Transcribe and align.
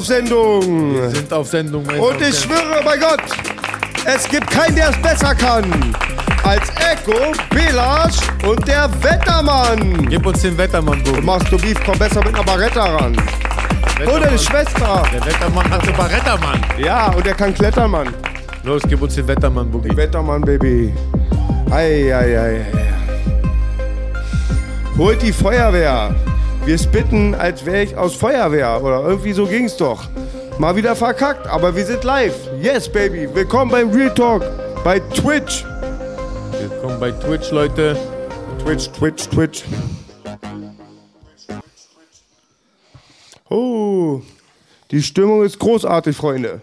auf 0.00 0.06
Sendung. 0.06 0.94
Wir 0.94 1.10
sind 1.10 1.30
auf 1.32 1.46
Sendung. 1.46 1.84
Und 1.84 2.20
ich 2.22 2.38
schwöre 2.40 2.82
bei 2.82 2.96
Gott, 2.96 3.20
es 4.06 4.26
gibt 4.26 4.50
keinen, 4.50 4.74
der 4.74 4.88
es 4.88 4.96
besser 5.02 5.34
kann. 5.34 5.94
Als 6.42 6.70
Echo, 6.70 7.32
Belasch 7.50 8.16
und 8.46 8.66
der 8.66 8.88
Wettermann. 9.02 10.06
Gib 10.08 10.24
uns 10.24 10.40
den 10.40 10.56
Wettermann, 10.56 11.04
Du 11.04 11.10
Boogie. 11.12 11.26
machst 11.26 11.52
du 11.52 11.58
Beef, 11.58 11.76
komm 11.84 11.98
besser 11.98 12.24
mit 12.24 12.34
einer 12.34 12.42
Barretta 12.44 12.82
ran. 12.82 13.14
Und 13.14 14.24
deine 14.24 14.38
Schwester. 14.38 15.02
Der 15.12 15.26
Wettermann 15.26 15.70
hat 15.70 15.82
eine 15.82 15.92
Barrettermann. 15.92 16.60
Ja, 16.82 17.08
und 17.12 17.26
der 17.26 17.34
kann 17.34 17.52
klettern, 17.52 17.90
Mann. 17.90 18.08
Los, 18.62 18.80
gib 18.88 19.02
uns 19.02 19.14
den 19.16 19.28
Wettermann, 19.28 19.70
Boogie. 19.70 19.94
Wettermann, 19.94 20.40
Baby. 20.40 20.94
Ei, 21.70 22.10
ei, 22.14 22.38
ei, 22.38 22.40
ei. 22.40 22.66
Holt 24.96 25.20
die 25.20 25.32
Feuerwehr. 25.32 26.14
Wir 26.64 26.76
spitten, 26.76 27.34
als 27.34 27.64
wäre 27.64 27.82
ich 27.82 27.96
aus 27.96 28.14
Feuerwehr. 28.14 28.82
Oder 28.82 29.02
irgendwie 29.02 29.32
so 29.32 29.46
ging's 29.46 29.76
doch. 29.76 30.08
Mal 30.58 30.76
wieder 30.76 30.94
verkackt, 30.94 31.46
aber 31.46 31.74
wir 31.74 31.86
sind 31.86 32.04
live. 32.04 32.36
Yes, 32.60 32.90
Baby. 32.90 33.34
Willkommen 33.34 33.70
beim 33.70 33.90
Real 33.90 34.12
Talk. 34.14 34.42
Bei 34.84 35.00
Twitch. 35.00 35.64
Willkommen 36.52 37.00
bei 37.00 37.12
Twitch, 37.12 37.50
Leute. 37.50 37.96
Twitch, 38.62 38.90
Twitch, 38.90 39.28
Twitch. 39.28 39.64
Oh, 43.48 44.20
die 44.90 45.02
Stimmung 45.02 45.42
ist 45.42 45.58
großartig, 45.58 46.14
Freunde. 46.14 46.60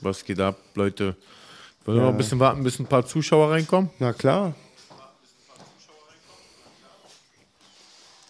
Was 0.00 0.24
geht 0.24 0.40
ab, 0.40 0.56
Leute? 0.74 1.16
Wollen 1.84 1.98
wir 1.98 2.02
noch 2.02 2.10
ein 2.10 2.16
bisschen 2.16 2.40
warten, 2.40 2.64
bis 2.64 2.80
ein 2.80 2.86
paar 2.86 3.06
Zuschauer 3.06 3.52
reinkommen? 3.52 3.90
Na 4.00 4.12
klar. 4.12 4.54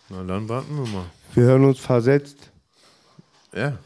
Na, 0.08 0.22
dann 0.22 0.48
warten 0.48 0.76
wir 0.76 0.86
mal. 0.92 1.06
Wir 1.34 1.44
hören 1.44 1.64
uns 1.64 1.80
versetzt. 1.80 2.36
Ja. 3.54 3.76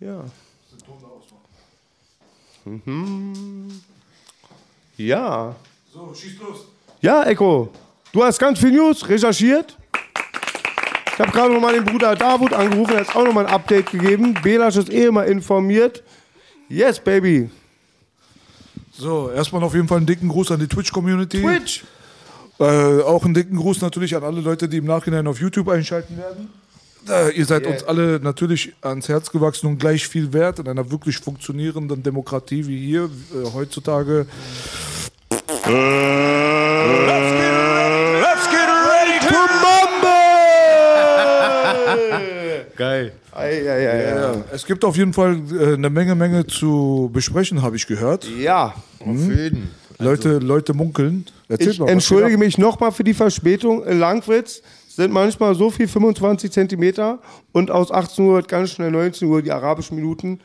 Ja. 0.00 0.24
Mhm. 2.64 3.80
Ja. 4.96 5.54
So, 5.92 6.12
schieß 6.12 6.38
los. 6.40 6.66
Ja, 7.00 7.22
Echo. 7.24 7.72
Du 8.12 8.24
hast 8.24 8.38
ganz 8.38 8.58
viel 8.58 8.72
News 8.72 9.08
recherchiert. 9.08 9.76
Ich 11.12 11.20
habe 11.20 11.30
gerade 11.30 11.54
noch 11.54 11.60
mal 11.60 11.72
den 11.72 11.84
Bruder 11.84 12.14
Davut 12.14 12.52
angerufen, 12.52 12.94
er 12.94 13.00
hat 13.06 13.14
auch 13.16 13.24
noch 13.24 13.32
mal 13.32 13.46
ein 13.46 13.52
Update 13.52 13.90
gegeben. 13.90 14.34
Belasch 14.42 14.76
ist 14.76 14.90
eh 14.90 15.06
immer 15.06 15.24
informiert. 15.24 16.02
Yes, 16.68 16.98
baby. 16.98 17.48
So, 18.92 19.30
erstmal 19.30 19.62
auf 19.62 19.74
jeden 19.74 19.86
Fall 19.88 19.98
einen 19.98 20.06
dicken 20.06 20.28
Gruß 20.28 20.50
an 20.50 20.60
die 20.60 20.66
Twitch-Community. 20.66 21.40
Twitch. 21.40 21.84
Äh, 22.58 23.02
auch 23.02 23.24
einen 23.24 23.34
dicken 23.34 23.56
Gruß 23.56 23.80
natürlich 23.82 24.16
an 24.16 24.24
alle 24.24 24.40
Leute, 24.40 24.68
die 24.68 24.78
im 24.78 24.86
Nachhinein 24.86 25.26
auf 25.26 25.40
YouTube 25.40 25.68
einschalten 25.68 26.16
werden. 26.16 26.48
Äh, 27.08 27.36
ihr 27.36 27.44
seid 27.44 27.62
Yeah. 27.64 27.72
uns 27.72 27.84
alle 27.84 28.18
natürlich 28.20 28.72
ans 28.80 29.08
Herz 29.08 29.30
gewachsen 29.30 29.66
und 29.68 29.78
gleich 29.78 30.08
viel 30.08 30.32
wert 30.32 30.58
in 30.58 30.66
einer 30.68 30.90
wirklich 30.90 31.18
funktionierenden 31.18 32.02
Demokratie 32.02 32.66
wie 32.66 32.78
hier 32.84 33.04
äh, 33.04 33.08
heutzutage. 33.54 34.26
Let's 38.18 38.48
get 38.50 38.68
ready 38.68 39.18
to 39.28 39.36
Geil. 42.76 43.12
Ei, 43.32 43.44
ei, 43.44 43.68
ei, 43.68 43.88
ei. 43.88 44.08
Ja, 44.16 44.34
es 44.52 44.64
gibt 44.66 44.84
auf 44.84 44.96
jeden 44.96 45.12
Fall 45.12 45.40
äh, 45.52 45.74
eine 45.74 45.90
Menge, 45.90 46.14
Menge 46.14 46.46
zu 46.46 47.10
besprechen, 47.12 47.62
habe 47.62 47.76
ich 47.76 47.86
gehört. 47.86 48.26
Ja. 48.38 48.74
Auf 49.00 49.06
jeden. 49.16 49.70
Leute, 49.98 50.38
Leute 50.38 50.74
munkeln. 50.74 51.26
Ich 51.48 51.78
mal, 51.78 51.88
entschuldige 51.88 52.30
geht 52.30 52.38
ab? 52.38 52.44
mich 52.44 52.58
nochmal 52.58 52.92
für 52.92 53.04
die 53.04 53.14
Verspätung. 53.14 53.84
In 53.84 53.98
Langwitz 54.00 54.62
sind 54.88 55.12
manchmal 55.12 55.54
so 55.54 55.70
viel 55.70 55.86
25 55.88 56.50
Zentimeter 56.50 57.20
und 57.52 57.70
aus 57.70 57.90
18 57.92 58.24
Uhr 58.24 58.34
wird 58.34 58.48
ganz 58.48 58.70
schnell 58.72 58.90
19 58.90 59.28
Uhr 59.28 59.42
die 59.42 59.52
arabischen 59.52 59.96
Minuten. 59.96 60.40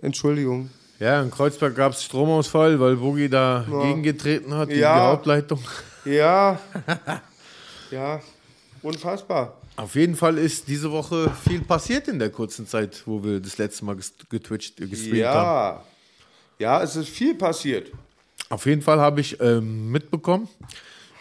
Entschuldigung. 0.00 0.70
Ja, 1.00 1.22
in 1.22 1.30
Kreuzberg 1.30 1.74
gab 1.74 1.92
es 1.92 2.04
Stromausfall, 2.04 2.78
weil 2.80 2.96
Boogie 2.96 3.28
da 3.28 3.64
gegengetreten 3.68 4.54
hat, 4.54 4.68
gegen 4.68 4.80
Ja. 4.80 4.94
die 4.94 5.00
Hauptleitung. 5.12 5.60
Ja. 6.04 6.58
ja. 7.90 8.20
Unfassbar. 8.82 9.54
Auf 9.76 9.94
jeden 9.94 10.16
Fall 10.16 10.38
ist 10.38 10.66
diese 10.66 10.90
Woche 10.90 11.30
viel 11.48 11.60
passiert 11.60 12.08
in 12.08 12.18
der 12.18 12.30
kurzen 12.30 12.66
Zeit, 12.66 13.02
wo 13.06 13.22
wir 13.22 13.38
das 13.40 13.58
letzte 13.58 13.84
Mal 13.84 13.96
getwitcht, 14.28 14.80
äh, 14.80 14.86
gestreamt 14.86 15.24
haben. 15.26 15.78
Ja. 15.78 15.84
Ja, 16.58 16.82
es 16.82 16.96
ist 16.96 17.08
viel 17.08 17.36
passiert. 17.36 17.92
Auf 18.50 18.66
jeden 18.66 18.82
Fall 18.82 19.00
habe 19.00 19.20
ich 19.20 19.40
ähm, 19.40 19.90
mitbekommen, 19.90 20.48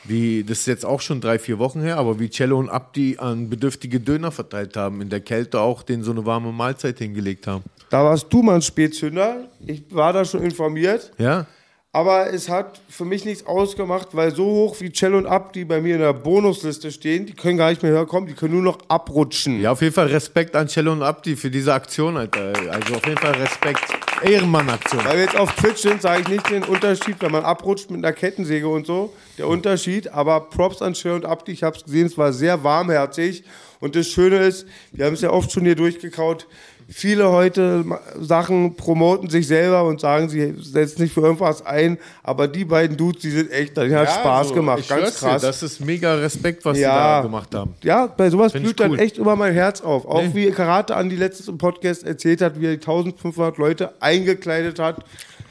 wie, 0.05 0.43
das 0.43 0.59
ist 0.59 0.67
jetzt 0.67 0.85
auch 0.85 1.01
schon 1.01 1.19
drei, 1.19 1.37
vier 1.37 1.59
Wochen 1.59 1.81
her, 1.81 1.97
aber 1.97 2.19
wie 2.19 2.29
Cello 2.29 2.57
und 2.57 2.69
Abdi 2.69 3.17
an 3.17 3.49
bedürftige 3.49 3.99
Döner 3.99 4.31
verteilt 4.31 4.77
haben, 4.77 5.01
in 5.01 5.09
der 5.09 5.19
Kälte 5.19 5.59
auch 5.59 5.83
denen 5.83 6.03
so 6.03 6.11
eine 6.11 6.25
warme 6.25 6.51
Mahlzeit 6.51 6.99
hingelegt 6.99 7.47
haben. 7.47 7.63
Da 7.89 8.03
warst 8.03 8.31
du 8.31 8.41
mal 8.41 8.55
ein 8.55 8.61
Spätzünder. 8.61 9.47
Ich 9.65 9.83
war 9.89 10.13
da 10.13 10.23
schon 10.23 10.43
informiert. 10.43 11.11
Ja? 11.17 11.45
Aber 11.93 12.31
es 12.31 12.49
hat 12.49 12.81
für 12.89 13.05
mich 13.05 13.25
nichts 13.25 13.47
ausgemacht, 13.47 14.09
weil 14.11 14.35
so 14.35 14.45
hoch 14.45 14.75
wie 14.81 14.91
Cello 14.91 15.17
und 15.17 15.25
Abdi 15.25 15.65
bei 15.65 15.81
mir 15.81 15.95
in 15.95 16.01
der 16.01 16.13
Bonusliste 16.13 16.91
stehen, 16.91 17.25
die 17.25 17.33
können 17.33 17.57
gar 17.57 17.69
nicht 17.69 17.81
mehr 17.81 17.93
herkommen, 17.93 18.27
die 18.27 18.35
können 18.35 18.53
nur 18.53 18.61
noch 18.61 18.77
abrutschen. 18.87 19.61
Ja, 19.61 19.71
auf 19.71 19.81
jeden 19.81 19.93
Fall 19.93 20.07
Respekt 20.07 20.55
an 20.55 20.67
Cello 20.67 20.91
und 20.91 21.01
Abdi 21.01 21.35
für 21.35 21.49
diese 21.49 21.73
Aktion, 21.73 22.17
Alter. 22.17 22.53
Also 22.69 22.95
auf 22.95 23.05
jeden 23.05 23.17
Fall 23.17 23.33
Respekt. 23.33 23.83
Ehrenmann-Aktion. 24.21 25.05
Weil 25.05 25.17
wir 25.17 25.23
jetzt 25.25 25.37
auf 25.37 25.53
Twitch 25.55 25.81
sind, 25.81 26.01
sage 26.01 26.21
ich 26.21 26.27
nicht 26.27 26.49
den 26.49 26.63
Unterschied, 26.63 27.17
wenn 27.19 27.31
man 27.31 27.43
abrutscht 27.43 27.91
mit 27.91 28.03
einer 28.03 28.13
Kettensäge 28.13 28.67
und 28.67 28.87
so. 28.87 29.13
Der 29.37 29.47
Unterschied, 29.47 30.11
aber 30.11 30.41
Props 30.49 30.81
an 30.81 30.93
Cello 30.93 31.15
und 31.15 31.25
Abdi, 31.25 31.51
ich 31.51 31.63
habe 31.63 31.77
es 31.77 31.83
gesehen, 31.83 32.07
es 32.07 32.17
war 32.17 32.33
sehr 32.33 32.63
warmherzig. 32.63 33.43
Und 33.79 33.95
das 33.95 34.07
Schöne 34.07 34.37
ist, 34.37 34.65
wir 34.91 35.05
haben 35.05 35.13
es 35.13 35.21
ja 35.21 35.29
oft 35.29 35.51
schon 35.51 35.63
hier 35.63 35.75
durchgekaut, 35.75 36.47
viele 36.89 37.29
heute 37.31 37.83
Sachen 38.19 38.75
promoten 38.75 39.29
sich 39.29 39.47
selber 39.47 39.83
und 39.83 39.99
sagen, 39.99 40.29
sie 40.29 40.53
setzen 40.61 40.99
sich 40.99 41.11
für 41.11 41.21
irgendwas 41.21 41.65
ein, 41.65 41.97
aber 42.23 42.47
die 42.47 42.65
beiden 42.65 42.95
Dudes, 42.97 43.21
die 43.21 43.31
sind 43.31 43.51
echt, 43.51 43.75
die 43.77 43.93
hat 43.95 44.09
Spaß 44.11 44.49
so, 44.49 44.53
gemacht, 44.55 44.79
ich 44.81 44.87
ganz 44.87 45.19
krass. 45.19 45.41
Dir, 45.41 45.47
das 45.47 45.63
ist 45.63 45.79
mega 45.81 46.15
Respekt, 46.15 46.63
was 46.65 46.77
Ja. 46.77 46.89
sie 46.91 46.95
da 46.97 47.21
gemacht 47.21 47.53
haben. 47.53 47.75
Ja, 47.83 48.07
bei 48.07 48.29
sowas 48.29 48.51
Find 48.53 48.63
blüht 48.65 48.79
dann 48.79 48.91
cool. 48.91 48.99
echt 48.99 49.17
immer 49.17 49.35
mein 49.35 49.53
Herz 49.53 49.81
auf. 49.81 50.05
Auch 50.05 50.21
Nee. 50.21 50.31
wie 50.33 50.51
Karate 50.51 50.95
Andi 50.95 51.15
letztens 51.15 51.47
im 51.49 51.57
Podcast 51.57 52.05
erzählt 52.05 52.41
hat, 52.41 52.59
wie 52.59 52.65
er 52.67 52.71
die 52.77 52.81
1500 52.85 53.57
Leute 53.57 53.93
eingekleidet 54.01 54.79
hat. 54.79 55.03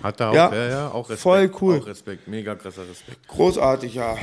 Hat 0.03 0.21
er 0.21 0.31
auch, 0.31 0.35
Ja, 0.35 0.55
ja, 0.55 0.69
ja, 0.69 0.89
auch 0.89 1.09
Respekt. 1.09 1.21
voll 1.21 1.51
cool. 1.61 1.81
Auch 1.83 1.87
Respekt, 1.87 2.29
mega 2.29 2.55
krasser 2.55 2.83
Respekt. 2.89 3.27
Großartig, 3.29 3.95
ja. 3.95 4.17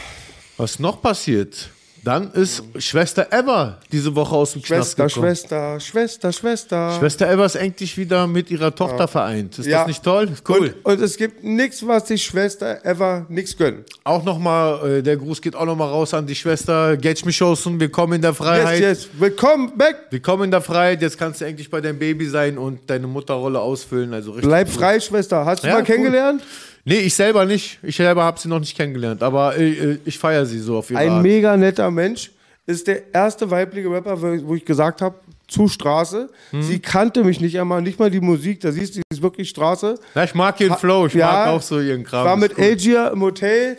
Was 0.58 0.80
noch 0.80 1.02
passiert? 1.02 1.70
Dann 2.04 2.32
ist 2.34 2.62
Schwester 2.80 3.28
Eva 3.32 3.78
diese 3.90 4.14
Woche 4.14 4.36
aus 4.36 4.52
dem 4.52 4.62
Knast 4.62 4.92
Schwester, 4.98 5.08
gekommen. 5.08 5.26
Schwester, 5.26 5.80
Schwester, 5.80 6.34
Schwester. 6.34 6.98
Schwester 7.00 7.32
Eva 7.32 7.46
ist 7.46 7.56
endlich 7.56 7.98
wieder 7.98 8.28
mit 8.28 8.52
ihrer 8.52 8.76
Tochter 8.76 9.08
vereint. 9.08 9.58
Ist 9.58 9.68
Ja. 9.68 9.80
das 9.80 9.88
nicht 9.88 10.04
toll? 10.04 10.28
Cool. 10.48 10.76
Und, 10.84 10.94
und 10.96 11.02
es 11.02 11.16
gibt 11.16 11.46
nichts, 11.46 11.88
was 11.88 12.04
die 12.04 12.18
Schwester 12.18 12.84
ever 12.86 13.26
nichts 13.30 13.56
gönnen. 13.56 13.86
auch 14.04 14.24
nochmal, 14.26 14.98
äh, 14.98 15.02
der 15.02 15.16
Gruß 15.16 15.42
geht 15.42 15.56
auch 15.56 15.66
nochmal 15.66 15.88
raus 15.88 16.14
an 16.14 16.28
die 16.28 16.36
Schwester. 16.36 16.98
Getsch 16.98 17.24
mich 17.24 17.40
willkommen 17.40 18.14
in 18.14 18.22
der 18.22 18.34
Freiheit. 18.34 18.82
Yes, 18.82 19.06
yes. 19.06 19.10
Willkommen 19.20 19.72
back. 19.78 19.96
Willkommen 20.10 20.44
in 20.44 20.52
der 20.52 20.62
Freiheit. 20.62 21.02
Jetzt 21.02 21.18
kannst 21.18 21.40
du 21.40 21.46
endlich 21.46 21.70
bei 21.70 21.80
deinem 21.80 22.00
Baby 22.00 22.28
sein 22.28 22.58
und 22.58 22.82
deine 22.90 23.08
Mutterrolle 23.08 23.60
ausfüllen. 23.62 24.14
Also 24.14 24.32
richtig 24.32 24.50
Bleib 24.50 24.68
frei, 24.70 25.00
Schwester. 25.00 25.46
Hast 25.46 25.64
du 25.64 25.68
Ja, 25.68 25.76
mal 25.76 25.86
cool. 25.88 26.40
Nee, 26.86 27.00
ich 27.00 27.14
selber 27.16 27.46
nicht. 27.46 27.80
Ich 27.82 27.96
selber 27.96 28.24
habe 28.24 28.40
sie 28.40 28.50
noch 28.50 28.60
nicht 28.60 28.76
kennengelernt. 28.76 29.24
Aber 29.24 29.58
äh, 29.58 29.70
äh, 29.94 29.98
ich 30.06 30.18
feiere 30.20 30.46
sie 30.46 30.60
so 30.60 30.78
auf 30.78 30.90
ihre 30.92 31.00
Ein 31.00 31.10
Art. 31.12 31.24
mega 31.24 31.56
netter 31.58 31.90
Mensch. 31.92 32.32
Ist 32.66 32.88
der 32.88 33.14
erste 33.14 33.50
weibliche 33.52 33.90
Rapper, 33.90 34.22
wo 34.46 34.56
ich 34.56 34.64
gesagt 34.64 35.02
habe, 35.02 35.16
zu 35.50 35.68
Straße. 35.68 36.30
Hm. 36.52 36.62
Sie 36.62 36.80
kannte 36.80 37.24
mich 37.26 37.42
nicht 37.42 37.60
einmal, 37.60 37.82
nicht 37.82 38.00
mal 38.00 38.10
die 38.10 38.22
Musik. 38.22 38.62
Da 38.62 38.72
siehst 38.72 38.92
du, 38.96 39.00
sie 39.00 39.02
ist 39.18 39.22
wirklich 39.22 39.50
Straße. 39.50 40.00
Ja, 40.16 40.24
ich 40.24 40.34
mag 40.34 40.60
ihren 40.62 40.78
Flow. 40.78 41.06
Ich 41.08 41.14
Ja, 41.14 41.28
mag 41.32 41.48
auch 41.50 41.62
so 41.62 41.80
ihren 41.82 42.04
Kram. 42.06 42.26
war 42.26 42.38
mit 42.38 42.58
cool. 42.58 42.64
Algier 42.64 43.12
im 43.14 43.22
Hotel, 43.22 43.78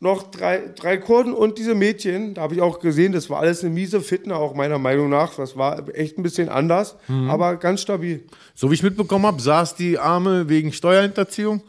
noch 0.00 0.30
drei, 0.30 0.62
drei 0.78 0.96
Kurden 0.96 1.34
und 1.34 1.58
diese 1.58 1.74
Mädchen. 1.74 2.32
Da 2.34 2.42
habe 2.42 2.54
ich 2.54 2.62
auch 2.62 2.80
gesehen, 2.80 3.12
das 3.12 3.28
war 3.28 3.40
alles 3.40 3.62
eine 3.62 3.70
miese 3.74 4.00
Fitne, 4.00 4.36
auch 4.36 4.54
meiner 4.54 4.78
Meinung 4.78 5.10
nach. 5.10 5.34
Das 5.36 5.56
war 5.56 5.82
echt 5.94 6.16
ein 6.18 6.22
bisschen 6.22 6.48
anders, 6.48 6.96
Mhm. 7.08 7.28
aber 7.30 7.56
ganz 7.56 7.82
stabil. 7.82 8.24
So 8.54 8.70
wie 8.70 8.74
ich 8.74 8.82
mitbekommen 8.82 9.26
habe, 9.26 9.40
saß 9.42 9.74
die 9.76 9.98
Arme 9.98 10.48
wegen 10.48 10.72
Steuerhinterziehung. 10.72 11.62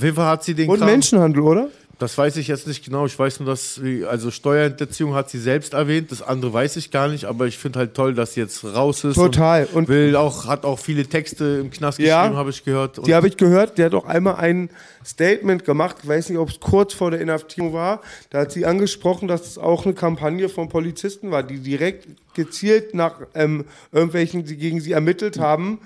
Auf 0.00 0.04
jeden 0.04 0.16
Fall 0.16 0.28
hat 0.28 0.44
sie 0.44 0.54
den 0.54 0.70
Und 0.70 0.78
Kram. 0.78 0.88
Menschenhandel, 0.88 1.42
oder? 1.42 1.68
Das 1.98 2.16
weiß 2.16 2.38
ich 2.38 2.48
jetzt 2.48 2.66
nicht 2.66 2.82
genau. 2.82 3.04
Ich 3.04 3.18
weiß 3.18 3.40
nur, 3.40 3.50
dass 3.50 3.74
sie, 3.74 4.06
also 4.06 4.30
Steuerhinterziehung 4.30 5.12
hat 5.12 5.28
sie 5.28 5.38
selbst 5.38 5.74
erwähnt. 5.74 6.10
Das 6.10 6.22
andere 6.22 6.50
weiß 6.50 6.76
ich 6.76 6.90
gar 6.90 7.08
nicht. 7.08 7.26
Aber 7.26 7.46
ich 7.46 7.58
finde 7.58 7.80
halt 7.80 7.92
toll, 7.92 8.14
dass 8.14 8.32
sie 8.32 8.40
jetzt 8.40 8.64
raus 8.64 9.04
ist. 9.04 9.16
Total. 9.16 9.66
Und, 9.66 9.74
Und- 9.74 9.88
will 9.88 10.16
auch, 10.16 10.46
hat 10.46 10.64
auch 10.64 10.78
viele 10.78 11.04
Texte 11.04 11.58
im 11.60 11.70
Knast 11.70 11.98
Ja. 11.98 12.20
geschrieben, 12.22 12.38
habe 12.38 12.48
ich 12.48 12.64
gehört. 12.64 12.96
Und 13.00 13.06
Die 13.06 13.14
habe 13.14 13.28
ich 13.28 13.36
gehört, 13.36 13.76
der 13.76 13.84
hat 13.84 13.94
auch 13.94 14.06
einmal 14.06 14.36
ein 14.36 14.70
Statement 15.04 15.66
gemacht, 15.66 15.96
ich 16.02 16.08
weiß 16.08 16.30
nicht, 16.30 16.38
ob 16.38 16.48
es 16.48 16.58
kurz 16.58 16.94
vor 16.94 17.10
der 17.10 17.20
Inhaftierung 17.20 17.74
war, 17.74 18.00
da 18.30 18.38
hat 18.40 18.52
sie 18.52 18.64
angesprochen, 18.64 19.28
dass 19.28 19.46
es 19.46 19.58
auch 19.58 19.84
eine 19.84 19.92
Kampagne 19.92 20.48
von 20.48 20.70
Polizisten 20.70 21.30
war, 21.30 21.42
die 21.42 21.58
direkt 21.58 22.08
gezielt 22.34 22.94
nach 22.94 23.16
ähm, 23.34 23.66
irgendwelchen, 23.92 24.46
die 24.46 24.56
gegen 24.56 24.80
sie 24.80 24.92
ermittelt 24.92 25.38
haben 25.38 25.80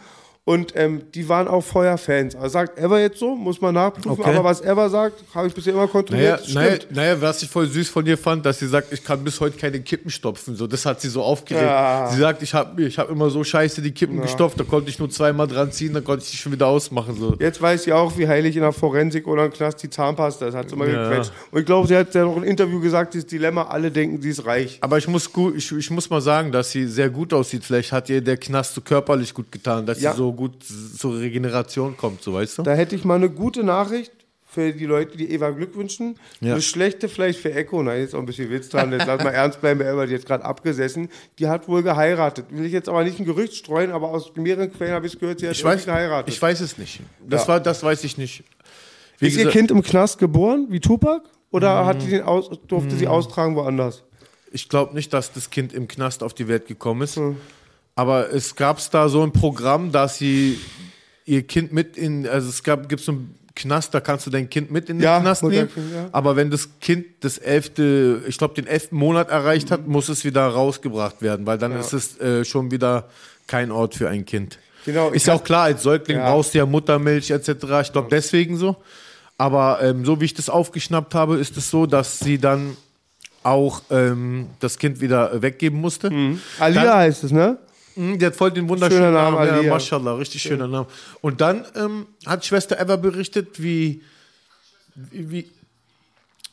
und 0.47 0.73
ähm, 0.77 1.03
die 1.15 1.27
waren 1.29 1.49
auch 1.49 1.63
Feuerfans. 1.63 2.37
Also 2.37 2.49
sagt 2.51 2.79
Ever 2.79 3.01
jetzt 3.01 3.19
so, 3.19 3.35
muss 3.35 3.61
man 3.63 3.75
nachprüfen, 3.75 4.11
Okay. 4.11 4.25
aber 4.31 4.45
was 4.45 4.61
Ever 4.61 4.91
sagt, 4.91 5.25
habe 5.35 5.47
ich 5.49 5.55
bisher 5.55 5.73
immer 5.73 5.83
naja, 5.85 5.93
kontrolliert, 5.93 6.55
naja, 6.55 6.77
stimmt. 6.77 6.95
naja, 6.97 7.21
was 7.23 7.43
ich 7.43 7.49
voll 7.49 7.67
süß 7.67 7.89
von 7.89 8.05
dir 8.05 8.19
fand, 8.19 8.45
dass 8.45 8.59
sie 8.59 8.67
sagt, 8.69 8.93
ich 8.93 9.03
kann 9.03 9.25
bis 9.25 9.41
heute 9.41 9.57
keine 9.57 9.81
Kippen 9.81 10.11
stopfen. 10.11 10.55
So, 10.55 10.67
das 10.67 10.85
hat 10.85 11.01
sie 11.01 11.09
so 11.09 11.23
aufgeregt. 11.23 11.65
Ja. 11.65 12.11
Sie 12.13 12.19
sagt, 12.21 12.43
ich 12.43 12.53
habe 12.53 12.83
ich 12.83 12.99
hab 12.99 13.09
immer 13.11 13.31
so 13.31 13.43
scheiße 13.43 13.81
die 13.81 13.93
Kippen 13.93 14.21
gestopft, 14.21 14.61
da 14.61 14.65
konnte 14.65 14.91
ich 14.91 14.99
nur 14.99 15.09
zweimal 15.09 15.47
dran 15.47 15.73
ziehen, 15.73 15.95
dann 15.95 16.05
konnte 16.05 16.25
ich 16.25 16.31
die 16.33 16.37
schon 16.37 16.53
wieder 16.53 16.67
ausmachen. 16.67 17.17
So. 17.19 17.35
Jetzt 17.41 17.63
weiß 17.63 17.85
sie 17.85 17.95
auch, 17.95 18.17
wie 18.19 18.29
heilig 18.29 18.55
in 18.55 18.63
der 18.63 18.73
Forensik 18.73 19.27
oder 19.27 19.47
im 19.47 19.53
Knast 19.53 19.83
die 19.83 19.89
Zahnpasta 19.89 20.47
ist, 20.49 20.55
hat 20.55 20.69
sie 20.69 20.75
immer 20.77 20.87
Ja. 20.87 21.09
gequetscht. 21.09 21.33
Und 21.53 21.61
ich 21.61 21.67
glaube, 21.67 21.89
sie 21.89 21.97
hat 21.97 22.15
ja 22.15 22.23
noch 22.25 22.37
ein 22.37 22.43
Interview 22.45 22.81
gesagt, 22.81 23.15
dieses 23.15 23.27
Dilemma, 23.27 23.63
alle 23.63 23.91
denken, 23.91 24.21
sie 24.21 24.29
ist 24.29 24.45
reich. 24.45 24.77
Aber 24.83 24.99
ich 24.99 25.09
muss, 25.09 25.33
gut, 25.33 25.57
ich, 25.57 25.73
ich 25.73 25.91
muss 25.91 26.11
mal 26.11 26.21
sagen, 26.21 26.53
dass 26.53 26.71
sie 26.71 26.87
sehr 26.87 27.09
gut 27.09 27.33
aussieht. 27.33 27.65
Vielleicht 27.65 27.93
hat 27.93 28.11
ihr 28.11 28.21
der 28.21 28.37
Knast 28.37 28.75
so 28.75 28.83
körperlich 28.83 29.33
gut 29.33 29.51
getan, 29.51 29.87
dass 29.87 30.03
Ja. 30.03 30.13
sie 30.13 30.19
so 30.19 30.34
gut 30.37 30.65
zur 30.65 31.19
Regeneration 31.19 31.97
kommt, 31.97 32.23
so 32.23 32.35
weißt 32.35 32.59
du? 32.59 32.63
Da 32.63 32.75
hätte 32.75 32.95
ich 32.97 33.05
mal 33.05 33.17
eine 33.17 33.31
gute 33.31 33.65
Nachricht 33.65 34.13
für 34.47 34.73
die 34.73 34.87
Leute, 34.87 35.17
die 35.17 35.33
Eva 35.33 35.51
Glück 35.51 35.77
wünschen. 35.77 36.17
Ja. 36.41 36.53
Eine 36.53 36.63
schlechte 36.63 37.09
vielleicht 37.09 37.41
für 37.41 37.53
Echo. 37.53 37.83
Nein, 37.83 38.01
jetzt 38.01 38.15
auch 38.15 38.21
ein 38.21 38.27
bisschen 38.27 38.51
Witz 38.51 38.69
dran. 38.69 38.93
Jetzt 38.93 39.07
lass 39.07 39.23
mal 39.25 39.31
ernst 39.35 39.61
bleiben, 39.61 39.81
Eva, 39.81 40.07
die 40.07 40.15
hat 40.15 40.25
gerade 40.27 40.45
abgesessen. 40.45 41.09
Die 41.41 41.49
hat 41.49 41.67
wohl 41.67 41.83
geheiratet. 41.83 42.47
Will 42.51 42.65
ich 42.65 42.73
jetzt 42.73 42.89
aber 42.89 43.03
nicht 43.03 43.19
ein 43.19 43.25
Gerücht 43.25 43.55
streuen, 43.57 43.91
aber 43.91 44.11
aus 44.11 44.31
mehreren 44.37 44.73
Quellen 44.73 44.93
habe 44.93 45.07
ich 45.09 45.19
gehört, 45.19 45.41
sie 45.41 45.49
hat 45.49 45.57
Ich 45.57 45.65
weiß, 45.65 45.85
geheiratet. 45.87 46.33
ich 46.33 46.41
weiß 46.41 46.61
es 46.61 46.79
nicht. 46.79 47.01
Das, 47.27 47.43
Ja. 47.43 47.49
war, 47.49 47.61
das 47.61 47.83
weiß 47.83 48.05
ich 48.05 48.17
nicht. 48.17 48.45
Wie 49.19 49.27
ist 49.27 49.37
ihr 49.37 49.51
Kind 49.51 49.71
im 49.73 49.83
Knast 49.83 50.19
geboren, 50.19 50.67
wie 50.71 50.79
Tupac? 50.81 51.23
Oder 51.51 51.85
hat 51.87 52.03
die 52.03 52.09
den 52.11 52.23
aus, 52.23 52.51
durfte 52.69 52.95
sie 52.97 53.07
austragen 53.09 53.57
woanders? 53.57 54.03
Ich 54.53 54.69
glaube 54.69 54.95
nicht, 54.95 55.13
dass 55.13 55.33
das 55.33 55.51
Kind 55.51 55.73
im 55.73 55.89
Knast 55.89 56.23
auf 56.23 56.33
die 56.33 56.47
Welt 56.47 56.67
gekommen 56.69 57.03
ist. 57.03 57.17
Hm. 57.17 57.37
Aber 57.97 58.33
es 58.33 58.57
gab 58.57 58.79
da 58.91 59.09
so 59.09 59.23
ein 59.23 59.33
Programm, 59.33 59.93
dass 59.93 60.19
sie 60.19 60.59
ihr 61.27 61.43
Kind 61.43 61.73
mit 61.73 61.97
in, 61.97 62.27
also 62.29 62.49
es 62.49 62.63
gab, 62.63 62.89
gibt 62.89 63.03
so 63.03 63.13
einen 63.13 63.39
Knast, 63.55 63.95
da 63.95 64.01
kannst 64.01 64.27
du 64.27 64.31
dein 64.31 64.51
Kind 64.51 64.73
mit 64.73 64.91
in 64.91 64.99
den 64.99 65.05
Ja, 65.05 65.21
Knast 65.21 65.45
nehmen. 65.45 65.69
Ja. 65.95 66.09
Aber 66.11 66.35
wenn 66.35 66.51
das 66.51 66.69
Kind 66.81 67.07
das 67.21 67.39
elfte, 67.39 68.23
ich 68.27 68.37
glaube 68.37 68.55
den 68.55 68.67
elften 68.67 68.97
Monat 68.97 69.31
erreicht 69.31 69.71
hat, 69.71 69.87
muss 69.87 70.09
es 70.09 70.25
wieder 70.25 70.45
rausgebracht 70.47 71.23
werden, 71.23 71.47
weil 71.47 71.57
dann 71.57 71.73
ist 71.79 71.93
es 71.93 72.19
äh, 72.21 72.45
schon 72.45 72.73
wieder 72.73 73.09
kein 73.47 73.71
Ort 73.71 73.95
für 73.95 74.09
ein 74.09 74.25
Kind. 74.25 74.59
Genau, 74.85 75.11
Ist 75.11 75.27
ja 75.29 75.35
auch 75.35 75.45
klar, 75.45 75.63
als 75.65 75.83
Säugling 75.85 76.19
Ja. 76.19 76.31
brauchst 76.31 76.53
du 76.53 76.59
ja 76.59 76.67
Muttermilch 76.67 77.31
etc. 77.31 77.49
Ich 77.83 77.93
glaube 77.93 78.09
deswegen 78.11 78.57
so. 78.59 78.77
Aber 79.39 79.79
ähm, 79.83 80.05
so 80.05 80.21
wie 80.21 80.27
ich 80.27 80.35
das 80.35 80.51
aufgeschnappt 80.51 81.15
habe, 81.15 81.37
ist 81.39 81.57
es 81.57 81.71
so, 81.71 81.87
dass 81.87 82.19
sie 82.19 82.39
dann 82.39 82.77
auch 83.43 83.83
ähm, 83.91 84.49
das 84.61 84.79
Kind 84.79 85.01
wieder 85.01 85.41
weggeben 85.43 85.81
musste. 85.81 86.11
Alia 86.59 86.85
Dann- 86.85 86.97
heißt 86.99 87.25
es, 87.25 87.31
ne? 87.33 87.59
Mhm, 87.97 88.19
Die 88.19 88.27
hat 88.27 88.37
voll 88.37 88.51
den 88.51 88.69
wunderschönen 88.69 89.05
Schöner 89.05 89.23
Name, 89.31 89.47
Namen. 89.47 89.65
ja. 89.65 89.71
Maschallah, 89.71 90.15
richtig 90.17 90.43
schöner 90.43 90.67
Name. 90.69 90.87
Und 91.21 91.41
dann 91.41 91.65
ähm, 91.77 92.07
hat 92.27 92.45
Schwester 92.45 92.81
Eva 92.81 92.97
berichtet, 92.97 93.63
wie, 93.63 94.03
wie, 94.95 95.49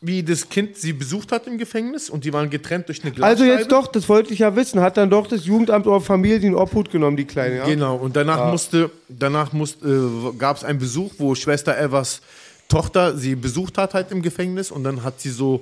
wie, 0.01 0.23
das 0.23 0.49
Kind 0.49 0.77
sie 0.77 0.93
besucht 0.93 1.31
hat 1.31 1.47
im 1.47 1.57
Gefängnis 1.57 2.09
und 2.09 2.25
die 2.25 2.33
waren 2.33 2.49
getrennt 2.49 2.87
durch 2.87 3.03
eine 3.03 3.11
Also 3.11 3.43
Glasscheibe. 3.43 3.59
jetzt 3.59 3.71
doch, 3.71 3.87
das 3.87 4.09
wollte 4.09 4.33
ich 4.33 4.39
ja 4.39 4.55
wissen, 4.55 4.81
hat 4.81 4.97
dann 4.97 5.09
doch 5.09 5.27
das 5.27 5.45
Jugendamt 5.45 5.85
oder 5.87 6.01
Familie 6.01 6.39
die 6.39 6.47
in 6.47 6.55
Obhut 6.55 6.89
genommen, 6.91 7.17
die 7.17 7.25
Kleine, 7.25 7.57
ja? 7.57 7.65
Genau, 7.65 7.95
und 7.97 8.15
danach 8.15 8.49
musste, 8.51 8.89
danach 9.09 9.53
musste, 9.53 9.87
äh, 9.87 10.37
gab 10.37 10.57
es 10.57 10.63
einen 10.63 10.79
Besuch, 10.79 11.13
wo 11.17 11.35
Schwester 11.35 11.77
Evas 11.79 12.21
Tochter 12.67 13.17
sie 13.17 13.35
besucht 13.35 13.77
hat 13.77 13.93
halt 13.93 14.11
im 14.11 14.21
Gefängnis 14.21 14.71
und 14.71 14.83
dann 14.85 15.03
hat 15.03 15.19
sie 15.19 15.29
so 15.29 15.61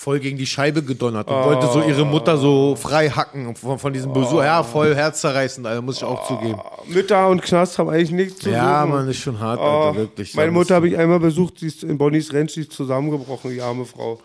voll 0.00 0.18
gegen 0.18 0.38
die 0.38 0.46
Scheibe 0.46 0.82
gedonnert 0.82 1.28
und 1.28 1.44
wollte 1.44 1.66
so 1.66 1.82
ihre 1.82 2.06
Mutter 2.06 2.38
so 2.38 2.74
frei 2.74 3.10
hacken 3.10 3.54
von, 3.54 3.78
von 3.78 3.92
diesem 3.92 4.14
Besuch. 4.14 4.42
Ja, 4.42 4.62
voll 4.62 4.94
herzzerreißend, 4.94 5.66
Alter, 5.66 5.82
muss 5.82 5.98
ich 5.98 6.04
auch 6.04 6.26
zugeben. 6.26 6.58
Mütter 6.86 7.28
und 7.28 7.42
Knast 7.42 7.78
haben 7.78 7.90
eigentlich 7.90 8.10
nichts 8.10 8.38
zu 8.40 8.48
Ja, 8.48 8.80
suchen. 8.80 8.94
man, 8.94 9.08
ist 9.10 9.18
schon 9.18 9.38
hart, 9.38 9.60
Oh, 9.60 9.62
Alter, 9.62 9.98
wirklich. 9.98 10.34
Meine 10.34 10.52
Mutter 10.52 10.74
habe 10.76 10.88
ich 10.88 10.96
einmal 10.96 11.20
besucht, 11.20 11.58
sie 11.58 11.66
ist 11.66 11.82
in 11.84 11.98
Bonnies 11.98 12.32
Ranch, 12.32 12.52
sie 12.52 12.62
ist 12.62 12.72
zusammengebrochen, 12.72 13.50
die 13.50 13.60
arme 13.60 13.84
Frau. 13.84 14.18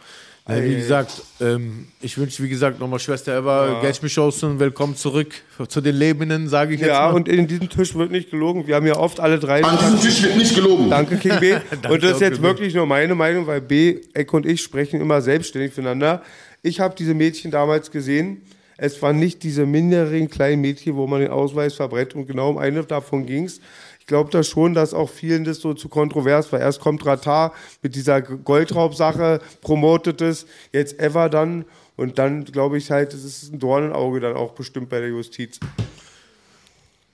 Ja, 0.48 0.64
wie 0.64 0.76
gesagt, 0.76 1.24
ähm, 1.42 1.88
ich 2.02 2.20
wünsche, 2.20 2.44
wie 2.44 2.50
gesagt, 2.50 2.80
nochmal 2.80 3.00
Schwester 3.00 3.36
Eva, 3.36 3.68
ja. 3.68 3.82
Gelschmischhausen, 3.82 4.60
willkommen 4.60 4.96
zurück 4.96 5.34
zu 5.70 5.82
den 5.82 5.96
Lebenden, 5.96 6.48
sage 6.50 6.76
ich 6.76 6.82
jetzt 6.82 6.90
Ja, 6.90 7.08
mal. 7.08 7.16
und 7.16 7.28
in 7.28 7.48
diesem 7.48 7.68
Tisch 7.68 7.96
wird 7.96 8.12
nicht 8.12 8.30
gelogen. 8.30 8.68
Wir 8.68 8.76
haben 8.76 8.86
ja 8.86 8.96
oft 8.96 9.20
alle 9.20 9.40
drei. 9.40 9.64
An 9.64 9.76
diesem 9.80 10.00
Tisch 10.00 10.22
wird 10.22 10.38
nicht 10.38 10.54
gelogen. 10.54 10.88
Danke, 10.92 11.18
King 11.18 11.40
B. 11.40 11.56
und 11.90 12.04
das 12.04 12.12
ist 12.12 12.22
jetzt 12.22 12.44
wirklich 12.44 12.76
nur 12.76 12.86
meine 12.86 13.16
Meinung, 13.16 13.48
weil 13.48 13.60
B, 13.60 14.02
Eck 14.14 14.34
und 14.34 14.46
ich 14.46 14.62
sprechen 14.62 15.02
immer 15.02 15.20
selbstständig 15.24 15.74
füreinander. 15.74 16.22
Ich 16.62 16.80
habe 16.80 16.94
diese 16.96 17.16
Mädchen 17.16 17.50
damals 17.50 17.90
gesehen. 17.90 18.44
Es 18.78 19.02
waren 19.02 19.18
nicht 19.18 19.42
diese 19.42 19.66
minderjährigen 19.66 20.30
kleinen 20.30 20.62
Mädchen, 20.62 20.96
wo 20.96 21.08
man 21.08 21.22
den 21.22 21.32
Ausweis 21.32 21.74
verbrennt. 21.74 22.14
Und 22.14 22.28
genau 22.28 22.50
um 22.52 22.58
eine 22.60 22.84
davon 22.84 23.26
ging 23.26 23.46
es. 23.46 23.62
Ich 24.06 24.08
glaube 24.10 24.30
da 24.30 24.44
schon, 24.44 24.76
dass 24.76 24.94
auch 24.94 25.10
vielen 25.10 25.46
das 25.46 25.62
so 25.62 25.74
zu 25.74 25.90
kontrovers 25.90 26.52
war. 26.52 26.60
Erst 26.60 26.80
kommt 26.80 27.04
Ratar 27.08 27.56
mit 27.82 27.96
dieser 27.96 28.22
Goldraubsache, 28.22 29.42
promotet 29.62 30.22
es, 30.22 30.46
jetzt 30.72 31.00
Ever 31.00 31.28
dann. 31.28 31.66
Und 31.96 32.20
dann 32.20 32.46
glaube 32.46 32.78
ich 32.78 32.92
halt, 32.92 33.16
es 33.16 33.24
ist 33.24 33.52
ein 33.52 33.58
Dornenauge 33.58 34.20
dann 34.20 34.36
auch 34.36 34.52
bestimmt 34.52 34.90
bei 34.90 35.00
der 35.00 35.10
Justiz. 35.10 35.60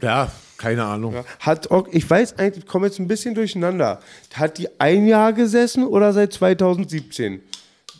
Ja, 0.01 0.29
keine 0.57 0.83
Ahnung. 0.83 1.15
Hat 1.39 1.71
auch, 1.71 1.87
ich 1.91 2.09
weiß 2.09 2.37
eigentlich, 2.37 2.65
ich 2.65 2.69
komme 2.69 2.87
jetzt 2.87 2.99
ein 2.99 3.07
bisschen 3.07 3.35
durcheinander. 3.35 4.01
Hat 4.33 4.57
die 4.57 4.67
ein 4.77 5.07
Jahr 5.07 5.31
gesessen 5.31 5.87
oder 5.87 6.11
seit 6.11 6.33
2017? 6.33 7.41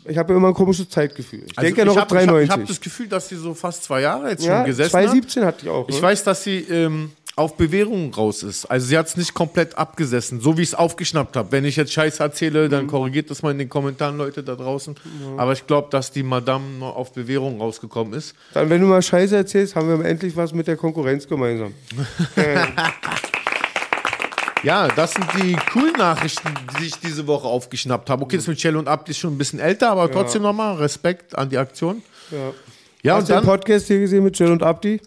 Ich 0.04 0.18
habe 0.18 0.34
ja 0.34 0.36
immer 0.36 0.48
ein 0.48 0.54
komisches 0.54 0.90
Zeitgefühl. 0.90 1.44
Ich 1.46 1.54
denke 1.54 1.78
ja 1.78 1.84
noch 1.86 1.96
hab- 1.96 2.12
ich 2.12 2.18
hab- 2.18 2.26
93. 2.26 2.44
Ich 2.44 2.50
habe 2.50 2.64
das 2.66 2.80
Gefühl, 2.82 3.08
dass 3.08 3.30
sie 3.30 3.36
so 3.36 3.54
fast 3.54 3.84
zwei 3.84 4.02
Jahre 4.02 4.28
jetzt 4.28 4.44
ja, 4.44 4.58
schon 4.58 4.66
gesessen 4.66 4.90
2017 4.90 5.44
hatte 5.46 5.58
ich 5.62 5.70
auch. 5.70 5.86
hat. 5.86 5.94
Ich 5.94 5.96
ne? 5.96 6.02
weiß, 6.02 6.24
dass 6.24 6.44
sie 6.44 6.58
ähm, 6.58 7.12
auf 7.34 7.56
Bewährung 7.56 8.12
raus 8.12 8.42
ist. 8.42 8.66
Also 8.66 8.86
sie 8.88 8.98
hat 8.98 9.06
es 9.06 9.16
nicht 9.16 9.32
komplett 9.32 9.78
abgesessen, 9.78 10.40
so 10.40 10.58
wie 10.58 10.62
ich 10.62 10.68
es 10.68 10.74
aufgeschnappt 10.74 11.36
habe. 11.36 11.50
Wenn 11.50 11.64
ich 11.64 11.76
jetzt 11.76 11.92
Scheiße 11.92 12.22
erzähle, 12.22 12.68
dann 12.68 12.86
korrigiert 12.86 13.30
das 13.30 13.42
mal 13.42 13.52
in 13.52 13.58
den 13.58 13.70
Kommentaren, 13.70 14.18
Leute 14.18 14.42
da 14.42 14.54
draußen. 14.54 14.94
Aber 15.38 15.52
ich 15.52 15.66
glaube, 15.66 15.88
dass 15.90 16.10
die 16.12 16.22
Madame 16.22 16.64
nur 16.78 16.94
auf 16.94 17.12
Bewährung 17.12 17.60
rausgekommen 17.60 18.12
ist. 18.12 18.34
Dann, 18.52 18.68
wenn 18.68 18.80
du 18.82 18.86
mal 18.86 19.00
Scheiße 19.00 19.34
erzählst, 19.34 19.76
haben 19.76 19.88
wir 19.88 20.04
endlich 20.04 20.36
was 20.36 20.52
mit 20.52 20.66
der 20.66 20.76
Konkurrenz 20.76 21.26
gemeinsam. 21.26 21.74
Ja, 24.64 24.86
das 24.86 25.14
sind 25.14 25.26
die 25.42 25.56
coolen 25.72 25.94
Nachrichten, 25.98 26.48
die 26.78 26.84
ich 26.84 26.94
diese 27.00 27.26
Woche 27.26 27.48
aufgeschnappt 27.48 28.08
habe. 28.08 28.22
Okay, 28.22 28.36
das 28.36 28.46
mit 28.46 28.58
Cello 28.58 28.78
und 28.78 28.86
Abdi 28.86 29.10
ist 29.10 29.18
schon 29.18 29.34
ein 29.34 29.38
bisschen 29.38 29.58
älter, 29.58 29.90
aber 29.90 30.08
trotzdem 30.08 30.42
nochmal 30.42 30.76
Respekt 30.76 31.36
an 31.36 31.48
die 31.48 31.58
Aktion. 31.58 32.00
Ja. 32.30 32.38
Ja, 33.02 33.14
Hast 33.16 33.22
und 33.22 33.30
du 33.30 33.40
den 33.40 33.44
Podcast 33.44 33.88
hier 33.88 33.98
gesehen 33.98 34.22
mit 34.22 34.38
Jill 34.38 34.52
und 34.52 34.62
Abdi? 34.62 35.00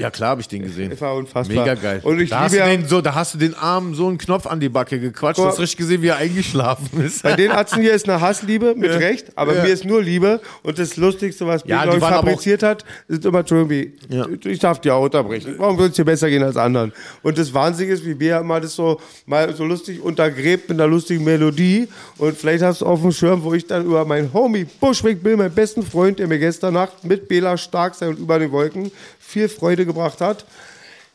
Ja 0.00 0.10
klar, 0.10 0.30
habe 0.30 0.40
ich 0.40 0.48
den 0.48 0.62
gesehen. 0.62 0.90
Das 0.90 1.00
war 1.00 1.14
unfassbar. 1.14 1.56
Mega 1.64 1.74
geil. 1.74 2.00
Und 2.02 2.20
ich 2.20 2.30
da, 2.30 2.40
hast 2.40 2.52
liebe 2.52 2.64
du 2.64 2.70
ja- 2.70 2.76
den, 2.76 2.88
so, 2.88 3.00
da 3.00 3.14
hast 3.14 3.34
du 3.34 3.38
den 3.38 3.54
Arm 3.54 3.94
so 3.94 4.08
einen 4.08 4.18
Knopf 4.18 4.46
an 4.46 4.58
die 4.60 4.68
Backe 4.68 4.98
gequatscht. 4.98 5.38
Du 5.38 5.44
hast 5.44 5.58
richtig 5.60 5.76
gesehen, 5.78 6.02
wie 6.02 6.08
er 6.08 6.16
eingeschlafen 6.16 7.02
ist. 7.04 7.22
Bei 7.22 7.34
den 7.34 7.50
Atzen 7.50 7.80
hier 7.82 7.92
ist 7.92 8.08
eine 8.08 8.20
Hassliebe, 8.20 8.74
mit 8.76 8.90
Recht, 8.90 9.26
aber 9.36 9.54
Ja. 9.56 9.62
mir 9.62 9.68
ist 9.68 9.84
nur 9.84 10.02
Liebe. 10.02 10.40
Und 10.62 10.78
das 10.78 10.96
Lustigste, 10.96 11.46
was 11.46 11.62
Ja, 11.66 11.82
aber 11.82 12.00
fabriziert 12.00 12.62
hat, 12.62 12.84
ist 13.08 13.24
immer, 13.24 13.40
Entschuldigung, 13.40 13.70
wie, 13.70 14.14
Ja. 14.14 14.26
ich 14.44 14.58
darf 14.58 14.80
dir 14.80 14.94
auch 14.94 15.04
unterbrechen. 15.04 15.54
Warum 15.58 15.76
soll 15.78 15.88
es 15.88 15.94
dir 15.94 16.04
besser 16.04 16.28
gehen 16.30 16.42
als 16.42 16.56
anderen? 16.56 16.92
Und 17.22 17.38
das 17.38 17.52
Wahnsinnige 17.54 17.94
ist, 17.94 18.04
wie 18.06 18.14
Bea 18.14 18.40
immer 18.40 18.60
das 18.60 18.74
so 18.74 19.00
mal 19.26 19.54
so 19.54 19.64
lustig 19.64 20.00
untergräbt 20.02 20.68
mit 20.68 20.80
einer 20.80 20.88
lustigen 20.88 21.24
Melodie. 21.24 21.88
Und 22.18 22.36
vielleicht 22.36 22.62
hast 22.64 22.80
du 22.80 22.86
auf 22.86 23.00
dem 23.02 23.12
Schirm, 23.12 23.42
wo 23.44 23.52
ich 23.54 23.66
dann 23.66 23.84
über 23.84 24.04
meinen 24.04 24.32
Homie 24.32 24.64
Bushwick 24.80 25.22
Bill, 25.22 25.36
meinen 25.36 25.54
besten 25.54 25.82
Freund, 25.82 26.18
der 26.18 26.26
mir 26.26 26.38
gestern 26.38 26.74
Nacht 26.74 27.04
mit 27.04 27.28
Bela 27.28 27.56
stark 27.56 27.94
sein 27.94 28.10
und 28.10 28.18
über 28.18 28.38
den 28.38 28.50
Wolken 28.52 28.90
viel 29.30 29.48
Freude 29.48 29.86
gebracht 29.86 30.20
hat. 30.20 30.44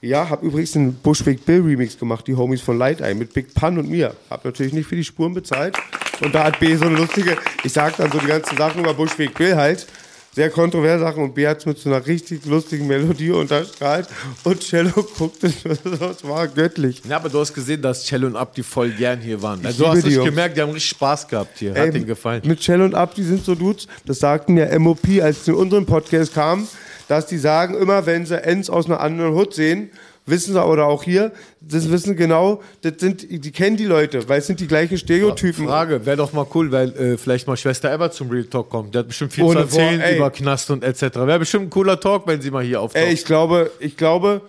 Ja, 0.02 0.30
hab 0.30 0.44
übrigens 0.44 0.76
einen 0.76 0.94
Bushwick 0.94 1.46
Bill 1.46 1.62
Remix 1.62 1.98
gemacht, 1.98 2.28
die 2.28 2.36
Homies 2.36 2.62
von 2.62 2.78
Light 2.78 3.02
Eye 3.02 3.16
mit 3.16 3.34
Big 3.34 3.54
Pun 3.56 3.78
und 3.78 3.90
mir. 3.90 4.14
Hab 4.30 4.46
natürlich 4.46 4.74
nicht 4.74 4.88
für 4.88 4.96
die 4.96 5.04
Spuren 5.04 5.34
bezahlt. 5.34 5.78
Und 6.22 6.34
da 6.36 6.44
hat 6.44 6.60
B 6.60 6.76
so 6.76 6.86
eine 6.86 6.96
lustige, 6.96 7.38
ich 7.64 7.74
sag 7.74 7.98
dann 7.98 8.12
so 8.12 8.20
die 8.20 8.28
ganzen 8.28 8.58
Sachen 8.58 8.82
über 8.82 8.94
Bushwick 8.94 9.34
Bill 9.36 9.56
halt. 9.56 9.88
Sehr 10.36 10.50
kontroverse 10.50 11.02
Sachen 11.02 11.24
und 11.24 11.34
B 11.34 11.48
hat 11.48 11.60
es 11.60 11.66
mit 11.66 11.78
so 11.78 11.90
einer 11.90 12.06
richtig 12.06 12.46
lustigen 12.46 12.88
Melodie 12.88 13.32
unterstrahlt 13.32 14.10
und 14.44 14.60
Cello 14.60 14.92
guckte, 15.18 15.52
das 15.64 16.28
war 16.28 16.50
göttlich. 16.50 17.02
Ja, 17.08 17.16
aber 17.16 17.30
du 17.30 17.40
hast 17.40 17.54
gesehen, 17.54 17.82
dass 17.82 18.04
Cello 18.04 18.28
und 18.28 18.36
Abdi 18.36 18.62
voll 18.62 18.90
gern 18.90 19.22
hier 19.22 19.42
waren. 19.42 19.66
Also 19.66 19.86
du 19.86 19.90
hast 19.90 20.06
dich 20.06 20.16
Jungs. 20.16 20.30
gemerkt, 20.30 20.58
die 20.58 20.62
haben 20.62 20.72
richtig 20.72 20.90
Spaß 20.90 21.30
gehabt 21.30 21.58
hier. 21.58 21.72
Hat 21.72 21.78
Ey, 21.78 21.92
denen 21.92 22.06
gefallen. 22.06 22.42
Mit 22.46 22.60
Cello 22.60 22.84
und 22.84 22.96
Abdi 22.96 23.24
sind 23.24 23.46
so 23.46 23.56
Dudes, 23.56 23.88
das 24.06 24.20
sagten 24.20 24.58
ja 24.58 24.78
MOP, 24.78 25.08
als 25.22 25.46
sie 25.46 25.52
in 25.52 25.58
unseren 25.58 25.86
Podcast 25.86 26.34
kamen, 26.34 26.68
dass 27.08 27.26
die 27.28 27.38
sagen, 27.38 27.76
immer 27.76 28.06
wenn 28.06 28.26
sie 28.26 28.42
Ends 28.44 28.70
aus 28.70 28.86
einer 28.88 29.00
anderen 29.00 29.34
Hut 29.34 29.54
sehen, 29.54 29.92
wissen 30.28 30.54
sie, 30.54 30.66
oder 30.66 30.86
auch 30.88 31.04
hier, 31.04 31.32
das 31.62 31.92
wissen 31.92 32.16
genau, 32.16 32.64
das 32.82 32.94
sind, 32.98 33.28
die 33.30 33.52
kennen 33.52 33.78
die 33.78 33.86
Leute, 33.86 34.28
weil 34.28 34.40
es 34.40 34.48
sind 34.48 34.60
die 34.60 34.68
gleichen 34.68 34.98
Stereotypen. 34.98 35.68
Frage, 35.68 36.06
wäre 36.06 36.18
doch 36.18 36.34
mal 36.34 36.48
cool, 36.56 36.72
weil 36.72 36.90
äh, 36.98 37.18
vielleicht 37.18 37.46
mal 37.48 37.56
Schwester 37.56 37.94
Eva 37.94 38.10
zum 38.12 38.30
Real 38.32 38.46
Talk 38.46 38.70
kommt. 38.70 38.96
Der 38.96 39.00
hat 39.02 39.08
bestimmt 39.10 39.34
viel 39.34 39.44
Ohne 39.44 39.68
zu 39.68 39.78
erzählen 39.80 40.02
Vor- 40.02 40.16
über 40.16 40.32
Knast 40.32 40.72
und 40.72 40.84
etc. 40.84 41.02
Wäre 41.16 41.40
bestimmt 41.40 41.66
ein 41.66 41.70
cooler 41.70 42.00
Talk, 42.00 42.26
wenn 42.26 42.42
sie 42.42 42.50
mal 42.50 42.64
hier 42.64 42.82
auftaucht. 42.82 43.04
Ey, 43.06 43.14
ich 43.14 43.24
glaube, 43.26 43.70
ich 43.80 43.98
glaube, 43.98 44.42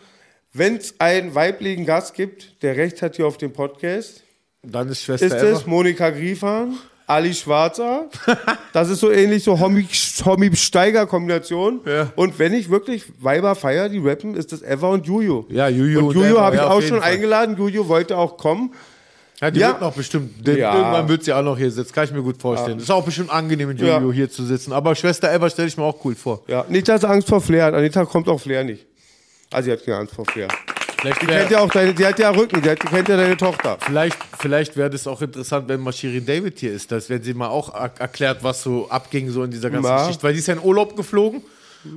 wenn 0.55 0.77
es 0.77 0.95
einen 0.99 1.35
weiblichen 1.35 1.85
Gast 1.85 2.15
gibt, 2.15 2.63
der 2.63 2.77
Recht 2.79 3.03
hat 3.03 3.17
hier 3.17 3.27
auf 3.27 3.37
dem 3.37 3.53
Podcast, 3.53 4.23
Dann 4.63 4.89
ist 4.89 5.03
Schwester 5.03 5.27
ist 5.27 5.33
Eva. 5.35 5.59
es 5.59 5.67
Monika 5.67 6.09
Griefahn, 6.09 6.79
Ali 7.07 7.35
Schwarzer. 7.35 8.07
Das 8.73 8.91
ist 8.91 9.01
so 9.01 9.11
ähnlich 9.11 9.43
so 9.45 9.59
Homie-Steiger-Kombination. 9.59 11.81
Ja. 11.87 12.13
Und 12.17 12.39
wenn 12.39 12.53
ich 12.53 12.69
wirklich 12.71 13.05
Weiber 13.21 13.55
feier, 13.55 13.89
die 13.89 13.99
rappen, 13.99 14.35
ist 14.35 14.53
das 14.53 14.63
Eva 14.63 14.89
und 14.89 15.07
Juju. 15.07 15.45
Ja, 15.49 15.69
Juju 15.69 16.01
Und 16.01 16.07
und 16.09 16.15
Juju 16.17 16.39
habe 16.39 16.57
ich 16.57 16.63
ja, 16.63 16.69
auch 16.69 16.83
schon 16.83 17.01
Fall. 17.01 17.13
eingeladen. 17.13 17.57
Juju 17.57 17.89
wollte 17.89 18.17
auch 18.19 18.37
kommen. 18.37 18.73
Ja, 19.41 19.51
die 19.51 19.61
Ja. 19.61 19.69
wird 19.69 19.81
noch 19.83 19.93
bestimmt. 19.95 20.47
Den, 20.47 20.59
Ja. 20.59 20.75
Irgendwann 20.77 21.09
wird 21.09 21.25
sie 21.25 21.33
auch 21.33 21.43
noch 21.43 21.57
hier 21.59 21.71
sitzen. 21.71 21.93
Kann 21.95 22.05
ich 22.05 22.13
mir 22.13 22.23
gut 22.23 22.41
vorstellen. 22.41 22.79
Ist 22.79 22.91
auch 22.91 23.05
bestimmt 23.05 23.31
angenehm, 23.31 23.69
mit 23.69 23.81
Jojo 23.81 24.09
Ja. 24.09 24.13
hier 24.13 24.31
zu 24.31 24.45
sitzen. 24.45 24.73
Aber 24.73 24.95
Schwester 24.95 25.33
Eva 25.33 25.49
stelle 25.51 25.69
ich 25.69 25.77
mir 25.77 25.85
auch 25.85 26.03
cool 26.05 26.15
vor. 26.15 26.43
Ja, 26.49 26.65
nicht, 26.69 26.89
dass 26.89 27.03
sie 27.03 27.09
Angst 27.09 27.29
vor 27.29 27.41
Flair 27.41 27.67
hat. 27.67 27.75
Anita 27.75 28.05
kommt 28.05 28.29
auch 28.29 28.41
Flair 28.41 28.65
nicht. 28.65 28.85
Also, 29.53 29.67
sie 29.67 29.73
hat 29.73 29.85
keine 29.85 29.99
Angst 29.99 30.15
vor 30.15 30.25
Flair. 30.27 30.49
Vielleicht 30.99 31.23
Die 31.23 31.27
kennt 31.27 31.51
ja 31.51 31.61
auch 31.61 31.71
deine, 31.71 31.95
die 31.95 32.07
hat 32.07 32.19
ja 32.19 32.31
Rücken, 32.31 32.63
die, 32.63 32.71
hat, 32.71 32.83
die 32.83 32.87
kennt 32.87 33.09
ja 33.09 33.17
deine 33.17 33.37
Tochter. 33.37 33.77
Vielleicht, 33.81 34.17
vielleicht 34.39 34.77
wäre 34.77 34.91
das 34.91 35.07
auch 35.07 35.21
interessant, 35.23 35.69
wenn 35.69 35.81
mal 35.81 35.93
Shirin 35.93 36.25
David 36.25 36.59
hier 36.59 36.73
ist, 36.73 36.91
dass 36.91 37.11
wenn 37.11 37.23
sie 37.23 37.35
mal 37.35 37.49
auch 37.49 37.75
er 37.75 37.91
erklärt, 37.99 38.43
was 38.43 38.63
so 38.63 38.89
abging 38.89 39.31
so 39.31 39.43
in 39.45 39.51
dieser 39.51 39.71
ganzen 39.71 39.89
Ja. 39.89 40.01
Geschichte. 40.03 40.23
Weil 40.23 40.33
die 40.33 40.39
ist 40.39 40.47
ja 40.49 40.55
in 40.55 40.61
Urlaub 40.63 40.97
geflogen 40.97 41.43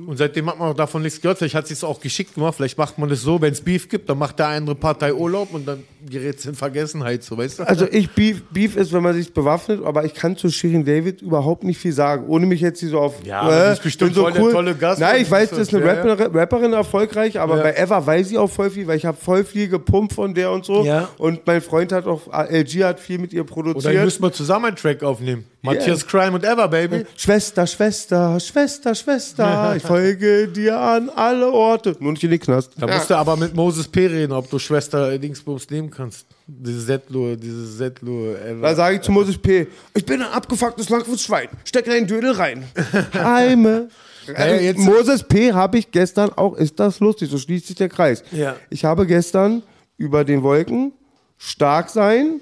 und 0.06 0.16
seitdem 0.16 0.48
hat 0.50 0.58
man 0.58 0.68
auch 0.70 0.74
davon 0.74 1.02
nichts 1.02 1.20
gehört. 1.20 1.38
Vielleicht 1.38 1.54
hat 1.54 1.66
sie 1.66 1.74
es 1.74 1.84
auch 1.84 2.00
geschickt 2.00 2.34
gemacht. 2.34 2.54
Vielleicht 2.56 2.78
macht 2.78 2.98
man 2.98 3.08
das 3.08 3.22
so, 3.22 3.40
wenn 3.40 3.52
es 3.52 3.60
Beef 3.60 3.88
gibt, 3.88 4.08
dann 4.08 4.18
macht 4.18 4.38
der 4.38 4.48
andere 4.48 4.74
Partei 4.74 5.12
Urlaub 5.14 5.52
und 5.52 5.66
dann 5.66 5.82
gerät 6.08 6.38
es 6.38 6.46
in 6.46 6.54
Vergessenheit, 6.54 7.22
so 7.22 7.36
weißt 7.36 7.58
du? 7.60 7.62
Also 7.68 7.86
ich 7.90 8.10
Beef, 8.10 8.42
Beef 8.50 8.76
ist, 8.76 8.92
wenn 8.92 9.02
man 9.02 9.14
sich 9.14 9.32
bewaffnet, 9.34 9.84
aber 9.84 10.04
ich 10.04 10.14
kann 10.14 10.36
zu 10.36 10.48
Shirin 10.50 10.84
David 10.84 11.20
überhaupt 11.22 11.62
nicht 11.64 11.78
viel 11.78 11.92
sagen, 11.92 12.24
ohne 12.28 12.46
mich 12.46 12.60
jetzt 12.60 12.80
hier 12.80 12.88
so 12.88 12.98
auf. 13.00 13.14
Ja, 13.24 13.40
aber 13.42 13.66
die 13.66 13.72
ist 13.72 13.82
bestimmt 13.82 14.14
bin 14.14 14.22
voll 14.22 14.32
der 14.32 14.50
tolle 14.52 14.74
Gast 14.74 15.00
Nein, 15.00 15.22
ich 15.22 15.30
weiß, 15.30 15.50
so. 15.50 15.56
das 15.56 15.68
ist 15.68 15.74
eine 15.74 15.84
Ja. 15.84 15.92
Rapperin, 15.92 16.36
Rapperin 16.36 16.72
erfolgreich, 16.72 17.38
aber 17.38 17.56
Ja. 17.58 17.62
bei 17.64 17.74
Eva 17.76 18.04
weiß 18.06 18.30
ich 18.30 18.38
auch 18.38 18.50
voll 18.50 18.70
viel, 18.70 18.86
weil 18.86 18.96
ich 18.96 19.04
habe 19.04 19.16
voll 19.20 19.44
viel 19.44 19.68
gepumpt 19.68 20.14
von 20.14 20.32
der 20.34 20.50
und 20.52 20.64
so. 20.64 20.84
Ja. 20.84 21.08
Und 21.18 21.46
mein 21.46 21.60
Freund 21.60 21.92
hat 21.92 22.06
auch, 22.06 22.22
LG 22.32 22.84
hat 22.84 23.00
viel 23.00 23.18
mit 23.18 23.32
ihr 23.32 23.42
Oder 23.42 23.50
produziert. 23.52 24.04
müsst 24.04 24.20
mal 24.20 24.32
zusammen 24.32 24.66
einen 24.66 24.76
Track 24.76 25.02
aufnehmen. 25.02 25.44
Matthias 25.62 26.06
Crime 26.06 26.32
und 26.32 26.44
Eva, 26.44 26.66
Baby. 26.66 27.04
Schwester, 27.16 27.66
Schwester, 27.66 28.40
Schwester, 28.40 28.94
Schwester, 28.94 29.74
ich 29.76 29.82
folge 29.82 30.48
dir 30.48 30.78
an 30.78 31.10
alle 31.10 31.50
Orte. 31.52 31.94
Nur 32.00 32.12
nicht 32.12 32.24
in 32.24 32.30
den 32.30 32.40
Knast. 32.40 32.72
Da 32.78 32.86
musst 32.86 33.10
du 33.10 33.14
aber 33.14 33.36
mit 33.36 33.54
Moses 33.54 33.86
P. 33.86 34.06
reden, 34.06 34.32
ob 34.32 34.48
du 34.48 34.58
Schwester 34.58 35.18
Dingsbums 35.18 35.68
nehmen 35.68 35.90
kannst. 35.90 36.26
Diese 36.46 36.80
Settler, 36.80 37.36
diese 37.36 37.66
Settler. 37.66 38.34
Da 38.60 38.74
sage 38.74 38.96
ich 38.96 39.02
zu 39.02 39.12
Moses 39.12 39.36
P., 39.38 39.66
ich 39.94 40.04
bin 40.06 40.22
ein 40.22 40.32
abgefucktes 40.32 40.88
Langfußschwein, 40.88 41.48
steck 41.64 41.84
deinen 41.84 42.06
Dödel 42.06 42.32
rein. 42.32 42.64
Heime. 43.14 43.88
Also, 44.34 44.54
Ja, 44.54 44.60
jetzt- 44.60 44.78
Moses 44.78 45.22
P. 45.22 45.52
habe 45.52 45.78
ich 45.78 45.90
gestern 45.90 46.30
auch, 46.32 46.56
ist 46.56 46.80
das 46.80 47.00
lustig, 47.00 47.30
so 47.30 47.36
schließt 47.38 47.66
sich 47.66 47.76
der 47.76 47.88
Kreis. 47.88 48.22
Ja. 48.32 48.56
Ich 48.70 48.84
habe 48.84 49.06
gestern 49.06 49.62
über 49.98 50.24
den 50.24 50.42
Wolken, 50.42 50.92
stark 51.36 51.90
sein, 51.90 52.40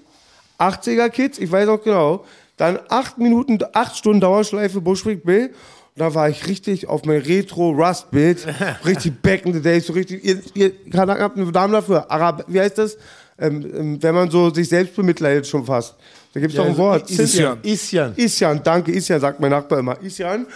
80er 0.58 1.08
Kids, 1.10 1.38
ich 1.38 1.50
weiß 1.50 1.68
auch 1.68 1.82
genau, 1.82 2.24
dann 2.58 2.78
acht 2.88 3.16
Minuten, 3.18 3.58
acht 3.72 3.96
Stunden 3.96 4.20
Dauerschleife 4.20 4.80
Bushwick 4.80 5.24
Bill. 5.24 5.46
Und 5.46 5.54
da 5.96 6.14
war 6.14 6.28
ich 6.28 6.46
richtig 6.46 6.86
auf 6.86 7.04
mein 7.04 7.20
Retro-Rust-Bild, 7.20 8.46
richtig 8.84 9.22
back 9.22 9.46
in 9.46 9.54
the 9.54 9.62
days, 9.62 9.86
so 9.86 9.94
richtig, 9.94 10.22
ihr, 10.24 10.40
ihr 10.54 10.90
kann, 10.90 11.10
habt 11.10 11.36
einen 11.36 11.50
Namen 11.50 11.72
dafür, 11.72 12.10
Arab, 12.10 12.44
wie 12.46 12.60
heißt 12.60 12.78
das? 12.78 12.98
Ähm, 13.40 13.64
ähm, 13.74 14.02
wenn 14.02 14.14
man 14.14 14.30
so 14.30 14.50
sich 14.50 14.68
selbst 14.68 14.96
bemitleidet 14.96 15.46
schon 15.46 15.64
fast. 15.64 15.94
Da 16.34 16.40
gibt 16.40 16.52
es 16.52 16.56
doch 16.56 16.66
ein 16.66 16.76
Wort. 16.76 17.08
Isjan. 17.08 17.58
Isjan. 17.62 18.12
Isjan, 18.16 18.60
danke, 18.62 18.92
Isjan, 18.92 19.20
sagt 19.20 19.40
mein 19.40 19.50
Nachbar 19.50 19.78
immer. 19.78 20.00
Isjan. 20.02 20.46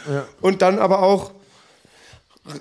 Und 0.41 0.61
dann 0.63 0.79
aber 0.79 1.01
auch 1.01 1.31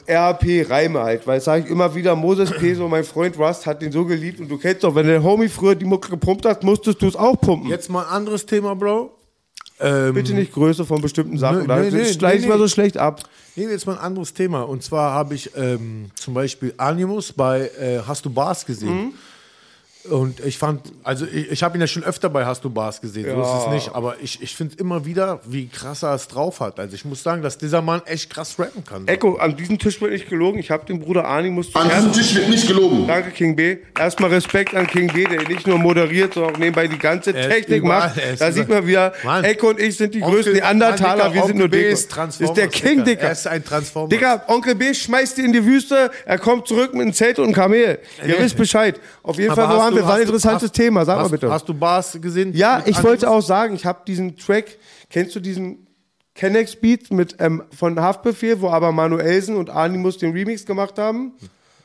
RP 0.08 0.70
Reime 0.70 1.00
halt, 1.00 1.26
weil 1.26 1.42
sage 1.42 1.66
ich 1.66 1.72
immer 1.72 1.94
wieder, 1.96 2.16
Moses 2.16 2.52
P., 2.52 2.76
so 2.76 2.88
mein 2.88 3.04
Freund 3.04 3.38
Rust, 3.40 3.66
hat 3.66 3.82
den 3.82 3.92
so 3.92 4.06
geliebt 4.06 4.40
und 4.40 4.48
du 4.48 4.58
kennst 4.58 4.84
doch, 4.84 4.94
wenn 4.94 5.08
der 5.08 5.24
Homie 5.24 5.50
früher 5.50 5.74
die 5.74 5.86
Mucke 5.86 6.10
gepumpt 6.10 6.46
hat, 6.46 6.64
musstest 6.64 7.02
du 7.02 7.08
es 7.08 7.16
auch 7.16 7.40
pumpen. 7.42 7.70
Jetzt 7.70 7.90
mal 7.90 8.04
ein 8.04 8.10
anderes 8.10 8.46
Thema, 8.46 8.76
Bro. 8.76 9.12
Ähm, 9.82 10.14
Bitte 10.14 10.34
nicht 10.34 10.54
Größe 10.54 10.86
von 10.86 11.02
bestimmten 11.02 11.38
Sachen. 11.38 11.66
Nee, 11.68 11.90
nee, 11.90 11.90
nee, 11.92 12.14
schleich 12.14 12.36
ich 12.36 12.42
nee, 12.44 12.48
mal 12.48 12.58
so 12.58 12.66
nee. 12.66 12.70
schlecht 12.70 12.98
ab. 12.98 13.24
Nehmen 13.56 13.70
wir 13.70 13.74
jetzt 13.74 13.86
mal 13.86 13.94
ein 13.94 14.00
anderes 14.00 14.34
Thema. 14.34 14.62
Und 14.62 14.84
zwar 14.84 15.12
habe 15.14 15.36
ich 15.36 15.52
ähm, 15.56 16.12
zum 16.16 16.34
Beispiel 16.34 16.74
Animus 16.78 17.34
bei 17.34 17.70
äh, 17.80 18.00
Hast 18.06 18.26
du 18.26 18.30
Bars 18.30 18.66
gesehen. 18.66 19.14
Und 20.10 20.40
ich 20.44 20.58
fand, 20.58 20.82
also 21.04 21.26
ich, 21.26 21.52
ich 21.52 21.62
habe 21.64 21.78
ihn 21.78 21.82
ja 21.82 21.88
schon 21.88 22.04
öfter 22.04 22.30
bei 22.30 22.44
Hast 22.46 22.64
du 22.64 22.70
Bars 22.72 23.02
gesehen, 23.02 23.26
so 23.36 23.42
ist 23.42 23.66
es 23.66 23.72
nicht. 23.72 23.96
Aber 23.96 24.16
ich, 24.22 24.42
ich 24.42 24.56
finde 24.56 24.76
immer 24.80 25.06
wieder, 25.06 25.40
wie 25.46 25.68
krass 25.68 26.02
er 26.04 26.16
es 26.16 26.28
drauf 26.28 26.60
hat. 26.60 26.80
Also 26.80 26.96
ich 26.96 27.06
muss 27.06 27.22
sagen, 27.22 27.44
dass 27.44 27.58
dieser 27.60 27.82
Mann 27.84 28.02
echt 28.06 28.30
krass 28.32 28.58
rappen 28.58 28.84
kann. 28.84 29.08
Echo, 29.08 29.36
an 29.36 29.56
diesem 29.56 29.78
Tisch 29.78 30.02
wird 30.02 30.12
nicht 30.12 30.28
gelogen. 30.28 30.60
Ich 30.60 30.72
habe 30.72 30.86
den 30.86 31.00
Bruder 31.00 31.26
Arni, 31.26 31.50
musst 31.52 31.76
du 31.76 31.80
An 31.80 31.90
diesem 31.90 32.12
Tisch 32.14 32.34
wird 32.34 32.50
nicht 32.50 32.68
gelogen. 32.68 33.06
Danke, 33.08 33.30
King 33.32 33.56
B. 33.56 33.78
Erstmal 33.98 34.32
Respekt 34.32 34.74
an 34.74 34.88
King 34.88 35.12
B, 35.14 35.24
der 35.26 35.48
nicht 35.48 35.68
nur 35.68 35.78
moderiert, 35.78 36.34
sondern 36.34 36.56
auch 36.56 36.60
nebenbei 36.60 36.88
die 36.88 36.98
ganze 36.98 37.36
Er 37.36 37.50
Technik 37.50 37.84
überall, 37.84 38.08
macht. 38.08 38.18
ist 38.18 38.24
Da 38.24 38.34
überall. 38.48 38.54
sieht 38.54 38.70
man 38.70 38.88
wieder, 38.88 39.14
Mann. 39.24 39.44
Echo 39.44 39.70
und 39.70 39.80
ich 39.80 39.98
sind 39.98 40.16
die 40.16 40.22
Onkel- 40.24 40.34
größten 40.38 40.54
Neandertaler, 40.56 41.26
Mann, 41.26 41.34
wir 41.36 41.44
sind 41.46 41.58
nur 41.60 41.68
B 41.70 41.78
Dicker. 41.78 41.92
ist 42.28 42.42
Ist 42.42 42.54
der 42.58 42.68
King, 42.70 43.04
Digga. 43.04 43.04
Dicker. 43.04 43.22
Er 43.28 43.32
ist 43.34 43.48
ein 43.48 43.64
Transformer. 43.64 44.10
Digga, 44.10 44.44
Onkel 44.48 44.74
B 44.76 44.94
schmeißt 44.94 45.38
die 45.38 45.42
in 45.44 45.54
die 45.54 45.64
Wüste, 45.64 46.10
er 46.26 46.40
kommt 46.40 46.68
zurück 46.68 46.94
mit 46.94 47.04
einem 47.04 47.14
Zelt 47.14 47.38
und 47.38 47.46
einem 47.46 47.54
Kamel. 47.54 48.00
Ihr 48.26 48.40
wisst 48.40 48.58
Bescheid. 48.58 49.00
Auf 49.24 49.38
jeden 49.38 49.54
Fall, 49.54 49.66
Aber 49.66 49.91
wo 49.91 49.91
du- 49.92 49.98
wir? 49.98 50.06
War 50.08 50.16
ein 50.16 50.22
interessantes 50.22 50.70
hast- 50.70 50.76
Thema, 50.76 51.06
sag 51.06 51.18
hast, 51.18 51.24
mal 51.26 51.30
bitte. 51.30 51.52
Hast 51.52 51.70
du 51.70 51.74
Bars 51.74 52.18
gesehen? 52.22 52.54
Ja, 52.54 52.82
ich 52.86 53.02
wollte 53.04 53.30
auch 53.30 53.42
sagen, 53.42 53.76
ich 53.76 53.86
habe 53.86 54.00
diesen 54.08 54.36
Track, 54.38 54.78
kennst 55.10 55.36
du 55.36 55.40
diesen 55.40 55.88
Kennex 56.34 56.76
Beat 56.76 57.12
mit 57.12 57.36
ähm, 57.40 57.64
von 57.78 58.00
Haftbefehl, 58.00 58.62
wo 58.62 58.70
aber 58.70 58.92
Manuelsen 58.92 59.56
und 59.58 59.70
Animus 59.70 60.18
den 60.18 60.32
Remix 60.32 60.66
gemacht 60.66 60.98
haben? 60.98 61.34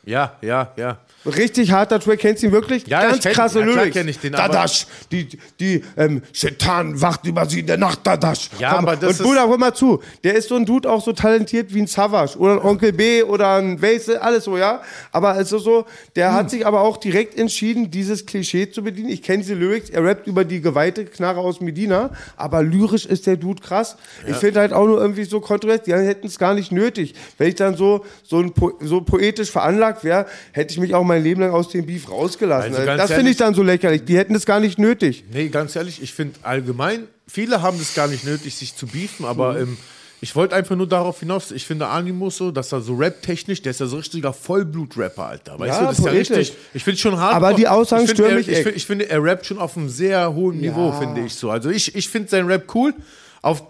Ja, 0.06 0.36
ja, 0.40 0.72
ja. 0.76 0.98
Richtig 1.26 1.72
harter 1.72 1.98
Track, 1.98 2.20
kennst 2.20 2.40
du 2.44 2.46
ihn 2.46 2.52
wirklich? 2.52 2.86
Ja, 2.86 3.02
Ganz 3.02 3.16
ich 3.16 3.22
kenn- 3.24 3.32
krasse 3.34 3.58
ja, 3.58 3.64
Lyrics. 3.66 3.92
kenn 3.96 4.06
ich 4.06 4.20
den, 4.20 4.32
Dadasch, 4.32 4.86
die, 5.10 5.26
die, 5.58 5.82
ähm, 5.96 6.22
Shetan 6.32 7.00
wacht 7.02 7.26
über 7.26 7.44
sie 7.46 7.58
in 7.60 7.66
der 7.66 7.78
Nacht, 7.78 8.06
Dadasch. 8.06 8.48
Ja, 8.60 8.78
aber 8.78 8.94
das 8.94 9.18
Und 9.18 9.26
Bruder, 9.26 9.48
hör 9.48 9.58
mal 9.58 9.74
zu, 9.74 10.00
der 10.22 10.36
ist 10.36 10.48
so 10.48 10.54
ein 10.54 10.64
Dude 10.64 10.88
auch 10.88 11.02
so 11.04 11.12
talentiert 11.12 11.74
wie 11.74 11.80
ein 11.82 11.88
Savage 11.88 12.38
oder 12.38 12.52
ein 12.52 12.58
Onkel 12.60 12.92
B 12.92 13.24
oder 13.24 13.56
ein 13.56 13.82
Weise, 13.82 14.22
alles 14.22 14.44
so, 14.44 14.56
ja. 14.56 14.80
Aber 15.10 15.36
es 15.40 15.50
ist 15.50 15.64
so, 15.64 15.84
der 16.14 16.28
Hm. 16.28 16.34
hat 16.36 16.50
sich 16.50 16.64
aber 16.64 16.82
auch 16.82 16.98
direkt 16.98 17.36
entschieden, 17.36 17.90
dieses 17.90 18.24
Klischee 18.24 18.70
zu 18.70 18.84
bedienen. 18.84 19.08
Ich 19.08 19.22
kenne 19.24 19.38
diese 19.42 19.54
Lyrics, 19.54 19.90
er 19.90 20.04
rappt 20.04 20.28
über 20.28 20.44
die 20.44 20.60
geweihte 20.60 21.04
Knarre 21.06 21.40
aus 21.40 21.60
Medina, 21.60 22.10
aber 22.36 22.62
lyrisch 22.62 23.04
ist 23.04 23.26
der 23.26 23.36
Dude 23.36 23.60
krass. 23.60 23.96
Ich 24.28 24.36
finde 24.36 24.60
halt 24.60 24.72
auch 24.72 24.86
nur 24.86 25.00
irgendwie 25.00 25.24
so 25.24 25.40
kontrovers, 25.40 25.82
die 25.82 25.92
hätten 25.92 26.28
es 26.28 26.38
gar 26.38 26.54
nicht 26.54 26.70
nötig. 26.70 27.14
Wenn 27.36 27.48
ich 27.48 27.56
dann 27.56 27.76
so, 27.76 28.04
so, 28.22 28.38
ein 28.38 28.52
po 28.52 28.74
so 28.80 29.00
poetisch 29.00 29.50
veranlagt 29.50 29.95
wäre, 30.04 30.26
hätte 30.52 30.72
ich 30.72 30.80
mich 30.80 30.94
auch 30.94 31.04
mein 31.04 31.22
Leben 31.22 31.40
lang 31.40 31.50
aus 31.50 31.68
dem 31.68 31.86
Beef 31.86 32.10
rausgelassen. 32.10 32.74
Also 32.74 32.86
das 32.96 33.12
finde 33.12 33.30
ich 33.30 33.36
dann 33.36 33.54
so 33.54 33.62
lächerlich. 33.62 34.04
Die 34.04 34.16
hätten 34.16 34.34
es 34.34 34.46
gar 34.46 34.60
nicht 34.60 34.78
nötig. 34.78 35.24
Nee, 35.32 35.48
ganz 35.48 35.76
ehrlich, 35.76 36.02
ich 36.02 36.12
finde 36.12 36.38
allgemein, 36.42 37.04
viele 37.26 37.62
haben 37.62 37.78
es 37.80 37.94
gar 37.94 38.08
nicht 38.08 38.24
nötig, 38.24 38.54
sich 38.56 38.74
zu 38.76 38.86
beefen, 38.86 39.24
aber 39.26 39.54
Mhm. 39.54 39.60
ähm, 39.60 39.76
ich 40.22 40.34
wollte 40.34 40.56
einfach 40.56 40.76
nur 40.76 40.88
darauf 40.88 41.20
hinaus, 41.20 41.50
ich 41.50 41.66
finde 41.66 41.88
Animus 41.88 42.38
so, 42.38 42.50
dass 42.50 42.72
er 42.72 42.80
so 42.80 42.94
rap-technisch, 42.94 43.60
der 43.60 43.70
ist 43.70 43.80
ja 43.80 43.86
so 43.86 43.96
richtiger 43.98 44.32
Vollblut-Rapper, 44.32 45.26
Alter. 45.26 45.58
Weißt 45.58 45.68
Ja, 45.74 45.80
du, 45.80 45.86
das 45.88 45.98
ist 45.98 46.04
ja 46.06 46.10
richtig. 46.12 46.52
Ich 46.72 46.84
finde 46.84 46.98
schon 46.98 47.18
hart. 47.20 47.34
Aber 47.34 47.52
die 47.52 47.68
Aussagen 47.68 48.04
ich 48.04 48.10
stören 48.12 48.34
mich 48.34 48.48
ich, 48.48 48.56
finde, 48.56 48.70
ich 48.70 48.86
finde, 48.86 49.10
er 49.10 49.22
rappt 49.22 49.44
schon 49.46 49.58
auf 49.58 49.76
einem 49.76 49.90
sehr 49.90 50.32
hohen 50.34 50.58
Niveau, 50.58 50.92
finde 50.92 51.20
ich 51.20 51.34
so. 51.34 51.50
Also 51.50 51.68
ich, 51.68 51.94
ich 51.94 52.08
finde 52.08 52.30
seinen 52.30 52.46
Rap 52.46 52.74
cool. 52.74 52.94
Auf, 53.42 53.62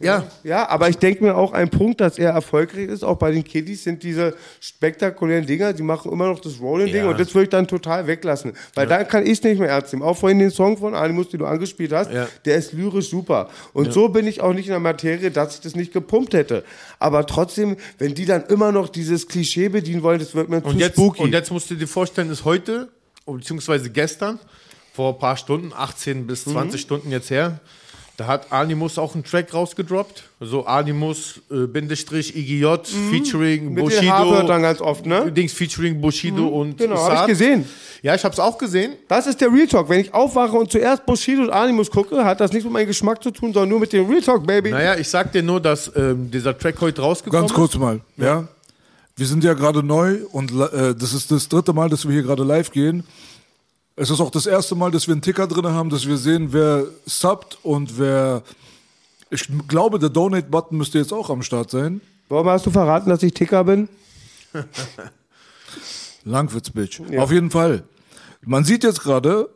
ja, 0.00 0.26
Ja, 0.42 0.68
aber 0.68 0.88
ich 0.88 0.98
denke 0.98 1.22
mir 1.24 1.36
auch 1.36 1.52
ein 1.52 1.70
Punkt, 1.70 2.00
dass 2.00 2.18
er 2.18 2.30
erfolgreich 2.30 2.88
ist, 2.88 3.02
auch 3.04 3.16
bei 3.16 3.30
den 3.30 3.44
Kiddies 3.44 3.84
sind 3.84 4.02
diese 4.02 4.34
spektakulären 4.60 5.46
Dinger, 5.46 5.72
die 5.72 5.82
machen 5.82 6.10
immer 6.12 6.26
noch 6.26 6.40
das 6.40 6.60
Rolling-Ding 6.60 7.04
Ja. 7.04 7.10
und 7.10 7.18
das 7.20 7.34
würde 7.34 7.44
ich 7.44 7.48
dann 7.50 7.66
total 7.66 8.06
weglassen. 8.06 8.52
Weil 8.74 8.86
dann 8.86 9.06
kann 9.08 9.24
ich 9.24 9.32
es 9.38 9.42
nicht 9.42 9.58
mehr 9.60 9.68
ernst 9.70 9.92
nehmen. 9.92 10.02
Auch 10.02 10.16
vorhin 10.16 10.38
den 10.40 10.50
Song 10.50 10.76
von 10.76 10.94
Animus, 10.94 11.28
den 11.30 11.40
du 11.40 11.46
angespielt 11.46 11.92
hast, 11.92 12.10
Ja. 12.12 12.28
der 12.44 12.56
ist 12.56 12.72
lyrisch 12.72 13.08
super. 13.08 13.48
Und 13.72 13.92
so 13.92 14.08
bin 14.08 14.26
ich 14.26 14.40
auch 14.40 14.52
nicht 14.52 14.66
in 14.66 14.72
der 14.72 14.80
Materie, 14.80 15.30
dass 15.30 15.54
ich 15.54 15.60
das 15.60 15.74
nicht 15.76 15.92
gepumpt 15.92 16.34
hätte. 16.34 16.64
Aber 16.98 17.24
trotzdem, 17.26 17.76
wenn 17.98 18.14
die 18.14 18.24
dann 18.26 18.44
immer 18.46 18.72
noch 18.72 18.88
dieses 18.88 19.28
Klischee 19.28 19.68
bedienen 19.68 20.02
wollen, 20.02 20.18
das 20.18 20.34
wird 20.34 20.48
mir 20.48 20.62
zu 20.62 20.68
Und 20.70 20.78
jetzt, 20.80 20.94
spooky. 20.94 21.22
und 21.22 21.32
jetzt 21.32 21.50
musst 21.50 21.70
du 21.70 21.76
dir 21.76 21.86
vorstellen, 21.88 22.30
ist 22.30 22.44
heute, 22.44 22.88
beziehungsweise 23.26 23.90
gestern, 23.90 24.38
vor 24.92 25.14
ein 25.14 25.18
paar 25.18 25.36
Stunden, 25.36 25.72
18 25.74 26.26
bis 26.26 26.44
20 26.44 26.80
Stunden 26.80 27.10
jetzt 27.10 27.30
her, 27.30 27.58
da 28.16 28.26
hat 28.26 28.52
Animus 28.52 28.96
auch 28.96 29.14
einen 29.14 29.24
Track 29.24 29.52
rausgedroppt. 29.52 30.22
So 30.40 30.66
Animus, 30.66 31.40
äh, 31.50 31.66
Bindestrich, 31.66 32.36
IGJ, 32.36 32.66
featuring 33.10 33.74
Mit 33.74 33.78
den 33.78 33.84
Bushido. 33.84 34.12
Haarwörtern 34.12 34.62
ganz 34.62 34.80
oft, 34.80 35.04
ne? 35.04 35.32
Dings 35.32 35.52
featuring 35.52 36.00
Bushido 36.00 36.46
und 36.46 36.78
Genau, 36.78 36.96
hab 36.96 37.22
ich 37.22 37.38
gesehen. 37.38 37.64
Ja, 38.02 38.14
ich 38.14 38.24
hab's 38.24 38.38
auch 38.38 38.56
gesehen. 38.58 38.92
Das 39.08 39.26
ist 39.26 39.40
der 39.40 39.50
Real 39.50 39.66
Talk. 39.66 39.88
Wenn 39.88 40.00
ich 40.00 40.14
aufwache 40.14 40.56
und 40.56 40.70
zuerst 40.70 41.04
Bushido 41.06 41.42
und 41.42 41.50
Animus 41.50 41.90
gucke, 41.90 42.24
hat 42.24 42.40
das 42.40 42.52
nichts 42.52 42.64
mit 42.64 42.72
meinem 42.72 42.86
Geschmack 42.86 43.22
zu 43.22 43.30
tun, 43.30 43.52
sondern 43.52 43.70
nur 43.70 43.80
mit 43.80 43.92
dem 43.92 44.06
Real 44.08 44.20
Talk, 44.20 44.46
Baby. 44.46 44.70
Naja, 44.70 44.96
ich 44.96 45.08
sag 45.08 45.32
dir 45.32 45.42
nur, 45.42 45.60
dass 45.60 45.90
ähm, 45.96 46.30
dieser 46.30 46.56
Track 46.56 46.80
heute 46.80 47.02
rausgekommen 47.02 47.42
Ganz 47.48 47.52
kurz 47.52 47.76
mal, 47.76 48.00
ja. 48.16 48.46
Wir 49.16 49.26
sind 49.26 49.44
ja 49.44 49.54
gerade 49.54 49.82
neu 49.82 50.18
und 50.32 50.50
äh, 50.50 50.94
das 50.94 51.14
ist 51.14 51.30
das 51.30 51.48
dritte 51.48 51.72
Mal, 51.72 51.88
dass 51.88 52.04
wir 52.04 52.12
hier 52.12 52.22
gerade 52.22 52.42
live 52.42 52.70
gehen. 52.72 53.04
Es 53.96 54.10
ist 54.10 54.20
auch 54.20 54.30
das 54.30 54.46
erste 54.46 54.74
Mal, 54.74 54.90
dass 54.90 55.06
wir 55.06 55.12
einen 55.12 55.22
Ticker 55.22 55.46
drin 55.46 55.66
haben, 55.66 55.88
dass 55.88 56.06
wir 56.06 56.16
sehen, 56.16 56.52
wer 56.52 56.86
subbt 57.06 57.58
und 57.62 57.98
wer. 57.98 58.42
Ich 59.30 59.48
glaube, 59.68 59.98
der 59.98 60.08
Donate-Button 60.08 60.76
müsste 60.76 60.98
jetzt 60.98 61.12
auch 61.12 61.30
am 61.30 61.42
Start 61.42 61.70
sein. 61.70 62.00
Warum 62.28 62.48
hast 62.48 62.66
du 62.66 62.70
verraten, 62.70 63.10
dass 63.10 63.22
ich 63.22 63.32
Ticker 63.34 63.62
bin? 63.64 63.88
Langwitz, 66.24 66.70
Bitch. 66.70 67.00
Auf 67.18 67.30
jeden 67.30 67.50
Fall. 67.50 67.84
Man 68.42 68.64
sieht 68.64 68.82
jetzt 68.84 69.02
gerade, 69.02 69.48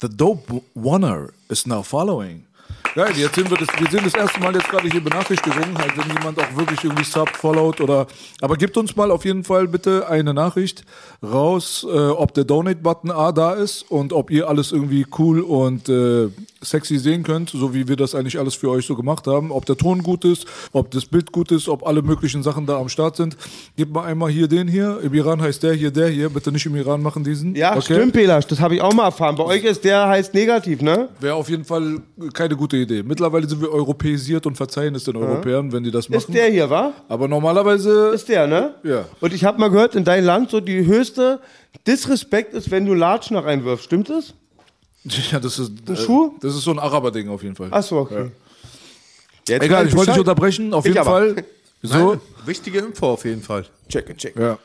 the 0.00 0.08
dope 0.08 0.62
oner 0.74 1.30
is 1.48 1.66
now 1.66 1.82
following. 1.82 2.46
Geil, 2.94 3.10
jetzt 3.16 3.34
sehen 3.34 3.50
wir 3.50 3.56
das, 3.56 3.66
wir 3.76 3.90
sehen 3.90 4.02
das 4.04 4.14
erste 4.14 4.38
Mal 4.38 4.54
jetzt 4.54 4.68
gerade 4.68 4.88
hier 4.88 5.02
Benachrichtigungen, 5.02 5.76
halt, 5.76 5.98
wenn 5.98 6.16
jemand 6.16 6.38
auch 6.38 6.56
wirklich 6.56 6.84
irgendwie 6.84 7.02
subt, 7.02 7.36
followed 7.36 7.80
oder, 7.80 8.06
aber 8.40 8.56
gebt 8.56 8.76
uns 8.76 8.94
mal 8.94 9.10
auf 9.10 9.24
jeden 9.24 9.42
Fall 9.42 9.66
bitte 9.66 10.06
eine 10.08 10.32
Nachricht 10.32 10.84
raus, 11.20 11.84
äh, 11.84 11.92
ob 11.92 12.34
der 12.34 12.44
Donate-Button 12.44 13.10
A 13.10 13.32
da 13.32 13.54
ist 13.54 13.82
und 13.90 14.12
ob 14.12 14.30
ihr 14.30 14.48
alles 14.48 14.70
irgendwie 14.70 15.06
cool 15.18 15.40
und 15.40 15.88
äh, 15.88 16.28
sexy 16.62 16.98
sehen 16.98 17.24
könnt, 17.24 17.50
so 17.50 17.74
wie 17.74 17.88
wir 17.88 17.96
das 17.96 18.14
eigentlich 18.14 18.38
alles 18.38 18.54
für 18.54 18.70
euch 18.70 18.86
so 18.86 18.94
gemacht 18.94 19.26
haben, 19.26 19.50
ob 19.50 19.66
der 19.66 19.76
Ton 19.76 20.04
gut 20.04 20.24
ist, 20.24 20.46
ob 20.70 20.92
das 20.92 21.04
Bild 21.04 21.32
gut 21.32 21.50
ist, 21.50 21.68
ob 21.68 21.84
alle 21.84 22.00
möglichen 22.00 22.44
Sachen 22.44 22.64
da 22.64 22.78
am 22.78 22.88
Start 22.88 23.16
sind. 23.16 23.36
Gebt 23.76 23.92
mal 23.92 24.04
einmal 24.04 24.30
hier 24.30 24.46
den 24.46 24.68
hier, 24.68 25.00
im 25.02 25.12
Iran 25.14 25.42
heißt 25.42 25.64
der 25.64 25.74
hier, 25.74 25.90
der 25.90 26.10
hier, 26.10 26.28
bitte 26.28 26.52
nicht 26.52 26.64
im 26.66 26.76
Iran 26.76 27.02
machen 27.02 27.24
diesen. 27.24 27.56
Ja, 27.56 27.72
okay? 27.72 27.94
stimmt, 27.94 28.12
Belasch. 28.12 28.46
Das 28.46 28.60
habe 28.60 28.76
ich 28.76 28.82
auch 28.82 28.94
mal 28.94 29.06
erfahren. 29.06 29.34
Bei 29.34 29.44
euch 29.44 29.64
ist 29.64 29.82
der 29.82 30.06
heißt 30.06 30.32
negativ, 30.32 30.80
ne? 30.80 31.08
Wäre 31.18 31.34
auf 31.34 31.50
jeden 31.50 31.64
Fall 31.64 32.00
keine 32.32 32.54
gute 32.54 32.76
Idee. 32.76 32.83
Mittlerweile 33.04 33.48
sind 33.48 33.60
wir 33.60 33.70
europäisiert 33.70 34.46
und 34.46 34.56
verzeihen 34.56 34.94
es 34.94 35.04
den 35.04 35.16
Europäern, 35.16 35.72
wenn 35.72 35.84
die 35.84 35.90
das 35.90 36.08
machen. 36.08 36.18
Ist 36.18 36.32
der 36.34 36.50
hier, 36.50 36.68
wa? 36.70 36.92
Aber 37.08 37.28
normalerweise. 37.28 38.10
Ist 38.14 38.28
der, 38.28 38.46
ne? 38.46 38.74
Ja. 38.82 39.04
Und 39.20 39.32
ich 39.32 39.44
habe 39.44 39.58
mal 39.58 39.70
gehört, 39.70 39.94
in 39.94 40.04
deinem 40.04 40.24
Land 40.26 40.50
so 40.50 40.60
die 40.60 40.84
höchste 40.86 41.40
Disrespekt 41.86 42.54
ist, 42.54 42.70
wenn 42.70 42.86
du 42.86 42.94
Latsch 42.94 43.30
nach 43.30 43.44
einwirfst. 43.44 43.84
Stimmt 43.84 44.08
das? 44.10 44.34
Ja, 45.30 45.38
das 45.38 45.58
ist. 45.58 45.70
Ein 45.86 45.96
Schuh? 45.96 46.34
Das 46.40 46.54
ist 46.54 46.62
so 46.62 46.70
ein 46.70 46.78
Araber-Ding 46.78 47.28
auf 47.28 47.42
jeden 47.42 47.54
Fall. 47.56 47.68
Ach 47.70 47.82
so, 47.82 47.98
okay. 47.98 48.30
Jetzt 49.46 49.62
Egal, 49.62 49.86
ich 49.86 49.94
wollte 49.94 50.12
dich 50.12 50.20
unterbrechen, 50.20 50.72
auf 50.72 50.84
Ich 50.86 50.94
jeden 50.94 50.98
aber. 51.06 51.10
Fall. 51.10 51.36
So. 51.86 52.12
Nein, 52.14 52.20
wichtige 52.46 52.78
Info 52.78 53.08
auf 53.10 53.26
jeden 53.26 53.42
Fall. 53.42 53.66
Check, 53.90 54.16
check. 54.16 54.34
Ja. 54.38 54.56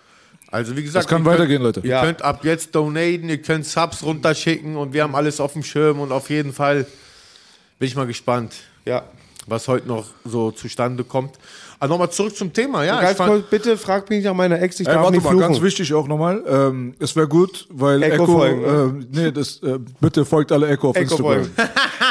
Also 0.50 0.78
wie 0.78 0.84
gesagt, 0.84 1.04
Das 1.04 1.10
kann 1.10 1.22
ihr 1.22 1.26
könnt- 1.26 1.34
weitergehen, 1.40 1.62
Leute. 1.62 1.82
Ihr 1.82 1.90
Ja. 1.90 2.02
könnt 2.06 2.22
ab 2.22 2.46
jetzt 2.46 2.74
donaten, 2.74 3.28
ihr 3.28 3.42
könnt 3.42 3.66
Subs 3.66 4.02
runterschicken 4.04 4.78
und 4.78 4.94
wir 4.94 5.04
haben 5.04 5.14
alles 5.16 5.42
auf 5.42 5.52
dem 5.52 5.62
Schirm 5.64 6.00
und 6.00 6.14
auf 6.14 6.30
jeden 6.30 6.54
Fall 6.54 6.86
bin 7.80 7.88
ich 7.88 7.96
mal 7.96 8.06
gespannt, 8.08 8.54
Ja. 8.86 9.04
was 9.48 9.68
heute 9.68 9.88
noch 9.88 10.06
so 10.26 10.52
zustande 10.52 11.04
kommt. 11.04 11.36
Aber 11.80 11.90
nochmal 11.94 12.12
zurück 12.12 12.36
zum 12.36 12.52
Thema, 12.52 12.84
ja. 12.84 13.00
Ganz 13.00 13.12
ich 13.12 13.18
fand, 13.18 13.32
kurz, 13.32 13.50
bitte 13.50 13.78
frag 13.78 14.10
mich 14.10 14.24
nach 14.26 14.34
meiner 14.34 14.62
Ex, 14.62 14.80
ich 14.82 14.88
Ey, 14.88 14.94
darf 14.94 15.04
warte 15.04 15.16
nicht 15.16 15.24
mal, 15.24 15.30
fluchen. 15.32 15.48
ganz 15.54 15.62
wichtig 15.62 15.94
auch 15.94 16.08
nochmal. 16.10 16.44
Ähm, 16.46 16.94
es 17.00 17.16
wäre 17.16 17.28
gut, 17.28 17.66
weil 17.70 18.04
Echo 18.04 18.16
Echo. 18.24 18.26
folgen, 18.26 18.64
ähm, 18.66 19.08
nee, 19.12 19.32
das, 19.32 19.64
äh, 19.64 19.80
bitte 20.02 20.26
folgt 20.26 20.52
alle 20.52 20.68
Echo 20.68 20.90
auf 20.90 20.96
Echo 20.98 21.16
Instagram. 21.16 21.48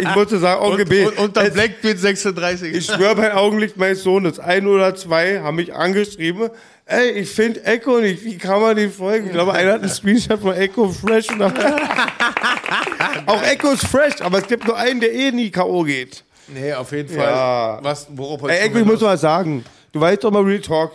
ich 0.00 0.14
wollte 0.14 0.38
sagen, 0.38 0.62
Onkel 0.62 1.06
und, 1.06 1.18
unter 1.18 1.42
es- 1.44 1.54
Blackbeard 1.54 1.98
36. 1.98 2.74
Ich 2.74 2.86
schwöre 2.86 3.14
bei 3.16 3.34
Augenlicht 3.34 3.76
meines 3.76 4.02
Sohnes, 4.02 4.38
ein 4.38 4.66
oder 4.66 4.94
zwei 4.94 5.40
haben 5.40 5.56
mich 5.56 5.74
angeschrieben. 5.74 6.50
Ey, 6.86 7.10
ich 7.12 7.30
finde 7.30 7.64
Echo 7.64 7.98
nicht. 8.00 8.22
Wie 8.24 8.36
kann 8.36 8.60
man 8.60 8.76
den 8.76 8.92
folgen? 8.92 9.26
Ich 9.26 9.32
glaube, 9.32 9.52
einer 9.54 9.72
hat 9.74 9.80
einen 9.80 9.88
Screenshot 9.92 10.40
von 10.40 10.52
Echo 10.54 10.88
Fresh. 10.90 11.30
Und 11.30 11.42
auch 13.26 13.42
Echo 13.42 13.70
ist 13.72 13.86
fresh, 13.86 14.20
aber 14.20 14.38
es 14.38 14.46
gibt 14.46 14.66
nur 14.66 14.76
einen, 14.76 15.00
der 15.00 15.12
eh 15.12 15.30
nie 15.32 15.50
K.O. 15.50 15.82
geht. 15.84 16.24
nee, 16.48 16.72
auf 16.74 16.92
jeden 16.92 17.08
Fall. 17.08 17.24
Ja. 17.26 17.78
Was, 17.82 18.06
worauf 18.10 18.42
Ey, 18.48 18.66
Echo, 18.68 18.78
ich 18.78 18.84
muss 18.84 19.00
mal 19.00 19.16
sagen, 19.18 19.64
du 19.94 20.00
weißt 20.00 20.22
doch 20.24 20.30
mal 20.30 20.42
Real 20.42 20.60
Talk. 20.60 20.92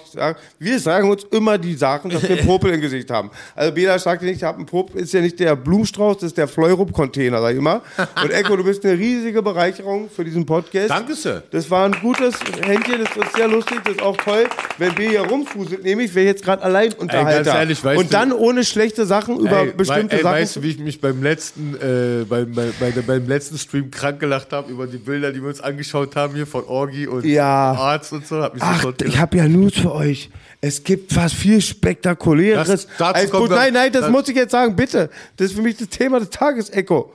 Wir 0.59 0.77
sagen 0.79 1.09
uns 1.09 1.23
immer 1.31 1.57
die 1.57 1.73
Sachen, 1.73 2.11
dass 2.11 2.21
wir 2.21 2.37
einen 2.37 2.45
Popel 2.47 2.73
im 2.73 2.81
Gesicht 2.81 3.09
haben. 3.09 3.31
Also 3.55 3.71
Bela 3.73 3.97
sagt 3.97 4.21
nicht, 4.21 4.35
ich 4.37 4.43
habe 4.43 4.57
einen 4.57 4.65
Popel, 4.67 5.01
ist 5.01 5.13
ja 5.13 5.21
nicht 5.21 5.39
der 5.39 5.55
Blumenstrauß, 5.55 6.17
das 6.17 6.27
ist 6.27 6.37
der 6.37 6.47
Fleurup-Container, 6.47 7.41
sag 7.41 7.51
ich 7.53 7.57
immer. 7.57 7.81
Und 8.21 8.31
Echo, 8.31 8.55
du 8.57 8.63
bist 8.63 8.85
eine 8.85 8.97
riesige 8.97 9.41
Bereicherung 9.41 10.09
für 10.09 10.23
diesen 10.23 10.45
Podcast. 10.45 10.89
Danke, 10.91 11.15
Sir. 11.15 11.41
Das 11.51 11.69
war 11.71 11.85
ein 11.85 11.95
gutes 12.01 12.35
Händchen, 12.63 13.03
das 13.03 13.25
ist 13.25 13.35
sehr 13.35 13.47
lustig, 13.47 13.79
das 13.83 13.93
ist 13.95 14.01
auch 14.01 14.17
toll. 14.17 14.45
Wenn 14.77 14.97
wir 14.97 15.09
hier 15.09 15.21
rumfuseln, 15.21 15.81
nämlich 15.81 16.13
wäre 16.13 16.27
jetzt 16.27 16.43
gerade 16.43 16.61
allein 16.61 16.93
Unterhalter. 16.93 17.55
ehrlich, 17.55 17.83
weißt 17.83 17.99
Und 17.99 18.13
dann 18.13 18.31
ohne 18.33 18.63
schlechte 18.63 19.05
Sachen 19.05 19.39
über 19.39 19.61
Ey, 19.61 19.71
bestimmte 19.75 20.17
ey, 20.17 20.23
Sachen. 20.23 20.35
Weißt 20.35 20.55
du, 20.57 20.63
wie 20.63 20.71
ich 20.71 20.79
mich 20.79 20.99
beim 21.01 21.23
letzten, 21.23 21.75
äh, 21.75 22.25
beim, 22.25 22.53
bei, 22.53 22.67
bei, 22.79 22.91
der- 22.91 23.01
beim 23.01 23.27
letzten 23.27 23.57
Stream 23.57 23.89
krank 23.89 24.19
gelacht 24.19 24.51
habe 24.51 24.71
über 24.71 24.85
die 24.87 24.97
Bilder, 24.97 25.31
die 25.31 25.41
wir 25.41 25.47
uns 25.49 25.61
angeschaut 25.61 26.15
haben 26.15 26.35
hier 26.35 26.45
von 26.47 26.65
Orgi 26.65 27.07
und 27.07 27.25
Ja. 27.25 27.71
Arzt 27.73 28.11
und 28.13 28.27
so? 28.27 28.41
Ach, 28.59 28.83
sofort 28.91 29.01
ich 29.13 29.17
habe 29.19 29.37
ja 29.37 29.47
News 29.47 29.73
für 29.75 29.93
euch. 29.93 30.29
Es 30.61 30.83
gibt 30.83 31.15
was 31.15 31.31
viel 31.33 31.61
spektakuläres. 31.61 32.67
Das- 32.67 32.87
als 32.99 33.31
wir- 33.31 33.47
nein, 33.49 33.73
nein, 33.73 33.91
das 33.91 34.01
das- 34.03 34.11
muss 34.11 34.27
ich 34.27 34.35
jetzt 34.35 34.51
sagen, 34.51 34.75
bitte. 34.75 35.09
Das 35.37 35.47
ist 35.51 35.55
für 35.55 35.61
mich 35.61 35.77
das 35.77 35.89
Thema 35.89 36.19
des 36.19 36.29
Tages, 36.29 36.69
Echo. 36.69 37.13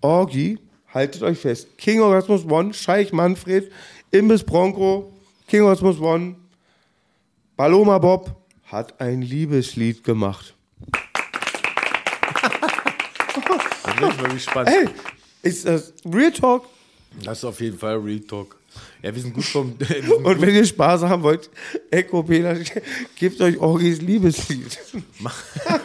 Orgi, 0.00 0.58
haltet 0.92 1.22
euch 1.22 1.38
fest. 1.38 1.68
King 1.78 2.00
Orgasmus 2.00 2.44
One, 2.44 2.74
Scheich 2.74 3.12
Manfred, 3.12 3.70
Imbiss 4.10 4.42
Bronco, 4.42 5.12
King 5.48 5.62
Orgasmus 5.62 6.00
One, 6.00 6.34
Paloma 7.56 7.98
Bob 7.98 8.34
hat 8.64 9.00
ein 9.00 9.22
Liebeslied 9.22 10.02
gemacht. 10.02 10.54
Dann 13.84 13.96
bin 13.98 14.08
ich 14.10 14.20
mal 14.22 14.32
gespannt. 14.32 14.68
Ey, 14.68 14.88
ist 15.42 15.66
das 15.66 15.92
Real 16.12 16.32
Talk? 16.32 16.66
Das 17.24 17.38
ist 17.38 17.44
auf 17.44 17.60
jeden 17.60 17.78
Fall 17.78 17.96
Real 17.98 18.20
Talk. 18.20 18.56
Ja, 19.04 19.14
wir 19.14 19.20
sind 19.20 19.34
gut 19.34 19.44
vom. 19.44 19.74
Sind 19.86 20.08
Und 20.08 20.40
wenn 20.40 20.54
ihr 20.54 20.64
Spaß 20.64 21.02
haben 21.02 21.22
wollt, 21.22 21.50
Echo 21.90 22.22
Peter, 22.22 22.56
gebt 23.16 23.38
euch 23.38 23.58
Orgis 23.58 24.00
Liebeslied. 24.00 24.78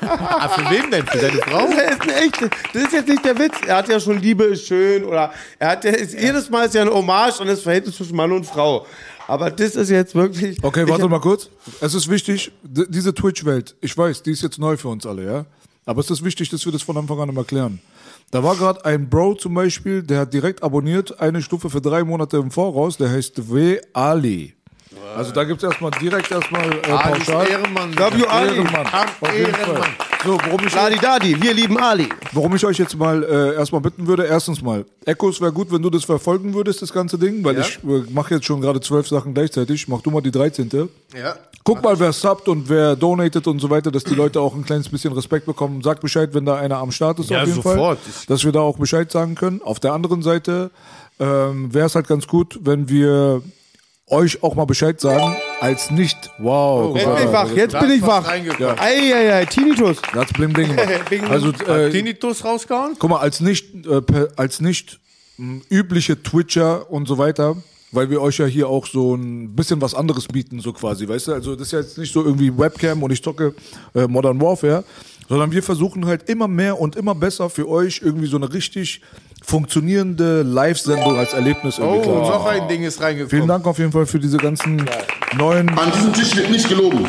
ah, 0.01 0.47
für 0.47 0.69
wen 0.69 0.89
denn? 0.89 1.05
Für 1.05 1.17
deine 1.17 1.37
Frau? 1.39 1.67
Das 1.67 1.95
ist, 1.95 2.01
ein 2.01 2.09
echte, 2.11 2.49
das 2.71 2.83
ist 2.83 2.93
jetzt 2.93 3.09
nicht 3.09 3.25
der 3.25 3.37
Witz. 3.37 3.55
Er 3.67 3.75
hat 3.75 3.89
ja 3.89 3.99
schon 3.99 4.21
Liebe 4.21 4.45
ist 4.45 4.67
schön 4.67 5.03
oder 5.03 5.33
er 5.59 5.67
hat 5.67 5.83
ja, 5.83 5.91
ist, 5.91 6.13
jedes 6.13 6.49
Mal 6.49 6.67
ist 6.67 6.75
ja 6.75 6.83
eine 6.83 6.93
Hommage 6.93 7.41
an 7.41 7.47
das 7.47 7.59
Verhältnis 7.59 7.97
zwischen 7.97 8.15
Mann 8.15 8.31
und 8.31 8.45
Frau. 8.45 8.87
Aber 9.27 9.51
das 9.51 9.75
ist 9.75 9.89
jetzt 9.89 10.15
wirklich. 10.15 10.63
Okay, 10.63 10.87
warte 10.87 11.09
mal 11.09 11.19
kurz. 11.19 11.49
Es 11.81 11.93
ist 11.93 12.09
wichtig, 12.09 12.53
diese 12.63 13.13
Twitch-Welt, 13.13 13.75
ich 13.81 13.97
weiß, 13.97 14.23
die 14.23 14.31
ist 14.31 14.43
jetzt 14.43 14.59
neu 14.59 14.77
für 14.77 14.87
uns 14.87 15.05
alle, 15.05 15.25
ja? 15.25 15.45
Aber 15.85 15.99
es 15.99 16.09
ist 16.09 16.23
wichtig, 16.23 16.49
dass 16.49 16.63
wir 16.65 16.71
das 16.71 16.83
von 16.83 16.95
Anfang 16.95 17.19
an 17.19 17.29
immer 17.29 17.43
klären. 17.43 17.81
Da 18.31 18.43
war 18.43 18.55
gerade 18.55 18.85
ein 18.85 19.09
Bro 19.09 19.35
zum 19.35 19.55
Beispiel, 19.55 20.03
der 20.03 20.19
hat 20.19 20.33
direkt 20.33 20.61
abonniert, 20.61 21.19
eine 21.19 21.41
Stufe 21.41 21.69
für 21.69 21.81
drei 21.81 22.03
Monate 22.03 22.37
im 22.37 22.51
Voraus, 22.51 22.97
der 22.97 23.09
heißt 23.09 23.51
W. 23.51 23.79
Ali. 23.93 24.58
Also 25.17 25.31
da 25.31 25.43
gibt 25.43 25.61
es 25.63 25.69
erstmal 25.69 25.91
direkt 25.91 26.31
erstmal 26.31 26.63
äh, 26.71 26.91
Ali 26.91 27.19
ist 27.19 27.25
pauschal. 27.27 27.47
Ehrenmann. 27.49 27.97
W. 27.97 28.25
Ali. 28.27 28.49
Ehrenmann. 28.57 28.85
Auf 28.87 29.35
jeden 29.35 29.51
Fall. 29.53 29.69
Ehrenmann. 29.69 29.89
So, 30.25 30.37
worum 30.47 30.67
ich, 30.67 30.73
Ladi 30.75 30.97
Dadi, 30.97 31.41
wir 31.41 31.53
lieben 31.53 31.77
Ali. 31.77 32.09
worum 32.33 32.53
ich 32.55 32.65
euch 32.65 32.77
jetzt 32.77 32.97
mal 32.97 33.23
äh, 33.23 33.55
erstmal 33.55 33.79
bitten 33.81 34.05
würde, 34.05 34.25
erstens 34.25 34.61
mal, 34.61 34.85
Echos 35.05 35.39
wäre 35.39 35.53
gut, 35.53 35.71
wenn 35.71 35.81
du 35.81 35.89
das 35.89 36.03
verfolgen 36.03 36.53
würdest, 36.53 36.81
das 36.81 36.91
ganze 36.91 37.17
Ding, 37.17 37.41
weil 37.43 37.55
Ja. 37.55 37.61
ich 37.61 37.79
äh, 37.85 38.03
mache 38.11 38.35
jetzt 38.35 38.45
schon 38.45 38.59
gerade 38.59 38.81
zwölf 38.81 39.07
Sachen 39.07 39.33
gleichzeitig. 39.33 39.87
Mach 39.87 40.01
du 40.01 40.11
mal 40.11 40.21
die 40.21 40.31
13. 40.31 40.69
Ja. 41.17 41.35
Guck 41.63 41.83
mal, 41.83 41.97
wer 41.99 42.11
subbt 42.11 42.47
und 42.49 42.67
wer 42.67 42.95
donatet 42.95 43.45
und 43.47 43.59
so 43.59 43.69
weiter, 43.69 43.91
dass 43.91 44.03
die 44.03 44.15
Leute 44.15 44.41
auch 44.41 44.55
ein 44.55 44.65
kleines 44.65 44.89
bisschen 44.89 45.13
Respekt 45.13 45.45
bekommen. 45.45 45.81
Sag 45.83 46.01
Bescheid, 46.01 46.29
wenn 46.33 46.45
da 46.45 46.55
einer 46.55 46.77
am 46.77 46.91
Start 46.91 47.19
ist 47.19 47.29
Ja, 47.29 47.41
auf 47.41 47.47
jeden 47.47 47.61
sofort. 47.61 47.99
Fall. 47.99 48.13
Dass 48.27 48.43
wir 48.43 48.51
da 48.51 48.59
auch 48.61 48.77
Bescheid 48.77 49.11
sagen 49.11 49.35
können. 49.35 49.61
Auf 49.61 49.79
der 49.79 49.93
anderen 49.93 50.21
Seite 50.21 50.71
ähm, 51.19 51.73
wäre 51.73 51.85
es 51.87 51.95
halt 51.95 52.07
ganz 52.07 52.27
gut, 52.27 52.59
wenn 52.63 52.89
wir 52.89 53.41
euch 54.09 54.41
auch 54.43 54.55
mal 54.55 54.65
Bescheid 54.65 54.99
sagen, 54.99 55.35
als 55.59 55.91
nicht, 55.91 56.17
wow, 56.39 56.95
Jetzt 56.95 57.05
guck 57.05 57.15
bin 57.17 57.25
ich 57.27 57.33
wach, 57.33 57.51
jetzt 57.55 57.79
bin 57.79 57.91
ich 57.91 58.01
wach. 58.01 58.27
reingekommen. 58.27 58.79
Eieiei, 58.79 59.45
Tinnitus. 59.45 59.97
da 60.13 60.21
hat's 60.21 60.33
bling 60.33 60.53
bling 60.53 60.69
gemacht. 60.75 60.87
Bing. 61.09 61.23
Also, 61.25 61.47
Hat 61.53 61.67
äh, 61.67 61.89
Tinnitus 61.91 62.43
rausgehauen? 62.43 62.95
guck 62.97 63.09
mal, 63.09 63.19
als 63.19 63.39
nicht, 63.39 63.85
äh, 63.85 64.01
als 64.35 64.61
nicht 64.61 64.99
mh, 65.37 65.61
übliche 65.69 66.21
Twitcher 66.21 66.89
und 66.91 67.07
so 67.07 67.17
weiter, 67.17 67.55
weil 67.91 68.09
wir 68.09 68.21
euch 68.21 68.37
ja 68.37 68.45
hier 68.45 68.67
auch 68.69 68.85
so 68.85 69.15
ein 69.15 69.55
bisschen 69.55 69.81
was 69.81 69.95
anderes 69.95 70.27
bieten, 70.27 70.59
so 70.59 70.73
quasi, 70.73 71.07
weißt 71.07 71.27
du? 71.29 71.33
Also 71.33 71.55
das 71.55 71.67
ist 71.67 71.71
ja 71.73 71.79
jetzt 71.79 71.97
nicht 71.97 72.13
so 72.13 72.23
irgendwie 72.23 72.55
Webcam 72.57 73.01
und 73.03 73.11
ich 73.11 73.23
zocke 73.23 73.53
äh, 73.95 74.05
Modern 74.07 74.39
Warfare, 74.39 74.83
sondern 75.27 75.51
wir 75.51 75.61
versuchen 75.63 76.05
halt 76.05 76.29
immer 76.29 76.47
mehr 76.47 76.79
und 76.79 76.95
immer 76.95 77.15
besser 77.15 77.49
für 77.49 77.67
euch 77.67 78.01
irgendwie 78.03 78.27
so 78.27 78.37
eine 78.37 78.51
richtig 78.53 79.01
funktionierende 79.43 80.43
Live-Sendung 80.43 81.15
als 81.17 81.33
Erlebnis 81.33 81.77
irgendwie 81.77 81.99
Oh, 81.99 82.01
klar 82.01 82.23
zu 82.25 82.29
noch 82.31 82.45
ein 82.45 82.67
Ding 82.67 82.83
ist 82.83 83.01
reingekommen. 83.01 83.29
Vielen 83.29 83.47
Dank 83.47 83.65
auf 83.65 83.77
jeden 83.79 83.91
Fall 83.91 84.05
für 84.05 84.19
diese 84.19 84.37
ganzen 84.37 84.85
neuen 85.37 85.69
An 85.69 85.91
diesem 85.91 86.13
Tisch 86.13 86.35
wird 86.35 86.49
nicht 86.51 86.67
gelogen. 86.69 87.05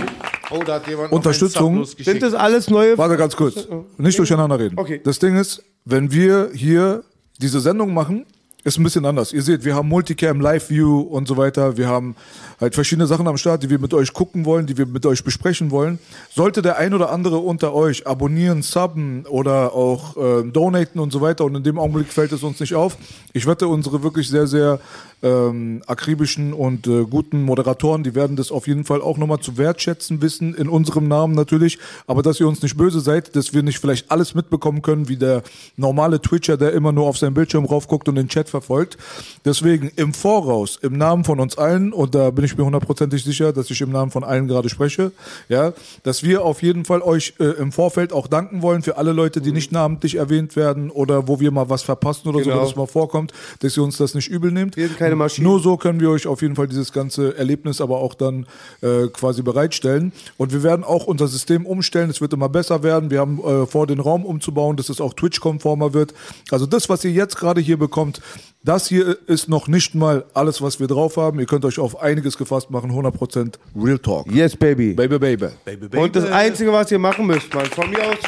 Oh, 0.51 0.63
da 0.65 0.75
hat 0.75 0.89
jemand 0.89 1.13
Unterstützung. 1.13 1.63
noch 1.65 1.71
einen 1.71 1.79
losgeschickt. 1.81 2.11
Sind 2.21 2.23
das 2.23 2.35
alles 2.35 2.69
neue? 2.71 2.99
Warte 2.99 3.17
ganz 3.17 3.37
kurz. 3.37 3.69
Nicht 3.99 4.19
durcheinander 4.19 4.59
reden. 4.59 4.79
Okay. 4.79 5.01
Das 5.05 5.19
Ding 5.19 5.37
ist, 5.37 5.63
wenn 5.85 6.11
wir 6.13 6.51
hier 6.55 7.05
diese 7.41 7.61
Sendung 7.61 7.95
machen, 7.95 8.27
ist 8.65 8.79
ein 8.79 8.83
bisschen 8.83 9.07
anders. 9.07 9.33
Ihr 9.33 9.43
seht, 9.43 9.65
wir 9.65 9.75
haben 9.75 9.89
Multicam, 9.89 10.41
Live-View 10.41 11.01
und 11.01 11.27
so 11.27 11.37
weiter. 11.37 11.77
Wir 11.77 11.89
haben 11.89 12.15
halt 12.61 12.75
verschiedene 12.75 13.07
Sachen 13.07 13.27
am 13.27 13.37
Start, 13.37 13.63
die 13.63 13.71
wir 13.71 13.79
mit 13.79 13.95
euch 13.95 14.13
gucken 14.13 14.45
wollen, 14.45 14.67
die 14.67 14.77
wir 14.77 14.87
mit 14.87 15.07
euch 15.07 15.25
besprechen 15.25 15.71
wollen. 15.71 15.99
Sollte 16.31 16.61
der 16.61 16.77
ein 16.77 16.93
oder 16.93 17.11
andere 17.11 17.39
unter 17.39 17.75
euch 17.75 18.07
abonnieren, 18.07 18.63
subben 18.63 19.25
oder 19.27 19.73
auch 19.73 20.17
äh, 20.17 20.45
donaten 20.45 20.99
und 20.99 21.13
so 21.13 21.21
weiter 21.21 21.45
und 21.45 21.55
in 21.55 21.63
dem 21.63 21.79
Augenblick 21.79 22.13
fällt 22.13 22.33
es 22.33 22.43
uns 22.43 22.61
nicht 22.61 22.75
auf. 22.75 22.97
Ich 23.33 23.47
wette, 23.47 23.67
unsere 23.67 24.03
wirklich 24.03 24.29
sehr, 24.29 24.47
sehr 24.47 24.81
ähm, 25.23 25.83
akribischen 25.87 26.53
und 26.53 26.87
äh, 26.87 27.05
guten 27.05 27.43
Moderatoren, 27.43 28.03
die 28.03 28.15
werden 28.15 28.37
das 28.37 28.51
auf 28.51 28.67
jeden 28.67 28.85
Fall 28.85 29.03
auch 29.03 29.19
nochmal 29.19 29.41
zu 29.41 29.59
wertschätzen 29.59 30.23
wissen, 30.23 30.55
in 30.55 30.69
unserem 30.69 31.09
Namen 31.09 31.35
natürlich, 31.35 31.79
aber 32.07 32.23
dass 32.23 32.41
ihr 32.41 32.49
uns 32.49 32.63
nicht 32.63 32.77
böse 32.77 33.01
seid, 33.01 33.37
dass 33.37 33.53
wir 33.53 33.63
nicht 33.63 33.79
vielleicht 33.79 34.11
alles 34.11 34.35
mitbekommen 34.35 34.83
können, 34.83 35.09
wie 35.09 35.17
der 35.17 35.43
normale 35.77 36.21
Twitcher, 36.21 36.57
der 36.57 36.73
immer 36.73 36.93
nur 36.93 37.07
auf 37.07 37.19
seinen 37.19 37.35
Bildschirm 37.35 37.65
raufguckt 37.65 38.09
und 38.09 38.15
den 38.15 38.29
Chat 38.29 38.49
verfolgt. 38.51 38.99
Deswegen 39.45 39.91
im 39.97 40.13
Voraus, 40.13 40.79
im 40.83 40.99
Namen 40.99 41.25
von 41.25 41.41
uns 41.41 41.57
allen, 41.57 41.93
und 41.93 42.15
da 42.15 42.31
bin 42.31 42.45
ich 42.45 42.57
mir 42.59 42.65
hundertprozentig 42.65 43.25
sicher, 43.25 43.53
dass 43.53 43.71
ich 43.71 43.81
im 43.81 43.91
Namen 43.91 44.11
von 44.11 44.25
allen 44.25 44.47
gerade 44.49 44.69
spreche, 44.69 45.13
ja, 45.49 45.73
dass 46.03 46.23
wir 46.23 46.45
auf 46.45 46.63
jeden 46.63 46.85
Fall 46.85 47.03
euch 47.03 47.35
äh, 47.41 47.45
im 47.45 47.73
Vorfeld 47.73 48.13
auch 48.13 48.27
danken 48.27 48.63
wollen 48.63 48.83
für 48.83 48.97
alle 48.97 49.13
Leute, 49.13 49.41
die 49.41 49.53
nicht 49.53 49.73
namentlich 49.73 50.17
erwähnt 50.17 50.57
werden 50.57 50.91
oder 50.91 51.29
wo 51.29 51.41
wir 51.41 51.51
mal 51.51 51.69
was 51.71 51.83
verpassen 51.83 52.29
oder 52.29 52.41
so, 52.41 52.51
Genau. 52.51 52.63
wenn 52.63 52.69
es 52.69 52.77
mal 52.77 52.87
vorkommt, 52.87 53.33
dass 53.61 53.77
ihr 53.77 53.83
uns 53.83 53.97
das 53.97 54.15
nicht 54.15 54.29
übel 54.29 54.51
nehmt. 54.51 54.77
Wir 54.77 54.89
sind 54.89 54.99
keine 54.99 55.17
Maschinen. 55.17 55.47
Nur 55.47 55.61
so 55.61 55.77
können 55.77 56.01
wir 56.01 56.11
euch 56.11 56.27
auf 56.27 56.43
jeden 56.43 56.57
Fall 56.57 56.67
dieses 56.69 56.93
ganze 56.93 57.37
Erlebnis 57.37 57.81
aber 57.81 57.99
auch 57.99 58.15
dann 58.15 58.47
äh, 58.83 59.07
quasi 59.09 59.43
bereitstellen. 59.43 60.13
Und 60.37 60.53
wir 60.53 60.63
werden 60.63 60.85
auch 60.85 61.07
unser 61.07 61.29
System 61.29 61.67
umstellen. 61.67 62.11
Es 62.11 62.21
wird 62.21 62.33
immer 62.33 62.49
besser 62.49 62.83
werden. 62.83 63.11
Wir 63.11 63.21
haben 63.21 63.39
äh, 63.39 63.67
vor, 63.67 63.87
den 63.87 64.01
Raum 64.01 64.25
umzubauen, 64.25 64.77
dass 64.77 64.89
es 64.89 65.01
auch 65.01 65.15
Twitch-konformer 65.15 65.95
wird. 65.95 66.15
Also 66.51 66.67
das, 66.67 66.89
was 66.89 67.05
ihr 67.05 67.13
jetzt 67.13 67.37
gerade 67.37 67.61
hier 67.61 67.77
bekommt, 67.79 68.21
das 68.63 68.89
hier 68.89 69.17
ist 69.27 69.49
noch 69.49 69.69
nicht 69.69 69.95
mal 69.95 70.25
alles, 70.35 70.61
was 70.61 70.81
wir 70.81 70.87
drauf 70.87 71.17
haben. 71.17 71.41
Ihr 71.41 71.47
könnt 71.47 71.65
euch 71.65 71.79
auf 71.79 72.01
einiges 72.01 72.37
gefasst 72.37 72.71
machen. 72.71 72.91
100% 72.91 73.55
Real 73.77 73.99
Talk. 73.99 74.31
Yes, 74.31 74.57
baby. 74.57 74.93
Baby, 74.93 75.19
baby. 75.19 75.49
Und 75.97 76.15
das 76.15 76.31
Einzige, 76.31 76.73
was 76.73 76.91
ihr 76.91 76.99
machen 76.99 77.27
müsst, 77.27 77.53
man, 77.55 77.67
von 77.67 77.91
mir 77.91 78.07
aus, 78.07 78.19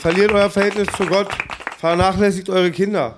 verliert 0.00 0.32
euer 0.32 0.50
Verhältnis 0.50 0.88
zu 0.96 1.04
Gott, 1.06 1.28
vernachlässigt 1.78 2.48
eure 2.48 2.70
Kinder. 2.70 3.16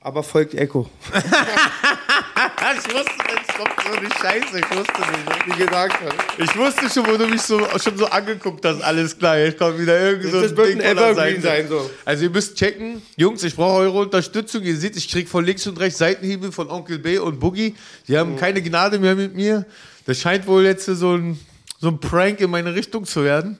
Aber 0.00 0.22
folgt 0.22 0.54
Echo. 0.54 0.88
Ich 2.60 2.94
wusste, 2.94 3.12
jetzt 3.28 3.56
kommt 3.56 3.74
so 3.84 3.98
eine 3.98 4.08
Scheiße. 4.10 4.58
Ich 4.58 4.70
wusste 4.76 5.00
nicht. 5.00 5.46
Wie 5.46 5.64
gesagt 5.64 6.00
hat. 6.00 6.14
Ich 6.38 6.56
wusste 6.56 6.90
schon, 6.90 7.06
wo 7.06 7.16
du 7.16 7.26
mich 7.26 7.40
so, 7.42 7.60
schon 7.78 7.96
so 7.96 8.06
angeguckt 8.06 8.64
hast. 8.64 8.82
Alles 8.82 9.16
klar, 9.16 9.38
jetzt 9.38 9.58
kommt 9.58 9.78
wieder 9.78 9.98
irgend 9.98 10.30
so 10.30 10.40
Das 10.40 10.50
ein 10.52 10.56
wird 10.56 10.68
Ding 10.68 10.80
ein 10.80 10.96
Evergreen 10.96 11.40
sein, 11.40 11.68
so. 11.68 11.88
Also 12.04 12.24
ihr 12.24 12.30
müsst 12.30 12.56
checken. 12.56 13.00
Jungs, 13.16 13.42
ich 13.44 13.54
brauche 13.54 13.80
eure 13.80 13.98
Unterstützung. 14.00 14.62
Ihr 14.62 14.76
seht, 14.76 14.96
ich 14.96 15.08
krieg 15.08 15.28
von 15.28 15.44
links 15.44 15.66
und 15.66 15.78
rechts 15.78 15.98
Seitenhiebe 15.98 16.52
von 16.52 16.68
Onkel 16.68 16.98
B 16.98 17.18
und 17.18 17.38
Boogie. 17.38 17.74
Die 18.08 18.18
haben 18.18 18.36
keine 18.36 18.60
Gnade 18.60 18.98
mehr 18.98 19.14
mit 19.14 19.34
mir. 19.34 19.64
Das 20.06 20.20
scheint 20.20 20.46
wohl 20.46 20.64
jetzt 20.64 20.86
so 20.86 21.16
ein, 21.16 21.38
so 21.80 21.88
ein 21.88 22.00
Prank 22.00 22.40
in 22.40 22.50
meine 22.50 22.74
Richtung 22.74 23.04
zu 23.04 23.24
werden. 23.24 23.58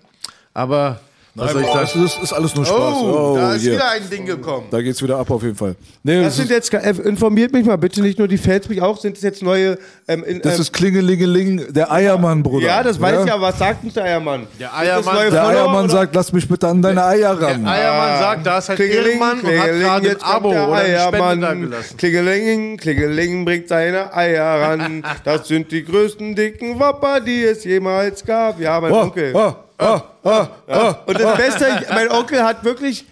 Aber 0.54 1.00
was 1.38 1.52
soll 1.52 1.62
ich 1.62 1.66
das 1.68 1.92
sagen? 1.92 2.22
ist, 2.22 2.32
alles 2.32 2.54
nur 2.54 2.66
Spaß. 2.66 2.94
Oh, 3.02 3.34
da 3.36 3.54
ist 3.54 3.64
yeah. 3.64 3.74
wieder 3.74 3.90
ein 3.90 4.10
Ding 4.10 4.26
gekommen. 4.26 4.66
Da 4.70 4.80
geht's 4.82 5.02
wieder 5.02 5.18
ab 5.18 5.30
auf 5.30 5.42
jeden 5.42 5.54
Fall. 5.54 5.74
Nee, 6.02 6.16
Das 6.22 6.24
das, 6.24 6.36
sind 6.46 6.50
ist, 6.50 6.72
jetzt, 6.72 6.98
informiert 7.00 7.52
mich 7.52 7.64
mal 7.64 7.76
bitte 7.78 8.00
nicht 8.02 8.18
nur 8.18 8.28
die 8.28 8.38
Fans, 8.38 8.68
mich 8.68 8.82
auch, 8.82 8.98
sind 8.98 9.16
das 9.16 9.22
jetzt 9.22 9.42
neue. 9.42 9.78
Ähm, 10.06 10.24
in, 10.24 10.40
das 10.42 10.56
ähm, 10.56 10.60
ist 10.62 10.72
Klingelingeling, 10.72 11.72
der 11.72 11.90
Eiermann, 11.92 12.42
Bruder. 12.42 12.66
ja, 12.66 12.82
das 12.82 13.00
weiß 13.00 13.24
ich, 13.24 13.32
aber 13.32 13.42
was 13.42 13.58
sagt 13.58 13.84
uns 13.84 13.94
der 13.94 14.04
Eiermann? 14.04 14.46
Der 14.58 14.68
das 14.68 14.76
Eiermann- 14.78 15.14
neue 15.14 15.30
Der 15.30 15.46
Eiermann 15.46 15.84
oder- 15.84 15.92
sagt, 15.92 16.14
lass 16.14 16.32
mich 16.32 16.48
bitte 16.48 16.68
an 16.68 16.82
deine 16.82 17.04
Eier 17.04 17.30
ran. 17.40 17.62
Der 17.64 17.72
Eiermann 17.72 18.18
sagt, 18.20 18.46
da 18.46 18.58
ist 18.58 18.68
halt 18.68 18.78
Klingeling, 18.78 19.20
hat 19.20 19.38
Klingeling, 19.40 19.80
gerade 19.80 19.96
ein 19.96 20.04
jetzt 20.04 20.22
kommt 20.22 20.34
Abo 20.34 20.50
der 20.52 20.72
Eiermann. 20.72 21.60
gelassen. 21.62 21.96
Klingeling, 21.96 22.76
Klingeling 22.76 23.44
bringt 23.44 23.68
seine 23.68 24.14
Eier 24.14 24.44
ran. 24.44 25.02
Das 25.24 25.48
sind 25.48 25.70
die 25.72 25.84
größten 25.84 26.34
dicken 26.34 26.78
Wopper, 26.78 27.20
die 27.20 27.44
es 27.44 27.64
jemals 27.64 28.24
gab. 28.24 28.58
Ja, 28.60 28.80
mein 28.80 28.92
Oh, 28.92 29.02
Onkel. 29.02 29.32
oh, 29.34 29.52
oh, 29.78 30.00
oh, 30.24 30.46
oh. 30.68 30.94
Und 31.06 31.20
das 31.20 31.36
Beste, 31.36 31.86
mein 31.92 32.10
Onkel 32.10 32.42
hat 32.42 32.64
wirklich 32.64 33.04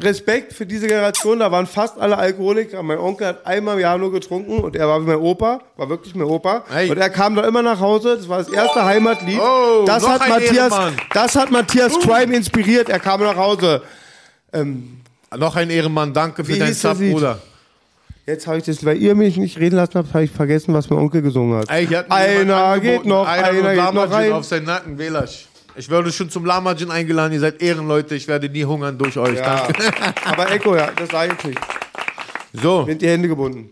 Respekt 0.00 0.52
für 0.52 0.66
diese 0.66 0.86
Generation. 0.86 1.40
Da 1.40 1.50
waren 1.50 1.66
fast 1.66 1.98
alle 1.98 2.16
Alkoholiker. 2.16 2.82
Mein 2.82 2.98
Onkel 2.98 3.28
hat 3.28 3.46
einmal 3.46 3.74
im 3.74 3.80
Jahr 3.80 3.98
nur 3.98 4.12
getrunken 4.12 4.58
und 4.58 4.76
er 4.76 4.88
war 4.88 5.00
wie 5.00 5.06
mein 5.06 5.18
Opa, 5.18 5.60
war 5.76 5.88
wirklich 5.88 6.14
mein 6.14 6.26
Opa. 6.26 6.64
Hey. 6.70 6.90
Und 6.90 6.98
er 6.98 7.10
kam 7.10 7.34
da 7.34 7.46
immer 7.46 7.62
nach 7.62 7.80
Hause. 7.80 8.16
Das 8.16 8.28
war 8.28 8.38
das 8.38 8.48
erste 8.48 8.84
Heimatlied. 8.84 9.40
Oh, 9.40 9.84
das, 9.84 10.06
hat 10.06 10.28
Matthias, 10.28 10.72
das 11.12 11.36
hat 11.36 11.50
Matthias 11.50 11.98
Crime 11.98 12.34
inspiriert. 12.34 12.88
Er 12.88 13.00
kam 13.00 13.20
nach 13.20 13.36
Hause. 13.36 13.82
Noch 15.36 15.56
ein 15.56 15.70
Ehrenmann, 15.70 16.12
danke 16.12 16.44
für 16.44 16.54
Wie 16.54 16.58
dein 16.58 16.68
hieß 16.68 16.82
das 16.82 16.98
Sub? 16.98 17.10
Bruder. 17.10 17.38
Jetzt 18.26 18.46
habe 18.46 18.58
ich 18.58 18.64
das, 18.64 18.84
weil 18.84 18.98
ihr 18.98 19.14
mich 19.14 19.36
nicht 19.36 19.58
reden 19.58 19.76
lassen 19.76 19.94
habt, 19.94 20.14
habe 20.14 20.24
ich 20.24 20.30
vergessen, 20.30 20.72
was 20.74 20.88
mein 20.90 20.98
Onkel 21.00 21.22
gesungen 21.22 21.58
hat. 21.58 21.70
Ey, 21.70 21.86
hat 21.86 22.10
einer 22.10 22.78
geht 22.78 23.04
noch, 23.04 23.26
einer, 23.26 23.48
einer 23.48 23.74
geht 23.74 23.94
noch 23.94 24.10
rein. 24.10 24.32
auf 24.32 24.44
seinen 24.44 24.66
Nacken, 24.66 24.96
Wählers. 24.96 25.48
Ich 25.76 25.88
werde 25.88 26.12
schon 26.12 26.28
zum 26.30 26.44
Lamajin 26.44 26.90
eingeladen, 26.90 27.32
ihr 27.32 27.40
seid 27.40 27.62
Ehrenleute, 27.62 28.14
ich 28.14 28.28
werde 28.28 28.48
nie 28.48 28.64
hungern 28.64 28.98
durch 28.98 29.16
euch. 29.16 29.36
Ja. 29.38 29.66
Danke. 29.66 29.92
Aber 30.26 30.50
Echo, 30.50 30.76
ja, 30.76 30.90
das 30.94 31.08
sage 31.08 31.34
ich 31.38 31.44
nicht. 31.44 31.60
So, 32.52 32.84
Sind 32.84 33.00
die 33.00 33.08
Hände 33.08 33.28
gebunden. 33.28 33.70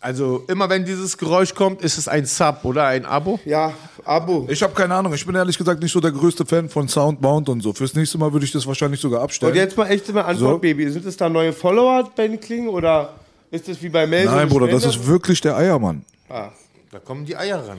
also 0.00 0.44
immer 0.48 0.70
wenn 0.70 0.84
dieses 0.86 1.18
Geräusch 1.18 1.54
kommt, 1.54 1.82
ist 1.82 1.98
es 1.98 2.08
ein 2.08 2.24
Sub 2.24 2.60
oder 2.64 2.86
ein 2.86 3.04
Abo. 3.04 3.38
Ja, 3.44 3.74
Abo. 4.06 4.46
Ich 4.50 4.62
habe 4.62 4.72
keine 4.74 4.94
Ahnung. 4.94 5.12
Ich 5.12 5.26
bin 5.26 5.34
ehrlich 5.34 5.58
gesagt 5.58 5.82
nicht 5.82 5.92
so 5.92 6.00
der 6.00 6.12
größte 6.12 6.46
Fan 6.46 6.70
von 6.70 6.88
Soundmount 6.88 7.50
und 7.50 7.60
so. 7.62 7.72
Fürs 7.74 7.94
nächste 7.94 8.16
Mal 8.16 8.32
würde 8.32 8.46
ich 8.46 8.52
das 8.52 8.66
wahrscheinlich 8.66 9.00
sogar 9.00 9.20
abstellen. 9.22 9.52
Und 9.52 9.58
jetzt 9.58 9.76
mal 9.76 9.86
echt 9.90 10.10
mal 10.14 10.22
Antwort, 10.22 10.52
So. 10.54 10.58
Baby. 10.58 10.90
Sind 10.90 11.04
es 11.04 11.16
da 11.18 11.28
neue 11.28 11.52
Follower 11.52 12.10
bei 12.16 12.28
den 12.28 12.40
Klingen 12.40 12.68
oder 12.68 13.14
ist 13.50 13.68
das 13.68 13.82
wie 13.82 13.90
bei 13.90 14.06
Mel? 14.06 14.24
so 14.26 14.30
Nein, 14.34 14.48
Bruder, 14.48 14.68
das 14.68 14.84
ist 14.86 15.06
wirklich 15.06 15.42
der 15.42 15.56
Eiermann. 15.56 16.02
Ah. 16.30 16.48
Da 16.90 16.98
kommen 17.00 17.26
die 17.26 17.36
Eier 17.36 17.66
ran. 17.68 17.78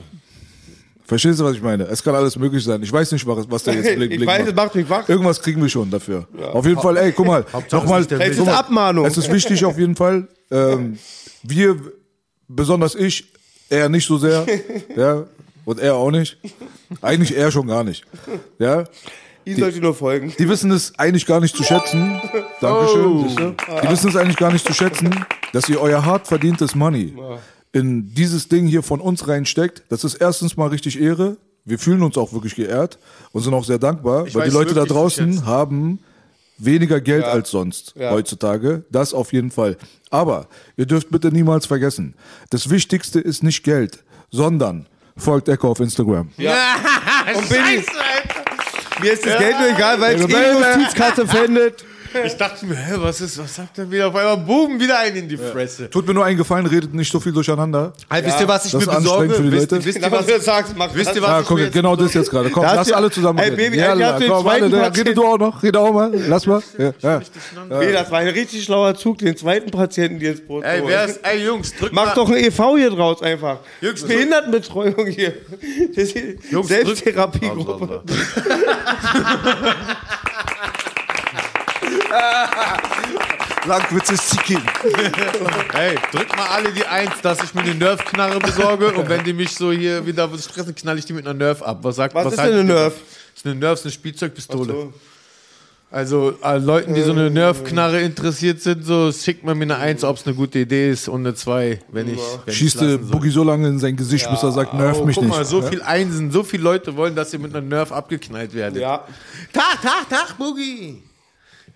Verstehst 1.06 1.38
du, 1.38 1.44
was 1.44 1.54
ich 1.54 1.62
meine? 1.62 1.84
Es 1.84 2.02
kann 2.02 2.14
alles 2.14 2.36
möglich 2.36 2.64
sein. 2.64 2.82
Ich 2.82 2.92
weiß 2.92 3.12
nicht, 3.12 3.26
was, 3.26 3.48
was 3.48 3.62
da 3.62 3.72
jetzt 3.72 3.94
blink, 3.96 4.12
Ich 4.12 4.26
weiß, 4.26 4.40
macht. 4.40 4.48
es 4.48 4.54
macht 4.54 4.74
mich 4.74 4.88
wach. 4.90 5.08
Irgendwas 5.08 5.40
kriegen 5.40 5.62
wir 5.62 5.68
schon 5.68 5.90
dafür. 5.90 6.26
Auf 6.52 6.66
jeden 6.66 6.80
Fall, 6.80 6.96
ey, 6.96 7.12
guck 7.12 7.26
mal, 7.26 7.44
nochmal. 7.70 8.02
es 8.02 8.38
ist 8.38 8.48
Abmahnung. 8.48 9.06
Es 9.06 9.16
ist 9.16 9.32
wichtig 9.32 9.64
auf 9.64 9.78
jeden 9.78 9.94
Fall. 9.94 10.26
Ähm, 10.50 10.98
wir 11.42 11.76
besonders 12.48 12.94
ich, 12.94 13.32
er 13.68 13.88
nicht 13.88 14.06
so 14.06 14.18
sehr, 14.18 14.46
ja, 14.96 15.24
und 15.64 15.80
er 15.80 15.94
auch 15.94 16.10
nicht. 16.10 16.38
Eigentlich 17.02 17.36
er 17.36 17.50
schon 17.50 17.66
gar 17.66 17.84
nicht, 17.84 18.04
ja. 18.58 18.84
Ihr 19.44 19.56
solltet 19.56 19.80
nur 19.80 19.94
folgen. 19.94 20.34
Die 20.40 20.48
wissen 20.48 20.72
es 20.72 20.92
eigentlich 20.98 21.24
gar 21.24 21.38
nicht 21.38 21.54
zu 21.56 21.62
schätzen. 21.62 22.20
Dankeschön. 22.60 23.28
siehst 23.28 23.38
du? 23.38 23.54
Die 23.80 23.88
wissen 23.88 24.08
es 24.08 24.16
eigentlich 24.16 24.36
gar 24.36 24.52
nicht 24.52 24.66
zu 24.66 24.74
schätzen, 24.74 25.24
dass 25.52 25.68
ihr 25.68 25.80
euer 25.80 26.04
hart 26.04 26.26
verdientes 26.26 26.74
Money 26.74 27.14
in 27.76 28.14
dieses 28.14 28.48
Ding 28.48 28.66
hier 28.66 28.82
von 28.82 29.00
uns 29.00 29.28
reinsteckt. 29.28 29.82
Das 29.90 30.02
ist 30.04 30.14
erstens 30.14 30.56
mal 30.56 30.68
richtig 30.68 30.98
Ehre. 31.00 31.36
Wir 31.64 31.78
fühlen 31.78 32.02
uns 32.02 32.16
auch 32.16 32.32
wirklich 32.32 32.54
geehrt 32.54 32.98
und 33.32 33.42
sind 33.42 33.52
auch 33.52 33.64
sehr 33.64 33.78
dankbar, 33.78 34.26
Ich 34.26 34.34
weil 34.34 34.48
die 34.48 34.54
Leute 34.54 34.72
da 34.72 34.84
draußen 34.84 35.44
haben 35.46 35.98
weniger 36.58 37.00
Geld 37.02 37.24
als 37.24 37.50
sonst 37.50 37.92
Ja. 37.96 38.12
heutzutage. 38.12 38.84
Das 38.90 39.12
auf 39.12 39.32
jeden 39.34 39.50
Fall. 39.50 39.76
Aber 40.10 40.46
ihr 40.76 40.86
dürft 40.86 41.10
bitte 41.10 41.28
niemals 41.30 41.66
vergessen, 41.66 42.14
das 42.50 42.70
Wichtigste 42.70 43.20
ist 43.20 43.42
nicht 43.42 43.62
Geld, 43.62 44.04
sondern 44.30 44.86
folgt 45.16 45.48
Echo 45.50 45.70
auf 45.70 45.80
Instagram. 45.80 46.28
Und 46.28 47.48
Baby, 47.50 47.84
mir 49.02 49.12
ist 49.12 49.26
das 49.26 49.38
Geld 49.38 49.58
nur 49.58 49.68
egal, 49.68 50.00
weil 50.00 50.16
es 50.16 50.22
eh 50.22 50.26
Baby. 50.26 50.80
Justizkarte 50.80 51.26
findet. 51.28 51.84
Ich 52.24 52.36
dachte 52.36 52.66
mir, 52.66 52.76
hä, 52.76 52.94
was 52.96 53.20
ist, 53.20 53.38
was 53.38 53.54
sagt 53.54 53.78
er 53.78 53.90
wieder? 53.90 54.08
Auf 54.08 54.14
einmal 54.16 54.36
boom, 54.38 54.78
wieder 54.80 54.98
einen 54.98 55.16
in 55.16 55.28
die 55.28 55.36
Fresse. 55.36 55.90
Tut 55.90 56.06
mir 56.06 56.14
nur 56.14 56.24
einen 56.24 56.36
Gefallen, 56.38 56.66
redet 56.66 56.94
nicht 56.94 57.10
so 57.10 57.20
viel 57.20 57.32
durcheinander. 57.32 57.92
Hey, 58.08 58.24
wisst 58.24 58.40
ihr, 58.40 58.48
was 58.48 58.64
ich 58.66 58.72
das 58.72 58.86
mir 58.86 58.92
ist 58.92 58.98
besorge? 58.98 59.34
für 59.34 59.42
die 59.42 59.52
Wisst, 59.52 59.70
Leute. 59.70 59.84
wisst, 59.84 59.98
Ja, 60.00 60.06
ihr, 60.06 60.12
was, 60.12 60.26
du 60.26 60.40
sagst, 60.40 60.76
mach 60.76 60.94
wisst 60.94 61.14
ihr, 61.14 61.20
das. 61.20 61.22
was 61.22 61.30
Ah, 61.30 61.40
ich 61.40 61.46
guck, 61.46 61.58
mir 61.58 61.64
jetzt 61.64 61.72
genau 61.74 61.96
das 61.96 62.14
jetzt 62.14 62.30
gerade. 62.30 62.50
Komm, 62.50 62.62
lass 62.64 62.92
alle 62.92 63.10
zusammen 63.10 63.38
Ey, 63.38 63.44
reden. 63.50 63.56
Baby, 63.56 63.78
ja, 63.78 64.18
den 64.18 64.28
komm, 64.28 64.46
alle, 64.46 64.70
da, 64.70 64.86
rede 64.86 65.14
du 65.14 65.24
auch 65.24 65.38
noch, 65.38 65.62
rede 65.62 65.78
auch 65.80 65.92
mal. 65.92 66.12
Lass 66.28 66.46
mal. 66.46 66.62
Ja, 66.78 66.92
ja. 67.02 67.20
Nee, 67.68 67.92
das 67.92 68.10
war 68.10 68.20
ein 68.20 68.28
richtig 68.28 68.64
schlauer 68.64 68.94
Zug, 68.94 69.18
den 69.18 69.36
zweiten 69.36 69.70
Patienten 69.70 70.18
dir 70.18 70.32
ins 70.32 70.40
Brot 70.40 70.64
zu 70.64 70.68
Ey, 70.70 70.82
wer 70.86 71.04
ist, 71.04 71.20
ey, 71.22 71.44
Jungs, 71.44 71.74
drückt 71.74 71.94
Mach 71.94 72.06
mal, 72.06 72.14
doch 72.14 72.28
ein 72.30 72.36
EV 72.36 72.76
hier 72.76 72.90
draus 72.90 73.22
einfach. 73.22 73.58
Jungs, 73.80 74.02
Behindertenbetreuung 74.04 75.06
hier. 75.06 75.34
Die 75.60 76.38
Jungs, 76.50 76.68
Selbsttherapiegruppe. 76.68 78.02
Langwitz 83.66 84.10
ist 84.10 84.30
Zikin. 84.30 84.60
Ey, 85.74 85.96
drückt 86.12 86.36
mal 86.36 86.46
alle 86.48 86.72
die 86.72 86.84
Eins, 86.86 87.10
dass 87.22 87.42
ich 87.42 87.52
mir 87.54 87.62
eine 87.62 87.74
Nerf-Knarre 87.74 88.38
besorge 88.38 88.92
und 88.92 89.08
wenn 89.08 89.24
die 89.24 89.32
mich 89.32 89.50
so 89.54 89.72
hier 89.72 90.06
wieder 90.06 90.28
stressen, 90.38 90.74
knall 90.74 90.98
ich 90.98 91.04
die 91.04 91.12
mit 91.12 91.26
einer 91.26 91.34
Nerf 91.36 91.62
ab. 91.62 91.78
Was 91.82 91.96
sagt 91.96 92.14
Was 92.14 92.32
ist 92.32 92.38
haltet 92.38 92.58
denn 92.60 92.70
eine 92.70 92.74
Nerf? 92.80 92.94
Das 92.94 93.38
ist 93.38 93.46
eine 93.46 93.54
Nerf, 93.56 93.78
ist 93.80 93.84
eine 93.86 93.92
Spielzeugpistole. 93.92 94.72
So. 94.72 94.92
Also 95.90 96.34
äh, 96.42 96.58
Leuten, 96.58 96.94
die 96.94 97.02
so 97.02 97.12
eine 97.12 97.28
Nerf-Knarre 97.30 98.00
interessiert 98.02 98.60
sind, 98.60 98.84
so 98.84 99.10
schickt 99.12 99.44
man 99.44 99.56
mir 99.58 99.64
eine 99.64 99.76
Eins, 99.78 100.04
ob 100.04 100.16
es 100.16 100.26
eine 100.26 100.34
gute 100.36 100.58
Idee 100.60 100.90
ist 100.90 101.08
und 101.08 101.20
eine 101.20 101.34
Zwei, 101.34 101.80
wenn 101.90 102.12
ich 102.12 102.20
wenn 102.44 102.54
Schießt 102.54 102.80
der. 102.80 102.98
Boogie 102.98 103.30
so 103.30 103.42
lange 103.44 103.66
in 103.68 103.78
sein 103.80 103.96
Gesicht, 103.96 104.28
bis 104.30 104.42
er 104.44 104.52
sagt, 104.52 104.74
nerv 104.74 104.98
Oh, 105.00 105.04
mich 105.04 105.14
guck 105.16 105.24
nicht. 105.24 105.34
mal, 105.36 105.44
so 105.44 105.60
Ja? 105.62 105.68
viel 105.68 105.82
Einsen, 105.82 106.30
so 106.30 106.42
viele 106.44 106.62
Leute 106.64 106.96
wollen, 106.96 107.14
dass 107.16 107.32
ihr 107.32 107.38
mit 107.40 107.54
einer 107.54 107.66
Nerf 107.66 107.90
abgeknallt 107.92 108.52
werdet. 108.54 108.80
Ja, 108.80 109.04
Tag, 109.52 109.80
Tag, 109.82 110.08
Tag, 110.08 110.38
Boogie. 110.38 111.02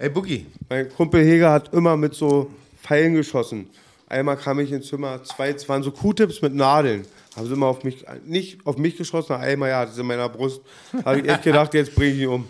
Ey, 0.00 0.08
Boogie. 0.08 0.46
mein 0.70 0.88
Kumpel 0.88 1.22
Heger 1.22 1.52
hat 1.52 1.74
immer 1.74 1.94
mit 1.94 2.14
so 2.14 2.50
Pfeilen 2.82 3.12
geschossen. 3.12 3.68
Einmal 4.08 4.38
kam 4.38 4.58
ich 4.58 4.72
ins 4.72 4.86
Zimmer, 4.88 5.22
zwei, 5.24 5.50
es 5.50 5.68
waren 5.68 5.82
so 5.82 5.90
Q-Tips 5.90 6.40
mit 6.40 6.54
Nadeln. 6.54 7.04
Haben 7.36 7.46
sie 7.46 7.52
immer 7.52 7.66
auf 7.66 7.84
mich, 7.84 8.06
nicht 8.24 8.66
auf 8.66 8.78
mich 8.78 8.96
geschossen, 8.96 9.34
einmal 9.34 9.68
ja, 9.68 9.84
das 9.84 9.92
ist 9.92 10.00
in 10.00 10.06
meiner 10.06 10.30
Brust. 10.30 10.62
Habe 11.04 11.20
ich 11.20 11.28
echt 11.28 11.42
gedacht, 11.42 11.74
jetzt 11.74 11.94
bringe 11.94 12.12
ich 12.14 12.20
ihn 12.20 12.28
um. 12.28 12.46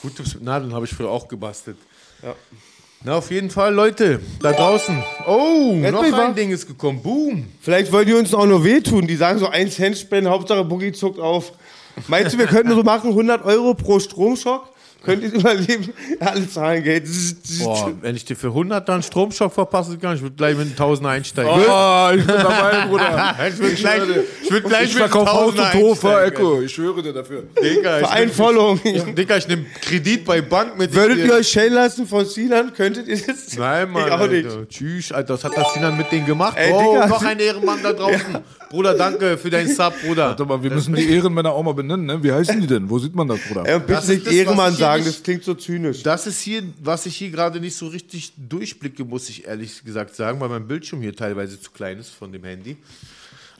Gute 0.00 0.22
Nadeln 0.42 0.72
habe 0.72 0.86
ich 0.86 0.90
früher 0.90 1.10
auch 1.10 1.28
gebastelt. 1.28 1.76
Ja. 2.22 2.34
Na, 3.04 3.16
auf 3.16 3.30
jeden 3.30 3.50
Fall, 3.50 3.74
Leute, 3.74 4.20
da 4.40 4.52
draußen. 4.52 5.04
Oh, 5.26 5.74
Jetzt 5.74 5.92
noch 5.92 6.02
ein 6.02 6.12
wach. 6.12 6.34
Ding 6.34 6.50
ist 6.50 6.66
gekommen. 6.66 7.02
Boom. 7.02 7.44
Vielleicht 7.60 7.92
wollen 7.92 8.06
die 8.06 8.14
uns 8.14 8.32
auch 8.32 8.46
nur 8.46 8.64
wehtun. 8.64 9.06
Die 9.06 9.16
sagen 9.16 9.38
so, 9.38 9.48
ein 9.48 9.70
Cent 9.70 9.98
spenden, 9.98 10.30
Hauptsache 10.30 10.64
Boogie 10.64 10.92
zuckt 10.92 11.18
auf. 11.20 11.52
Meinst 12.08 12.32
du, 12.32 12.38
wir 12.38 12.46
könnten 12.46 12.74
so 12.74 12.82
machen, 12.82 13.10
100 13.10 13.44
Euro 13.44 13.74
pro 13.74 14.00
Stromschock? 14.00 14.70
Könnt 15.06 15.22
ihr 15.22 15.32
überleben? 15.32 15.92
Alle 16.20 16.48
zahlen 16.50 16.82
Geld. 16.82 17.06
Boah, 17.62 17.92
wenn 18.02 18.16
ich 18.16 18.24
dir 18.24 18.36
für 18.36 18.48
100 18.48 18.88
dann 18.88 19.02
Stromschock 19.02 19.52
verpassen 19.52 20.00
kann, 20.00 20.16
ich 20.16 20.22
würde 20.22 20.34
gleich 20.34 20.56
mit 20.56 20.70
1000 20.70 21.06
einsteigen. 21.08 21.50
Oh, 21.52 22.08
ich 22.10 22.26
bin 22.26 22.34
dabei, 22.36 22.86
Bruder. 22.86 23.36
ich 23.48 23.58
würde 23.58 23.74
gleich, 23.76 24.02
ich 24.42 24.50
würd 24.50 24.64
gleich 24.64 24.82
Ich 24.84 24.94
mit 24.94 24.98
verkaufe 24.98 25.32
Haus 25.32 25.52
1000 25.58 25.74
und 25.74 25.80
Hof, 25.80 26.04
einsteigen. 26.04 26.32
Echo. 26.36 26.60
Ich 26.60 26.74
schwöre 26.74 27.02
dir 27.02 27.12
dafür. 27.12 27.44
Digga, 27.62 27.98
Für 27.98 28.24
ich 28.24 28.36
nehm- 28.36 29.14
Digga, 29.14 29.38
nehme 29.48 29.66
Kredit 29.80 30.24
bei 30.24 30.40
Bank 30.42 30.76
mit. 30.76 30.92
Würdet 30.92 31.18
ihr 31.18 31.34
euch 31.34 31.48
schellen 31.48 31.74
lassen 31.74 32.06
von 32.06 32.24
Sinan? 32.24 32.74
Könntet 32.74 33.06
ihr 33.06 33.18
das? 33.24 33.56
Nein, 33.56 33.90
Mann. 33.90 34.06
Ich 34.06 34.12
auch 34.12 34.26
nicht. 34.26 34.46
Alter. 34.46 34.68
Tschüss, 34.68 35.12
Alter. 35.12 35.34
Was 35.34 35.44
hat 35.44 35.56
das 35.56 35.72
Sinan 35.74 35.96
mit 35.96 36.10
denen 36.10 36.26
gemacht? 36.26 36.56
Ey, 36.58 36.72
oh, 36.72 36.94
Digga. 36.94 37.06
noch 37.06 37.22
ein 37.22 37.38
Ehrenmann 37.38 37.78
da 37.82 37.92
draußen. 37.92 38.38
Bruder, 38.70 38.94
danke 38.94 39.38
für 39.38 39.50
deinen 39.50 39.68
Sub, 39.74 39.94
Bruder. 40.04 40.28
Warte 40.28 40.44
mal, 40.44 40.62
wir 40.62 40.70
müssen 40.70 40.94
die 40.94 41.08
Ehrenmänner 41.10 41.52
auch 41.52 41.62
mal 41.62 41.74
benennen, 41.74 42.06
ne? 42.06 42.22
Wie 42.22 42.32
heißen 42.32 42.60
die 42.60 42.66
denn? 42.66 42.88
Wo 42.90 42.98
sieht 42.98 43.14
man 43.14 43.28
das, 43.28 43.38
Bruder? 43.40 43.64
Ey, 43.66 43.76
und 43.76 43.86
bitte 43.86 44.06
nicht 44.12 44.26
Ehrenmann 44.26 44.74
sagen, 44.74 45.04
nicht- 45.04 45.16
das 45.16 45.22
klingt 45.22 45.44
so 45.44 45.54
zynisch. 45.54 46.02
Das 46.02 46.26
ist 46.26 46.40
hier, 46.40 46.62
was 46.82 47.06
ich 47.06 47.16
hier 47.16 47.30
gerade 47.30 47.60
nicht 47.60 47.76
so 47.76 47.86
richtig 47.86 48.32
durchblicke, 48.36 49.04
muss 49.04 49.28
ich 49.28 49.46
ehrlich 49.46 49.84
gesagt 49.84 50.14
sagen, 50.16 50.40
weil 50.40 50.48
mein 50.48 50.66
Bildschirm 50.66 51.00
hier 51.00 51.14
teilweise 51.14 51.60
zu 51.60 51.70
klein 51.70 51.98
ist 51.98 52.10
von 52.10 52.32
dem 52.32 52.44
Handy. 52.44 52.76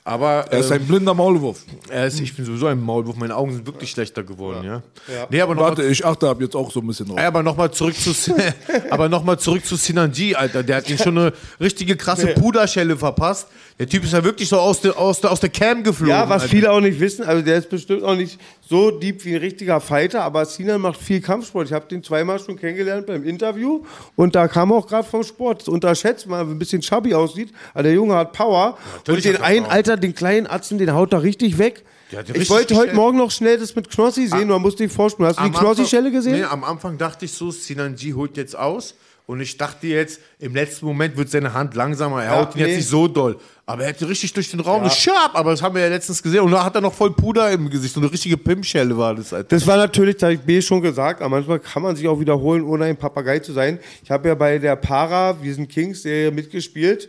Aber 0.04 0.46
Er 0.52 0.60
ist 0.60 0.66
ähm, 0.70 0.74
ein 0.82 0.86
blinder 0.86 1.14
Maulwurf. 1.14 1.64
er 1.88 2.06
ist, 2.06 2.20
ich 2.20 2.32
bin 2.32 2.44
sowieso 2.44 2.66
ein 2.68 2.80
Maulwurf, 2.80 3.16
meine 3.16 3.34
Augen 3.34 3.52
sind 3.52 3.66
wirklich 3.66 3.90
schlechter 3.90 4.22
geworden, 4.22 4.64
ja. 4.64 4.82
Nee, 5.30 5.40
aber 5.40 5.56
noch 5.56 5.62
Warte, 5.62 5.82
mal, 5.82 5.90
ich 5.90 6.04
achte 6.06 6.28
ab 6.28 6.40
jetzt 6.40 6.54
auch 6.54 6.70
so 6.70 6.78
ein 6.78 6.86
bisschen 6.86 7.08
drauf. 7.08 7.18
aber 7.18 7.42
nochmal 7.42 7.72
zurück 7.72 7.96
zu 7.96 8.12
aber 8.90 9.08
noch 9.08 9.24
mal 9.24 9.36
zurück 9.36 9.66
zu 9.66 9.74
Sinanji, 9.74 10.36
Alter. 10.36 10.62
Der 10.62 10.76
hat 10.76 10.88
ihn 10.88 10.96
schon 10.98 11.18
eine 11.18 11.32
richtige 11.60 11.96
krasse 11.96 12.28
Puderschelle 12.28 12.96
verpasst. 12.96 13.48
Der 13.78 13.86
Typ 13.86 14.04
ist 14.04 14.14
ja 14.14 14.24
wirklich 14.24 14.48
so 14.48 14.56
aus 14.58 14.80
der, 14.80 14.98
aus 14.98 15.20
der, 15.20 15.30
aus 15.30 15.40
der 15.40 15.50
Cam 15.50 15.82
geflogen. 15.82 16.08
Ja, 16.08 16.26
was 16.30 16.42
Alter. 16.42 16.54
viele 16.54 16.72
auch 16.72 16.80
nicht 16.80 16.98
wissen, 16.98 17.24
also 17.24 17.42
der 17.42 17.58
ist 17.58 17.68
bestimmt 17.68 18.04
auch 18.04 18.14
nicht 18.14 18.40
so 18.66 18.90
deep 18.90 19.22
wie 19.26 19.34
ein 19.34 19.40
richtiger 19.40 19.80
Fighter, 19.82 20.22
aber 20.22 20.46
Sinan 20.46 20.80
macht 20.80 20.98
viel 20.98 21.20
Kampfsport. 21.20 21.66
Ich 21.66 21.74
habe 21.74 21.86
den 21.86 22.02
zweimal 22.02 22.38
schon 22.38 22.56
kennengelernt 22.56 23.06
beim 23.06 23.22
Interview 23.22 23.84
und 24.14 24.34
da 24.34 24.48
kam 24.48 24.70
er 24.70 24.76
auch 24.78 24.86
gerade 24.86 25.06
vom 25.06 25.22
Sport. 25.22 25.60
Das 25.60 25.68
unterschätzt, 25.68 26.26
er 26.26 26.40
ein 26.40 26.58
bisschen 26.58 26.80
chubby 26.80 27.12
aussieht, 27.12 27.52
aber 27.74 27.82
der 27.82 27.92
Junge 27.92 28.14
hat 28.14 28.32
Power. 28.32 28.78
und 28.94 29.08
natürlich 29.08 29.24
den 29.24 29.42
einen, 29.42 29.64
Power. 29.64 29.72
Alter, 29.72 29.96
den 29.98 30.14
kleinen 30.14 30.46
Atzen, 30.46 30.78
den 30.78 30.94
haut 30.94 31.12
er 31.12 31.22
richtig 31.22 31.58
weg. 31.58 31.84
Ich 32.32 32.48
wollte 32.48 32.76
heute. 32.76 32.94
Morgen 32.94 33.18
noch 33.18 33.30
schnell 33.30 33.58
das 33.58 33.74
mit 33.74 33.90
Knossi 33.90 34.26
sehen, 34.26 34.48
man 34.48 34.62
musste 34.62 34.84
dich 34.84 34.92
vorspielen. 34.92 35.28
Hast 35.28 35.38
du 35.40 35.44
die 35.44 35.50
Knossi-Schelle 35.50 36.10
gesehen? 36.10 36.32
Nee, 36.36 36.44
am 36.44 36.64
Anfang 36.64 36.96
dachte 36.96 37.26
ich 37.26 37.32
so, 37.32 37.50
Sinanji 37.50 38.12
holt 38.12 38.36
jetzt 38.38 38.56
aus. 38.56 38.94
Und 39.26 39.40
ich 39.40 39.56
dachte 39.56 39.88
jetzt, 39.88 40.20
im 40.38 40.54
letzten 40.54 40.86
Moment 40.86 41.16
wird 41.16 41.28
seine 41.30 41.52
Hand 41.52 41.74
langsamer. 41.74 42.22
Er 42.22 42.32
Ja, 42.32 42.40
haut 42.40 42.54
ihn 42.54 42.60
jetzt 42.60 42.68
nee. 42.68 42.76
nicht 42.76 42.88
so 42.88 43.08
doll. 43.08 43.38
Aber 43.68 43.82
er 43.82 43.88
hätte 43.88 44.08
richtig 44.08 44.32
durch 44.32 44.48
den 44.48 44.60
Raum 44.60 44.84
ja. 44.84 44.90
Sharp, 44.90 45.34
aber 45.34 45.50
das 45.50 45.60
haben 45.60 45.74
wir 45.74 45.82
ja 45.82 45.88
letztens 45.88 46.22
gesehen. 46.22 46.42
Und 46.42 46.52
da 46.52 46.64
hat 46.64 46.76
er 46.76 46.80
noch 46.80 46.94
voll 46.94 47.12
Puder 47.12 47.50
im 47.50 47.68
Gesicht. 47.68 47.94
So 47.94 48.00
eine 48.00 48.12
richtige 48.12 48.36
Pimpschelle 48.36 48.96
war 48.96 49.16
das, 49.16 49.32
Alter. 49.32 49.48
Das 49.48 49.66
war 49.66 49.76
natürlich, 49.76 50.14
das 50.14 50.22
habe 50.22 50.34
ich 50.34 50.40
B 50.40 50.62
schon 50.62 50.80
gesagt, 50.80 51.20
aber 51.20 51.30
manchmal 51.30 51.58
kann 51.58 51.82
man 51.82 51.96
sich 51.96 52.06
auch 52.06 52.20
wiederholen, 52.20 52.62
ohne 52.62 52.84
ein 52.84 52.96
Papagei 52.96 53.40
zu 53.40 53.52
sein. 53.52 53.80
Ich 54.04 54.10
habe 54.12 54.28
ja 54.28 54.36
bei 54.36 54.58
der 54.58 54.76
Para, 54.76 55.42
wir 55.42 55.52
sind 55.52 55.68
Kings, 55.68 56.02
Serie 56.02 56.30
mitgespielt. 56.30 57.08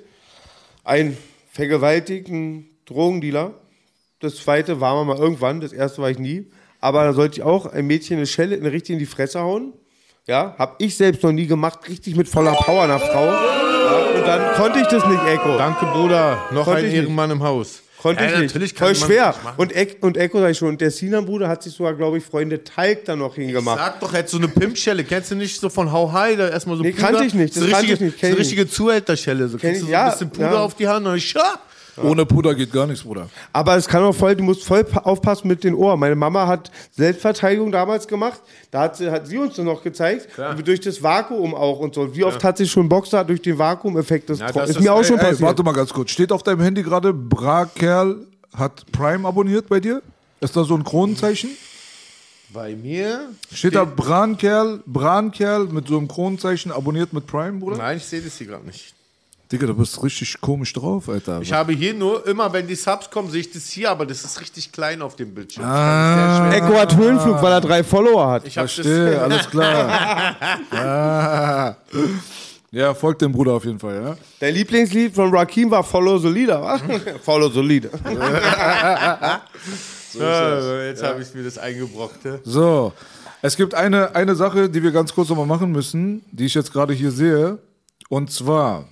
Ein 0.84 1.16
vergewaltigten 1.52 2.66
Drogendealer. 2.86 3.54
Das 4.20 4.38
zweite 4.38 4.82
war 4.82 4.96
man 4.96 5.16
mal 5.16 5.18
irgendwann, 5.24 5.62
das 5.62 5.74
erste 5.74 6.02
war 6.02 6.10
ich 6.10 6.18
nie. 6.18 6.48
Aber 6.80 7.04
da 7.04 7.14
sollte 7.14 7.38
ich 7.38 7.44
auch 7.44 7.68
ein 7.68 7.86
Mädchen 7.86 8.18
eine 8.18 8.26
Schelle 8.26 8.56
in, 8.56 8.66
richtig 8.66 8.94
in 8.94 9.00
die 9.00 9.06
Fresse 9.06 9.42
hauen. 9.42 9.74
Ja, 10.26 10.56
habe 10.58 10.76
ich 10.80 10.98
selbst 10.98 11.22
noch 11.22 11.32
nie 11.32 11.46
gemacht, 11.46 11.88
richtig 11.88 12.16
mit 12.16 12.28
voller 12.28 12.54
Power 12.54 12.84
einer 12.84 13.00
Frau. 13.00 13.67
Dann 14.28 14.56
konnte 14.56 14.80
ich 14.80 14.88
das 14.88 15.06
nicht, 15.06 15.24
Echo. 15.26 15.58
Danke, 15.58 15.86
Bruder. 15.88 16.38
Noch 16.52 16.66
Konnte 16.66 16.82
ein 16.82 16.88
ich. 16.88 16.94
Ehrenmann 16.96 17.32
im 17.32 17.44
Haus. 17.44 17.82
Konnte 18.02 18.24
Ja, 18.24 18.30
ich 18.30 18.38
nicht. 18.38 18.54
Natürlich 18.54 18.76
kann 18.76 18.94
Voll 18.94 19.08
schwer. 19.08 19.28
das 19.34 19.44
nicht. 19.44 19.58
Und, 19.60 19.76
Ek, 19.76 19.98
und 20.02 20.18
Echo 20.18 20.40
sag 20.40 20.52
ich 20.52 20.58
schon. 20.60 20.70
Und 20.70 20.82
der 20.82 20.92
Sinan-Bruder 20.92 21.48
hat 21.48 21.64
sich 21.64 21.74
sogar, 21.74 21.96
glaube 21.96 22.20
ich, 22.20 22.24
Freunde 22.24 22.64
Teig 22.64 23.06
da 23.06 23.16
noch 23.16 23.36
hingemacht. 23.36 23.80
Sag 23.80 24.00
doch 24.02 24.14
jetzt 24.14 24.32
so 24.32 24.38
eine 24.38 24.48
Pimpschelle. 24.48 25.04
Kennst 25.04 25.32
du 25.32 25.36
nicht 25.36 25.60
so 25.60 25.70
von 25.70 25.92
How 25.92 26.12
High? 26.12 26.38
Da 26.38 26.48
erstmal 26.50 26.78
so 26.78 26.84
Nee, 26.84 26.92
kannte 26.92 27.24
ich 27.26 27.34
nicht. 27.34 27.56
Das 27.56 27.64
kannte 27.64 27.78
richtige, 27.78 27.94
ich 27.96 28.00
nicht. 28.02 28.18
Kenn 28.20 28.30
so 28.30 28.36
eine 28.36 28.42
ich 28.44 28.52
richtige 28.52 28.70
Zuhälterschelle. 28.70 29.48
So 29.48 29.58
Kenn 29.58 29.72
kriegst 29.72 29.82
du 29.82 29.86
ich, 29.88 29.92
so 29.92 29.98
ein 29.98 30.06
ja, 30.06 30.10
bisschen 30.12 30.30
Puder 30.30 30.52
ja. 30.52 30.60
auf 30.62 30.76
die 30.76 30.88
Hand 30.88 31.06
und 31.06 31.12
dann 31.14 31.20
sharp. 31.20 31.60
Ohne 32.04 32.26
Puder 32.26 32.54
geht 32.56 32.72
gar 32.72 32.86
nichts, 32.88 33.04
Bruder. 33.04 33.30
Aber 33.54 33.76
es 33.76 33.88
kann 33.88 34.04
auch 34.04 34.14
voll, 34.14 34.36
du 34.36 34.44
musst 34.44 34.64
voll 34.64 34.84
pa- 34.84 35.00
aufpassen 35.02 35.48
mit 35.48 35.64
den 35.64 35.74
Ohren. 35.74 36.00
Meine 36.00 36.16
Mama 36.16 36.46
hat 36.48 36.70
Selbstverteidigung 36.92 37.72
damals 37.72 38.08
gemacht. 38.08 38.40
Da 38.72 38.82
hat 38.82 38.98
sie, 38.98 39.10
hat 39.10 39.28
sie 39.28 39.38
uns 39.38 39.58
noch 39.58 39.82
gezeigt. 39.84 40.28
Und 40.38 40.68
durch 40.68 40.80
das 40.80 41.02
Vakuum 41.02 41.56
auch 41.56 41.80
und 41.80 41.96
so. 41.96 42.16
Wie 42.16 42.24
oft 42.24 42.44
hat 42.44 42.58
sich 42.58 42.70
schon 42.72 42.86
ein 42.86 42.90
Boxer 42.90 43.24
durch 43.24 43.42
den 43.42 43.58
Vakuumeffekt 43.58 44.30
das, 44.30 44.40
Ja, 44.40 44.52
das 44.52 44.70
ist, 44.72 44.76
ist- 44.78 44.84
mir 44.84 44.94
auch 44.94 45.00
ey, 45.00 45.06
schon 45.06 45.18
Ey, 45.18 45.24
passiert. 45.26 45.42
warte 45.42 45.64
mal 45.64 45.72
ganz 45.74 45.92
kurz. 45.92 46.12
Steht 46.12 46.32
auf 46.32 46.44
deinem 46.44 46.62
Handy 46.62 46.84
gerade, 46.84 47.14
Bra-Kerl 47.14 48.26
hat 48.56 48.86
Prime 48.92 49.28
abonniert 49.28 49.68
bei 49.68 49.80
dir? 49.80 50.02
Ist 50.40 50.56
da 50.56 50.64
so 50.64 50.76
ein 50.76 50.84
Kronenzeichen? 50.84 51.50
Bei 52.54 52.76
mir? 52.76 53.30
Steht 53.52 53.76
da 53.76 53.84
Bran-Kerl, 53.84 54.82
Bran-Kerl 54.86 55.66
mit 55.66 55.88
so 55.88 55.98
einem 55.98 56.08
Kronenzeichen 56.08 56.72
abonniert 56.72 57.12
mit 57.12 57.28
Prime, 57.28 57.60
Bruder? 57.60 57.78
Nein, 57.78 57.98
ich 57.98 58.06
sehe 58.06 58.22
das 58.22 58.38
hier 58.38 58.48
gerade 58.48 58.66
nicht. 58.66 58.94
Digga, 59.52 59.66
du 59.68 59.74
bist 59.76 60.04
richtig 60.04 60.42
komisch 60.42 60.74
drauf, 60.74 61.08
Alter. 61.08 61.40
Ich 61.42 61.54
habe 61.54 61.72
hier 61.72 61.94
nur, 61.94 62.26
immer 62.28 62.52
wenn 62.52 62.68
die 62.68 62.76
Subs 62.76 63.10
kommen, 63.10 63.30
sehe 63.30 63.40
ich 63.42 63.52
das 63.52 63.70
hier, 63.70 63.90
aber 63.90 64.06
das 64.06 64.24
ist 64.26 64.42
richtig 64.42 64.72
klein 64.74 65.02
auf 65.02 65.16
dem 65.16 65.34
Bildschirm. 65.34 65.64
Ah, 65.64 66.52
Echo 66.52 66.78
hat 66.78 66.96
Höhenflug, 66.98 67.42
weil 67.42 67.54
er 67.54 67.62
drei 67.62 67.82
Follower 67.84 68.30
hat. 68.32 68.46
Ich 68.46 68.56
verstehe, 68.56 69.12
das. 69.12 69.22
alles 69.24 69.50
klar. 69.50 70.36
ah. 70.72 70.76
Ja, 70.76 71.78
Ja, 72.72 72.94
folgt 72.94 73.22
dem 73.22 73.32
Bruder 73.32 73.54
auf 73.54 73.64
jeden 73.64 73.80
Fall, 73.80 73.96
ja. 74.04 74.18
Der 74.42 74.52
Lieblingslied 74.52 75.16
von 75.16 75.34
Rakim 75.34 75.72
war 75.72 75.84
Follow 75.84 76.18
Solida, 76.18 76.62
was? 76.62 76.82
Follow 77.24 77.50
Solida. 77.50 77.88
Ja, 80.20 80.84
jetzt 80.84 81.04
habe 81.04 81.22
ich 81.22 81.34
mir 81.34 81.44
das 81.44 81.58
eingebrockt. 81.58 82.26
ja. 82.26 82.40
So, 82.44 82.92
es 83.42 83.56
gibt 83.56 83.74
eine, 83.76 84.14
eine 84.16 84.36
Sache, 84.36 84.70
die 84.70 84.82
wir 84.84 84.92
ganz 84.92 85.14
kurz 85.14 85.30
nochmal 85.30 85.46
machen 85.46 85.72
müssen, 85.72 86.24
die 86.32 86.46
ich 86.46 86.54
jetzt 86.54 86.74
gerade 86.74 86.94
hier 86.94 87.12
sehe. 87.12 87.60
Und 88.10 88.32
zwar, 88.32 88.86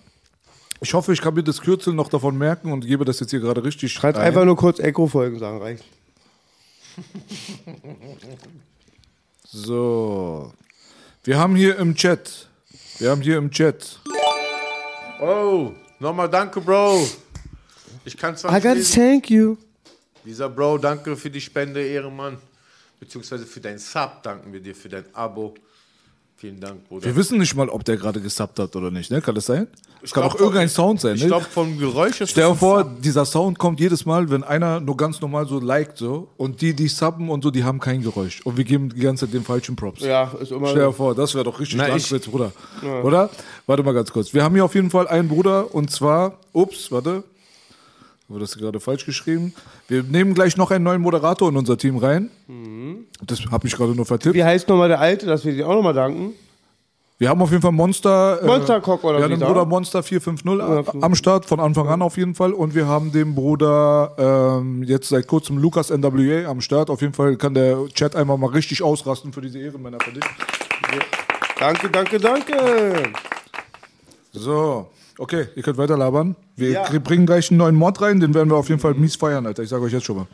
ich 0.81 0.93
hoffe, 0.93 1.13
ich 1.13 1.21
kann 1.21 1.33
mir 1.33 1.43
das 1.43 1.61
Kürzel 1.61 1.93
noch 1.93 2.09
davon 2.09 2.37
merken 2.37 2.71
und 2.71 2.85
gebe 2.85 3.05
das 3.05 3.19
jetzt 3.19 3.31
hier 3.31 3.39
gerade 3.39 3.63
richtig 3.63 3.91
Schreibt 3.93 4.17
ein. 4.17 4.25
einfach 4.25 4.45
nur 4.45 4.55
kurz 4.57 4.79
Echo-Folgen 4.79 5.39
sagen, 5.39 5.59
reicht. 5.61 5.83
So, 9.47 10.51
wir 11.23 11.37
haben 11.37 11.55
hier 11.55 11.77
im 11.77 11.95
Chat, 11.95 12.47
wir 12.99 13.09
haben 13.11 13.21
hier 13.21 13.37
im 13.37 13.49
Chat, 13.51 13.99
Oh, 15.21 15.71
nochmal 15.99 16.29
danke, 16.29 16.59
Bro. 16.59 17.07
Ich 18.03 18.17
kann 18.17 18.35
zwar 18.35 18.51
I 18.51 18.55
gotta 18.61 18.73
lesen. 18.73 18.95
thank 19.01 19.29
you. 19.29 19.55
Dieser 20.25 20.49
Bro, 20.49 20.79
danke 20.79 21.15
für 21.15 21.29
die 21.29 21.39
Spende, 21.39 21.81
Ehrenmann. 21.87 22.37
Beziehungsweise 22.99 23.45
für 23.45 23.61
dein 23.61 23.77
Sub 23.79 24.21
danken 24.23 24.51
wir 24.51 24.59
dir, 24.59 24.75
für 24.75 24.89
dein 24.89 25.05
Abo. 25.15 25.53
Vielen 26.37 26.59
Dank, 26.59 26.87
Bruder. 26.89 27.05
wir 27.05 27.15
wissen 27.15 27.37
nicht 27.37 27.55
mal, 27.55 27.69
ob 27.69 27.85
der 27.85 27.95
gerade 27.95 28.19
gesubbt 28.19 28.59
hat 28.59 28.75
oder 28.75 28.91
nicht, 28.91 29.09
ne? 29.09 29.21
Kann 29.21 29.35
das 29.35 29.45
sein? 29.45 29.67
Es 30.03 30.11
kann 30.11 30.23
glaub, 30.23 30.35
auch 30.35 30.39
irgendein 30.39 30.67
Sound 30.69 30.99
sein, 30.99 31.15
Ich 31.15 31.21
ne? 31.21 31.27
glaube, 31.29 31.45
vom 31.45 31.79
Geräusch 31.79 32.19
ist 32.21 32.31
Stell 32.31 32.49
dir 32.49 32.55
vor, 32.55 32.79
Sub. 32.83 33.01
dieser 33.01 33.25
Sound 33.25 33.57
kommt 33.57 33.79
jedes 33.79 34.05
Mal, 34.05 34.29
wenn 34.29 34.43
einer 34.43 34.79
nur 34.81 34.97
ganz 34.97 35.21
normal 35.21 35.47
so 35.47 35.59
liked 35.59 35.97
so 35.97 36.27
und 36.37 36.59
die, 36.61 36.75
die 36.75 36.89
subben 36.89 37.29
und 37.29 37.41
so, 37.43 37.51
die 37.51 37.63
haben 37.63 37.79
kein 37.79 38.01
Geräusch. 38.01 38.41
Und 38.43 38.57
wir 38.57 38.65
geben 38.65 38.89
die 38.93 38.99
ganze 38.99 39.25
Zeit 39.25 39.33
den 39.33 39.43
falschen 39.43 39.75
Props. 39.77 40.01
Ja, 40.01 40.33
ist 40.39 40.51
immer 40.51 40.67
Stell 40.67 40.85
dir 40.87 40.93
vor, 40.93 41.15
das 41.15 41.33
wäre 41.33 41.45
doch 41.45 41.59
richtig 41.59 41.77
Na, 41.77 41.87
lang 41.87 41.97
ich- 41.97 42.09
jetzt, 42.11 42.29
Bruder. 42.29 42.51
Oder? 43.03 43.29
Warte 43.65 43.83
mal 43.83 43.93
ganz 43.93 44.11
kurz. 44.11 44.33
Wir 44.33 44.43
haben 44.43 44.53
hier 44.53 44.65
auf 44.65 44.75
jeden 44.75 44.89
Fall 44.91 45.07
einen 45.07 45.29
Bruder 45.29 45.73
und 45.73 45.89
zwar, 45.89 46.37
ups, 46.51 46.91
warte. 46.91 47.23
Wurde 48.27 48.41
das 48.41 48.57
gerade 48.57 48.79
falsch 48.79 49.05
geschrieben? 49.05 49.53
Wir 49.87 50.01
nehmen 50.01 50.33
gleich 50.33 50.57
noch 50.57 50.71
einen 50.71 50.83
neuen 50.83 51.01
Moderator 51.01 51.47
in 51.49 51.57
unser 51.57 51.77
Team 51.77 51.97
rein. 51.97 52.31
Das 53.25 53.39
habe 53.51 53.67
ich 53.67 53.75
gerade 53.75 53.93
nur 53.93 54.05
vertippt. 54.05 54.33
Wie 54.35 54.43
heißt 54.43 54.67
nochmal 54.67 54.87
der 54.89 54.99
Alte, 54.99 55.25
dass 55.27 55.45
wir 55.45 55.53
dir 55.53 55.67
auch 55.69 55.75
nochmal 55.75 55.93
danken? 55.93 56.33
Wir 57.17 57.29
haben 57.29 57.41
auf 57.41 57.49
jeden 57.51 57.61
Fall 57.61 57.71
Monster. 57.71 58.41
äh, 58.41 58.45
Monstercock 58.45 59.03
oder 59.05 59.19
Wir 59.19 59.23
haben 59.25 59.39
den? 59.39 59.47
Bruder 59.47 59.63
Monster 59.65 60.03
450 60.03 60.59
a- 60.59 61.05
am 61.05 61.15
Start, 61.15 61.45
von 61.45 61.59
Anfang 61.61 61.87
an 61.87 62.01
auf 62.01 62.17
jeden 62.17 62.35
Fall. 62.35 62.51
Und 62.51 62.75
wir 62.75 62.87
haben 62.87 63.11
den 63.13 63.35
Bruder 63.35 64.59
ähm, 64.59 64.83
jetzt 64.83 65.07
seit 65.07 65.25
kurzem 65.27 65.57
Lukas 65.59 65.91
NWA 65.91 66.49
am 66.49 66.59
Start. 66.61 66.89
Auf 66.89 66.99
jeden 67.01 67.13
Fall 67.13 67.37
kann 67.37 67.53
der 67.53 67.85
Chat 67.93 68.15
einmal 68.17 68.37
mal 68.37 68.49
richtig 68.49 68.81
ausrasten 68.83 69.31
für 69.31 69.39
diese 69.41 69.59
Ehrenmänner 69.59 69.99
für 70.01 70.11
dich. 70.11 70.23
Danke, 71.57 71.89
danke, 71.89 72.17
danke. 72.19 73.03
So, 74.33 74.87
okay, 75.17 75.47
ihr 75.55 75.63
könnt 75.63 75.77
weiter 75.77 75.95
labern. 75.97 76.35
Wir 76.55 76.69
Ja. 76.71 76.99
bringen 76.99 77.25
gleich 77.25 77.51
einen 77.51 77.57
neuen 77.57 77.75
Mod 77.75 78.01
rein, 78.01 78.19
den 78.19 78.33
werden 78.33 78.49
wir 78.49 78.55
auf 78.55 78.69
jeden 78.69 78.79
Fall 78.79 78.93
mies 78.93 79.15
feiern, 79.15 79.45
Alter. 79.45 79.63
Ich 79.63 79.69
sage 79.69 79.83
euch 79.83 79.91
jetzt 79.93 80.05
schon 80.05 80.17
mal. 80.17 80.27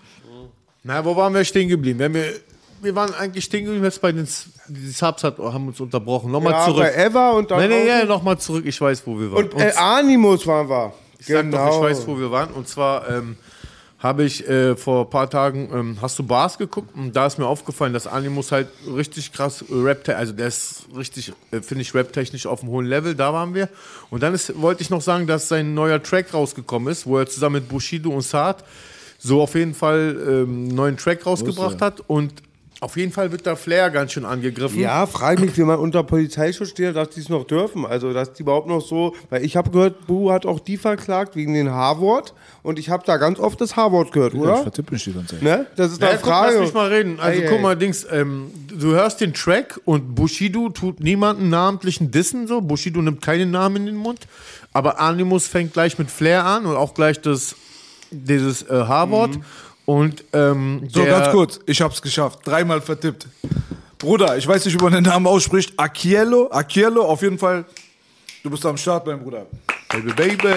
Na, 0.83 1.03
wo 1.03 1.15
waren 1.15 1.33
wir 1.33 1.43
stehen 1.43 1.67
geblieben? 1.69 1.99
Wir, 1.99 2.05
haben 2.05 2.13
wir, 2.15 2.33
wir 2.81 2.95
waren 2.95 3.13
eigentlich 3.15 3.45
stehen 3.45 3.65
geblieben, 3.65 3.83
jetzt 3.85 4.01
bei 4.01 4.11
den 4.11 4.27
die 4.67 4.89
Subs 4.89 5.23
hat, 5.23 5.37
haben 5.37 5.67
uns 5.67 5.79
unterbrochen. 5.79 6.31
Nochmal 6.31 6.53
Ja, 6.53 6.65
zurück. 6.65 6.83
bei 6.83 6.93
Eva 7.05 7.31
und 7.31 7.49
dann. 7.51 7.59
Nein, 7.59 7.69
nein, 7.69 7.87
ja, 7.87 8.05
nochmal 8.05 8.37
zurück. 8.39 8.65
Ich 8.65 8.79
weiß, 8.79 9.05
wo 9.05 9.19
wir 9.19 9.31
waren. 9.31 9.45
Und 9.49 9.59
äh, 9.59 9.71
Animus 9.75 10.45
waren 10.47 10.69
wir. 10.69 10.93
Ich 11.19 11.27
sag 11.27 11.43
genau. 11.43 11.57
doch, 11.67 11.75
ich 11.77 11.97
weiß, 11.97 12.07
wo 12.07 12.17
wir 12.17 12.31
waren. 12.31 12.51
Und 12.51 12.67
zwar 12.67 13.07
ähm, 13.09 13.35
habe 14.01 14.23
ich 14.23 14.47
äh, 14.49 14.75
vor 14.75 15.05
ein 15.05 15.09
paar 15.11 15.29
Tagen, 15.29 15.69
ähm, 15.71 15.97
hast 16.01 16.17
du 16.17 16.23
Bars 16.23 16.57
geguckt? 16.57 16.95
Und 16.95 17.15
da 17.15 17.27
ist 17.27 17.37
mir 17.37 17.45
aufgefallen, 17.45 17.93
dass 17.93 18.07
Animus 18.07 18.51
halt 18.51 18.67
richtig 18.87 19.31
krass 19.31 19.63
rap 19.69 20.09
also 20.09 20.33
der 20.33 20.47
ist 20.47 20.87
richtig, 20.97 21.33
äh, 21.51 21.61
finde 21.61 21.83
ich, 21.83 21.93
rap-technisch 21.93 22.47
auf 22.47 22.63
einem 22.63 22.71
hohen 22.71 22.87
Level. 22.87 23.13
Da 23.13 23.31
waren 23.31 23.53
wir. 23.53 23.69
Und 24.09 24.23
dann 24.23 24.33
ist, 24.33 24.59
wollte 24.59 24.81
ich 24.81 24.89
noch 24.89 25.01
sagen, 25.01 25.27
dass 25.27 25.47
sein 25.47 25.75
neuer 25.75 26.01
Track 26.01 26.33
rausgekommen 26.33 26.91
ist, 26.91 27.05
wo 27.05 27.19
er 27.19 27.27
zusammen 27.27 27.55
mit 27.55 27.69
Bushido 27.69 28.09
und 28.09 28.23
Saad 28.23 28.63
so 29.19 29.39
auf 29.39 29.53
jeden 29.53 29.75
Fall 29.75 30.17
ähm, 30.19 30.43
einen 30.43 30.67
neuen 30.69 30.97
Track 30.97 31.23
rausgebracht 31.27 31.79
hat. 31.79 32.01
Und 32.07 32.33
auf 32.83 32.97
jeden 32.97 33.11
Fall 33.11 33.31
wird 33.31 33.45
da 33.45 33.55
Flair 33.55 33.91
ganz 33.91 34.11
schön 34.11 34.25
angegriffen. 34.25 34.79
Ja, 34.79 35.05
frage 35.05 35.39
mich, 35.45 35.55
wie 35.55 35.61
man 35.61 35.77
unter 35.77 36.01
Polizeischutz 36.01 36.69
steht, 36.69 36.95
dass 36.95 37.11
die 37.11 37.19
es 37.19 37.29
noch 37.29 37.43
dürfen. 37.45 37.85
Also, 37.85 38.11
dass 38.11 38.33
die 38.33 38.41
überhaupt 38.41 38.67
noch 38.67 38.81
so. 38.81 39.15
Weil 39.29 39.45
ich 39.45 39.55
habe 39.55 39.69
gehört, 39.69 40.07
Bu 40.07 40.31
hat 40.31 40.47
auch 40.47 40.59
die 40.59 40.77
verklagt 40.77 41.35
wegen 41.35 41.53
den 41.53 41.69
H-Wort. 41.69 42.33
Und 42.63 42.79
ich 42.79 42.89
habe 42.89 43.03
da 43.05 43.17
ganz 43.17 43.37
oft 43.39 43.61
das 43.61 43.75
H-Wort 43.75 44.11
gehört, 44.11 44.33
Ich 44.33 44.39
oder? 44.39 44.57
vertippe 44.57 44.93
mich 44.93 45.03
die 45.03 45.13
ganze 45.13 45.35
Zeit. 45.35 45.43
Ne? 45.43 45.67
Das 45.75 45.91
ist 45.91 46.01
Ja, 46.01 46.09
eine 46.09 46.17
guck, 46.17 46.27
lass 46.29 46.39
Frage. 46.39 46.59
mich 46.61 46.73
mal 46.73 46.87
reden. 46.87 47.19
Also 47.19 47.41
Ey, 47.43 47.47
guck 47.49 47.61
mal, 47.61 47.75
Dings, 47.77 48.07
ähm, 48.11 48.51
du 48.75 48.93
hörst 48.93 49.21
den 49.21 49.35
Track 49.35 49.79
und 49.85 50.15
Bushido 50.15 50.69
tut 50.69 50.99
niemanden 51.01 51.49
namentlichen 51.49 52.09
Dissen 52.09 52.47
so. 52.47 52.61
Bushido 52.61 52.99
nimmt 53.03 53.21
keinen 53.21 53.51
Namen 53.51 53.75
in 53.75 53.85
den 53.85 53.95
Mund. 53.97 54.21
Aber 54.73 54.99
Animus 54.99 55.45
fängt 55.45 55.73
gleich 55.73 55.99
mit 55.99 56.09
Flair 56.09 56.45
an 56.45 56.65
und 56.65 56.75
auch 56.77 56.95
gleich 56.95 57.21
das, 57.21 57.55
dieses 58.09 58.63
äh, 58.63 58.73
H-Wort. 58.73 59.37
Und 59.85 60.23
ähm, 60.33 60.87
So, 60.91 61.03
ganz 61.05 61.29
kurz, 61.31 61.59
ich 61.65 61.81
hab's 61.81 62.01
geschafft. 62.01 62.39
Dreimal 62.45 62.81
vertippt. 62.81 63.27
Bruder, 63.97 64.37
ich 64.37 64.47
weiß 64.47 64.65
nicht, 64.65 64.79
wie 64.79 64.83
man 64.83 64.93
den 64.93 65.03
Namen 65.03 65.27
ausspricht. 65.27 65.73
Akielo, 65.77 66.49
Akielo, 66.51 67.03
auf 67.05 67.21
jeden 67.21 67.37
Fall. 67.37 67.65
Du 68.43 68.49
bist 68.49 68.65
am 68.65 68.77
Start, 68.77 69.05
mein 69.05 69.19
Bruder. 69.21 69.45
Baby, 69.89 70.13
Baby. 70.13 70.47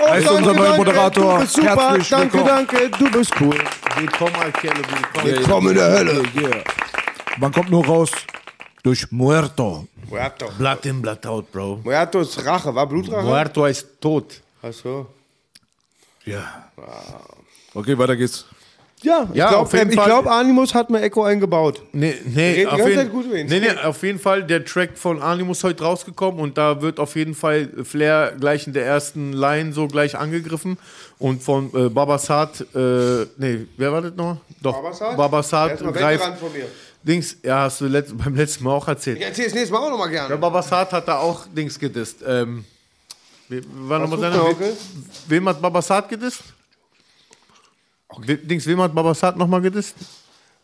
Oh, 0.00 0.06
Er 0.06 0.18
ist 0.18 0.30
unser 0.30 0.54
neuer 0.54 0.76
Moderator. 0.76 1.34
Du 1.34 1.40
bist 1.40 1.54
super. 1.54 1.76
Herzlich 1.90 2.08
danke, 2.08 2.34
willkommen. 2.38 2.66
danke. 2.68 2.90
Du 2.98 3.10
bist 3.10 3.32
cool. 3.40 3.58
Willkommen, 3.98 4.34
Alkele, 4.36 4.74
willkommen. 4.76 5.24
Willkommen 5.36 5.68
in 5.70 5.74
der 5.74 5.90
Hölle. 5.90 6.22
Yeah. 6.36 6.64
Man 7.38 7.52
kommt 7.52 7.70
nur 7.70 7.84
raus 7.84 8.10
durch 8.82 9.10
Muerto. 9.10 9.86
Muerto. 10.08 10.46
Blatt 10.56 10.86
in, 10.86 11.02
Blatt 11.02 11.26
out, 11.26 11.50
Bro. 11.50 11.80
Muerto 11.82 12.20
ist 12.20 12.42
Rache, 12.44 12.72
war 12.74 12.86
Blutrache? 12.86 13.24
Muerto 13.26 13.66
ist 13.66 14.00
tot. 14.00 14.40
Ach 14.62 14.72
so. 14.72 15.06
Ja. 16.24 16.70
Okay, 17.74 17.98
weiter 17.98 18.16
geht's. 18.16 18.46
Ja, 19.02 19.28
ich 19.30 19.36
Ja, 19.36 19.48
glaube, 19.50 19.86
glaub, 19.88 20.26
Animus 20.26 20.74
hat 20.74 20.88
mir 20.88 21.02
Echo 21.02 21.22
eingebaut. 21.22 21.82
Nee, 21.92 22.14
nee, 22.24 22.66
auf 22.66 22.88
jeden, 22.88 23.10
gut 23.10 23.26
nee, 23.30 23.44
nee, 23.44 23.70
auf 23.84 24.02
jeden 24.02 24.18
Fall 24.18 24.42
der 24.42 24.64
Track 24.64 24.96
von 24.96 25.20
Animus 25.20 25.62
heute 25.64 25.84
rausgekommen 25.84 26.40
und 26.40 26.56
da 26.56 26.80
wird 26.80 26.98
auf 26.98 27.14
jeden 27.14 27.34
Fall 27.34 27.68
Flair 27.84 28.32
gleich 28.40 28.66
in 28.66 28.72
der 28.72 28.86
ersten 28.86 29.34
Line 29.34 29.74
so 29.74 29.86
gleich 29.86 30.16
angegriffen 30.16 30.78
und 31.18 31.42
von 31.42 31.70
äh, 31.74 31.90
Babasat, 31.90 32.62
äh, 32.74 33.26
nee, 33.36 33.66
wer 33.76 33.92
war 33.92 34.00
das 34.00 34.14
noch? 34.14 34.38
Doch, 34.62 34.82
Babasat? 35.16 35.78
Greift, 35.92 36.38
von 36.38 36.52
mir. 36.52 36.66
Dings, 37.02 37.36
ja, 37.42 37.60
hast 37.60 37.82
du 37.82 37.86
letzt, 37.86 38.16
beim 38.24 38.34
letzten 38.34 38.64
Mal 38.64 38.72
auch 38.72 38.88
erzählt. 38.88 39.18
Ich 39.18 39.24
erzähl's 39.24 39.52
nächstes 39.52 39.72
Mal 39.72 39.86
auch 39.86 39.90
nochmal 39.90 40.10
gerne. 40.10 40.28
Der 40.28 40.36
Babasat 40.36 40.92
hat 40.92 41.06
da 41.06 41.18
auch 41.18 41.46
Dings 41.54 41.78
gedisst. 41.78 42.18
Ähm, 42.26 42.64
war 43.48 44.00
noch 44.00 44.08
mal 44.08 44.18
sucht 44.18 44.56
seine, 44.58 44.76
wem 45.28 45.48
hat 45.48 45.60
Babasat 45.60 46.08
gedisst? 46.08 46.42
We, 48.18 48.36
Dings, 48.36 48.66
wem 48.66 48.80
hat 48.80 48.94
Babasat 48.94 49.36
nochmal 49.36 49.60
gedisst? 49.60 49.94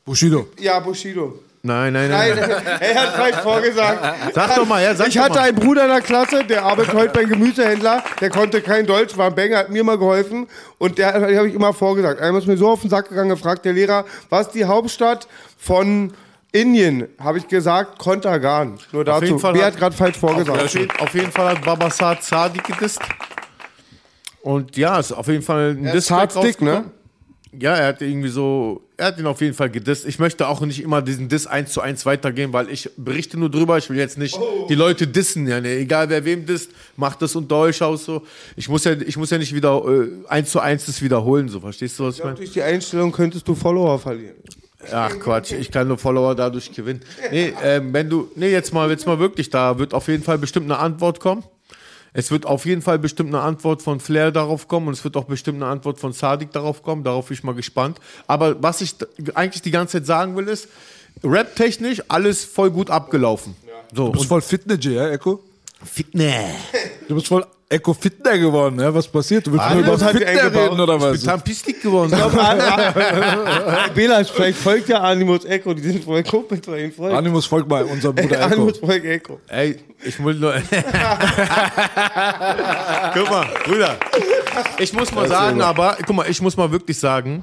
Bushido. 0.04 0.48
Ja, 0.58 0.78
Bushido. 0.80 1.40
Nein, 1.64 1.92
nein, 1.92 2.10
nein. 2.10 2.36
Nein, 2.36 2.48
er 2.80 2.94
hat 3.02 3.14
falsch 3.14 3.36
vorgesagt. 3.36 4.34
Sag 4.34 4.54
doch 4.56 4.66
mal, 4.66 4.82
ja, 4.82 4.94
sag 4.96 5.06
Ich 5.08 5.14
doch 5.14 5.22
hatte 5.22 5.34
mal. 5.38 5.48
einen 5.48 5.56
Bruder 5.56 5.82
in 5.84 5.90
der 5.90 6.00
Klasse, 6.00 6.44
der 6.44 6.64
arbeitet 6.64 6.92
heute 6.94 7.12
beim 7.12 7.28
Gemüsehändler, 7.28 8.02
der 8.20 8.30
konnte 8.30 8.60
kein 8.62 8.84
Deutsch, 8.84 9.16
war 9.16 9.28
ein 9.28 9.34
Banger, 9.36 9.58
hat 9.58 9.70
mir 9.70 9.84
mal 9.84 9.96
geholfen 9.96 10.48
und 10.78 10.98
der 10.98 11.14
habe 11.14 11.48
ich 11.48 11.54
immer 11.54 11.72
vorgesagt. 11.72 12.20
Einmal 12.20 12.40
ist 12.42 12.48
mir 12.48 12.56
so 12.56 12.68
auf 12.68 12.80
den 12.80 12.90
Sack 12.90 13.08
gegangen, 13.10 13.28
gefragt 13.30 13.64
der 13.64 13.74
Lehrer, 13.74 14.04
was 14.28 14.48
ist 14.48 14.54
die 14.56 14.64
Hauptstadt 14.64 15.28
von 15.56 16.12
Indien? 16.50 17.06
Habe 17.20 17.38
ich 17.38 17.46
gesagt, 17.46 17.96
Kontergan. 18.00 18.80
Nur 18.90 19.04
dazu. 19.04 19.24
jeden 19.24 19.38
Fall 19.38 19.54
Wer 19.54 19.66
hat- 19.66 19.72
hat 19.74 19.78
gerade 19.78 19.96
falsch 19.96 20.18
vorgesagt? 20.18 20.60
Auf, 20.64 20.74
jeden, 20.74 20.90
auf 20.98 21.14
jeden 21.14 21.30
Fall 21.30 21.48
hat 21.50 21.64
Babasat 21.64 22.24
Sadi 22.24 22.58
gedisst. 22.58 23.00
Und 24.42 24.76
ja, 24.76 24.98
ist 24.98 25.12
auf 25.12 25.28
jeden 25.28 25.42
Fall 25.42 25.76
ein 25.78 25.84
ist 25.84 25.92
Diss-Track 25.94 26.34
hart 26.34 26.44
dick, 26.44 26.60
ne? 26.60 26.86
Ja, 27.58 27.74
er 27.74 27.88
hat 27.88 28.00
irgendwie 28.00 28.30
so, 28.30 28.82
er 28.96 29.08
hat 29.08 29.18
ihn 29.18 29.26
auf 29.26 29.42
jeden 29.42 29.52
Fall 29.52 29.68
gedisst. 29.68 30.06
Ich 30.06 30.18
möchte 30.18 30.48
auch 30.48 30.62
nicht 30.62 30.82
immer 30.82 31.02
diesen 31.02 31.28
Diss 31.28 31.46
eins 31.46 31.72
zu 31.72 31.82
eins 31.82 32.06
weitergehen, 32.06 32.52
weil 32.54 32.70
ich 32.70 32.88
berichte 32.96 33.38
nur 33.38 33.50
drüber. 33.50 33.76
Ich 33.76 33.90
will 33.90 33.98
jetzt 33.98 34.16
nicht 34.16 34.38
die 34.70 34.74
Leute 34.74 35.06
dissen. 35.06 35.46
Ja, 35.46 35.60
ne, 35.60 35.76
egal 35.76 36.08
wer 36.08 36.24
wem 36.24 36.46
disst, 36.46 36.70
macht 36.96 37.20
das 37.20 37.36
unter 37.36 37.56
euch 37.56 37.82
aus 37.82 38.06
so. 38.06 38.22
Ich 38.56 38.70
muss 38.70 38.84
ja, 38.84 38.92
ich 38.92 39.18
muss 39.18 39.30
ja 39.30 39.36
nicht 39.36 39.54
wieder 39.54 39.82
äh, 39.86 40.08
eins 40.28 40.50
zu 40.50 40.60
eins 40.60 40.86
das 40.86 41.02
wiederholen. 41.02 41.48
So, 41.50 41.60
verstehst 41.60 41.98
du, 41.98 42.04
was 42.04 42.16
ich 42.16 42.24
meine? 42.24 42.36
Durch 42.36 42.52
die 42.52 42.62
Einstellung 42.62 43.12
könntest 43.12 43.46
du 43.46 43.54
Follower 43.54 43.98
verlieren. 43.98 44.36
Ach 44.90 45.16
Quatsch, 45.18 45.52
ich 45.52 45.70
kann 45.70 45.88
nur 45.88 45.98
Follower 45.98 46.34
dadurch 46.34 46.72
gewinnen. 46.72 47.02
Nee, 47.30 47.52
ähm, 47.62 47.92
wenn 47.92 48.08
du, 48.08 48.30
nee, 48.34 48.50
jetzt 48.50 48.72
mal, 48.72 48.90
jetzt 48.90 49.06
mal 49.06 49.18
wirklich, 49.18 49.50
da 49.50 49.78
wird 49.78 49.94
auf 49.94 50.08
jeden 50.08 50.22
Fall 50.22 50.38
bestimmt 50.38 50.70
eine 50.70 50.78
Antwort 50.78 51.20
kommen. 51.20 51.44
Es 52.14 52.30
wird 52.30 52.44
auf 52.44 52.66
jeden 52.66 52.82
Fall 52.82 52.98
bestimmt 52.98 53.30
eine 53.30 53.42
Antwort 53.42 53.80
von 53.80 53.98
Flair 53.98 54.30
darauf 54.32 54.68
kommen 54.68 54.88
und 54.88 54.92
es 54.94 55.02
wird 55.04 55.16
auch 55.16 55.24
bestimmt 55.24 55.62
eine 55.62 55.70
Antwort 55.70 55.98
von 55.98 56.12
Sadik 56.12 56.52
darauf 56.52 56.82
kommen. 56.82 57.04
Darauf 57.04 57.28
bin 57.28 57.34
ich 57.34 57.42
mal 57.42 57.54
gespannt. 57.54 57.98
Aber 58.26 58.62
was 58.62 58.82
ich 58.82 58.94
eigentlich 59.34 59.62
die 59.62 59.70
ganze 59.70 59.98
Zeit 59.98 60.06
sagen 60.06 60.36
will, 60.36 60.48
ist, 60.48 60.68
rap-technisch 61.24 62.02
alles 62.08 62.44
voll 62.44 62.70
gut 62.70 62.90
abgelaufen. 62.90 63.54
So, 63.94 64.06
Du 64.06 64.12
bist 64.12 64.26
voll 64.26 64.42
Fitness, 64.42 64.84
ja, 64.84 65.08
Echo? 65.10 65.40
Fitness. 65.84 66.54
Du 67.08 67.14
bist 67.14 67.28
voll 67.28 67.46
Echo 67.72 67.94
Fitner 67.94 68.36
geworden, 68.38 68.78
ja? 68.78 68.92
Was 68.94 69.08
passiert? 69.08 69.46
Du 69.46 69.52
willst 69.52 69.70
nur 69.70 69.80
über 69.80 69.98
Fitner 69.98 70.26
eingebaut. 70.26 70.70
reden 70.70 70.80
oder 70.80 71.00
was? 71.00 71.12
Mit 71.12 71.24
Tampistik 71.24 71.82
gewonnen. 71.82 72.10
Bela, 73.94 74.22
vielleicht 74.24 74.58
folgt 74.58 74.88
ja 74.90 75.00
Animus 75.00 75.44
Echo, 75.46 75.72
die 75.72 75.82
sind 75.82 76.04
voll 76.04 76.22
Kumpel 76.22 76.60
bei 76.64 76.82
ihnen 76.84 76.92
folgt. 76.92 77.16
Animus 77.16 77.46
folgt 77.46 77.68
mal 77.68 77.84
unser 77.84 78.12
Bruder 78.12 78.36
Echo. 78.36 78.44
Animus 78.44 78.78
folgt 78.78 79.06
Echo. 79.06 79.40
Ey, 79.48 79.78
ich 80.04 80.22
will 80.22 80.34
nur. 80.34 80.52
guck 83.14 83.30
mal, 83.30 83.46
Brüder. 83.64 83.96
Ich 84.78 84.92
muss 84.92 85.12
mal 85.12 85.26
sagen, 85.28 85.62
aber, 85.62 85.96
guck 86.06 86.16
mal, 86.16 86.28
ich 86.28 86.42
muss 86.42 86.56
mal 86.56 86.70
wirklich 86.70 86.98
sagen, 86.98 87.42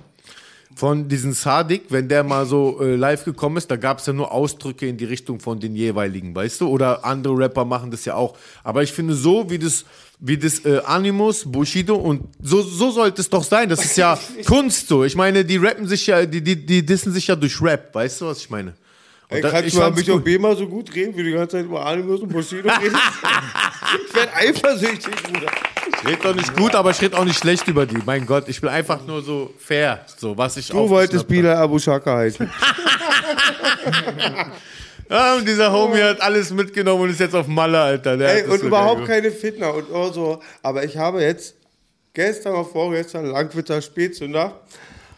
von 0.76 1.10
diesem 1.10 1.34
Sadik, 1.34 1.86
wenn 1.89 2.08
der 2.08 2.24
mal 2.24 2.46
so 2.46 2.80
äh, 2.82 2.96
live 2.96 3.26
gekommen 3.26 3.58
ist, 3.58 3.70
da 3.70 3.76
gab 3.76 4.00
es 4.00 4.06
ja 4.06 4.13
nur 4.13 4.32
Ausdrücke 4.32 4.88
in 4.88 4.96
die 4.98 5.06
Richtung 5.06 5.39
von 5.39 5.60
den 5.60 5.76
jeweiligen, 5.76 6.34
weißt 6.34 6.62
du? 6.62 6.70
Oder 6.70 7.04
andere 7.04 7.38
Rapper 7.38 7.66
machen 7.66 7.91
das 7.91 8.06
ja 8.06 8.16
auch. 8.16 8.38
Aber 8.64 8.82
ich 8.84 8.93
finde 8.93 9.14
so, 9.14 9.49
wie 9.49 9.60
das, 9.60 9.84
wie 10.20 10.38
das 10.38 10.65
äh, 10.65 10.82
Animus, 10.86 11.49
Bushido 11.49 11.95
und 11.95 12.24
so, 12.41 12.61
so 12.61 12.91
sollte 12.91 13.22
es 13.22 13.30
doch 13.30 13.43
sein. 13.43 13.70
Das 13.70 13.84
ist 13.84 13.97
ja 13.97 14.20
Kunst 14.45 14.88
so. 14.88 15.03
Ich 15.05 15.15
meine, 15.15 15.45
die 15.45 15.57
rappen 15.57 15.88
sich 15.88 16.07
ja, 16.07 16.26
die, 16.26 16.41
die, 16.41 16.65
die 16.65 16.86
dissen 16.86 17.13
sich 17.13 17.28
ja 17.28 17.36
durch 17.36 17.61
Rap, 17.61 17.95
weißt 17.95 18.22
du, 18.22 18.26
was 18.26 18.39
ich 18.39 18.49
meine? 18.49 18.74
Ey, 19.32 19.41
da- 19.41 19.51
kannst 19.51 19.67
ich 19.67 19.74
du 19.76 19.89
mich 19.91 20.09
und 20.09 20.17
gut. 20.17 20.24
B 20.26 20.38
mal 20.39 20.57
so 20.57 20.67
gut 20.67 20.93
reden, 20.95 21.13
wie 21.15 21.20
du 21.24 21.30
die 21.30 21.32
ganze 21.36 21.57
Zeit 21.57 21.65
über 21.65 21.86
Animus 21.86 22.22
und 22.22 22.30
Bushido 22.34 22.67
redest? 22.67 22.95
ich 24.09 24.15
werde 24.15 24.34
eifersüchtig, 24.36 25.15
Bruder. 25.24 25.51
Ich 26.01 26.07
rede 26.07 26.20
doch 26.24 26.36
nicht 26.36 26.55
gut, 26.57 26.74
aber 26.76 26.89
ich 26.91 27.01
rede 27.01 27.15
auch 27.17 27.26
nicht 27.26 27.38
schlecht 27.39 27.67
über 27.67 27.86
die. 27.86 27.97
Mein 28.05 28.26
Gott, 28.26 28.49
ich 28.49 28.59
bin 28.59 28.70
einfach 28.70 29.05
nur 29.05 29.22
so 29.22 29.53
fair, 29.59 30.03
so 30.17 30.36
was 30.38 30.57
ich 30.57 30.67
Du 30.70 30.89
wolltest 30.89 31.28
Bilal 31.28 31.57
Abu 31.57 31.78
Shaka 31.78 32.17
heißen. 32.17 32.49
Ja, 35.10 35.36
und 35.38 35.47
dieser 35.47 35.72
Homie 35.72 36.01
hat 36.01 36.22
alles 36.22 36.51
mitgenommen 36.51 37.03
und 37.03 37.10
ist 37.10 37.20
jetzt 37.20 37.34
auf 37.36 37.47
Malle, 37.47 37.80
Alter. 37.80 38.16
Der 38.16 38.43
Ey, 38.45 38.49
und 38.49 38.62
überhaupt 38.62 39.05
keine 39.05 39.32
Fitner 39.32 39.74
und 39.74 39.91
auch 39.91 40.14
so. 40.14 40.39
Aber 40.62 40.84
ich 40.84 40.97
habe 40.97 41.22
jetzt 41.22 41.55
gestern 42.14 42.53
oder 42.53 42.66
vorgestern, 42.66 43.26
Langwitzer 43.26 43.82
Spätsünder, 43.82 44.60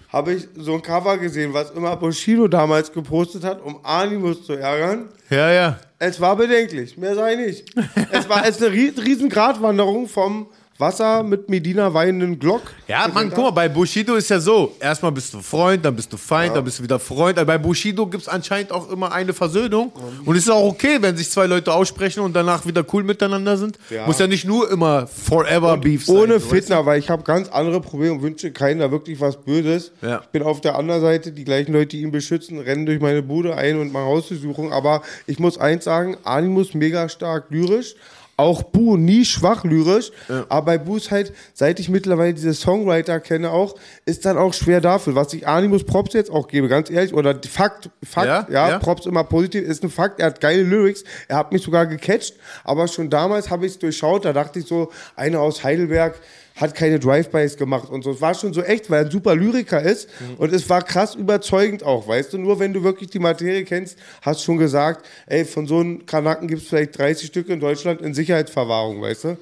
habe 0.09 0.33
ich 0.33 0.47
so 0.57 0.73
ein 0.75 0.81
Cover 0.81 1.17
gesehen, 1.17 1.53
was 1.53 1.71
immer 1.71 1.95
Bushido 1.97 2.47
damals 2.47 2.91
gepostet 2.91 3.43
hat, 3.43 3.61
um 3.61 3.79
Animus 3.83 4.45
zu 4.45 4.53
ärgern. 4.53 5.09
Ja, 5.29 5.51
ja. 5.51 5.79
Es 5.99 6.19
war 6.19 6.35
bedenklich, 6.35 6.97
mehr 6.97 7.15
sei 7.15 7.35
nicht. 7.35 7.65
es 8.11 8.27
war 8.27 8.45
es 8.47 8.61
eine 8.61 8.71
rie- 8.73 8.93
riesen 8.99 9.29
Gratwanderung 9.29 10.07
vom 10.07 10.47
Wasser 10.81 11.23
mit 11.23 11.49
Medina 11.49 11.93
weinenden 11.93 12.37
Glock. 12.39 12.63
Ja, 12.87 13.07
Mann, 13.07 13.29
guck 13.29 13.45
mal, 13.45 13.51
bei 13.51 13.69
Bushido 13.69 14.15
ist 14.15 14.29
ja 14.29 14.39
so, 14.39 14.75
erstmal 14.79 15.13
bist 15.13 15.33
du 15.33 15.39
Freund, 15.39 15.85
dann 15.85 15.95
bist 15.95 16.11
du 16.11 16.17
Feind, 16.17 16.55
dann 16.55 16.65
bist 16.65 16.79
du 16.79 16.83
wieder 16.83 16.99
Freund. 16.99 17.37
Aber 17.37 17.45
bei 17.45 17.57
Bushido 17.57 18.05
gibt 18.07 18.23
es 18.23 18.27
anscheinend 18.27 18.71
auch 18.73 18.89
immer 18.89 19.13
eine 19.13 19.31
Versöhnung. 19.31 19.93
Und 20.25 20.35
es 20.35 20.43
ist 20.43 20.49
auch 20.49 20.65
okay, 20.65 20.97
wenn 20.99 21.15
sich 21.15 21.29
zwei 21.31 21.45
Leute 21.45 21.73
aussprechen 21.73 22.19
und 22.19 22.33
danach 22.33 22.65
wieder 22.65 22.83
cool 22.91 23.03
miteinander 23.03 23.55
sind. 23.55 23.79
Ja. 23.89 24.05
Muss 24.05 24.19
ja 24.19 24.27
nicht 24.27 24.45
nur 24.45 24.69
immer 24.69 25.07
forever 25.07 25.77
Beef 25.77 26.05
sein. 26.05 26.17
Ohne 26.17 26.35
weißt 26.35 26.49
Fitner, 26.49 26.85
weil 26.85 26.99
ich 26.99 27.09
habe 27.09 27.23
ganz 27.23 27.47
andere 27.49 27.79
Probleme 27.79 28.15
und 28.15 28.21
wünsche 28.23 28.51
keiner 28.51 28.91
wirklich 28.91 29.21
was 29.21 29.37
Böses. 29.37 29.91
Ja. 30.01 30.21
Ich 30.23 30.29
bin 30.29 30.43
auf 30.43 30.59
der 30.59 30.77
anderen 30.77 31.01
Seite, 31.01 31.31
die 31.31 31.45
gleichen 31.45 31.71
Leute, 31.73 31.87
die 31.87 32.01
ihn 32.01 32.11
beschützen, 32.11 32.59
rennen 32.59 32.85
durch 32.85 32.99
meine 32.99 33.21
Bude 33.21 33.55
ein 33.55 33.79
und 33.79 33.93
machen 33.93 34.05
Hausbesuchung. 34.05 34.73
Aber 34.73 35.03
ich 35.27 35.39
muss 35.39 35.57
eins 35.57 35.85
sagen, 35.85 36.17
Animus 36.23 36.73
mega 36.73 37.07
stark 37.07 37.45
lyrisch. 37.49 37.95
Auch 38.41 38.63
Bu 38.63 38.97
nie 38.97 39.23
schwach 39.25 39.63
lyrisch, 39.63 40.11
aber 40.49 40.65
bei 40.65 40.77
Bu 40.77 40.97
ist 40.97 41.11
halt, 41.11 41.31
seit 41.53 41.79
ich 41.79 41.89
mittlerweile 41.89 42.33
diese 42.33 42.53
Songwriter 42.53 43.19
kenne 43.19 43.51
auch, 43.51 43.75
ist 44.05 44.25
dann 44.25 44.37
auch 44.37 44.53
schwer 44.53 44.81
dafür, 44.81 45.15
was 45.15 45.33
ich 45.33 45.47
Animus 45.47 45.83
Props 45.83 46.13
jetzt 46.13 46.31
auch 46.31 46.47
gebe, 46.47 46.67
ganz 46.67 46.89
ehrlich, 46.89 47.13
oder 47.13 47.35
Fakt, 47.49 47.89
Fakt, 48.03 48.27
Ja, 48.27 48.47
ja, 48.49 48.69
ja. 48.69 48.79
Props 48.79 49.05
immer 49.05 49.23
positiv, 49.23 49.63
ist 49.63 49.83
ein 49.83 49.89
Fakt, 49.89 50.19
er 50.19 50.27
hat 50.27 50.41
geile 50.41 50.63
Lyrics, 50.63 51.03
er 51.27 51.37
hat 51.37 51.51
mich 51.51 51.61
sogar 51.61 51.85
gecatcht, 51.85 52.33
aber 52.63 52.87
schon 52.87 53.09
damals 53.09 53.49
habe 53.49 53.65
ich 53.65 53.73
es 53.73 53.79
durchschaut, 53.79 54.25
da 54.25 54.33
dachte 54.33 54.59
ich 54.59 54.65
so, 54.65 54.91
einer 55.15 55.39
aus 55.39 55.63
Heidelberg 55.63 56.19
hat 56.55 56.75
keine 56.75 56.99
Drive-Bys 56.99 57.57
gemacht 57.57 57.89
und 57.89 58.03
so. 58.03 58.11
Es 58.11 58.21
war 58.21 58.33
schon 58.33 58.53
so 58.53 58.61
echt, 58.61 58.89
weil 58.89 59.03
er 59.03 59.05
ein 59.05 59.11
super 59.11 59.35
Lyriker 59.35 59.81
ist 59.81 60.09
und 60.37 60.53
es 60.53 60.69
war 60.69 60.81
krass 60.81 61.15
überzeugend 61.15 61.83
auch, 61.83 62.07
weißt 62.07 62.33
du, 62.33 62.37
nur 62.37 62.59
wenn 62.59 62.73
du 62.73 62.83
wirklich 62.83 63.09
die 63.09 63.19
Materie 63.19 63.63
kennst, 63.63 63.97
hast 64.21 64.43
schon 64.43 64.57
gesagt, 64.57 65.05
ey, 65.27 65.45
von 65.45 65.67
so 65.67 65.79
einem 65.79 66.05
Kanaken 66.05 66.47
gibt 66.47 66.61
es 66.61 66.67
vielleicht 66.67 66.97
30 66.97 67.27
Stück 67.27 67.49
in 67.49 67.59
Deutschland 67.59 68.01
in 68.01 68.13
Sicherheitsverwahrung, 68.13 69.01
weißt 69.01 69.23
du? 69.25 69.37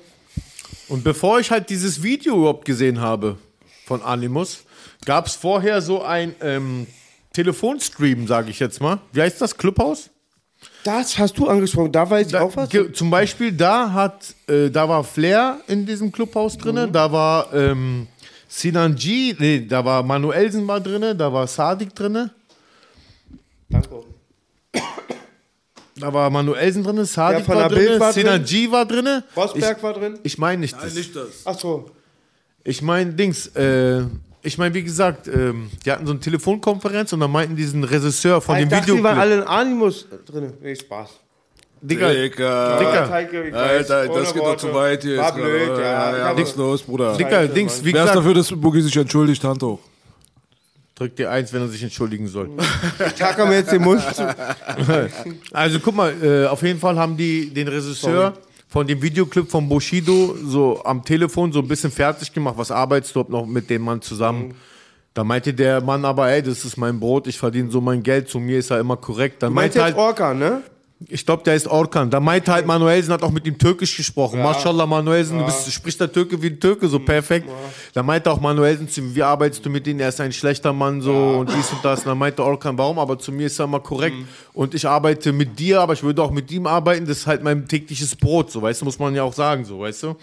Und 0.88 1.04
bevor 1.04 1.40
ich 1.40 1.52
halt 1.52 1.70
dieses 1.70 2.02
Video 2.02 2.36
überhaupt 2.36 2.66
gesehen 2.66 3.00
habe 3.00 3.38
von 3.86 4.02
Animus, 4.02 4.64
gab 5.06 5.28
es 5.28 5.36
vorher 5.36 5.82
so 5.82 6.02
ein 6.02 6.36
ähm, 6.42 6.88
Telefonstream, 7.34 8.28
sage 8.28 8.50
ich 8.50 8.60
jetzt 8.60 8.82
mal. 8.82 9.00
Wie 9.12 9.22
heißt 9.22 9.40
das? 9.42 9.56
Clubhouse? 9.56 10.10
Das 10.84 11.18
hast 11.18 11.38
du 11.38 11.48
angesprochen, 11.48 11.92
da 11.92 12.10
weiß 12.10 12.28
ich 12.28 12.32
Da, 12.34 12.42
auch 12.42 12.56
was. 12.56 12.70
zum 12.94 13.10
Beispiel, 13.10 13.52
da 13.52 13.92
hat, 13.92 14.34
äh, 14.48 14.70
da 14.70 14.88
war 14.88 15.04
Flair 15.04 15.60
in 15.68 15.86
diesem 15.86 16.12
Clubhaus 16.12 16.58
drinne, 16.58 16.88
Mhm. 16.88 16.92
da 16.94 17.12
war 17.12 17.54
ähm, 17.54 18.08
Sinan 18.48 18.96
G, 18.96 19.36
nee, 19.38 19.66
da 19.68 19.84
war 19.84 20.02
Manuelsen 20.04 20.66
war 20.68 20.80
drinne, 20.80 21.16
da 21.16 21.32
war 21.32 21.46
Sadik 21.48 21.94
drinne, 21.94 22.32
Danke. 23.70 23.90
da 25.98 26.14
war 26.14 26.30
Manuelsen 26.30 26.84
drinne, 26.84 27.06
Sadik 27.06 27.48
war 27.48 27.68
drinne, 27.70 28.00
war 28.00 28.14
Sinan 28.14 28.36
drin. 28.38 28.46
G 28.46 28.72
war 28.72 28.86
drinne. 28.86 29.24
Rosberg 29.36 29.78
ich, 29.78 29.84
war 29.84 29.94
drin. 29.94 30.20
Ich 30.24 30.38
meine 30.38 30.62
nicht 30.62 30.76
das. 30.82 30.94
das. 30.94 31.28
Ach 31.46 31.60
so. 31.60 31.92
Ich 32.64 32.82
meine 32.82 33.12
Dings, 33.14 33.48
äh, 33.48 34.04
ich 34.42 34.58
meine, 34.58 34.74
wie 34.74 34.84
gesagt, 34.84 35.28
ähm, 35.28 35.70
die 35.86 35.92
hatten 35.92 36.06
so 36.06 36.14
eine 36.14 36.20
Telefonkonferenz 36.20 37.12
und 37.14 37.20
dann 37.20 37.32
meinten 37.32 37.56
diesen 37.56 37.84
Regisseur 37.84 38.42
von 38.42 38.56
ich 38.56 38.64
dem 38.64 38.70
dachte, 38.70 38.84
Video. 38.84 38.96
die 38.98 39.04
waren 39.04 39.20
alle 39.20 39.36
in 39.36 39.44
Animus 39.44 40.08
drin. 40.26 40.54
Nee, 40.62 40.76
Spaß. 40.76 41.10
Digga, 41.82 42.10
Dicker. 42.12 42.78
Dicker. 42.80 43.10
Heike, 43.10 43.48
ich 43.48 43.54
weiß, 43.54 43.92
Alter, 43.92 44.14
das 44.14 44.34
geht 44.34 44.44
doch 44.44 44.58
zu 44.58 44.74
weit 44.74 45.02
hier. 45.02 45.18
War 45.18 45.26
jetzt 45.26 45.36
blöd, 45.36 45.70
ja. 45.70 45.82
ja, 45.82 46.18
ja, 46.18 46.32
Ich 46.34 46.42
was 46.42 46.50
ist 46.50 46.58
los, 46.58 46.82
Bruder? 46.84 47.16
Dicker, 47.16 47.48
Dings, 47.48 47.84
wie 47.84 47.94
Wer 47.94 48.02
ist 48.02 48.10
gesagt, 48.10 48.18
dafür, 48.18 48.34
dass 48.34 48.52
Boogie 48.52 48.82
sich 48.82 48.96
entschuldigt? 48.98 49.44
Hand 49.44 49.64
hoch. 49.64 49.80
drückt 50.96 51.20
dir 51.20 51.32
eins, 51.32 51.54
wenn 51.54 51.62
er 51.62 51.70
sich 51.70 51.82
entschuldigen 51.84 52.28
soll. 52.28 52.50
Tacker 53.18 53.46
mir 53.46 53.56
jetzt 53.56 53.72
den 53.72 53.82
Mund 53.82 54.02
zu. 54.14 54.36
Also 55.54 55.80
guck 55.80 55.96
mal, 55.96 56.14
äh, 56.22 56.48
auf 56.48 56.62
jeden 56.62 56.80
Fall 56.80 56.98
haben 56.98 57.16
die 57.16 57.50
den 57.50 57.68
Regisseur 57.70 58.34
von 58.70 58.86
dem 58.86 59.02
Videoclip 59.02 59.50
von 59.50 59.68
Bushido 59.68 60.38
so 60.46 60.82
am 60.86 61.04
Telefon 61.04 61.52
so 61.52 61.60
ein 61.60 61.68
bisschen 61.68 61.92
fertig 61.92 62.32
gemacht. 62.32 62.56
Was 62.58 62.70
arbeitest 62.70 63.16
du 63.16 63.26
noch 63.28 63.46
mit 63.46 63.70
dem 63.70 63.82
Mann 63.82 64.02
zusammen? 64.02 64.54
Da 65.16 65.24
meinte 65.24 65.54
der 65.54 65.82
Mann 65.82 66.06
aber, 66.06 66.30
ey, 66.30 66.44
das 66.44 66.64
ist 66.64 66.78
mein 66.78 67.00
Brot, 67.00 67.26
ich 67.26 67.38
verdiene 67.38 67.72
so 67.72 67.82
mein 67.82 68.04
Geld, 68.04 68.30
zu 68.30 68.40
mir 68.40 68.60
ist 68.60 68.70
er 68.70 68.80
immer 68.80 68.96
korrekt. 68.96 69.42
Dann 69.42 69.54
meinte 69.54 69.82
halt, 69.82 69.98
Orca, 69.98 70.36
ne? 70.36 70.62
Ich 71.08 71.26
glaube, 71.26 71.44
der 71.44 71.56
ist 71.56 71.68
Orkan. 71.68 72.10
Da 72.10 72.20
meinte 72.20 72.52
halt 72.52 72.66
Manuelsen 72.66 73.14
hat 73.14 73.24
auch 73.24 73.32
mit 73.32 73.48
ihm 73.48 73.58
Türkisch 73.58 73.96
gesprochen. 73.96 74.42
Mashallah, 74.42 74.86
Manuelsen, 74.86 75.40
du, 75.40 75.46
bist, 75.46 75.66
du 75.66 75.72
sprichst 75.72 76.02
der 76.02 76.12
Türke 76.12 76.42
wie 76.42 76.48
ein 76.48 76.60
Türke, 76.60 76.90
so 76.90 77.00
perfekt. 77.00 77.48
Da 77.94 78.04
meinte 78.04 78.30
auch 78.30 78.42
Manuelsen 78.42 78.90
zu 78.90 79.00
ihm, 79.00 79.16
wie 79.16 79.24
arbeitest 79.24 79.66
du 79.66 79.70
mit 79.70 79.88
ihm? 79.88 80.00
Er 80.02 80.10
ist 80.10 80.20
ein 80.20 80.34
schlechter 80.34 80.74
Mann, 80.74 81.02
so 81.02 81.14
und 81.40 81.50
dies 81.50 81.72
und 81.72 81.84
das. 81.86 82.02
Und 82.02 82.08
dann 82.08 82.18
meinte 82.18 82.44
Orkan, 82.44 82.78
warum? 82.78 83.00
Aber 83.00 83.18
zu 83.18 83.32
mir 83.32 83.48
ist 83.48 83.58
er 83.60 83.66
immer 83.66 83.80
korrekt. 83.80 84.18
Und 84.54 84.74
ich 84.74 84.86
arbeite 84.86 85.32
mit 85.32 85.58
dir, 85.58 85.80
aber 85.80 85.94
ich 85.94 86.04
würde 86.04 86.22
auch 86.22 86.32
mit 86.32 86.52
ihm 86.52 86.68
arbeiten. 86.68 87.06
Das 87.06 87.20
ist 87.20 87.28
halt 87.28 87.44
mein 87.44 87.66
tägliches 87.66 88.16
Brot, 88.18 88.52
so 88.52 88.62
weißt 88.62 88.82
du, 88.82 88.86
muss 88.86 89.00
man 89.00 89.16
ja 89.16 89.24
auch 89.24 89.34
sagen, 89.34 89.64
so 89.64 89.80
weißt 89.80 90.04
du. 90.04 90.16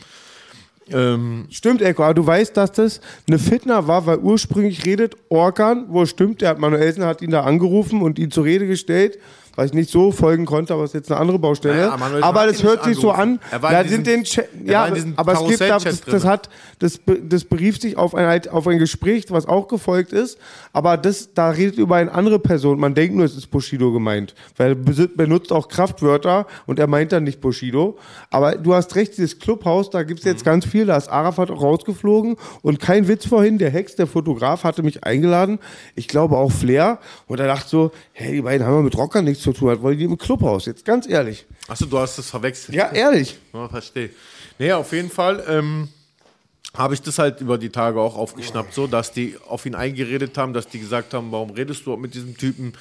Ähm, 0.92 1.46
Stimmt, 1.50 1.82
Eko, 1.82 2.04
aber 2.04 2.14
du 2.14 2.26
weißt, 2.26 2.56
dass 2.56 2.70
das 2.72 3.00
eine 3.26 3.38
Fitner 3.38 3.88
war, 3.88 4.06
weil 4.06 4.18
ursprünglich 4.18 4.84
redet 4.84 5.16
Orkan, 5.30 5.86
wo 5.88 6.02
es 6.02 6.10
stimmt, 6.10 6.42
der 6.42 6.50
hat 6.50 6.60
Manuelsen 6.60 7.04
hat 7.04 7.22
ihn 7.22 7.30
da 7.30 7.42
angerufen 7.42 8.02
und 8.02 8.18
ihn 8.20 8.30
zur 8.30 8.44
Rede 8.44 8.66
gestellt, 8.68 9.18
was 9.56 9.66
ich 9.66 9.72
nicht 9.74 9.90
so 9.90 10.12
folgen 10.12 10.46
konnte, 10.46 10.72
aber 10.74 10.84
es 10.84 10.90
ist 10.90 10.94
jetzt 10.94 11.10
eine 11.10 11.20
andere 11.20 11.38
Baustelle. 11.38 11.74
Naja, 11.88 12.22
aber 12.22 12.46
das 12.46 12.62
hört 12.62 12.84
sich 12.84 12.96
so 12.96 13.10
an. 13.10 13.40
Er 13.50 13.58
da 13.58 13.82
diesem- 13.82 13.96
sind 14.04 14.06
den 14.06 14.24
Cha- 14.24 14.42
er 14.64 14.70
ja, 14.72 14.82
aber 15.16 15.32
es 15.32 15.44
gibt 15.48 15.60
da, 15.62 15.78
das, 15.78 16.00
das 16.02 16.24
hat 16.24 16.48
das, 16.78 17.00
das 17.22 17.44
berief 17.44 17.80
sich 17.80 17.96
auf 17.96 18.14
ein, 18.14 18.26
halt 18.26 18.48
auf 18.50 18.66
ein 18.68 18.78
Gespräch, 18.78 19.24
was 19.30 19.46
auch 19.46 19.66
gefolgt 19.66 20.12
ist, 20.12 20.38
aber 20.72 20.96
das 20.96 21.32
da 21.34 21.50
redet 21.50 21.78
über 21.78 21.96
eine 21.96 22.12
andere 22.12 22.38
Person. 22.38 22.78
Man 22.78 22.94
denkt 22.94 23.16
nur, 23.16 23.24
es 23.24 23.34
ist 23.36 23.50
Bushido 23.50 23.92
gemeint, 23.92 24.34
weil 24.56 24.70
er 24.72 25.06
benutzt 25.08 25.52
auch 25.52 25.68
Kraftwörter 25.68 26.46
und 26.66 26.78
er 26.78 26.86
meint 26.86 27.12
dann 27.12 27.24
nicht 27.24 27.40
Bushido. 27.40 27.96
Aber 28.30 28.56
du 28.56 28.74
hast 28.74 28.94
recht, 28.94 29.16
dieses 29.16 29.38
Clubhaus, 29.38 29.88
da 29.90 30.02
gibt's 30.02 30.24
jetzt 30.24 30.44
ganz 30.44 30.66
viel, 30.66 30.84
da 30.86 30.96
ist 30.96 31.08
Arafat 31.08 31.50
auch 31.50 31.62
rausgeflogen. 31.62 32.36
Und 32.62 32.78
kein 32.78 33.08
Witz 33.08 33.26
vorhin, 33.26 33.56
der 33.58 33.70
Hex, 33.70 33.96
der 33.96 34.06
Fotograf, 34.06 34.64
hatte 34.64 34.82
mich 34.82 35.04
eingeladen, 35.04 35.58
ich 35.94 36.08
glaube 36.08 36.36
auch 36.36 36.52
Flair. 36.52 36.98
Und 37.26 37.40
er 37.40 37.46
dachte 37.46 37.68
so, 37.68 37.90
hey, 38.12 38.32
die 38.32 38.42
beiden 38.42 38.66
haben 38.66 38.74
ja 38.76 38.82
mit 38.82 38.96
Rockern 38.98 39.24
nichts 39.24 39.42
zu 39.46 39.52
tun, 39.52 39.68
was 39.68 39.80
wollen 39.80 39.98
die 39.98 40.04
im 40.04 40.18
Clubhaus? 40.18 40.66
Jetzt 40.66 40.84
ganz 40.84 41.08
ehrlich. 41.08 41.46
achso, 41.68 41.86
du 41.86 41.98
hast 41.98 42.18
das 42.18 42.28
verwechselt. 42.28 42.74
Ja, 42.74 42.90
ehrlich. 42.90 43.38
Ja, 43.52 43.68
verstehe. 43.68 44.10
Nee, 44.58 44.72
auf 44.72 44.92
jeden 44.92 45.10
Fall 45.10 45.44
ähm, 45.48 45.88
habe 46.74 46.94
ich 46.94 47.02
das 47.02 47.18
halt 47.18 47.40
über 47.40 47.56
die 47.56 47.70
Tage 47.70 48.00
auch 48.00 48.16
aufgeschnappt, 48.16 48.74
so, 48.74 48.86
dass 48.86 49.12
die 49.12 49.36
auf 49.48 49.64
ihn 49.64 49.74
eingeredet 49.74 50.36
haben, 50.36 50.52
dass 50.52 50.66
die 50.66 50.80
gesagt 50.80 51.14
haben, 51.14 51.30
warum 51.30 51.50
redest 51.50 51.86
du 51.86 51.96
mit 51.96 52.14
diesem 52.14 52.36
Typen? 52.36 52.72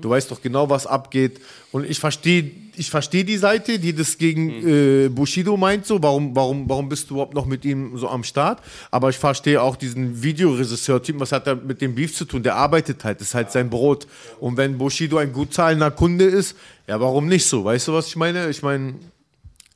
Du 0.00 0.10
weißt 0.10 0.30
doch 0.30 0.40
genau, 0.40 0.70
was 0.70 0.86
abgeht. 0.86 1.40
Und 1.72 1.88
ich 1.88 1.98
verstehe 1.98 2.50
ich 2.76 2.90
verstehe 2.90 3.24
die 3.24 3.36
Seite, 3.36 3.78
die 3.78 3.94
das 3.94 4.18
gegen 4.18 4.50
äh, 4.50 5.08
Bushido 5.08 5.56
meint, 5.56 5.86
so, 5.86 6.02
warum, 6.02 6.34
warum, 6.34 6.68
warum 6.68 6.88
bist 6.88 7.10
du 7.10 7.14
überhaupt 7.14 7.34
noch 7.34 7.46
mit 7.46 7.64
ihm 7.64 7.96
so 7.96 8.08
am 8.08 8.24
Start? 8.24 8.60
Aber 8.90 9.10
ich 9.10 9.16
verstehe 9.16 9.60
auch 9.60 9.76
diesen 9.76 10.22
Videoregisseur-Typen, 10.22 11.20
was 11.20 11.32
hat 11.32 11.46
er 11.46 11.56
mit 11.56 11.80
dem 11.80 11.94
Beef 11.94 12.14
zu 12.14 12.24
tun? 12.24 12.42
Der 12.42 12.56
arbeitet 12.56 13.04
halt, 13.04 13.20
das 13.20 13.28
ist 13.28 13.34
halt 13.34 13.52
sein 13.52 13.70
Brot. 13.70 14.06
Und 14.40 14.56
wenn 14.56 14.78
Bushido 14.78 15.18
ein 15.18 15.32
gut 15.32 15.54
zahlender 15.54 15.90
Kunde 15.90 16.24
ist, 16.24 16.56
ja, 16.86 17.00
warum 17.00 17.26
nicht 17.26 17.46
so? 17.46 17.64
Weißt 17.64 17.88
du, 17.88 17.92
was 17.92 18.08
ich 18.08 18.16
meine? 18.16 18.50
Ich 18.50 18.62
meine, 18.62 18.94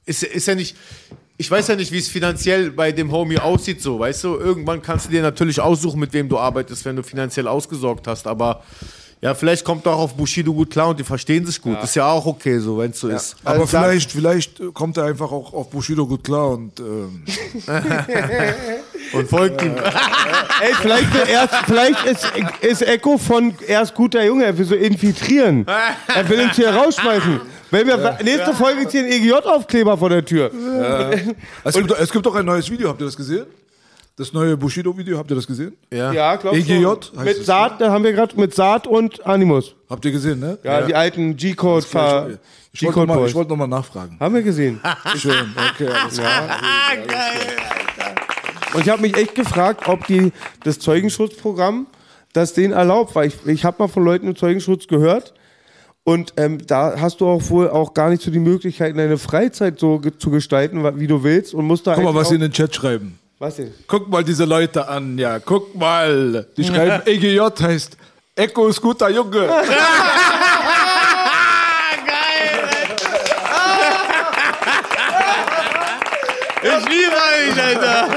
ist, 0.05 0.23
ist 0.23 0.47
ja 0.47 0.55
nicht. 0.55 0.77
ich 1.37 1.51
weiß 1.51 1.69
ja 1.69 1.77
nicht, 1.77 1.93
wie 1.93 1.99
es 1.99 2.09
finanziell 2.09 2.71
bei 2.73 2.91
dem 2.91 3.13
Homie 3.13 3.39
aussieht, 3.39 3.81
so, 3.81 3.99
weißt 4.01 4.25
du? 4.25 4.37
Irgendwann 4.37 4.83
kannst 4.83 5.07
du 5.07 5.11
dir 5.11 5.23
natürlich 5.23 5.61
aussuchen, 5.61 6.01
mit 6.01 6.13
wem 6.13 6.29
du 6.29 6.39
arbeitest, 6.39 6.85
wenn 6.85 6.97
du 6.97 7.03
finanziell 7.03 7.47
ausgesorgt 7.47 8.07
hast, 8.09 8.27
aber 8.27 8.65
ja, 9.21 9.35
vielleicht 9.35 9.65
kommt 9.65 9.87
auch 9.87 9.99
auf 9.99 10.15
Bushido 10.15 10.53
gut 10.53 10.71
klar 10.71 10.89
und 10.89 10.99
die 10.99 11.05
verstehen 11.05 11.45
sich 11.45 11.61
gut. 11.61 11.83
Ist 11.83 11.97
ja 11.97 12.11
auch 12.11 12.27
okay, 12.27 12.59
so, 12.59 12.79
wenn 12.79 12.93
es 12.93 13.01
so 13.01 13.09
ist. 13.09 13.37
Aber 13.45 13.61
Also 13.61 13.67
vielleicht, 13.67 14.13
vielleicht 14.13 14.75
kommt 14.75 14.97
er 14.97 15.05
einfach 15.05 15.31
auch 15.33 15.53
auf 15.53 15.71
Bushido 15.71 16.07
gut 16.07 16.25
klar 16.25 16.51
und 16.51 16.79
ähm, 16.79 17.25
Und 19.13 19.29
folgt 19.29 19.63
ihm. 19.63 19.75
Ey, 19.77 20.75
vielleicht, 20.81 21.15
will 21.15 21.23
er, 21.29 21.49
vielleicht 21.67 22.05
ist, 22.05 22.33
ist 22.61 22.83
Echo 22.83 23.17
von 23.17 23.55
er 23.67 23.83
ist 23.83 23.95
guter 23.95 24.25
Junge, 24.25 24.45
er 24.45 24.57
will 24.57 24.65
so 24.65 24.75
infiltrieren. 24.75 25.67
Er 26.15 26.29
will 26.29 26.41
uns 26.41 26.57
hier 26.57 26.71
rausschmeißen. 26.71 27.41
Wenn 27.71 27.87
wir, 27.87 28.19
nächste 28.23 28.55
Folge 28.55 28.83
ist 28.83 28.93
hier 28.93 29.03
ein 29.05 29.13
EGJ-Aufkleber 29.13 29.97
vor 29.97 30.11
der 30.11 30.25
Tür. 30.25 30.51
es, 31.65 31.75
gibt, 31.75 31.91
es 31.91 32.11
gibt 32.11 32.25
doch 32.27 32.35
ein 32.35 32.45
neues 32.45 32.71
Video, 32.71 32.89
habt 32.89 33.01
ihr 33.01 33.07
das 33.07 33.17
gesehen? 33.17 33.47
Das 34.19 34.33
neue 34.33 34.57
Bushido-Video, 34.57 35.17
habt 35.17 35.31
ihr 35.31 35.37
das 35.37 35.47
gesehen? 35.47 35.77
Ja, 35.93 36.35
glaub 36.35 36.53
EGJ 36.53 36.83
schon. 36.83 36.99
heißt 36.99 37.25
Mit 37.25 37.39
es, 37.39 37.47
Saat, 37.47 37.81
da 37.81 37.93
haben 37.93 38.03
wir 38.03 38.13
gerade 38.13 38.39
mit 38.39 38.53
Saat 38.53 38.89
und 38.89 39.25
Animus. 39.25 39.77
Habt 39.89 40.05
ihr 40.05 40.11
gesehen, 40.11 40.41
ne? 40.41 40.59
Ja, 40.65 40.83
die 40.83 40.95
alten 40.97 41.37
G-Code 41.37 41.87
Ich 42.73 42.83
wollte 42.83 42.99
noch 42.99 43.07
mal- 43.07 43.17
Boys. 43.17 43.31
ich 43.31 43.35
wollte 43.37 43.51
nochmal 43.51 43.69
nachfragen. 43.69 44.17
Haben 44.19 44.35
wir 44.35 44.43
gesehen. 44.43 44.81
Schön, 45.17 45.55
okay. 45.73 45.87
Alles 45.89 46.19
klar. 46.19 46.49
Und 48.75 48.81
ich 48.81 48.89
habe 48.91 49.01
mich 49.03 49.17
echt 49.17 49.37
gefragt, 49.37 49.89
ob 49.89 50.07
die 50.09 50.33
das 50.65 50.81
Zeugenschutzprogramm 50.81 51.87
das 52.33 52.55
denen 52.55 52.73
erlaubt, 52.73 53.15
weil 53.15 53.29
ich, 53.29 53.47
ich 53.47 53.65
habe 53.65 53.77
mal 53.79 53.89
von 53.89 54.05
Leuten 54.05 54.27
im 54.27 54.37
Zeugenschutz 54.37 54.89
gehört 54.89 55.33
und 56.05 56.35
ähm, 56.37 56.59
da 56.67 57.01
hast 57.01 57.21
du 57.21 57.27
auch 57.29 57.49
wohl 57.51 57.71
auch 57.71 57.95
gar 57.95 58.11
nicht 58.11 58.21
so 58.23 58.31
die 58.31 58.39
Möglichkeit, 58.39 58.97
deine 58.97 59.17
Freizeit 59.17 59.79
so 59.79 59.99
ge 59.99 60.13
zu 60.19 60.31
gestalten, 60.31 60.83
wie 60.99 61.07
du 61.07 61.23
willst 61.23 61.55
und 61.55 61.67
musst 61.67 61.87
da 61.87 61.95
Guck 61.95 62.05
mal, 62.05 62.15
was 62.15 62.29
sie 62.29 62.35
in 62.35 62.43
den 62.43 62.53
Chat 62.53 62.75
schreiben. 62.75 63.19
Was 63.39 63.57
denn? 63.57 63.75
Guck 63.87 64.09
mal 64.09 64.25
diese 64.25 64.45
Leute 64.45 64.87
an, 64.89 65.17
ja. 65.19 65.39
Guck 65.39 65.75
mal. 65.75 66.47
Die 66.57 66.65
schreiben, 66.65 67.03
EGJ 67.07 67.41
heißt 67.61 67.97
Echo 68.35 68.69
ist 68.69 68.81
guter 68.81 69.09
Junge. 69.09 69.49
Ich 76.61 76.85
liebe 76.89 77.15
euch, 77.15 77.63
Alter. 77.63 78.09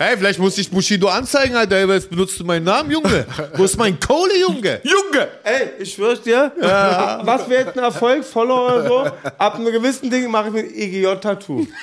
Hey, 0.00 0.16
vielleicht 0.16 0.38
muss 0.38 0.56
ich 0.58 0.70
Bushido 0.70 1.08
anzeigen, 1.08 1.56
Alter. 1.56 1.84
Jetzt 1.86 2.08
benutzt 2.08 2.38
du 2.38 2.44
meinen 2.44 2.62
Namen, 2.62 2.88
Junge. 2.92 3.26
Wo 3.54 3.64
ist 3.64 3.76
mein 3.76 3.98
Kohle, 3.98 4.38
Junge? 4.38 4.80
Junge! 4.84 5.28
Ey, 5.42 5.70
ich 5.80 5.92
schwör's 5.92 6.22
dir, 6.22 6.52
was 6.56 7.48
wäre 7.48 7.64
jetzt 7.64 7.76
ein 7.76 7.82
Erfolg, 7.82 8.24
Follower 8.24 8.76
oder 8.76 8.86
so? 8.86 9.10
Ab 9.38 9.56
einem 9.56 9.72
gewissen 9.72 10.08
Ding 10.08 10.30
mache 10.30 10.46
ich 10.48 10.52
mir 10.52 10.60
ein 10.60 10.72
EGJ-Tattoo. 10.72 11.66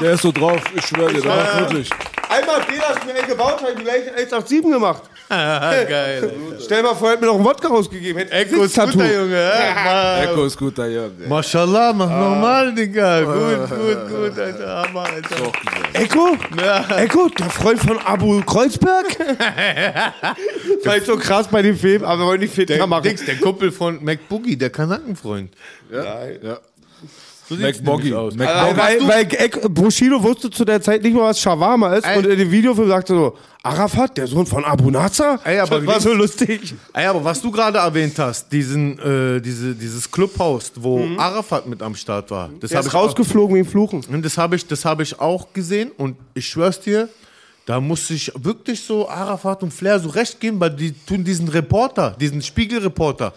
Der 0.00 0.12
ist 0.12 0.22
so 0.22 0.30
drauf, 0.30 0.60
ich 0.74 0.86
schwöre 0.86 1.12
dir, 1.12 1.20
der 1.20 1.34
macht 1.34 1.60
wirklich. 1.60 1.90
Einmal 2.28 2.60
den 2.60 2.80
du 3.06 3.12
mir 3.12 3.26
gebaut, 3.26 3.60
habe 3.60 3.72
ich 3.72 3.78
gleich 3.78 4.06
einen 4.08 4.16
187 4.16 4.62
gemacht. 4.62 5.02
Geil. 5.88 6.32
Stell 6.60 6.82
mal 6.82 6.94
vor, 6.94 7.08
er 7.08 7.12
hätte 7.12 7.24
mir 7.24 7.30
noch 7.30 7.38
ein 7.38 7.44
Wodka 7.44 7.68
rausgegeben. 7.68 8.18
Hätte 8.18 8.32
Echo 8.32 8.64
ist 8.64 8.74
Tattoo. 8.74 8.94
guter 8.94 9.14
Junge. 9.14 9.36
Ja, 9.40 10.22
Echo 10.24 10.44
ist 10.44 10.58
guter 10.58 10.88
Junge. 10.88 11.10
Mashallah, 11.28 11.92
mach 11.92 12.10
normal, 12.10 12.74
Digga. 12.74 13.20
Gut, 13.22 13.68
gut, 13.70 14.08
gut, 14.08 14.38
Alter. 14.38 14.82
Hammer, 14.82 15.04
Alter. 15.04 15.52
Echo? 15.92 16.36
Echo, 16.96 17.28
der 17.28 17.50
Freund 17.50 17.78
von 17.78 17.98
Abu 17.98 18.40
Kreuzberg? 18.42 19.06
Vielleicht 20.82 21.06
so 21.06 21.16
krass 21.16 21.46
bei 21.48 21.62
dem 21.62 21.76
Film, 21.76 22.04
aber 22.04 22.22
wir 22.22 22.26
wollen 22.26 22.40
nicht 22.40 22.54
Fitner 22.54 22.76
Der, 22.76 22.86
machen. 22.88 23.16
Der 23.26 23.36
Kumpel 23.36 23.70
von 23.70 24.02
McBoogie, 24.02 24.56
der 24.56 24.70
Kanakenfreund. 24.70 25.52
Ja. 25.92 26.02
Mac 26.42 26.60
sieht's 27.56 27.82
Boggy. 27.82 28.04
nämlich 28.10 28.14
aus. 28.14 28.34
Mac 28.36 28.48
Weil, 28.48 28.76
weil, 28.76 29.08
weil 29.08 29.24
Echo- 29.34 29.68
Bushido 29.68 30.22
wusste 30.22 30.50
zu 30.50 30.64
der 30.64 30.80
Zeit 30.80 31.02
nicht 31.02 31.14
mal, 31.14 31.24
was 31.24 31.40
Shawarma 31.40 31.94
ist. 31.94 32.04
Ey. 32.06 32.18
Und 32.18 32.26
in 32.26 32.38
dem 32.38 32.50
Videofilm 32.50 32.88
sagte 32.88 33.14
so, 33.14 33.36
Arafat, 33.62 34.16
der 34.16 34.26
Sohn 34.26 34.46
von 34.46 34.64
Abu 34.64 34.90
Nazar? 34.90 35.38
Ey, 35.44 35.58
aber 35.58 35.78
das 35.78 35.86
war 35.86 36.00
so 36.00 36.12
lustig. 36.14 36.74
Ey, 36.94 37.04
aber 37.06 37.22
was 37.24 37.42
du 37.42 37.50
gerade 37.50 37.78
erwähnt 37.78 38.18
hast, 38.18 38.50
diesen, 38.50 38.98
äh, 38.98 39.40
diese, 39.40 39.74
dieses 39.74 40.10
Clubhaus, 40.10 40.72
wo 40.76 40.98
Mhm. 41.00 41.18
Arafat 41.18 41.66
mit 41.66 41.82
am 41.82 41.94
Start 41.94 42.30
war, 42.30 42.48
das 42.60 42.70
Der 42.70 42.78
habe 42.78 42.86
ist 42.86 42.92
ich, 42.92 42.98
auch- 42.98 43.04
rausgeflogen 43.04 43.56
wie 43.56 43.60
ein 43.60 43.66
Fluchen. 43.66 44.02
und 44.10 44.24
das 44.24 44.38
habe 44.38 44.56
ich, 44.56 44.66
das 44.66 44.84
hab 44.84 45.00
ich 45.00 45.20
auch 45.20 45.52
gesehen 45.52 45.90
und 45.96 46.16
ich 46.34 46.46
schwör's 46.46 46.80
dir, 46.80 47.08
da 47.70 47.80
muss 47.80 48.10
ich 48.10 48.32
wirklich 48.34 48.82
so 48.82 49.08
Arafat 49.08 49.62
und 49.62 49.72
Flair 49.72 50.00
so 50.00 50.08
recht 50.08 50.40
geben, 50.40 50.58
weil 50.58 50.70
die 50.70 50.92
tun 50.92 51.22
diesen 51.22 51.46
Reporter, 51.46 52.16
diesen 52.20 52.42
Spiegelreporter, 52.42 53.32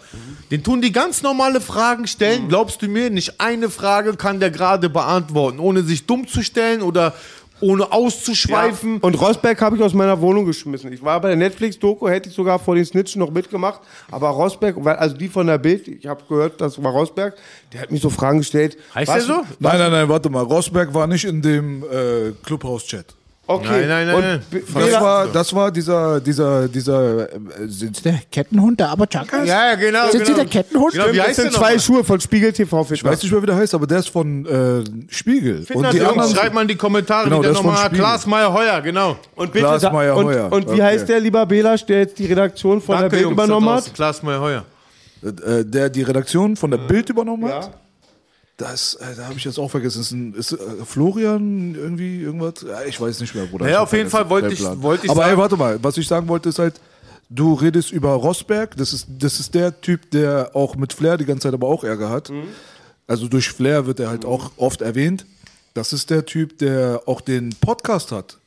den 0.50 0.60
tun 0.64 0.82
die 0.82 0.90
ganz 0.90 1.22
normale 1.22 1.60
Fragen 1.60 2.08
stellen. 2.08 2.48
Glaubst 2.48 2.82
du 2.82 2.88
mir, 2.88 3.10
nicht 3.10 3.40
eine 3.40 3.70
Frage 3.70 4.16
kann 4.16 4.40
der 4.40 4.50
gerade 4.50 4.90
beantworten, 4.90 5.60
ohne 5.60 5.84
sich 5.84 6.06
dumm 6.06 6.26
zu 6.26 6.42
stellen 6.42 6.82
oder 6.82 7.14
ohne 7.60 7.92
auszuschweifen. 7.92 8.98
Und 8.98 9.20
Rosberg 9.20 9.62
habe 9.62 9.76
ich 9.76 9.82
aus 9.84 9.94
meiner 9.94 10.20
Wohnung 10.20 10.46
geschmissen. 10.46 10.92
Ich 10.92 11.04
war 11.04 11.20
bei 11.20 11.28
der 11.28 11.36
Netflix-Doku, 11.36 12.08
hätte 12.08 12.28
ich 12.28 12.34
sogar 12.34 12.58
vor 12.58 12.74
den 12.74 12.84
Snitchen 12.84 13.20
noch 13.20 13.30
mitgemacht. 13.30 13.82
Aber 14.10 14.30
Rosberg, 14.30 14.84
also 14.84 15.16
die 15.16 15.28
von 15.28 15.46
der 15.46 15.58
Bild, 15.58 15.86
ich 15.86 16.06
habe 16.08 16.24
gehört, 16.28 16.60
das 16.60 16.82
war 16.82 16.90
Rosberg, 16.90 17.36
der 17.72 17.82
hat 17.82 17.92
mich 17.92 18.02
so 18.02 18.10
Fragen 18.10 18.38
gestellt. 18.38 18.76
Heißt 18.96 19.08
was- 19.08 19.26
der 19.26 19.36
so? 19.36 19.42
Nein, 19.60 19.78
nein, 19.78 19.92
nein, 19.92 20.08
warte 20.08 20.28
mal. 20.28 20.42
Rosberg 20.42 20.92
war 20.92 21.06
nicht 21.06 21.24
in 21.24 21.40
dem 21.40 21.84
äh, 21.84 22.32
Clubhouse-Chat. 22.44 23.14
Okay. 23.46 23.86
Nein, 23.86 24.06
nein, 24.06 24.06
nein, 24.08 24.42
Und 24.50 24.74
Das 24.82 25.00
war, 25.00 25.26
das 25.26 25.54
war 25.54 25.70
dieser, 25.70 26.18
dieser, 26.18 26.66
dieser, 26.66 27.30
äh, 27.30 27.38
sind 27.66 28.02
der 28.02 28.20
Kettenhund, 28.32 28.80
der 28.80 28.88
aber 28.88 29.06
Chakas? 29.06 29.46
Ja, 29.46 29.70
ja, 29.70 29.74
genau. 29.74 30.08
Sind 30.10 30.20
Sie 30.20 30.32
genau. 30.32 30.36
der 30.38 30.46
Kettenhund? 30.46 30.92
Genau, 30.94 31.12
wie 31.12 31.16
das 31.18 31.26
heißt 31.28 31.38
der 31.38 31.44
sind 31.50 31.54
zwei? 31.54 31.78
Schuhe 31.78 32.04
von 32.04 32.20
Spiegel 32.20 32.52
TV 32.54 32.86
Ich 32.90 33.04
weiß 33.04 33.22
nicht 33.22 33.30
mehr, 33.30 33.42
wie 33.42 33.46
der 33.46 33.56
heißt, 33.56 33.74
aber 33.74 33.86
der 33.86 33.98
ist 33.98 34.08
von 34.08 34.46
äh, 34.46 35.12
Spiegel. 35.12 35.66
Und 35.74 35.92
die 35.92 35.98
Jungs, 35.98 36.10
anderen, 36.10 36.34
Schreibt 36.34 36.54
mal 36.54 36.62
in 36.62 36.68
die 36.68 36.76
Kommentare, 36.76 37.24
Genau, 37.24 37.38
wie 37.38 37.42
der 37.42 37.50
das 37.50 37.58
von 37.58 37.66
nochmal 37.66 37.84
Spiegel. 37.86 37.98
Klaas 38.04 38.26
Meyer 38.26 38.52
Heuer, 38.54 38.80
genau. 38.80 39.16
Und 39.34 39.52
bitte, 39.52 39.66
Klaas 39.66 39.82
Meyer 39.92 40.16
und, 40.16 40.24
Heuer. 40.26 40.50
und 40.50 40.66
wie 40.68 40.72
Okay. 40.72 40.82
heißt 40.82 41.08
der, 41.10 41.20
lieber 41.20 41.44
Belasch, 41.44 41.84
der 41.84 41.98
jetzt 41.98 42.18
die 42.18 42.26
Redaktion 42.26 42.80
von 42.80 42.98
der 42.98 43.10
Bild 43.10 43.26
übernommen 43.30 43.68
hat? 43.68 43.92
Klaas 43.92 44.22
Meyer 44.22 44.40
Heuer. 44.40 44.64
äh, 45.22 45.64
der 45.64 45.90
die 45.90 46.02
Redaktion 46.02 46.56
von 46.56 46.70
der 46.70 46.78
Bild 46.78 47.10
übernommen 47.10 47.46
Ja. 47.46 47.56
hat. 47.56 47.70
Das, 48.56 48.94
äh, 48.94 49.16
da 49.16 49.24
habe 49.24 49.34
ich 49.34 49.44
jetzt 49.44 49.58
auch 49.58 49.70
vergessen. 49.70 50.00
Ist, 50.00 50.12
ein, 50.12 50.34
ist 50.34 50.52
äh, 50.52 50.56
Florian 50.84 51.74
irgendwie 51.74 52.20
irgendwas? 52.22 52.64
Ja, 52.66 52.82
ich 52.84 53.00
weiß 53.00 53.18
nicht 53.20 53.34
mehr, 53.34 53.46
Bruder. 53.46 53.64
Naja, 53.64 53.80
auf 53.80 53.92
jeden. 53.92 54.08
Fall 54.10 54.30
wollte 54.30 54.52
ich- 54.52 54.62
wollte 54.82 55.06
ich 55.06 55.10
Aber 55.10 55.26
ey, 55.26 55.36
warte 55.36 55.56
mal, 55.56 55.82
was 55.82 55.96
ich 55.96 56.06
sagen 56.06 56.28
wollte 56.28 56.48
ist 56.50 56.58
halt, 56.60 56.80
du 57.28 57.54
redest 57.54 57.90
über 57.90 58.10
Rosberg. 58.10 58.76
Das 58.76 58.92
ist, 58.92 59.06
das 59.18 59.40
ist 59.40 59.54
der 59.54 59.80
Typ, 59.80 60.10
der 60.12 60.50
auch 60.54 60.76
mit 60.76 60.92
Flair 60.92 61.16
die 61.16 61.24
ganze 61.24 61.48
Zeit 61.48 61.54
aber 61.54 61.66
auch 61.66 61.82
Ärger 61.82 62.10
hat. 62.10 62.30
Mhm. 62.30 62.44
Also 63.08 63.26
durch 63.28 63.48
Flair 63.50 63.86
wird 63.86 63.98
er 63.98 64.08
halt 64.08 64.24
auch 64.24 64.52
oft 64.56 64.82
erwähnt. 64.82 65.26
Das 65.74 65.92
ist 65.92 66.10
der 66.10 66.24
Typ, 66.24 66.58
der 66.58 67.02
auch 67.06 67.20
den 67.20 67.50
Podcast 67.60 68.12
hat. 68.12 68.38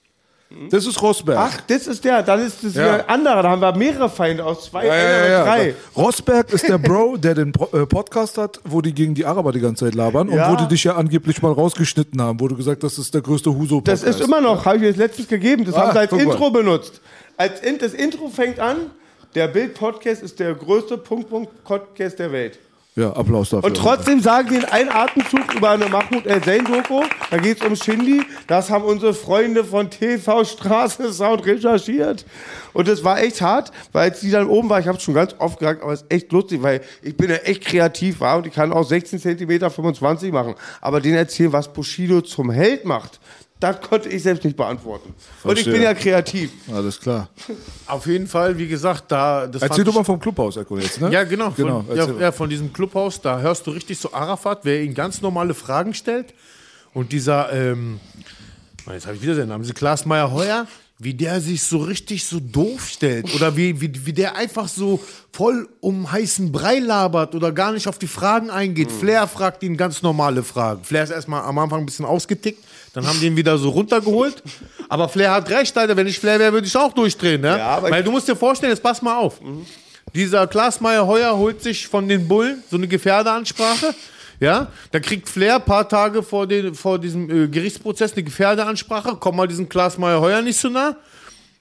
Das 0.69 0.85
ist 0.85 1.01
Rosberg. 1.01 1.37
Ach, 1.37 1.61
das 1.67 1.87
ist 1.87 2.05
der, 2.05 2.23
dann 2.23 2.39
ist 2.39 2.63
das 2.63 2.73
Ja. 2.75 3.05
anderer, 3.07 3.43
da 3.43 3.49
haben 3.49 3.61
wir 3.61 3.75
mehrere 3.75 4.09
Feinde 4.09 4.45
aus 4.45 4.65
zwei, 4.65 4.85
Ja, 4.87 4.95
ja, 4.95 5.27
ja, 5.27 5.43
drei. 5.43 5.75
Rosberg 5.95 6.53
ist 6.53 6.69
der 6.69 6.77
Bro, 6.77 7.17
der 7.21 7.35
den 7.35 7.49
äh, 7.73 7.85
Podcast 7.85 8.37
hat, 8.37 8.59
wo 8.63 8.79
die 8.81 8.93
gegen 8.93 9.13
die 9.13 9.25
Araber 9.25 9.51
die 9.51 9.59
ganze 9.59 9.83
Zeit 9.85 9.93
labern 9.95 10.29
und 10.29 10.39
wo 10.39 10.55
die 10.55 10.67
dich 10.69 10.85
ja 10.85 10.95
angeblich 10.95 11.41
mal 11.41 11.51
rausgeschnitten 11.51 12.21
haben, 12.21 12.39
wo 12.39 12.47
du 12.47 12.55
gesagt 12.55 12.81
hast, 12.83 12.97
das 12.97 13.05
ist 13.05 13.13
der 13.13 13.21
größte 13.21 13.53
huso 13.53 13.81
Das 13.81 14.03
ist 14.03 14.21
immer 14.21 14.39
noch, 14.39 14.65
habe 14.65 14.77
ich 14.77 14.83
das 14.91 14.95
letztens 14.95 15.27
gegeben, 15.27 15.65
das 15.65 15.75
Ah, 15.75 15.81
haben 15.87 15.91
sie 15.91 15.99
als 15.99 16.09
guck 16.11 16.19
mal. 16.23 16.31
Intro 16.31 16.49
benutzt. 16.49 17.01
Als 17.35 17.59
in, 17.59 17.77
das 17.77 17.93
Intro 17.93 18.29
fängt 18.29 18.59
an, 18.59 18.77
der 19.35 19.49
Bild-Podcast 19.49 20.23
ist 20.23 20.39
der 20.39 20.55
größte 20.55 20.97
Punkt-Punkt-Podcast 20.97 22.19
der 22.19 22.31
Welt. 22.31 22.57
Ja, 22.97 23.15
Applaus 23.15 23.51
dafür. 23.51 23.69
Und 23.69 23.77
trotzdem 23.77 24.21
sagen 24.21 24.49
die 24.49 24.55
in 24.55 24.65
einem 24.65 24.89
Atemzug 24.89 25.53
über 25.53 25.69
eine 25.69 25.87
Mahmoud 25.87 26.25
El-Zain-Doku, 26.25 27.03
da 27.29 27.37
geht 27.37 27.61
es 27.61 27.67
um 27.67 27.75
Shindy, 27.75 28.23
das 28.47 28.71
haben 28.71 28.83
unsere 28.83 29.13
Freunde 29.13 29.63
von 29.63 29.91
TV 29.91 30.43
Straße 30.43 31.13
Sound 31.13 31.45
recherchiert. 31.45 32.25
Und 32.73 32.87
das 32.87 33.03
war 33.03 33.21
echt 33.21 33.39
hart, 33.39 33.71
weil 33.91 34.09
als 34.09 34.21
die 34.21 34.31
dann 34.31 34.47
oben 34.47 34.67
war, 34.71 34.79
ich 34.79 34.87
habe 34.87 34.99
schon 34.99 35.13
ganz 35.13 35.35
oft 35.37 35.59
gesagt, 35.59 35.83
aber 35.83 35.93
es 35.93 36.01
ist 36.01 36.11
echt 36.11 36.31
lustig, 36.31 36.63
weil 36.63 36.81
ich 37.03 37.15
bin 37.15 37.29
ja 37.29 37.35
echt 37.35 37.65
kreativ 37.65 38.19
war 38.19 38.37
und 38.37 38.47
ich 38.47 38.53
kann 38.53 38.73
auch 38.73 38.83
16 38.83 39.19
cm 39.19 39.69
25 39.69 40.31
machen. 40.31 40.55
Aber 40.81 40.99
denen 40.99 41.17
erzählen, 41.17 41.53
was 41.53 41.71
Bushido 41.71 42.21
zum 42.21 42.49
Held 42.49 42.83
macht, 42.83 43.19
das 43.59 43.81
konnte 43.81 44.09
ich 44.09 44.21
selbst 44.21 44.43
nicht 44.43 44.55
beantworten. 44.55 45.09
Und 45.43 45.57
ich 45.57 45.63
Verstehe. 45.63 45.73
bin 45.73 45.81
ja 45.81 45.93
kreativ. 45.93 46.51
Alles 46.71 46.99
klar. 46.99 47.27
Auf 47.87 48.05
jeden 48.05 48.27
Fall, 48.27 48.57
wie 48.57 48.67
gesagt, 48.67 49.05
da. 49.11 49.47
Das 49.47 49.63
Erzähl 49.63 49.83
doch 49.83 49.95
mal 49.95 50.03
vom 50.03 50.19
Clubhaus, 50.19 50.57
Eko, 50.57 50.77
jetzt, 50.77 51.01
ne? 51.01 51.11
Ja, 51.11 51.23
genau. 51.23 51.51
genau 51.51 51.81
Von, 51.81 51.97
ja, 51.97 52.07
ja, 52.19 52.31
von 52.31 52.49
diesem 52.49 52.71
Clubhaus, 52.71 53.19
da 53.19 53.39
hörst 53.39 53.65
du 53.65 53.71
richtig 53.71 53.97
so 53.97 54.13
Arafat, 54.13 54.59
wer 54.63 54.81
ihn 54.83 54.93
ganz 54.93 55.21
normale 55.21 55.55
Fragen 55.55 55.93
stellt. 55.95 56.33
Und 56.93 57.11
dieser, 57.11 57.51
ähm, 57.51 57.99
jetzt 58.91 59.07
habe 59.07 59.15
ich 59.15 59.23
wieder 59.23 59.35
seinen 59.35 59.49
Namen, 59.49 59.63
dieser 59.63 59.73
Klaas 59.73 60.05
Meyer 60.05 60.31
Heuer, 60.31 60.67
wie 60.99 61.13
der 61.13 61.41
sich 61.41 61.63
so 61.63 61.77
richtig 61.77 62.25
so 62.25 62.39
doof 62.39 62.87
stellt. 62.87 63.33
Oder 63.35 63.55
wie, 63.55 63.79
wie, 63.81 64.05
wie 64.05 64.13
der 64.13 64.35
einfach 64.35 64.67
so 64.67 64.99
voll 65.31 65.67
um 65.79 66.11
heißen 66.11 66.51
Brei 66.51 66.79
labert 66.79 67.35
oder 67.35 67.51
gar 67.51 67.71
nicht 67.71 67.87
auf 67.87 67.99
die 67.99 68.07
Fragen 68.07 68.49
eingeht. 68.49 68.89
Mhm. 68.89 68.99
Flair 68.99 69.27
fragt 69.27 69.61
ihn 69.61 69.77
ganz 69.77 70.01
normale 70.01 70.41
Fragen. 70.41 70.83
Flair 70.83 71.03
ist 71.03 71.11
erstmal 71.11 71.43
am 71.43 71.57
Anfang 71.59 71.81
ein 71.81 71.85
bisschen 71.85 72.05
ausgetickt. 72.05 72.63
Dann 72.97 73.05
haben 73.05 73.19
die 73.19 73.27
ihn 73.27 73.35
wieder 73.35 73.59
so 73.59 73.69
runtergeholt. 73.69 74.41
Aber 74.89 75.07
Flair 75.07 75.29
hat 75.29 75.47
recht, 75.51 75.77
Alter. 75.77 75.95
Wenn 75.95 76.07
ich 76.07 76.17
Flair 76.17 76.39
wäre, 76.39 76.51
würde 76.51 76.65
ich 76.65 76.75
auch 76.75 76.91
durchdrehen. 76.93 77.41
Ne? 77.41 77.55
Ja, 77.55 77.79
Weil 77.79 78.01
du 78.01 78.09
musst 78.09 78.27
dir 78.27 78.35
vorstellen, 78.35 78.71
jetzt 78.71 78.81
pass 78.81 79.03
mal 79.03 79.15
auf. 79.15 79.39
Dieser 80.15 80.47
Klaas 80.47 80.81
Meyer 80.81 81.05
Heuer 81.05 81.37
holt 81.37 81.61
sich 81.61 81.87
von 81.87 82.09
den 82.09 82.27
Bullen 82.27 82.63
so 82.71 82.75
eine 82.75 82.87
Gefährderansprache. 82.87 83.93
Ja, 84.39 84.71
da 84.91 84.99
kriegt 84.99 85.29
Flair 85.29 85.57
ein 85.57 85.65
paar 85.65 85.87
Tage 85.87 86.23
vor, 86.23 86.47
den, 86.47 86.73
vor 86.73 86.97
diesem 86.97 87.29
äh, 87.29 87.47
Gerichtsprozess 87.47 88.13
eine 88.13 88.23
Gefährdeansprache. 88.23 89.17
Komm 89.19 89.35
mal 89.35 89.47
diesen 89.47 89.69
Klaas 89.69 89.99
Meyer 89.99 90.19
Heuer 90.19 90.41
nicht 90.41 90.57
so 90.59 90.69
nah. 90.69 90.95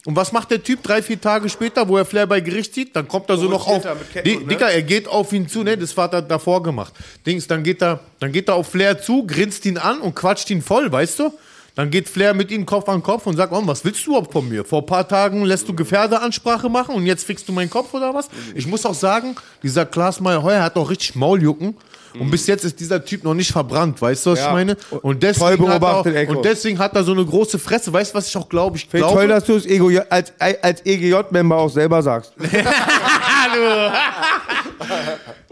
Und 0.07 0.14
was 0.14 0.30
macht 0.30 0.52
der 0.52 0.62
Typ 0.62 0.84
drei, 0.84 1.02
vier 1.02 1.20
Tage 1.20 1.48
später, 1.48 1.88
wo 1.88 1.96
er 1.96 2.04
Flair 2.04 2.28
bei 2.28 2.38
Gericht 2.40 2.72
sieht? 2.72 2.94
Dann 2.94 3.09
kommt 3.09 3.28
er 3.28 3.36
so 3.36 3.48
noch 3.48 3.66
auf. 3.66 3.84
Er 3.84 3.96
Ketten, 3.96 4.42
ne? 4.42 4.46
Dicker, 4.46 4.70
er 4.70 4.82
geht 4.82 5.09
auf 5.09 5.32
ihn 5.32 5.48
zu, 5.48 5.64
ne? 5.64 5.76
Das 5.76 5.96
hat 5.96 6.14
er 6.14 6.22
davor 6.22 6.62
gemacht. 6.62 6.94
Dings, 7.26 7.48
dann 7.48 7.64
geht 7.64 7.82
er, 7.82 7.98
dann 8.20 8.30
geht 8.30 8.48
er 8.48 8.54
auf 8.54 8.68
Flair 8.68 9.02
zu, 9.02 9.26
grinst 9.26 9.66
ihn 9.66 9.78
an 9.78 10.00
und 10.00 10.14
quatscht 10.14 10.48
ihn 10.50 10.62
voll, 10.62 10.92
weißt 10.92 11.18
du? 11.18 11.32
Dann 11.74 11.90
geht 11.90 12.09
Flair 12.09 12.34
mit 12.34 12.52
ihm 12.52 12.64
Kopf 12.64 12.88
an 12.88 13.02
Kopf 13.02 13.26
und 13.26 13.36
sagt, 13.36 13.52
oh, 13.52 13.61
was 13.64 13.84
willst 13.84 14.07
du 14.07 14.12
überhaupt 14.12 14.32
von 14.32 14.48
mir? 14.48 14.64
Vor 14.64 14.82
ein 14.82 14.86
paar 14.86 15.09
Tagen 15.09 15.44
lässt 15.44 15.68
du 15.68 15.74
Gefährdeansprache 15.74 16.68
machen 16.68 16.94
und 16.94 17.04
jetzt 17.04 17.24
fickst 17.24 17.48
du 17.48 17.52
meinen 17.52 17.68
Kopf 17.68 17.92
oder 17.92 18.14
was? 18.14 18.28
Ich 18.54 18.66
muss 18.66 18.86
auch 18.86 18.94
sagen, 18.94 19.34
dieser 19.64 19.84
Klaas 19.86 20.20
Meyer 20.20 20.42
Heuer 20.42 20.62
hat 20.62 20.76
auch 20.76 20.88
richtig 20.88 21.16
Mauljucken. 21.16 21.76
Und 22.20 22.30
bis 22.30 22.46
jetzt 22.46 22.64
ist 22.64 22.78
dieser 22.80 23.04
Typ 23.04 23.24
noch 23.24 23.34
nicht 23.34 23.52
verbrannt, 23.52 24.00
weißt 24.00 24.26
du, 24.26 24.30
was 24.30 24.38
Ja. 24.40 24.46
ich 24.48 24.52
meine? 24.52 24.76
Und 24.90 25.02
Toll 25.02 25.14
deswegen, 25.16 25.68
hat 25.68 25.82
er 25.82 25.96
auch, 25.96 26.04
und 26.36 26.44
deswegen 26.44 26.78
hat 26.78 26.94
er 26.94 27.04
so 27.04 27.12
eine 27.12 27.24
große 27.24 27.58
Fresse. 27.58 27.92
Weißt 27.92 28.12
du, 28.12 28.18
was 28.18 28.28
ich 28.28 28.36
auch 28.36 28.48
glaube? 28.48 28.76
Ich 28.76 28.88
glaube, 28.90 29.14
toll, 29.14 29.28
dass 29.28 29.44
du 29.44 29.54
es 29.56 29.66
Ego, 29.66 29.90
als, 30.08 30.32
als 30.38 30.84
EGJ-Member 30.84 31.56
auch 31.56 31.70
selber 31.70 32.02
sagst. 32.02 32.32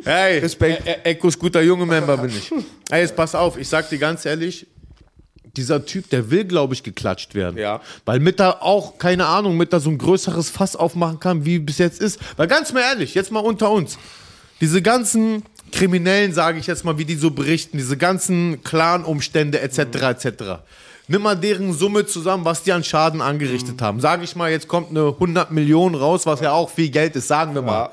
Hey, 0.04 0.38
Respekt. 0.38 0.86
E- 0.86 0.90
E- 0.90 1.10
Ecos 1.12 1.38
guter 1.38 1.62
Junge 1.62 1.86
Member 1.86 2.16
bin 2.18 2.30
ich. 2.30 2.50
Ey, 2.90 3.00
jetzt 3.02 3.16
pass 3.16 3.34
auf, 3.34 3.56
ich 3.56 3.68
sag 3.68 3.88
dir 3.88 3.98
ganz 3.98 4.24
ehrlich, 4.26 4.66
dieser 5.56 5.84
Typ, 5.86 6.10
der 6.10 6.30
will, 6.30 6.44
glaube 6.44 6.74
ich, 6.74 6.82
geklatscht 6.82 7.34
werden. 7.34 7.56
Ja. 7.58 7.80
Weil 8.04 8.20
mit 8.20 8.38
da 8.40 8.50
auch, 8.60 8.98
keine 8.98 9.26
Ahnung, 9.26 9.56
mit 9.56 9.72
da 9.72 9.80
so 9.80 9.88
ein 9.90 9.98
größeres 9.98 10.50
Fass 10.50 10.76
aufmachen 10.76 11.20
kann, 11.20 11.44
wie 11.44 11.58
bis 11.58 11.78
jetzt 11.78 12.00
ist. 12.00 12.18
Weil 12.36 12.48
ganz 12.48 12.72
mal 12.72 12.80
ehrlich, 12.80 13.14
jetzt 13.14 13.30
mal 13.32 13.40
unter 13.40 13.70
uns, 13.70 13.96
diese 14.60 14.82
ganzen 14.82 15.42
Kriminellen, 15.74 16.32
sage 16.32 16.58
ich 16.58 16.66
jetzt 16.66 16.84
mal, 16.84 16.96
wie 16.98 17.04
die 17.04 17.16
so 17.16 17.30
berichten, 17.30 17.78
diese 17.78 17.96
ganzen 17.96 18.62
Clan-Umstände 18.62 19.60
etc. 19.60 19.78
etc. 19.78 20.26
Nimm 21.08 21.22
mal 21.22 21.34
deren 21.34 21.72
Summe 21.72 22.06
zusammen, 22.06 22.44
was 22.44 22.62
die 22.62 22.72
an 22.72 22.84
Schaden 22.84 23.20
angerichtet 23.20 23.82
haben. 23.82 24.00
Sage 24.00 24.24
ich 24.24 24.36
mal, 24.36 24.50
jetzt 24.50 24.68
kommt 24.68 24.90
eine 24.90 25.08
100 25.08 25.50
Millionen 25.50 25.96
raus, 25.96 26.24
was 26.26 26.40
ja 26.40 26.52
auch 26.52 26.70
viel 26.70 26.88
Geld 26.88 27.16
ist, 27.16 27.28
sagen 27.28 27.54
wir 27.54 27.62
mal. 27.62 27.90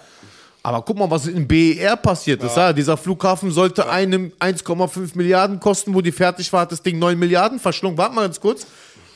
Aber 0.63 0.83
guck 0.83 0.97
mal, 0.97 1.09
was 1.09 1.25
in 1.25 1.47
BER 1.47 1.97
passiert 1.97 2.43
ist. 2.43 2.55
Ja. 2.55 2.71
Dieser 2.71 2.95
Flughafen 2.95 3.49
sollte 3.49 3.89
einem 3.89 4.31
1,5 4.39 5.17
Milliarden 5.17 5.59
kosten, 5.59 5.95
wo 5.95 6.01
die 6.01 6.11
fertig 6.11 6.53
war, 6.53 6.61
hat 6.61 6.71
das 6.71 6.83
Ding 6.83 6.99
9 6.99 7.17
Milliarden 7.17 7.59
verschlungen. 7.59 7.97
Warte 7.97 8.13
mal 8.13 8.21
ganz 8.21 8.39
kurz. 8.39 8.67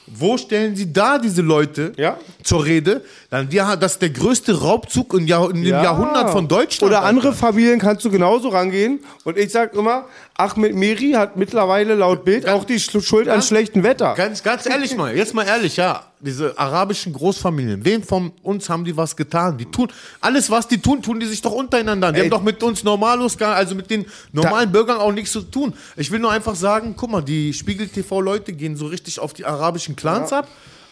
Wo 0.07 0.37
stellen 0.37 0.75
Sie 0.75 0.93
da 0.93 1.17
diese 1.17 1.41
Leute 1.41 1.91
Ja. 1.97 2.17
zur 2.43 2.63
Rede? 2.63 3.01
Dann, 3.31 3.49
ja, 3.51 3.75
das 3.75 3.93
ist 3.93 4.01
der 4.03 4.11
größte 4.11 4.61
Raubzug 4.61 5.13
in, 5.15 5.25
Jahr, 5.25 5.49
in 5.49 5.57
dem 5.63 5.65
Ja. 5.65 5.83
Jahrhundert 5.83 6.29
von 6.29 6.47
Deutschland. 6.47 6.91
Oder 6.91 6.99
Alter. 6.99 7.09
andere 7.09 7.33
Familien 7.33 7.79
kannst 7.79 8.05
du 8.05 8.11
genauso 8.11 8.49
rangehen. 8.49 8.99
Und 9.23 9.37
ich 9.37 9.51
sag 9.51 9.73
immer, 9.73 10.05
Ahmed 10.37 10.75
Meri 10.75 11.13
hat 11.13 11.37
mittlerweile 11.37 11.95
laut 11.95 12.23
Bild 12.23 12.47
auch 12.47 12.65
die 12.65 12.79
Sch- 12.79 13.01
Schuld 13.03 13.27
an 13.29 13.41
schlechtem 13.41 13.83
Wetter. 13.83 14.13
Ganz, 14.15 14.43
ganz 14.43 14.65
ehrlich 14.67 14.95
mal, 14.95 15.15
jetzt 15.15 15.33
mal 15.33 15.43
ehrlich, 15.47 15.77
ja. 15.77 16.03
Diese 16.25 16.57
arabischen 16.57 17.13
Großfamilien, 17.13 17.85
wem 17.85 18.01
von 18.01 18.31
uns 18.41 18.67
haben 18.67 18.83
die 18.83 18.97
was 18.97 19.15
getan? 19.15 19.59
Die 19.59 19.65
tun, 19.65 19.91
alles 20.19 20.49
was 20.49 20.67
die 20.67 20.79
tun, 20.79 21.03
tun 21.03 21.19
die 21.19 21.27
sich 21.27 21.41
doch 21.41 21.51
untereinander. 21.51 22.11
Die 22.11 22.17
Ey. 22.17 22.23
haben 22.23 22.31
doch 22.31 22.41
mit 22.41 22.63
uns 22.63 22.83
Normalos, 22.83 23.39
also 23.39 23.75
mit 23.75 23.91
den 23.91 24.05
normalen 24.31 24.71
Bürgern 24.71 24.97
auch 24.97 25.11
nichts 25.11 25.31
zu 25.31 25.41
tun. 25.41 25.73
Ich 25.95 26.09
will 26.09 26.19
nur 26.19 26.31
einfach 26.31 26.55
sagen, 26.55 26.95
guck 26.97 27.11
mal, 27.11 27.21
die 27.21 27.53
Spiegel-TV-Leute 27.53 28.53
gehen 28.53 28.75
so 28.75 28.87
richtig 28.87 29.19
auf 29.19 29.33
die 29.33 29.45
arabischen 29.45 29.95
Clans 29.95 30.33
ab. 30.33 30.47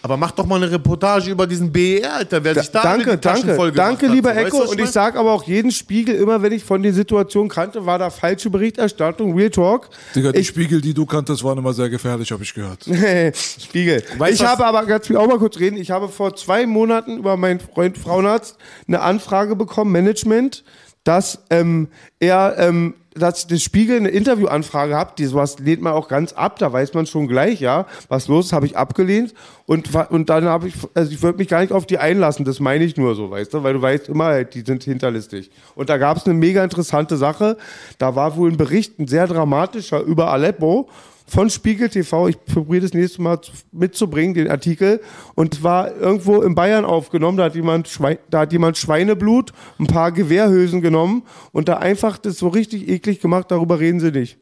Aber 0.06 0.18
mach 0.18 0.32
doch 0.32 0.46
mal 0.46 0.58
eine 0.58 0.70
Reportage 0.70 1.32
über 1.32 1.48
diesen 1.48 1.72
BER, 1.72 2.14
Alter, 2.16 2.44
wer 2.44 2.56
sich 2.56 2.70
da 2.70 2.84
danke, 2.84 3.18
danke, 3.18 3.56
voll 3.56 3.72
gemacht 3.72 3.88
danke, 3.92 4.08
hat. 4.10 4.14
lieber 4.14 4.32
So, 4.32 4.36
weißt 4.36 4.48
Echo. 4.48 4.58
du, 4.58 4.64
Und 4.66 4.72
ich 4.74 4.78
meine? 4.80 4.92
sage 4.92 5.18
aber 5.18 5.32
auch 5.32 5.44
jeden 5.46 5.72
Spiegel 5.72 6.16
immer, 6.16 6.42
wenn 6.42 6.52
ich 6.52 6.66
von 6.66 6.84
der 6.84 6.92
Situation 6.94 7.48
kannte, 7.48 7.86
war 7.86 7.98
da 8.00 8.10
falsche 8.10 8.50
Berichterstattung, 8.50 9.34
Real 9.34 9.50
Talk. 9.50 9.90
Digga, 10.14 10.34
die 10.34 10.40
Ich, 10.40 10.50
Spiegel, 10.50 10.82
die 10.82 10.94
du 10.94 11.06
kanntest, 11.06 11.42
waren 11.46 11.58
immer 11.58 11.72
sehr 11.72 11.90
gefährlich, 11.90 12.30
habe 12.34 12.44
ich 12.44 12.54
gehört. 12.54 12.84
Spiegel. 13.62 14.04
Weißt 14.18 14.34
ich 14.34 14.40
was- 14.42 14.48
habe 14.50 14.66
aber, 14.66 14.86
ganz 14.86 15.10
auch 15.10 15.26
mal 15.28 15.40
kurz 15.40 15.58
reden, 15.58 15.78
ich 15.78 15.90
habe 15.90 16.10
vor 16.10 16.36
zwei 16.36 16.66
Monaten 16.66 17.18
über 17.20 17.38
meinen 17.38 17.62
Freund 17.62 17.98
Frauenarzt 17.98 18.58
eine 18.90 19.00
Anfrage 19.00 19.56
bekommen, 19.56 19.94
Management, 19.94 20.66
dass 21.06 21.40
ähm, 21.50 21.88
er, 22.20 22.56
ähm, 22.58 22.94
dass 23.16 23.48
das 23.48 23.62
Spiegel 23.62 23.98
eine 23.98 24.10
Interviewanfrage 24.10 24.98
hat, 24.98 25.20
die 25.20 25.26
sowas 25.26 25.60
lehnt 25.60 25.82
man 25.82 25.94
auch 25.94 26.08
ganz 26.08 26.34
ab, 26.34 26.60
da 26.60 26.72
weiß 26.72 26.94
man 26.94 27.06
schon 27.06 27.28
gleich, 27.28 27.60
ja, 27.60 27.86
was 28.08 28.28
los 28.28 28.48
ist, 28.48 28.54
habe 28.54 28.66
ich 28.66 28.78
abgelehnt 28.78 29.34
und, 29.66 29.90
und 30.10 30.30
dann 30.30 30.46
habe 30.46 30.68
ich, 30.68 30.76
also 30.94 31.12
ich 31.12 31.22
würde 31.22 31.38
mich 31.38 31.48
gar 31.48 31.62
nicht 31.62 31.72
auf 31.72 31.86
die 31.86 31.98
einlassen, 31.98 32.46
das 32.46 32.60
meine 32.60 32.84
ich 32.84 32.98
nur 32.98 33.16
so, 33.16 33.30
weißt 33.30 33.54
du, 33.54 33.64
weil 33.64 33.74
du 33.74 33.82
weißt 33.82 34.10
immer, 34.10 34.26
halt, 34.26 34.54
die 34.56 34.62
sind 34.62 34.84
hinterlistig. 34.84 35.52
Und 35.76 35.90
da 35.90 35.98
gab 35.98 36.18
es 36.18 36.26
eine 36.26 36.34
mega 36.34 36.64
interessante 36.64 37.18
Sache, 37.18 37.58
da 37.98 38.16
war 38.16 38.36
wohl 38.36 38.52
ein 38.52 38.58
Bericht, 38.58 39.00
ein 39.00 39.08
sehr 39.08 39.28
dramatischer 39.28 40.02
über 40.02 40.32
Aleppo, 40.32 40.90
von 41.34 41.50
Spiegel 41.50 41.90
TV. 41.90 42.28
Ich 42.28 42.46
probiere 42.46 42.82
das 42.84 42.94
nächste 42.94 43.22
Mal 43.22 43.42
zu- 43.42 43.52
mitzubringen, 43.72 44.36
den 44.36 44.50
Artikel. 44.50 45.02
Und 45.36 45.64
war 45.64 45.96
irgendwo 45.96 46.42
in 46.42 46.54
Bayern 46.54 46.86
aufgenommen. 46.86 47.38
Da 47.38 47.46
hat 47.46 47.56
jemand, 47.56 47.88
Schwein, 47.88 48.20
da 48.30 48.42
hat 48.42 48.54
jemand 48.54 48.78
Schweineblut, 48.78 49.52
ein 49.80 49.88
paar 49.88 50.12
Gewehrhülsen 50.12 50.82
genommen 50.82 51.24
und 51.52 51.68
da 51.68 51.78
einfach 51.78 52.18
das 52.20 52.38
so 52.38 52.48
richtig 52.50 52.88
eklig 52.88 53.20
gemacht. 53.20 53.50
Darüber 53.50 53.80
reden 53.80 54.00
sie 54.00 54.12
nicht. 54.12 54.38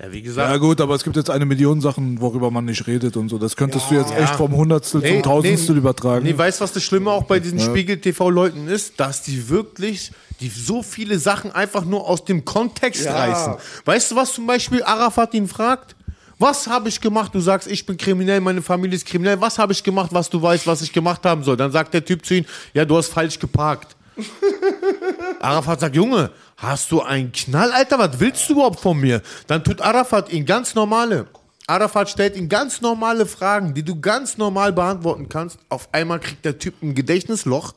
Ja, 0.00 0.12
wie 0.12 0.22
gesagt, 0.22 0.48
Ja 0.48 0.56
gut, 0.58 0.80
aber 0.80 0.94
es 0.94 1.02
gibt 1.02 1.16
jetzt 1.16 1.28
eine 1.28 1.44
Million 1.44 1.80
Sachen, 1.80 2.20
worüber 2.20 2.52
man 2.52 2.64
nicht 2.66 2.86
redet 2.86 3.16
und 3.16 3.28
so. 3.28 3.38
Das 3.38 3.56
könntest 3.56 3.90
du 3.90 3.96
jetzt 3.96 4.12
echt 4.16 4.36
vom 4.36 4.54
Hundertstel 4.54 5.02
zum 5.02 5.22
Tausendstel 5.22 5.76
übertragen. 5.76 6.24
Nee, 6.24 6.38
weißt 6.38 6.60
du, 6.60 6.64
was 6.64 6.72
das 6.72 6.84
Schlimme 6.84 7.10
auch 7.10 7.24
bei 7.24 7.40
diesen 7.40 7.58
Spiegel-TV-Leuten 7.58 8.68
ist? 8.68 9.00
Dass 9.00 9.22
die 9.22 9.48
wirklich, 9.48 10.12
die 10.40 10.50
so 10.50 10.84
viele 10.84 11.18
Sachen 11.18 11.50
einfach 11.50 11.84
nur 11.84 12.08
aus 12.08 12.24
dem 12.24 12.44
Kontext 12.44 13.04
Ja. 13.06 13.16
reißen. 13.16 13.54
Weißt 13.86 14.12
du, 14.12 14.16
was 14.16 14.32
zum 14.34 14.46
Beispiel 14.46 14.84
Arafat 14.84 15.34
ihn 15.34 15.48
fragt? 15.48 15.96
Was 16.38 16.68
habe 16.68 16.88
ich 16.88 17.00
gemacht? 17.00 17.34
Du 17.34 17.40
sagst, 17.40 17.66
ich 17.68 17.84
bin 17.84 17.96
kriminell, 17.96 18.40
meine 18.40 18.62
Familie 18.62 18.94
ist 18.94 19.04
kriminell. 19.04 19.40
Was 19.40 19.58
habe 19.58 19.72
ich 19.72 19.82
gemacht, 19.82 20.10
was 20.12 20.30
du 20.30 20.40
weißt, 20.40 20.64
was 20.68 20.80
ich 20.82 20.92
gemacht 20.92 21.24
haben 21.24 21.42
soll? 21.42 21.56
Dann 21.56 21.72
sagt 21.72 21.92
der 21.92 22.04
Typ 22.04 22.24
zu 22.24 22.34
ihm, 22.34 22.44
ja, 22.72 22.84
du 22.84 22.96
hast 22.96 23.08
falsch 23.08 23.40
geparkt. 23.40 23.96
Arafat 25.40 25.80
sagt, 25.80 25.96
Junge, 25.96 26.30
hast 26.58 26.90
du 26.90 27.00
einen 27.00 27.32
Knall, 27.32 27.72
Alter? 27.72 27.98
Was 27.98 28.20
willst 28.20 28.48
du 28.48 28.54
überhaupt 28.54 28.80
von 28.80 28.98
mir? 28.98 29.22
Dann 29.46 29.64
tut 29.64 29.80
Arafat 29.80 30.30
ihn 30.30 30.44
ganz 30.44 30.74
normale. 30.74 31.26
Arafat 31.66 32.10
stellt 32.10 32.36
ihn 32.36 32.48
ganz 32.48 32.80
normale 32.80 33.26
Fragen, 33.26 33.74
die 33.74 33.82
du 33.82 34.00
ganz 34.00 34.38
normal 34.38 34.72
beantworten 34.72 35.28
kannst. 35.28 35.58
Auf 35.68 35.88
einmal 35.92 36.18
kriegt 36.18 36.44
der 36.44 36.58
Typ 36.58 36.82
ein 36.82 36.94
Gedächtnisloch, 36.94 37.74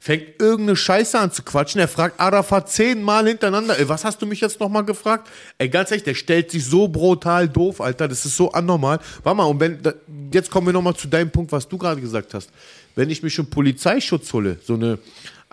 fängt 0.00 0.40
irgendeine 0.40 0.74
Scheiße 0.74 1.18
an 1.18 1.30
zu 1.30 1.42
quatschen. 1.42 1.80
Er 1.80 1.88
fragt 1.88 2.18
Arafat 2.18 2.70
zehnmal 2.70 3.28
hintereinander, 3.28 3.78
ey, 3.78 3.88
was 3.88 4.04
hast 4.04 4.22
du 4.22 4.26
mich 4.26 4.40
jetzt 4.40 4.58
nochmal 4.58 4.84
gefragt? 4.84 5.28
Ey, 5.58 5.68
ganz 5.68 5.90
ehrlich, 5.90 6.04
der 6.04 6.14
stellt 6.14 6.50
sich 6.50 6.64
so 6.64 6.88
brutal 6.88 7.48
doof, 7.48 7.80
Alter. 7.80 8.08
Das 8.08 8.24
ist 8.24 8.36
so 8.36 8.50
anormal. 8.52 8.98
Warte 9.22 9.36
mal, 9.36 9.44
und 9.44 9.60
wenn, 9.60 9.80
jetzt 10.32 10.50
kommen 10.50 10.66
wir 10.66 10.72
nochmal 10.72 10.96
zu 10.96 11.06
deinem 11.06 11.30
Punkt, 11.30 11.52
was 11.52 11.68
du 11.68 11.76
gerade 11.78 12.00
gesagt 12.00 12.34
hast. 12.34 12.50
Wenn 12.94 13.10
ich 13.10 13.22
mich 13.22 13.34
schon 13.34 13.50
Polizeischutz 13.50 14.32
hole, 14.32 14.58
so 14.64 14.74
eine, 14.74 14.98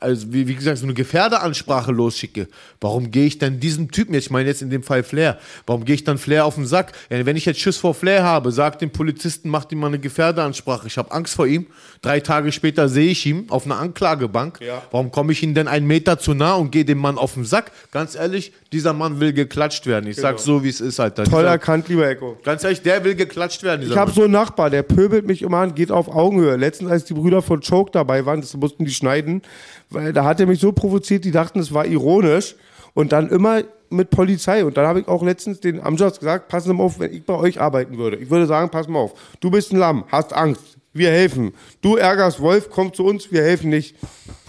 also 0.04 0.34
wie, 0.34 0.48
wie 0.48 0.56
gesagt, 0.56 0.78
so 0.78 0.86
eine 0.86 0.94
Gefährdeansprache 0.94 1.92
losschicke, 1.92 2.48
warum 2.82 3.10
gehe 3.10 3.26
ich 3.26 3.38
dann 3.38 3.60
diesem 3.60 3.90
Typen, 3.90 4.14
jetzt, 4.14 4.26
ich 4.26 4.32
meine 4.32 4.50
jetzt 4.50 4.62
in 4.62 4.70
dem 4.70 4.84
Fall 4.84 5.02
Flair, 5.04 5.40
warum 5.66 5.86
gehe 5.86 5.96
ich 5.96 6.04
dann 6.04 6.18
Flair 6.18 6.46
auf 6.46 6.56
den 6.56 6.66
Sack? 6.66 6.92
Wenn 7.10 7.38
ich 7.38 7.46
jetzt 7.46 7.60
Schiss 7.60 7.78
vor 7.78 7.94
Flair 7.94 8.24
habe, 8.24 8.52
sagt 8.52 8.82
dem 8.82 8.92
Polizisten, 8.92 9.50
macht 9.50 9.72
ihm 9.72 9.80
mal 9.80 9.88
eine 9.88 10.00
Gefährdeansprache, 10.00 10.88
ich 10.88 10.98
habe 10.98 11.12
Angst 11.12 11.36
vor 11.36 11.48
ihm, 11.48 11.68
drei 12.04 12.20
Tage 12.20 12.52
später 12.52 12.88
sehe 12.90 13.10
ich 13.10 13.26
ihn 13.26 13.48
auf 13.50 13.66
einer 13.66 13.80
Anklagebank, 13.80 14.60
warum 14.92 15.10
komme 15.12 15.32
ich 15.32 15.42
ihm 15.42 15.56
denn 15.56 15.68
einen 15.68 15.88
Meter 15.88 16.20
zu 16.20 16.36
nah 16.36 16.54
und 16.54 16.72
gehe 16.72 16.86
dem 16.86 17.00
Mann 17.00 17.18
auf 17.18 17.34
den 17.34 17.46
Sack? 17.46 17.72
Ganz 17.92 18.14
ehrlich, 18.14 18.54
dieser 18.72 18.94
Mann 18.94 19.20
will 19.20 19.34
geklatscht 19.34 19.88
werden, 19.88 20.08
ich 20.08 20.18
sag 20.18 20.38
so, 20.38 20.64
wie 20.64 20.70
es 20.70 20.82
ist, 20.82 21.00
Alter. 21.00 21.24
Toll 21.24 21.42
Dieser, 21.42 21.52
erkannt, 21.52 21.88
lieber 21.90 22.08
Echo. 22.08 22.38
ganz 22.44 22.64
ehrlich, 22.64 22.82
der 22.84 23.04
will 23.04 23.16
geklatscht 23.16 23.64
werden, 23.64 23.90
Ich 23.90 23.98
habe 23.98 24.12
so 24.12 24.24
einen 24.24 24.34
Nachbar, 24.34 24.70
der 24.70 24.84
pöbelt 24.84 25.26
mich 25.26 25.42
immer 25.42 25.58
an, 25.58 25.74
geht 25.74 25.92
auf 25.92 26.14
Augenhöhe. 26.14 26.56
Letztens, 26.58 26.92
als 26.92 27.06
die 27.06 27.14
Brüder 27.14 27.42
von 27.42 27.62
Choke 27.62 27.92
dabei 27.92 28.26
waren, 28.26 28.42
das 28.42 28.56
mussten 28.56 28.86
die 28.86 28.92
schneiden, 28.94 29.42
weil 29.90 30.14
da 30.14 30.26
hat 30.26 30.40
er 30.40 30.46
mich 30.46 30.60
so 30.60 30.72
provoziert, 30.72 31.26
die 31.26 31.32
dachten, 31.32 31.60
es 31.60 31.74
war 31.74 31.86
ironisch. 31.86 32.56
Und 32.96 33.12
dann 33.12 33.30
immer 33.30 33.64
mit 33.90 34.10
Polizei. 34.10 34.66
Und 34.66 34.78
dann 34.78 34.86
habe 34.86 35.00
ich 35.00 35.08
auch 35.08 35.24
letztens 35.24 35.60
den 35.60 35.82
Amjas 35.82 36.20
gesagt, 36.20 36.48
passen 36.48 36.68
Sie 36.68 36.74
mal 36.74 36.84
auf, 36.84 37.00
wenn 37.00 37.14
ich 37.14 37.26
bei 37.26 37.34
euch 37.34 37.60
arbeiten 37.62 37.98
würde. 37.98 38.18
Ich 38.18 38.30
würde 38.30 38.46
sagen, 38.46 38.70
pass 38.70 38.88
mal 38.88 39.00
auf, 39.00 39.14
du 39.40 39.50
bist 39.50 39.72
ein 39.72 39.78
Lamm, 39.78 40.04
hast 40.12 40.34
Angst, 40.34 40.78
wir 40.94 41.10
helfen. 41.10 41.54
Du 41.82 41.96
ärgerst 41.96 42.40
Wolf, 42.40 42.70
komm 42.70 42.94
zu 42.94 43.04
uns, 43.04 43.32
wir 43.32 43.44
helfen 43.44 43.70
nicht. 43.70 43.96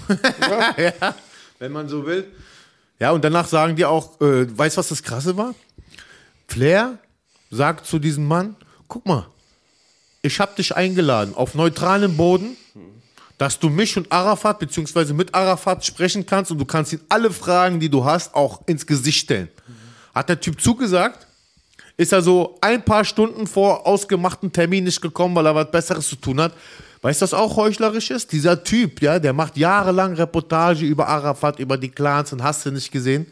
ja, 0.76 1.14
wenn 1.59 1.72
man 1.72 1.88
so 1.88 2.07
will. 2.07 2.26
Ja, 3.01 3.11
und 3.11 3.24
danach 3.24 3.49
sagen 3.49 3.74
die 3.76 3.84
auch, 3.84 4.20
äh, 4.20 4.47
weißt 4.57 4.76
du, 4.76 4.78
was 4.78 4.88
das 4.88 5.03
Krasse 5.03 5.36
war? 5.36 5.55
Flair 6.47 6.99
sagt 7.51 7.86
zu 7.86 7.99
diesem 7.99 8.26
Mann, 8.28 8.57
guck 8.88 9.07
mal, 9.07 9.26
ich 10.22 10.40
habe 10.40 10.55
dich 10.57 10.74
eingeladen 10.74 11.34
auf 11.34 11.55
neutralem 11.55 12.16
Boden, 12.16 12.57
dass 13.38 13.59
du 13.59 13.68
mich 13.68 13.97
und 13.97 14.11
Arafat, 14.12 14.59
beziehungsweise 14.59 15.12
mit 15.12 15.34
Arafat 15.34 15.84
sprechen 15.84 16.24
kannst 16.24 16.51
und 16.51 16.59
du 16.59 16.64
kannst 16.64 16.92
ihm 16.92 17.01
alle 17.09 17.30
Fragen, 17.30 17.80
die 17.80 17.88
du 17.88 18.05
hast, 18.05 18.34
auch 18.34 18.62
ins 18.66 18.86
Gesicht 18.86 19.20
stellen. 19.20 19.49
Hat 20.14 20.28
der 20.28 20.40
Typ 20.40 20.61
zugesagt, 20.61 21.26
ist 21.97 22.12
er 22.12 22.22
so 22.22 22.57
ein 22.61 22.84
paar 22.84 23.05
Stunden 23.05 23.47
vor 23.47 23.86
ausgemachten 23.86 24.53
Termin 24.53 24.84
nicht 24.84 25.01
gekommen, 25.01 25.34
weil 25.34 25.47
er 25.47 25.55
was 25.55 25.70
Besseres 25.70 26.09
zu 26.09 26.16
tun 26.16 26.40
hat. 26.40 26.53
Weißt 27.03 27.20
du, 27.20 27.24
was 27.24 27.34
auch 27.34 27.57
heuchlerisch 27.57 28.11
ist? 28.11 28.32
Dieser 28.32 28.64
Typ, 28.64 29.03
ja, 29.03 29.18
der 29.18 29.32
macht 29.32 29.57
jahrelang 29.57 30.14
Reportage 30.14 30.86
über 30.86 31.07
Arafat, 31.07 31.59
über 31.59 31.76
die 31.76 31.90
Clans 31.90 32.32
und 32.32 32.42
hast 32.42 32.64
du 32.64 32.70
nicht 32.70 32.90
gesehen. 32.90 33.26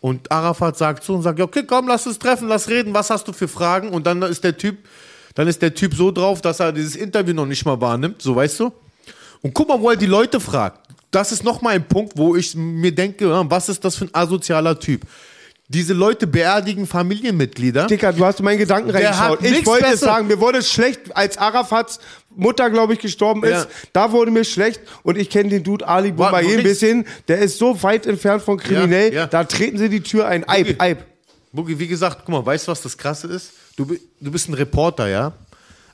Und 0.00 0.30
Arafat 0.30 0.76
sagt 0.76 1.02
so 1.02 1.14
und 1.14 1.22
sagt, 1.22 1.40
okay, 1.40 1.64
komm, 1.66 1.88
lass 1.88 2.06
uns 2.06 2.18
treffen, 2.18 2.46
lass 2.48 2.68
reden, 2.68 2.92
was 2.92 3.08
hast 3.08 3.26
du 3.26 3.32
für 3.32 3.48
Fragen? 3.48 3.88
Und 3.88 4.06
dann 4.06 4.20
ist 4.22 4.44
der 4.44 4.56
Typ, 4.56 4.76
dann 5.34 5.48
ist 5.48 5.62
der 5.62 5.74
Typ 5.74 5.94
so 5.94 6.10
drauf, 6.10 6.42
dass 6.42 6.60
er 6.60 6.72
dieses 6.72 6.94
Interview 6.94 7.32
noch 7.32 7.46
nicht 7.46 7.64
mal 7.64 7.80
wahrnimmt, 7.80 8.20
so 8.20 8.36
weißt 8.36 8.60
du? 8.60 8.72
Und 9.40 9.54
guck 9.54 9.68
mal, 9.68 9.80
wo 9.80 9.88
er 9.90 9.96
die 9.96 10.06
Leute 10.06 10.40
fragt. 10.40 10.86
Das 11.10 11.32
ist 11.32 11.42
nochmal 11.42 11.76
ein 11.76 11.88
Punkt, 11.88 12.18
wo 12.18 12.36
ich 12.36 12.54
mir 12.54 12.94
denke, 12.94 13.30
was 13.48 13.68
ist 13.70 13.84
das 13.84 13.96
für 13.96 14.04
ein 14.04 14.14
asozialer 14.14 14.78
Typ? 14.78 15.06
Diese 15.68 15.94
Leute 15.94 16.26
beerdigen 16.26 16.86
Familienmitglieder. 16.86 17.86
Dicker, 17.86 18.12
du 18.12 18.24
hast 18.24 18.42
meinen 18.42 18.58
Gedanken 18.58 18.92
Der 18.92 18.96
reingeschaut. 19.02 19.38
hat 19.38 19.44
Ich 19.46 19.50
nichts 19.52 19.66
wollte 19.66 19.84
Besseres- 19.84 20.00
sagen, 20.00 20.26
mir 20.26 20.38
wurde 20.38 20.62
schlecht, 20.62 21.16
als 21.16 21.38
Arafats 21.38 22.00
Mutter, 22.36 22.68
glaube 22.68 22.92
ich, 22.92 22.98
gestorben 22.98 23.42
ist. 23.44 23.50
Ja. 23.50 23.66
Da 23.92 24.12
wurde 24.12 24.30
mir 24.30 24.44
schlecht 24.44 24.80
und 25.04 25.16
ich 25.16 25.30
kenne 25.30 25.48
den 25.48 25.62
Dude 25.62 25.86
Ali 25.88 26.12
Boumaier 26.12 26.48
ein 26.50 26.56
nix. 26.56 26.62
bisschen. 26.64 27.06
Der 27.28 27.38
ist 27.38 27.58
so 27.58 27.82
weit 27.82 28.06
entfernt 28.06 28.42
von 28.42 28.58
kriminell. 28.58 29.08
Ja, 29.12 29.20
ja. 29.22 29.26
Da 29.26 29.44
treten 29.44 29.78
sie 29.78 29.88
die 29.88 30.00
Tür 30.02 30.26
ein. 30.28 30.46
Eib, 30.48 30.80
Eib. 30.82 31.04
Boogie, 31.52 31.78
wie 31.78 31.86
gesagt, 31.88 32.18
guck 32.26 32.28
mal, 32.28 32.44
weißt 32.44 32.66
du, 32.66 32.72
was 32.72 32.82
das 32.82 32.98
Krasse 32.98 33.28
ist? 33.28 33.52
Du, 33.76 33.86
bi- 33.86 34.00
du 34.20 34.30
bist 34.30 34.48
ein 34.48 34.54
Reporter, 34.54 35.08
ja? 35.08 35.32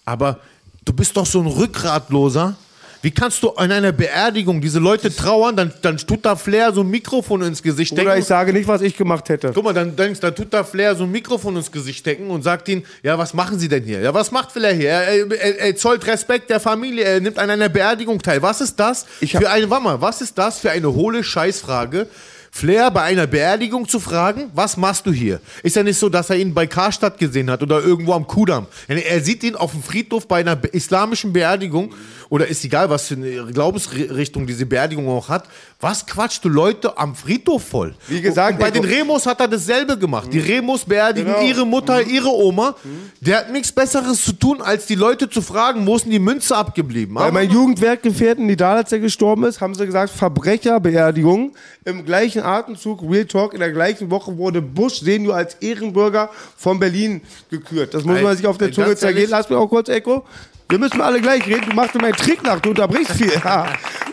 Aber 0.04 0.40
du 0.84 0.92
bist 0.92 1.16
doch 1.16 1.26
so 1.26 1.40
ein 1.40 1.46
Rückgratloser. 1.46 2.56
Wie 3.02 3.10
kannst 3.10 3.42
du 3.42 3.50
an 3.50 3.72
einer 3.72 3.92
Beerdigung 3.92 4.60
diese 4.60 4.78
Leute 4.78 5.14
trauern, 5.14 5.56
dann, 5.56 5.72
dann 5.80 5.96
tut 5.96 6.24
da 6.24 6.36
Flair 6.36 6.72
so 6.72 6.82
ein 6.82 6.88
Mikrofon 6.88 7.40
ins 7.42 7.62
Gesicht 7.62 7.92
Oder 7.92 8.02
stecken. 8.02 8.18
ich 8.18 8.26
sage 8.26 8.52
nicht, 8.52 8.68
was 8.68 8.82
ich 8.82 8.94
gemacht 8.96 9.30
hätte. 9.30 9.52
Guck 9.54 9.64
mal, 9.64 9.72
dann 9.72 9.96
denkst, 9.96 10.20
dann 10.20 10.34
tut 10.34 10.52
da 10.52 10.64
Flair 10.64 10.94
so 10.94 11.04
ein 11.04 11.10
Mikrofon 11.10 11.56
ins 11.56 11.72
Gesicht 11.72 12.00
stecken 12.00 12.28
und 12.28 12.42
sagt 12.42 12.68
ihnen, 12.68 12.84
ja, 13.02 13.16
was 13.16 13.32
machen 13.32 13.58
Sie 13.58 13.68
denn 13.68 13.84
hier? 13.84 14.00
Ja, 14.00 14.12
was 14.12 14.30
macht 14.30 14.52
Flair 14.52 14.74
hier? 14.74 14.90
Er, 14.90 15.30
er, 15.30 15.58
er 15.60 15.76
zollt 15.76 16.06
Respekt 16.06 16.50
der 16.50 16.60
Familie, 16.60 17.04
er 17.04 17.20
nimmt 17.20 17.38
an 17.38 17.48
einer 17.48 17.70
Beerdigung 17.70 18.20
teil. 18.20 18.42
Was 18.42 18.60
ist 18.60 18.78
das 18.78 19.06
für 19.24 19.48
eine, 19.48 19.70
warte 19.70 19.84
mal, 19.84 20.00
was 20.02 20.20
ist 20.20 20.36
das 20.36 20.58
für 20.58 20.70
eine 20.70 20.92
hohle 20.92 21.24
Scheißfrage? 21.24 22.06
Flair 22.52 22.90
bei 22.90 23.02
einer 23.02 23.26
Beerdigung 23.28 23.88
zu 23.88 24.00
fragen, 24.00 24.50
was 24.54 24.76
machst 24.76 25.06
du 25.06 25.12
hier? 25.12 25.40
Ist 25.62 25.76
ja 25.76 25.84
nicht 25.84 25.98
so, 25.98 26.08
dass 26.08 26.30
er 26.30 26.36
ihn 26.36 26.52
bei 26.52 26.66
Karstadt 26.66 27.16
gesehen 27.18 27.48
hat 27.48 27.62
oder 27.62 27.80
irgendwo 27.80 28.12
am 28.12 28.26
Kudamm. 28.26 28.66
Er 28.88 29.20
sieht 29.20 29.44
ihn 29.44 29.54
auf 29.54 29.70
dem 29.70 29.82
Friedhof 29.82 30.26
bei 30.26 30.40
einer 30.40 30.58
islamischen 30.72 31.32
Beerdigung 31.32 31.94
oder 32.30 32.46
ist 32.46 32.64
egal, 32.64 32.88
was 32.88 33.08
für 33.08 33.14
eine 33.14 33.52
Glaubensrichtung 33.52 34.46
diese 34.46 34.64
Beerdigung 34.64 35.08
auch 35.08 35.28
hat. 35.28 35.44
Was 35.80 36.06
quatscht 36.06 36.44
du 36.44 36.48
Leute 36.48 36.96
am 36.96 37.14
Friedhof 37.16 37.64
voll? 37.64 37.94
Wie 38.06 38.20
gesagt, 38.20 38.52
Und 38.54 38.60
bei 38.60 38.70
den 38.70 38.84
Remos 38.84 39.26
hat 39.26 39.40
er 39.40 39.48
dasselbe 39.48 39.98
gemacht. 39.98 40.32
Die 40.32 40.38
Remos 40.38 40.84
beerdigen 40.84 41.32
Genau. 41.32 41.44
ihre 41.44 41.66
Mutter, 41.66 42.02
ihre 42.02 42.28
Oma. 42.28 42.76
Der 43.20 43.38
hat 43.38 43.52
nichts 43.52 43.72
Besseres 43.72 44.24
zu 44.24 44.32
tun, 44.32 44.62
als 44.62 44.86
die 44.86 44.94
Leute 44.94 45.28
zu 45.28 45.42
fragen, 45.42 45.86
wo 45.86 45.96
ist 45.96 46.04
denn 46.04 46.12
die 46.12 46.18
Münze 46.20 46.56
abgeblieben? 46.56 47.14
Bei 47.16 47.32
meinem 47.32 47.50
Jugendwerkgefährten, 47.50 48.46
die 48.46 48.56
da, 48.56 48.74
als 48.74 48.92
er 48.92 49.00
gestorben 49.00 49.44
ist, 49.44 49.60
haben 49.60 49.74
sie 49.74 49.84
gesagt, 49.84 50.10
Verbrecherbeerdigung. 50.10 51.52
Im 51.84 52.04
gleichen 52.04 52.42
Atemzug, 52.42 53.02
Real 53.02 53.24
Talk, 53.24 53.54
in 53.54 53.60
der 53.60 53.72
gleichen 53.72 54.10
Woche 54.10 54.36
wurde 54.36 54.62
Bush 54.62 55.00
Senior 55.00 55.34
als 55.34 55.54
Ehrenbürger 55.54 56.30
von 56.56 56.78
Berlin 56.78 57.22
gekürt. 57.50 57.92
Das 57.94 58.04
muss 58.04 58.18
Ey, 58.18 58.22
man 58.22 58.36
sich 58.36 58.46
auf 58.46 58.58
der 58.58 58.70
Zunge 58.70 58.94
zergehen. 58.94 59.30
Lass 59.30 59.48
mich 59.48 59.58
auch 59.58 59.68
kurz, 59.68 59.88
Echo. 59.88 60.24
Wir 60.70 60.78
müssen 60.78 61.00
alle 61.00 61.20
gleich 61.20 61.44
reden. 61.48 61.68
Du 61.68 61.74
machst 61.74 61.96
mir 61.96 62.00
meinen 62.00 62.14
Trick 62.14 62.44
nach, 62.44 62.60
du 62.60 62.70
unterbrichst 62.70 63.12
viel. 63.12 63.32
Ja. 63.44 63.66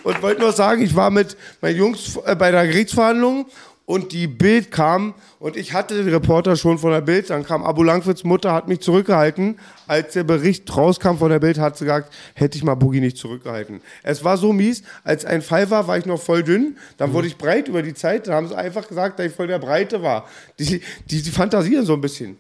Und 0.03 0.21
wollte 0.23 0.41
nur 0.41 0.51
sagen, 0.51 0.81
ich 0.81 0.95
war 0.95 1.11
mit 1.11 1.37
meinen 1.61 1.77
Jungs 1.77 2.17
äh, 2.25 2.35
bei 2.35 2.49
der 2.49 2.65
Gerichtsverhandlung 2.65 3.45
und 3.85 4.11
die 4.11 4.25
Bild 4.25 4.71
kam 4.71 5.13
und 5.37 5.55
ich 5.55 5.73
hatte 5.73 5.95
den 5.95 6.11
Reporter 6.11 6.55
schon 6.55 6.79
von 6.79 6.91
der 6.91 7.01
Bild. 7.01 7.29
Dann 7.29 7.45
kam 7.45 7.63
Abu 7.63 7.83
Langwitz 7.83 8.23
Mutter, 8.23 8.53
hat 8.53 8.67
mich 8.67 8.79
zurückgehalten. 8.79 9.59
Als 9.85 10.13
der 10.13 10.23
Bericht 10.23 10.75
rauskam 10.75 11.17
von 11.17 11.29
der 11.29 11.39
Bild, 11.39 11.59
hat 11.59 11.77
sie 11.77 11.85
gesagt, 11.85 12.11
hätte 12.33 12.57
ich 12.57 12.63
mal 12.63 12.73
Boogie 12.73 13.01
nicht 13.01 13.17
zurückgehalten. 13.17 13.81
Es 14.01 14.23
war 14.23 14.37
so 14.37 14.51
mies, 14.51 14.81
als 15.03 15.25
ein 15.25 15.43
Fall 15.43 15.69
war, 15.69 15.87
war 15.87 15.99
ich 15.99 16.07
noch 16.07 16.19
voll 16.19 16.41
dünn. 16.41 16.77
Dann 16.97 17.13
wurde 17.13 17.27
ich 17.27 17.37
breit 17.37 17.67
über 17.67 17.83
die 17.83 17.93
Zeit. 17.93 18.27
Dann 18.27 18.33
haben 18.33 18.47
sie 18.47 18.57
einfach 18.57 18.87
gesagt, 18.87 19.19
dass 19.19 19.27
ich 19.27 19.33
voll 19.33 19.47
der 19.47 19.59
Breite 19.59 20.01
war. 20.01 20.27
Die, 20.57 20.81
die, 21.05 21.21
die 21.21 21.31
fantasieren 21.31 21.85
so 21.85 21.93
ein 21.93 22.01
bisschen. 22.01 22.37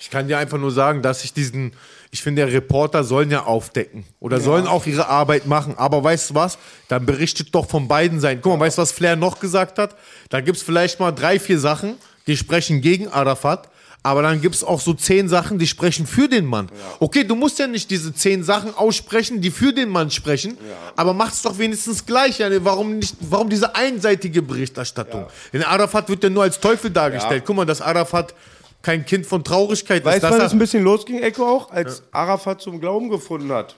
Ich 0.00 0.10
kann 0.10 0.28
dir 0.28 0.38
einfach 0.38 0.58
nur 0.58 0.70
sagen, 0.70 1.02
dass 1.02 1.24
ich 1.24 1.32
diesen, 1.32 1.72
ich 2.10 2.22
finde, 2.22 2.46
der 2.46 2.52
Reporter 2.54 3.04
sollen 3.04 3.30
ja 3.30 3.44
aufdecken 3.44 4.04
oder 4.18 4.40
sollen 4.40 4.66
auch 4.66 4.86
ihre 4.86 5.08
Arbeit 5.08 5.46
machen. 5.46 5.74
Aber 5.76 6.02
weißt 6.02 6.30
du 6.30 6.34
was? 6.34 6.58
Dann 6.88 7.04
berichtet 7.04 7.54
doch 7.54 7.68
von 7.68 7.86
beiden 7.86 8.20
Seiten. 8.20 8.40
Guck 8.40 8.58
mal, 8.58 8.64
weißt 8.64 8.78
du, 8.78 8.82
was 8.82 8.92
Flair 8.92 9.16
noch 9.16 9.40
gesagt 9.40 9.78
hat? 9.78 9.94
Da 10.30 10.40
gibt 10.40 10.56
es 10.56 10.62
vielleicht 10.62 11.00
mal 11.00 11.12
drei, 11.12 11.38
vier 11.38 11.58
Sachen, 11.58 11.96
die 12.26 12.36
sprechen 12.36 12.80
gegen 12.80 13.08
Arafat. 13.08 13.68
Aber 14.04 14.22
dann 14.22 14.40
gibt 14.40 14.54
es 14.54 14.64
auch 14.64 14.80
so 14.80 14.94
zehn 14.94 15.28
Sachen, 15.28 15.58
die 15.58 15.66
sprechen 15.66 16.06
für 16.06 16.28
den 16.28 16.46
Mann. 16.46 16.70
Okay, 17.00 17.24
du 17.24 17.34
musst 17.34 17.58
ja 17.58 17.66
nicht 17.66 17.90
diese 17.90 18.14
zehn 18.14 18.44
Sachen 18.44 18.74
aussprechen, 18.74 19.40
die 19.40 19.50
für 19.50 19.72
den 19.72 19.88
Mann 19.90 20.10
sprechen, 20.10 20.56
aber 20.96 21.12
mach 21.12 21.32
es 21.32 21.42
doch 21.42 21.58
wenigstens 21.58 22.06
gleich. 22.06 22.38
Ja, 22.38 22.48
warum, 22.64 22.98
nicht, 22.98 23.16
warum 23.20 23.50
diese 23.50 23.74
einseitige 23.74 24.40
Berichterstattung? 24.40 25.26
Denn 25.52 25.64
Arafat 25.64 26.08
wird 26.08 26.22
ja 26.22 26.30
nur 26.30 26.44
als 26.44 26.60
Teufel 26.60 26.90
dargestellt. 26.90 27.42
Guck 27.44 27.56
mal, 27.56 27.66
dass 27.66 27.82
Arafat 27.82 28.34
kein 28.82 29.04
Kind 29.04 29.26
von 29.26 29.42
Traurigkeit 29.44 30.04
Weißt 30.04 30.18
ist. 30.18 30.22
du, 30.24 30.30
wann 30.30 30.40
er- 30.40 30.46
es 30.46 30.52
ein 30.52 30.58
bisschen 30.58 30.84
losging, 30.84 31.20
Echo 31.22 31.44
auch? 31.46 31.70
Als 31.70 32.02
Arafat 32.12 32.60
zum 32.60 32.80
Glauben 32.80 33.08
gefunden 33.10 33.50
hat. 33.52 33.76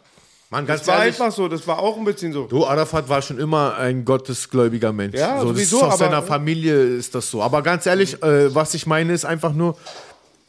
Mann, 0.51 0.67
ganz 0.67 0.81
Das 0.81 0.89
war 0.89 0.99
ehrlich, 1.05 1.21
einfach 1.21 1.35
so, 1.35 1.47
das 1.47 1.65
war 1.69 1.79
auch 1.79 1.97
ein 1.97 2.05
bisschen 2.05 2.33
so. 2.33 2.45
du, 2.47 2.67
Arafat 2.67 3.09
war 3.09 3.23
schon 3.23 3.39
immer 3.39 3.77
ein 3.77 4.05
gottesgläubiger 4.05 4.93
Mensch. 4.93 5.15
Ja, 5.17 5.39
so, 5.41 5.47
das 5.49 5.55
sowieso, 5.57 5.77
ist 5.79 5.83
aus 5.85 5.99
seiner 5.99 6.23
Familie 6.23 6.75
ist 6.75 7.15
das 7.15 7.31
so. 7.31 7.41
Aber 7.41 7.63
ganz 7.63 7.87
ehrlich, 7.87 8.21
äh, 8.23 8.53
was 8.55 8.75
ich 8.75 8.85
meine, 8.87 9.13
ist 9.13 9.25
einfach 9.25 9.53
nur, 9.53 9.77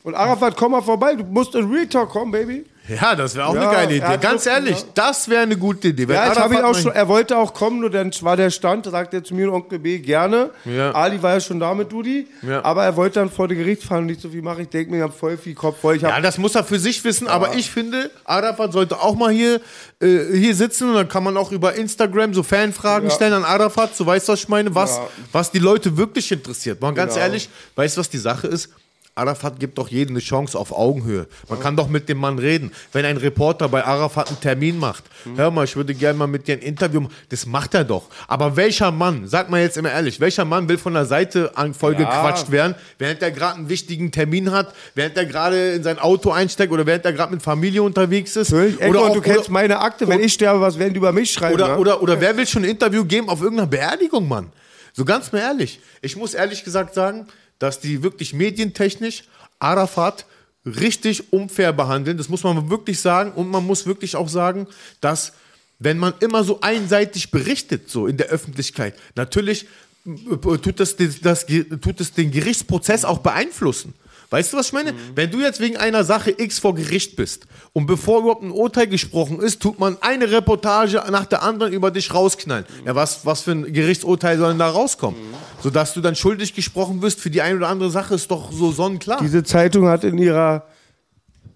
Und 0.03 0.15
Arafat, 0.15 0.57
komm 0.57 0.71
mal 0.71 0.81
vorbei, 0.81 1.13
du 1.13 1.23
musst 1.23 1.53
in 1.53 1.69
Real 1.71 1.85
Talk 1.87 2.09
kommen, 2.09 2.31
Baby. 2.31 2.65
Ja, 2.99 3.15
das 3.15 3.35
wäre 3.35 3.47
auch 3.47 3.55
Ja, 3.55 3.61
eine 3.69 3.71
geile 3.71 3.95
Idee. 3.95 4.17
Ganz 4.21 4.45
Lust, 4.45 4.47
ehrlich, 4.47 4.79
ja. 4.79 4.85
das 4.93 5.29
wäre 5.29 5.43
eine 5.43 5.57
gute 5.57 5.89
Idee. 5.89 6.05
Ja, 6.09 6.31
ich 6.31 6.39
habe 6.39 6.55
ihn 6.55 6.61
auch 6.63 6.75
schon, 6.75 6.91
er 6.91 7.07
wollte 7.07 7.37
auch 7.37 7.53
kommen, 7.53 7.79
nur 7.79 7.89
dann 7.89 8.11
war 8.21 8.35
der 8.37 8.49
Stand, 8.49 8.85
sagt 8.85 9.13
er 9.13 9.23
zu 9.23 9.33
mir 9.35 9.47
und 9.49 9.53
Onkel 9.55 9.79
B, 9.79 9.99
gerne. 9.99 10.49
Ja. 10.65 10.91
Ali 10.91 11.21
war 11.21 11.33
ja 11.33 11.39
schon 11.39 11.59
da 11.59 11.73
mit 11.73 11.91
Dudi, 11.91 12.27
aber 12.63 12.83
er 12.83 12.95
wollte 12.95 13.19
dann 13.19 13.29
vor 13.29 13.47
der 13.47 13.57
Gerichtsverhandlung 13.57 14.07
nicht 14.11 14.21
so 14.21 14.29
viel 14.29 14.41
machen. 14.41 14.61
Ich 14.63 14.69
denke 14.69 14.91
mir, 14.91 14.97
ich 14.97 15.03
habe 15.03 15.13
voll 15.13 15.37
viel 15.37 15.53
Kopf 15.55 15.79
voll. 15.81 15.97
Ja, 15.97 16.19
das 16.21 16.37
muss 16.37 16.55
er 16.55 16.63
für 16.63 16.79
sich 16.79 17.03
wissen, 17.03 17.27
aber 17.27 17.55
ich 17.55 17.69
finde, 17.71 18.11
Arafat 18.25 18.73
sollte 18.73 18.99
auch 18.99 19.15
mal 19.15 19.31
hier, 19.31 19.61
äh, 20.01 20.33
hier 20.33 20.55
sitzen 20.55 20.89
und 20.89 20.95
dann 20.95 21.07
kann 21.09 21.23
man 21.23 21.37
auch 21.37 21.51
über 21.51 21.75
Instagram 21.75 22.33
so 22.33 22.43
Fanfragen 22.43 23.09
stellen 23.11 23.33
an 23.33 23.43
Arafat, 23.43 23.95
so 23.95 24.05
weißt 24.05 24.27
du, 24.27 24.33
was 24.33 24.39
ich 24.41 24.49
meine, 24.49 24.73
was, 24.75 24.99
was 25.31 25.51
die 25.51 25.59
Leute 25.59 25.97
wirklich 25.97 26.31
interessiert. 26.31 26.81
Man, 26.81 26.95
ganz 26.95 27.13
Genau. 27.13 27.25
ehrlich, 27.25 27.49
weißt 27.75 27.97
du, 27.97 27.99
was 27.99 28.09
die 28.09 28.17
Sache 28.17 28.47
ist? 28.47 28.69
Arafat 29.13 29.59
gibt 29.59 29.77
doch 29.77 29.89
jedem 29.89 30.15
eine 30.15 30.21
Chance 30.23 30.57
auf 30.57 30.71
Augenhöhe. 30.71 31.27
Man 31.49 31.59
kann 31.59 31.75
doch 31.75 31.89
mit 31.89 32.07
dem 32.07 32.17
Mann 32.17 32.39
reden. 32.39 32.71
Wenn 32.93 33.03
ein 33.03 33.17
Reporter 33.17 33.67
bei 33.67 33.83
Arafat 33.83 34.29
einen 34.29 34.39
Termin 34.39 34.79
macht, 34.79 35.03
hör 35.35 35.51
mal, 35.51 35.65
ich 35.65 35.75
würde 35.75 35.93
gerne 35.93 36.17
mal 36.17 36.27
mit 36.27 36.47
dir 36.47 36.53
ein 36.53 36.59
Interview 36.61 37.01
machen. 37.01 37.13
Das 37.27 37.45
macht 37.45 37.73
er 37.73 37.83
doch. 37.83 38.03
Aber 38.29 38.55
welcher 38.55 38.89
Mann, 38.91 39.27
sag 39.27 39.49
mal 39.49 39.59
jetzt 39.61 39.77
immer 39.77 39.91
ehrlich, 39.91 40.21
welcher 40.21 40.45
Mann 40.45 40.69
will 40.69 40.77
von 40.77 40.93
der 40.93 41.05
Seite 41.05 41.51
vollgequatscht 41.77 42.51
werden, 42.51 42.75
während 42.99 43.21
er 43.21 43.31
gerade 43.31 43.57
einen 43.57 43.69
wichtigen 43.69 44.11
Termin 44.11 44.51
hat, 44.51 44.73
während 44.95 45.17
er 45.17 45.25
gerade 45.25 45.73
in 45.73 45.83
sein 45.83 45.99
Auto 45.99 46.31
einsteigt 46.31 46.71
oder 46.71 46.85
während 46.85 47.03
er 47.03 47.11
gerade 47.11 47.33
mit 47.33 47.41
Familie 47.41 47.83
unterwegs 47.83 48.37
ist? 48.37 48.53
Echo, 48.53 48.85
oder 48.89 49.01
und 49.03 49.09
auch- 49.09 49.13
du 49.15 49.21
kennst 49.21 49.41
oder- 49.41 49.51
meine 49.51 49.79
Akte. 49.79 50.07
Wenn 50.07 50.21
ich 50.23 50.31
sterbe, 50.33 50.61
was 50.61 50.79
werden 50.79 50.93
die 50.93 50.97
über 50.99 51.11
mich 51.11 51.31
schreiben? 51.33 51.55
oder, 51.55 51.67
ne? 51.69 51.77
oder, 51.77 52.01
oder 52.01 52.21
wer 52.21 52.37
will 52.37 52.47
schon 52.47 52.63
ein 52.63 52.69
Interview 52.69 53.03
geben 53.03 53.27
auf 53.27 53.41
irgendeiner 53.41 53.67
Beerdigung, 53.67 54.27
Mann? 54.27 54.51
So 54.93 55.05
ganz 55.05 55.31
mal 55.31 55.39
ehrlich. 55.39 55.79
Ich 56.01 56.15
muss 56.15 56.33
ehrlich 56.33 56.63
gesagt 56.63 56.93
sagen, 56.93 57.27
dass 57.61 57.79
die 57.79 58.01
wirklich 58.01 58.33
medientechnisch 58.33 59.23
Arafat 59.59 60.25
richtig 60.65 61.31
unfair 61.31 61.73
behandeln. 61.73 62.17
Das 62.17 62.27
muss 62.27 62.43
man 62.43 62.69
wirklich 62.71 62.99
sagen. 62.99 63.31
Und 63.33 63.49
man 63.49 63.65
muss 63.65 63.85
wirklich 63.85 64.15
auch 64.15 64.29
sagen, 64.29 64.67
dass 64.99 65.33
wenn 65.77 65.99
man 65.99 66.13
immer 66.21 66.43
so 66.43 66.61
einseitig 66.61 67.29
berichtet, 67.29 67.89
so 67.89 68.07
in 68.07 68.17
der 68.17 68.27
Öffentlichkeit, 68.27 68.95
natürlich 69.15 69.67
äh, 70.05 70.57
tut 70.57 70.79
das, 70.79 70.95
das, 70.95 71.45
tut 71.45 71.99
das 71.99 72.11
den 72.13 72.31
Gerichtsprozess 72.31 73.05
auch 73.05 73.19
beeinflussen. 73.19 73.93
Weißt 74.31 74.53
du, 74.53 74.57
was 74.57 74.67
ich 74.67 74.73
meine? 74.73 74.93
Wenn 75.13 75.29
du 75.29 75.41
jetzt 75.41 75.59
wegen 75.59 75.75
einer 75.75 76.05
Sache 76.05 76.33
X 76.35 76.57
vor 76.57 76.73
Gericht 76.73 77.17
bist 77.17 77.47
und 77.73 77.85
bevor 77.85 78.21
überhaupt 78.21 78.43
ein 78.43 78.51
Urteil 78.51 78.87
gesprochen 78.87 79.41
ist, 79.41 79.61
tut 79.61 79.77
man 79.77 79.97
eine 79.99 80.31
Reportage 80.31 81.03
nach 81.11 81.25
der 81.25 81.43
anderen 81.43 81.73
über 81.73 81.91
dich 81.91 82.13
rausknallen. 82.13 82.65
Ja, 82.85 82.95
was, 82.95 83.25
was 83.25 83.41
für 83.41 83.51
ein 83.51 83.73
Gerichtsurteil 83.73 84.37
soll 84.37 84.51
denn 84.51 84.59
da 84.59 84.69
rauskommen? 84.69 85.19
Sodass 85.61 85.93
du 85.93 85.99
dann 85.99 86.15
schuldig 86.15 86.55
gesprochen 86.55 87.01
wirst 87.01 87.19
für 87.19 87.29
die 87.29 87.41
eine 87.41 87.57
oder 87.57 87.67
andere 87.67 87.91
Sache, 87.91 88.15
ist 88.15 88.31
doch 88.31 88.53
so 88.53 88.71
sonnenklar. 88.71 89.19
Diese 89.21 89.43
Zeitung 89.43 89.89
hat 89.89 90.05
in 90.05 90.17
ihrer 90.17 90.65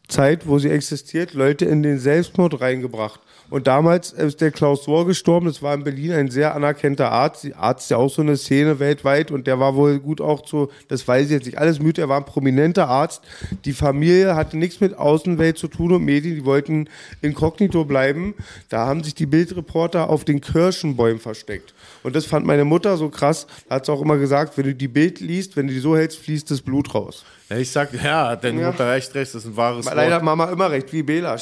Zeit, 0.09 0.45
wo 0.45 0.59
sie 0.59 0.69
existiert, 0.69 1.33
Leute 1.33 1.63
in 1.63 1.81
den 1.81 1.97
Selbstmord 1.97 2.59
reingebracht. 2.59 3.21
Und 3.49 3.67
damals 3.67 4.11
ist 4.11 4.41
der 4.41 4.51
Klaus 4.51 4.87
Rohr 4.87 5.05
gestorben, 5.05 5.45
das 5.45 5.61
war 5.61 5.73
in 5.73 5.83
Berlin 5.83 6.11
ein 6.13 6.29
sehr 6.31 6.55
anerkannter 6.55 7.11
Arzt. 7.11 7.43
Die 7.43 7.53
Arzt 7.53 7.83
ist 7.83 7.89
ja 7.91 7.97
auch 7.97 8.09
so 8.09 8.21
eine 8.21 8.37
Szene 8.37 8.79
weltweit 8.79 9.29
und 9.31 9.45
der 9.47 9.59
war 9.59 9.75
wohl 9.75 9.99
gut 9.99 10.19
auch 10.19 10.41
zu, 10.41 10.69
das 10.87 11.07
weiß 11.07 11.25
ich 11.25 11.31
jetzt 11.31 11.45
nicht 11.45 11.57
alles 11.57 11.79
müde, 11.79 12.01
er 12.01 12.09
war 12.09 12.17
ein 12.17 12.25
prominenter 12.25 12.87
Arzt. 12.87 13.21
Die 13.65 13.73
Familie 13.73 14.35
hatte 14.35 14.57
nichts 14.57 14.81
mit 14.81 14.97
Außenwelt 14.97 15.57
zu 15.57 15.67
tun 15.67 15.91
und 15.91 16.03
Medien, 16.03 16.35
die 16.35 16.45
wollten 16.45 16.89
inkognito 17.21 17.85
bleiben. 17.85 18.33
Da 18.69 18.87
haben 18.87 19.03
sich 19.03 19.13
die 19.15 19.25
Bildreporter 19.27 20.09
auf 20.09 20.25
den 20.25 20.41
Kirschenbäumen 20.41 21.19
versteckt. 21.19 21.73
Und 22.03 22.15
das 22.15 22.25
fand 22.25 22.45
meine 22.45 22.65
Mutter 22.65 22.97
so 22.97 23.09
krass, 23.09 23.47
da 23.69 23.75
hat 23.75 23.85
sie 23.85 23.91
auch 23.91 24.01
immer 24.01 24.17
gesagt, 24.17 24.57
wenn 24.57 24.65
du 24.65 24.75
die 24.75 24.87
Bild 24.87 25.19
liest, 25.19 25.55
wenn 25.55 25.67
du 25.67 25.73
die 25.73 25.79
so 25.79 25.95
hältst, 25.95 26.19
fließt 26.19 26.49
das 26.49 26.61
Blut 26.61 26.93
raus. 26.95 27.23
Ja, 27.49 27.57
ich 27.57 27.69
sag, 27.69 27.93
ja, 27.93 28.29
hat 28.29 28.43
deine 28.43 28.61
Ja. 28.61 28.71
Mutter 28.71 28.89
recht, 28.91 29.13
recht, 29.13 29.35
das 29.35 29.43
ist 29.43 29.51
ein 29.51 29.55
wahres 29.55 29.85
Leider 29.85 30.15
Wort. 30.15 30.23
Mama 30.23 30.45
immer 30.45 30.71
recht, 30.71 30.91
wie 30.91 31.03
Bela. 31.03 31.37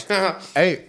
Ey, 0.53 0.79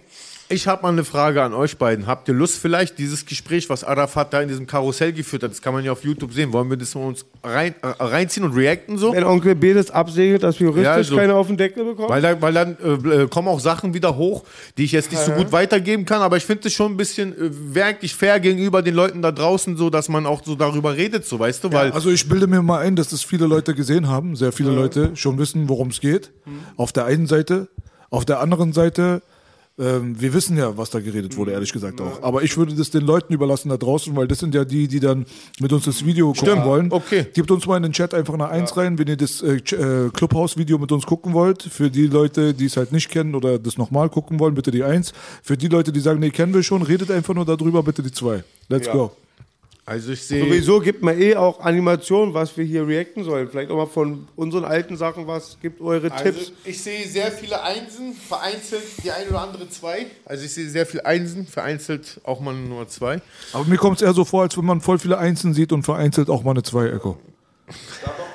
Ich 0.47 0.67
habe 0.67 0.83
mal 0.83 0.89
eine 0.89 1.03
Frage 1.03 1.41
an 1.41 1.55
euch 1.55 1.75
beiden. 1.77 2.05
Habt 2.05 2.27
ihr 2.27 2.35
Lust 2.35 2.59
vielleicht, 2.59 2.99
dieses 2.99 3.25
Gespräch, 3.25 3.67
was 3.67 3.83
Arafat 3.83 4.31
da 4.31 4.41
in 4.41 4.47
diesem 4.47 4.67
Karussell 4.67 5.11
geführt 5.11 5.41
hat, 5.41 5.49
das 5.49 5.59
kann 5.59 5.73
man 5.73 5.83
ja 5.83 5.91
auf 5.91 6.03
YouTube 6.03 6.33
sehen, 6.33 6.53
wollen 6.53 6.69
wir 6.69 6.77
das 6.77 6.93
mal 6.93 7.01
uns 7.07 7.25
rein, 7.43 7.73
äh, 7.81 7.87
reinziehen 7.87 8.45
und 8.45 8.53
reacten 8.55 8.99
so? 8.99 9.11
Wenn 9.11 9.23
Onkel 9.23 9.55
B 9.55 9.73
das 9.73 9.89
absegelt, 9.89 10.43
dass 10.43 10.59
wir 10.59 10.67
juristisch 10.67 10.85
Ja, 10.85 10.93
also- 10.93 11.15
keine 11.15 11.33
auf 11.33 11.47
den 11.47 11.57
Deckel 11.57 11.83
bekommen? 11.83 12.09
Weil, 12.09 12.21
da, 12.21 12.39
weil 12.39 12.53
dann 12.53 12.77
äh, 12.83 13.23
äh, 13.23 13.27
kommen 13.27 13.47
auch 13.47 13.59
Sachen 13.59 13.95
wieder 13.95 14.17
hoch, 14.17 14.43
die 14.77 14.83
ich 14.83 14.91
jetzt 14.91 15.11
nicht 15.11 15.23
so 15.23 15.31
gut 15.31 15.51
weitergeben 15.51 16.05
kann, 16.05 16.21
aber 16.21 16.37
ich 16.37 16.45
finde 16.45 16.67
es 16.67 16.73
schon 16.75 16.91
ein 16.91 16.97
bisschen, 16.97 17.33
äh, 17.33 17.49
wäre 17.73 17.87
eigentlich 17.87 18.13
fair 18.13 18.39
gegenüber 18.39 18.83
den 18.83 18.93
Leuten 18.93 19.23
da 19.23 19.31
draußen, 19.31 19.77
so 19.77 19.89
dass 19.89 20.09
man 20.09 20.27
auch 20.27 20.43
so 20.45 20.53
darüber 20.53 20.95
redet, 20.95 21.25
so 21.25 21.39
weißt 21.39 21.63
du, 21.63 21.73
weil 21.73 21.91
Also 21.91 22.11
ich 22.11 22.29
bilde 22.29 22.45
mir 22.45 22.61
mal 22.61 22.81
ein, 22.81 22.95
dass 22.95 23.07
das 23.09 23.23
viele 23.23 23.47
Leute 23.47 23.73
gesehen 23.73 24.07
haben, 24.09 24.35
sehr 24.35 24.51
viele 24.51 24.69
Leute 24.69 25.15
schon 25.15 25.39
wissen, 25.39 25.67
worum 25.69 25.87
es 25.87 25.99
geht. 26.01 26.29
Auf 26.77 26.91
der 26.93 27.05
einen 27.05 27.25
Seite, 27.25 27.67
auf 28.11 28.25
der 28.25 28.41
anderen 28.41 28.73
Seite, 28.73 29.23
ähm, 29.77 30.19
wir 30.19 30.33
wissen 30.33 30.57
ja, 30.57 30.77
was 30.77 30.89
da 30.89 31.01
geredet 31.01 31.35
wurde, 31.35 31.51
ehrlich 31.51 31.73
gesagt 31.73 31.99
auch. 31.99 32.23
Aber 32.23 32.43
ich 32.43 32.55
würde 32.55 32.73
das 32.73 32.91
den 32.91 33.01
Leuten 33.01 33.33
überlassen 33.33 33.67
da 33.69 33.75
draußen, 33.75 34.15
weil 34.15 34.27
das 34.27 34.39
sind 34.39 34.55
ja 34.55 34.63
die, 34.63 34.87
die 34.87 35.01
dann 35.01 35.25
mit 35.59 35.73
uns 35.73 35.83
das 35.83 36.05
Video 36.05 36.31
gucken 36.31 36.63
wollen. 36.63 36.91
okay. 36.91 37.25
Gebt 37.33 37.51
uns 37.51 37.67
mal 37.67 37.77
in 37.77 37.83
den 37.83 37.91
Chat 37.91 38.13
einfach 38.13 38.33
eine 38.33 38.47
Eins 38.47 38.77
rein, 38.77 38.97
wenn 38.97 39.07
ihr 39.07 39.17
das 39.17 39.41
äh, 39.41 39.55
äh, 39.55 40.09
Clubhouse-Video 40.11 40.77
mit 40.77 40.93
uns 40.93 41.05
gucken 41.05 41.33
wollt. 41.33 41.61
Für 41.63 41.91
die 41.91 42.07
Leute, 42.07 42.53
die 42.53 42.65
es 42.65 42.77
halt 42.77 42.93
nicht 42.93 43.09
kennen 43.09 43.35
oder 43.35 43.59
das 43.59 43.77
nochmal 43.77 44.09
gucken 44.09 44.39
wollen, 44.39 44.55
bitte 44.55 44.71
die 44.71 44.83
Eins. 44.83 45.11
Für 45.43 45.57
die 45.57 45.67
Leute, 45.67 45.91
die 45.91 45.99
sagen, 45.99 46.21
nee, 46.21 46.29
kennen 46.29 46.53
wir 46.53 46.63
schon, 46.63 46.81
redet 46.81 47.11
einfach 47.11 47.33
nur 47.33 47.45
darüber, 47.45 47.83
bitte 47.83 48.01
die 48.01 48.11
Zwei. 48.11 48.45
Let's 48.69 48.89
go. 48.89 49.11
Also 49.85 50.11
ich 50.13 50.21
sehe 50.23 50.43
Sowieso 50.43 50.79
gibt 50.79 51.03
man 51.03 51.19
eh 51.21 51.35
auch 51.35 51.59
Animationen, 51.59 52.33
was 52.33 52.57
wir 52.57 52.65
hier 52.65 52.87
reacten 52.87 53.23
sollen. 53.23 53.47
Vielleicht 53.49 53.69
auch 53.69 53.77
mal 53.77 53.85
von 53.85 54.27
unseren 54.35 54.65
alten 54.65 54.97
Sachen 54.97 55.27
was. 55.27 55.57
Gibt 55.61 55.79
eure 55.79 56.11
Also 56.11 56.23
Tipps. 56.23 56.51
ich 56.63 56.81
sehe 56.81 57.07
sehr 57.07 57.31
viele 57.31 57.61
Einsen, 57.61 58.13
vereinzelt 58.13 58.83
die 59.03 59.11
ein 59.11 59.27
oder 59.29 59.41
andere 59.41 59.69
zwei. 59.69 60.07
Also 60.25 60.43
ich 60.45 60.53
sehe 60.53 60.67
sehr 60.69 60.85
viel 60.87 61.01
Einsen, 61.01 61.45
vereinzelt 61.45 62.19
auch 62.23 62.39
mal 62.39 62.55
nur 62.55 62.87
zwei. 62.87 63.21
Aber 63.53 63.65
mir 63.65 63.77
kommt 63.77 63.97
es 63.97 64.01
eher 64.01 64.13
so 64.13 64.25
vor, 64.25 64.41
als 64.41 64.57
wenn 64.57 64.65
man 64.65 64.81
voll 64.81 64.97
viele 64.97 65.17
Einsen 65.19 65.53
sieht 65.53 65.71
und 65.71 65.83
vereinzelt 65.83 66.29
auch 66.29 66.43
mal 66.43 66.51
eine 66.51 66.63
Zwei, 66.63 66.89
Echo. 66.89 67.17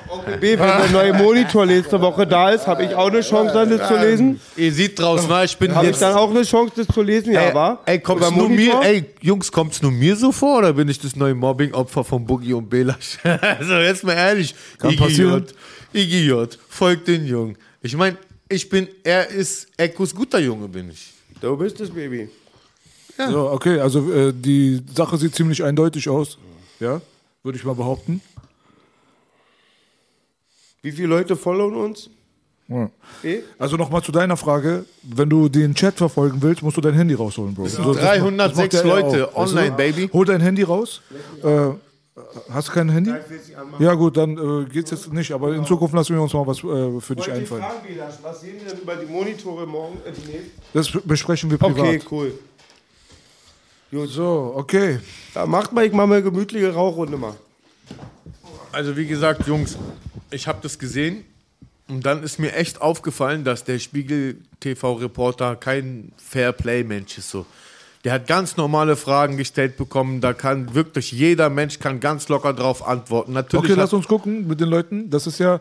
Onkel 0.09 0.37
B, 0.37 0.59
wenn 0.59 0.67
der 0.67 0.89
neue 0.89 1.13
Monitor 1.13 1.65
nächste 1.65 2.01
Woche 2.01 2.27
da 2.27 2.49
ist, 2.49 2.67
habe 2.67 2.83
ich 2.83 2.93
auch 2.93 3.07
eine 3.07 3.21
Chance, 3.21 3.53
dann 3.53 3.69
das 3.69 3.87
zu 3.87 3.95
lesen. 3.95 4.41
Ihr 4.57 4.73
seht 4.73 4.99
draußen, 4.99 5.25
na, 5.29 5.45
ich 5.45 5.57
bin 5.57 5.73
Habe 5.73 5.85
ich 5.85 5.91
jetzt... 5.91 6.01
dann 6.01 6.15
auch 6.15 6.29
eine 6.29 6.43
Chance, 6.43 6.73
das 6.75 6.87
zu 6.87 7.01
lesen? 7.01 7.31
Ja, 7.33 7.43
Ey, 7.43 7.53
war? 7.53 7.81
ey, 7.85 7.99
kommt's 7.99 8.27
Über 8.27 8.35
nur 8.35 8.49
mir, 8.49 8.73
Monitor? 8.73 8.83
ey, 8.83 9.05
Jungs, 9.21 9.49
kommt's 9.51 9.81
nur 9.81 9.91
mir 9.91 10.17
so 10.17 10.33
vor 10.33 10.59
oder 10.59 10.73
bin 10.73 10.89
ich 10.89 10.99
das 10.99 11.15
neue 11.15 11.33
Mobbing-Opfer 11.33 12.03
von 12.03 12.25
Boogie 12.25 12.53
und 12.53 12.69
Belasch? 12.69 13.19
also 13.23 13.73
jetzt 13.75 14.03
mal 14.03 14.13
ehrlich, 14.13 14.53
Kann 14.77 14.91
Iggy 14.91 15.01
passieren. 15.01 15.45
J, 15.93 16.01
Iggy 16.03 16.25
J, 16.27 16.59
folgt 16.67 17.07
den 17.07 17.25
Jungen. 17.25 17.57
Ich 17.81 17.95
meine, 17.95 18.17
ich 18.49 18.67
bin, 18.67 18.89
er 19.03 19.29
ist 19.29 19.67
Echos 19.77 20.13
guter 20.13 20.39
Junge, 20.39 20.67
bin 20.67 20.91
ich. 20.91 21.13
Du 21.39 21.55
bist 21.55 21.79
es, 21.79 21.89
Baby. 21.89 22.29
So, 23.17 23.49
okay, 23.51 23.79
also 23.79 24.11
äh, 24.11 24.33
die 24.33 24.81
Sache 24.93 25.17
sieht 25.17 25.35
ziemlich 25.35 25.63
eindeutig 25.63 26.09
aus. 26.09 26.37
Ja, 26.79 26.99
würde 27.43 27.57
ich 27.57 27.63
mal 27.63 27.75
behaupten. 27.75 28.21
Wie 30.81 30.91
viele 30.91 31.07
Leute 31.07 31.35
followen 31.35 31.75
uns? 31.75 32.09
Ja. 32.67 32.89
Eh? 33.23 33.41
Also 33.59 33.75
nochmal 33.77 34.01
zu 34.01 34.11
deiner 34.11 34.37
Frage, 34.37 34.85
wenn 35.03 35.29
du 35.29 35.49
den 35.49 35.75
Chat 35.75 35.95
verfolgen 35.95 36.41
willst, 36.41 36.63
musst 36.63 36.77
du 36.77 36.81
dein 36.81 36.93
Handy 36.93 37.13
rausholen, 37.13 37.53
Bro. 37.53 37.67
So, 37.67 37.93
das- 37.93 38.01
306 38.03 38.75
das 38.75 38.83
macht 38.83 39.03
Leute 39.03 39.27
auch, 39.27 39.43
weißt 39.43 39.51
online, 39.51 39.71
du? 39.71 39.77
baby. 39.77 40.09
Hol 40.11 40.25
dein 40.25 40.41
Handy 40.41 40.63
raus. 40.63 41.01
Äh, 41.43 41.71
hast 42.49 42.69
du 42.69 42.71
kein 42.71 42.89
Handy? 42.89 43.11
Ja 43.79 43.93
gut, 43.93 44.17
dann 44.17 44.37
äh, 44.37 44.65
geht's 44.65 44.91
jetzt 44.91 45.11
nicht, 45.13 45.31
aber 45.31 45.53
in 45.53 45.65
Zukunft 45.65 45.93
lassen 45.93 46.15
wir 46.15 46.21
uns 46.21 46.33
mal 46.33 46.47
was 46.47 46.59
äh, 46.63 46.99
für 47.01 47.15
dich 47.15 47.29
einfallen. 47.31 47.63
was 48.23 48.41
sehen 48.41 48.55
wir 48.63 48.71
denn 48.71 48.81
über 48.81 48.95
die 48.95 49.05
Monitore 49.05 49.67
morgen? 49.67 49.97
Äh? 50.05 50.39
Das 50.73 50.89
besprechen 51.03 51.51
wir 51.51 51.57
privat. 51.57 51.77
Okay, 51.77 52.01
cool. 52.09 52.33
So, 54.07 54.53
okay. 54.55 54.99
Da 55.33 55.45
macht 55.45 55.73
mal, 55.73 55.85
ich 55.85 55.91
mal 55.91 56.03
eine 56.03 56.23
gemütliche 56.23 56.73
Rauchrunde 56.73 57.17
mal. 57.17 57.35
Also 58.71 58.95
wie 58.97 59.05
gesagt, 59.05 59.47
Jungs, 59.47 59.77
ich 60.29 60.47
habe 60.47 60.59
das 60.61 60.79
gesehen 60.79 61.25
und 61.89 62.05
dann 62.05 62.23
ist 62.23 62.39
mir 62.39 62.53
echt 62.53 62.81
aufgefallen, 62.81 63.43
dass 63.43 63.63
der 63.63 63.79
Spiegel 63.79 64.37
TV-Reporter 64.61 65.55
kein 65.55 66.11
Fair-Play-Mensch 66.17 67.17
ist. 67.17 67.29
So. 67.29 67.45
Der 68.03 68.13
hat 68.13 68.27
ganz 68.27 68.57
normale 68.57 68.95
Fragen 68.95 69.37
gestellt 69.37 69.77
bekommen. 69.77 70.21
Da 70.21 70.33
kann 70.33 70.73
wirklich 70.73 71.11
jeder 71.11 71.49
Mensch 71.49 71.79
kann 71.79 71.99
ganz 71.99 72.29
locker 72.29 72.53
drauf 72.53 72.87
antworten. 72.87 73.33
Natürlich 73.33 73.71
Okay, 73.71 73.79
lass 73.79 73.93
uns 73.93 74.07
gucken 74.07 74.47
mit 74.47 74.59
den 74.59 74.69
Leuten. 74.69 75.09
Das 75.09 75.27
ist 75.27 75.39
ja 75.39 75.59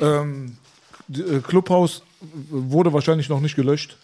ähm, 0.00 0.56
äh, 1.12 1.40
Clubhouse 1.40 2.02
wurde 2.50 2.92
wahrscheinlich 2.92 3.28
noch 3.28 3.40
nicht 3.40 3.56
gelöscht. 3.56 3.96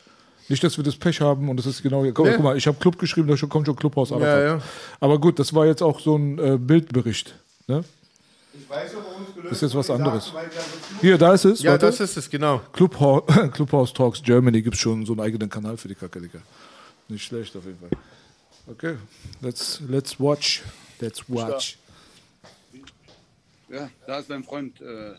Nicht, 0.48 0.64
dass 0.64 0.76
wir 0.76 0.84
das 0.84 0.96
Pech 0.96 1.20
haben 1.20 1.48
und 1.48 1.56
das 1.56 1.66
ist 1.66 1.82
genau. 1.82 2.02
Guck, 2.12 2.26
Nee. 2.26 2.32
guck 2.34 2.42
mal, 2.42 2.56
ich 2.56 2.66
habe 2.66 2.76
Club 2.78 2.98
geschrieben, 2.98 3.28
da 3.28 3.36
kommt 3.46 3.66
schon 3.66 3.76
Clubhouse. 3.76 4.10
Arafat. 4.10 4.28
Ja, 4.28 4.44
ja. 4.56 4.62
Aber 4.98 5.18
gut, 5.20 5.38
das 5.38 5.54
war 5.54 5.64
jetzt 5.64 5.80
auch 5.82 6.00
so 6.00 6.16
ein 6.16 6.38
äh, 6.38 6.58
Bildbericht. 6.58 7.36
Ne? 7.68 7.84
Weiß 8.70 8.92
Das 9.42 9.52
ist 9.52 9.62
jetzt 9.62 9.74
was 9.74 9.90
anderes. 9.90 10.32
Hier, 11.00 11.18
da 11.18 11.34
ist 11.34 11.44
es. 11.44 11.60
Ja, 11.60 11.72
warte. 11.72 11.86
das 11.86 11.98
ist 11.98 12.16
es, 12.16 12.30
genau. 12.30 12.60
Clubhouse, 12.72 13.24
Clubhouse 13.52 13.92
Talks 13.92 14.22
Germany 14.22 14.62
gibt 14.62 14.76
schon 14.76 15.04
so 15.04 15.12
einen 15.12 15.22
eigenen 15.22 15.50
Kanal 15.50 15.76
für 15.76 15.88
die 15.88 15.96
Kacke, 15.96 16.20
Digga. 16.20 16.40
Nicht 17.08 17.24
schlecht 17.24 17.56
auf 17.56 17.64
jeden 17.64 17.80
Fall. 17.80 17.90
Okay, 18.68 18.96
let's, 19.40 19.80
let's 19.88 20.20
watch. 20.20 20.62
Let's 21.00 21.28
watch. 21.28 21.78
Ja, 23.68 23.90
da 24.06 24.20
ist 24.20 24.30
dein 24.30 24.44
Freund. 24.44 24.80
Äh, 24.80 25.14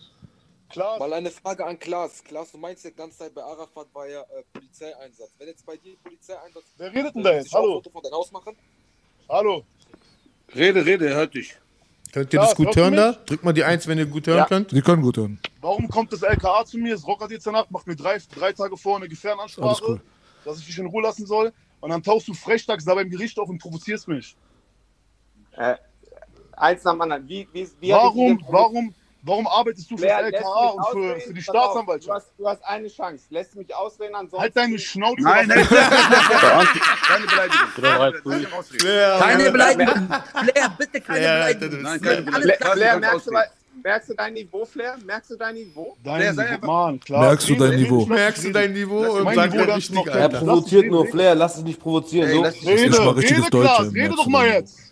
Klar, 0.69 0.97
mal 0.99 1.11
eine 1.11 1.29
Frage 1.29 1.65
an 1.65 1.77
Klaas. 1.77 2.23
Klaas, 2.23 2.53
du 2.53 2.57
meinst 2.57 2.85
ja 2.85 2.91
die 2.91 2.95
ganze 2.95 3.17
Zeit 3.17 3.33
bei 3.33 3.43
Arafat 3.43 3.87
war 3.91 4.07
ja 4.07 4.21
äh, 4.21 4.43
Polizeieinsatz. 4.53 5.31
Wenn 5.37 5.47
jetzt 5.49 5.65
bei 5.65 5.75
dir 5.75 5.97
Polizeieinsatz. 6.01 6.63
wer 6.77 6.93
redet 6.93 7.15
denn 7.15 7.23
da 7.23 7.33
jetzt? 7.33 7.53
Hallo, 7.53 7.83
hallo. 9.27 9.65
Rede, 10.55 10.85
rede, 10.85 11.09
er 11.09 11.15
hört 11.15 11.33
dich. 11.33 11.57
Könnt 12.11 12.33
ihr 12.33 12.39
Ja, 12.39 12.45
das 12.45 12.55
gut 12.55 12.75
hören 12.75 12.95
da? 12.95 13.13
Drückt 13.25 13.43
mal 13.43 13.53
die 13.53 13.63
Eins, 13.63 13.87
wenn 13.87 13.97
ihr 13.97 14.05
gut 14.05 14.27
hören 14.27 14.39
Ja. 14.39 14.45
könnt. 14.45 14.71
Die 14.71 14.81
können 14.81 15.01
gut 15.01 15.17
hören. 15.17 15.39
Warum 15.61 15.87
kommt 15.87 16.11
das 16.11 16.21
LKA 16.23 16.65
zu 16.65 16.77
mir? 16.77 16.95
Es 16.95 17.07
rockert 17.07 17.31
jetzt 17.31 17.47
danach, 17.47 17.69
macht 17.69 17.87
mir 17.87 17.95
drei, 17.95 18.17
drei 18.35 18.51
Tage 18.51 18.75
vor 18.75 18.97
eine 18.97 19.07
Gefährdenansprache, 19.07 19.83
cool. 19.87 20.01
dass 20.43 20.59
ich 20.59 20.65
dich 20.65 20.77
in 20.77 20.87
Ruhe 20.87 21.03
lassen 21.03 21.25
soll. 21.25 21.53
Und 21.79 21.89
dann 21.89 22.03
tauchst 22.03 22.27
du 22.27 22.33
frechtags 22.33 22.83
da 22.85 22.93
beim 22.95 23.09
Gericht 23.09 23.39
auf 23.39 23.49
und 23.49 23.59
provozierst 23.59 24.07
mich. 24.07 24.35
Eins 26.53 26.83
nach 26.83 26.93
dem 26.93 27.01
anderen. 27.01 27.27
Wie, 27.27 27.47
wie, 27.53 27.67
wie 27.79 27.91
Warum, 27.91 28.43
warum, 28.49 28.93
warum 29.23 29.47
arbeitest 29.47 29.89
du 29.91 29.97
für 29.97 30.05
das 30.05 30.21
LKA 30.21 30.39
und 30.39 30.45
für, 30.45 30.81
ausreden? 30.87 31.21
für 31.21 31.33
die 31.33 31.39
auf, 31.39 31.45
Du 31.45 31.51
Staatsanwaltschaft? 31.51 32.15
hast, 32.15 32.31
du 32.37 32.47
hast 32.47 32.63
eine 32.65 32.87
Chance. 32.87 33.25
Lässt 33.29 33.55
mich 33.55 33.75
ausreden, 33.75 34.15
ansonsten. 34.15 34.39
Halt 34.41 34.55
deine 34.57 34.79
Schnauze. 34.79 35.21
Nein, 35.21 35.47
nein, 35.47 35.67
keine 35.67 37.25
Beleidigung. 37.27 39.19
Keine 39.19 39.51
Beleidigung. 39.51 40.07
Flair, 40.43 40.75
bitte 40.77 41.01
keine 41.01 41.19
Beleidigung. 41.19 41.81
Nein, 41.81 42.01
keine 42.01 42.23
Flair, 42.23 42.39
Beleidigung. 42.41 42.71
Flair, 42.73 42.99
merkst, 42.99 43.27
du, 43.27 43.31
merkst 43.83 44.09
du 44.09 44.13
dein 44.15 44.33
Niveau, 44.33 44.65
Flair? 44.65 44.97
Merkst 45.05 45.31
du 45.31 45.35
dein 45.37 45.55
Niveau? 45.55 45.97
Dein 46.03 46.35
sei 46.35 46.43
Niveau, 46.43 46.53
einfach- 46.55 46.67
Mann, 46.67 46.99
klar. 46.99 47.21
Merkst 47.21 47.49
du 47.49 47.55
dein 47.55 47.75
Niveau? 47.75 48.05
Merkst 48.05 48.43
du 48.45 48.51
dein 48.51 48.73
Niveau 48.73 48.99
und 48.99 49.23
mein 49.23 49.35
sag 49.35 49.51
Niveau 49.53 49.71
richtig, 49.73 49.95
noch- 49.95 50.07
Er 50.07 50.15
Alter. 50.23 50.37
provoziert 50.39 50.85
nur 50.87 51.07
Flair, 51.07 51.35
lass 51.35 51.55
dich 51.55 51.63
nicht 51.65 51.79
provozieren. 51.81 52.29
Ey, 52.29 52.35
so. 52.35 52.43
lass 52.43 52.55
Rede, 52.65 53.15
richtiges 53.15 53.43
rede, 53.45 53.49
Deutsch, 53.51 53.79
rede 53.93 54.15
doch 54.15 54.27
mal 54.27 54.47
jetzt. 54.47 54.90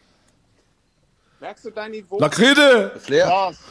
Merkst 1.42 1.66
du 1.66 1.70
dein 1.72 1.92
Niveau? 1.92 2.20
Lakrede! 2.20 2.92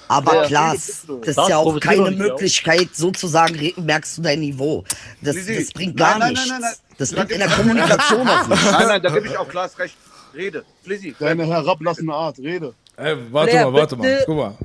Aber 0.09 0.43
Klaas, 0.47 1.05
das 1.21 1.37
ist 1.37 1.49
ja 1.49 1.59
auch 1.59 1.79
keine 1.81 2.11
Möglichkeit, 2.13 2.89
sozusagen 2.95 3.73
merkst 3.77 4.19
du 4.19 4.23
dein 4.23 4.41
Niveau. 4.41 4.85
Das, 5.21 5.37
das 5.37 5.71
bringt 5.73 5.97
gar 5.97 6.19
Nein, 6.19 6.21
nein, 6.21 6.29
nichts. 6.33 6.49
nein, 6.49 6.61
nein, 6.63 6.71
nein. 6.73 6.97
Das 6.97 7.13
bringt 7.13 7.31
in 7.31 7.39
der 7.41 7.49
Kommunikation 7.49 8.27
auch 8.27 8.49
nichts. 8.49 8.65
Nein, 8.73 8.87
nein, 8.87 9.03
da 9.03 9.11
gebe 9.11 9.27
ich 9.27 9.37
auch 9.37 9.49
Klaas 9.49 9.79
recht. 9.79 9.97
Rede. 10.35 10.65
Flizzy. 10.83 11.15
Deine 11.19 11.47
herablassende 11.47 12.13
Art, 12.13 12.39
rede. 12.39 12.75
Ey, 12.97 13.17
warte 13.31 13.51
Flair, 13.51 13.71
mal, 13.71 13.81
warte 13.81 13.97
mal. 13.97 14.23
Guck 14.25 14.37
mal. 14.37 14.57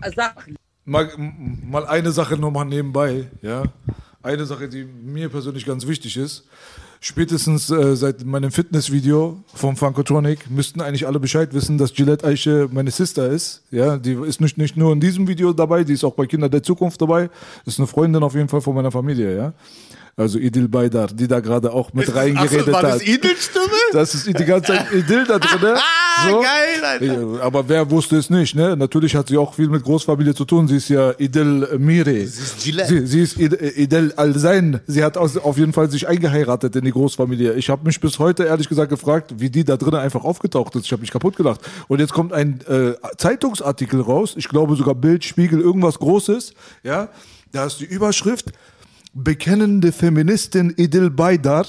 Mal. 0.86 1.12
Mal 1.18 1.86
eine 1.86 2.12
Sache 2.12 2.38
nochmal 2.38 2.66
nebenbei, 2.66 3.30
ja. 3.42 3.64
Eine 4.22 4.46
Sache, 4.46 4.70
die 4.70 4.86
mir 4.86 5.30
persönlich 5.30 5.66
ganz 5.66 5.86
wichtig 5.88 6.16
ist. 6.16 6.46
Spätestens 7.06 7.70
äh, 7.70 7.98
seit 7.98 8.24
meinem 8.24 8.50
Fitnessvideo 8.50 9.44
vom 9.54 9.76
Funkotronic 9.76 10.50
müssten 10.50 10.80
eigentlich 10.80 11.06
alle 11.06 11.20
Bescheid 11.20 11.54
wissen, 11.54 11.78
dass 11.78 11.94
Gillette 11.94 12.26
Eiche 12.26 12.70
meine 12.72 12.92
Sister 12.92 13.28
ist. 13.28 13.62
Ja, 13.72 13.98
die 13.98 14.14
ist 14.14 14.40
nicht, 14.40 14.58
nicht 14.58 14.78
nur 14.78 14.94
in 14.94 15.02
diesem 15.02 15.28
Video 15.28 15.52
dabei, 15.52 15.84
die 15.84 15.92
ist 15.92 16.06
auch 16.06 16.14
bei 16.14 16.28
Kinder 16.28 16.48
der 16.48 16.64
Zukunft 16.64 17.02
dabei. 17.02 17.30
Ist 17.66 17.78
eine 17.78 17.88
Freundin 17.88 18.24
auf 18.24 18.36
jeden 18.36 18.48
Fall 18.48 18.62
von 18.62 18.74
meiner 18.74 18.90
Familie, 18.90 19.36
ja. 19.36 19.54
Also 20.16 20.38
Idil 20.38 20.68
Baydar, 20.68 21.08
die 21.08 21.28
da 21.28 21.40
gerade 21.40 21.74
auch 21.74 21.92
mit 21.92 22.14
reingeredet 22.16 22.60
Achso, 22.68 22.72
war 22.72 22.82
das 22.84 23.02
hat. 23.02 23.08
Idels 23.08 23.46
Stimme? 23.46 23.66
Das 23.94 24.14
ist 24.14 24.28
die 24.28 24.46
ganze 24.46 24.74
Zeit 24.74 24.92
Idyll 24.94 25.26
da 25.26 25.40
drin. 25.40 25.76
So. 26.30 26.42
geil, 26.42 26.84
Alter. 26.84 27.44
Aber 27.44 27.68
wer 27.68 27.90
wusste 27.90 28.18
es 28.18 28.30
nicht, 28.30 28.56
ne? 28.56 28.78
Natürlich 28.78 29.16
hat 29.16 29.28
sie 29.30 29.38
auch 29.38 29.56
viel 29.56 29.68
mit 29.68 29.84
Großfamilie 29.84 30.36
zu 30.36 30.46
tun. 30.46 30.68
Sie 30.68 30.78
ist 30.78 30.88
ja 30.88 31.12
Idel 31.18 31.68
Mire. 31.80 32.14
Sie 32.28 32.44
ist 32.44 32.64
Gillette. 32.64 32.88
Sie, 32.88 33.08
sie 33.08 33.20
ist 33.22 33.38
Id- 33.40 33.78
Idel 33.78 34.14
Al-Zain. 34.16 34.80
Sie 34.86 35.04
hat 35.04 35.18
aus, 35.18 35.36
auf 35.38 35.58
jeden 35.58 35.74
Fall 35.74 35.90
sich 35.90 36.08
eingeheiratet 36.08 36.76
in 36.76 36.86
die 36.86 36.92
Großfamilie. 36.92 37.54
Ich 37.56 37.68
habe 37.72 37.84
mich 37.86 38.00
bis 38.00 38.20
heute 38.20 38.44
ehrlich 38.44 38.70
gesagt 38.70 38.90
gefragt, 38.92 39.34
wie 39.40 39.50
die 39.50 39.64
da 39.66 39.76
drinnen 39.76 39.96
einfach 40.00 40.24
aufgetaucht 40.24 40.76
ist. 40.76 40.86
Ich 40.86 40.92
habe 40.92 41.02
mich 41.02 41.10
kaputt 41.12 41.36
gelacht. 41.36 41.62
Und 41.88 42.00
jetzt 42.00 42.14
kommt 42.14 42.32
ein 42.32 42.60
äh, 42.70 42.94
Zeitungsartikel 43.18 44.00
raus. 44.00 44.36
Ich 44.38 44.48
glaube 44.48 44.76
sogar 44.76 44.94
Bild, 44.94 45.24
Spiegel, 45.26 45.60
irgendwas 45.60 45.98
Großes. 45.98 46.54
Ja, 46.84 47.10
da 47.52 47.66
ist 47.66 47.80
die 47.80 47.86
Überschrift. 47.86 48.52
Bekennende 49.14 49.92
Feministin 49.92 50.74
Idil 50.76 51.12
Baydar 51.12 51.68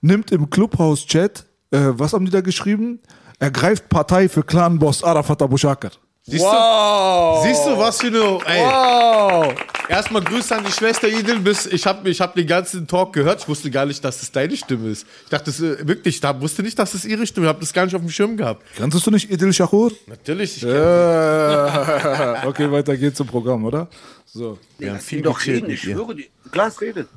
nimmt 0.00 0.32
im 0.32 0.50
Clubhouse-Chat, 0.50 1.44
äh, 1.70 1.78
was 1.92 2.12
haben 2.12 2.24
die 2.24 2.32
da 2.32 2.40
geschrieben? 2.40 2.98
Ergreift 3.38 3.88
Partei 3.88 4.28
für 4.28 4.42
Clanboss 4.42 5.04
Arafat 5.04 5.42
Abu 5.42 5.56
Shakr. 5.56 5.90
Siehst 6.24 6.44
Wow. 6.44 7.42
du? 7.42 7.48
Siehst 7.48 7.66
du, 7.66 7.78
was 7.78 8.00
für 8.00 8.06
eine. 8.08 8.38
Ey. 8.46 8.64
Wow! 8.64 9.54
Erstmal 9.88 10.22
Grüße 10.22 10.56
an 10.56 10.64
die 10.64 10.70
Schwester 10.72 11.08
Idil. 11.08 11.40
Bis, 11.40 11.66
ich 11.66 11.84
habe 11.86 12.08
ich 12.08 12.20
hab 12.20 12.34
den 12.34 12.46
ganzen 12.46 12.86
Talk 12.86 13.12
gehört. 13.12 13.42
Ich 13.42 13.48
wusste 13.48 13.70
gar 13.70 13.86
nicht, 13.86 14.04
dass 14.04 14.22
es 14.22 14.30
deine 14.30 14.56
Stimme 14.56 14.88
ist. 14.90 15.04
Ich 15.24 15.30
dachte 15.30 15.50
es, 15.50 15.60
äh, 15.60 15.86
wirklich, 15.86 16.22
ich 16.22 16.40
wusste 16.40 16.62
nicht, 16.62 16.78
dass 16.78 16.94
es 16.94 17.04
ihre 17.04 17.26
Stimme 17.26 17.46
ist. 17.46 17.50
Ich 17.50 17.54
habe 17.54 17.60
das 17.60 17.72
gar 17.72 17.84
nicht 17.84 17.94
auf 17.94 18.00
dem 18.00 18.10
Schirm 18.10 18.36
gehabt. 18.36 18.64
Kanntest 18.76 19.06
du 19.06 19.10
nicht 19.10 19.30
Idil 19.30 19.52
Shahur? 19.52 19.90
Natürlich. 20.06 20.58
Ich 20.58 20.62
Ja. 20.62 22.42
okay, 22.46 22.70
weiter 22.70 22.96
geht's 22.96 23.18
zum 23.18 23.26
Programm, 23.26 23.64
oder? 23.64 23.88
So. 24.26 24.58
Wir 24.78 24.92
haben 24.92 25.00
viel 25.00 25.22
doch 25.22 25.44
reden, 25.44 25.68
ich 25.70 25.80
schwöre 25.82 26.14
dir. 26.14 26.26
Glas 26.52 26.80
redet. 26.80 27.08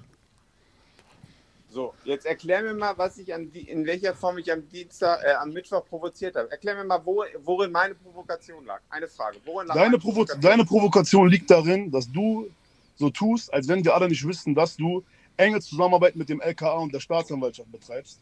So, 1.69 1.93
jetzt 2.05 2.25
erklär 2.25 2.63
mir 2.63 2.73
mal, 2.73 2.97
was 2.97 3.17
ich 3.17 3.33
an 3.33 3.51
die, 3.51 3.69
in 3.69 3.85
welcher 3.85 4.15
Form 4.15 4.37
ich 4.37 4.49
am 4.49 4.67
Dienstag, 4.69 5.21
äh, 5.25 5.33
am 5.33 5.51
Mittwoch 5.51 5.85
provoziert 5.85 6.37
habe. 6.37 6.49
Erklär 6.49 6.75
mir 6.75 6.85
mal, 6.85 7.01
wo, 7.03 7.25
worin 7.43 7.69
meine 7.69 7.95
Provokation 7.95 8.65
lag. 8.65 8.79
Eine 8.89 9.09
Frage. 9.09 9.39
Worin 9.43 9.67
lag 9.67 9.75
Deine, 9.75 9.97
Provo 9.97 10.23
deine 10.23 10.63
Provokation 10.63 11.27
liegt 11.27 11.51
darin, 11.51 11.91
dass 11.91 12.09
du 12.09 12.49
so 12.95 13.09
tust, 13.09 13.53
als 13.53 13.67
wenn 13.67 13.83
wir 13.83 13.93
alle 13.93 14.07
nicht 14.07 14.25
wüssten, 14.25 14.55
dass 14.55 14.77
du 14.77 15.03
enge 15.35 15.59
Zusammenarbeit 15.59 16.15
mit 16.15 16.29
dem 16.29 16.39
LKA 16.39 16.77
und 16.77 16.93
der 16.93 17.01
Staatsanwaltschaft 17.01 17.69
betreibst. 17.69 18.21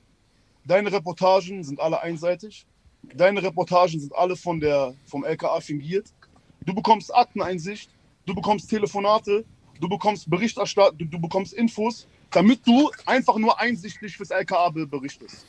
Deine 0.66 0.92
Reportagen 0.92 1.64
sind 1.64 1.80
alle 1.80 2.02
einseitig. 2.02 2.66
Deine 3.04 3.44
Reportagen 3.44 4.00
sind 4.00 4.16
alle 4.16 4.36
von 4.36 4.60
der, 4.60 4.96
vom 5.06 5.24
LKA 5.24 5.60
fingiert. 5.60 6.08
Du 6.66 6.74
bekommst 6.74 7.14
Akteneinsicht, 7.14 7.92
du 8.26 8.34
bekommst 8.34 8.68
Telefonate, 8.68 9.46
du 9.80 9.90
bekommst 9.90 10.30
Berichterstattung, 10.30 10.98
du, 11.00 11.06
du 11.06 11.20
bekommst 11.22 11.54
Infos, 11.54 12.08
damit 12.34 12.68
du 12.68 12.92
einfach 13.06 13.38
nur 13.38 13.60
einsichtlich 13.60 14.18
fürs 14.18 14.32
LKA 14.32 14.70
be- 14.72 14.88
berichtest. 14.88 15.48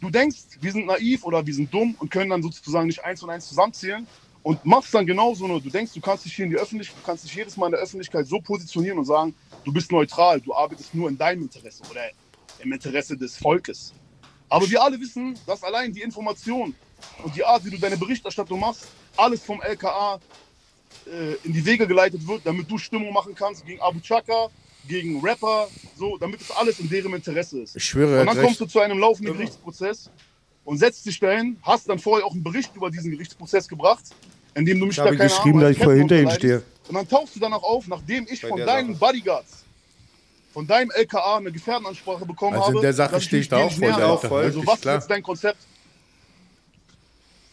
Du 0.00 0.10
denkst, 0.10 0.58
wir 0.60 0.72
sind 0.72 0.86
naiv 0.86 1.24
oder 1.24 1.46
wir 1.46 1.54
sind 1.54 1.74
dumm 1.74 1.96
und 1.98 2.10
können 2.10 2.30
dann 2.30 2.42
sozusagen 2.42 2.86
nicht 2.86 3.04
eins 3.04 3.22
und 3.22 3.30
eins 3.30 3.48
zusammenzählen 3.48 4.08
und 4.42 4.64
machst 4.64 4.94
dann 4.94 5.06
genauso 5.06 5.48
nur. 5.48 5.60
Du 5.62 5.70
denkst, 5.70 5.92
du 5.94 6.00
kannst 6.02 6.24
dich 6.26 6.36
hier 6.36 6.46
in 6.46 6.52
die 6.52 6.58
Öffentlichkeit, 6.58 6.98
du 6.98 7.02
kannst 7.02 7.24
dich 7.24 7.34
jedes 7.34 7.56
Mal 7.56 7.66
in 7.68 7.72
der 7.72 7.82
Öffentlichkeit 7.82 8.26
so 8.28 8.40
positionieren 8.40 8.98
und 8.98 9.06
sagen, 9.06 9.36
du 9.64 9.72
bist 9.72 9.92
neutral, 9.92 10.40
du 10.40 10.54
arbeitest 10.54 10.94
nur 10.94 11.08
in 11.10 11.18
deinem 11.18 11.42
Interesse 11.44 11.84
oder 11.84 12.02
im 12.58 12.72
Interesse 12.72 13.16
des 13.18 13.36
Volkes. 13.38 13.96
Aber 14.48 14.70
wir 14.70 14.82
alle 14.82 15.00
wissen, 15.00 15.42
dass 15.46 15.62
allein 15.64 15.92
die 15.92 16.02
Information 16.02 16.78
und 17.22 17.36
die 17.36 17.44
Art, 17.44 17.64
wie 17.64 17.70
du 17.70 17.78
deine 17.78 17.98
Berichterstattung 17.98 18.60
machst, 18.60 18.94
alles 19.16 19.44
vom 19.44 19.62
LKA 19.62 20.22
in 21.44 21.52
die 21.52 21.64
Wege 21.64 21.86
geleitet 21.86 22.26
wird, 22.26 22.42
damit 22.44 22.70
du 22.70 22.78
Stimmung 22.78 23.12
machen 23.12 23.34
kannst 23.34 23.64
gegen 23.66 23.80
Abu 23.80 24.00
Chaka, 24.00 24.48
gegen 24.88 25.20
Rapper, 25.20 25.68
so, 25.98 26.16
damit 26.18 26.40
es 26.40 26.50
alles 26.50 26.78
in 26.80 26.88
deren 26.88 27.12
Interesse 27.14 27.60
ist. 27.60 27.76
Ich 27.76 27.84
schwöre, 27.84 28.20
Und 28.20 28.26
dann 28.26 28.40
kommst 28.40 28.60
du 28.60 28.66
zu 28.66 28.80
einem 28.80 28.98
laufenden 28.98 29.34
Gerichtsprozess 29.36 30.10
und 30.64 30.78
setzt 30.78 31.04
dich 31.06 31.18
dahin, 31.18 31.56
hast 31.62 31.88
dann 31.88 31.98
vorher 31.98 32.26
auch 32.26 32.32
einen 32.32 32.42
Bericht 32.42 32.74
über 32.74 32.90
diesen 32.90 33.10
Gerichtsprozess 33.10 33.68
gebracht, 33.68 34.04
in 34.54 34.64
dem 34.64 34.78
du 34.80 34.86
mich 34.86 34.94
Ich 34.94 35.00
habe 35.00 35.10
da 35.10 35.16
keine 35.16 35.28
geschrieben, 35.28 35.58
Ahnung, 35.58 35.60
dass 35.70 35.76
ich 35.76 35.82
voll 35.84 35.96
hinter 35.98 36.20
ihm 36.20 36.30
stehe. 36.30 36.62
Und 36.88 36.94
dann 36.94 37.08
tauchst 37.08 37.34
du 37.36 37.40
dann 37.40 37.52
auch 37.52 37.62
auf, 37.62 37.88
nachdem 37.88 38.26
ich 38.30 38.42
Bei 38.42 38.48
von 38.48 38.60
deinen 38.60 38.94
Sache. 38.94 39.12
Bodyguards, 39.12 39.64
von 40.52 40.66
deinem 40.66 40.90
LKA 40.92 41.36
eine 41.38 41.52
Gefährdenansprache 41.52 42.24
bekommen 42.24 42.54
Also 42.54 42.68
in 42.70 42.74
habe. 42.76 42.82
der 42.82 42.92
Sache 42.94 43.20
stehe 43.20 43.42
ich 43.42 43.48
da 43.48 43.58
auch 43.64 44.24
voll. 44.24 44.44
Also 44.44 44.66
was 44.66 44.78
ist 44.78 44.84
jetzt 44.84 45.10
dein 45.10 45.22
Konzept? 45.22 45.58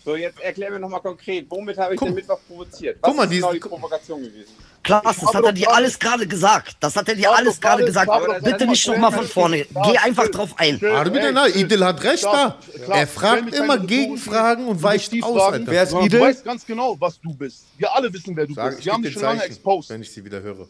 So, 0.06 0.16
jetzt 0.18 0.40
erklär 0.42 0.70
mir 0.72 0.80
nochmal 0.80 1.00
konkret, 1.00 1.46
womit 1.50 1.78
habe 1.78 1.94
ich 1.94 2.00
Guck- 2.00 2.10
den 2.10 2.16
Mittwoch 2.16 2.40
provoziert? 2.48 2.98
Was 3.02 3.08
guck 3.10 3.18
mal, 3.18 3.24
ist 3.24 3.30
genau 3.32 3.52
diese- 3.52 3.64
die 3.64 3.70
Provokation 3.70 4.22
gewesen? 4.24 4.52
Klaas, 4.84 5.18
das 5.18 5.34
hat 5.34 5.46
er 5.46 5.54
dir 5.54 5.74
alles 5.74 5.98
gerade 5.98 6.28
gesagt. 6.28 6.76
Das 6.82 6.94
hat 6.98 7.08
er 7.08 7.16
dir 7.16 7.32
alles 7.34 7.62
gerade 7.62 7.86
gesagt. 7.86 8.12
Bitte 8.44 8.68
nicht 8.68 8.86
nochmal 8.86 9.14
von 9.14 9.26
vorne. 9.26 9.66
Geh 9.86 9.98
einfach 9.98 10.28
drauf 10.28 10.54
ein. 10.58 10.78
Bist 10.78 10.92
ja 10.92 11.48
Idil 11.48 11.86
hat 11.86 12.04
recht 12.04 12.26
da. 12.26 12.60
Er 12.90 13.08
fragt 13.08 13.56
immer 13.56 13.78
Gegenfragen 13.78 14.68
und 14.68 14.84
weicht 14.84 15.14
aus, 15.24 15.42
Alter. 15.42 15.72
Wer 15.72 15.84
ist 15.84 15.94
Du 15.94 16.20
weißt 16.20 16.44
ganz 16.44 16.66
genau, 16.66 16.98
was 17.00 17.18
du 17.22 17.34
bist. 17.34 17.64
Wir 17.78 17.96
alle 17.96 18.12
wissen, 18.12 18.36
wer 18.36 18.46
du 18.46 18.56
bist. 18.56 18.80
ich 18.80 18.86
Wir 18.86 18.92
haben 18.94 19.04
dich 19.04 19.14
schon 19.14 19.22
lange 19.22 19.40
Zeichen, 19.40 19.52
exposed. 19.54 19.90
wenn 19.90 20.02
ich 20.02 20.12
sie 20.12 20.26
wieder 20.26 20.42
höre. 20.42 20.68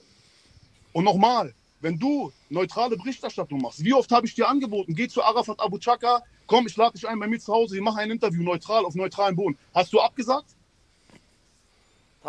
Und 0.91 1.05
nochmal, 1.05 1.51
wenn 1.83 1.99
du 1.99 2.31
neutrale 2.49 2.95
Berichterstattung 2.95 3.61
machst, 3.61 3.83
wie 3.83 3.93
oft 3.93 4.09
habe 4.11 4.25
ich 4.25 4.33
dir 4.33 4.47
angeboten, 4.47 4.95
geh 4.95 5.07
zu 5.09 5.21
Arafat 5.21 5.59
Abu 5.59 5.77
Chaka, 5.77 6.23
komm, 6.47 6.65
ich 6.65 6.77
lade 6.77 6.93
dich 6.93 7.07
ein 7.07 7.19
bei 7.19 7.27
mir 7.27 7.39
zu 7.39 7.53
Hause, 7.53 7.75
wir 7.75 7.81
machen 7.81 7.99
ein 7.99 8.11
Interview 8.11 8.41
neutral 8.41 8.85
auf 8.85 8.95
neutralem 8.95 9.35
Boden. 9.35 9.57
Hast 9.75 9.91
du 9.91 9.99
abgesagt? 9.99 10.45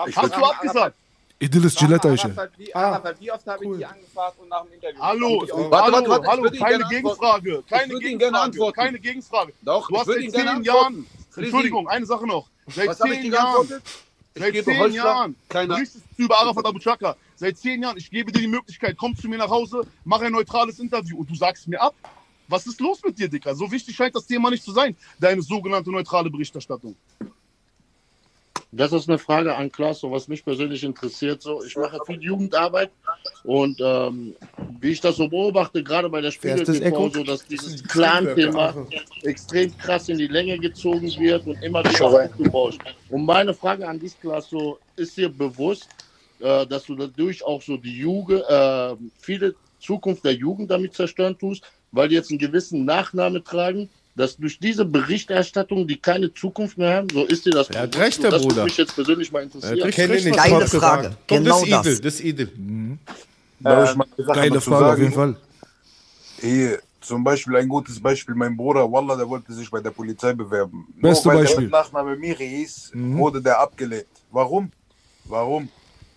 Ich 0.09 0.17
Hast 0.17 0.37
du 0.37 0.45
abgesagt? 0.45 0.97
Idil 1.39 1.65
ist 1.65 1.79
Gillette. 1.79 2.09
Arafat, 2.09 2.51
wie, 2.59 2.75
Arafat, 2.75 3.21
wie 3.21 3.31
oft 3.31 3.47
habe 3.47 3.65
ich 3.65 3.77
die 3.77 3.87
angefragt 3.87 4.39
und 4.41 4.49
nach 4.49 4.65
dem 4.65 4.73
Interview? 4.73 5.01
Hallo, 5.01 5.47
hallo, 5.53 5.71
warte, 5.71 6.09
warte, 6.09 6.27
hallo, 6.27 6.51
keine 6.51 6.85
Gegenfrage, 6.89 7.63
keine 7.69 7.95
Gegenfrage, 7.99 8.39
antworten. 8.41 8.77
keine 8.77 8.99
Gegenfrage. 8.99 9.53
Doch, 9.63 9.89
du 9.89 9.95
ich 9.95 10.01
hast 10.01 10.07
seit 10.07 10.31
zehn. 10.33 10.65
Jahren. 10.65 11.07
Entschuldigung, 11.37 11.89
eine 11.89 12.07
Sache 12.07 12.27
noch, 12.27 12.49
seit 12.67 12.89
Was 12.89 12.99
zehn 12.99 13.33
Jahren? 13.33 13.69
Ich 14.37 14.43
seit 14.43 14.53
gebe 14.53 14.65
zehn 14.65 14.81
Holzschlag, 14.81 15.05
Jahren 15.05 15.37
berichtest 15.69 16.05
du 16.17 16.25
über 16.25 16.41
Arafat 16.41 16.67
Abu 16.67 16.81
Chaka, 16.81 17.17
seit 17.37 17.57
zehn 17.57 17.81
Jahren, 17.81 17.97
ich 17.97 18.11
gebe 18.11 18.33
dir 18.33 18.41
die 18.41 18.49
Möglichkeit, 18.49 18.97
komm 18.99 19.15
zu 19.15 19.29
mir 19.29 19.39
nach 19.39 19.49
Hause, 19.49 19.87
mach 20.05 20.21
ein 20.23 20.33
neutrales 20.33 20.81
Interview 20.81 21.19
und 21.19 21.31
du 21.31 21.37
sagst 21.37 21.69
mir 21.69 21.81
ab. 21.81 21.95
Was 22.49 22.67
ist 22.67 22.81
los 22.81 23.01
mit 23.05 23.17
dir, 23.17 23.29
Dicker? 23.29 23.55
So 23.55 23.71
wichtig 23.71 23.95
scheint 23.95 24.15
das 24.17 24.27
Thema 24.27 24.51
nicht 24.51 24.65
zu 24.65 24.73
sein, 24.73 24.97
deine 25.21 25.41
sogenannte 25.41 25.91
neutrale 25.91 26.29
Berichterstattung. 26.29 26.97
Das 28.77 28.93
ist 28.93 29.09
eine 29.09 29.19
Frage 29.19 29.55
an 29.55 29.71
Klaas, 29.71 30.01
so 30.01 30.11
was 30.11 30.27
mich 30.27 30.45
persönlich 30.45 30.83
interessiert. 30.83 31.43
So, 31.43 31.63
ich 31.63 31.77
mache 31.77 31.99
viel 32.07 32.21
Jugendarbeit 32.21 32.91
und 33.45 33.81
ähm, 33.81 34.35
wie 34.81 34.91
ich 34.91 35.01
das 35.01 35.17
so 35.17 35.29
beobachte, 35.29 35.83
gerade 35.83 36.09
bei 36.09 36.21
der 36.21 36.33
Spiegel? 36.33 36.65
TV, 36.65 37.09
so 37.11 37.23
dass 37.23 37.47
dieses 37.47 37.85
Clan-Thema 37.85 38.87
extrem 39.23 39.77
krass 39.79 40.09
in 40.09 40.19
die 40.19 40.27
Länge 40.27 40.59
gezogen 40.59 41.07
wird 41.19 41.47
und 41.47 41.63
immer 41.63 41.85
wieder 41.85 42.05
aufgebauscht. 42.05 42.81
Und 43.11 43.25
meine 43.25 43.55
Frage 43.55 43.87
an 43.87 44.01
dich, 44.01 44.21
Klaas, 44.21 44.51
so 44.51 44.79
ist 44.97 45.17
dir 45.17 45.29
bewusst, 45.29 45.89
äh, 46.41 46.67
dass 46.67 46.85
du 46.85 46.97
dadurch 46.97 47.45
auch 47.45 47.63
so 47.63 47.77
die 47.77 47.99
Jugend, 47.99 48.43
äh, 48.49 48.97
viele 49.21 49.55
Zukunft 49.79 50.25
der 50.25 50.35
Jugend 50.35 50.71
damit 50.71 50.95
zerstören 50.95 51.39
tust, 51.39 51.63
weil 51.93 52.09
die 52.09 52.17
jetzt 52.17 52.31
einen 52.31 52.41
gewissen 52.41 52.85
Nachname 52.85 53.45
tragen, 53.45 53.89
dass 54.17 54.37
durch 54.37 54.59
diese 54.59 54.85
Berichterstattung 54.85 55.87
die 55.87 55.97
keine 55.97 56.33
Zukunft 56.33 56.79
mehr 56.79 56.97
haben, 56.97 57.09
so 57.11 57.25
ist 57.25 57.45
dir 57.47 57.51
das 57.51 57.69
Er 57.71 57.83
hat 57.83 57.97
recht, 57.99 58.23
der 58.23 58.31
das 58.31 58.43
würde 58.45 58.65
mich 58.65 58.77
jetzt 58.77 58.95
persönlich 58.95 59.33
mal 59.33 59.41
Er 59.41 59.45
interessieren. 59.45 59.83
richtig 59.83 60.09
recht, 60.09 60.31
was 60.31 60.37
Geile 60.37 60.67
Frage. 60.69 61.17
Komm, 61.29 61.39
Genau 61.39 61.65
das 61.67 61.87
ist 61.87 62.05
das. 62.05 62.21
Ich 62.21 62.37
mal 63.97 64.07
eine 64.17 64.27
Sache 64.27 64.39
Geile 64.41 64.61
Frage 64.61 64.85
auf 64.85 64.91
sagen? 64.91 65.03
jeden 65.03 65.15
Fall. 65.15 65.37
Hier, 66.41 66.79
zum 67.01 67.25
Beispiel 67.25 67.57
ein 67.57 67.69
gutes 67.69 68.01
Beispiel, 68.01 68.35
mein 68.35 68.57
Bruder, 68.57 68.91
Wallah, 68.91 69.17
der 69.17 69.29
wollte 69.29 69.53
sich 69.53 69.71
bei 69.71 69.81
der 69.81 69.91
Polizei 69.91 70.33
bewerben. 70.33 70.87
Beste 71.01 71.29
Nur 71.29 71.37
weil 71.37 71.45
Beispiel. 71.45 71.69
der 71.69 71.79
Nachname 71.81 72.17
Miri 72.17 72.49
hieß, 72.49 72.91
Mhm. 72.95 73.19
wurde 73.19 73.43
der 73.43 73.59
abgelehnt. 73.61 74.07
Warum? 74.31 74.71
Warum? 75.25 75.69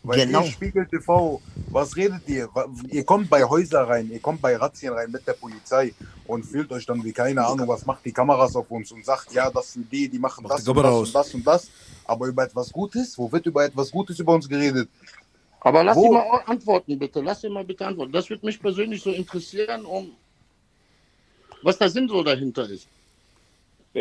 Weil 0.08 0.26
Genau. 0.26 0.44
ihr 0.44 0.52
Spiegel 0.52 0.86
TV, 0.88 1.42
was 1.72 1.96
redet 1.96 2.22
ihr? 2.28 2.50
Ihr 2.90 3.04
kommt 3.04 3.30
bei 3.30 3.44
Häuser 3.44 3.84
rein, 3.88 4.10
ihr 4.10 4.20
kommt 4.22 4.42
bei 4.42 4.56
Razzien 4.56 4.94
rein 4.94 5.12
mit 5.12 5.28
der 5.28 5.34
Polizei 5.34 5.94
und 6.26 6.44
fühlt 6.46 6.72
euch 6.72 6.86
dann 6.86 7.04
wie 7.04 7.12
keine 7.12 7.46
Ahnung, 7.46 7.68
was 7.68 7.86
macht 7.86 8.06
die 8.06 8.14
Kameras 8.14 8.56
auf 8.56 8.70
uns 8.72 8.92
und 8.92 9.04
sagt, 9.06 9.34
ja, 9.34 9.50
das 9.50 9.74
sind 9.74 9.92
die, 9.92 10.08
die 10.08 10.18
machen 10.20 10.46
das 10.48 10.64
die 10.64 10.70
und 10.70 10.78
das 10.78 10.96
und 10.96 11.14
das 11.16 11.34
und 11.34 11.48
das. 11.48 11.70
Aber 12.06 12.26
über 12.28 12.44
etwas 12.44 12.72
Gutes, 12.72 13.18
wo 13.18 13.30
wird 13.32 13.46
über 13.46 13.66
etwas 13.66 13.92
Gutes 13.92 14.18
über 14.20 14.34
uns 14.34 14.48
geredet? 14.48 14.90
Aber 15.60 15.84
lass 15.84 15.98
Wo- 15.98 16.06
ihn 16.06 16.14
mal 16.14 16.42
antworten, 16.46 16.98
bitte. 16.98 17.20
Lass 17.20 17.44
ihn 17.44 17.52
mal 17.52 17.66
bitte 17.66 17.86
antworten. 17.86 18.14
Das 18.14 18.30
würde 18.30 18.46
mich 18.46 18.60
persönlich 18.62 19.02
so 19.02 19.12
interessieren, 19.12 19.84
um 19.86 20.12
was 21.64 21.78
der 21.78 21.90
Sinn 21.90 22.08
so 22.08 22.24
dahinter 22.24 22.70
ist. 22.70 22.88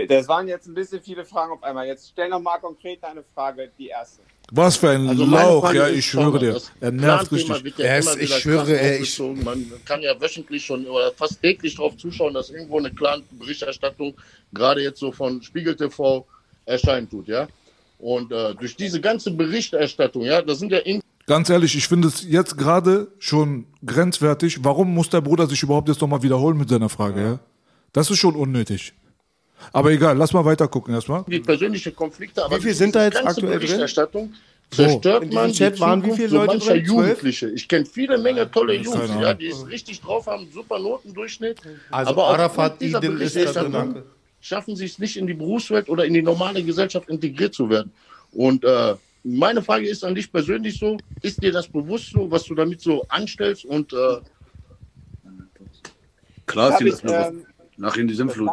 Das 0.08 0.28
waren 0.28 0.46
jetzt 0.46 0.66
ein 0.68 0.74
bisschen 0.74 1.00
viele 1.02 1.24
Fragen 1.24 1.52
auf 1.52 1.62
einmal. 1.62 1.86
Jetzt 1.86 2.10
stell 2.10 2.28
noch 2.28 2.40
mal 2.40 2.58
konkret 2.58 3.02
eine 3.02 3.24
Frage, 3.34 3.70
die 3.78 3.88
erste. 3.88 4.20
Was 4.52 4.76
für 4.76 4.90
ein 4.90 5.08
Also 5.08 5.24
Lauch, 5.24 5.72
ja, 5.74 5.88
ich 5.88 6.06
schwöre 6.06 6.38
dir. 6.38 6.60
Er 6.80 6.92
nervt 6.92 7.32
richtig. 7.32 7.78
ja 7.78 7.84
Er 7.84 7.98
ist- 7.98 8.16
ich 8.16 8.32
schwöre, 8.34 8.78
ey, 8.78 9.02
ich-. 9.02 9.18
Man 9.18 9.72
kann 9.84 10.02
ja 10.02 10.18
wöchentlich 10.20 10.64
schon 10.64 10.86
oder 10.86 11.12
fast 11.12 11.42
täglich 11.42 11.74
darauf 11.74 11.96
zuschauen, 11.96 12.32
dass 12.34 12.50
irgendwo 12.50 12.78
eine 12.78 12.92
Clan-Berichterstattung 12.92 14.14
gerade 14.52 14.82
jetzt 14.82 15.00
so 15.00 15.10
von 15.10 15.42
Spiegel 15.42 15.74
TV 15.74 16.26
erscheinen 16.64 17.10
tut, 17.10 17.26
ja. 17.28 17.48
Und 17.98 18.30
äh, 18.30 18.54
durch 18.54 18.76
diese 18.76 19.00
ganze 19.00 19.30
Berichterstattung, 19.32 20.22
ja, 20.22 20.42
das 20.42 20.58
sind 20.58 20.70
ja 20.70 20.78
in 20.78 21.00
Ganz 21.26 21.50
ehrlich, 21.50 21.74
ich 21.74 21.88
finde 21.88 22.06
es 22.06 22.22
jetzt 22.22 22.56
gerade 22.56 23.08
schon 23.18 23.66
grenzwertig. 23.84 24.62
Warum 24.62 24.94
muss 24.94 25.10
der 25.10 25.20
Bruder 25.20 25.48
sich 25.48 25.60
überhaupt 25.60 25.88
jetzt 25.88 26.00
nochmal 26.00 26.22
wiederholen 26.22 26.56
mit 26.56 26.68
seiner 26.68 26.88
Frage? 26.88 27.20
Ja. 27.20 27.38
Das 27.92 28.10
ist 28.12 28.18
schon 28.18 28.36
unnötig. 28.36 28.92
Aber 29.72 29.90
egal, 29.90 30.16
lass 30.16 30.32
mal 30.32 30.44
weiter 30.44 30.68
gucken 30.68 30.94
erstmal. 30.94 31.24
die 31.26 31.40
persönliche 31.40 31.92
Konflikte, 31.92 32.44
aber 32.44 32.58
Wie 32.58 32.62
viel 32.62 32.74
sind 32.74 32.94
da 32.94 33.04
jetzt 33.04 33.16
aktuell 33.24 33.58
drin? 33.58 33.60
Berichterstattung 33.60 34.34
So. 34.72 34.82
zerstört 34.82 35.22
In 35.22 35.30
diesem 35.30 35.42
man 35.42 35.50
die 35.50 35.56
Chat 35.56 35.80
waren 35.80 36.04
wie 36.04 36.12
viele 36.12 36.28
so 36.28 36.36
Leute? 36.36 36.58
Zwölf? 36.58 36.86
Jugendliche. 36.86 37.50
Ich 37.50 37.68
kenne 37.68 37.86
viele 37.86 38.18
Menge 38.18 38.50
tolle 38.50 38.74
Jungs, 38.74 38.96
Ahnung. 38.96 39.22
ja, 39.22 39.34
die 39.34 39.48
es 39.48 39.66
richtig 39.66 40.00
drauf 40.00 40.26
haben, 40.26 40.46
super 40.52 40.78
Notendurchschnitt. 40.78 41.58
Also 41.90 42.10
aber 42.10 42.26
Arafat, 42.28 42.80
dieser 42.80 42.98
Idil 42.98 43.20
ist 43.20 43.34
Berichterstattung 43.34 44.02
schaffen 44.46 44.76
sie 44.76 44.84
es 44.84 44.98
nicht 44.98 45.16
in 45.16 45.26
die 45.26 45.34
Berufswelt 45.34 45.88
oder 45.88 46.04
in 46.04 46.14
die 46.14 46.22
normale 46.22 46.62
Gesellschaft 46.62 47.08
integriert 47.08 47.52
zu 47.52 47.68
werden. 47.68 47.92
Und 48.32 48.64
äh, 48.64 48.94
meine 49.24 49.60
Frage 49.60 49.88
ist 49.88 50.04
an 50.04 50.14
dich 50.14 50.30
persönlich 50.30 50.78
so, 50.78 50.96
ist 51.22 51.42
dir 51.42 51.50
das 51.50 51.66
bewusst 51.66 52.10
so, 52.12 52.30
was 52.30 52.44
du 52.44 52.54
damit 52.54 52.80
so 52.80 53.04
anstellst 53.08 53.64
und 53.64 53.92
äh, 53.92 53.96
Klar, 56.46 56.76
ziehen 56.78 56.92
hab 56.92 57.02
das 57.02 57.02
mir 57.02 57.26
ähm, 57.26 57.46
nach 57.76 57.96
in 57.96 58.08
die 58.08 58.14
Sinnflut. 58.14 58.50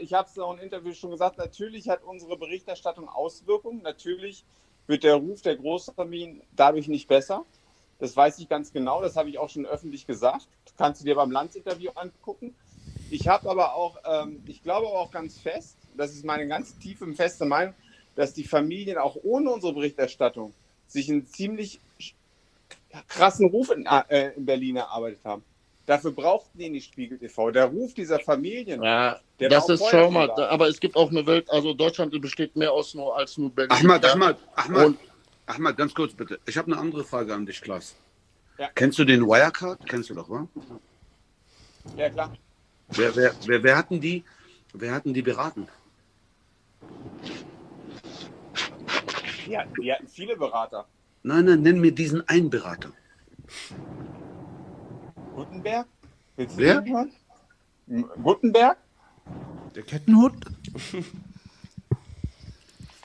ich 0.00 0.14
habe 0.14 0.28
es 0.28 0.38
auch 0.38 0.54
im 0.54 0.60
Interview 0.60 0.92
schon 0.94 1.10
gesagt, 1.10 1.38
natürlich 1.38 1.88
hat 1.88 2.02
unsere 2.02 2.36
Berichterstattung 2.36 3.08
Auswirkungen. 3.08 3.82
Natürlich 3.82 4.44
wird 4.86 5.04
der 5.04 5.16
Ruf 5.16 5.42
der 5.42 5.56
Großfamilien 5.56 6.42
dadurch 6.56 6.88
nicht 6.88 7.08
besser. 7.08 7.44
Das 7.98 8.16
weiß 8.16 8.38
ich 8.40 8.48
ganz 8.48 8.72
genau, 8.72 9.00
das 9.00 9.16
habe 9.16 9.28
ich 9.28 9.38
auch 9.38 9.48
schon 9.48 9.64
öffentlich 9.64 10.06
gesagt. 10.06 10.48
Das 10.64 10.74
kannst 10.76 11.00
du 11.00 11.04
dir 11.04 11.14
beim 11.14 11.30
Landsinterview 11.30 11.90
angucken. 11.94 12.54
Ich 13.10 13.28
habe 13.28 13.48
aber 13.48 13.74
auch, 13.74 13.98
ähm, 14.04 14.42
ich 14.46 14.62
glaube 14.62 14.88
aber 14.88 14.98
auch 14.98 15.10
ganz 15.10 15.38
fest, 15.38 15.76
das 15.96 16.12
ist 16.12 16.24
meine 16.24 16.48
ganz 16.48 16.76
tiefe 16.78 17.04
und 17.04 17.14
feste 17.14 17.44
Meinung, 17.44 17.74
dass 18.16 18.34
die 18.34 18.44
Familien 18.44 18.98
auch 18.98 19.16
ohne 19.22 19.50
unsere 19.50 19.74
Berichterstattung 19.74 20.52
sich 20.86 21.10
einen 21.10 21.26
ziemlich 21.26 21.80
krassen 23.08 23.46
Ruf 23.46 23.70
in, 23.70 23.86
äh, 23.86 24.32
in 24.32 24.46
Berlin 24.46 24.76
erarbeitet 24.76 25.20
haben. 25.24 25.44
Dafür 25.92 26.12
brauchten 26.12 26.58
die 26.58 26.70
nicht 26.70 26.86
Spiegel 26.86 27.18
TV. 27.18 27.50
Der 27.50 27.66
Ruf 27.66 27.92
dieser 27.92 28.18
Familien, 28.18 28.82
Ja, 28.82 29.20
der 29.38 29.50
das 29.50 29.68
ist, 29.68 29.80
mal, 29.80 29.90
schon 29.90 30.14
da. 30.14 30.26
da, 30.28 30.48
aber 30.48 30.66
es 30.66 30.80
gibt 30.80 30.96
auch 30.96 31.10
eine 31.10 31.26
Welt, 31.26 31.50
also 31.50 31.74
Deutschland 31.74 32.18
besteht 32.18 32.56
mehr 32.56 32.72
aus 32.72 32.94
nur 32.94 33.14
als 33.14 33.36
nur 33.36 33.50
Berlin. 33.50 33.72
Ahmad, 33.72 34.02
ja? 34.02 34.12
Ahmad, 34.12 34.38
Ahmad, 34.54 34.86
Und 34.86 34.98
Ahmad, 35.44 35.76
ganz 35.76 35.92
kurz 35.92 36.14
bitte. 36.14 36.40
Ich 36.46 36.56
habe 36.56 36.72
eine 36.72 36.80
andere 36.80 37.04
Frage 37.04 37.34
an 37.34 37.44
dich, 37.44 37.60
Klaas. 37.60 37.94
Ja. 38.56 38.70
Kennst 38.74 38.98
du 39.00 39.04
den 39.04 39.20
Wirecard? 39.26 39.86
Kennst 39.86 40.08
du 40.08 40.14
doch, 40.14 40.30
wa? 40.30 40.48
Ja, 41.98 42.08
klar. 42.08 42.32
Wer, 42.88 43.14
wer, 43.14 43.34
wer, 43.44 43.62
wer, 43.62 43.76
hatten 43.76 44.00
die, 44.00 44.24
wer 44.72 44.94
hatten 44.94 45.12
die 45.12 45.20
beraten? 45.20 45.68
Hatten, 49.54 49.74
die 49.82 49.92
hatten 49.92 50.08
viele 50.08 50.36
Berater. 50.38 50.86
Nein, 51.22 51.44
nein, 51.44 51.60
nenn 51.60 51.82
mir 51.82 51.92
diesen 51.92 52.26
einen 52.30 52.48
Berater. 52.48 52.92
Gutenberg? 55.34 55.86
Willst 56.36 56.54
du 56.56 56.58
Wer? 56.62 56.84
hören? 56.84 57.12
Gutenberg? 58.22 58.76
Der 59.74 59.82
Kettenhut? 59.82 60.32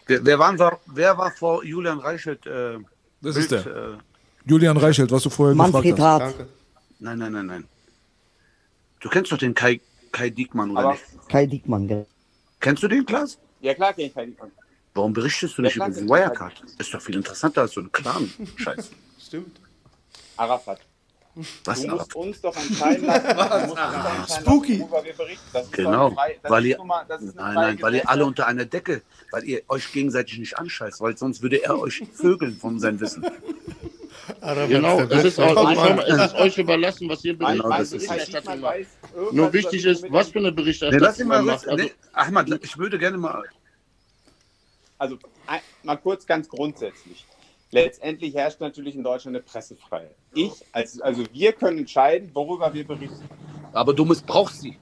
Wer, 0.09 0.25
wer, 0.25 0.39
waren, 0.39 0.57
wir- 0.57 0.79
wer 0.85 1.17
war 1.17 1.31
vor 1.31 1.65
Julian 1.65 1.99
Reichelt? 1.99 2.45
Äh, 2.47 2.77
Das 3.21 3.35
ist 3.35 3.49
Bild, 3.49 3.65
der. 3.65 3.75
Äh, 3.75 3.97
Julian 4.45 4.77
Reichelt, 4.77 5.11
was 5.11 5.23
du 5.23 5.29
vorher 5.29 5.53
Manfred 5.53 5.83
gefragt 5.83 6.23
Hart. 6.23 6.35
hast. 6.39 6.47
nein, 6.99 7.17
nein, 7.19 7.33
nein, 7.33 7.45
nein. 7.45 7.67
Du 9.01 9.09
kennst 9.09 9.31
doch 9.33 9.37
den 9.37 9.53
Kai, 9.53 9.81
Kai 10.13 10.29
Diekmann, 10.29 10.71
oder 10.71 10.79
Aber- 10.79 10.91
nicht? 10.93 11.03
Kai 11.27 11.45
Diekmann, 11.45 11.87
gell? 11.89 12.05
Kennst 12.61 12.83
du 12.83 12.87
den, 12.87 13.05
Klaas? 13.05 13.37
Ja, 13.59 13.73
klar, 13.73 13.91
kenn 13.93 14.05
ich 14.05 14.13
keinen 14.13 14.27
Diekmann. 14.31 14.51
Warum 14.93 15.11
berichtest 15.11 15.57
du 15.57 15.61
Ja, 15.61 15.65
nicht 15.67 15.73
klar, 15.75 15.89
über 15.89 15.97
ich 15.99 16.07
Wirecard? 16.09 16.63
Ist 16.77 16.93
doch 16.93 17.01
viel 17.01 17.15
interessanter 17.17 17.61
als 17.61 17.73
so 17.73 17.81
ein 17.81 17.91
Clan-Scheiß. 17.91 18.89
Stimmt. 19.19 19.59
Arafat. 20.37 20.79
Was, 21.65 21.81
du 21.81 21.87
musst 21.87 22.15
uns 22.15 22.41
doch 22.41 22.55
entscheiden 22.55 23.05
lassen. 23.05 23.27
Du 23.27 23.35
musst 23.35 23.51
uns 23.51 23.75
doch 23.75 24.19
entscheiden 24.19 24.45
Spooky. 24.45 24.71
Lassen, 24.77 24.81
worüber 24.91 25.05
wir 25.05 25.13
berichten. 25.13 25.45
Das 25.53 25.71
Genau, 25.71 26.11
frei, 26.11 26.39
weil 26.43 26.65
ihr, 26.65 26.83
mal, 26.83 27.05
nein, 27.07 27.33
nein, 27.35 27.81
weil 27.81 27.95
ihr 27.95 28.09
alle 28.09 28.25
unter 28.25 28.47
einer 28.47 28.65
Decke, 28.65 29.01
weil 29.31 29.43
ihr 29.43 29.61
euch 29.67 29.91
gegenseitig 29.91 30.39
nicht 30.39 30.57
anscheißt, 30.57 31.01
weil 31.01 31.17
sonst 31.17 31.41
würde 31.41 31.63
er 31.63 31.79
euch 31.79 32.03
vögeln 32.13 32.57
von 32.57 32.79
seinem 32.79 32.99
Wissen. 32.99 33.25
genau, 34.67 35.01
es 35.01 35.23
ist, 35.23 35.39
euch 35.39 36.57
überlassen, 36.57 37.09
was 37.09 37.23
ihr 37.23 37.35
Genau, 37.35 37.69
berichtet. 37.69 37.79
das 37.79 37.93
ist 37.93 38.09
weiß 38.45 38.87
Nur 39.31 39.53
wichtig 39.53 39.85
ist, 39.85 40.11
was 40.11 40.29
für 40.29 40.39
eine 40.39 40.49
Nee, 40.49 40.55
Berichterstattung 40.55 40.99
lass 41.07 41.19
ihn 41.19 41.27
mal 41.27 41.37
man 41.43 41.55
macht. 41.55 41.67
Also, 41.67 41.83
Nee, 41.83 41.91
Ahmad, 42.13 42.49
ich 42.63 42.77
würde 42.77 42.97
gerne 42.97 43.17
mal. 43.17 43.43
Also 44.97 45.17
mal 45.83 45.97
kurz 45.97 46.25
ganz 46.25 46.49
grundsätzlich. 46.49 47.25
Letztendlich 47.71 48.33
herrscht 48.33 48.61
natürlich 48.61 48.95
in 48.95 49.03
Deutschland 49.03 49.35
eine 49.35 49.43
Pressefreiheit. 49.43 50.15
Ich, 50.33 50.53
als, 50.71 51.01
also 51.01 51.23
wir 51.33 51.53
können 51.53 51.79
entscheiden, 51.79 52.31
worüber 52.33 52.73
wir 52.73 52.87
berichten. 52.87 53.27
Aber 53.73 53.93
du 53.93 54.05
missbrauchst 54.05 54.61
sie. 54.61 54.77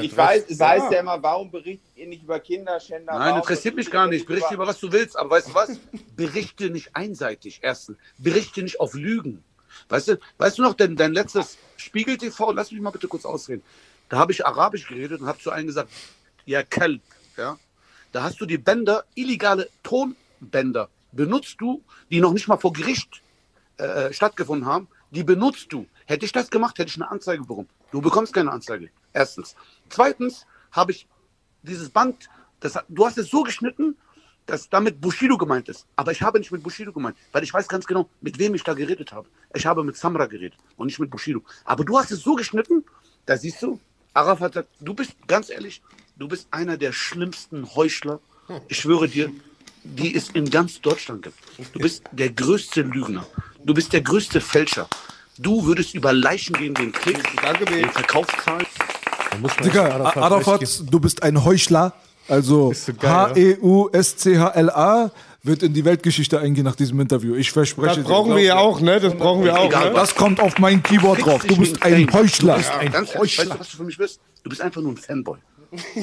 Ich 0.00 0.16
weiß, 0.16 0.44
es 0.48 0.60
heißt 0.60 0.92
ja 0.92 1.00
immer, 1.00 1.20
warum 1.22 1.50
berichtet 1.50 1.96
ihr 1.96 2.06
nicht 2.06 2.22
über 2.22 2.38
Kinderschänder? 2.38 3.18
Nein, 3.18 3.36
interessiert 3.36 3.74
mich 3.74 3.90
gar 3.90 4.06
nicht. 4.06 4.26
Berichte 4.26 4.54
über 4.54 4.66
was 4.66 4.78
du 4.78 4.92
willst. 4.92 5.18
Aber 5.18 5.30
weißt 5.30 5.48
du 5.48 5.54
was? 5.54 5.80
Berichte 6.14 6.70
nicht 6.70 6.94
einseitig. 6.94 7.60
Erstens. 7.62 7.98
Berichte 8.18 8.62
nicht 8.62 8.78
auf 8.78 8.94
Lügen. 8.94 9.42
Weißt 9.88 10.08
du, 10.08 10.18
weißt 10.38 10.58
du 10.58 10.62
noch, 10.62 10.74
dein, 10.74 10.96
dein 10.96 11.12
letztes 11.12 11.58
Spiegel 11.76 12.16
TV, 12.16 12.52
lass 12.52 12.70
mich 12.70 12.80
mal 12.80 12.90
bitte 12.90 13.08
kurz 13.08 13.24
ausreden. 13.24 13.62
Da 14.08 14.18
habe 14.18 14.30
ich 14.30 14.46
Arabisch 14.46 14.86
geredet 14.86 15.20
und 15.20 15.26
habe 15.26 15.38
zu 15.38 15.50
einem 15.50 15.66
gesagt, 15.66 15.90
ja, 16.44 16.62
Kelb. 16.62 17.02
Ja? 17.36 17.58
Da 18.12 18.22
hast 18.22 18.40
du 18.40 18.46
die 18.46 18.58
Bänder, 18.58 19.04
illegale 19.14 19.68
Tonbänder, 19.82 20.88
benutzt 21.12 21.60
du, 21.60 21.82
die 22.10 22.20
noch 22.20 22.32
nicht 22.32 22.48
mal 22.48 22.56
vor 22.56 22.72
Gericht 22.72 23.22
äh, 23.76 24.12
stattgefunden 24.12 24.66
haben, 24.66 24.88
die 25.10 25.24
benutzt 25.24 25.72
du. 25.72 25.86
Hätte 26.06 26.24
ich 26.24 26.32
das 26.32 26.50
gemacht, 26.50 26.78
hätte 26.78 26.88
ich 26.88 26.96
eine 26.96 27.10
Anzeige 27.10 27.42
bekommen. 27.42 27.68
Du 27.90 28.00
bekommst 28.00 28.32
keine 28.32 28.50
Anzeige. 28.50 28.90
Erstens. 29.12 29.54
Zweitens 29.88 30.46
habe 30.72 30.92
ich 30.92 31.06
dieses 31.62 31.90
Band, 31.90 32.28
das, 32.60 32.78
du 32.88 33.06
hast 33.06 33.18
es 33.18 33.28
so 33.28 33.42
geschnitten, 33.42 33.96
dass 34.46 34.68
damit 34.68 35.00
Bushido 35.00 35.38
gemeint 35.38 35.68
ist. 35.68 35.86
Aber 35.96 36.12
ich 36.12 36.22
habe 36.22 36.38
nicht 36.38 36.50
mit 36.50 36.62
Bushido 36.62 36.92
gemeint, 36.92 37.16
weil 37.30 37.42
ich 37.44 37.54
weiß 37.54 37.68
ganz 37.68 37.86
genau, 37.86 38.08
mit 38.20 38.38
wem 38.38 38.54
ich 38.54 38.64
da 38.64 38.74
geredet 38.74 39.12
habe. 39.12 39.28
Ich 39.54 39.66
habe 39.66 39.84
mit 39.84 39.96
Samra 39.96 40.26
geredet 40.26 40.58
und 40.76 40.86
nicht 40.86 40.98
mit 40.98 41.10
Bushido. 41.10 41.42
Aber 41.64 41.84
du 41.84 41.96
hast 41.98 42.10
es 42.10 42.22
so 42.22 42.34
geschnitten, 42.34 42.84
da 43.26 43.36
siehst 43.36 43.62
du, 43.62 43.78
Arafat 44.14 44.54
sagt, 44.54 44.68
du 44.80 44.94
bist, 44.94 45.14
ganz 45.28 45.48
ehrlich, 45.50 45.82
du 46.16 46.28
bist 46.28 46.48
einer 46.50 46.76
der 46.76 46.92
schlimmsten 46.92 47.74
Heuchler. 47.74 48.20
Ich 48.68 48.78
schwöre 48.78 49.08
dir, 49.08 49.30
die 49.84 50.14
es 50.14 50.30
in 50.30 50.48
ganz 50.48 50.80
Deutschland 50.80 51.22
gibt. 51.22 51.36
Du 51.72 51.80
bist 51.80 52.04
der 52.12 52.30
größte 52.30 52.82
Lügner. 52.82 53.26
Du 53.64 53.74
bist 53.74 53.92
der 53.92 54.02
größte 54.02 54.40
Fälscher. 54.40 54.88
Du 55.38 55.64
würdest 55.64 55.94
über 55.94 56.12
Leichen 56.12 56.54
gehen, 56.54 56.74
den 56.74 56.92
Klick, 56.92 57.22
den 57.70 57.90
Verkaufszahlen. 57.90 58.66
Digga, 59.64 60.12
Arafat, 60.16 60.82
du 60.90 61.00
bist 61.00 61.22
ein 61.22 61.44
Heuchler. 61.44 61.94
Also 62.28 62.72
H-E-U-S-C-H-L-A 63.02 65.10
wird 65.42 65.64
in 65.64 65.74
die 65.74 65.84
Weltgeschichte 65.84 66.38
eingehen 66.38 66.64
nach 66.64 66.76
diesem 66.76 67.00
Interview. 67.00 67.34
Ich 67.34 67.50
verspreche 67.50 67.96
Das 67.96 68.04
brauchen 68.04 68.36
wir 68.36 68.42
ja 68.42 68.58
auch, 68.58 68.80
ne? 68.80 69.00
Das 69.00 69.14
brauchen 69.14 69.42
wir 69.42 69.58
auch. 69.58 69.66
Egal, 69.66 69.88
Ne? 69.88 69.94
Das 69.94 70.14
kommt 70.14 70.38
auf 70.38 70.58
mein 70.58 70.82
Keyboard 70.82 71.24
drauf. 71.24 71.44
Du 71.44 71.56
bist 71.56 71.82
ein 71.82 72.12
Heuchler. 72.12 72.54
Du 72.54 72.58
bist 72.58 72.70
ein 72.70 72.92
Ganz 72.92 73.14
ehrlich, 73.14 73.38
weißt 73.38 73.50
du, 73.50 73.58
was 73.58 73.70
du 73.70 73.76
für 73.78 73.84
mich 73.84 73.98
bist? 73.98 74.20
Du 74.44 74.50
bist 74.50 74.60
einfach 74.60 74.80
nur 74.80 74.92
ein 74.92 74.96
Fanboy. 74.96 75.38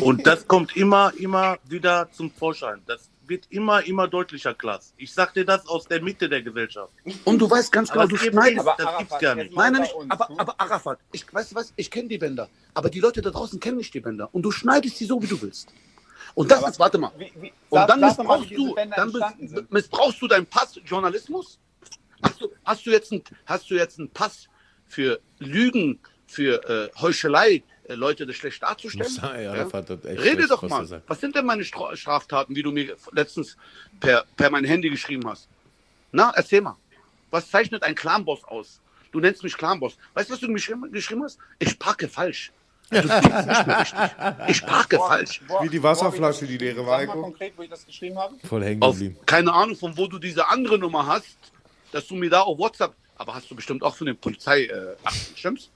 Und 0.01 0.27
das 0.27 0.45
kommt 0.47 0.75
immer, 0.75 1.13
immer 1.17 1.57
wieder 1.67 2.09
zum 2.11 2.31
Vorschein. 2.31 2.81
Das 2.85 3.09
wird 3.29 3.45
immer, 3.49 3.85
immer 3.85 4.07
deutlicher, 4.07 4.53
Klaas. 4.53 4.93
Ich 4.97 5.13
sag 5.13 5.33
dir 5.33 5.45
das 5.45 5.67
aus 5.67 5.85
der 5.87 6.01
Mitte 6.01 6.27
der 6.27 6.41
Gesellschaft. 6.41 6.91
Und 7.25 7.39
du 7.39 7.49
weißt 7.49 7.71
ganz 7.71 7.89
genau, 7.89 8.01
Aber 8.03 8.09
du 8.09 8.17
schneidest. 8.17 8.67
das 8.77 8.97
gibt's 8.97 9.19
gar 9.19 9.35
nicht. 9.35 9.55
Nein, 9.55 9.73
nein, 9.73 9.81
nicht. 9.83 9.95
Aber, 10.09 10.29
aber 10.37 10.55
Arafat, 10.59 10.99
ich, 11.11 11.31
weißt 11.31 11.51
du 11.51 11.55
was, 11.55 11.71
ich 11.75 11.89
kenne 11.91 12.07
die 12.09 12.17
Bänder. 12.17 12.49
Aber 12.73 12.89
die 12.89 12.99
Leute 12.99 13.21
da 13.21 13.29
draußen 13.29 13.59
kennen 13.59 13.77
nicht 13.77 13.93
die 13.93 13.99
Bänder. 13.99 14.29
Und 14.33 14.41
du 14.41 14.51
schneidest 14.51 14.97
sie 14.97 15.05
so, 15.05 15.21
wie 15.21 15.27
du 15.27 15.41
willst. 15.41 15.73
Und 16.35 16.51
das 16.51 16.59
Aber 16.59 16.69
ist, 16.69 16.79
warte 16.79 16.97
mal. 16.97 17.11
wie- 17.17 17.31
wie- 17.39 17.53
Und 17.69 17.87
dann 17.89 17.99
missbrauchst 18.01 18.51
du, 18.51 18.75
dann 18.75 19.65
missbrauchst 19.69 20.21
du 20.21 20.27
deinen 20.27 20.45
Pass 20.45 20.79
Journalismus? 20.85 21.59
Hast 22.21 22.41
du, 22.41 22.49
hast 22.65 22.85
du 22.85 22.91
jetzt 22.91 23.11
einen, 23.11 23.23
hast 23.45 23.69
du 23.69 23.75
jetzt 23.75 23.97
einen 23.99 24.09
Pass 24.09 24.47
für 24.87 25.19
Lügen, 25.39 25.99
für 26.27 26.63
äh, 26.69 26.99
Heuchelei, 27.01 27.63
Leute 27.95 28.25
das 28.25 28.35
schlecht 28.35 28.61
darzustellen? 28.61 29.47
Arafat 29.47 29.89
hat 29.89 30.05
echt 30.05 30.21
Rede 30.21 30.47
doch 30.47 30.63
was 30.63 30.89
mal. 30.89 31.01
Was 31.07 31.19
sind 31.19 31.35
denn 31.35 31.45
meine 31.45 31.63
Stra 31.63 31.95
Straftaten, 31.95 32.55
wie 32.55 32.63
du 32.63 32.71
mir 32.71 32.95
letztens 33.11 33.57
per, 33.99 34.25
per 34.35 34.49
mein 34.49 34.65
Handy 34.65 34.89
geschrieben 34.89 35.27
hast? 35.27 35.47
Na, 36.11 36.31
erzähl 36.35 36.61
mal. 36.61 36.75
Was 37.31 37.49
zeichnet 37.49 37.83
ein 37.83 37.95
Clanboss 37.95 38.43
aus? 38.43 38.79
Du 39.11 39.19
nennst 39.19 39.43
mich 39.43 39.55
Clanboss. 39.57 39.97
Weißt 40.13 40.29
du, 40.29 40.33
was 40.33 40.39
du 40.39 40.47
mir 40.47 40.53
geschrieben, 40.55 40.91
geschrieben 40.91 41.23
hast? 41.23 41.39
Ich 41.59 41.77
parke 41.77 42.07
falsch. 42.07 42.51
Also, 42.91 43.07
das 43.07 43.21
gibt's 43.21 43.45
nicht 43.45 43.67
mehr 43.67 43.79
richtig. 43.79 43.99
Ich 44.47 44.65
parke 44.65 44.97
falsch. 44.97 45.41
Wie 45.61 45.69
die 45.69 45.81
Wasserflasche, 45.81 46.47
die 46.47 46.57
leere 46.57 46.85
war. 46.85 46.99
Sag 46.99 47.07
mal 47.07 47.13
Heiko. 47.13 47.21
konkret, 47.21 47.53
wo 47.55 47.61
ich 47.61 47.69
das 47.69 47.85
geschrieben 47.85 48.17
habe. 48.17 48.35
Voll 48.43 48.63
hängen 48.63 48.81
Auf, 48.81 48.95
geblieben. 48.95 49.17
keine 49.25 49.53
Ahnung, 49.53 49.75
von 49.75 49.95
wo 49.95 50.07
du 50.07 50.17
diese 50.17 50.47
andere 50.47 50.79
Nummer 50.79 51.05
hast, 51.05 51.37
dass 51.91 52.07
du 52.07 52.15
mir 52.15 52.29
da 52.29 52.41
auf 52.41 52.57
WhatsApp, 52.57 52.95
aber 53.15 53.35
hast 53.35 53.49
du 53.51 53.55
bestimmt 53.55 53.83
auch 53.83 53.95
von 53.95 54.07
der 54.07 54.15
Polizei, 54.15 54.65
äh, 54.65 54.95
stimmt's? 55.35 55.69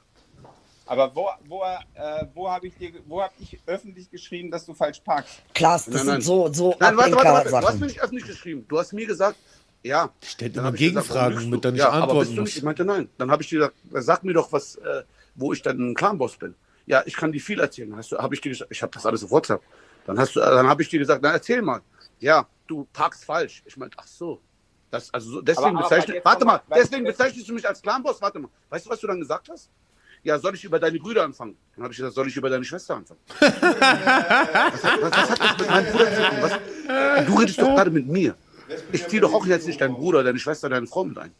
Aber 0.86 1.16
wo, 1.16 1.30
wo, 1.48 1.64
äh, 1.64 2.26
wo 2.34 2.50
habe 2.50 2.68
ich 2.68 2.76
dir, 2.76 2.92
wo 3.08 3.22
habe 3.22 3.34
ich 3.40 3.58
öffentlich 3.66 4.10
geschrieben, 4.12 4.52
dass 4.52 4.66
du 4.66 4.74
falsch 4.74 5.00
parkst? 5.00 5.42
Klaas, 5.54 5.86
das 5.86 5.96
Nein, 5.96 6.06
nein. 6.06 6.14
sind 6.16 6.24
so, 6.24 6.52
so 6.54 6.76
Nein, 6.80 6.98
warte, 6.98 7.16
warte, 7.16 7.52
warte. 7.52 7.66
Du 7.66 7.68
hast 7.68 7.80
mir 7.80 7.86
nicht 7.88 8.02
öffentlich 8.02 8.26
geschrieben. 8.28 8.66
Du 8.68 8.78
hast 8.78 8.92
mir 8.92 9.06
gesagt, 9.08 9.38
ja. 9.82 10.10
Stellt 10.24 10.58
Dann 10.58 10.66
immer 10.66 10.72
gesagt, 10.74 10.80
Gegenfragen, 10.80 11.34
lügst 11.38 11.46
damit 11.52 11.66
er 11.66 11.72
nicht 11.72 11.80
ja, 11.82 11.90
aber 11.90 12.02
antworten 12.04 12.20
bist 12.20 12.32
du 12.32 12.42
muss. 12.42 12.50
nicht? 12.50 12.58
Ich 12.58 12.64
meinte, 12.64 12.84
nein. 12.86 13.10
Dann 13.18 13.32
habe 13.32 13.44
ich 13.44 13.50
dir 13.50 13.60
gesagt, 13.60 13.76
sag 14.06 14.24
mir 14.26 14.34
doch, 14.34 14.52
was, 14.52 14.76
äh, 14.76 15.04
wo 15.36 15.54
ich 15.54 15.62
dann 15.62 15.78
ein 15.92 15.96
Clanboss 15.96 16.36
bin. 16.38 16.54
Ja, 16.86 17.02
ich 17.06 17.16
kann 17.16 17.32
dir 17.32 17.40
viel 17.40 17.60
erzählen. 17.62 17.96
Hast 17.96 18.12
du, 18.12 18.18
habe 18.18 18.36
ich 18.36 18.42
dir 18.42 18.50
gesagt, 18.50 18.70
ich 18.72 18.82
habe 18.82 18.92
das 18.94 19.06
alles 19.06 19.24
auf 19.24 19.32
WhatsApp. 19.32 19.62
Dann 20.06 20.20
hast 20.20 20.36
du, 20.36 20.42
äh, 20.42 20.44
dann 20.46 20.68
habe 20.68 20.82
ich 20.82 20.90
dir 20.90 21.00
gesagt, 21.00 21.22
na 21.24 21.32
erzähl 21.32 21.62
mal. 21.62 21.82
Ja, 22.20 22.46
du 22.68 22.86
parkst 22.92 23.24
falsch. 23.24 23.64
Ich 23.66 23.78
meinte, 23.78 23.96
ach 24.00 24.08
so. 24.08 24.42
Das, 24.92 25.14
also 25.14 25.32
so, 25.32 25.42
deswegen 25.42 25.70
Aber- 25.70 25.80
aber 25.86 25.90
bezeichnet, 25.90 26.26
warte 26.26 26.44
mal, 26.46 26.62
deswegen 26.76 27.06
bezeichnest 27.06 27.48
du 27.50 27.54
mich 27.54 27.68
als 27.68 27.82
Clanboss. 27.82 28.22
Warte 28.22 28.40
mal. 28.40 28.50
Weißt 28.70 28.86
du, 28.86 28.90
was 28.90 29.00
du 29.00 29.08
dann 29.08 29.20
gesagt 29.22 29.48
hast? 29.50 29.70
Ja, 30.24 30.40
soll 30.40 30.56
ich 30.56 30.64
über 30.64 30.80
deine 30.80 30.98
Brüder 31.00 31.24
anfangen? 31.26 31.58
Dann 31.76 31.84
habe 31.84 31.94
ich 31.94 31.98
gesagt, 31.98 32.16
soll 32.16 32.28
ich 32.30 32.36
über 32.38 32.50
deine 32.50 32.64
Schwester 32.64 32.96
anfangen? 32.96 33.20
was, 33.40 34.84
hat- 34.84 35.02
was, 35.02 35.12
was 35.12 35.30
hat 35.30 35.40
das 35.42 35.58
mit 35.58 35.70
meinem 35.70 35.92
Bruder 35.92 36.16
zu 36.16 36.22
tun? 36.22 36.38
Was? 36.42 37.26
Du 37.26 37.36
redest 37.36 37.62
doch 37.62 37.76
gerade 37.76 37.92
mit 37.92 38.08
mir. 38.08 38.36
Ich 38.94 39.06
ziehe 39.08 39.22
doch 39.22 39.34
auch 39.34 39.46
jetzt 39.46 39.68
nicht 39.68 39.82
deinen 39.82 39.96
Bruder, 39.96 40.24
deine 40.24 40.40
Schwester, 40.40 40.70
deine 40.70 40.88
Frau 40.88 41.04
mit 41.04 41.18
ein. 41.18 41.34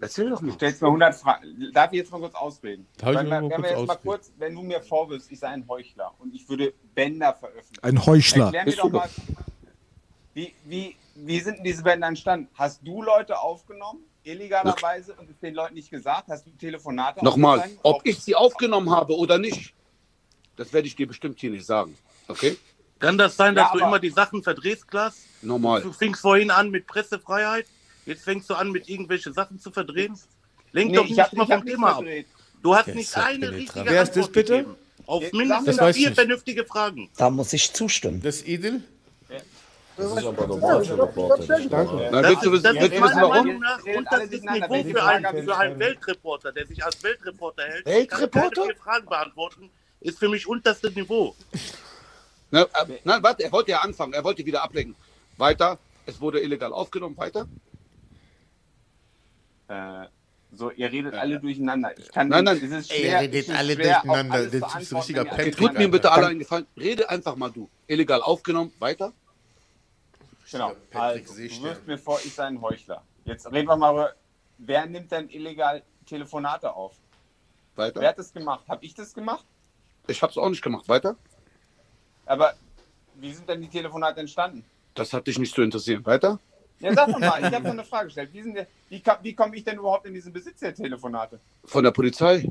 Erzähl 0.00 0.30
doch 0.30 0.40
mal. 0.40 0.48
Du 0.50 0.54
stellst 0.54 0.80
mir 0.80 0.86
100 0.88 1.14
Fragen. 1.16 1.72
Darf 1.72 1.92
ich 1.92 1.98
jetzt 1.98 2.12
mal 2.12 2.20
kurz 2.20 2.34
ausreden? 2.36 2.86
Darf 2.98 3.10
ich 3.10 3.16
Wenn, 3.18 3.28
mal 3.28 3.42
wenn, 3.42 3.48
kurz 3.50 3.62
wir 3.62 3.68
jetzt 3.70 3.76
mal 3.78 3.82
ausreden? 3.94 4.02
kurz, 4.08 4.32
wenn 4.38 4.54
du 4.54 4.62
mir 4.62 4.80
vorwirfst, 4.80 5.32
ich 5.32 5.38
sei 5.40 5.48
ein 5.48 5.66
Heuchler 5.68 6.14
und 6.20 6.32
ich 6.34 6.48
würde 6.48 6.72
Bänder 6.94 7.34
veröffentlichen. 7.34 7.82
Ein 7.84 8.06
Heuchler. 8.06 8.44
Erklär 8.54 8.64
mir 8.64 8.76
doch. 8.76 8.90
mal, 8.92 9.08
wie, 10.34 10.54
wie, 10.66 10.96
wie 11.16 11.40
sind 11.40 11.56
denn 11.56 11.64
diese 11.64 11.82
Bänder 11.82 12.06
entstanden? 12.06 12.48
Hast 12.54 12.86
du 12.86 13.02
Leute 13.02 13.40
aufgenommen, 13.40 14.04
illegalerweise, 14.28 15.14
und 15.14 15.30
es 15.30 15.38
den 15.40 15.54
Leuten 15.54 15.74
nicht 15.74 15.90
gesagt? 15.90 16.28
Hast 16.28 16.46
du 16.46 16.50
Telefonate 16.50 17.24
Nochmal, 17.24 17.68
ob 17.82 18.02
ich 18.04 18.18
sie 18.20 18.34
aufgenommen 18.34 18.90
habe 18.90 19.16
oder 19.16 19.38
nicht, 19.38 19.74
das 20.56 20.72
werde 20.72 20.86
ich 20.88 20.96
dir 20.96 21.06
bestimmt 21.06 21.38
hier 21.40 21.50
nicht 21.50 21.66
sagen. 21.66 21.96
Okay? 22.28 22.56
Kann 22.98 23.16
das 23.16 23.36
sein, 23.36 23.54
dass 23.54 23.68
Ja, 23.72 23.78
du 23.78 23.84
immer 23.84 23.98
die 23.98 24.10
Sachen 24.10 24.42
verdrehst, 24.42 24.88
Klaas? 24.88 25.22
Normal. 25.42 25.82
Du 25.82 25.92
fingst 25.92 26.20
vorhin 26.20 26.50
an 26.50 26.70
mit 26.70 26.86
Pressefreiheit, 26.86 27.66
jetzt 28.06 28.24
fängst 28.24 28.50
du 28.50 28.54
an 28.54 28.70
mit 28.72 28.88
irgendwelche 28.88 29.32
Sachen 29.32 29.58
zu 29.58 29.70
verdrehen. 29.70 30.18
Lenk 30.72 30.90
Nee, 30.90 30.96
doch 30.96 31.04
ich 31.04 31.10
nicht 31.10 31.20
hab- 31.20 31.32
mal 31.32 31.46
vom 31.46 31.64
Thema 31.64 31.96
ab. 31.98 32.04
Du 32.62 32.74
hast 32.74 32.88
nicht 32.88 33.16
eine 33.16 33.52
richtige 33.52 33.84
Wer 33.86 34.02
ist 34.02 34.08
Antwort 34.10 34.26
das 34.26 34.32
bitte? 34.32 34.56
gegeben. 34.58 34.74
Auf 35.06 35.22
Das 35.22 35.32
mindestens 35.32 35.96
vier 35.96 36.08
nicht. 36.10 36.14
vernünftige 36.18 36.66
Fragen. 36.66 37.08
Da 37.16 37.30
muss 37.30 37.52
ich 37.54 37.72
zustimmen. 37.72 38.20
Das 38.20 38.42
Edel? 38.42 38.82
Das 39.98 40.12
ist 40.12 40.26
aber 40.26 40.46
normal 40.46 40.84
für 40.84 41.02
Reporter. 41.02 41.58
Danke. 41.68 42.08
Na, 42.12 42.22
willst 42.22 42.44
du 42.46 42.52
wissen, 42.52 42.76
willst 42.76 42.96
du 42.96 43.00
warum? 43.00 43.46
Meinung 43.46 43.60
nach 43.60 43.84
Redet 43.84 43.98
und 43.98 44.06
das 44.12 44.22
ist. 44.30 44.44
Niveau 44.44 44.84
für 44.84 45.02
einen, 45.02 45.44
für 45.44 45.56
einen? 45.56 45.78
Weltreporter, 45.80 46.52
der 46.52 46.66
sich 46.66 46.84
als 46.84 47.02
Weltreporter 47.02 47.64
hält. 47.64 47.84
Weltreporter? 47.84 48.60
Keine 48.62 48.74
vier 48.74 48.76
Fragen 48.76 49.06
beantworten, 49.06 49.70
ist 50.00 50.20
für 50.20 50.28
mich 50.28 50.46
unterste 50.46 50.92
Niveau. 50.92 51.34
Na, 52.52 52.62
äh, 52.62 52.66
nein, 53.02 53.22
warte, 53.24 53.42
er 53.42 53.50
wollte 53.50 53.72
ja 53.72 53.80
anfangen, 53.80 54.12
er 54.12 54.22
wollte 54.22 54.46
wieder 54.46 54.62
ablenken. 54.62 54.94
Weiter, 55.36 55.78
es 56.06 56.20
wurde 56.20 56.40
illegal 56.40 56.72
aufgenommen, 56.72 57.16
weiter. 57.16 57.48
Äh, 59.66 60.06
so, 60.52 60.70
ihr 60.70 60.92
redet 60.92 61.14
alle 61.14 61.40
durcheinander. 61.40 61.98
Ich 61.98 62.10
kann 62.12 62.28
Nein, 62.28 62.44
nein. 62.44 62.56
es 62.56 62.62
ist 62.62 62.92
Ey, 62.92 63.00
schwer, 63.00 63.22
ihr 63.22 63.32
redet 63.32 63.50
alle 63.50 63.74
durcheinander. 63.76 64.46
Das 64.46 64.76
ist 64.80 64.92
ein 64.92 64.96
richtiger. 64.96 65.50
Tut 65.50 65.74
mir 65.76 65.90
bitte 65.90 66.12
alle 66.12 66.28
einen 66.28 66.38
Gefallen, 66.38 66.66
rede 66.76 67.10
einfach 67.10 67.34
mal 67.34 67.50
du. 67.50 67.68
Illegal 67.88 68.22
aufgenommen, 68.22 68.72
weiter. 68.78 69.12
Genau. 70.50 70.72
Patrick 70.90 71.28
Also, 71.28 71.34
du 71.34 71.62
wirfst 71.62 71.86
mir 71.86 71.98
vor, 71.98 72.18
ich 72.24 72.34
sei 72.34 72.44
ein 72.46 72.60
Heuchler. 72.60 73.02
Jetzt 73.24 73.50
reden 73.52 73.68
wir 73.68 73.76
mal 73.76 73.92
über, 73.92 74.12
wer 74.58 74.86
nimmt 74.86 75.12
denn 75.12 75.28
illegal 75.28 75.82
Telefonate 76.06 76.72
auf? 76.74 76.94
Weiter. 77.76 78.00
Wer 78.00 78.08
hat 78.10 78.18
das 78.18 78.32
gemacht? 78.32 78.64
Habe 78.68 78.84
ich 78.84 78.94
das 78.94 79.12
gemacht? 79.12 79.44
Ich 80.06 80.22
habe 80.22 80.30
es 80.30 80.38
auch 80.38 80.48
nicht 80.48 80.62
gemacht, 80.62 80.88
weiter. 80.88 81.16
Aber 82.26 82.54
wie 83.16 83.32
sind 83.32 83.48
denn 83.48 83.60
die 83.60 83.68
Telefonate 83.68 84.20
entstanden? 84.20 84.64
Das 84.94 85.12
hat 85.12 85.26
dich 85.26 85.38
nicht 85.38 85.54
zu 85.54 85.62
interessieren, 85.62 86.04
weiter. 86.06 86.40
Ja, 86.80 86.94
sag 86.94 87.08
doch 87.08 87.18
mal, 87.18 87.40
ich 87.40 87.52
habe 87.52 87.64
noch 87.64 87.72
eine 87.72 87.84
Frage 87.84 88.06
gestellt. 88.06 88.30
Wie, 88.32 88.44
wie, 88.88 89.02
wie 89.22 89.34
komme 89.34 89.56
ich 89.56 89.64
denn 89.64 89.78
überhaupt 89.78 90.06
in 90.06 90.14
diesen 90.14 90.32
Besitz 90.32 90.60
der 90.60 90.74
Telefonate? 90.74 91.40
Von 91.64 91.84
der 91.84 91.90
Polizei, 91.90 92.50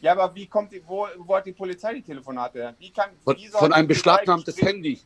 Ja, 0.00 0.12
aber 0.12 0.34
wie 0.34 0.46
kommt 0.46 0.72
die, 0.72 0.82
wo, 0.86 1.06
wo 1.18 1.36
hat 1.36 1.46
die 1.46 1.52
Polizei 1.52 1.94
die 1.94 2.02
Telefonate 2.02 2.58
her? 2.60 2.74
Wie 2.78 2.90
kann, 2.92 3.10
von, 3.24 3.36
wie 3.36 3.48
von 3.48 3.68
die 3.70 3.74
einem 3.74 3.88
beschlagnahmtes 3.88 4.54
Gespräche- 4.56 4.66
Handy. 4.68 5.00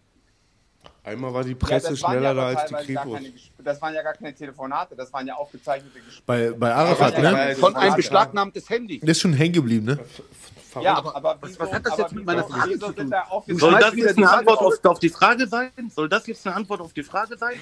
Einmal 1.03 1.33
war 1.33 1.45
die 1.45 1.55
Presse 1.55 1.91
das 1.91 2.01
ja 2.01 2.09
schneller 2.09 2.35
da 2.35 2.47
als 2.49 2.65
die 2.67 2.75
teilweise 2.75 2.93
gar 2.93 3.03
Kripo. 3.05 3.15
keine 3.17 3.29
Ges- 3.29 3.51
Das 3.65 3.81
waren 3.83 3.95
ja 3.95 4.03
gar 4.03 4.13
keine 4.13 4.35
Telefonate, 4.35 4.95
das 4.95 5.13
waren 5.13 5.27
ja 5.27 5.35
aufgezeichnete 5.35 5.99
Gespräche. 5.99 6.23
Bei, 6.27 6.51
bei 6.51 6.75
Arafat, 6.75 7.15
Ja, 7.15 7.33
ne? 7.33 7.49
ja, 7.51 7.55
Von 7.57 7.75
einem 7.75 7.95
beschlagnahmtes 7.97 8.69
Handy. 8.69 9.01
Der 9.01 9.09
ist 9.09 9.21
schon 9.21 9.33
hängen 9.33 9.55
geblieben, 9.55 9.87
ne? 9.87 9.99
Ja, 10.81 10.99
aber, 10.99 11.37
wieso, 11.43 11.59
was 11.59 11.73
hat 11.73 11.85
das 11.85 11.97
jetzt 11.97 12.13
mit 12.13 12.25
meiner 12.25 12.45
Frage 12.45 12.79
zu 12.79 12.93
tun? 12.93 13.11
da 13.11 13.27
Soll 13.49 13.79
das 13.81 13.95
jetzt 13.97 14.17
eine 14.19 14.31
Antwort 14.31 14.61
auf, 14.61 14.85
auf 14.85 14.99
die 15.01 15.09
Frage 15.09 15.47
sein? 15.49 15.71
Soll 15.93 16.09
das 16.09 16.27
jetzt 16.27 16.47
eine 16.47 16.55
Antwort 16.55 16.81
auf 16.81 16.93
die 16.93 17.03
Frage 17.03 17.37
sein? 17.37 17.55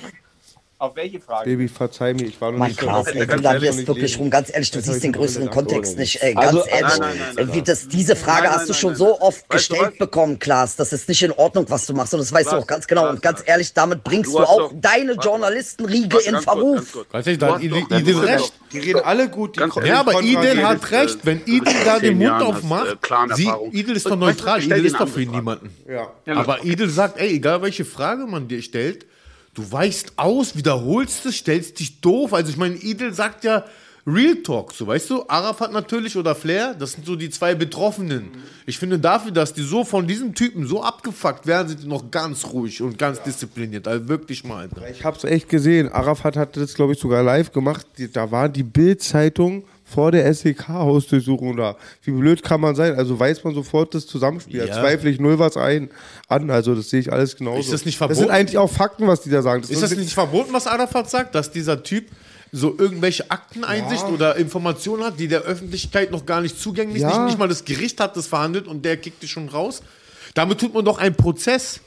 Auf 0.81 0.95
welche 0.95 1.19
Frage? 1.19 1.51
Baby, 1.51 1.67
verzeih 1.67 2.15
mir, 2.15 2.27
ich 2.29 2.41
war 2.41 2.53
noch 2.53 2.59
Mann, 2.59 2.69
nicht 2.69 2.79
so 2.79 2.87
Klaas, 2.87 3.07
drauf. 3.07 3.15
ey, 3.17 3.27
du 3.27 3.35
lavierst 3.37 3.85
wirklich 3.89 4.17
rum. 4.17 4.31
Ganz 4.31 4.49
ehrlich, 4.55 4.71
du 4.71 4.81
siehst 4.81 5.03
den 5.03 5.11
größeren 5.13 5.51
Kontext 5.51 5.99
nicht. 5.99 6.23
Ey, 6.23 6.35
ganz 6.35 6.47
Also, 6.47 6.65
ehrlich. 6.67 6.99
nein, 7.01 7.17
nein, 7.19 7.33
nein, 7.37 7.53
Wie 7.53 7.63
das, 7.63 7.89
diese 7.89 8.15
Frage 8.15 8.43
Nein, 8.43 8.51
nein, 8.53 8.61
hast 8.61 8.69
du 8.69 8.75
schon 8.75 8.91
nein, 8.91 8.99
so 8.99 9.21
oft 9.21 9.39
Weißt 9.39 9.71
du 9.71 9.75
gestellt 9.75 9.93
was? 9.95 9.99
bekommen, 9.99 10.39
Klaas. 10.39 10.77
Das 10.77 10.93
ist 10.93 11.09
nicht 11.09 11.21
in 11.25 11.33
Ordnung, 11.33 11.65
was 11.69 11.85
du 11.87 11.95
machst. 11.95 12.15
Und 12.15 12.21
das 12.21 12.33
weißt 12.33 12.47
du 12.47 12.51
Klaas, 12.51 12.63
auch 12.63 12.67
ganz 12.69 12.87
genau. 12.87 13.01
Klaas, 13.03 13.15
Und 13.17 13.23
ganz 13.23 13.43
ehrlich, 13.45 13.73
damit 13.73 14.05
bringst 14.05 14.31
Du 14.33 14.39
du 14.39 14.45
auch 14.45 14.59
doch- 14.71 14.73
deine 14.81 15.15
Journalistenriege 15.15 16.19
in 16.21 16.41
Verruf. 16.43 17.07
Ganz 17.11 17.27
ehrlich, 17.27 17.41
Du 17.41 17.47
da 17.47 17.55
hat 17.57 17.63
du 17.65 18.05
bist 18.05 18.23
recht. 18.23 18.53
Die 18.73 18.79
reden 18.79 19.01
alle 19.01 19.29
gut. 19.29 19.57
Ja, 19.57 19.99
aber 19.99 20.23
die- 20.23 20.37
hat 20.37 20.91
recht. 20.93 21.19
Wenn 21.25 21.45
du 21.45 21.59
seit 21.65 21.87
da 21.87 21.99
den 21.99 22.19
Mund 22.19 22.41
aufmacht, 22.41 22.99
äh. 23.11 23.77
Idil 23.77 23.97
ist 23.97 24.07
doch 24.07 24.11
du, 24.13 24.17
neutral. 24.17 24.63
Idil 24.63 24.81
dir 24.83 24.87
ist 24.87 25.01
doch 25.01 25.09
für 25.09 25.21
niemanden. 25.27 25.71
Aber 26.27 26.63
Idil 26.65 26.89
sagt, 26.89 27.19
ey, 27.19 27.35
egal 27.35 27.63
welche 27.63 27.85
Frage 27.85 28.27
man 28.29 28.47
dir 28.47 28.63
stellt, 28.63 29.07
du 29.59 29.73
weichst 29.73 30.13
aus, 30.17 30.57
wiederholst 30.57 31.27
es, 31.27 31.37
stellst 31.37 31.81
dich 31.81 32.01
doof. 32.01 32.33
Also 32.33 32.51
ich 32.51 32.57
meine, 32.57 32.77
Idil 32.77 33.13
sagt 33.13 33.45
ja 33.45 33.65
Real 34.07 34.37
Talk, 34.37 34.73
so 34.73 34.87
weißt 34.87 35.11
du, 35.11 35.25
Arafat 35.29 35.71
natürlich 35.73 36.17
oder 36.17 36.35
Flair, 36.35 36.75
das 36.75 36.93
sind 36.93 37.05
so 37.05 37.15
die 37.15 37.29
zwei 37.29 37.55
Betroffenen. 37.55 38.31
Ich 38.65 38.79
finde 38.79 38.99
dafür, 38.99 39.33
dass 39.33 39.53
die 39.53 39.63
so 39.63 39.85
von 39.85 40.07
diesem 40.07 40.35
Typen 40.35 40.67
so 40.67 40.83
abgefuckt 40.83 41.47
werden, 41.47 41.69
sind 41.69 41.83
die 41.83 41.89
noch 41.89 42.11
ganz 42.11 42.47
ruhig 42.47 42.81
und 42.81 42.97
ganz 42.97 43.21
diszipliniert. 43.23 43.87
Also 43.87 44.09
wirklich 44.09 44.45
mal, 44.45 44.63
Alter. 44.63 44.89
Ich 44.89 45.05
hab's 45.05 45.25
echt 45.25 45.51
gesehen. 45.51 45.91
Arafat 45.91 46.37
hat 46.37 46.57
das, 46.57 46.75
glaube 46.75 46.95
ich, 46.95 46.99
sogar 46.99 47.23
live 47.23 47.53
gemacht. 47.53 47.87
Da 48.15 48.31
war 48.31 48.49
die 48.49 48.63
Bild-Zeitung 48.63 49.65
vor 49.89 50.13
der 50.13 50.33
SEK-Hausdurchsuchung 50.35 51.57
da. 51.57 51.77
Wie 52.03 52.11
blöd 52.11 52.43
kann 52.43 52.61
man 52.61 52.75
sein? 52.75 52.95
Also 52.97 53.19
weiß 53.19 53.43
man 53.45 53.55
sofort 53.55 53.95
das 53.95 54.07
Zusammenspiel. 54.07 54.61
Da 54.61 54.67
Ja. 54.67 54.81
zweifle 54.81 55.09
ich 55.11 55.19
null 55.19 55.39
was 55.39 55.57
ein 55.57 55.91
an. 56.29 56.51
Also 56.51 56.75
das 56.75 56.91
sehe 56.91 57.01
ich 57.01 57.13
alles 57.13 57.37
genauso. 57.37 57.61
Ist 57.61 57.73
das 57.73 57.85
nicht 57.85 58.01
Das 58.01 58.09
sind 58.09 58.17
verboten? 58.17 58.31
eigentlich 58.35 58.59
auch 58.59 58.71
Fakten, 58.71 59.07
was 59.07 59.23
die 59.23 59.31
da 59.31 59.43
sagen. 59.43 59.63
Ist 59.67 59.83
das 59.83 59.97
nicht 59.97 60.13
verboten, 60.13 60.53
was 60.53 60.67
Arafat 60.67 61.09
sagt, 61.11 61.35
dass 61.35 61.51
dieser 61.51 61.83
Typ 61.83 62.07
so 62.53 62.75
irgendwelche 62.79 63.31
Akteneinsicht 63.31 64.03
Ja. 64.05 64.09
oder 64.09 64.37
Informationen 64.37 65.05
hat, 65.05 65.19
die 65.21 65.29
der 65.29 65.43
Öffentlichkeit 65.43 66.11
noch 66.11 66.25
gar 66.27 66.41
nicht 66.41 66.59
zugänglich 66.61 67.03
Ja. 67.03 67.13
sind? 67.15 67.27
Nicht 67.27 67.39
mal 67.39 67.49
das 67.49 67.65
Gericht 67.65 68.01
hat 68.01 68.17
das 68.17 68.27
verhandelt 68.27 68.67
und 68.67 68.85
der 68.85 68.97
kickt 68.97 69.23
die 69.23 69.29
schon 69.29 69.49
raus. 69.49 69.83
Damit 70.35 70.59
tut 70.59 70.73
man 70.75 70.85
doch 70.85 70.99
einen 70.99 71.15
Prozess 71.15 71.81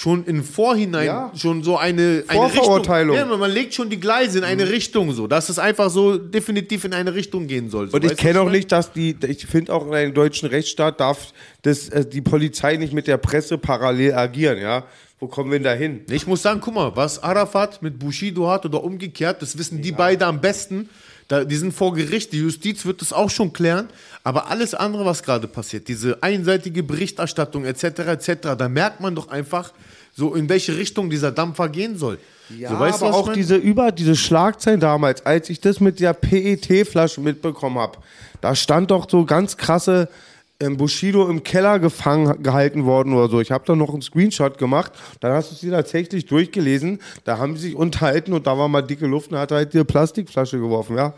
schon 0.00 0.24
im 0.24 0.42
Vorhinein 0.42 1.04
Ja. 1.06 1.32
schon 1.36 1.62
so 1.62 1.76
eine, 1.76 2.24
eine 2.26 2.48
Vorverurteilung. 2.48 3.16
Richtung. 3.16 3.32
Ja, 3.32 3.36
man 3.36 3.50
legt 3.50 3.74
schon 3.74 3.90
die 3.90 4.00
Gleise 4.00 4.38
in 4.38 4.44
eine 4.44 4.66
Richtung 4.70 5.12
so, 5.12 5.26
dass 5.26 5.50
es 5.50 5.58
einfach 5.58 5.90
so 5.90 6.16
definitiv 6.16 6.86
in 6.86 6.94
eine 6.94 7.12
Richtung 7.12 7.46
gehen 7.46 7.68
soll. 7.68 7.90
So, 7.90 7.96
Und 7.96 8.04
ich 8.06 8.16
kenne 8.16 8.40
auch 8.40 8.48
nicht, 8.48 8.72
dass 8.72 8.94
die, 8.94 9.14
ich 9.28 9.44
finde 9.44 9.74
auch 9.74 9.86
in 9.86 9.92
einem 9.92 10.14
deutschen 10.14 10.48
Rechtsstaat 10.48 11.00
darf 11.00 11.34
das, 11.60 11.90
äh, 11.90 12.06
die 12.06 12.22
Polizei 12.22 12.76
nicht 12.76 12.94
mit 12.94 13.08
der 13.08 13.18
Presse 13.18 13.58
parallel 13.58 14.14
agieren, 14.14 14.58
ja. 14.58 14.84
Wo 15.18 15.26
kommen 15.26 15.50
wir 15.50 15.58
denn 15.58 15.64
da 15.64 15.74
hin? 15.74 16.00
Ich 16.08 16.26
muss 16.26 16.40
sagen, 16.40 16.60
guck 16.62 16.74
mal, 16.74 16.96
was 16.96 17.22
Arafat 17.22 17.82
mit 17.82 17.98
Bushido 17.98 18.48
hat 18.48 18.64
oder 18.64 18.82
umgekehrt, 18.82 19.42
das 19.42 19.58
wissen 19.58 19.82
die 19.82 19.92
beide 19.92 20.24
am 20.24 20.40
besten. 20.40 20.88
Da, 21.28 21.44
die 21.44 21.56
sind 21.56 21.72
vor 21.72 21.92
Gericht, 21.92 22.32
die 22.32 22.38
Justiz 22.38 22.86
wird 22.86 23.02
das 23.02 23.12
auch 23.12 23.28
schon 23.28 23.52
klären. 23.52 23.88
Aber 24.24 24.50
alles 24.50 24.74
andere, 24.74 25.04
was 25.04 25.22
gerade 25.22 25.46
passiert, 25.46 25.88
diese 25.88 26.22
einseitige 26.22 26.82
Berichterstattung 26.82 27.66
etc. 27.66 27.84
etc., 27.84 28.32
da 28.56 28.68
merkt 28.70 29.00
man 29.00 29.14
doch 29.14 29.28
einfach, 29.28 29.72
so 30.20 30.34
in 30.34 30.48
welche 30.48 30.76
Richtung 30.76 31.08
dieser 31.08 31.32
Dampfer 31.32 31.68
gehen 31.68 31.96
soll. 31.96 32.18
Ja, 32.56 32.68
so, 32.68 32.78
weißt 32.78 33.00
du, 33.00 33.06
aber 33.06 33.14
ich 33.14 33.20
auch 33.20 33.26
mein? 33.26 33.34
diese 33.36 33.56
über 33.56 33.90
diese 33.90 34.14
Schlagzeilen 34.14 34.78
damals, 34.78 35.24
als 35.24 35.48
ich 35.48 35.60
das 35.60 35.80
mit 35.80 35.98
der 35.98 36.12
PET-Flasche 36.12 37.20
mitbekommen 37.20 37.78
habe, 37.78 37.98
da 38.40 38.54
stand 38.54 38.90
doch 38.90 39.08
so 39.08 39.24
ganz 39.24 39.56
krasse 39.56 40.08
ähm, 40.60 40.76
Bushido 40.76 41.26
im 41.28 41.42
Keller 41.42 41.78
gefangen 41.78 42.42
gehalten 42.42 42.84
worden 42.84 43.14
oder 43.14 43.30
so. 43.30 43.40
Ich 43.40 43.50
habe 43.50 43.64
da 43.66 43.74
noch 43.74 43.92
einen 43.92 44.02
Screenshot 44.02 44.58
gemacht. 44.58 44.92
Dann 45.20 45.32
hast 45.32 45.52
du 45.52 45.54
sie 45.54 45.70
tatsächlich 45.70 46.26
durchgelesen. 46.26 47.00
Da 47.24 47.38
haben 47.38 47.56
sie 47.56 47.68
sich 47.68 47.74
unterhalten 47.74 48.34
und 48.34 48.46
da 48.46 48.58
war 48.58 48.68
mal 48.68 48.82
dicke 48.82 49.06
Luft 49.06 49.30
und 49.30 49.36
er 49.36 49.40
hat 49.40 49.52
halt 49.52 49.72
die 49.72 49.82
Plastikflasche 49.82 50.58
geworfen, 50.58 50.96
ja. 50.96 51.14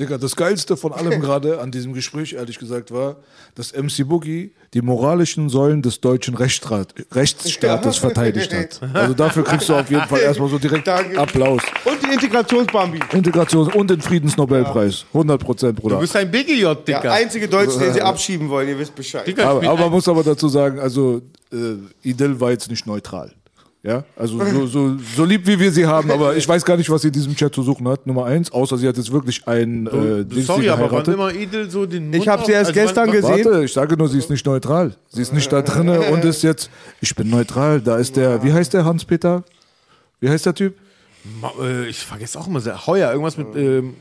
Digga, 0.00 0.18
das 0.18 0.34
Geilste 0.34 0.76
von 0.76 0.92
allem 0.92 1.20
gerade 1.20 1.60
an 1.60 1.70
diesem 1.70 1.92
Gespräch, 1.92 2.32
ehrlich 2.32 2.58
gesagt, 2.58 2.90
war, 2.90 3.16
dass 3.54 3.72
MC 3.72 4.08
Boogie 4.08 4.52
die 4.74 4.82
moralischen 4.82 5.48
Säulen 5.48 5.82
des 5.82 6.00
deutschen 6.00 6.34
Rechtsstaat, 6.34 6.94
Rechtsstaates 7.12 7.96
Ja. 7.96 8.00
verteidigt 8.00 8.52
hat. 8.52 8.80
Also 8.94 9.14
dafür 9.14 9.44
kriegst 9.44 9.68
du 9.68 9.74
auf 9.74 9.90
jeden 9.90 10.06
Fall 10.06 10.20
erstmal 10.20 10.48
so 10.48 10.58
direkt 10.58 10.88
Applaus. 10.88 11.62
Und 11.84 12.02
die 12.02 12.12
Integrationsbambi. 12.12 13.00
Integration 13.12 13.72
und 13.72 13.90
den 13.90 14.00
Friedensnobelpreis. 14.00 15.04
100 15.12 15.40
Prozent, 15.40 15.76
Bruder. 15.76 15.96
Du 15.96 16.00
bist 16.00 16.16
ein 16.16 16.30
BGJ, 16.30 16.66
Dicker. 16.86 17.00
Der 17.00 17.12
einzige 17.12 17.46
Deutsche, 17.48 17.78
den 17.78 17.92
sie 17.92 18.02
abschieben 18.10 18.48
wollen, 18.48 18.68
ihr 18.68 18.78
wisst 18.78 18.94
Bescheid. 18.94 19.38
Aber, 19.38 19.62
aber 19.68 19.80
man 19.80 19.90
muss 19.90 20.08
aber 20.08 20.22
dazu 20.22 20.48
sagen, 20.48 20.78
also 20.80 21.22
äh, 21.52 22.08
Idil 22.08 22.40
war 22.40 22.50
jetzt 22.50 22.70
nicht 22.70 22.86
neutral. 22.86 23.32
Ja, 23.82 24.04
also 24.14 24.38
so, 24.44 24.66
so, 24.66 24.96
so 25.16 25.24
lieb 25.24 25.46
wie 25.46 25.58
wir 25.58 25.72
sie 25.72 25.86
haben, 25.86 26.10
aber 26.10 26.36
ich 26.36 26.46
weiß 26.46 26.66
gar 26.66 26.76
nicht, 26.76 26.90
was 26.90 27.00
sie 27.00 27.08
in 27.08 27.14
diesem 27.14 27.34
Chat 27.34 27.54
zu 27.54 27.62
suchen 27.62 27.88
hat. 27.88 28.06
Nummer 28.06 28.26
eins, 28.26 28.52
außer 28.52 28.76
sie 28.76 28.86
hat 28.86 28.98
jetzt 28.98 29.10
wirklich 29.10 29.46
ein 29.48 29.86
äh, 29.86 30.42
Sorry, 30.42 30.68
aber 30.68 30.92
wann 30.92 31.06
immer 31.06 31.32
Idel 31.32 31.70
so 31.70 31.86
den 31.86 32.10
Mund 32.10 32.16
Ich 32.16 32.28
hab 32.28 32.44
sie 32.44 32.52
erst 32.52 32.70
also 32.72 32.80
gestern 32.80 33.06
wann- 33.08 33.16
gesehen. 33.16 33.44
Warte, 33.46 33.64
ich 33.64 33.72
sage 33.72 33.96
nur, 33.96 34.06
sie 34.10 34.18
ist 34.18 34.28
nicht 34.28 34.44
neutral. 34.44 34.94
Sie 35.08 35.22
ist 35.22 35.32
nicht 35.32 35.50
da 35.50 35.62
drinne 35.62 35.98
und 36.12 36.22
ist 36.26 36.42
jetzt, 36.42 36.68
ich 37.00 37.14
bin 37.14 37.30
neutral. 37.30 37.80
Da 37.80 37.96
ist 37.96 38.16
der, 38.16 38.42
wie 38.44 38.52
heißt 38.52 38.74
der 38.74 38.84
Hans-Peter? 38.84 39.44
Wie 40.20 40.28
heißt 40.28 40.44
der 40.44 40.54
Typ? 40.54 40.74
Ma- 41.40 41.52
äh, 41.62 41.88
Ich 41.88 42.00
vergesse 42.04 42.38
auch 42.38 42.48
immer 42.48 42.60
sehr. 42.60 42.86
Heuer, 42.86 43.10
irgendwas 43.12 43.38
mit. 43.38 43.46
Ähm, 43.56 43.94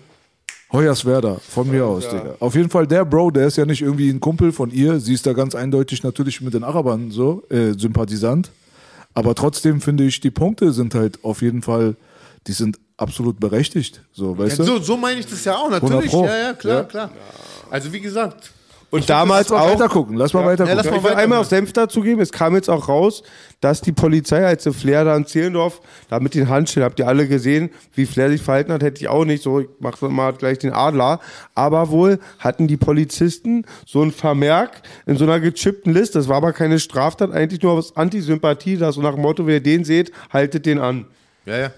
Hoyerswerda, 0.73 1.37
von 1.49 1.67
mir 1.71 1.83
aus, 1.85 2.07
Digga. 2.07 2.35
Auf 2.39 2.53
jeden 2.53 2.69
Fall 2.69 2.85
der 2.85 3.03
Bro, 3.03 3.31
der 3.31 3.47
ist 3.47 3.57
ja 3.57 3.65
nicht 3.65 3.81
irgendwie 3.81 4.09
ein 4.09 4.19
Kumpel 4.19 4.51
von 4.51 4.69
ihr. 4.71 4.99
Sie 4.99 5.13
ist 5.15 5.25
da 5.25 5.33
ganz 5.33 5.55
eindeutig 5.55 6.03
natürlich 6.03 6.41
mit 6.41 6.53
den 6.53 6.63
Arabern 6.63 7.09
so, 7.09 7.43
äh, 7.49 7.71
sympathisant. 7.75 8.51
Aber 9.13 9.35
trotzdem 9.35 9.81
finde 9.81 10.03
ich, 10.05 10.19
die 10.19 10.31
Punkte 10.31 10.71
sind 10.71 10.95
halt 10.95 11.23
auf 11.23 11.41
jeden 11.41 11.61
Fall, 11.61 11.95
die 12.47 12.53
sind 12.53 12.79
absolut 12.97 13.39
berechtigt. 13.39 14.01
So, 14.11 14.37
weißt 14.37 14.59
Ja, 14.59 14.65
du? 14.65 14.71
so, 14.77 14.79
so 14.79 14.97
meine 14.97 15.19
ich 15.19 15.25
das 15.27 15.43
ja 15.45 15.55
auch, 15.55 15.71
100 15.71 15.83
natürlich. 15.83 16.11
Ja, 16.13 16.37
ja, 16.37 16.53
klar, 16.53 16.77
Ja. 16.77 16.83
klar. 16.83 17.11
Also 17.69 17.91
wie 17.93 17.99
gesagt. 18.01 18.51
Und 18.91 19.01
ich 19.01 19.05
damals 19.05 19.49
Lass 19.49 19.59
mal 19.59 19.65
auch. 19.67 19.73
weiter 19.75 19.87
gucken, 19.89 20.15
lass 20.17 20.33
mal 20.33 20.41
Ja. 20.41 20.45
weiter 20.47 20.65
Ja, 20.65 20.73
lass 20.73 20.85
gucken. 20.87 21.01
mal 21.03 21.09
Ich 21.09 21.15
will 21.15 21.21
einmal 21.23 21.37
machen. 21.37 21.41
auf 21.41 21.47
Senf 21.49 21.73
dazugeben, 21.73 22.21
es 22.21 22.31
kam 22.31 22.55
jetzt 22.55 22.69
auch 22.71 22.87
raus, 22.87 23.21
dass 23.61 23.81
die 23.81 23.91
Polizei, 23.91 24.43
als 24.45 24.63
der 24.63 24.73
Flair 24.73 25.03
da 25.05 25.15
in 25.15 25.27
Zehlendorf, 25.27 25.79
da 26.09 26.19
mit 26.19 26.33
den 26.33 26.49
Handschellen, 26.49 26.85
habt 26.85 26.97
ihr 26.97 27.07
alle 27.07 27.27
gesehen, 27.27 27.69
wie 27.93 28.07
Flair 28.07 28.29
sich 28.29 28.41
verhalten 28.41 28.71
hat, 28.73 28.81
hätte 28.81 28.99
ich 29.01 29.07
auch 29.07 29.25
nicht 29.25 29.43
so, 29.43 29.59
ich 29.59 29.67
mach 29.79 30.01
mal 30.01 30.33
gleich 30.33 30.57
den 30.57 30.73
Adler. 30.73 31.19
Aber 31.53 31.89
wohl 31.91 32.19
hatten 32.39 32.67
die 32.67 32.77
Polizisten 32.77 33.63
so 33.85 34.01
ein 34.01 34.11
Vermerk 34.11 34.81
in 35.05 35.17
so 35.17 35.23
einer 35.25 35.39
gechippten 35.39 35.93
Liste, 35.93 36.17
das 36.17 36.27
war 36.27 36.37
aber 36.37 36.51
keine 36.53 36.79
Straftat, 36.79 37.31
eigentlich 37.31 37.61
nur 37.61 37.73
aus 37.73 37.95
Antisympathie, 37.95 38.77
das 38.77 38.95
so 38.95 39.01
nach 39.01 39.13
dem 39.13 39.21
Motto, 39.21 39.45
wenn 39.45 39.53
ihr 39.53 39.59
den 39.61 39.83
seht, 39.83 40.11
haltet 40.33 40.65
den 40.65 40.79
an. 40.79 41.05
Ja, 41.45 41.57
ja. 41.57 41.71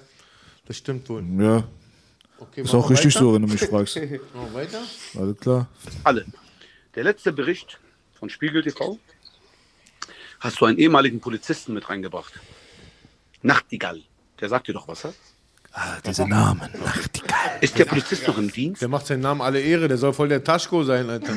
Das 0.65 0.77
stimmt 0.77 1.09
wohl. 1.09 1.23
Ja. 1.39 1.63
Okay, 2.39 2.61
Ist 2.61 2.73
auch 2.73 2.89
richtig 2.89 3.15
weiter? 3.15 3.25
so, 3.25 3.33
wenn 3.33 3.41
du 3.41 3.47
mich 3.49 3.61
fragst. 3.61 3.95
Machen 3.97 4.09
wir 4.53 4.53
weiter? 4.61 4.79
Alles 5.19 5.37
klar. 5.37 5.67
Alle. 6.05 6.25
Der 6.95 7.05
letzte 7.05 7.31
Bericht 7.31 7.79
von 8.19 8.29
Spiegel 8.29 8.63
TV 8.63 8.99
hast 10.41 10.59
du 10.59 10.65
einen 10.65 10.77
ehemaligen 10.77 11.21
Polizisten 11.21 11.73
mit 11.73 11.89
reingebracht. 11.89 12.33
Nachtigall. 13.41 14.01
Der 14.41 14.49
sagt 14.49 14.67
dir 14.67 14.73
doch 14.73 14.89
was, 14.89 15.05
hä? 15.05 15.13
Ah, 15.71 16.01
diese 16.05 16.27
Namen, 16.27 16.69
Nachtigall. 16.83 17.59
Ist 17.61 17.77
der 17.77 17.85
Polizist 17.85 18.27
noch 18.27 18.37
im 18.37 18.51
Dienst? 18.51 18.81
Der 18.81 18.89
macht 18.89 19.07
seinen 19.07 19.21
Namen 19.21 19.39
alle 19.39 19.61
Ehre, 19.61 19.87
der 19.87 19.97
soll 19.97 20.11
voll 20.11 20.27
der 20.27 20.43
Taschko 20.43 20.83
sein, 20.83 21.09
Alter. 21.09 21.33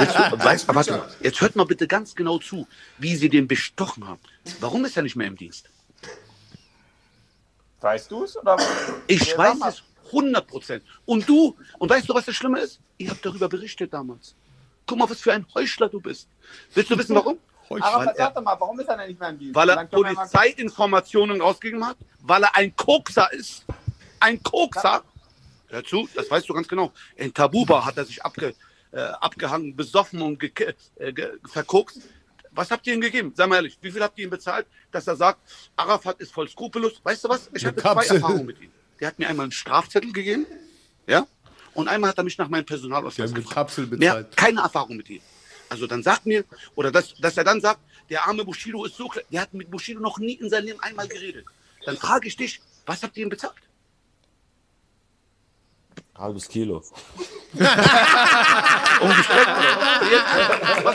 Jetzt, 0.00 0.44
weißt, 0.44 0.68
warte 0.74 0.92
mal, 0.92 1.08
jetzt 1.20 1.40
hört 1.42 1.54
mal 1.54 1.66
bitte 1.66 1.86
ganz 1.86 2.14
genau 2.14 2.38
zu, 2.38 2.66
wie 2.96 3.16
sie 3.16 3.28
den 3.28 3.46
bestochen 3.46 4.08
haben. 4.08 4.20
Warum 4.60 4.86
ist 4.86 4.96
er 4.96 5.02
nicht 5.02 5.16
mehr 5.16 5.26
im 5.26 5.36
Dienst? 5.36 5.68
Weißt 7.82 8.10
du 8.10 8.24
es? 8.24 8.34
Oder? 8.38 8.56
Ich 9.08 9.36
weiß 9.36 9.58
es 9.68 9.82
100 10.06 10.46
Prozent. 10.46 10.84
Und 11.04 11.28
du, 11.28 11.56
und 11.78 11.90
weißt 11.90 12.08
du, 12.08 12.14
was 12.14 12.26
das 12.26 12.34
Schlimme 12.34 12.60
ist? 12.60 12.80
Ihr 12.98 13.10
habt 13.10 13.24
darüber 13.24 13.48
berichtet 13.48 13.92
damals. 13.92 14.34
Guck 14.86 14.98
mal, 14.98 15.10
was 15.10 15.20
für 15.20 15.32
ein 15.32 15.46
Heuchler 15.54 15.88
du 15.88 16.00
bist. 16.00 16.28
Willst 16.74 16.90
du 16.90 16.98
wissen, 16.98 17.14
warum? 17.16 17.38
Aber 17.68 18.06
Weil 18.06 18.14
sag 18.16 18.34
doch 18.34 18.42
mal, 18.42 18.56
warum 18.58 18.78
ist 18.78 18.88
er 18.88 18.96
denn 18.96 19.08
nicht 19.08 19.18
mehr 19.18 19.30
im 19.30 19.38
Dienst? 19.38 19.54
weil 19.54 19.68
er 19.68 19.84
Polizeiinformationen 19.86 21.40
rausgegeben 21.40 21.84
hat, 21.84 21.96
weil 22.20 22.44
er 22.44 22.54
ein 22.54 22.74
Kokser 22.76 23.32
ist. 23.32 23.64
Ein 24.20 24.40
Kokser. 24.42 25.02
Hör 25.68 25.84
zu, 25.84 26.08
das 26.14 26.30
weißt 26.30 26.48
du 26.48 26.54
ganz 26.54 26.68
genau. 26.68 26.92
In 27.16 27.34
Tabuba 27.34 27.84
hat 27.84 27.96
er 27.96 28.04
sich 28.04 28.24
abge, 28.24 28.54
äh, 28.92 29.00
abgehangen, 29.00 29.74
besoffen 29.74 30.22
und 30.22 30.40
äh, 30.42 31.12
ge 31.12 31.32
verkokst. 31.44 32.02
Was 32.52 32.70
habt 32.70 32.86
ihr 32.86 32.94
ihm 32.94 33.00
gegeben? 33.00 33.32
Sag 33.36 33.48
mal 33.48 33.56
ehrlich, 33.56 33.76
wie 33.82 33.90
viel 33.90 34.02
habt 34.02 34.16
ihr 34.18 34.24
ihm 34.24 34.30
bezahlt, 34.30 34.66
dass 34.90 35.06
er 35.06 35.16
sagt, 35.16 35.40
Arafat 35.74 36.20
ist 36.20 36.32
voll 36.32 36.48
skrupellos? 36.48 37.00
Weißt 37.02 37.24
du 37.24 37.28
was? 37.28 37.50
Ich 37.52 37.66
hatte 37.66 37.82
zwei. 37.82 38.06
Erfahrungen 38.06 38.46
mit 38.46 38.60
ihm. 38.62 38.70
Der 39.00 39.08
hat 39.08 39.18
mir 39.18 39.28
einmal 39.28 39.44
einen 39.44 39.52
Strafzettel 39.52 40.12
gegeben, 40.12 40.46
ja, 41.06 41.26
und 41.74 41.88
einmal 41.88 42.10
hat 42.10 42.18
er 42.18 42.24
mich 42.24 42.38
nach 42.38 42.48
meinem 42.48 42.64
Personalausweis 42.64 43.30
mit 43.32 43.42
gefragt. 43.44 43.54
Kapsel 43.54 43.86
Mehr, 43.86 43.96
bezahlt. 44.14 44.36
keine 44.36 44.60
Erfahrung 44.60 44.96
mit 44.96 45.10
ihm. 45.10 45.20
Also 45.68 45.86
dann 45.86 46.02
sagt 46.02 46.24
mir, 46.26 46.44
oder 46.76 46.90
dass, 46.90 47.14
dass 47.16 47.36
er 47.36 47.44
dann 47.44 47.60
sagt, 47.60 47.80
der 48.08 48.24
arme 48.26 48.44
Bushido 48.44 48.84
ist 48.84 48.96
so 48.96 49.08
klein, 49.08 49.24
der 49.30 49.42
hat 49.42 49.52
mit 49.52 49.70
Bushido 49.70 50.00
noch 50.00 50.18
nie 50.18 50.34
in 50.34 50.48
seinem 50.48 50.66
Leben 50.66 50.80
einmal 50.80 51.08
geredet. 51.08 51.44
Dann 51.84 51.96
frage 51.96 52.28
ich 52.28 52.36
dich, 52.36 52.60
was 52.86 53.02
habt 53.02 53.16
ihr 53.16 53.24
ihm 53.24 53.28
bezahlt? 53.28 53.52
Halbes 56.16 56.48
Kilo. 56.48 56.76
Umgestellt, 59.00 59.48
oder? 59.48 60.86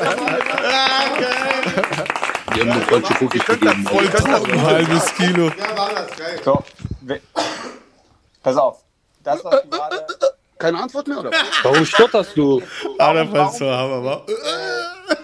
Die 2.55 2.59
haben 2.61 2.69
mir 2.69 2.85
deutsche 2.87 3.13
Cookies 3.23 3.45
gegeben. 3.45 3.87
Ein 3.87 4.61
halbes 4.63 5.13
Kilo. 5.15 5.51
So, 6.43 6.63
we- 7.01 7.21
pass 8.41 8.57
auf. 8.57 8.83
Das, 9.23 9.43
was 9.43 9.61
du 9.63 9.69
gerade. 9.69 10.07
Keine 10.57 10.79
Antwort 10.79 11.07
mehr, 11.07 11.19
oder? 11.19 11.31
Warum 11.63 11.85
stotterst 11.85 12.37
du? 12.37 12.61
Der 12.99 13.27
fand's 13.27 13.57
so 13.57 13.65
hammer? 13.65 14.25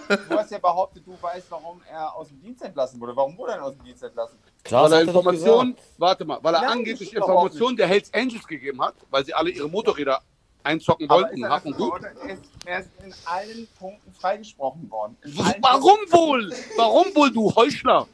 Du 0.08 0.36
hast 0.36 0.50
ja 0.50 0.58
behauptet, 0.58 1.06
du 1.06 1.16
weißt, 1.20 1.50
warum 1.50 1.80
er 1.90 2.14
aus 2.14 2.28
dem 2.28 2.40
Dienst 2.40 2.62
entlassen 2.62 3.00
wurde. 3.00 3.14
Warum 3.14 3.36
wurde 3.36 3.52
er 3.52 3.64
aus 3.64 3.74
dem 3.74 3.84
Dienst 3.84 4.02
entlassen? 4.02 4.38
Klar, 4.64 4.84
weil 4.84 4.92
er 4.92 4.98
er 4.98 5.02
Informationen, 5.02 5.76
warte 5.98 6.24
mal, 6.24 6.38
weil 6.42 6.54
er 6.54 6.62
Ja, 6.62 6.68
angeblich 6.68 7.14
Informationen 7.14 7.76
der 7.76 7.86
Hells 7.86 8.12
Angels 8.14 8.46
gegeben 8.46 8.82
hat, 8.82 8.94
weil 9.10 9.24
sie 9.24 9.34
alle 9.34 9.50
ihre 9.50 9.68
Motorräder 9.68 10.20
einzocken 10.68 11.08
Aber 11.10 11.22
wollten. 11.22 11.36
ist 11.38 11.42
er, 11.42 11.50
Hab 11.50 11.64
und 11.64 11.72
dafür, 11.72 11.90
gut. 11.90 12.02
Er, 12.04 12.34
ist, 12.34 12.42
er 12.66 12.78
ist 12.80 12.90
in 13.04 13.14
allen 13.24 13.68
Punkten 13.78 14.12
freigesprochen 14.12 14.90
worden. 14.90 15.16
Warum 15.60 15.98
wohl? 16.10 16.52
Warum 16.76 17.06
wohl, 17.14 17.30
du 17.32 17.54
Heuchler? 17.54 18.06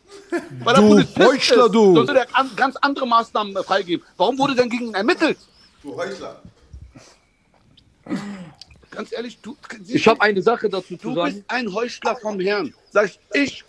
Weil 0.63 0.75
Du 0.77 0.89
Polizist 0.89 1.19
Heuchler, 1.19 1.67
ist, 1.67 1.75
du. 1.75 1.95
Sollte 1.95 2.15
der 2.15 2.27
an, 2.37 2.51
ganz 2.57 2.77
andere 2.77 3.07
Maßnahmen 3.07 3.57
äh, 3.57 3.63
freigeben. 3.63 4.07
Warum 4.17 4.39
wurde 4.39 4.55
denn 4.55 4.71
gegen 4.71 4.87
ihn 4.89 4.95
ermittelt? 4.95 5.39
Du 5.83 5.95
Heuchler. 5.97 6.41
Ganz 8.91 9.13
ehrlich, 9.13 9.39
du, 9.41 9.57
Ich 9.89 10.07
habe 10.07 10.21
eine 10.21 10.41
Sache 10.41 10.69
dazu 10.69 10.97
zu 10.97 11.09
du 11.09 11.15
sagen. 11.15 11.35
bist 11.35 11.45
ein 11.49 11.75
Heuchler 11.75 12.17
vom 12.17 12.39
Herrn. 12.39 12.73
Sag 12.91 13.07
ich, 13.07 13.19
ich. 13.33 13.65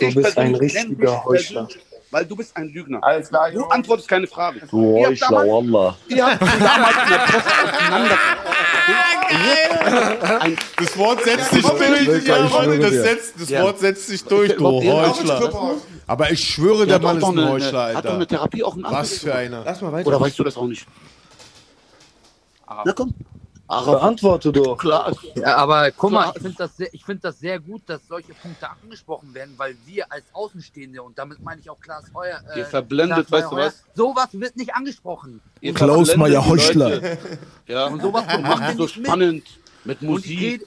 Du 0.00 0.06
ich 0.06 0.14
bist 0.16 0.36
ein 0.36 0.54
richtiger 0.56 1.24
Heuchler. 1.24 1.66
persönlich, 1.66 1.93
Weil 2.14 2.26
du 2.26 2.36
bist 2.36 2.56
ein 2.56 2.68
Lügner. 2.68 3.02
Alles 3.02 3.28
klar, 3.28 3.50
Du 3.50 3.64
antwortest 3.64 4.06
keine 4.08 4.28
Fragen. 4.28 4.62
Du 4.70 5.04
Heuchler, 5.04 5.30
Wallah. 5.48 5.96
Ihr 6.06 6.24
habt 6.24 6.40
damals 6.42 6.96
in 7.02 7.08
der 7.10 7.18
Post 7.26 7.46
auseinander. 7.64 8.18
Ein, 10.40 10.56
Das 10.76 10.96
Wort 10.96 11.24
setzt 11.24 11.50
sich 11.50 11.62
durch. 11.66 12.24
Ja, 12.24 12.78
das, 12.78 12.92
setzt. 12.92 13.50
Wort 13.58 13.80
setzt 13.80 14.06
sich 14.06 14.24
durch, 14.26 14.54
du 14.54 14.64
Heuchler. 14.64 15.74
Aber 16.06 16.30
ich 16.30 16.48
schwöre, 16.48 16.86
Der 16.86 17.00
Mann 17.00 17.18
ist 17.18 17.24
ein 17.24 17.36
eine- 17.36 17.50
Heuchler, 17.50 17.94
Hat 17.96 18.04
doch 18.04 18.10
eine 18.10 18.18
Alter. 18.20 18.26
Therapie 18.28 18.62
auch 18.62 18.74
einen 18.74 18.84
Was 18.84 19.18
für 19.18 19.34
einer. 19.34 19.64
Lass 19.64 19.80
mal 19.80 19.90
weiter. 19.90 20.06
Oder 20.06 20.20
weißt 20.20 20.38
du 20.38 20.44
das 20.44 20.56
auch 20.56 20.68
nicht? 20.68 20.86
Na 22.68 22.92
komm. 22.92 23.12
Beantworte 23.66 24.52
doch. 24.52 24.76
Klar. 24.76 25.16
Ja, 25.36 25.56
aber 25.56 25.90
guck 25.90 26.12
mal, 26.12 26.32
ich 26.36 26.42
finde 26.42 26.56
das, 26.58 26.76
sehr- 26.76 26.92
ich 26.92 27.04
find 27.04 27.24
das 27.24 27.38
sehr 27.40 27.58
gut, 27.58 27.82
dass 27.86 28.06
solche 28.06 28.34
Punkte 28.34 28.68
angesprochen 28.70 29.32
werden, 29.34 29.54
weil 29.56 29.74
wir 29.86 30.10
als 30.12 30.24
Außenstehende, 30.32 31.02
und 31.02 31.18
damit 31.18 31.42
meine 31.42 31.60
ich 31.60 31.70
auch 31.70 31.80
Klaas 31.80 32.04
Heuer. 32.14 32.40
Äh, 32.54 32.58
Ihr 32.60 32.66
verblendet, 32.66 33.26
Klaas 33.28 33.42
weißt 33.42 33.52
du 33.52 33.56
was? 33.56 33.84
Sowas 33.94 34.28
wird 34.32 34.56
nicht 34.56 34.74
angesprochen. 34.74 35.40
Ihr 35.60 35.72
Klaus 35.74 36.14
Meyer 36.16 36.44
Heuchler. 36.46 37.00
Ja. 37.66 37.86
Und 37.86 38.02
sowas 38.02 38.24
Und 38.34 38.42
macht 38.42 38.70
es 38.70 38.76
so 38.76 38.82
mit. 38.82 38.90
spannend 38.90 39.44
mit 39.84 40.02
Und 40.02 40.04
ich, 40.04 40.08
Musik. 40.10 40.40
rede, 40.40 40.64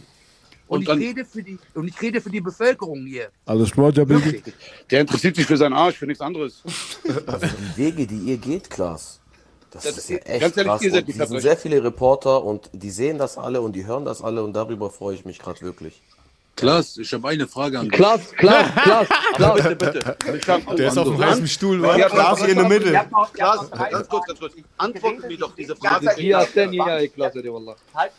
und, 0.67 0.81
ich 0.81 0.87
dann- 0.87 0.97
rede 0.97 1.25
für 1.25 1.43
die, 1.43 1.59
und 1.75 1.87
ich 1.87 2.01
rede 2.01 2.19
für 2.19 2.31
die 2.31 2.41
Bevölkerung 2.41 3.05
hier. 3.05 3.29
Alles 3.45 3.71
klar, 3.71 3.91
Jabil. 3.93 4.23
Wirklich. 4.25 4.55
Der 4.89 5.01
interessiert 5.01 5.35
sich 5.35 5.45
für 5.45 5.57
seinen 5.57 5.73
Arsch, 5.73 5.97
für 5.97 6.07
nichts 6.07 6.21
anderes. 6.21 6.63
Also 7.27 7.45
die 7.45 7.77
Wege, 7.77 8.07
die 8.07 8.17
ihr 8.17 8.37
geht, 8.37 8.69
Klaas. 8.71 9.19
Das, 9.71 9.83
Das- 9.83 9.97
ist 9.97 10.09
ja 10.09 10.17
echt 10.17 10.41
ganz 10.41 10.57
ehrlich, 10.57 10.71
krass. 10.71 10.81
ihr 10.81 10.91
seid 10.91 11.01
Und 11.01 11.07
die 11.07 11.13
sind 11.25 11.41
sehr 11.41 11.57
viele 11.57 11.83
Reporter 11.83 12.43
und 12.43 12.69
die 12.73 12.89
sehen 12.89 13.17
das 13.17 13.37
alle 13.37 13.61
und 13.61 13.73
die 13.75 13.85
hören 13.85 14.05
das 14.05 14.21
alle 14.21 14.43
und 14.43 14.53
darüber 14.53 14.89
freue 14.89 15.15
ich 15.15 15.25
mich 15.25 15.39
gerade 15.39 15.61
wirklich. 15.61 16.01
Klaas, 16.55 16.97
ich 16.97 17.13
habe 17.13 17.27
eine 17.27 17.45
Frage 17.47 17.77
an 17.77 17.85
dich. 17.85 17.93
Klaas, 17.93 18.31
Klaas, 18.35 18.65
Klaas, 18.81 19.07
Klaas. 19.35 19.55
Bitte, 19.61 19.75
bitte. 19.75 20.17
Ich 20.35 20.49
hab- 20.49 20.75
Der 20.75 20.87
ist 20.87 20.97
auf 20.97 21.07
dem 21.07 21.19
weißen 21.19 21.47
Stuhl, 21.47 21.79
wa? 21.83 21.95
Ja, 21.95 22.09
Klaas 22.09 22.39
hier 22.39 22.49
in 22.49 22.57
der 22.57 22.67
Mitte. 22.67 22.91
Klaas, 23.33 23.69
ganz 23.69 24.09
kurz, 24.09 24.25
ganz 24.25 24.39
kurz. 24.39 24.53
Antworten 24.77 25.27
mir 25.27 25.37
doch 25.37 25.53
diese 25.55 25.75
Frage. 25.75 26.07
Halt, 26.07 26.17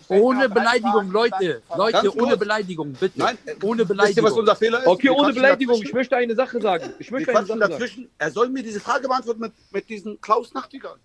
Ohne 0.08 0.48
Beleidigung, 0.48 1.10
Leute. 1.10 1.62
Leute, 1.76 2.16
ohne. 2.16 2.36
Beleidigung, 2.36 2.92
bitte. 2.92 3.18
Nein, 3.18 3.36
ohne 3.62 3.80
Wisst 3.80 3.88
ihr, 3.88 3.88
was 3.88 3.88
Beleidigung. 3.88 4.38
unser 4.38 4.54
Fehler 4.56 4.80
ist? 4.82 4.86
Okay, 4.86 5.10
ohne 5.10 5.32
Beleidigung. 5.32 5.82
Ich 5.82 5.92
möchte 5.92 6.16
eine 6.16 6.36
Sache 6.36 6.60
sagen. 6.60 6.92
Ich 7.00 7.10
möchte 7.10 7.36
eine 7.36 7.44
Sache 7.46 7.58
sagen. 7.58 7.72
dazwischen. 7.72 8.08
Er 8.18 8.30
soll 8.30 8.50
mir 8.50 8.62
diese 8.62 8.78
Frage 8.78 9.08
beantworten 9.08 9.40
mit, 9.40 9.52
mit 9.72 9.88
diesem 9.88 10.20
Klaus 10.20 10.54
Nachtigall. 10.54 10.96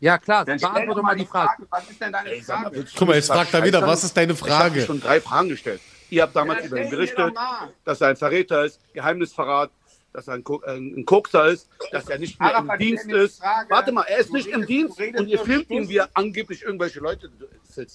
Ja, 0.00 0.16
klar, 0.18 0.44
Dann 0.46 0.58
beantworte 0.58 0.96
doch 0.96 1.02
mal 1.02 1.14
die 1.16 1.26
Frage. 1.26 1.66
Was 1.68 1.90
ist 1.90 2.00
denn 2.00 2.12
deine 2.12 2.30
Ey, 2.30 2.38
mal, 2.38 2.44
Frage? 2.44 2.84
du 2.84 2.90
Guck 2.96 3.08
mal, 3.08 3.14
jetzt 3.16 3.26
fragt 3.30 3.52
er 3.52 3.62
wieder, 3.64 3.86
was 3.86 4.02
ist 4.02 4.16
deine 4.16 4.32
Ich 4.32 4.40
habe 4.40 4.50
Frage? 4.50 4.80
schon 4.82 5.00
drei 5.00 5.20
Fragen 5.20 5.50
gestellt. 5.50 5.80
Ihr 6.08 6.22
habt 6.22 6.34
damals 6.34 6.60
Ja, 6.60 6.66
über 6.66 6.82
ihn 6.82 6.90
berichtet, 6.90 7.34
mal. 7.34 7.68
dass 7.84 8.00
er 8.00 8.08
ein 8.08 8.16
Verräter 8.16 8.64
ist, 8.64 8.80
Geheimnisverrat, 8.94 9.70
dass 10.12 10.26
er 10.26 10.34
ein, 10.34 10.42
Ko 10.44 10.60
äh, 10.62 10.76
ein 10.76 11.04
Kokser 11.04 11.48
ist, 11.48 11.68
dass 11.92 12.08
er 12.08 12.18
nicht 12.18 12.40
mehr 12.40 12.50
im 12.50 12.56
Arafat, 12.56 12.80
Dienst 12.80 13.04
stell 13.04 13.14
mir 13.14 13.20
die 13.20 13.26
ist. 13.26 13.38
Frage. 13.40 13.70
Warte 13.70 13.92
mal, 13.92 14.02
er 14.08 14.18
ist 14.18 14.30
Du 14.30 14.34
nicht 14.34 14.46
im 14.48 14.62
redest- 14.62 14.68
Dienst 14.68 14.98
du 14.98 15.02
redest 15.02 15.20
und 15.20 15.28
ihr 15.28 15.38
filmt 15.38 15.70
ihn, 15.70 15.88
wie 15.88 15.96
er 15.98 16.08
angeblich 16.14 16.62
irgendwelche 16.62 16.98
Leute. 17.00 17.30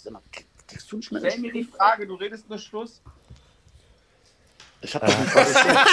Mal, 0.09 0.21
mehr? 0.21 1.01
Stell 1.01 1.39
mir 1.39 1.51
die 1.51 1.63
Frage, 1.63 2.07
du 2.07 2.15
redest 2.15 2.47
nur 2.47 2.59
Schluss. 2.59 3.01
Ich 4.85 4.95
habe 4.95 5.07
verstanden. 5.07 5.31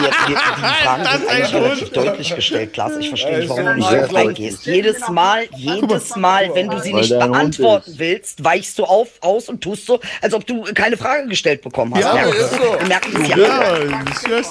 Die, 0.00 0.32
die, 0.32 1.18
sind 1.18 1.28
eigentlich 1.30 1.54
relativ 1.54 1.90
deutlich 1.90 2.34
gestellt, 2.34 2.72
Klaas. 2.72 2.96
Ich 2.98 3.08
verstehe 3.08 3.38
nicht, 3.38 3.48
warum 3.48 3.64
du 3.64 3.74
nicht 3.74 3.92
darauf 3.92 4.14
eingehst. 4.14 4.66
Jedes 4.66 5.08
Mal, 5.08 5.48
jedes 5.54 6.16
Mal, 6.16 6.54
wenn 6.54 6.68
du 6.68 6.78
sie 6.80 6.94
nicht 6.94 7.10
beantworten 7.10 7.94
willst, 7.96 8.42
weichst 8.42 8.78
du 8.78 8.84
auf, 8.84 9.08
aus 9.20 9.48
und 9.48 9.60
tust 9.60 9.86
so, 9.86 10.00
als 10.22 10.34
ob 10.34 10.46
du 10.46 10.64
keine 10.74 10.96
Frage 10.96 11.28
gestellt 11.28 11.62
bekommen 11.62 11.94
hast. 11.94 12.04
Ja, 12.04 12.14
Merken- 12.14 12.36
ist 12.36 12.50
so. 12.50 12.76
Wir 12.78 12.88
merken 12.88 13.22
es 13.22 13.28
ja. 13.28 13.36
Ja, 13.38 13.78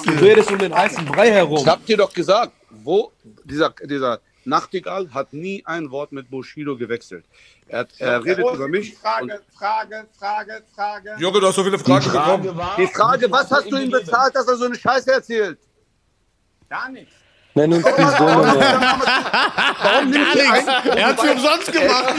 Du 0.04 0.24
redest 0.24 0.50
um 0.50 0.58
den 0.58 0.74
heißen 0.74 1.04
Brei 1.04 1.30
herum. 1.30 1.58
Ich 1.58 1.66
hab 1.66 1.84
dir 1.84 1.96
doch 1.96 2.12
gesagt, 2.12 2.52
wo 2.70 3.12
dieser, 3.44 3.74
dieser 3.84 4.20
Nachtigall 4.44 5.08
hat 5.12 5.32
nie 5.32 5.62
ein 5.66 5.90
Wort 5.90 6.12
mit 6.12 6.30
Bushido 6.30 6.76
gewechselt. 6.76 7.24
Er, 7.70 7.78
hat, 7.80 7.88
er 7.98 8.24
redet 8.24 8.38
über 8.52 8.66
mich. 8.68 8.90
die 8.90 8.96
Und 8.96 9.00
Frage, 9.00 9.40
Frage, 9.56 10.06
Frage, 10.18 10.62
Frage. 10.74 11.14
Junge, 11.18 11.40
du 11.40 11.46
hast 11.46 11.54
so 11.54 11.62
viele 11.62 11.78
Fragen 11.78 12.10
bekommen. 12.10 12.60
die 12.78 12.86
Frage, 12.88 13.30
was 13.30 13.48
hast 13.50 13.70
du 13.70 13.76
ihm 13.76 13.90
bezahlt, 13.90 14.34
dass 14.34 14.48
er 14.48 14.56
so 14.56 14.64
eine 14.64 14.74
Scheiße 14.74 15.12
erzählt? 15.12 15.58
Gar 16.68 16.88
nichts. 16.90 17.12
Nenn 17.54 17.72
uns 17.72 17.84
die 17.84 17.90
Sonne. 18.02 18.54
Warum 19.82 20.10
nimmt 20.10 20.34
ihr 20.36 20.52
einen, 20.52 20.68
Er 20.98 21.06
hat's 21.08 21.20
für 21.22 21.32
umsonst 21.32 21.72
gemacht. 21.72 22.14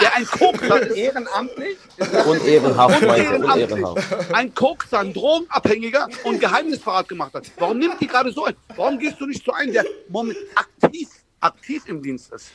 der 0.00 0.14
ein 0.16 0.26
Kokser 0.26 0.80
ist? 0.82 0.96
Ehrenamtlich? 0.96 1.78
Unehrenhaft, 2.26 3.02
Maike, 3.02 3.28
Unehrenamtlich. 3.36 3.72
unehrenhaft. 3.72 4.34
Ein 4.34 4.54
Kokser, 4.54 4.98
ein 5.00 5.12
Drogenabhängiger 5.12 6.08
und 6.24 6.40
Geheimnisverrat 6.40 7.08
gemacht 7.08 7.34
hat. 7.34 7.44
Warum 7.58 7.78
nimmt 7.78 8.00
die 8.00 8.06
gerade 8.06 8.30
so 8.32 8.44
ein? 8.44 8.54
Warum 8.76 8.98
gehst 8.98 9.20
du 9.20 9.26
nicht 9.26 9.44
zu 9.44 9.52
einem, 9.52 9.72
der 9.72 9.84
moment 10.08 10.36
aktiv, 10.54 11.08
aktiv 11.40 11.82
im 11.86 12.02
Dienst 12.02 12.32
ist? 12.32 12.50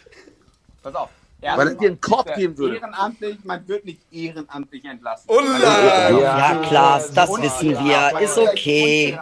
Pass 0.83 0.95
auf. 0.95 1.09
Weil 1.41 1.67
er 1.69 1.75
dir 1.75 1.87
einen 1.89 1.99
Korb 1.99 2.33
geben 2.35 2.57
würde. 2.57 2.75
Ehrenamtlich, 2.77 3.37
man 3.43 3.67
wird 3.67 3.83
nicht 3.85 3.99
ehrenamtlich 4.11 4.85
entlassen. 4.85 5.29
Ja, 5.29 6.61
Klaas, 6.67 7.11
das 7.13 7.29
wissen 7.41 7.71
wir. 7.71 8.19
Ist 8.21 8.37
okay. 8.37 9.17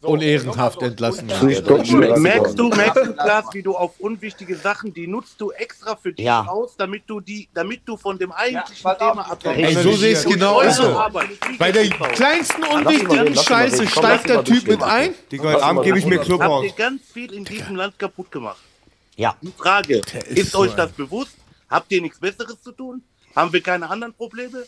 Unehrenhaft 0.00 0.80
entlassen. 0.82 1.26
Merkst 1.26 2.56
du, 2.58 2.68
merkst 2.68 3.06
du, 3.06 3.12
Klaas, 3.14 3.46
wie 3.52 3.62
du 3.62 3.76
auf 3.76 3.98
unwichtige 3.98 4.54
Sachen, 4.56 4.94
die 4.94 5.08
nutzt 5.08 5.40
du 5.40 5.50
extra 5.50 5.96
für 5.96 6.12
dich 6.12 6.24
Ja. 6.24 6.46
aus, 6.46 6.76
damit 6.76 7.02
du 7.08 7.18
die, 7.20 7.48
damit 7.52 7.80
du 7.84 7.96
von 7.96 8.16
dem 8.16 8.30
eigentlichen 8.30 8.86
auf. 8.86 8.96
Thema 8.98 9.22
abkommst. 9.30 9.58
Ey, 9.58 9.74
so 9.74 9.92
sehe 9.92 10.12
ich 10.12 10.18
es 10.18 10.24
genau. 10.24 10.60
Ist 10.60 10.76
so. 10.76 10.96
Bei 11.58 11.72
der 11.72 11.88
kleinsten 11.90 12.62
unwichtigen 12.62 13.34
Scheiße 13.36 13.88
steigt 13.88 14.28
der 14.28 14.44
Typ 14.44 14.68
mit 14.68 14.82
ein. 14.84 15.14
Digga, 15.32 15.52
heute 15.54 15.62
Abend 15.64 15.82
gebe 15.82 15.98
ich 15.98 16.06
mir 16.06 16.18
Club 16.18 16.42
Habt 16.42 16.50
aus. 16.52 16.64
ihr 16.64 16.72
ganz 16.72 17.02
viel 17.12 17.32
in 17.32 17.44
diesem 17.44 17.74
Land 17.74 17.98
kaputt 17.98 18.30
gemacht. 18.30 18.58
Ja. 19.18 19.36
Die 19.42 19.52
Frage, 19.52 19.96
ist 19.98 20.14
ist, 20.38 20.52
so 20.52 20.60
euch 20.60 20.74
das 20.74 20.92
bewusst? 20.92 21.36
Habt 21.68 21.90
ihr 21.90 22.00
nichts 22.00 22.20
Besseres 22.20 22.62
zu 22.62 22.70
tun? 22.72 23.02
Haben 23.34 23.52
wir 23.52 23.60
keine 23.60 23.90
anderen 23.90 24.14
Probleme? 24.14 24.64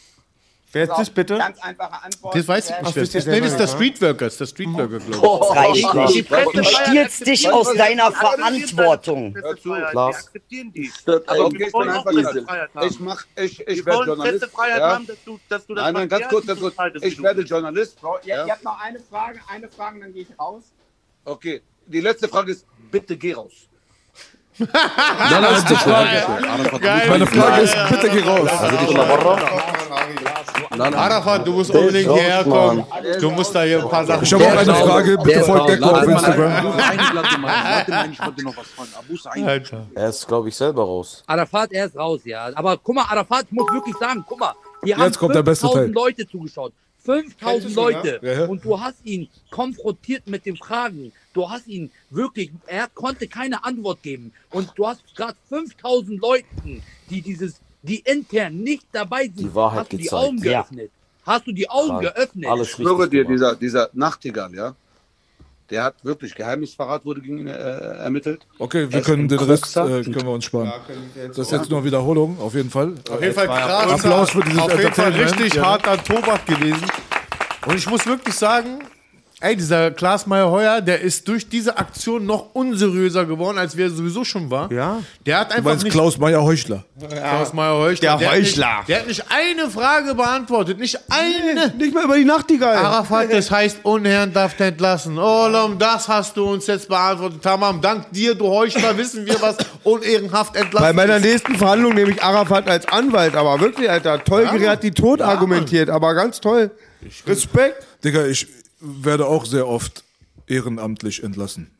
Wer 0.72 0.84
ist 0.84 0.90
das 0.90 1.10
bitte? 1.10 1.38
Ganz 1.38 1.58
einfache 1.60 2.02
Antwort. 2.04 2.34
Das 2.34 2.46
weiß 2.46 2.70
ich 2.70 2.80
nicht. 2.82 2.96
es 2.96 3.14
ist. 3.14 3.26
Nee, 3.26 3.40
das 3.40 3.52
ist 3.52 3.58
der 3.60 3.66
Streetworker. 3.68 4.24
Das 4.26 4.34
ist 4.34 4.40
der 4.40 4.46
Streetworker, 4.46 4.98
glaube 4.98 5.28
Das 5.28 5.56
reicht 5.56 5.76
Die 6.14 6.16
nicht. 6.18 6.28
Presse- 6.28 6.52
Du 6.52 6.64
stiehlst 6.64 7.26
dich 7.26 7.50
aus 7.52 7.74
deiner 7.74 8.12
Verantwortung. 8.12 9.34
Wir 9.34 9.96
akzeptieren 9.96 10.72
die. 10.72 10.90
Aber 11.06 11.22
Aber 11.26 11.44
okay, 11.46 11.66
ich 11.66 11.72
bin 11.72 11.88
einfach. 11.88 12.82
Ich 12.84 13.00
mach, 13.00 13.24
ich, 13.36 13.66
ich 13.66 13.86
werde 13.86 14.04
Journalist. 14.04 14.48
Ja? 14.68 14.94
haben, 14.94 15.06
dass 15.06 15.24
du, 15.24 15.40
dass 15.48 15.66
du 15.66 15.74
das 15.74 15.84
Nein, 15.84 15.94
nein, 15.94 16.08
ganz 16.08 16.28
kurz, 16.28 16.46
ganz 16.46 16.60
kurz. 16.60 16.74
Ich 17.02 17.22
werde 17.22 17.42
Journalist. 17.42 17.98
Ja. 18.24 18.46
ihr 18.46 18.52
habt 18.52 18.64
noch 18.64 18.80
eine 18.80 19.00
Frage, 19.00 19.40
eine 19.48 19.68
Frage, 19.68 20.00
dann 20.00 20.12
gehe 20.12 20.22
ich 20.22 20.38
raus. 20.38 20.64
Okay, 21.24 21.62
die 21.86 22.00
letzte 22.00 22.28
Frage 22.28 22.52
ist, 22.52 22.66
bitte 22.90 23.16
geh 23.16 23.32
raus. 23.34 23.68
Nein, 24.60 25.42
nein, 25.42 25.54
ist 25.54 25.70
die 25.70 25.74
Frage. 25.74 26.08
Meine 27.08 27.26
Frage 27.26 27.62
ist, 27.62 27.76
bitte 27.88 28.10
geh 28.10 28.22
raus. 28.22 28.50
Arafat, 30.78 31.46
du 31.46 31.52
musst 31.52 31.70
unbedingt 31.74 32.12
hierher 32.12 32.44
kommen. 32.44 32.84
Du 33.20 33.30
musst 33.30 33.54
da 33.54 33.62
hier 33.62 33.82
ein 33.82 33.88
paar 33.88 34.04
Sachen 34.06 34.22
Ich 34.22 34.32
habe 34.32 34.46
auch 34.46 34.56
eine 34.56 34.74
Frage, 34.74 35.18
bitte 35.18 35.42
folgt 35.44 35.66
Gecko 35.68 35.86
auf 35.90 36.06
Instagram. 36.06 36.74
Er 39.94 40.08
ist, 40.08 40.26
glaube 40.26 40.48
ich, 40.48 40.56
selber 40.56 40.82
raus. 40.84 41.22
Arafat, 41.26 41.72
er 41.72 41.86
ist 41.86 41.96
raus, 41.96 42.20
ja. 42.24 42.50
Aber 42.54 42.76
guck 42.76 42.94
mal, 42.94 43.04
Arafat, 43.08 43.46
ich 43.46 43.52
muss 43.52 43.70
wirklich 43.72 43.96
sagen, 43.96 44.24
guck 44.26 44.38
mal, 44.38 44.54
hier 44.84 44.96
haben 44.96 45.04
Jetzt 45.04 45.18
kommt 45.18 45.34
der 45.34 45.42
beste 45.42 45.66
5000 45.66 45.94
Teil. 45.94 46.04
Leute 46.04 46.28
zugeschaut. 46.28 46.72
5000 47.04 47.74
Leute. 47.74 48.20
Ja, 48.22 48.32
ja. 48.32 48.44
Und 48.46 48.64
du 48.64 48.78
hast 48.80 49.04
ihn 49.04 49.28
konfrontiert 49.50 50.26
mit 50.26 50.44
den 50.46 50.56
Fragen. 50.56 51.12
Du 51.32 51.48
hast 51.48 51.66
ihn 51.68 51.90
wirklich, 52.10 52.50
er 52.66 52.88
konnte 52.88 53.26
keine 53.26 53.64
Antwort 53.64 54.02
geben. 54.02 54.32
Und 54.50 54.70
du 54.76 54.86
hast 54.86 55.02
gerade 55.14 55.36
5000 55.48 56.20
Leuten, 56.20 56.82
die 57.08 57.20
dieses, 57.22 57.60
die 57.82 58.00
intern 58.00 58.56
nicht 58.58 58.86
dabei 58.92 59.24
sind, 59.24 59.38
Die 59.38 59.54
Wahrheit 59.54 59.80
hast 59.80 59.92
du 59.92 59.96
die 59.96 60.02
gezeigt. 60.04 60.22
Augen 60.24 60.38
Ja. 60.38 60.52
geöffnet. 60.62 60.90
Hast 61.24 61.46
du 61.46 61.52
die 61.52 61.68
Augen 61.70 61.88
Krank. 61.88 62.14
geöffnet? 62.14 62.46
Alles 62.50 62.68
Ich 62.70 62.74
schwöre 62.76 63.08
dir, 63.08 63.24
dieser, 63.24 63.54
dieser 63.54 63.90
Nachtigall, 63.92 64.54
ja, 64.54 64.74
der 65.70 65.84
hat 65.84 66.04
wirklich 66.04 66.34
Geheimnisverrat 66.34 67.04
wurde 67.04 67.20
gegen 67.20 67.38
ihn 67.38 67.46
äh, 67.46 67.52
ermittelt. 67.52 68.46
Okay, 68.58 68.90
wir 68.90 69.02
können 69.02 69.28
den 69.28 69.38
Rest 69.38 69.76
äh, 69.76 70.02
können 70.02 70.24
wir 70.24 70.30
uns 70.32 70.44
sparen. 70.44 70.72
Das 71.28 71.38
ist 71.38 71.52
jetzt 71.52 71.70
nur 71.70 71.84
Wiederholung, 71.84 72.38
auf 72.40 72.54
jeden 72.54 72.70
Fall. 72.70 72.94
Auf 73.10 73.22
jeden 73.22 73.34
Fall 73.34 73.46
krass. 73.46 73.92
Applaus 73.92 74.30
für 74.30 74.42
dieses 74.42 74.60
Auf 74.60 74.78
jeden 74.78 74.92
Fall 74.92 75.12
richtig 75.12 75.54
Ja. 75.54 75.64
harter 75.64 76.02
Tobak 76.02 76.44
gewesen. 76.46 76.84
Und 77.66 77.76
ich 77.76 77.88
muss 77.88 78.06
wirklich 78.06 78.34
sagen, 78.34 78.80
ey, 79.40 79.56
dieser 79.56 79.90
Klaas 79.90 80.26
Meyer-Heuer, 80.26 80.80
der 80.80 81.00
ist 81.00 81.26
durch 81.26 81.48
diese 81.48 81.78
Aktion 81.78 82.26
noch 82.26 82.54
unseriöser 82.54 83.24
geworden, 83.24 83.58
als 83.58 83.76
wir 83.76 83.90
sowieso 83.90 84.24
schon 84.24 84.50
war. 84.50 84.70
Ja. 84.70 85.02
Der 85.26 85.40
hat 85.40 85.50
Du 85.50 85.56
einfach 85.56 85.70
meinst 85.70 85.84
nicht 85.84 85.92
Klaus 85.92 86.18
Meyer 86.18 86.42
Heuchler. 86.42 86.84
Klaus 87.08 87.52
Meyer-Heuchler. 87.52 88.00
Der 88.00 88.12
hat 88.28 88.34
Heuchler. 88.34 88.76
Nicht, 88.78 88.88
der 88.88 88.98
hat 89.00 89.06
nicht 89.08 89.24
eine 89.30 89.70
Frage 89.70 90.14
beantwortet, 90.14 90.78
nicht 90.78 90.98
eine. 91.08 91.72
Nicht 91.76 91.94
mal 91.94 92.04
über 92.04 92.16
die 92.16 92.24
Nachtigall. 92.24 92.76
Arafat, 92.76 93.32
das 93.32 93.50
heißt 93.50 93.78
unehrenhaft 93.82 94.60
entlassen. 94.60 95.18
Olam, 95.18 95.78
das 95.78 96.08
hast 96.08 96.36
du 96.36 96.44
uns 96.44 96.66
jetzt 96.66 96.88
beantwortet. 96.88 97.42
Tamam, 97.42 97.80
dank 97.80 98.12
dir, 98.12 98.34
du 98.34 98.46
Heuchler, 98.48 98.96
wissen 98.96 99.24
wir, 99.26 99.40
was 99.40 99.56
unehrenhaft 99.84 100.54
entlassen 100.56 100.86
Bei 100.86 100.92
meiner 100.92 101.16
ist. 101.16 101.24
nächsten 101.24 101.56
Verhandlung 101.56 101.94
nehme 101.94 102.10
ich 102.10 102.22
Arafat 102.22 102.68
als 102.68 102.86
Anwalt, 102.86 103.34
aber 103.34 103.58
wirklich, 103.60 103.90
Alter, 103.90 104.22
toll, 104.22 104.48
Ja, 104.60 104.70
hat 104.70 104.82
die 104.82 104.90
tot 104.90 105.22
argumentiert, 105.22 105.88
aber 105.88 106.14
ganz 106.14 106.40
toll. 106.40 106.70
Respekt. 107.26 107.86
Digga, 108.04 108.26
ich 108.26 108.46
werde 108.80 109.26
auch 109.26 109.44
sehr 109.44 109.66
oft 109.66 110.04
ehrenamtlich 110.46 111.22
entlassen. 111.22 111.70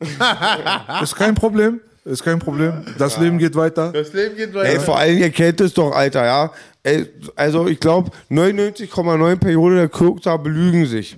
ist 1.01 1.15
kein 1.15 1.35
Problem. 1.35 1.81
Ist 2.03 2.23
kein 2.23 2.39
Problem. 2.39 2.83
Das 2.97 3.19
Leben 3.19 3.37
geht 3.37 3.55
weiter. 3.55 3.91
Das 3.91 4.11
Leben 4.11 4.35
geht 4.35 4.53
weiter. 4.55 4.69
Ey, 4.69 4.79
vor 4.79 4.97
allem, 4.97 5.19
ihr 5.19 5.29
kennt 5.29 5.61
es 5.61 5.73
doch, 5.73 5.91
Alter, 5.91 6.25
ja. 6.25 6.51
Ey, 6.81 7.07
also, 7.35 7.67
ich 7.67 7.79
glaube, 7.79 8.09
99,9 8.31 9.35
Perioden 9.35 9.75
der 9.75 9.89
Kokser 9.89 10.37
belügen 10.39 10.87
sich. 10.87 11.15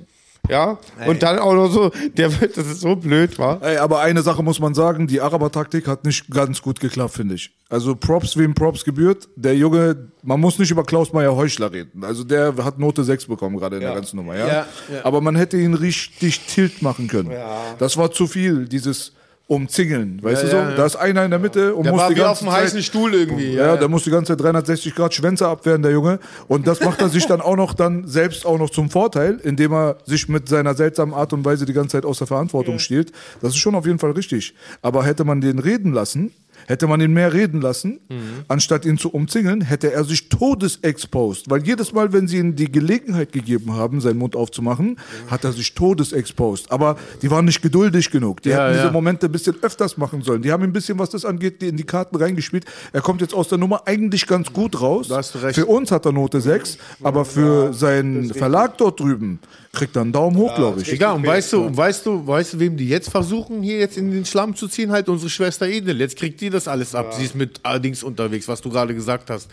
Ja? 0.50 0.78
Und 1.08 1.24
dann 1.24 1.40
auch 1.40 1.54
noch 1.54 1.72
so, 1.72 1.92
der 2.18 2.42
wird, 2.42 2.58
das 2.58 2.68
ist 2.68 2.82
so 2.82 2.96
blöd, 2.96 3.40
wa? 3.40 3.60
Ey, 3.62 3.78
aber 3.78 4.02
eine 4.02 4.22
Sache 4.22 4.44
muss 4.44 4.60
man 4.60 4.74
sagen, 4.74 5.08
die 5.08 5.22
Araber-Taktik 5.22 5.88
hat 5.88 6.04
nicht 6.06 6.30
ganz 6.30 6.62
gut 6.62 6.82
geklappt, 6.82 7.14
finde 7.14 7.36
ich. 7.36 7.52
Also 7.70 7.96
Props, 7.96 8.36
wem 8.38 8.54
Props 8.54 8.84
gebührt. 8.84 9.30
Der 9.38 9.56
Junge, 9.56 10.10
man 10.22 10.40
muss 10.40 10.60
nicht 10.60 10.70
über 10.70 10.84
Klaus 10.84 11.14
Meyer 11.14 11.36
Heuchler 11.36 11.72
reden. 11.72 12.04
Also 12.04 12.24
der 12.24 12.54
hat 12.64 12.78
Note 12.78 13.04
6 13.04 13.28
bekommen 13.28 13.58
gerade 13.58 13.78
in 13.78 13.82
der 13.82 13.96
ganzen 13.96 14.18
Nummer, 14.18 14.36
ja? 14.36 14.48
Ja, 14.48 14.54
ja. 14.54 14.66
Aber 15.04 15.22
man 15.22 15.36
hätte 15.36 15.58
ihn 15.58 15.74
richtig 15.74 16.42
tilt 16.42 16.82
machen 16.82 17.08
können. 17.08 17.32
Das 17.80 17.96
war 17.96 18.12
zu 18.12 18.28
viel, 18.28 18.68
dieses 18.68 19.14
Umzingeln, 19.54 20.20
weißt 20.22 20.44
Ja, 20.44 20.50
du 20.50 20.52
so? 20.52 20.58
ja. 20.58 20.76
Da 20.76 20.86
ist 20.86 20.96
einer 20.96 21.24
in 21.26 21.32
der 21.32 21.40
Mitte 21.40 21.74
und 21.76 21.84
Der 21.84 21.94
muss 21.94 22.02
war 22.02 22.10
die 22.10 22.16
ganze 22.16 22.32
auf 22.32 22.40
dem 22.40 22.48
Zeit, 22.50 22.64
heißen 22.64 22.84
Stuhl 22.84 23.14
irgendwie. 23.14 23.54
Ja, 23.54 23.78
der 23.78 23.88
muss 23.88 24.04
die 24.04 24.10
ganze 24.12 24.34
Zeit 24.36 24.42
360 24.44 24.96
Grad 24.96 25.14
Schwänze 25.14 25.48
abwehren, 25.48 25.82
der 25.82 25.92
Junge. 25.92 26.20
Und 26.48 26.68
das 26.68 26.82
macht 26.82 27.02
er 27.02 27.10
sich 27.10 27.26
dann 27.26 27.42
auch 27.42 27.56
noch 27.56 27.74
dann 27.74 28.08
selbst 28.08 28.46
auch 28.46 28.58
noch 28.58 28.70
zum 28.70 28.90
Vorteil, 28.90 29.40
indem 29.44 29.74
er 29.74 29.98
sich 30.06 30.28
mit 30.28 30.50
seiner 30.50 30.74
seltsamen 30.74 31.14
Art 31.14 31.34
und 31.34 31.46
Weise 31.46 31.66
die 31.66 31.74
ganze 31.74 31.94
Zeit 31.98 32.06
aus 32.06 32.18
der 32.18 32.28
Verantwortung 32.28 32.80
stiehlt. 32.80 33.12
Das 33.42 33.52
ist 33.52 33.58
schon 33.58 33.76
auf 33.76 33.86
jeden 33.86 34.00
Fall 34.00 34.12
richtig. 34.12 34.54
Aber 34.82 35.06
hätte 35.06 35.24
man 35.24 35.42
den 35.42 35.60
reden 35.60 35.94
lassen, 35.94 36.32
hätte 36.68 36.88
man 36.88 37.02
ihn 37.02 37.14
mehr 37.14 37.34
reden 37.34 37.62
lassen, 37.62 38.00
anstatt 38.48 38.86
ihn 38.86 38.98
zu 38.98 39.10
umzingeln, 39.10 39.62
hätte 39.62 39.92
er 39.92 40.04
sich 40.04 40.30
todesexposed. 40.30 41.50
Weil 41.50 41.66
jedes 41.66 41.94
Mal, 41.94 42.14
wenn 42.14 42.28
sie 42.28 42.38
ihm 42.38 42.56
die 42.56 42.72
Gelegenheit 42.72 43.32
gegeben 43.32 43.74
haben, 43.74 44.02
seinen 44.02 44.18
Mund 44.18 44.36
aufzumachen, 44.36 44.98
hat 45.30 45.44
er 45.44 45.52
sich 45.52 45.74
todesexposed. 45.74 46.72
Aber 46.72 46.98
die 47.22 47.30
waren 47.32 47.46
nicht 47.46 47.62
geduldig 47.62 48.12
genug. 48.12 48.42
Die 48.42 48.50
Ja, 48.50 48.66
hätten 48.66 48.74
diese 48.76 48.86
ja. 48.88 48.92
Momente 48.92 49.28
ein 49.28 49.32
bisschen 49.32 49.56
öfters 49.62 49.98
machen 49.98 50.22
sollen. 50.22 50.42
Die 50.42 50.52
haben 50.52 50.64
ein 50.64 50.74
bisschen, 50.74 51.00
was 51.00 51.10
das 51.10 51.26
angeht, 51.26 51.62
die 51.62 51.68
in 51.68 51.78
die 51.78 51.84
Karten 51.84 52.16
reingespielt. 52.16 52.66
Er 52.92 53.02
kommt 53.02 53.22
jetzt 53.22 53.34
aus 53.34 53.48
der 53.48 53.58
Nummer 53.58 53.84
eigentlich 53.86 54.28
ganz 54.28 54.52
gut 54.52 54.80
raus. 54.82 55.08
hast 55.12 55.36
du 55.36 55.40
recht. 55.40 55.56
Für 55.56 55.66
uns 55.66 55.92
hat 55.92 56.06
er 56.06 56.12
Note 56.12 56.42
6, 56.42 56.78
aber 57.04 57.26
für 57.26 57.74
seinen 57.74 58.34
Verlag 58.34 58.78
dort 58.78 59.00
drüben 59.00 59.40
kriegt 59.74 59.96
er 59.96 60.04
einen 60.04 60.12
Daumen 60.12 60.38
hoch, 60.38 60.56
glaube 60.56 60.82
ich. 60.82 60.94
Egal, 60.94 61.16
und 61.16 61.26
weißt 61.26 61.54
du, 61.54 61.64
und 61.64 61.76
weißt 61.76 62.06
du, 62.06 62.26
weißt 62.26 62.54
du, 62.54 62.60
wem 62.60 62.78
die 62.78 62.88
jetzt 62.88 63.10
versuchen, 63.10 63.64
hier 63.64 63.80
jetzt 63.80 63.98
in 63.98 64.12
den 64.12 64.24
Schlamm 64.24 64.56
zu 64.56 64.68
ziehen? 64.68 64.92
Halt 64.92 65.10
unsere 65.10 65.32
Schwester 65.32 65.68
Edel. 65.68 66.00
Jetzt 66.00 66.16
kriegt 66.16 66.40
die 66.42 66.52
das 66.52 66.68
alles 66.68 66.94
ab. 66.94 67.14
Sie 67.18 67.26
ist 67.26 67.36
mit 67.36 67.60
allerdings 67.64 68.04
unterwegs, 68.04 68.48
was 68.48 68.62
du 68.62 68.70
gerade 68.70 68.94
gesagt 68.94 69.32
hast. 69.32 69.50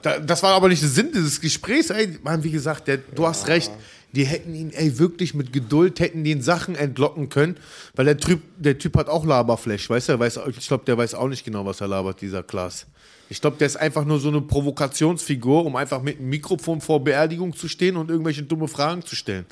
Da, 0.00 0.18
das 0.18 0.42
war 0.42 0.54
aber 0.54 0.68
nicht 0.68 0.82
der 0.82 0.88
Sinn 0.88 1.10
dieses 1.14 1.40
Gesprächs. 1.40 1.90
Ey, 1.90 2.18
Mann, 2.22 2.42
wie 2.42 2.50
gesagt, 2.50 2.88
der, 2.88 2.96
du 2.96 3.26
hast 3.26 3.46
recht. 3.46 3.70
Die 4.12 4.24
hätten 4.24 4.54
ihn, 4.54 4.70
ey, 4.70 4.98
wirklich 4.98 5.34
mit 5.34 5.52
Geduld, 5.52 5.98
hätten 5.98 6.22
den 6.22 6.40
Sachen 6.40 6.76
entlocken 6.76 7.30
können, 7.30 7.56
weil 7.96 8.04
der 8.04 8.16
Typ, 8.16 8.42
der 8.56 8.78
Typ 8.78 8.96
hat 8.96 9.08
auch 9.08 9.26
Laberflash, 9.26 9.90
weißt 9.90 10.08
du? 10.08 10.12
Er 10.12 10.20
Weiß, 10.20 10.38
ich 10.56 10.68
glaube, 10.68 10.84
der 10.84 10.96
weiß 10.96 11.14
auch 11.14 11.26
nicht 11.26 11.44
genau, 11.44 11.66
was 11.66 11.80
er 11.80 11.88
labert, 11.88 12.20
dieser 12.20 12.44
Klaas. 12.44 12.86
Ich 13.34 13.40
glaube, 13.40 13.56
der 13.56 13.66
ist 13.66 13.74
einfach 13.74 14.04
nur 14.04 14.20
so 14.20 14.28
eine 14.28 14.40
Provokationsfigur, 14.40 15.66
um 15.66 15.74
einfach 15.74 16.00
mit 16.00 16.20
einem 16.20 16.28
Mikrofon 16.28 16.80
vor 16.80 17.02
Beerdigung 17.02 17.52
zu 17.52 17.66
stehen 17.66 17.96
und 17.96 18.08
irgendwelche 18.08 18.44
dumme 18.44 18.68
Fragen 18.68 19.02
zu 19.02 19.16
stellen. 19.16 19.44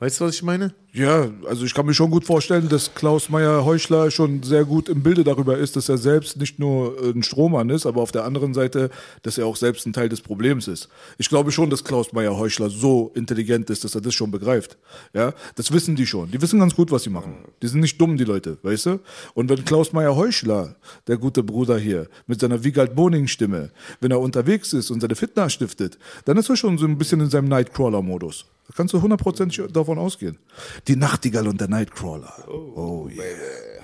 Weißt 0.00 0.18
du, 0.18 0.24
was 0.24 0.34
ich 0.34 0.42
meine? 0.42 0.74
Ja, 0.94 1.28
also 1.46 1.66
ich 1.66 1.74
kann 1.74 1.84
mir 1.84 1.92
schon 1.92 2.10
gut 2.10 2.24
vorstellen, 2.24 2.70
dass 2.70 2.94
Klaus 2.94 3.28
Meyer 3.28 3.62
Heuchler 3.66 4.10
schon 4.10 4.42
sehr 4.42 4.64
gut 4.64 4.88
im 4.88 5.02
Bilde 5.02 5.22
darüber 5.22 5.58
ist, 5.58 5.76
dass 5.76 5.90
er 5.90 5.98
selbst 5.98 6.38
nicht 6.38 6.58
nur 6.58 6.96
äh, 7.02 7.10
ein 7.10 7.22
Strohmann 7.22 7.68
ist, 7.68 7.84
aber 7.84 8.00
auf 8.00 8.10
der 8.10 8.24
anderen 8.24 8.54
Seite, 8.54 8.88
dass 9.22 9.36
er 9.36 9.44
auch 9.44 9.56
selbst 9.56 9.86
ein 9.86 9.92
Teil 9.92 10.08
des 10.08 10.22
Problems 10.22 10.66
ist. 10.66 10.88
Ich 11.18 11.28
glaube 11.28 11.52
schon, 11.52 11.68
dass 11.68 11.84
Klaus 11.84 12.14
Meyer 12.14 12.38
Heuchler 12.38 12.70
so 12.70 13.12
intelligent 13.14 13.68
ist, 13.68 13.84
dass 13.84 13.94
er 13.94 14.00
das 14.00 14.14
schon 14.14 14.30
begreift. 14.30 14.78
Ja, 15.12 15.34
das 15.56 15.72
wissen 15.72 15.94
die 15.94 16.06
schon. 16.06 16.30
Die 16.30 16.40
wissen 16.40 16.58
ganz 16.58 16.74
gut, 16.74 16.90
was 16.90 17.02
sie 17.02 17.10
machen. 17.10 17.34
Die 17.60 17.68
sind 17.68 17.80
nicht 17.80 18.00
dumm, 18.00 18.16
die 18.16 18.24
Leute, 18.24 18.56
weißt 18.62 18.86
du? 18.86 19.00
Und 19.34 19.50
wenn 19.50 19.66
Klaus 19.66 19.92
Meyer 19.92 20.16
Heuchler, 20.16 20.76
der 21.06 21.18
gute 21.18 21.42
Bruder 21.42 21.78
hier, 21.78 22.08
mit 22.26 22.40
seiner 22.40 22.64
Wiegald 22.64 22.94
Boning-Stimme, 22.94 23.72
wenn 24.00 24.10
er 24.10 24.20
unterwegs 24.20 24.72
ist 24.72 24.90
und 24.90 25.02
seine 25.02 25.16
Fitness 25.16 25.52
stiftet, 25.52 25.98
dann 26.24 26.38
ist 26.38 26.48
er 26.48 26.56
schon 26.56 26.78
so 26.78 26.86
ein 26.86 26.96
bisschen 26.96 27.20
in 27.20 27.28
seinem 27.28 27.48
Nightcrawler-Modus. 27.48 28.46
Da 28.68 28.74
kannst 28.76 28.92
du 28.92 29.00
hundertprozentig 29.00 29.62
davon 29.72 29.98
ausgehen. 29.98 30.36
Die 30.86 30.96
Nachtigall 30.96 31.48
und 31.48 31.60
der 31.60 31.68
Nightcrawler. 31.68 32.32
Oh, 32.48 33.08
yeah. 33.08 33.24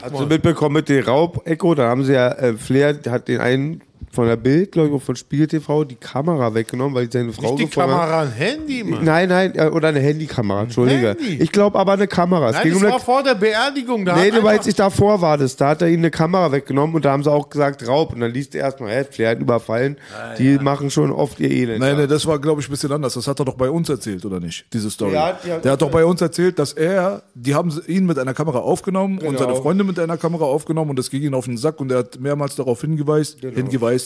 Hast 0.02 0.14
du 0.14 0.26
mitbekommen 0.26 0.74
mit 0.74 0.88
dem 0.88 1.04
Raub-Echo? 1.04 1.74
Da 1.74 1.88
haben 1.88 2.04
sie 2.04 2.12
ja, 2.12 2.30
äh, 2.32 2.54
Flair 2.54 2.98
hat 3.08 3.28
den 3.28 3.40
einen 3.40 3.82
von 4.14 4.26
der 4.26 4.36
Bild, 4.36 4.72
glaube 4.72 4.88
ich, 4.88 4.94
auch 4.94 5.02
von 5.02 5.16
Spiegel 5.16 5.46
TV, 5.48 5.84
die 5.84 5.96
Kamera 5.96 6.54
weggenommen, 6.54 6.94
weil 6.94 7.10
seine 7.10 7.32
Frau 7.32 7.54
Nicht 7.56 7.72
die 7.72 7.76
Kamera, 7.80 8.08
hat. 8.20 8.26
ein 8.28 8.32
Handy, 8.32 8.84
Mann. 8.84 9.04
Nein, 9.04 9.28
nein, 9.28 9.52
äh, 9.56 9.66
oder 9.66 9.88
eine 9.88 10.00
Handykamera, 10.00 10.62
entschuldige. 10.62 11.08
Handy? 11.18 11.38
Ich 11.42 11.52
glaube 11.52 11.78
aber 11.78 11.92
eine 11.92 12.06
Kamera. 12.06 12.48
Es 12.50 12.54
Nein, 12.56 12.62
ging 12.64 12.72
das 12.74 12.82
um 12.84 12.90
war 12.90 13.00
vor 13.00 13.22
der 13.22 13.34
Beerdigung. 13.34 14.04
Da 14.04 14.16
nee, 14.16 14.30
du 14.30 14.42
weißt, 14.42 14.66
ich 14.66 14.74
davor 14.74 15.20
war 15.20 15.36
das. 15.36 15.56
Da 15.56 15.68
hat 15.70 15.82
er 15.82 15.88
ihm 15.88 15.98
eine 16.00 16.10
Kamera 16.10 16.50
weggenommen 16.52 16.94
und 16.96 17.04
da 17.04 17.12
haben 17.12 17.22
sie 17.24 17.30
auch 17.30 17.48
gesagt 17.50 17.86
Raub. 17.86 18.12
Und 18.12 18.20
dann 18.20 18.30
liest 18.32 18.54
er 18.54 18.62
erstmal, 18.62 18.90
hä, 18.92 19.04
Flair 19.10 19.30
hat 19.30 19.40
überfallen. 19.40 19.96
Ah, 20.16 20.34
die 20.36 20.58
machen 20.58 20.90
schon 20.90 21.10
oft 21.10 21.40
ihr 21.40 21.50
Elend. 21.50 21.80
Nein, 21.80 21.96
nein, 21.96 22.08
das 22.08 22.24
war, 22.26 22.38
glaube 22.38 22.60
ich, 22.60 22.68
ein 22.68 22.70
bisschen 22.70 22.92
anders. 22.92 23.14
Das 23.14 23.26
hat 23.26 23.38
er 23.40 23.44
doch 23.44 23.54
bei 23.56 23.68
uns 23.70 23.88
erzählt, 23.88 24.24
oder 24.24 24.40
nicht? 24.40 24.66
Diese 24.72 24.90
Story. 24.90 25.14
Ja, 25.14 25.38
die 25.44 25.50
hat- 25.52 25.64
der 25.64 25.72
hat 25.72 25.82
doch 25.82 25.90
bei 25.90 26.04
uns 26.04 26.20
erzählt, 26.20 26.58
dass 26.58 26.72
er, 26.72 27.22
die 27.34 27.54
haben 27.54 27.72
ihn 27.86 28.06
mit 28.06 28.18
einer 28.18 28.34
Kamera 28.34 28.58
aufgenommen 28.58 29.18
und 29.18 29.24
Genau. 29.24 29.38
seine 29.38 29.54
Freundin 29.56 29.86
mit 29.86 29.98
einer 29.98 30.16
Kamera 30.16 30.44
aufgenommen 30.44 30.90
und 30.90 30.98
das 30.98 31.10
ging 31.10 31.22
ihm 31.22 31.34
auf 31.34 31.46
den 31.46 31.56
Sack 31.56 31.80
und 31.80 31.90
er 31.90 31.98
hat 31.98 32.20
mehrmals 32.20 32.54
darauf 32.56 32.80
hingeweist, 32.80 33.40
Genau. 33.40 33.54
hingeweist. 33.56 34.03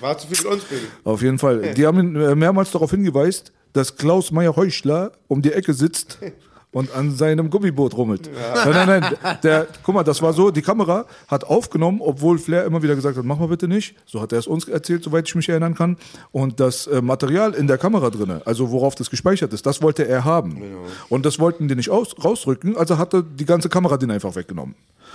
War 0.00 0.18
zu 0.18 0.26
viel 0.26 0.36
mit 0.38 0.46
uns, 0.46 0.64
Baby. 0.64 0.82
Auf 1.04 1.22
jeden 1.22 1.38
Fall. 1.38 1.74
Die 1.74 1.86
haben 1.86 1.98
ihn 1.98 2.16
äh, 2.16 2.34
mehrmals 2.34 2.70
darauf 2.70 2.90
hingeweist, 2.90 3.52
dass 3.72 3.96
Klaus 3.96 4.30
Meyer 4.30 4.56
Heuchler 4.56 5.12
um 5.28 5.42
die 5.42 5.52
Ecke 5.52 5.74
sitzt 5.74 6.18
und 6.72 6.94
an 6.94 7.14
seinem 7.14 7.50
Gummiboot 7.50 7.96
rummelt. 7.96 8.30
Nein, 8.64 8.86
nein, 8.86 9.00
nein. 9.22 9.38
Der, 9.42 9.66
guck 9.82 9.94
mal, 9.94 10.02
das 10.04 10.22
war 10.22 10.32
so, 10.32 10.50
die 10.50 10.62
Kamera 10.62 11.04
hat 11.28 11.44
aufgenommen, 11.44 12.00
obwohl 12.02 12.38
Flair 12.38 12.64
immer 12.64 12.82
wieder 12.82 12.94
gesagt 12.94 13.16
hat, 13.16 13.24
mach 13.24 13.38
mal 13.38 13.48
bitte 13.48 13.68
nicht. 13.68 13.94
So 14.06 14.20
hat 14.20 14.32
er 14.32 14.38
es 14.38 14.46
uns 14.46 14.66
erzählt, 14.68 15.04
soweit 15.04 15.28
ich 15.28 15.34
mich 15.34 15.48
erinnern 15.48 15.74
kann. 15.74 15.96
Und 16.32 16.60
das 16.60 16.86
äh, 16.86 17.02
Material 17.02 17.52
in 17.54 17.66
der 17.66 17.78
Kamera 17.78 18.10
drinne, 18.10 18.42
also 18.46 18.70
worauf 18.70 18.94
das 18.94 19.10
gespeichert 19.10 19.52
ist, 19.52 19.66
das 19.66 19.82
wollte 19.82 20.06
er 20.08 20.24
haben. 20.24 20.62
Und 21.08 21.26
das 21.26 21.38
wollten 21.38 21.68
die 21.68 21.74
nicht 21.74 21.90
aus, 21.90 22.14
rausrücken, 22.24 22.76
also 22.76 22.98
hatte 22.98 23.22
die 23.22 23.44
ganze 23.44 23.68
Kamera 23.68 23.96
den 23.98 24.10
einfach 24.10 24.34
weggenommen. 24.34 24.74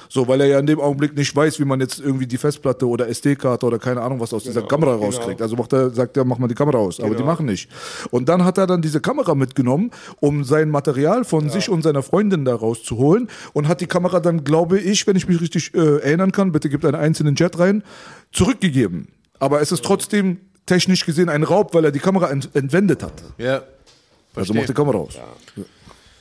So, 0.09 0.27
weil 0.27 0.39
er 0.41 0.47
ja 0.47 0.59
in 0.59 0.67
dem 0.67 0.79
Augenblick 0.79 1.15
nicht 1.17 1.35
weiß, 1.35 1.59
wie 1.59 1.65
man 1.65 1.79
jetzt 1.79 1.99
irgendwie 1.99 2.27
die 2.27 2.37
Festplatte 2.37 2.87
oder 2.87 3.07
SD-Karte 3.09 3.65
oder 3.65 3.79
keine 3.79 4.01
Ahnung 4.01 4.19
was 4.19 4.31
aus 4.31 4.43
dieser 4.43 4.61
Kamera 4.61 4.93
rauskriegt. 4.93 5.41
Also 5.41 5.55
macht 5.55 5.73
er, 5.73 5.89
sagt 5.89 6.15
er, 6.17 6.23
mach 6.23 6.37
mal 6.37 6.47
die 6.47 6.53
Kamera 6.53 6.77
aus. 6.77 6.99
Aber 6.99 7.09
die 7.09 7.15
Genau. 7.15 7.25
machen 7.25 7.47
nicht. 7.47 7.67
Und 8.11 8.29
dann 8.29 8.45
hat 8.45 8.59
er 8.59 8.67
dann 8.67 8.83
diese 8.83 9.01
Kamera 9.01 9.33
mitgenommen, 9.33 9.89
um 10.19 10.43
sein 10.43 10.69
Material 10.69 11.23
von 11.25 11.46
sich 11.49 11.69
und 11.69 11.81
seiner 11.81 12.03
Freundin 12.03 12.45
da 12.45 12.55
rauszuholen 12.55 13.29
und 13.53 13.67
hat 13.67 13.81
die 13.81 13.87
Kamera 13.87 14.19
dann, 14.19 14.43
glaube 14.43 14.79
ich, 14.79 15.07
wenn 15.07 15.15
ich 15.15 15.27
mich 15.27 15.41
richtig 15.41 15.73
äh, 15.73 15.99
erinnern 15.99 16.31
kann, 16.31 16.51
bitte 16.51 16.69
gebt 16.69 16.85
einen 16.85 16.95
einzelnen 16.95 17.35
Chat 17.35 17.57
rein, 17.59 17.83
zurückgegeben. 18.31 19.09
Aber 19.39 19.61
es 19.61 19.71
ist 19.71 19.83
trotzdem 19.83 20.39
technisch 20.65 21.05
gesehen 21.05 21.29
ein 21.29 21.43
Raub, 21.43 21.73
weil 21.73 21.85
er 21.85 21.91
die 21.91 21.99
Kamera 21.99 22.29
ent 22.29 22.49
entwendet 22.53 23.03
hat. 23.03 23.13
Ja. 23.37 23.55
Also 23.55 24.53
Verstehe. 24.53 24.55
macht 24.57 24.69
die 24.69 24.73
Kamera 24.73 24.97
aus. 24.97 25.19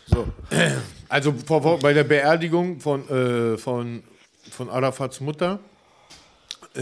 So. 0.07 0.27
Also 1.09 1.33
vor, 1.47 1.63
vor, 1.63 1.79
bei 1.79 1.93
der 1.93 2.03
Beerdigung 2.03 2.81
von, 2.81 3.09
äh, 3.09 3.57
von, 3.57 4.03
von 4.51 4.69
Arafats 4.69 5.21
Mutter 5.21 5.61
äh, 6.75 6.81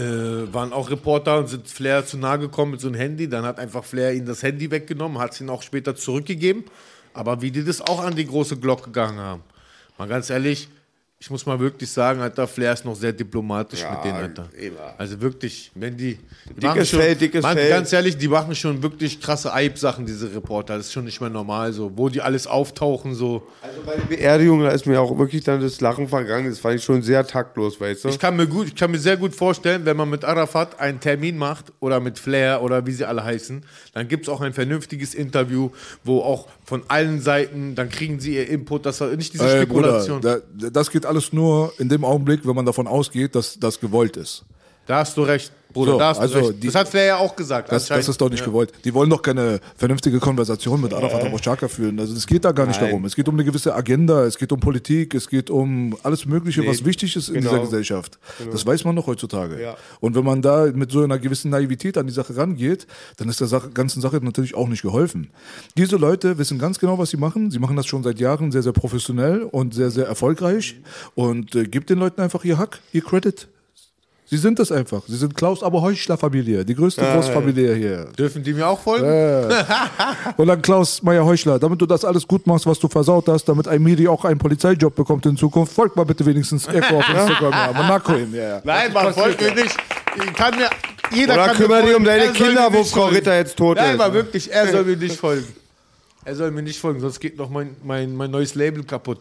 waren 0.51 0.73
auch 0.73 0.89
Reporter 0.89 1.37
und 1.37 1.47
sind 1.47 1.67
Flair 1.67 2.05
zu 2.07 2.17
nahe 2.17 2.39
gekommen 2.39 2.71
mit 2.71 2.81
so 2.81 2.87
einem 2.87 2.95
Handy. 2.95 3.29
Dann 3.29 3.45
hat 3.45 3.59
einfach 3.59 3.83
Flair 3.83 4.13
ihnen 4.13 4.25
das 4.25 4.41
Handy 4.41 4.71
weggenommen, 4.71 5.19
hat 5.19 5.33
es 5.33 5.41
ihnen 5.41 5.51
auch 5.51 5.61
später 5.61 5.95
zurückgegeben. 5.95 6.63
Aber 7.15 7.41
wie 7.41 7.49
die 7.49 7.63
das 7.63 7.81
auch 7.81 8.01
an 8.01 8.15
die 8.15 8.27
große 8.27 8.57
Glocke 8.57 8.83
gegangen 8.91 9.19
haben. 9.19 9.41
Mal 9.97 10.07
ganz 10.07 10.29
ehrlich, 10.29 10.67
ich 11.25 11.31
muss 11.31 11.43
mal 11.47 11.59
wirklich 11.59 11.89
sagen, 11.89 12.21
Alter, 12.21 12.47
Flair 12.47 12.73
ist 12.73 12.85
noch 12.85 12.95
sehr 12.95 13.11
diplomatisch 13.11 13.81
Ja, 13.81 13.95
mit 13.95 14.03
denen, 14.05 14.13
Alter. 14.13 14.47
immer. 14.59 14.93
Also 14.95 15.19
wirklich, 15.19 15.71
wenn 15.73 15.97
die. 15.97 16.19
die 16.45 16.53
Dickes 16.53 16.63
machen 16.63 16.85
schon, 16.85 16.99
Fell, 16.99 17.15
dickes 17.15 17.41
man, 17.41 17.57
Fell. 17.57 17.69
Ganz 17.69 17.91
ehrlich, 17.91 18.15
die 18.15 18.27
machen 18.27 18.53
schon 18.53 18.83
wirklich 18.83 19.19
krasse 19.19 19.51
Eib-Sachen, 19.51 20.05
diese 20.05 20.31
Reporter. 20.35 20.77
Das 20.77 20.85
ist 20.85 20.93
schon 20.93 21.05
nicht 21.05 21.19
mehr 21.19 21.31
normal 21.31 21.73
so. 21.73 21.91
Wo 21.95 22.09
die 22.09 22.21
alles 22.21 22.45
auftauchen, 22.45 23.15
so. 23.15 23.41
Also 23.63 23.81
bei 23.83 23.95
der 23.95 24.03
Beerdigung, 24.03 24.61
da 24.61 24.69
ist 24.69 24.85
mir 24.85 25.01
auch 25.01 25.17
wirklich 25.17 25.43
dann 25.43 25.61
das 25.61 25.81
Lachen 25.81 26.07
vergangen. 26.07 26.47
Das 26.47 26.59
fand 26.59 26.75
ich 26.75 26.83
schon 26.83 27.01
sehr 27.01 27.25
taktlos, 27.25 27.81
weißt 27.81 28.03
du? 28.03 28.09
Ich 28.09 28.19
kann, 28.19 28.35
mir 28.35 28.45
gut, 28.45 28.67
ich 28.67 28.75
kann 28.75 28.91
mir 28.91 28.99
sehr 28.99 29.17
gut 29.17 29.33
vorstellen, 29.33 29.83
wenn 29.85 29.97
man 29.97 30.11
mit 30.11 30.23
Arafat 30.23 30.79
einen 30.79 30.99
Termin 30.99 31.39
macht 31.39 31.73
oder 31.79 31.99
mit 31.99 32.19
Flair 32.19 32.61
oder 32.61 32.85
wie 32.85 32.91
sie 32.91 33.03
alle 33.03 33.23
heißen, 33.23 33.65
dann 33.95 34.07
gibt 34.07 34.27
es 34.27 34.29
auch 34.29 34.41
ein 34.41 34.53
vernünftiges 34.53 35.15
Interview, 35.15 35.71
wo 36.03 36.19
auch 36.19 36.47
von 36.65 36.83
allen 36.87 37.19
Seiten, 37.19 37.73
dann 37.73 37.89
kriegen 37.89 38.19
sie 38.19 38.35
ihr 38.35 38.47
Input, 38.47 38.85
dass 38.85 39.01
nicht 39.01 39.33
diese 39.33 39.45
Ey, 39.45 39.63
Spekulation. 39.63 40.21
Bruder, 40.21 40.41
da, 40.53 40.69
das 40.69 40.91
geht 40.91 41.05
alles 41.05 41.14
nur 41.33 41.73
in 41.77 41.89
dem 41.89 42.03
Augenblick, 42.03 42.45
wenn 42.45 42.55
man 42.55 42.65
davon 42.65 42.87
ausgeht, 42.87 43.35
dass 43.35 43.59
das 43.59 43.79
gewollt 43.79 44.17
ist. 44.17 44.45
Da 44.87 44.97
hast 44.99 45.17
du 45.17 45.23
recht, 45.23 45.51
Bruder, 45.73 45.93
So, 45.93 45.97
da 45.99 46.07
hast 46.09 46.19
also 46.19 46.39
du 46.39 46.45
recht. 46.47 46.63
die- 46.63 46.67
das 46.67 46.75
hat 46.75 46.87
Flair 46.87 47.05
ja 47.05 47.17
auch 47.17 47.35
gesagt. 47.35 47.69
Das, 47.71 47.87
das 47.87 48.07
ist 48.07 48.21
doch 48.21 48.29
nicht 48.29 48.39
Ja. 48.41 48.45
gewollt. 48.45 48.71
Die 48.85 48.93
wollen 48.93 49.09
doch 49.09 49.21
keine 49.21 49.59
vernünftige 49.75 50.19
Konversation 50.19 50.79
mit 50.79 50.93
Arafat 50.93 51.23
Äh. 51.23 51.27
Abu 51.27 51.37
Chaka 51.39 51.67
führen. 51.67 51.99
Also 51.99 52.13
es 52.15 52.25
geht 52.27 52.45
da 52.45 52.51
gar 52.53 52.65
nicht 52.67 52.79
Nein. 52.79 52.91
darum. 52.91 53.03
Es 53.05 53.15
geht 53.15 53.27
um 53.27 53.35
eine 53.35 53.43
gewisse 53.43 53.73
Agenda, 53.75 54.23
es 54.25 54.37
geht 54.37 54.51
um 54.53 54.59
Politik, 54.59 55.13
es 55.15 55.27
geht 55.27 55.49
um 55.49 55.97
alles 56.03 56.25
Mögliche, 56.27 56.61
Nee, 56.61 56.67
was 56.69 56.85
wichtig 56.85 57.15
ist 57.15 57.27
in 57.29 57.35
genau. 57.35 57.49
dieser 57.49 57.61
Gesellschaft. 57.63 58.19
Genau. 58.37 58.51
Das 58.51 58.65
weiß 58.65 58.85
man 58.85 58.95
doch 58.95 59.07
heutzutage. 59.07 59.61
Ja. 59.61 59.75
Und 59.99 60.15
wenn 60.15 60.23
man 60.23 60.41
da 60.41 60.67
mit 60.73 60.91
so 60.91 61.03
einer 61.03 61.17
gewissen 61.19 61.49
Naivität 61.49 61.97
an 61.97 62.07
die 62.07 62.13
Sache 62.13 62.37
rangeht, 62.37 62.87
dann 63.17 63.27
ist 63.27 63.41
der 63.41 63.47
Sache, 63.47 63.69
ganzen 63.71 64.01
Sache 64.01 64.17
natürlich 64.23 64.55
auch 64.55 64.69
nicht 64.69 64.83
geholfen. 64.83 65.31
Diese 65.77 65.97
Leute 65.97 66.37
wissen 66.37 66.57
ganz 66.59 66.79
genau, 66.79 66.99
was 66.99 67.09
sie 67.09 67.17
machen. 67.17 67.49
Sie 67.51 67.59
machen 67.59 67.75
das 67.75 67.87
schon 67.87 68.03
seit 68.03 68.19
Jahren 68.19 68.51
sehr, 68.51 68.61
sehr 68.63 68.71
professionell 68.71 69.41
und 69.41 69.73
sehr, 69.73 69.89
sehr 69.91 70.05
erfolgreich. 70.05 70.75
Und 71.15 71.53
äh, 71.55 71.65
gibt 71.65 71.89
den 71.89 71.97
Leuten 71.99 72.21
einfach 72.21 72.45
ihr 72.45 72.57
Hack, 72.59 72.79
ihr 72.93 73.01
Credit. 73.01 73.47
Sie 74.27 74.37
sind 74.37 74.57
das 74.57 74.71
einfach. 74.71 75.03
Sie 75.07 75.17
sind 75.17 75.35
Klaus 75.35 75.61
Aber 75.61 75.81
Heuchler 75.81 76.17
Familie, 76.17 76.65
die 76.65 76.73
größte 76.73 77.01
Ja, 77.01 77.13
Großfamilie 77.15 77.75
hier. 77.75 78.05
Dürfen 78.17 78.41
die 78.41 78.53
mir 78.53 78.67
auch 78.67 78.79
folgen? 78.79 79.05
Und 80.37 80.47
dann 80.47 80.61
Klaus 80.63 81.03
Meyer 81.03 81.23
Heuchler, 81.23 81.59
damit 81.59 81.79
du 81.79 81.85
das 81.85 82.03
alles 82.03 82.27
gut 82.27 82.47
machst, 82.47 82.65
was 82.65 82.79
du 82.79 82.87
versaut 82.87 83.27
hast, 83.27 83.45
damit 83.45 83.67
ein 83.67 83.83
Miri 83.83 84.07
auch 84.07 84.25
einen 84.25 84.39
Polizeijob 84.39 84.95
bekommt 84.95 85.27
in 85.27 85.37
Zukunft, 85.37 85.73
folgt 85.73 85.95
mal 85.95 86.05
bitte 86.05 86.25
wenigstens 86.25 86.67
Echo 86.67 86.97
auf 86.97 87.07
Instagram. 87.07 87.51
Ja, 87.51 87.71
Monaco 87.75 88.15
ihm, 88.15 88.33
ja. 88.33 88.61
Nein, 88.63 88.91
man 88.93 89.13
folgt 89.13 89.39
mir 89.39 89.53
nicht. 89.53 89.77
Ich 90.17 90.33
kann 90.33 90.55
mir, 90.55 90.69
jeder 91.13 91.35
Oder 91.35 91.45
kann 91.47 91.57
kümmere 91.57 91.83
dich 91.83 91.95
um 91.95 92.03
deine 92.03 92.25
Er 92.25 92.31
Kinder, 92.31 92.69
wo 92.73 92.83
Frau 92.83 93.01
folgen. 93.01 93.15
Ritter 93.17 93.37
jetzt 93.37 93.55
tot 93.55 93.77
Nein, 93.77 93.91
ist. 93.91 93.97
mal 93.99 94.13
wirklich, 94.13 94.51
er 94.51 94.71
soll 94.71 94.83
mir 94.85 94.97
nicht 94.97 95.17
folgen. 95.17 95.45
Er 96.27 96.35
soll 96.35 96.49
mir 96.49 96.63
nicht 96.63 96.79
folgen, 96.79 96.99
sonst 97.01 97.19
geht 97.19 97.37
noch 97.37 97.51
mein, 97.51 97.75
mein, 97.83 98.15
mein 98.15 98.31
neues 98.31 98.55
Label 98.55 98.83
kaputt. 98.83 99.19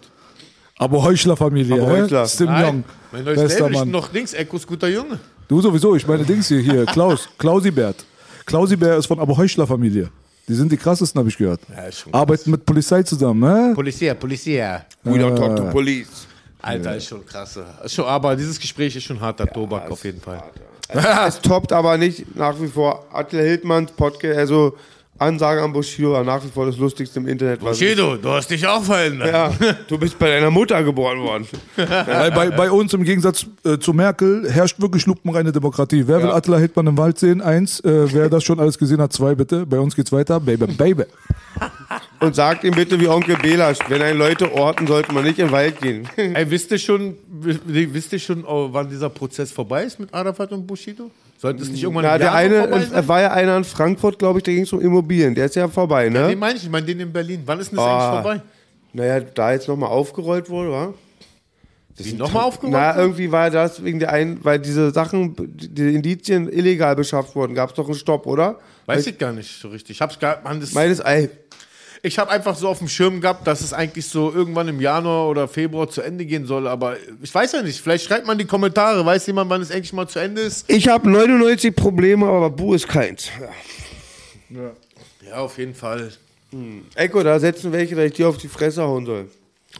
Aber 0.78 1.02
Heuchler 1.02 1.36
Familie, 1.36 1.80
Aber? 1.80 1.86
Heuchler. 1.92 2.26
Stim 2.26 2.48
Young, 2.48 2.84
Mein 3.12 3.24
neues 3.24 3.40
bester 3.42 3.68
Mann. 3.70 3.90
noch 3.90 4.08
Dings, 4.08 4.34
Echos 4.34 4.66
guter 4.66 4.88
Junge. 4.88 5.18
Du 5.46 5.60
sowieso, 5.60 5.94
ich 5.94 6.06
meine 6.06 6.24
Dings 6.24 6.48
hier, 6.48 6.58
hier, 6.60 6.86
Klaus, 6.86 7.28
Klausibert. 7.38 8.04
Klausibert 8.46 8.98
ist 8.98 9.06
von 9.06 9.20
Abo 9.20 9.36
Heuchler 9.36 9.66
Familie. 9.66 10.10
Die 10.48 10.54
sind 10.54 10.70
die 10.70 10.76
krassesten, 10.76 11.18
habe 11.18 11.28
ich 11.28 11.38
gehört. 11.38 11.60
Arbeiten 12.12 12.50
mit 12.50 12.66
Polizei 12.66 13.02
zusammen, 13.02 13.40
ne? 13.40 13.72
Polizia, 13.74 14.12
Polizia. 14.14 14.84
We 15.02 15.12
don't 15.12 15.36
talk 15.36 15.56
to 15.56 15.70
police. 15.70 16.26
Alter, 16.60 16.96
ist 16.96 17.08
schon 17.08 17.24
krass. 17.24 17.58
Ist 17.84 17.94
Schon, 17.94 18.04
aber 18.06 18.34
dieses 18.36 18.58
Gespräch 18.58 18.94
ist 18.96 19.04
schon 19.04 19.20
harter 19.20 19.46
Tobak 19.46 19.90
auf 19.90 20.04
jeden 20.04 20.20
Fall. 20.20 20.42
es 21.26 21.40
toppt 21.40 21.72
aber 21.72 21.96
nicht 21.96 22.34
nach 22.36 22.60
wie 22.60 22.68
vor 22.68 23.06
Attila 23.12 23.42
Hildmanns 23.42 23.92
Podcast, 23.92 24.38
also 24.38 24.76
Ansage 25.16 25.62
an 25.62 25.72
Bushido 25.72 26.12
war 26.12 26.24
nach 26.24 26.44
wie 26.44 26.48
vor 26.48 26.66
das 26.66 26.76
Lustigste 26.76 27.20
im 27.20 27.28
Internet. 27.28 27.62
was 27.62 27.78
Bushido, 27.78 28.16
du 28.16 28.30
hast 28.30 28.50
dich 28.50 28.66
auch 28.66 28.82
verändert. 28.82 29.30
Ja, 29.32 29.52
du 29.86 29.96
bist 29.96 30.18
bei 30.18 30.28
deiner 30.28 30.50
Mutter 30.50 30.82
geboren 30.82 31.20
worden. 31.20 31.46
bei, 31.76 32.30
bei, 32.30 32.50
bei 32.50 32.70
uns 32.70 32.92
im 32.94 33.04
Gegensatz 33.04 33.46
äh, 33.64 33.78
zu 33.78 33.92
Merkel 33.92 34.50
herrscht 34.50 34.80
wirklich 34.80 35.06
lupenreine 35.06 35.52
Demokratie. 35.52 36.02
Wer 36.06 36.18
will 36.20 36.28
Ja. 36.30 36.34
Attila 36.34 36.58
Hildmann 36.58 36.88
im 36.88 36.98
Wald 36.98 37.18
sehen? 37.18 37.40
Eins. 37.40 37.78
Äh, 37.80 38.12
wer 38.12 38.28
das 38.28 38.42
schon 38.42 38.58
alles 38.58 38.76
gesehen 38.76 39.00
hat? 39.00 39.12
Zwei, 39.12 39.36
bitte. 39.36 39.64
Bei 39.64 39.78
uns 39.78 39.94
geht's 39.94 40.10
weiter. 40.10 40.40
Baby, 40.40 40.66
baby. 40.66 41.04
Und 42.18 42.34
sagt 42.34 42.64
ihm 42.64 42.74
bitte 42.74 42.98
wie 42.98 43.06
Onkel 43.06 43.36
Belasch, 43.36 43.78
wenn 43.88 44.02
ein 44.02 44.18
Leute 44.18 44.52
orten, 44.52 44.86
sollte 44.86 45.12
man 45.12 45.22
nicht 45.24 45.38
in 45.38 45.46
den 45.46 45.52
Wald 45.52 45.80
gehen. 45.80 46.08
Ey, 46.16 46.50
wisst 46.50 46.70
ihr 46.72 46.78
schon, 46.78 47.14
wi- 47.30 47.88
wisst 47.92 48.12
ihr 48.12 48.18
schon, 48.18 48.44
oh, 48.44 48.68
wann 48.72 48.88
dieser 48.88 49.10
Prozess 49.10 49.52
vorbei 49.52 49.84
ist 49.84 50.00
mit 50.00 50.12
Arafat 50.12 50.50
und 50.52 50.66
Bushido? 50.66 51.10
Sollte 51.38 51.62
es 51.62 51.68
nicht 51.70 51.82
irgendwann 51.82 52.04
Na, 52.04 52.14
im 52.14 52.20
der 52.20 52.32
eine, 52.34 52.58
vorbei 52.60 52.80
sein? 52.84 53.08
war 53.08 53.20
ja 53.20 53.32
einer 53.32 53.56
in 53.56 53.64
Frankfurt, 53.64 54.18
glaube 54.18 54.38
ich, 54.38 54.42
da 54.44 54.52
ging 54.52 54.62
es 54.62 54.72
um 54.72 54.80
Immobilien. 54.80 55.34
Der 55.34 55.46
ist 55.46 55.56
ja 55.56 55.68
vorbei, 55.68 56.08
ne? 56.08 56.28
Den 56.28 56.38
meine 56.38 56.56
ich, 56.56 56.64
ich 56.64 56.70
meine 56.70 56.86
den 56.86 57.00
in 57.00 57.12
Berlin. 57.12 57.42
Wann 57.44 57.60
ist 57.60 57.70
denn 57.70 57.76
das 57.76 57.84
Ah. 57.86 57.98
eigentlich 58.12 58.22
vorbei? 58.22 58.42
Naja, 58.92 59.20
da 59.20 59.52
jetzt 59.52 59.68
nochmal 59.68 59.90
aufgerollt 59.90 60.48
wurde, 60.48 60.70
wa? 60.70 60.94
Das 61.96 62.06
Wie, 62.06 62.10
sind 62.10 62.18
nochmal 62.18 62.44
aufgerollt 62.44 62.72
Na, 62.72 62.90
wurde? 62.94 63.00
irgendwie 63.02 63.30
war 63.32 63.50
das 63.50 63.84
wegen 63.84 63.98
der 64.00 64.12
ein, 64.12 64.38
weil 64.44 64.58
diese 64.58 64.90
Sachen, 64.90 65.34
die 65.56 65.94
Indizien 65.94 66.48
illegal 66.48 66.96
beschafft 66.96 67.34
wurden. 67.36 67.54
Gab 67.54 67.70
es 67.70 67.74
doch 67.76 67.86
einen 67.86 67.94
Stopp, 67.94 68.26
oder? 68.26 68.58
Weiß 68.86 69.06
ich 69.06 69.18
gar 69.18 69.32
nicht 69.32 69.60
so 69.60 69.68
richtig. 69.68 69.96
Ich 69.96 70.00
hab's 70.00 70.18
gar, 70.18 70.40
Mann, 70.42 70.60
das 70.60 70.72
Meines 70.72 71.04
Ei. 71.04 71.28
Ich 72.04 72.18
habe 72.18 72.30
einfach 72.30 72.54
so 72.54 72.68
auf 72.68 72.80
dem 72.80 72.88
Schirm 72.88 73.22
gehabt, 73.22 73.46
dass 73.46 73.62
es 73.62 73.72
eigentlich 73.72 74.06
so 74.06 74.30
irgendwann 74.30 74.68
im 74.68 74.78
Januar 74.78 75.26
oder 75.26 75.48
Februar 75.48 75.88
zu 75.88 76.02
Ende 76.02 76.26
gehen 76.26 76.44
soll. 76.44 76.68
Aber 76.68 76.98
ich 77.22 77.34
weiß 77.34 77.52
ja 77.52 77.62
nicht. 77.62 77.80
Vielleicht 77.80 78.04
schreibt 78.04 78.26
man 78.26 78.34
in 78.34 78.40
die 78.40 78.44
Kommentare. 78.46 79.06
Weiß 79.06 79.26
jemand, 79.26 79.48
wann 79.48 79.62
es 79.62 79.70
endlich 79.70 79.94
mal 79.94 80.06
zu 80.06 80.18
Ende 80.18 80.42
ist? 80.42 80.68
Ich 80.68 80.86
habe 80.86 81.08
99 81.08 81.74
Probleme, 81.74 82.26
aber 82.26 82.50
Bu 82.50 82.74
ist 82.74 82.86
keins. 82.88 83.30
Ja. 84.50 84.72
Ja, 85.26 85.36
auf 85.36 85.56
jeden 85.56 85.74
Fall. 85.74 86.12
Echo, 86.94 87.22
da 87.22 87.40
setzen 87.40 87.72
welche, 87.72 87.94
dass 87.94 88.04
ich 88.04 88.12
dir 88.12 88.28
auf 88.28 88.36
die 88.36 88.48
Fresse 88.48 88.82
hauen 88.82 89.06
soll. 89.06 89.30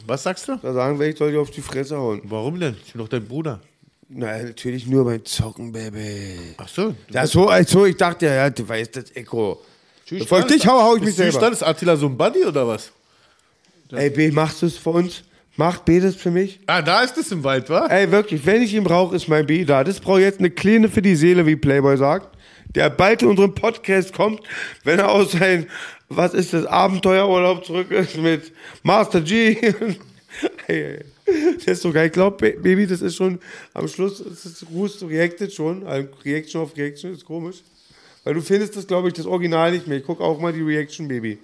Was 0.07 0.23
sagst 0.23 0.47
du? 0.47 0.55
Da 0.55 0.73
sagen 0.73 0.97
welche, 0.97 1.13
ich 1.13 1.19
soll 1.19 1.31
dir 1.31 1.39
auf 1.39 1.51
die 1.51 1.61
Fresse 1.61 1.95
hauen. 1.95 2.21
Warum 2.23 2.59
denn? 2.59 2.75
Ich 2.83 2.93
bin 2.93 3.01
doch 3.01 3.07
dein 3.07 3.27
Bruder. 3.27 3.61
Nein, 4.09 4.45
natürlich 4.47 4.87
nur 4.87 5.05
beim 5.05 5.23
Zocken, 5.23 5.71
Baby. 5.71 6.39
Ach 6.57 6.67
so. 6.67 6.95
Ja, 7.11 7.27
so, 7.27 7.49
also 7.49 7.85
ich 7.85 7.97
dachte 7.97 8.25
ja, 8.25 8.33
ja, 8.33 8.49
du 8.49 8.67
weißt 8.67 8.95
das, 8.95 9.15
Echo. 9.15 9.61
Bevor 10.09 10.39
ich 10.39 10.45
dich 10.45 10.67
hau, 10.67 10.81
hau 10.81 10.95
ich 10.95 11.03
mich 11.03 11.15
selber. 11.15 11.51
Ist 11.51 11.63
Attila 11.63 11.95
so 11.95 12.07
ein 12.07 12.17
Buddy 12.17 12.45
oder 12.45 12.67
was? 12.67 12.91
Ey, 13.91 14.09
B, 14.09 14.31
machst 14.31 14.61
du 14.61 14.67
es 14.67 14.77
für 14.77 14.91
uns? 14.91 15.23
Mach 15.57 15.79
B 15.79 15.99
das 15.99 16.15
für 16.15 16.31
mich? 16.31 16.59
Ah, 16.67 16.81
da 16.81 17.01
ist 17.01 17.17
es 17.17 17.31
im 17.31 17.43
Wald, 17.43 17.69
wa? 17.69 17.87
Ey, 17.87 18.11
wirklich, 18.11 18.45
wenn 18.45 18.61
ich 18.61 18.73
ihn 18.73 18.83
brauche, 18.83 19.15
ist 19.15 19.27
mein 19.27 19.45
B 19.45 19.63
da. 19.63 19.83
Das 19.83 19.99
braucht 19.99 20.19
jetzt 20.19 20.39
eine 20.39 20.49
Kleine 20.49 20.89
für 20.89 21.01
die 21.01 21.15
Seele, 21.15 21.45
wie 21.45 21.55
Playboy 21.55 21.95
sagt. 21.97 22.37
Der 22.75 22.89
bald 22.89 23.21
in 23.21 23.29
unserem 23.29 23.55
Podcast 23.55 24.11
kommt, 24.11 24.41
wenn 24.83 24.99
er 24.99 25.09
aus 25.09 25.31
sein, 25.31 25.67
was 26.09 26.33
ist 26.33 26.53
das, 26.53 26.65
Abenteuerurlaub 26.65 27.63
zurück 27.63 27.89
ist 27.91 28.17
mit 28.17 28.51
Master 28.83 29.21
G. 29.21 29.53
ey, 30.67 30.83
ey. 30.83 30.99
Das 31.55 31.67
ist 31.67 31.81
so 31.81 31.91
geil. 31.91 32.07
Ich 32.07 32.13
glaube, 32.13 32.51
Baby, 32.51 32.85
das 32.85 33.01
ist 33.01 33.15
schon 33.15 33.39
am 33.73 33.87
Schluss, 33.87 34.23
das 34.23 34.45
ist 34.45 34.65
Ruß 34.71 35.03
reacted 35.03 35.53
schon. 35.53 35.83
Reaction 36.23 36.61
auf 36.61 36.75
Reaction 36.75 37.13
ist 37.13 37.23
komisch. 37.25 37.63
Weil 38.25 38.33
du 38.33 38.41
findest 38.41 38.75
das, 38.75 38.87
glaube 38.87 39.07
ich, 39.07 39.13
das 39.13 39.25
Original 39.27 39.71
nicht 39.71 39.87
mehr. 39.87 39.99
Ich 39.99 40.03
guck 40.03 40.19
auch 40.19 40.39
mal 40.41 40.51
die 40.51 40.61
Reaction, 40.63 41.07
Baby. 41.07 41.37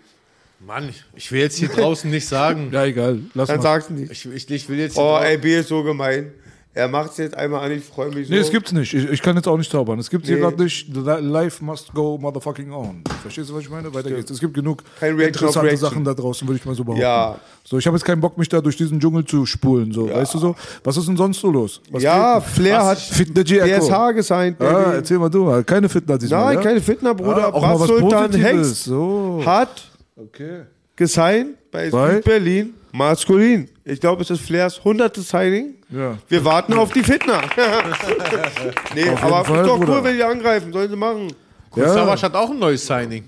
Mann, 0.60 0.94
ich 1.16 1.32
will 1.32 1.40
jetzt 1.40 1.58
hier 1.58 1.70
draußen 1.70 2.10
nicht 2.12 2.28
sagen. 2.28 2.70
Ja, 2.74 2.86
egal. 2.86 3.22
Lass 3.34 3.48
Dann 3.48 3.58
mal. 3.58 3.64
sagst 3.64 3.90
du 3.90 3.94
nicht. 3.94 4.12
Ich, 4.12 4.26
ich, 4.26 4.50
ich 4.50 4.68
will 4.70 4.80
jetzt. 4.80 4.98
Oh, 4.98 5.18
ey, 5.22 5.38
B 5.38 5.56
ist 5.58 5.70
so 5.70 5.84
gemein. 5.84 6.32
Er 6.74 6.88
macht 6.88 7.12
es 7.12 7.18
jetzt 7.18 7.36
einmal 7.36 7.66
an, 7.66 7.72
ich 7.74 7.84
freue 7.84 8.10
mich 8.12 8.28
so. 8.30 8.34
Nee, 8.34 8.40
es 8.40 8.50
gibt's 8.50 8.72
nicht. 8.72 8.94
Ich, 8.94 9.10
ich 9.10 9.22
kann 9.22 9.36
jetzt 9.36 9.46
auch 9.46 9.58
nicht 9.58 9.70
zaubern. 9.70 10.00
Es 10.00 10.10
gibt 10.10 10.26
hier 10.26 10.36
Nee. 10.36 10.42
gerade 10.42 10.64
nicht. 10.64 10.88
Life 10.96 11.62
must 11.62 11.94
go 11.94 12.18
motherfucking 12.18 12.72
on. 12.72 13.04
Verstehst 13.22 13.50
du, 13.50 13.56
was 13.56 13.64
ich 13.64 13.70
meine? 13.70 13.94
Weiter 13.94 14.10
geht's. 14.10 14.32
Es 14.32 14.40
gibt 14.40 14.54
genug 14.54 14.82
interessante. 15.02 15.76
Sachen 15.76 16.06
da 16.06 16.14
draußen, 16.14 16.48
würde 16.48 16.60
ich 16.60 16.66
mal 16.66 16.74
so 16.74 16.86
behaupten. 16.86 17.02
Ja. 17.02 17.36
So, 17.66 17.78
ich 17.78 17.86
habe 17.86 17.98
jetzt 17.98 18.06
keinen 18.06 18.22
Bock, 18.22 18.38
mich 18.38 18.48
da 18.48 18.62
durch 18.62 18.78
diesen 18.78 19.02
Dschungel 19.02 19.26
zu 19.26 19.46
spulen. 19.46 19.92
So, 19.92 20.10
weißt 20.10 20.34
du 20.34 20.38
so? 20.40 20.56
Was 20.86 20.96
ist 20.96 21.10
denn 21.10 21.18
sonst 21.18 21.42
so 21.42 21.52
los? 21.52 21.82
Was 21.92 22.04
Ja, 22.04 22.40
geht? 22.40 22.48
Flair 22.48 22.78
Was? 22.80 23.12
hat 23.12 23.20
Echo. 23.20 23.86
PSH 23.88 24.12
gesigned, 24.16 24.58
Baby. 24.58 24.74
Ah, 24.74 24.94
erzähl 24.94 25.20
mal 25.20 25.30
du 25.30 25.44
mal. 25.44 25.64
Keine 25.66 25.90
Fitner 25.90 26.18
diesmal. 26.18 26.46
Nein, 26.46 26.56
ja? 26.56 26.62
keine 26.62 26.80
Fitner, 26.80 27.14
Bruder. 27.14 27.48
Ah, 27.48 27.54
auch 27.54 27.62
mal 27.62 27.80
was 27.82 27.88
Sultan. 27.88 28.32
Hengst 28.34 28.86
So. 28.86 29.42
hat 29.46 29.90
Okay. 30.16 30.62
gesigned 30.96 31.56
bei, 31.70 31.90
Bei? 31.90 32.22
Berlin 32.22 32.74
maskulin. 32.94 33.68
Ich 33.84 34.00
glaube, 34.00 34.22
es 34.22 34.30
ist 34.30 34.42
Flairs 34.42 34.78
100. 34.80 35.16
Signing. 35.18 35.76
Ja. 35.90 36.18
Wir 36.28 36.46
warten 36.46 36.74
auf 36.74 36.92
die 36.94 37.04
Fitner. 37.04 37.42
nee, 38.96 39.10
Auf 39.10 39.24
aber 39.24 39.46
Fall, 39.46 39.62
ist 39.62 39.68
doch 39.68 39.80
Bruder. 39.80 39.98
cool, 39.98 40.04
wenn 40.04 40.16
die 40.16 40.24
angreifen. 40.24 40.72
Sollen 40.72 40.90
sie 40.90 40.96
machen. 40.96 41.34
Kusawasch 41.72 42.22
hat 42.22 42.36
auch 42.36 42.52
ein 42.52 42.60
neues 42.60 42.86
Signing. 42.86 43.24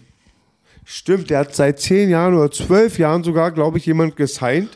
Stimmt, 0.85 1.29
der 1.29 1.39
hat 1.39 1.55
seit 1.55 1.79
10 1.79 2.09
Jahren 2.09 2.35
oder 2.35 2.51
12 2.51 2.99
Jahren 2.99 3.23
sogar, 3.23 3.51
glaube 3.51 3.77
ich, 3.77 3.85
jemand 3.85 4.15
gesigned. 4.15 4.69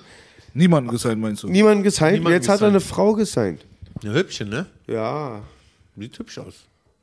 Niemanden 0.53 0.89
gesigned, 0.89 1.21
meinst 1.21 1.43
du? 1.43 1.47
Niemand 1.49 1.83
gesigned. 1.83 2.19
Niemand 2.19 2.33
Jetzt 2.33 2.49
hat 2.49 2.61
er 2.61 2.69
gesigned. 2.71 2.71
eine 2.71 2.79
Frau 2.79 3.13
gesigned. 3.13 3.65
Eine 4.01 4.13
hübsche, 4.13 4.45
ne? 4.45 4.65
Ja. 4.87 5.41
Sieht 5.95 6.17
hübsch 6.17 6.39
aus. 6.39 6.55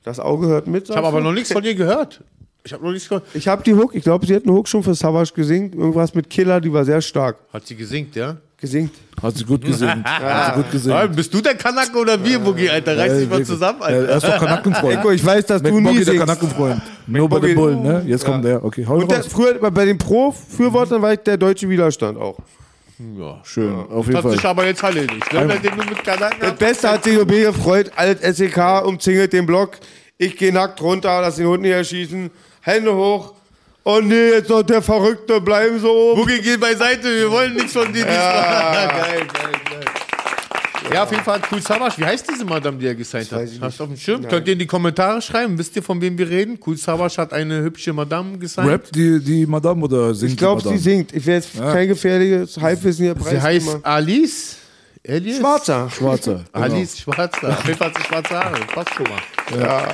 Das 0.03 0.19
Auge 0.19 0.47
hört 0.49 0.67
mit. 0.67 0.89
Ich 0.89 0.97
habe 0.97 1.07
aber 1.07 1.21
noch 1.21 1.33
nichts 1.33 1.53
von 1.53 1.63
ihr 1.65 1.75
gehört. 1.75 2.23
Ich 2.67 2.73
habe 2.73 2.83
noch 2.83 2.93
nichts 2.93 3.09
gehört. 3.09 3.25
Ich 3.35 3.47
habe 3.47 3.63
die 3.63 3.75
Hook, 3.75 3.95
ich 3.95 4.03
glaube, 4.03 4.25
sie 4.27 4.35
hat 4.35 4.45
einen 4.47 4.55
Hook 4.57 4.67
schon 4.69 4.83
für 4.83 4.95
Savage 4.95 5.33
gesingt. 5.35 5.75
Irgendwas 5.75 6.15
mit 6.15 6.31
Killer, 6.31 6.61
die 6.63 6.73
war 6.73 6.83
sehr 6.85 7.03
stark. 7.03 7.37
Hat 7.53 7.67
sie 7.67 7.75
gesingt, 7.77 8.17
ja? 8.17 8.39
Gesingt. 8.59 8.91
Hat 9.23 9.37
sie 9.37 9.45
gut 9.45 9.63
gesungen. 9.63 10.03
Hat 10.03 10.55
sie 10.55 10.63
gut 10.63 10.73
gesungen. 10.73 10.97
Ah, 10.99 11.07
Bist 11.07 11.35
du 11.35 11.43
der 11.43 11.55
Kanake 11.57 11.95
oder 11.99 12.25
wir, 12.25 12.39
Boogie, 12.39 12.71
Alter? 12.71 12.97
Reiß 12.97 13.19
dich 13.19 13.29
mal 13.29 13.45
zusammen, 13.45 13.81
Ja, 13.81 13.87
Alter. 13.89 14.09
er 14.09 14.17
ist 14.17 14.25
doch 14.27 14.39
Kanackenfreund. 14.39 14.95
Eko, 14.99 15.11
ich 15.11 15.23
weiß, 15.27 15.45
dass 15.45 15.63
Mit 15.63 15.73
du 15.73 15.81
nie 15.81 15.89
Boggy 15.89 16.05
der. 16.07 16.17
Kanackenfreund. 16.17 16.81
Nur 17.07 17.29
bei 17.29 17.39
den 17.41 17.55
Bullen, 17.55 17.83
ne? 17.83 18.03
Jetzt 18.07 18.25
kommt 18.25 18.43
der. 18.47 18.65
Okay, 18.65 18.87
hau 18.89 18.95
Und 18.97 19.11
der, 19.11 19.23
früher 19.25 19.59
bei 19.71 19.85
den 19.85 19.99
Pro-Fürwortern 19.99 21.03
war 21.03 21.13
ich 21.13 21.19
der 21.21 21.37
deutsche 21.37 21.69
Widerstand 21.69 22.17
auch. 22.17 22.39
Ja. 23.19 23.41
Schön, 23.45 23.75
auf 23.75 24.07
Das 24.07 24.15
jeden 24.15 24.25
hat 24.25 24.31
sich 24.33 24.41
Fall. 24.41 24.51
aber 24.53 24.67
jetzt 24.67 24.83
alle 24.83 25.01
nicht. 25.03 25.33
Ne? 25.35 25.47
Du 25.63 25.77
mit 25.77 26.03
Kanaken 26.03 26.39
Das 26.41 26.55
Beste 26.55 26.89
hat 26.91 27.05
sich 27.05 27.19
OB 27.19 27.29
gefreut. 27.29 27.91
Alt 27.97 28.21
SEK 28.23 28.87
umzingelt 28.87 29.35
den 29.35 29.45
Block. 29.45 29.73
Ich 30.17 30.37
gehe 30.39 30.53
nackt 30.53 30.81
runter, 30.81 31.21
lass 31.21 31.37
den 31.37 31.47
Hund 31.47 31.61
nicht 31.63 31.73
erschießen. 31.73 32.31
Hände 32.65 32.95
hoch. 32.95 33.35
Oh 33.87 34.01
nee, 34.03 34.31
jetzt 34.31 34.49
noch 34.49 34.63
der 34.63 34.81
Verrückte, 34.81 35.41
bleiben 35.43 35.79
so 35.79 35.91
oben. 35.91 36.23
Boogie, 36.23 36.41
geh 36.41 36.57
beiseite, 36.57 37.05
wir 37.05 37.31
wollen 37.31 37.53
nichts 37.55 37.75
von 37.75 37.93
dir. 37.93 38.07
Ja. 38.07 38.87
geil, 39.07 39.27
geil, 39.33 39.53
geil. 39.71 39.85
Ja, 40.93 41.03
auf 41.03 41.11
jeden 41.11 41.25
Fall 41.25 41.41
Cool 41.51 41.61
Savage. 41.61 41.95
Wie 41.99 42.05
heißt 42.05 42.27
diese 42.31 42.45
Madame, 42.45 42.79
die 42.79 42.87
er 42.87 42.95
gesigned 42.95 43.31
hat? 43.33 43.49
Hast 43.61 43.79
du 43.81 43.85
auf 43.85 43.89
dem 43.91 43.97
Schirm? 43.99 44.21
Nein. 44.23 44.31
Könnt 44.31 44.47
ihr 44.47 44.53
in 44.55 44.59
die 44.59 44.67
Kommentare 44.67 45.21
schreiben? 45.21 45.59
Wisst 45.59 45.75
ihr, 45.77 45.83
von 45.83 46.01
wem 46.01 46.17
wir 46.17 46.29
reden? 46.29 46.59
Cool 46.65 46.77
Savage 46.79 47.17
hat 47.19 47.33
eine 47.35 47.63
hübsche 47.63 47.93
Madame 47.93 48.39
gesigned. 48.39 48.71
Rap 48.71 48.93
die, 48.93 49.19
die 49.21 49.45
Madame 49.47 49.83
oder 49.85 50.15
singt 50.15 50.33
Ich 50.33 50.39
glaube, 50.39 50.61
die 50.63 50.69
Madame? 50.69 50.83
sie 50.83 50.91
singt. 50.91 51.13
Ich 51.15 51.27
will 51.27 51.35
jetzt 51.35 51.55
Ja. 51.55 51.73
kein 51.73 51.89
gefährliches 51.89 52.57
Halbwissen 52.59 53.05
hier 53.05 53.15
Sie 53.19 53.41
heißt 53.41 53.67
preisgeben. 53.67 53.85
Alice. 53.85 54.57
Alice? 55.07 55.37
Schwarzer. 55.39 55.91
Schwarzer. 55.91 56.45
genau. 56.53 56.65
Alice 56.65 56.99
Schwarzer. 56.99 57.49
Auf 57.51 57.65
jeden 57.67 57.79
Fall 57.79 57.89
hat 57.89 57.97
sie 57.99 58.05
schwarze 58.05 58.35
Haare. 58.35 58.61
Passt 58.75 58.95
schon 58.95 59.07
mal. 59.07 59.61
Ja. 59.61 59.89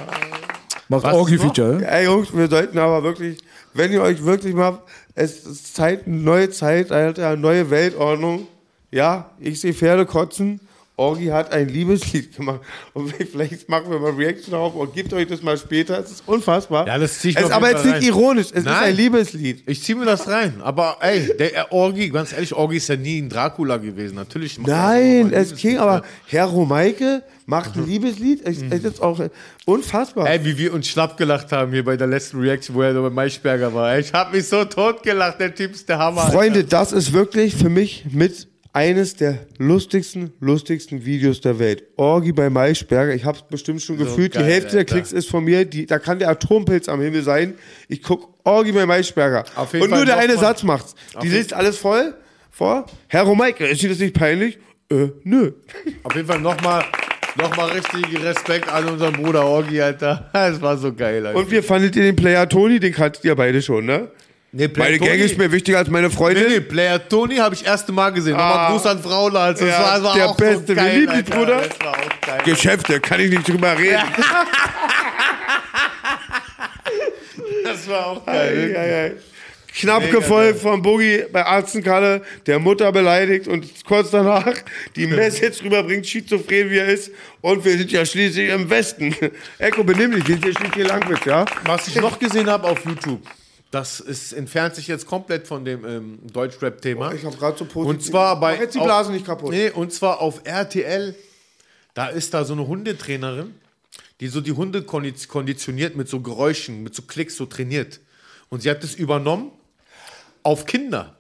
Macht 0.91 1.05
Orgi-Feature, 1.05 1.83
ja? 1.83 1.89
Ey 1.89 2.05
Jungs, 2.07 2.37
wir 2.37 2.49
sollten 2.49 2.77
aber 2.77 3.05
wirklich, 3.05 3.39
wenn 3.75 3.93
ihr 3.93 4.03
euch 4.03 4.25
wirklich 4.25 4.55
mal, 4.55 4.81
es 5.15 5.47
ist 5.47 5.77
Zeit, 5.77 6.05
eine 6.07 6.17
neue 6.17 6.51
Zeit, 6.51 6.91
Alter, 6.91 7.29
eine 7.29 7.37
neue 7.37 7.71
Weltordnung. 7.71 8.49
Ja, 8.91 9.31
ich 9.39 9.61
sehe 9.61 9.73
Pferde 9.73 10.05
kotzen. 10.05 10.59
Orgi 11.01 11.27
hat 11.29 11.51
ein 11.53 11.69
Liebeslied 11.69 12.37
gemacht. 12.37 12.61
Und 12.93 13.13
vielleicht 13.33 13.69
machen 13.71 13.91
wir 13.91 13.99
mal 13.99 14.11
Reaction 14.13 14.53
darauf 14.53 14.75
und 14.75 14.93
gebt 14.95 15.13
euch 15.15 15.27
das 15.27 15.43
mal 15.43 15.57
später. 15.57 15.99
Es 15.99 16.11
ist 16.11 16.23
unfassbar. 16.27 16.87
Ja, 16.87 16.99
das 16.99 17.19
zieh 17.21 17.31
ich 17.31 17.37
es 17.37 17.43
ist 17.45 17.49
auf 17.49 17.57
aber 17.57 17.71
jetzt 17.71 17.87
nicht 17.87 18.03
ironisch, 18.03 18.49
es 18.51 18.59
ist 18.59 18.65
Nein. 18.67 18.85
ein 18.85 18.97
Liebeslied. 18.97 19.63
Ich 19.67 19.83
zieh 19.83 19.95
mir 19.95 20.05
das 20.05 20.29
rein. 20.29 20.61
Aber 20.63 20.99
ey, 21.01 21.35
der 21.39 21.57
äh, 21.57 21.65
Orgi, 21.71 22.11
ganz 22.11 22.33
ehrlich, 22.35 22.55
Orgi 22.55 22.77
ist 22.77 22.89
ja 22.89 22.97
nie 22.97 23.19
ein 23.19 23.31
Dracula 23.31 23.79
gewesen. 23.79 24.15
Natürlich. 24.17 24.59
Nein, 24.59 25.31
mal 25.31 25.35
es 25.39 25.57
ging, 25.57 25.79
aber 25.79 26.03
Herr 26.27 26.45
Romeike 26.47 27.23
macht 27.47 27.77
Mhm. 27.77 27.83
ein 27.83 27.89
Liebeslied. 27.89 28.43
Es 28.45 28.59
es 28.71 28.85
ist 28.85 29.01
auch 29.03 29.21
äh, 29.21 29.31
unfassbar. 29.65 30.29
Ey, 30.29 30.45
wie 30.45 30.59
wir 30.59 30.75
uns 30.75 30.87
schlapp 30.87 31.17
gelacht 31.17 31.51
haben 31.51 31.73
hier 31.73 31.85
bei 31.85 31.97
der 31.97 32.09
letzten 32.09 32.41
Reaction, 32.41 32.77
wo 32.77 32.83
er 32.83 32.93
bei 32.93 33.09
Maischberger 33.11 33.73
war. 33.73 33.99
Ich 33.99 34.13
hab 34.13 34.33
mich 34.35 34.47
so 34.47 34.65
tot 34.67 35.03
gelacht, 35.03 35.41
der 35.41 35.55
Typ 35.55 35.73
ist 35.73 35.89
der 35.89 35.99
Hammer. 35.99 36.31
Freunde, 36.31 36.63
das 36.65 36.93
ist 36.93 37.13
wirklich 37.15 37.57
für 37.57 37.71
mich 37.71 38.05
mit 38.11 38.50
eines 38.73 39.17
der 39.17 39.39
lustigsten, 39.59 40.33
lustigsten 40.41 41.05
Videos 41.05 41.41
der 41.41 41.59
Welt. 41.59 41.83
Orgi 41.97 42.33
bei 42.33 42.51
Maischberger. 42.51 43.15
Ich 43.15 43.25
hab's 43.25 43.43
bestimmt 43.49 43.83
schon 43.83 43.99
So 43.99 44.05
gefühlt. 44.05 44.33
geil, 44.35 44.45
die 44.45 44.51
Hälfte 44.51 44.71
der 44.73 44.79
Alter. 44.81 44.95
Klicks 44.95 45.13
ist 45.13 45.29
von 45.29 45.45
mir. 45.45 45.65
Die, 45.65 45.87
da 45.87 45.99
kann 45.99 46.19
der 46.19 46.29
Atompilz 46.29 46.89
am 46.89 47.01
Himmel 47.01 47.23
sein. 47.23 47.55
Ich 47.89 48.03
guck 48.03 48.35
Orgi 48.45 48.73
bei 48.73 48.87
Maischberger. 48.87 49.45
Auf 49.57 49.73
jeden 49.73 49.85
Und 49.85 49.91
nur 49.91 49.99
Fall 49.99 50.07
der 50.07 50.17
noch 50.17 50.23
eine 50.23 50.35
mal- 50.35 50.41
Satz 50.41 50.63
macht's. 50.63 50.95
Auf 51.15 51.23
Die 51.23 51.29
liest 51.29 51.53
alles 51.53 51.77
voll 51.79 52.15
vor. 52.51 52.87
Herr 53.09 53.23
Romeike, 53.23 53.67
ist 53.67 53.83
dir 53.83 53.89
das 53.89 53.99
nicht 53.99 54.15
peinlich? 54.15 54.59
Äh, 54.91 55.09
nö. 55.25 55.53
Auf 56.05 56.15
jeden 56.15 56.27
Fall 56.29 56.41
nochmal 56.41 56.85
noch 57.41 57.57
mal 57.57 57.71
richtig 57.71 58.23
Respekt 58.25 58.69
an 58.69 58.89
unseren 58.89 59.13
Bruder 59.15 59.47
Orgi, 59.47 59.81
Alter. 59.81 60.31
Das 60.33 60.61
war 60.61 60.77
so 60.77 60.93
geil, 60.93 61.25
Alter. 61.27 61.39
Und 61.39 61.51
wie 61.51 61.63
fandet 61.63 61.95
ihr 61.97 62.03
den 62.03 62.17
Player 62.17 62.49
Toni? 62.49 62.81
Den 62.81 62.93
kanntet 62.93 63.25
ihr 63.25 63.35
beide 63.37 63.63
schon, 63.63 63.87
ne? 63.87 64.09
Nee, 64.53 64.69
Meine 64.77 64.99
Gang 64.99 65.19
ist 65.19 65.39
mir 65.39 65.53
wichtiger 65.53 65.79
als 65.79 65.89
meine 65.89 66.11
Freundin. 66.11 66.45
Nee, 66.49 66.55
nee, 66.55 66.61
Player 66.61 67.09
Tony 67.09 67.37
habe 67.37 67.55
ich 67.55 67.65
erste 67.65 67.93
Mal 67.93 68.11
gesehen. 68.11 68.35
Ah. 68.35 68.49
Nochmal 68.49 68.73
Gruß 68.73 68.87
an 68.87 69.01
Fraula. 69.03 69.45
Also 69.45 69.65
das 69.65 69.75
Ja, 69.75 69.81
war, 69.83 69.95
das 69.95 70.03
war 70.03 70.15
der 70.15 70.29
auch 70.29 70.37
Beste. 70.37 70.61
So 70.63 70.69
Wir 70.69 70.75
geil, 70.75 70.99
lieben 71.01 71.13
dich. 71.25 71.25
Bruder. 71.27 71.61
Das 71.69 71.81
war 71.87 71.97
geil. 72.27 72.41
Geschäfte, 72.45 73.01
kann 73.01 73.21
ich 73.21 73.31
nicht 73.31 73.49
drüber 73.49 73.79
reden. 73.79 74.03
Das 77.65 77.89
war 77.89 78.07
auch 78.07 78.27
Ei, 78.27 78.33
geil. 78.33 78.77
ei, 78.77 79.05
ei. 79.07 79.13
Knapp 79.79 80.03
Mega 80.03 80.19
gefolgt 80.19 80.61
von 80.61 80.83
Boogie 80.83 81.25
bei 81.33 81.47
Arzenkalle, 81.47 82.23
der 82.47 82.59
Mutter 82.59 82.91
beleidigt 82.91 83.47
und 83.47 83.65
kurz 83.85 84.11
danach 84.11 84.53
die 84.97 85.07
Message 85.07 85.63
rüberbringt, 85.63 86.05
schizophren 86.07 86.69
wie 86.71 86.79
er 86.79 86.87
ist. 86.87 87.13
Und 87.41 87.65
wir 87.65 87.79
sind 87.79 87.93
ja 87.93 88.05
schließlich 88.05 88.51
im 88.51 88.69
Westen. 88.69 89.15
Eko, 89.59 89.85
benimm 89.85 90.11
dich, 90.13 90.27
wir 90.27 90.35
sind 90.37 90.47
ja 90.47 90.53
schließlich 90.53 90.89
Langwitz, 90.89 91.25
ja? 91.25 91.45
Was 91.65 91.87
ich 91.87 91.95
noch 91.97 92.19
gesehen 92.19 92.51
habe 92.51 92.67
auf 92.67 92.85
YouTube, 92.85 93.23
das 93.71 94.01
ist, 94.01 94.33
entfernt 94.33 94.75
sich 94.75 94.89
jetzt 94.89 95.07
komplett 95.07 95.47
von 95.47 95.65
dem 95.65 95.85
ähm, 95.85 96.19
Deutschrap-Thema. 96.33 97.13
Ich 97.15 97.25
habe 97.25 97.37
gerade 97.37 97.57
so 97.59 97.65
positiv. 97.65 97.89
Und 97.89 98.03
zwar 98.03 98.39
bei. 98.41 98.55
Mach 98.55 98.61
jetzt 98.61 98.75
die 98.75 98.79
auf- 98.81 98.87
Blase 98.87 99.13
nicht 99.13 99.25
kaputt. 99.27 99.51
Nee, 99.51 99.71
und 99.71 99.93
zwar 99.93 100.21
auf 100.21 100.41
RTL. 100.45 101.15
Da 101.95 102.07
ist 102.09 102.35
da 102.35 102.45
so 102.45 102.53
eine 102.55 102.67
Hundetrainerin, 102.67 103.55
die 104.21 104.29
so 104.29 104.41
die 104.41 104.53
Hunde 104.53 104.81
kondi- 104.81 105.27
konditioniert 105.29 105.97
mit 105.97 106.09
so 106.09 106.21
Geräuschen, 106.21 106.83
mit 106.83 106.95
so 106.95 107.03
Klicks 107.03 107.37
so 107.37 107.47
trainiert. 107.47 108.01
Und 108.49 108.63
sie 108.63 108.71
hat 108.71 108.83
das 108.83 108.95
übernommen 108.95 109.51
auf 110.43 110.67
Kinder. 110.67 111.17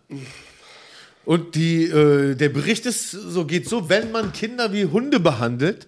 Und 1.25 1.55
die, 1.55 1.85
äh, 1.85 2.35
der 2.35 2.49
Bericht 2.49 2.87
ist 2.87 3.11
so, 3.11 3.45
geht 3.45 3.69
so, 3.69 3.89
wenn 3.89 4.11
man 4.11 4.33
Kinder 4.33 4.73
wie 4.73 4.87
Hunde 4.87 5.21
behandelt, 5.21 5.87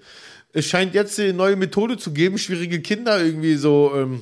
es 0.53 0.67
scheint 0.67 0.95
jetzt 0.95 1.19
eine 1.19 1.33
neue 1.33 1.57
Methode 1.57 1.97
zu 1.97 2.13
geben, 2.13 2.39
schwierige 2.39 2.81
Kinder 2.83 3.23
irgendwie 3.25 3.55
so, 3.57 3.93
ähm, 3.97 4.21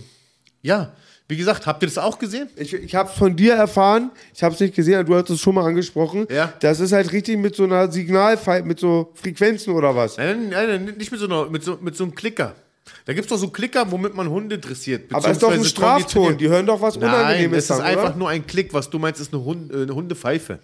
ja. 0.62 0.94
Wie 1.30 1.36
gesagt, 1.36 1.64
habt 1.64 1.80
ihr 1.84 1.86
das 1.86 1.96
auch 1.96 2.18
gesehen? 2.18 2.48
Ich, 2.56 2.74
ich 2.74 2.94
habe 2.96 3.08
von 3.08 3.36
dir 3.36 3.54
erfahren, 3.54 4.10
ich 4.34 4.42
habe 4.42 4.52
es 4.52 4.60
nicht 4.60 4.74
gesehen, 4.74 5.06
du 5.06 5.14
hast 5.14 5.30
es 5.30 5.40
schon 5.40 5.54
mal 5.54 5.64
angesprochen. 5.64 6.26
Ja. 6.28 6.52
Das 6.58 6.80
ist 6.80 6.90
halt 6.90 7.12
richtig 7.12 7.38
mit 7.38 7.54
so 7.54 7.62
einer 7.62 7.90
Signalfall, 7.90 8.64
mit 8.64 8.80
so 8.80 9.12
Frequenzen 9.14 9.72
oder 9.72 9.94
was? 9.94 10.16
Nein, 10.16 10.48
nein, 10.48 10.84
nein, 10.84 10.94
nicht 10.98 11.12
mit 11.12 11.20
so, 11.20 11.26
einer, 11.26 11.48
mit 11.48 11.62
so, 11.62 11.78
mit 11.80 11.96
so 11.96 12.02
einem 12.02 12.16
Klicker. 12.16 12.56
Da 13.04 13.12
gibt 13.12 13.26
es 13.26 13.28
doch 13.30 13.38
so 13.38 13.48
Klicker, 13.48 13.88
womit 13.92 14.12
man 14.16 14.28
Hunde 14.28 14.58
dressiert. 14.58 15.12
Aber 15.12 15.26
es 15.26 15.34
ist 15.34 15.42
doch 15.44 15.52
ein 15.52 15.64
Strafton, 15.64 16.36
die 16.36 16.48
hören 16.48 16.66
doch 16.66 16.80
was 16.80 16.96
Nein, 16.96 17.08
Unangenehmes 17.08 17.58
es 17.58 17.70
ist 17.70 17.70
dann, 17.70 17.82
einfach 17.82 18.10
oder? 18.10 18.16
nur 18.16 18.28
ein 18.28 18.44
Klick. 18.44 18.74
Was 18.74 18.90
du 18.90 18.98
meinst, 18.98 19.20
ist 19.20 19.32
eine, 19.32 19.44
Hund, 19.44 19.72
äh, 19.72 19.82
eine 19.82 19.94
Hundepfeife. 19.94 20.58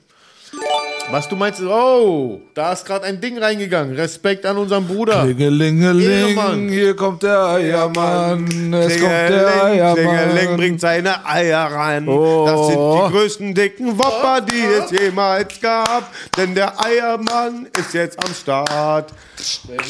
Was 1.08 1.28
du 1.28 1.36
meinst, 1.36 1.62
oh, 1.62 2.40
da 2.52 2.72
ist 2.72 2.84
gerade 2.84 3.04
ein 3.04 3.20
Ding 3.20 3.38
reingegangen. 3.38 3.94
Respekt 3.94 4.44
an 4.44 4.58
unseren 4.58 4.88
Bruder. 4.88 5.22
Klingelingeling, 5.22 6.68
hier 6.68 6.96
kommt 6.96 7.22
der 7.22 7.38
Eiermann. 7.46 8.72
Es 8.72 8.98
kommt 9.00 9.12
der 9.12 9.26
Klingeling, 9.28 9.94
Klingeling 9.94 10.36
Eiermann. 10.36 10.56
bringt 10.56 10.80
seine 10.80 11.24
Eier 11.24 11.70
ran. 11.70 12.08
Oh. 12.08 12.44
Das 12.44 12.66
sind 12.66 12.78
die 12.78 13.12
größten 13.12 13.54
dicken 13.54 13.96
Wopper, 13.96 14.40
die 14.40 14.60
es 14.60 14.90
jemals 14.90 15.60
gab. 15.60 16.12
Denn 16.36 16.56
der 16.56 16.84
Eiermann 16.84 17.68
ist 17.78 17.94
jetzt 17.94 18.18
am 18.24 18.34
Start. 18.34 19.12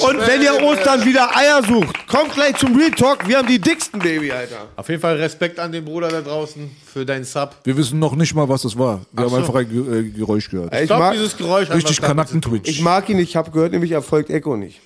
Und 0.01 0.19
wenn 0.27 0.43
ihr 0.43 0.63
Ostern 0.63 1.05
wieder 1.05 1.37
Eier 1.37 1.63
sucht, 1.63 2.07
kommt 2.09 2.33
gleich 2.35 2.57
zum 2.57 2.77
Real 2.77 2.91
Talk. 2.91 3.27
Wir 3.29 3.39
haben 3.39 3.47
die 3.49 3.59
dicksten, 3.61 4.01
Baby, 4.01 4.33
Alter. 4.33 4.67
Auf 4.77 4.89
jeden 4.89 5.01
Fall 5.01 5.17
Respekt 5.17 5.59
an 5.59 5.71
den 5.73 5.85
Bruder 5.85 6.09
da 6.09 6.21
draußen 6.21 6.71
für 6.93 7.05
deinen 7.07 7.25
Sub. 7.25 7.55
Wir 7.65 7.77
wissen 7.77 7.99
noch 7.99 8.15
nicht 8.17 8.35
mal, 8.35 8.49
was 8.49 8.65
es 8.65 8.77
war. 8.79 8.99
Wir 8.99 9.05
Ach 9.17 9.23
haben 9.25 9.31
so. 9.31 9.37
einfach 9.37 9.55
ein 9.55 9.69
Ge- 9.69 9.99
äh, 10.01 10.11
Geräusch 10.11 10.51
gehört. 10.51 10.75
Ich 10.75 10.87
glaub, 10.87 10.99
mag- 10.99 11.13
dieses 11.15 11.37
Geräusch 11.37 11.69
hat 11.69 11.77
Richtig 11.77 12.01
Kanacken-Twitch. 12.01 12.69
Ich 12.69 12.81
mag 12.81 13.09
ihn, 13.09 13.19
ich 13.19 13.37
habe 13.37 13.51
gehört, 13.51 13.73
nämlich 13.73 13.93
erfolgt 13.93 14.31
Echo 14.31 14.57
nicht. 14.57 14.81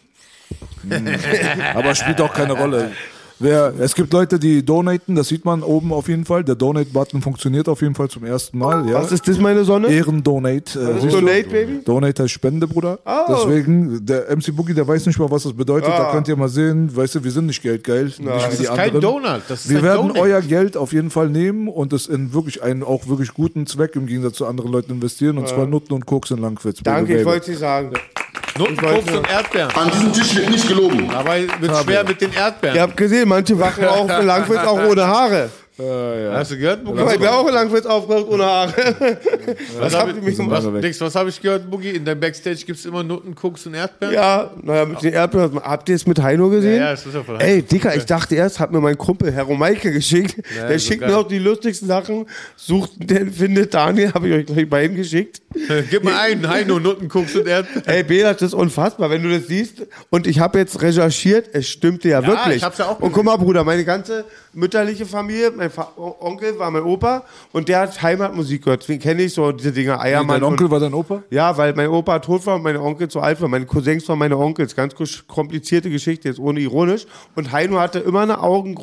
Aber 1.74 1.94
spielt 1.94 2.20
auch 2.20 2.32
keine 2.32 2.52
Rolle. 2.54 2.92
Wer, 3.40 3.72
es 3.80 3.94
gibt 3.94 4.12
Leute, 4.12 4.38
die 4.38 4.62
donaten, 4.64 5.14
das 5.14 5.28
sieht 5.28 5.46
man 5.46 5.62
oben 5.62 5.92
auf 5.94 6.08
jeden 6.08 6.26
Fall. 6.26 6.44
Der 6.44 6.54
Donate-Button 6.54 7.22
funktioniert 7.22 7.68
auf 7.70 7.80
jeden 7.80 7.94
Fall 7.94 8.08
zum 8.10 8.24
ersten 8.24 8.58
Mal. 8.58 8.86
Ja. 8.86 8.94
Was 9.02 9.12
ist 9.12 9.26
das, 9.26 9.38
meine 9.38 9.64
Sonne? 9.64 9.88
Ehren-Donate. 9.88 10.78
Äh, 10.78 10.82
Was 10.88 10.96
ist 10.96 11.02
siehst 11.02 11.14
du? 11.16 11.20
Donate, 11.20 11.48
Baby? 11.48 11.80
Donate 11.84 12.22
heißt 12.22 12.32
Spende, 12.32 12.68
Bruder. 12.68 12.98
Oh. 13.06 13.10
Deswegen, 13.30 14.04
der 14.04 14.26
MC 14.36 14.54
Boogie, 14.54 14.74
der 14.74 14.86
weiß 14.86 15.06
nicht 15.06 15.18
mal, 15.18 15.30
was 15.30 15.44
das 15.44 15.54
bedeutet. 15.54 15.88
Ah. 15.90 15.98
Da 16.04 16.12
könnt 16.12 16.28
ihr 16.28 16.36
mal 16.36 16.50
sehen, 16.50 16.94
weißt 16.94 17.14
du, 17.14 17.24
wir 17.24 17.30
sind 17.30 17.46
nicht 17.46 17.62
geldgeil. 17.62 18.12
Nein. 18.18 18.34
Nicht 18.36 18.44
wie 18.46 18.48
Das 18.50 18.56
die 18.58 18.62
ist 18.64 18.68
kein 18.68 18.78
anderen. 18.94 19.00
Donut, 19.00 19.42
das 19.48 19.64
ist 19.64 19.70
wir 19.70 19.82
werden 19.82 20.08
Donate. 20.08 20.20
euer 20.20 20.40
Geld 20.42 20.76
auf 20.76 20.92
jeden 20.92 21.08
Fall 21.10 21.30
nehmen 21.30 21.68
und 21.68 21.94
es 21.94 22.06
in 22.08 22.34
wirklich 22.34 22.62
einen 22.62 22.82
auch 22.82 23.08
wirklich 23.08 23.32
guten 23.32 23.66
Zweck 23.66 23.96
im 23.96 24.04
Gegensatz 24.06 24.34
zu 24.36 24.46
anderen 24.46 24.70
Leuten 24.70 24.92
investieren. 24.92 25.38
Und 25.38 25.48
Ja. 25.48 25.54
zwar 25.54 25.66
Nutten 25.66 25.94
und 25.94 26.04
Koks 26.04 26.30
in 26.30 26.38
Langwitz. 26.38 26.80
Danke, 26.82 27.06
Baby, 27.08 27.20
ich 27.20 27.26
wollte 27.26 27.52
es 27.52 27.58
sagen. 27.60 27.90
Nutten, 28.59 28.74
Ich 28.74 28.82
wollte 28.82 28.94
Koks 28.97 29.10
nur- 29.10 29.18
und 29.20 29.31
Erdbeeren. 29.31 29.70
An 29.77 29.90
diesem 29.90 30.12
Tisch 30.12 30.35
wird 30.36 30.51
nicht 30.51 30.68
gelogen. 30.68 31.09
Dabei 31.10 31.47
wird 31.60 31.72
Habe. 31.72 31.85
schwer 31.85 32.05
mit 32.05 32.20
den 32.20 32.32
Erdbeeren. 32.32 32.77
Ihr 32.77 32.82
habt 32.82 32.97
gesehen, 32.97 33.28
manche 33.28 33.59
wachen 33.59 33.85
in 33.85 33.86
Langwitz 34.27 34.59
auch 34.60 34.82
ohne 34.85 35.06
Haare. 35.06 35.51
Hast 36.32 36.51
du 36.51 36.59
gehört, 36.59 36.85
Boogie? 36.85 37.02
Ich 37.12 37.19
bin 37.19 37.28
auch 37.28 37.47
in 37.47 37.55
Langwitz 37.55 37.86
aufgewacht 37.86 38.27
ohne 38.28 38.44
Haare. 38.44 38.73
Was 39.78 39.81
Was 39.81 39.94
hab 39.94 40.01
habt 40.02 40.12
ihr 40.12 40.19
ich, 40.19 40.24
mich 40.24 40.36
gemacht? 40.36 40.65
was, 40.65 40.81
Dings, 40.82 41.01
was 41.01 41.15
habe 41.15 41.28
ich 41.31 41.40
gehört, 41.40 41.70
Boogie? 41.70 41.90
In 41.90 42.05
deinem 42.05 42.20
Backstage 42.20 42.65
gibt 42.66 42.78
es 42.78 42.85
immer 42.85 43.02
Nutten, 43.02 43.35
Koks 43.35 43.66
und 43.66 43.74
Erdbeeren? 43.74 44.15
Ja, 44.15 44.51
naja, 44.62 44.85
mit 44.85 45.02
den 45.02 45.12
Erdbeeren. 45.12 45.61
Habt 45.61 45.89
ihr 45.89 45.94
es 45.97 46.07
mit 46.07 46.20
Heino 46.20 46.48
gesehen? 46.51 46.77
Ja, 46.77 46.85
ja, 46.85 46.90
das 46.90 47.07
ist 47.07 47.15
ja 47.15 47.23
von 47.23 47.39
Heino. 47.39 47.48
Ey, 47.48 47.62
Dicker, 47.62 47.94
ich 47.97 48.05
dachte 48.05 48.35
erst, 48.35 48.61
hat 48.61 48.73
mir 48.73 48.81
mein 48.81 48.98
Kumpel 48.98 49.32
Herr 49.32 49.47
Maike 49.47 49.93
geschickt. 49.93 50.36
Ja, 50.57 50.69
der 50.69 50.78
so 50.78 50.86
schickt 50.89 51.01
geil. 51.01 51.11
mir 51.11 51.16
auch 51.19 51.27
die 51.28 51.39
lustigsten 51.39 51.89
Sachen. 51.89 52.27
Sucht, 52.57 52.93
den 52.98 53.32
findet 53.32 53.73
Daniel, 53.74 54.12
habe 54.12 54.28
ich 54.28 54.35
euch 54.35 54.47
gleich 54.47 54.69
beiden 54.69 54.97
geschickt. 54.97 55.40
Gib 55.90 56.05
mal 56.05 56.19
einen, 56.19 56.48
Heino, 56.48 56.78
Nutten, 56.78 57.09
Koks 57.09 57.35
und 57.36 57.47
Erdbeeren. 57.47 57.86
Ey, 57.86 58.02
Bela, 58.02 58.32
das 58.32 58.43
ist 58.43 58.55
unfassbar, 58.55 59.11
wenn 59.11 59.23
du 59.23 59.31
das 59.31 59.47
siehst. 59.47 59.86
Und 60.11 60.27
ich 60.27 60.40
habe 60.40 60.59
jetzt 60.59 60.81
recherchiert, 60.82 61.48
es 61.52 61.69
stimmte 61.69 62.09
ja, 62.09 62.20
Ja, 62.20 62.27
wirklich. 62.27 62.57
ich 62.57 62.62
hab's 62.65 62.78
ja 62.78 62.86
auch 62.86 63.01
und 63.01 63.12
guck 63.12 63.24
mal, 63.24 63.36
Bruder, 63.36 63.65
meine 63.65 63.85
ganze 63.85 64.24
mütterliche 64.52 65.07
Familie, 65.07 65.51
mein 65.51 65.69
Fa 65.70 65.88
Onkel 65.97 66.59
war 66.59 66.70
mein 66.70 66.82
Opa 66.82 67.24
und 67.52 67.68
der 67.68 67.80
hat 67.80 68.02
Heimatmusik 68.02 68.64
gehört. 68.64 68.82
Deswegen 68.82 69.01
kenne 69.01 69.22
ich 69.22 69.34
so 69.34 69.52
diese 69.52 69.72
Dinger, 69.72 70.01
Eiermann. 70.01 70.40
Dein 70.40 70.44
Onkel 70.51 70.66
und, 70.66 70.70
war 70.72 70.80
dein 70.80 70.94
Opa? 70.94 71.22
Ja, 71.30 71.56
weil 71.56 71.72
mein 71.74 71.88
Opa 71.88 72.18
tot 72.18 72.44
war 72.47 72.56
und 72.56 72.62
meine 72.62 72.80
Onkel 72.80 73.09
zu 73.09 73.20
alt 73.20 73.40
war. 73.40 73.48
Meine 73.48 73.66
Cousins 73.66 74.09
waren 74.09 74.18
meine 74.18 74.36
Onkels. 74.36 74.74
Ganz 74.76 74.94
komplizierte 75.26 75.90
Geschichte, 75.90 76.28
jetzt 76.28 76.38
ohne 76.40 76.60
ironisch. 76.60 77.06
Und 77.34 77.52
Heino 77.52 77.78
hatte 77.78 77.98
immer 78.01 78.20
eine 78.22 78.40
Augen, 78.42 78.76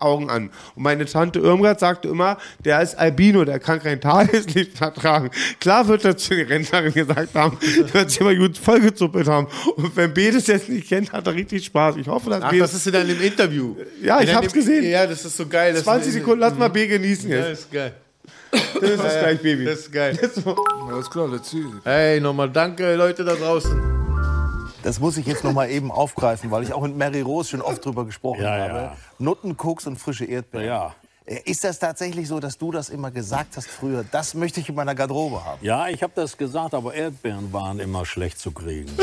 Augen 0.00 0.30
an. 0.30 0.50
Und 0.74 0.82
meine 0.82 1.04
Tante 1.06 1.38
Irmgard 1.40 1.80
sagte 1.80 2.08
immer, 2.08 2.38
der 2.64 2.82
ist 2.82 2.96
Albino, 2.98 3.44
der 3.44 3.58
kann 3.58 3.80
kein 3.80 4.00
Tageslicht 4.00 4.76
vertragen. 4.78 5.30
Klar 5.60 5.88
wird 5.88 6.04
er 6.04 6.16
zu 6.16 6.34
den 6.34 6.46
Rentnerin 6.46 6.92
gesagt 6.92 7.34
haben, 7.34 7.56
wird 7.92 8.10
sie 8.10 8.20
immer 8.20 8.34
gut 8.34 8.58
vollgezuppelt 8.58 9.28
haben. 9.28 9.46
Und 9.76 9.96
wenn 9.96 10.12
B 10.14 10.30
das 10.30 10.46
jetzt 10.46 10.68
nicht 10.68 10.88
kennt, 10.88 11.12
hat 11.12 11.26
er 11.26 11.34
richtig 11.34 11.64
Spaß. 11.64 11.96
Ich 11.96 12.08
hoffe, 12.08 12.30
dass 12.30 12.42
Ach, 12.42 12.50
B 12.50 12.58
das 12.58 12.74
ist 12.74 12.86
in 12.86 12.92
deinem 12.92 13.20
Interview. 13.20 13.74
Ja, 14.02 14.18
In 14.18 14.28
ich 14.28 14.34
hab's 14.34 14.48
deinem- 14.48 14.60
gesehen. 14.60 14.90
Ja, 14.90 15.06
das 15.06 15.24
ist 15.24 15.36
so 15.36 15.46
geil. 15.46 15.72
Das 15.72 15.84
20 15.84 16.14
ist- 16.16 16.24
Lass 16.38 16.54
mal 16.56 16.68
B 16.70 16.86
genießen 16.86 17.30
Ja, 17.30 17.36
jetzt. 17.48 17.60
ist 17.60 17.72
geil. 17.72 17.92
Das 18.50 18.90
ist 18.90 19.02
das 19.02 19.18
gleich, 19.20 19.42
Baby. 19.42 19.64
Das 19.64 19.80
ist 19.80 19.92
geil. 19.92 20.18
Alles 20.90 21.10
klar, 21.10 21.28
let's 21.28 21.50
see. 21.50 21.64
Hey, 21.84 22.20
nochmal 22.20 22.48
danke, 22.50 22.94
Leute 22.94 23.24
da 23.24 23.34
draußen. 23.34 23.92
Das 24.82 25.00
muss 25.00 25.16
ich 25.16 25.26
jetzt 25.26 25.42
noch 25.44 25.52
mal 25.52 25.70
eben 25.70 25.90
aufgreifen, 25.90 26.50
weil 26.50 26.62
ich 26.62 26.72
auch 26.72 26.82
mit 26.82 26.96
Mary 26.96 27.22
Rose 27.22 27.50
schon 27.50 27.62
oft 27.62 27.84
drüber 27.84 28.04
gesprochen 28.04 28.42
Ja, 28.42 28.50
habe. 28.50 28.74
ja. 28.74 28.96
Nutten, 29.18 29.56
Koks 29.56 29.86
und 29.86 29.96
frische 29.98 30.24
Erdbeeren. 30.26 30.66
Ja. 30.66 30.94
Äh, 31.26 31.38
Ist 31.46 31.64
das 31.64 31.78
tatsächlich 31.78 32.28
so, 32.28 32.38
dass 32.40 32.58
du 32.58 32.70
das 32.70 32.90
immer 32.90 33.10
gesagt 33.10 33.56
hast 33.56 33.68
früher? 33.68 34.04
Das 34.10 34.34
möchte 34.34 34.60
ich 34.60 34.68
in 34.68 34.74
meiner 34.74 34.94
Garderobe 34.94 35.44
haben. 35.44 35.58
Ja, 35.62 35.88
ich 35.88 36.02
habe 36.02 36.12
das 36.14 36.36
gesagt, 36.36 36.74
aber 36.74 36.92
Erdbeeren 36.94 37.52
waren 37.52 37.80
immer 37.80 38.04
schlecht 38.04 38.38
zu 38.38 38.50
kriegen. 38.50 38.90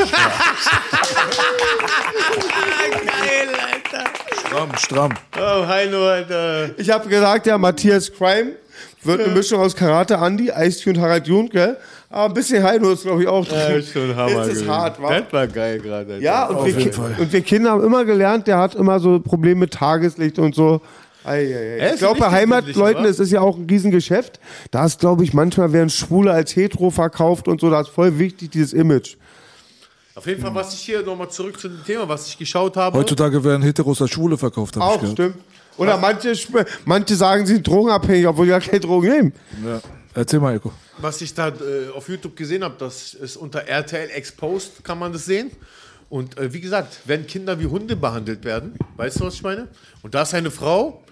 Geil, 3.14 3.48
Alter. 3.48 4.10
Stramm, 4.46 4.70
stramm. 4.78 5.12
Oh, 5.38 5.66
Heino, 5.66 6.06
Alter. 6.06 6.78
Ich 6.78 6.90
habe 6.90 7.08
gesagt, 7.08 7.46
ja, 7.46 7.58
Matthias 7.58 8.12
Crime 8.12 8.52
wird 9.02 9.22
eine 9.22 9.32
Mischung 9.34 9.60
aus 9.60 9.74
Karate 9.74 10.14
Andy, 10.14 10.50
Ice 10.54 10.88
und 10.90 10.98
Harald 11.00 11.26
Junke. 11.26 11.76
Aber 12.10 12.26
ein 12.26 12.34
bisschen 12.34 12.62
Heino 12.62 12.90
ist, 12.90 13.02
glaube 13.04 13.22
ich, 13.22 13.28
auch 13.28 13.46
Ja, 13.46 13.66
drin. 13.68 13.78
ist 13.80 13.92
schon 13.92 14.14
Hammer. 14.14 14.34
Das 14.46 14.48
ist 14.48 14.68
hart, 14.68 15.00
wa? 15.02 15.18
Das 15.18 15.32
war 15.32 15.46
geil 15.46 15.80
gerade. 15.80 16.18
Ja, 16.18 16.46
und 16.46 16.56
Auf 16.56 16.66
wir, 16.66 16.72
jeden 16.78 16.90
Ki- 16.90 16.92
Fall. 16.92 17.16
und 17.18 17.32
wir 17.32 17.40
Kinder 17.40 17.70
haben 17.70 17.82
immer 17.84 18.04
gelernt, 18.04 18.46
der 18.46 18.58
hat 18.58 18.74
immer 18.74 19.00
so 19.00 19.18
Probleme 19.18 19.60
mit 19.60 19.72
Tageslicht 19.72 20.38
und 20.38 20.54
so. 20.54 20.82
Ei, 21.24 21.38
ei, 21.54 21.80
ei. 21.82 21.92
Ich 21.92 21.98
glaube, 21.98 22.18
bei 22.20 22.30
Heimatleuten 22.30 23.04
ist 23.04 23.20
es 23.20 23.30
ja 23.30 23.40
auch 23.40 23.56
ein 23.56 23.66
Riesengeschäft. 23.68 24.40
Da 24.70 24.84
ist, 24.84 24.98
glaube 25.00 25.24
ich, 25.24 25.32
manchmal 25.32 25.72
werden 25.72 25.90
Schwule 25.90 26.32
als 26.32 26.54
hetero 26.56 26.90
verkauft 26.90 27.48
und 27.48 27.60
so. 27.60 27.70
Da 27.70 27.80
ist 27.80 27.88
voll 27.90 28.18
wichtig, 28.18 28.50
dieses 28.50 28.72
Image. 28.72 29.16
Auf 30.14 30.26
jeden 30.26 30.42
Fall, 30.42 30.54
was 30.54 30.74
ich 30.74 30.80
hier 30.80 31.02
nochmal 31.02 31.30
zurück 31.30 31.58
zu 31.58 31.68
dem 31.68 31.84
Thema, 31.84 32.08
was 32.08 32.26
ich 32.26 32.36
geschaut 32.36 32.76
habe. 32.76 32.98
Heutzutage 32.98 33.42
werden 33.42 33.62
Heteros 33.62 34.02
als 34.02 34.10
Schwule 34.10 34.36
verkauft, 34.36 34.76
hab 34.76 34.82
ich 34.82 34.88
Auch, 34.88 35.00
gehört. 35.00 35.12
stimmt. 35.16 35.36
Oder 35.78 35.96
manche, 35.96 36.34
manche 36.84 37.14
sagen, 37.16 37.46
sie 37.46 37.54
sind 37.54 37.66
drogenabhängig, 37.66 38.26
obwohl 38.26 38.44
sie 38.44 38.50
gar 38.50 38.60
keine 38.60 38.80
Drogen 38.80 39.08
nehmen. 39.08 39.32
Ja. 39.64 39.80
Erzähl 40.14 40.38
mal, 40.40 40.54
Eko. 40.54 40.70
was 40.98 41.22
ich 41.22 41.32
da 41.32 41.48
äh, 41.48 41.52
auf 41.96 42.06
YouTube 42.10 42.36
gesehen 42.36 42.62
habe, 42.62 42.74
das 42.78 43.14
ist 43.14 43.36
unter 43.36 43.66
RTL 43.66 44.10
Exposed, 44.10 44.84
kann 44.84 44.98
man 44.98 45.14
das 45.14 45.24
sehen. 45.24 45.50
Und 46.10 46.36
äh, 46.36 46.52
wie 46.52 46.60
gesagt, 46.60 46.98
wenn 47.06 47.26
Kinder 47.26 47.58
wie 47.58 47.64
Hunde 47.66 47.96
behandelt 47.96 48.44
werden, 48.44 48.74
weißt 48.98 49.20
du, 49.20 49.24
was 49.24 49.34
ich 49.34 49.42
meine? 49.42 49.68
Und 50.02 50.14
da 50.14 50.22
ist 50.22 50.34
eine 50.34 50.50
Frau, 50.50 51.02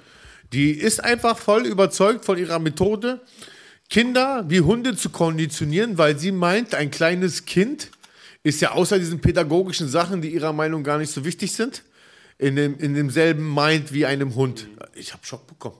die 0.52 0.72
ist 0.72 1.02
einfach 1.02 1.38
voll 1.38 1.66
überzeugt 1.66 2.24
von 2.24 2.38
ihrer 2.38 2.58
Methode, 2.58 3.20
Kinder 3.88 4.44
wie 4.48 4.60
Hunde 4.60 4.96
zu 4.96 5.10
konditionieren, 5.10 5.98
weil 5.98 6.18
sie 6.18 6.32
meint, 6.32 6.74
ein 6.74 6.90
kleines 6.90 7.44
Kind 7.44 7.90
ist 8.42 8.60
ja 8.60 8.72
außer 8.72 8.98
diesen 8.98 9.20
pädagogischen 9.20 9.88
Sachen, 9.88 10.22
die 10.22 10.32
ihrer 10.32 10.52
Meinung 10.52 10.84
gar 10.84 10.98
nicht 10.98 11.12
so 11.12 11.24
wichtig 11.24 11.52
sind, 11.52 11.82
in, 12.38 12.56
dem, 12.56 12.78
in 12.78 12.94
demselben 12.94 13.52
Mind 13.52 13.92
wie 13.92 14.06
einem 14.06 14.34
Hund. 14.34 14.68
Ich 14.94 15.12
habe 15.12 15.26
Schock 15.26 15.46
bekommen 15.46 15.79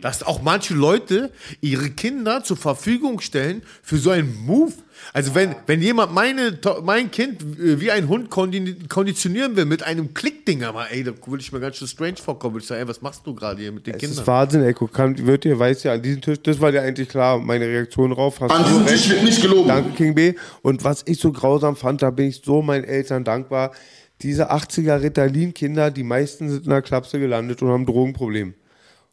dass 0.00 0.22
auch 0.22 0.42
manche 0.42 0.74
Leute 0.74 1.30
ihre 1.60 1.90
Kinder 1.90 2.42
zur 2.44 2.56
Verfügung 2.56 3.20
stellen 3.20 3.62
für 3.82 3.96
so 3.98 4.10
einen 4.10 4.34
Move. 4.46 4.72
Also 5.14 5.34
wenn, 5.34 5.54
wenn 5.66 5.80
jemand 5.80 6.12
meine, 6.12 6.58
mein 6.82 7.10
Kind 7.10 7.40
äh, 7.58 7.80
wie 7.80 7.90
ein 7.90 8.06
Hund 8.08 8.28
kondi 8.28 8.76
konditionieren 8.88 9.56
will 9.56 9.64
mit 9.64 9.82
einem 9.82 10.12
Klickdinger, 10.12 10.72
mal, 10.74 10.86
ey, 10.90 11.02
da 11.02 11.12
würde 11.26 11.40
ich 11.42 11.50
mir 11.52 11.60
ganz 11.60 11.76
schön 11.76 11.88
strange 11.88 12.16
vorkommen. 12.16 12.54
Würde 12.54 12.62
ich 12.64 12.68
sagen, 12.68 12.82
ey, 12.82 12.88
was 12.88 13.00
machst 13.00 13.26
du 13.26 13.34
gerade 13.34 13.60
hier 13.62 13.72
mit 13.72 13.86
den 13.86 13.94
Das 13.94 14.00
Kindern? 14.00 14.18
ist 14.18 14.26
Wahnsinn, 14.26 14.62
Eko. 14.62 14.86
Kann, 14.88 15.16
wird 15.26 15.44
dir, 15.44 15.58
weißt 15.58 15.84
ja, 15.84 15.94
an 15.94 16.02
diesem 16.02 16.20
Tisch, 16.20 16.38
das 16.42 16.60
war 16.60 16.70
dir 16.70 16.82
eigentlich 16.82 17.08
klar, 17.08 17.38
meine 17.38 17.64
Reaktion 17.66 18.10
drauf. 18.10 18.40
Hast 18.40 18.50
An 18.50 18.62
du 18.62 18.68
diesem 18.68 18.84
recht. 18.84 19.02
Tisch 19.04 19.10
wird 19.10 19.22
nicht 19.24 19.40
gelogen. 19.40 19.68
Danke, 19.68 19.90
King 19.96 20.14
B. 20.14 20.34
Und 20.60 20.84
was 20.84 21.02
ich 21.06 21.18
so 21.18 21.32
grausam 21.32 21.76
fand, 21.76 22.02
da 22.02 22.10
bin 22.10 22.28
ich 22.28 22.42
so 22.44 22.60
meinen 22.60 22.84
Eltern 22.84 23.24
dankbar. 23.24 23.72
Diese 24.20 24.52
80er 24.52 25.00
Ritalin-Kinder, 25.02 25.90
die 25.90 26.02
meisten 26.02 26.50
sind 26.50 26.64
in 26.64 26.70
der 26.70 26.82
Klapse 26.82 27.18
gelandet 27.18 27.62
und 27.62 27.70
haben 27.70 27.86
Drogenprobleme. 27.86 28.52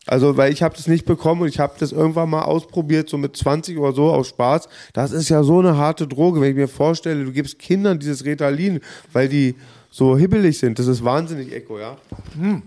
Also, 0.07 0.37
weil 0.37 0.53
ich 0.53 0.63
habe 0.63 0.75
das 0.75 0.87
nicht 0.87 1.05
bekommen 1.05 1.41
und 1.41 1.49
ich 1.49 1.59
habe 1.59 1.73
das 1.77 1.91
irgendwann 1.91 2.29
mal 2.29 2.43
ausprobiert, 2.43 3.09
so 3.09 3.17
mit 3.17 3.35
20 3.35 3.77
oder 3.77 3.93
so, 3.93 4.11
aus 4.11 4.29
Spaß. 4.29 4.69
Das 4.93 5.11
ist 5.11 5.29
ja 5.29 5.43
so 5.43 5.59
eine 5.59 5.77
harte 5.77 6.07
Droge, 6.07 6.39
wenn 6.41 6.51
ich 6.51 6.55
mir 6.55 6.69
vorstelle, 6.69 7.25
du 7.25 7.31
gibst 7.31 7.59
Kindern 7.59 7.99
dieses 7.99 8.23
Ritalin, 8.23 8.79
weil 9.11 9.27
die 9.27 9.55
so 9.91 10.17
hibbelig 10.17 10.57
sind. 10.57 10.79
Das 10.79 10.87
ist 10.87 11.03
wahnsinnig, 11.03 11.53
Echo, 11.53 11.77
ja? 11.77 11.97
Hm. 12.39 12.61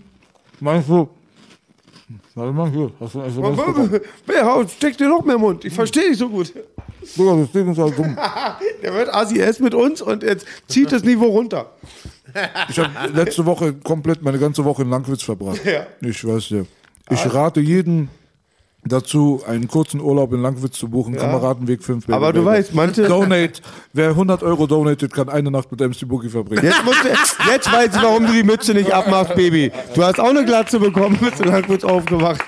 Meinst 0.59 0.89
du? 0.89 1.09
Warte 2.35 2.53
mal 2.53 2.69
hier. 2.69 2.91
Hast 2.99 3.15
du 3.15 3.21
SMS 3.21 3.57
bekommen? 3.57 3.99
Ja, 4.27 4.67
steck 4.67 4.97
dir 4.97 5.09
noch 5.09 5.23
mehr 5.25 5.35
im 5.35 5.41
Mund. 5.41 5.65
Ich 5.65 5.73
verstehe 5.73 6.09
dich 6.09 6.17
so 6.17 6.29
gut. 6.29 6.53
Bruder, 7.15 7.41
das 7.41 7.51
Ding 7.51 7.71
ist 7.71 7.77
halt 7.77 7.97
dumm. 7.97 8.15
Der 8.83 8.93
wird 8.93 9.13
Asi 9.13 9.39
S 9.39 9.59
mit 9.59 9.73
uns 9.73 10.01
und 10.01 10.23
jetzt 10.23 10.45
zieht 10.67 10.91
das 10.91 11.03
Niveau 11.03 11.27
runter. 11.27 11.71
Ich 12.69 12.79
habe 12.79 12.89
letzte 13.13 13.45
Woche 13.45 13.73
komplett 13.73 14.21
meine 14.21 14.39
ganze 14.39 14.63
Woche 14.63 14.83
in 14.83 14.89
Langwitz 14.89 15.23
verbracht. 15.23 15.61
Ja. 15.65 15.87
Ich 16.01 16.23
weiß 16.25 16.49
ja. 16.49 16.63
Ich 17.11 17.33
rate 17.33 17.59
jeden 17.59 18.09
dazu, 18.83 19.43
einen 19.47 19.67
kurzen 19.67 20.01
Urlaub 20.01 20.33
in 20.33 20.41
Langwitz 20.41 20.77
zu 20.79 20.89
buchen. 20.89 21.13
Ja. 21.13 21.19
Kameradenweg 21.21 21.83
5. 21.83 22.05
Baby, 22.07 22.15
Aber 22.15 22.33
du 22.33 22.43
Baby. 22.43 22.57
weißt, 22.57 22.73
manche- 22.73 23.03
Donate. 23.07 23.61
Wer 23.93 24.09
100 24.09 24.41
Euro 24.41 24.65
donatet, 24.65 25.13
kann 25.13 25.29
eine 25.29 25.51
Nacht 25.51 25.69
mit 25.71 25.79
MC 25.81 26.07
Boogie 26.07 26.29
verbringen. 26.29 26.63
Jetzt, 26.63 26.83
musst 26.83 27.03
du, 27.03 27.07
jetzt 27.51 27.71
weiß 27.71 27.95
ich, 27.95 28.01
warum 28.01 28.25
du 28.25 28.33
die 28.33 28.43
Mütze 28.43 28.73
nicht 28.73 28.91
abmachst, 28.91 29.35
Baby. 29.35 29.71
Du 29.93 30.03
hast 30.03 30.19
auch 30.19 30.29
eine 30.29 30.43
Glatze 30.45 30.79
bekommen, 30.79 31.15
bist 31.21 31.39
in 31.41 31.49
Langwitz 31.49 31.83
aufgewacht. 31.83 32.41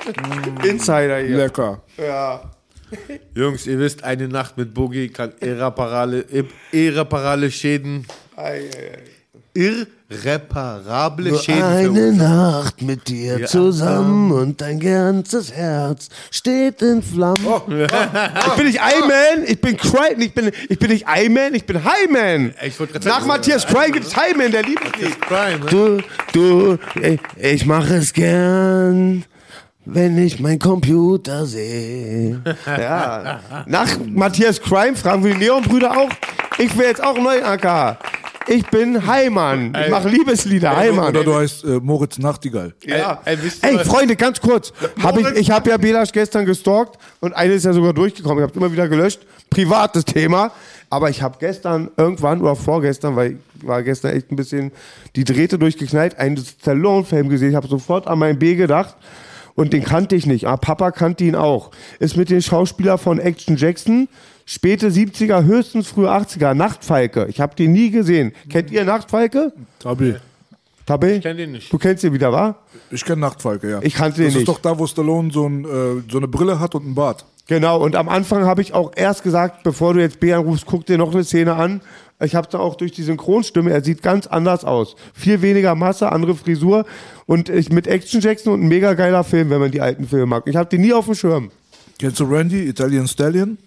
Insider 0.64 1.20
hier. 1.20 1.38
Lecker. 1.38 1.82
Ja. 1.98 2.42
Jungs, 3.36 3.68
ihr 3.68 3.78
wisst, 3.80 4.04
eine 4.04 4.28
Nacht 4.28 4.58
mit 4.58 4.74
Boogie 4.74 5.10
kann 5.10 5.34
irreparable, 5.40 6.26
irreparable 6.72 7.52
Schäden. 7.52 8.06
Irreparable 10.14 11.30
Nur 11.32 11.40
Schäden 11.40 11.64
eine. 11.98 12.14
Nacht 12.14 12.82
mit 12.82 13.08
dir 13.08 13.40
Ja. 13.40 13.48
zusammen 13.48 14.32
und 14.32 14.62
dein 14.62 14.80
ganzes 14.80 15.52
Herz 15.54 16.10
steht 16.32 16.82
in 16.82 17.02
Flammen. 17.02 17.38
Ich 17.48 18.54
bin 18.54 18.66
nicht 18.68 18.80
Iman, 18.80 19.46
ich 19.48 19.60
bin 19.60 19.78
Crichton, 19.78 20.22
ich 20.22 20.34
bin, 20.34 20.52
ich 20.70 20.80
bin 20.80 20.90
nicht 20.92 21.06
Iman, 21.08 21.54
ich 21.56 21.66
bin 21.66 21.82
Highman. 21.84 22.54
Nach 23.06 23.26
Matthias 23.26 23.66
Crichton 23.66 23.92
gibt 23.94 24.08
es 24.08 24.16
Highman, 24.16 24.52
der 24.52 24.64
Lieblingslied. 24.64 25.22
Crime, 25.22 25.60
ne? 25.60 25.66
Du, 25.70 25.98
du, 26.34 26.78
ich, 27.02 27.20
ich 27.38 27.66
mache 27.66 27.96
es 27.96 28.14
gern, 28.14 29.26
wenn 29.86 30.18
ich 30.18 30.40
mein 30.40 30.60
Computer 30.60 31.46
sehe. 31.46 32.42
Ja. 32.66 33.40
Nach 33.66 33.90
Matthias 34.06 34.62
Crime 34.62 34.96
fragen 34.96 35.24
wir 35.24 35.34
die 35.34 35.40
Neonbrüder 35.40 35.92
auch. 35.98 36.10
Ich 36.58 36.78
will 36.78 36.86
jetzt 36.86 37.04
auch 37.04 37.18
neu 37.18 37.44
AK. 37.44 37.98
Ich 38.48 38.68
bin 38.68 39.08
Heimann. 39.08 39.74
Ich 39.84 39.90
mache 39.90 40.10
Liebeslieder. 40.10 40.76
Heimann. 40.76 41.10
Oder 41.10 41.24
du 41.24 41.36
heißt 41.36 41.64
äh, 41.64 41.80
Moritz 41.82 42.18
Nachtigall. 42.20 42.74
Ja. 42.86 43.22
Ey, 43.26 43.38
Ey, 43.62 43.76
was? 43.76 43.88
Freunde, 43.88 44.16
ganz 44.16 44.42
kurz. 44.42 44.74
Hab 45.02 45.18
ich 45.18 45.28
ich 45.36 45.52
habe 45.52 45.70
ja 45.70 45.78
Belasch 45.78 46.12
gestern 46.12 46.46
gestalkt 46.46 46.98
und 47.22 47.34
eine 47.34 47.54
ist 47.54 47.66
ja 47.66 47.74
sogar 47.74 47.94
durchgekommen. 47.94 48.44
Ich 48.44 48.50
habe 48.50 48.60
immer 48.60 48.72
wieder 48.72 48.88
gelöscht. 48.88 49.22
Privates 49.50 50.06
Thema. 50.06 50.52
Aber 50.90 51.10
ich 51.10 51.22
habe 51.22 51.38
gestern 51.40 51.90
irgendwann 51.98 52.42
oder 52.42 52.56
vorgestern, 52.56 53.16
weil 53.16 53.38
ich 53.62 53.68
war 53.68 53.82
gestern 53.82 54.12
echt 54.16 54.32
ein 54.32 54.36
bisschen 54.36 54.72
die 55.16 55.24
Drähte 55.24 55.58
durchgeknallt, 55.58 56.20
einen 56.20 56.38
Stallone-Film 56.38 57.30
gesehen. 57.30 57.50
Ich 57.50 57.56
habe 57.56 57.68
sofort 57.68 58.08
an 58.08 58.20
mein 58.20 58.38
B 58.38 58.56
gedacht. 58.56 58.96
Und 59.56 59.72
den 59.72 59.84
kannte 59.84 60.16
ich 60.16 60.26
nicht. 60.26 60.48
Aber 60.48 60.58
Papa 60.58 60.92
kannte 60.92 61.24
ihn 61.24 61.36
auch. 61.36 61.72
Ist 62.00 62.18
mit 62.18 62.30
dem 62.30 62.42
Schauspieler 62.42 62.98
von 62.98 63.20
Action 63.20 63.56
Jackson. 63.56 64.08
Späte 64.46 64.90
70er, 64.90 65.44
höchstens 65.44 65.88
frühe 65.88 66.10
80er. 66.10 66.54
Nachtfalke. 66.54 67.28
Ich 67.30 67.40
habe 67.40 67.56
den 67.56 67.72
nie 67.72 67.92
gesehen. 67.92 68.34
Kennt 68.50 68.72
ihr 68.72 68.84
Nachtfalke? 68.84 69.54
Tabi. 69.80 70.16
Tabi? 70.86 71.12
Ich 71.12 71.22
kenn 71.22 71.38
den 71.38 71.54
nicht. 71.54 71.72
Du 71.72 71.78
kennst 71.78 72.04
ihn 72.04 72.14
wieder, 72.14 72.32
wa? 72.34 72.56
Ich 72.92 73.06
kenne 73.06 73.22
Nachtfalke, 73.22 73.70
ja. 73.70 73.80
Ich 73.82 73.94
kannte 73.94 74.18
den 74.18 74.26
das 74.26 74.34
nicht. 74.34 74.44
ist 74.44 74.48
doch 74.50 74.60
da, 74.60 74.78
wo 74.78 74.86
Stallone 74.86 75.32
so, 75.32 75.48
ein, 75.48 75.64
äh, 75.64 76.12
so 76.12 76.18
eine 76.18 76.28
Brille 76.28 76.60
hat 76.60 76.76
und 76.76 76.84
einen 76.84 76.96
Bart. 76.96 77.26
Genau, 77.48 77.82
und 77.82 77.96
am 77.96 78.08
Anfang 78.08 78.46
habe 78.46 78.62
ich 78.62 78.74
auch 78.74 78.92
erst 78.96 79.24
gesagt, 79.24 79.64
bevor 79.64 79.94
du 79.94 80.00
jetzt 80.00 80.20
B 80.20 80.34
anrufst, 80.34 80.66
guck 80.66 80.86
dir 80.86 80.98
noch 80.98 81.14
eine 81.14 81.24
Szene 81.24 81.56
an. 81.56 81.82
Ich 82.22 82.36
habe 82.36 82.48
da 82.50 82.60
auch 82.60 82.76
durch 82.76 82.94
die 82.94 83.04
Synchronstimme, 83.04 83.72
er 83.72 83.84
sieht 83.84 84.02
ganz 84.02 84.28
anders 84.28 84.64
aus. 84.64 84.96
Viel 85.14 85.42
weniger 85.42 85.76
Masse, 85.76 86.12
andere 86.12 86.36
Frisur 86.36 86.86
und 87.26 87.50
ich 87.50 87.70
mit 87.70 87.86
Action 87.88 88.22
Jackson 88.22 88.54
und 88.54 88.62
ein 88.62 88.68
mega 88.70 88.94
geiler 88.94 89.26
Film, 89.26 89.50
wenn 89.50 89.60
man 89.60 89.72
die 89.72 89.82
alten 89.82 90.08
Filme 90.08 90.26
mag. 90.26 90.44
Ich 90.48 90.56
habe 90.56 90.70
den 90.70 90.82
nie 90.82 90.94
auf 90.94 91.06
dem 91.06 91.16
Schirm. 91.16 91.52
Kennst 92.00 92.20
du 92.20 92.24
Randy, 92.26 92.64
Italian 92.64 93.08
Stallion? 93.08 93.58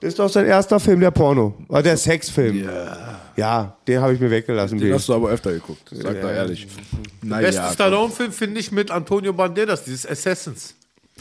Das 0.00 0.08
ist 0.08 0.18
doch 0.18 0.28
sein 0.28 0.46
erster 0.46 0.78
Film, 0.78 1.00
der 1.00 1.10
Porno. 1.10 1.54
Oder 1.68 1.82
der 1.82 1.96
Sexfilm. 1.96 2.64
Ja. 2.64 3.20
Ja, 3.36 3.76
den 3.86 4.00
habe 4.00 4.14
ich 4.14 4.20
mir 4.20 4.30
weggelassen. 4.30 4.78
Den 4.78 4.88
B. 4.88 4.94
hast 4.94 5.08
du 5.08 5.14
aber 5.14 5.28
öfter 5.28 5.52
geguckt, 5.52 5.82
sag 5.90 6.20
da 6.22 6.28
Ja. 6.30 6.36
ehrlich. 6.36 6.66
Besten 6.66 7.28
Naja, 7.28 7.72
Stallone-Film 7.72 8.32
finde 8.32 8.60
ich 8.60 8.72
mit 8.72 8.90
Antonio 8.90 9.32
Banderas, 9.32 9.84
dieses 9.84 10.08
Assassins. 10.08 10.74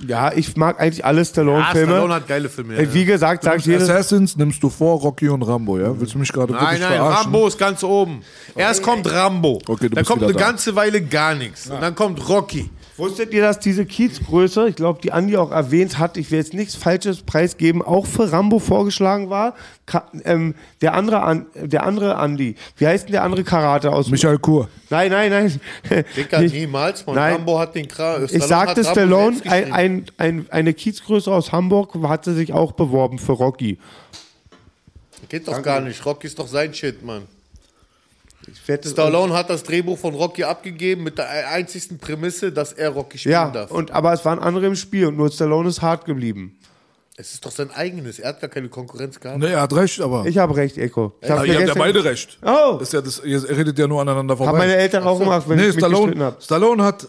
Ja, 0.06 0.32
ich 0.34 0.58
mag 0.58 0.80
eigentlich 0.80 1.06
alle 1.06 1.24
Stallone-Filme. 1.24 1.92
Ja, 1.92 1.98
Stallone 2.00 2.14
hat 2.16 2.28
geile 2.28 2.50
Filme, 2.50 2.82
ja, 2.82 2.94
Wie 2.94 3.06
gesagt, 3.06 3.44
sag 3.44 3.60
ich 3.60 3.66
jedes... 3.66 3.90
Assassins 3.90 4.36
nimmst 4.36 4.62
du 4.62 4.70
vor 4.70 5.00
Rocky 5.00 5.30
und 5.30 5.42
Rambo, 5.42 5.78
ja? 5.78 5.98
Willst 5.98 6.14
du 6.14 6.20
mich 6.20 6.32
gerade 6.34 6.52
Nein, 6.52 6.62
wirklich 6.64 6.82
nein, 6.82 6.98
verarschen? 6.98 7.24
Rambo 7.32 7.48
ist 7.48 7.58
ganz 7.58 7.82
oben. 7.84 8.22
Erst 8.56 8.84
kommt 8.84 9.10
Rambo. 9.10 9.62
Okay, 9.68 9.88
du 9.88 9.96
dann 9.96 10.02
bist 10.02 10.10
kommt 10.10 10.24
eine 10.24 10.34
da. 10.34 10.40
ganze 10.40 10.76
Weile 10.76 11.02
gar 11.02 11.34
nichts. 11.36 11.68
Und 11.68 11.82
dann 11.82 11.96
kommt 11.96 12.28
Rocky. 12.28 12.70
Wusstet 12.98 13.34
ihr, 13.34 13.42
dass 13.42 13.60
diese 13.60 13.86
Kiezgröße, 13.86 14.70
ich 14.70 14.76
glaube, 14.78 15.02
die 15.02 15.12
Andi 15.12 15.36
auch 15.36 15.52
erwähnt 15.52 15.98
hat, 15.98 16.16
ich 16.16 16.32
will 16.32 16.40
jetzt 16.40 16.54
nichts 16.54 16.76
Falsches 16.76 17.24
preisgeben, 17.24 17.82
auch 17.82 18.06
für 18.06 18.32
Rambo 18.32 18.60
vorgeschlagen 18.60 19.30
war? 19.30 19.54
Ka 19.86 20.10
ähm, 20.24 20.56
der, 20.82 20.94
andere 20.94 21.22
An 21.22 21.46
der 21.56 21.84
andere 21.84 22.16
Andi, 22.16 22.56
wie 22.78 22.88
heißt 22.88 23.06
denn 23.06 23.12
der 23.12 23.24
andere 23.24 23.44
Karate 23.44 23.92
aus? 23.92 24.10
Michael 24.10 24.40
Kur. 24.40 24.70
Nein, 24.90 25.12
nein, 25.12 25.30
nein. 25.30 26.06
Dicker, 26.16 26.40
Nicht- 26.40 26.56
niemals. 26.56 27.06
Man, 27.06 27.16
Nein. 27.16 27.34
Rambo 27.34 27.60
hat 27.60 27.76
den 27.76 27.88
Kra 27.88 28.24
Ich 28.24 28.44
sagte 28.44 28.86
Stallone, 28.86 29.42
ein, 29.46 29.74
ein, 29.74 30.06
ein, 30.18 30.46
eine 30.50 30.74
Kiezgröße 30.74 31.30
aus 31.32 31.52
Hamburg 31.52 31.96
hatte 32.04 32.34
sich 32.34 32.54
auch 32.54 32.72
beworben 32.72 33.20
für 33.20 33.34
Rocky. 33.34 33.78
Geht 35.28 35.48
doch 35.48 35.62
gar 35.62 35.82
nicht. 35.82 36.06
Rocky 36.06 36.28
ist 36.28 36.40
doch 36.40 36.48
sein 36.48 36.74
Shit, 36.74 37.04
Mann. 37.04 37.24
Stallone 38.86 39.34
hat 39.34 39.50
das 39.50 39.64
Drehbuch 39.64 39.98
von 39.98 40.14
Rocky 40.16 40.44
abgegeben 40.44 41.04
mit 41.04 41.18
der 41.18 41.50
einzigsten 41.50 41.98
Prämisse, 41.98 42.52
dass 42.52 42.74
er 42.74 42.90
Rocky 42.90 43.18
spielen 43.18 43.34
Ja, 43.34 43.50
darf. 43.50 43.72
und, 43.72 43.92
aber 43.92 44.14
es 44.14 44.24
waren 44.26 44.40
andere 44.40 44.66
im 44.68 44.76
Spiel 44.76 45.08
und 45.08 45.18
nur 45.18 45.32
Stallone 45.32 45.70
ist 45.70 45.82
hart 45.82 46.06
geblieben. 46.06 46.58
Es 47.18 47.34
ist 47.34 47.46
doch 47.46 47.52
sein 47.52 47.72
eigenes. 47.72 48.20
Er 48.20 48.30
hat 48.30 48.42
gar 48.42 48.50
keine 48.50 48.68
Konkurrenz 48.68 49.20
gehabt. 49.22 49.40
Ne, 49.40 49.48
er 49.48 49.62
hat 49.62 49.74
recht, 49.74 50.02
aber. 50.02 50.26
Ich 50.26 50.38
habe 50.38 50.54
recht, 50.58 50.78
Eko. 50.78 51.14
Ich 51.22 51.30
mir 51.30 51.46
ihr 51.46 51.60
habt 51.60 51.68
ja 51.70 51.74
beide 51.76 52.04
recht. 52.04 52.38
Oh! 52.42 52.74
Das 52.78 52.90
ist 52.90 52.94
ja 52.94 53.00
das, 53.02 53.22
ihr 53.24 53.42
redet 53.50 53.80
ja 53.80 53.88
nur 53.88 54.02
aneinander 54.02 54.36
vorbei. 54.36 54.52
Haben 54.52 54.58
meine 54.58 54.76
Eltern 54.76 55.04
auch 55.04 55.18
gemacht, 55.18 55.48
wenn 55.48 55.56
nee, 55.58 55.68
ich 55.68 55.76
mich 55.76 55.86
Stallone, 55.86 56.22
hab. 56.26 56.44
Stallone 56.44 56.84
hat 56.84 57.08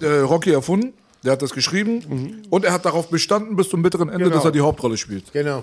äh, 0.00 0.06
Rocky 0.20 0.52
erfunden, 0.52 0.94
der 1.22 1.32
hat 1.32 1.42
das 1.42 1.50
geschrieben 1.52 2.02
Mhm. 2.08 2.42
und 2.48 2.64
er 2.64 2.72
hat 2.72 2.86
darauf 2.86 3.08
bestanden 3.10 3.54
bis 3.54 3.68
zum 3.68 3.82
bitteren 3.82 4.08
Ende, 4.08 4.24
Genau. 4.24 4.36
dass 4.36 4.44
er 4.46 4.52
die 4.52 4.62
Hauptrolle 4.62 4.96
spielt. 4.96 5.30
Genau. 5.34 5.62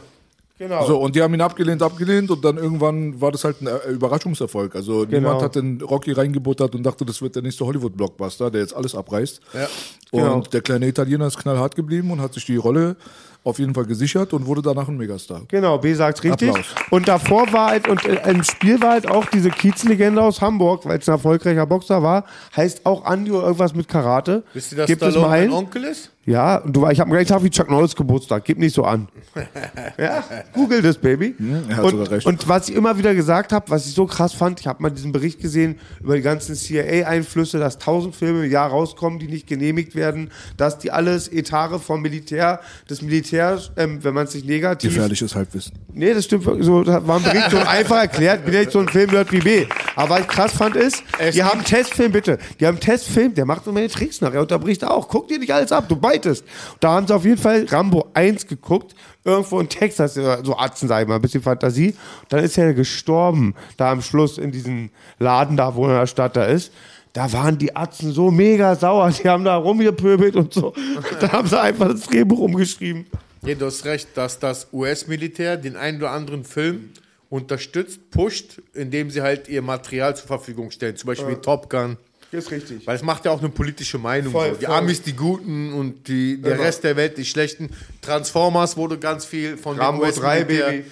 Genau. 0.60 0.86
So, 0.86 0.98
und 1.00 1.16
die 1.16 1.22
haben 1.24 1.34
ihn 1.34 1.42
abgelehnt, 1.42 1.82
abgelehnt 1.82 2.30
und 2.30 2.44
dann 2.44 2.58
irgendwann 2.58 3.20
war 3.22 3.32
das 3.32 3.46
halt 3.46 3.62
ein 3.62 3.70
Überraschungserfolg. 3.94 4.76
Also 4.76 5.06
Genau. 5.08 5.30
niemand 5.30 5.42
hat 5.42 5.56
den 5.56 5.82
Rocky 5.82 6.12
reingebuttert 6.12 6.76
und 6.76 6.84
dachte, 6.84 7.06
das 7.06 7.22
wird 7.22 7.36
der 7.36 7.42
nächste 7.44 7.66
Hollywood-Blockbuster, 7.66 8.52
der 8.52 8.62
jetzt 8.62 8.76
alles 8.76 8.94
abreißt. 8.94 9.40
Ja. 9.54 9.68
Und 10.12 10.20
Genau. 10.22 10.40
der 10.42 10.62
kleine 10.62 10.88
Italiener 10.88 11.28
ist 11.28 11.38
knallhart 11.38 11.76
geblieben 11.76 12.12
und 12.12 12.20
hat 12.22 12.34
sich 12.34 12.46
die 12.46 12.58
Rolle 12.58 12.98
auf 13.46 13.58
jeden 13.58 13.74
Fall 13.74 13.86
gesichert 13.86 14.34
und 14.34 14.46
wurde 14.48 14.62
danach 14.62 14.90
ein 14.90 14.98
Megastar. 14.98 15.44
Genau, 15.48 15.78
B 15.78 15.94
sagt 15.94 16.22
richtig. 16.26 16.50
Applaus. 16.50 16.66
Und 16.90 17.08
davor 17.08 17.52
war 17.54 17.70
halt, 17.70 17.88
und 17.88 18.04
äh, 18.06 18.30
im 18.30 18.44
Spiel 18.44 18.82
war 18.82 18.92
halt 18.92 19.10
auch 19.10 19.26
diese 19.28 19.50
Kiezlegende 19.50 20.22
aus 20.22 20.42
Hamburg, 20.42 20.86
weil 20.86 21.00
es 21.00 21.08
ein 21.08 21.14
erfolgreicher 21.14 21.66
Boxer 21.66 22.04
war, 22.04 22.26
heißt 22.58 22.86
auch 22.86 23.06
Andi 23.06 23.32
oder 23.32 23.44
irgendwas 23.46 23.74
mit 23.74 23.88
Karate. 23.88 24.44
Wisst 24.54 24.74
ihr, 24.74 24.80
dass 24.80 24.88
Gibt 24.88 25.02
Stallone 25.02 25.28
mein? 25.28 25.54
Onkel 25.54 25.86
ist? 25.86 26.12
Ja, 26.30 26.58
und 26.58 26.76
du, 26.76 26.88
ich 26.88 27.00
habe 27.00 27.10
gleich 27.10 27.28
Tag 27.28 27.44
wie 27.44 27.50
Chuck 27.50 27.72
Norris 27.72 27.96
Geburtstag. 27.96 28.46
Gib 28.46 28.60
nicht 28.60 28.76
so 28.76 28.84
an. 28.84 29.08
ja, 29.98 30.24
google 30.54 30.84
das, 30.84 31.00
Baby. 31.00 31.34
er 31.68 31.78
hat 31.78 31.86
und, 31.86 31.92
sogar 31.92 32.12
recht. 32.12 32.28
und 32.28 32.48
was 32.48 32.70
ich 32.70 32.76
immer 32.76 33.00
wieder 33.00 33.16
gesagt 33.16 33.52
habe, 33.52 33.72
was 33.72 33.88
ich 33.88 33.96
so 33.96 34.06
krass 34.06 34.34
fand, 34.34 34.60
ich 34.60 34.68
habe 34.68 34.80
mal 34.84 34.92
diesen 34.92 35.12
Bericht 35.12 35.40
gesehen 35.40 35.80
über 36.04 36.16
die 36.16 36.22
ganzen 36.22 36.54
CIA-Einflüsse, 36.54 37.58
dass 37.58 37.80
tausend 37.80 38.16
Filme 38.16 38.46
im 38.46 38.52
Jahr 38.52 38.70
rauskommen, 38.70 39.18
die 39.18 39.26
nicht 39.26 39.48
genehmigt 39.48 39.96
werden, 39.96 40.30
dass 40.56 40.78
die 40.78 40.92
alles 40.92 41.30
Etare 41.30 41.80
vom 41.80 42.04
Militär, 42.04 42.60
das 42.88 43.02
Militär, 43.02 43.60
ähm, 43.76 44.04
wenn 44.04 44.14
man 44.14 44.26
es 44.26 44.36
nicht 44.36 44.46
negativ 44.46 44.94
Gefährliches 44.94 45.34
Halbwissen. 45.34 45.80
Nee, 45.92 46.14
das 46.14 46.26
stimmt. 46.26 46.44
So, 46.60 46.84
das 46.84 47.08
war 47.08 47.18
ein 47.18 47.24
Bericht 47.24 47.50
so 47.50 47.58
einfach 47.68 48.02
erklärt. 48.02 48.46
Bin 48.46 48.54
ja 48.54 48.60
nicht 48.60 48.72
so 48.72 48.80
ein 48.80 48.88
Filmnerd 48.88 49.32
wie 49.32 49.40
B. 49.40 49.66
Aber 49.96 50.12
was 50.12 50.22
ich 50.22 50.28
krass 50.28 50.52
fand 50.52 50.76
ist, 50.76 51.04
die 51.34 51.44
haben 51.44 51.58
einen 51.58 51.66
Testfilm, 51.66 52.12
bitte. 52.12 52.38
Die 52.60 52.68
haben 52.68 52.76
einen 52.76 52.82
Testfilm, 52.82 53.34
der 53.34 53.46
macht 53.46 53.66
immer 53.66 53.82
die 53.82 53.88
Tricks 53.88 54.22
nach. 54.22 54.32
Er 54.32 54.42
unterbricht 54.42 54.86
auch. 54.86 55.08
Guck 55.08 55.28
dir 55.28 55.40
nicht 55.40 55.52
alles 55.52 55.72
ab, 55.72 55.90
du 55.90 55.96
beitest. 56.20 56.46
Da 56.80 56.92
haben 56.94 57.08
sie 57.08 57.16
auf 57.16 57.26
jeden 57.26 57.38
Fall 57.38 57.66
Rambo 57.70 58.10
1 58.14 58.48
geguckt. 58.48 58.96
Irgendwo 59.24 59.60
in 59.60 59.70
Texas, 59.70 60.18
äh, 60.18 60.38
so 60.44 60.58
Atzen, 60.58 60.88
sag 60.88 61.02
ich 61.02 61.08
mal, 61.08 61.16
ein 61.16 61.22
bisschen 61.22 61.42
Fantasie. 61.42 61.96
Dann 62.30 62.44
ist 62.44 62.58
er 62.58 62.74
gestorben, 62.74 63.56
da 63.78 63.92
am 63.92 64.02
Schluss 64.02 64.38
in 64.38 64.52
diesem 64.52 64.90
Laden 65.20 65.58
da, 65.58 65.76
wo 65.76 65.86
in 65.86 65.92
der 65.92 66.08
Stadt 66.08 66.36
da 66.36 66.46
ist. 66.46 66.72
Da 67.14 67.32
waren 67.34 67.58
die 67.58 67.76
Atzen 67.76 68.12
so 68.14 68.32
mega 68.32 68.76
sauer. 68.76 69.10
Die 69.12 69.28
haben 69.28 69.44
da 69.44 69.56
rumgepöbelt 69.56 70.36
und 70.36 70.54
so. 70.54 70.74
Da 71.20 71.32
haben 71.32 71.48
sie 71.48 71.60
einfach 71.60 71.90
das 71.90 72.02
Drehbuch 72.02 72.40
umgeschrieben. 72.40 73.08
Ja, 73.44 73.56
du 73.56 73.66
hast 73.66 73.86
recht, 73.86 74.10
dass 74.16 74.40
das 74.40 74.68
US-Militär 74.74 75.58
den 75.58 75.76
einen 75.76 75.98
oder 75.98 76.12
anderen 76.12 76.44
Film 76.44 76.92
unterstützt, 77.30 78.12
pusht, 78.12 78.62
indem 78.74 79.10
sie 79.10 79.22
halt 79.22 79.48
ihr 79.48 79.62
Material 79.62 80.16
zur 80.16 80.28
Verfügung 80.28 80.72
stellen. 80.72 80.96
Zum 80.98 81.08
Beispiel 81.08 81.34
Ja. 81.34 81.36
Top 81.36 81.70
Gun. 81.70 81.98
Das 82.32 82.46
ist 82.46 82.52
richtig. 82.52 82.86
Weil 82.86 82.96
es 82.96 83.02
macht 83.02 83.26
ja 83.26 83.32
auch 83.32 83.40
eine 83.40 83.50
politische 83.50 83.98
Meinung. 83.98 84.32
Voll, 84.32 84.52
so. 84.54 84.60
Die 84.60 84.66
voll. 84.66 84.76
Amis 84.76 85.02
die 85.02 85.14
Guten 85.14 85.74
und 85.74 86.08
die, 86.08 86.42
der 86.42 86.54
Immer. 86.56 86.64
Rest 86.66 86.84
der 86.84 86.96
Welt 86.96 87.18
die 87.18 87.26
Schlechten. 87.26 87.70
Transformers 88.02 88.78
wurde 88.78 88.98
ganz 89.00 89.26
viel 89.26 89.58
von 89.58 89.78
Rambo 89.80 90.06
den 90.06 90.14
3, 90.14 90.42
US-Militär- 90.44 90.46
Baby. 90.46 90.84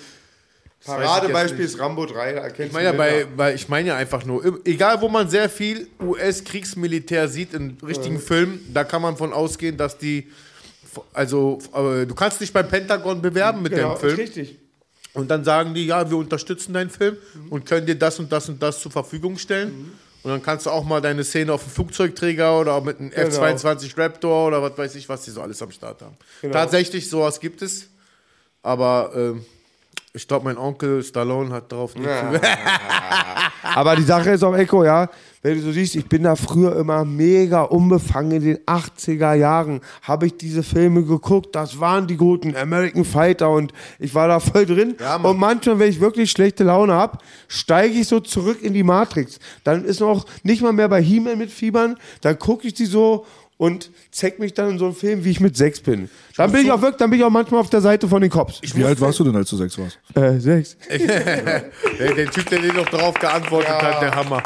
Paradebeispiel 0.85 1.65
ist 1.65 1.79
Rambo 1.79 2.05
3, 2.05 2.33
da 2.33 2.39
erkennst 2.41 2.67
Ich 2.67 2.73
meine 2.73 2.85
ja, 2.85 2.91
bei, 2.93 3.25
bei, 3.35 3.53
ich 3.53 3.67
meine 3.67 3.89
ja 3.89 3.95
einfach 3.97 4.23
nur, 4.25 4.61
egal 4.65 5.01
wo 5.01 5.09
man 5.09 5.29
sehr 5.29 5.49
viel 5.49 5.87
US-Kriegsmilitär 5.99 7.27
sieht 7.27 7.53
in 7.53 7.77
richtigen 7.85 8.15
Mhm. 8.15 8.21
Filmen, 8.21 8.71
da 8.73 8.83
kann 8.83 9.01
man 9.01 9.17
von 9.17 9.33
ausgehen, 9.33 9.75
dass 9.75 9.97
die, 9.97 10.27
also 11.13 11.59
äh, 11.73 12.05
du 12.05 12.15
kannst 12.15 12.39
dich 12.39 12.53
beim 12.53 12.67
Pentagon 12.69 13.21
bewerben 13.21 13.61
mit 13.63 13.73
Genau, 13.73 13.95
dem 13.95 13.99
Film. 13.99 14.11
ist 14.13 14.19
richtig. 14.19 14.59
Und 15.13 15.29
dann 15.29 15.43
sagen 15.43 15.73
die, 15.73 15.85
ja, 15.87 16.09
wir 16.09 16.17
unterstützen 16.17 16.73
deinen 16.73 16.89
Film 16.91 17.17
und 17.49 17.65
können 17.65 17.85
dir 17.87 17.95
das 17.95 18.19
und 18.19 18.31
das 18.31 18.47
und 18.49 18.61
das 18.61 18.79
zur 18.79 18.91
Verfügung 18.91 19.37
stellen. 19.37 19.69
Mhm. 19.69 19.91
Und 20.27 20.33
dann 20.33 20.43
kannst 20.43 20.65
du 20.65 20.71
auch 20.71 20.83
mal 20.83 20.99
deine 20.99 21.23
Szene 21.23 21.53
auf 21.53 21.63
dem 21.63 21.71
Flugzeugträger 21.71 22.59
oder 22.59 22.81
mit 22.81 22.99
einem 22.99 23.11
Genau. 23.11 23.27
F-22 23.29 23.97
Raptor 23.97 24.47
oder 24.47 24.61
was 24.61 24.77
weiß 24.77 24.95
ich, 24.95 25.07
was 25.07 25.21
die 25.23 25.31
so 25.31 25.41
alles 25.41 25.61
am 25.61 25.71
Start 25.71 26.01
haben. 26.01 26.17
Genau. 26.41 26.53
Tatsächlich, 26.53 27.09
sowas 27.09 27.39
gibt 27.39 27.61
es. 27.61 27.87
Aber 28.61 29.11
ähm, 29.15 29.45
ich 30.11 30.27
glaube, 30.27 30.43
mein 30.43 30.57
Onkel 30.57 31.01
Stallone 31.01 31.53
hat 31.53 31.71
darauf 31.71 31.95
nicht 31.95 32.07
Ja. 32.09 32.33
Aber 33.63 33.95
die 33.95 34.03
Sache 34.03 34.31
ist 34.31 34.43
auch, 34.43 34.53
Echo, 34.53 34.83
ja, 34.83 35.09
wenn 35.47 35.55
du 35.55 35.61
so 35.61 35.71
siehst, 35.71 35.95
ich 35.95 36.07
bin 36.07 36.23
da 36.23 36.35
früher 36.35 36.75
immer 36.75 37.05
mega 37.05 37.61
unbefangen 37.61 38.31
in 38.33 38.43
den 38.43 38.57
80er 38.65 39.33
Jahren, 39.33 39.79
habe 40.01 40.25
ich 40.25 40.35
diese 40.35 40.61
Filme 40.61 41.05
geguckt, 41.05 41.55
das 41.55 41.79
waren 41.79 42.05
die 42.05 42.17
guten 42.17 42.53
American 42.53 43.05
Fighter 43.05 43.49
und 43.49 43.71
ich 43.97 44.13
war 44.13 44.27
da 44.27 44.41
voll 44.41 44.65
drin. 44.65 44.97
und 45.23 45.39
manchmal, 45.39 45.79
wenn 45.79 45.89
ich 45.89 46.01
wirklich 46.01 46.31
schlechte 46.31 46.65
Laune 46.65 46.91
habe, 46.91 47.19
steige 47.47 47.97
ich 47.97 48.09
so 48.09 48.19
zurück 48.19 48.61
in 48.61 48.73
die 48.73 48.83
Matrix. 48.83 49.39
Dann 49.63 49.85
ist 49.85 50.01
noch 50.01 50.25
nicht 50.43 50.61
mal 50.61 50.73
mehr 50.73 50.89
bei 50.89 51.01
He-Man 51.01 51.37
mit 51.37 51.49
Fiebern, 51.49 51.95
dann 52.19 52.37
gucke 52.37 52.67
ich 52.67 52.73
die 52.73 52.85
so 52.85 53.25
und 53.57 53.89
zeig 54.11 54.39
mich 54.39 54.53
dann 54.53 54.69
in 54.71 54.79
so 54.79 54.85
einem 54.85 54.95
Film, 54.95 55.23
wie 55.23 55.31
ich 55.31 55.39
mit 55.39 55.57
sechs 55.57 55.79
bin. 55.79 56.09
Dann 56.35 56.51
bin 56.51 56.61
ich 56.65 56.71
auch 56.71 56.81
wirklich, 56.81 56.97
dann 56.97 57.09
bin 57.09 57.19
ich 57.19 57.25
auch 57.25 57.31
manchmal 57.31 57.59
auf 57.61 57.69
der 57.69 57.81
Seite 57.81 58.07
von 58.07 58.21
den 58.21 58.29
Cops. 58.29 58.59
Wie 58.61 58.83
alt 58.83 59.01
warst 59.01 59.19
du 59.19 59.23
denn, 59.23 59.35
als 59.35 59.49
du 59.49 59.57
sechs 59.57 59.77
warst? 59.77 59.99
Äh, 60.13 60.39
sechs. 60.39 60.77
der, 60.89 62.13
der 62.15 62.31
Typ, 62.31 62.49
der 62.49 62.59
dir 62.59 62.73
noch 62.73 62.87
drauf 62.87 63.15
geantwortet 63.15 63.69
hat, 63.69 64.01
der 64.01 64.15
Hammer. 64.15 64.43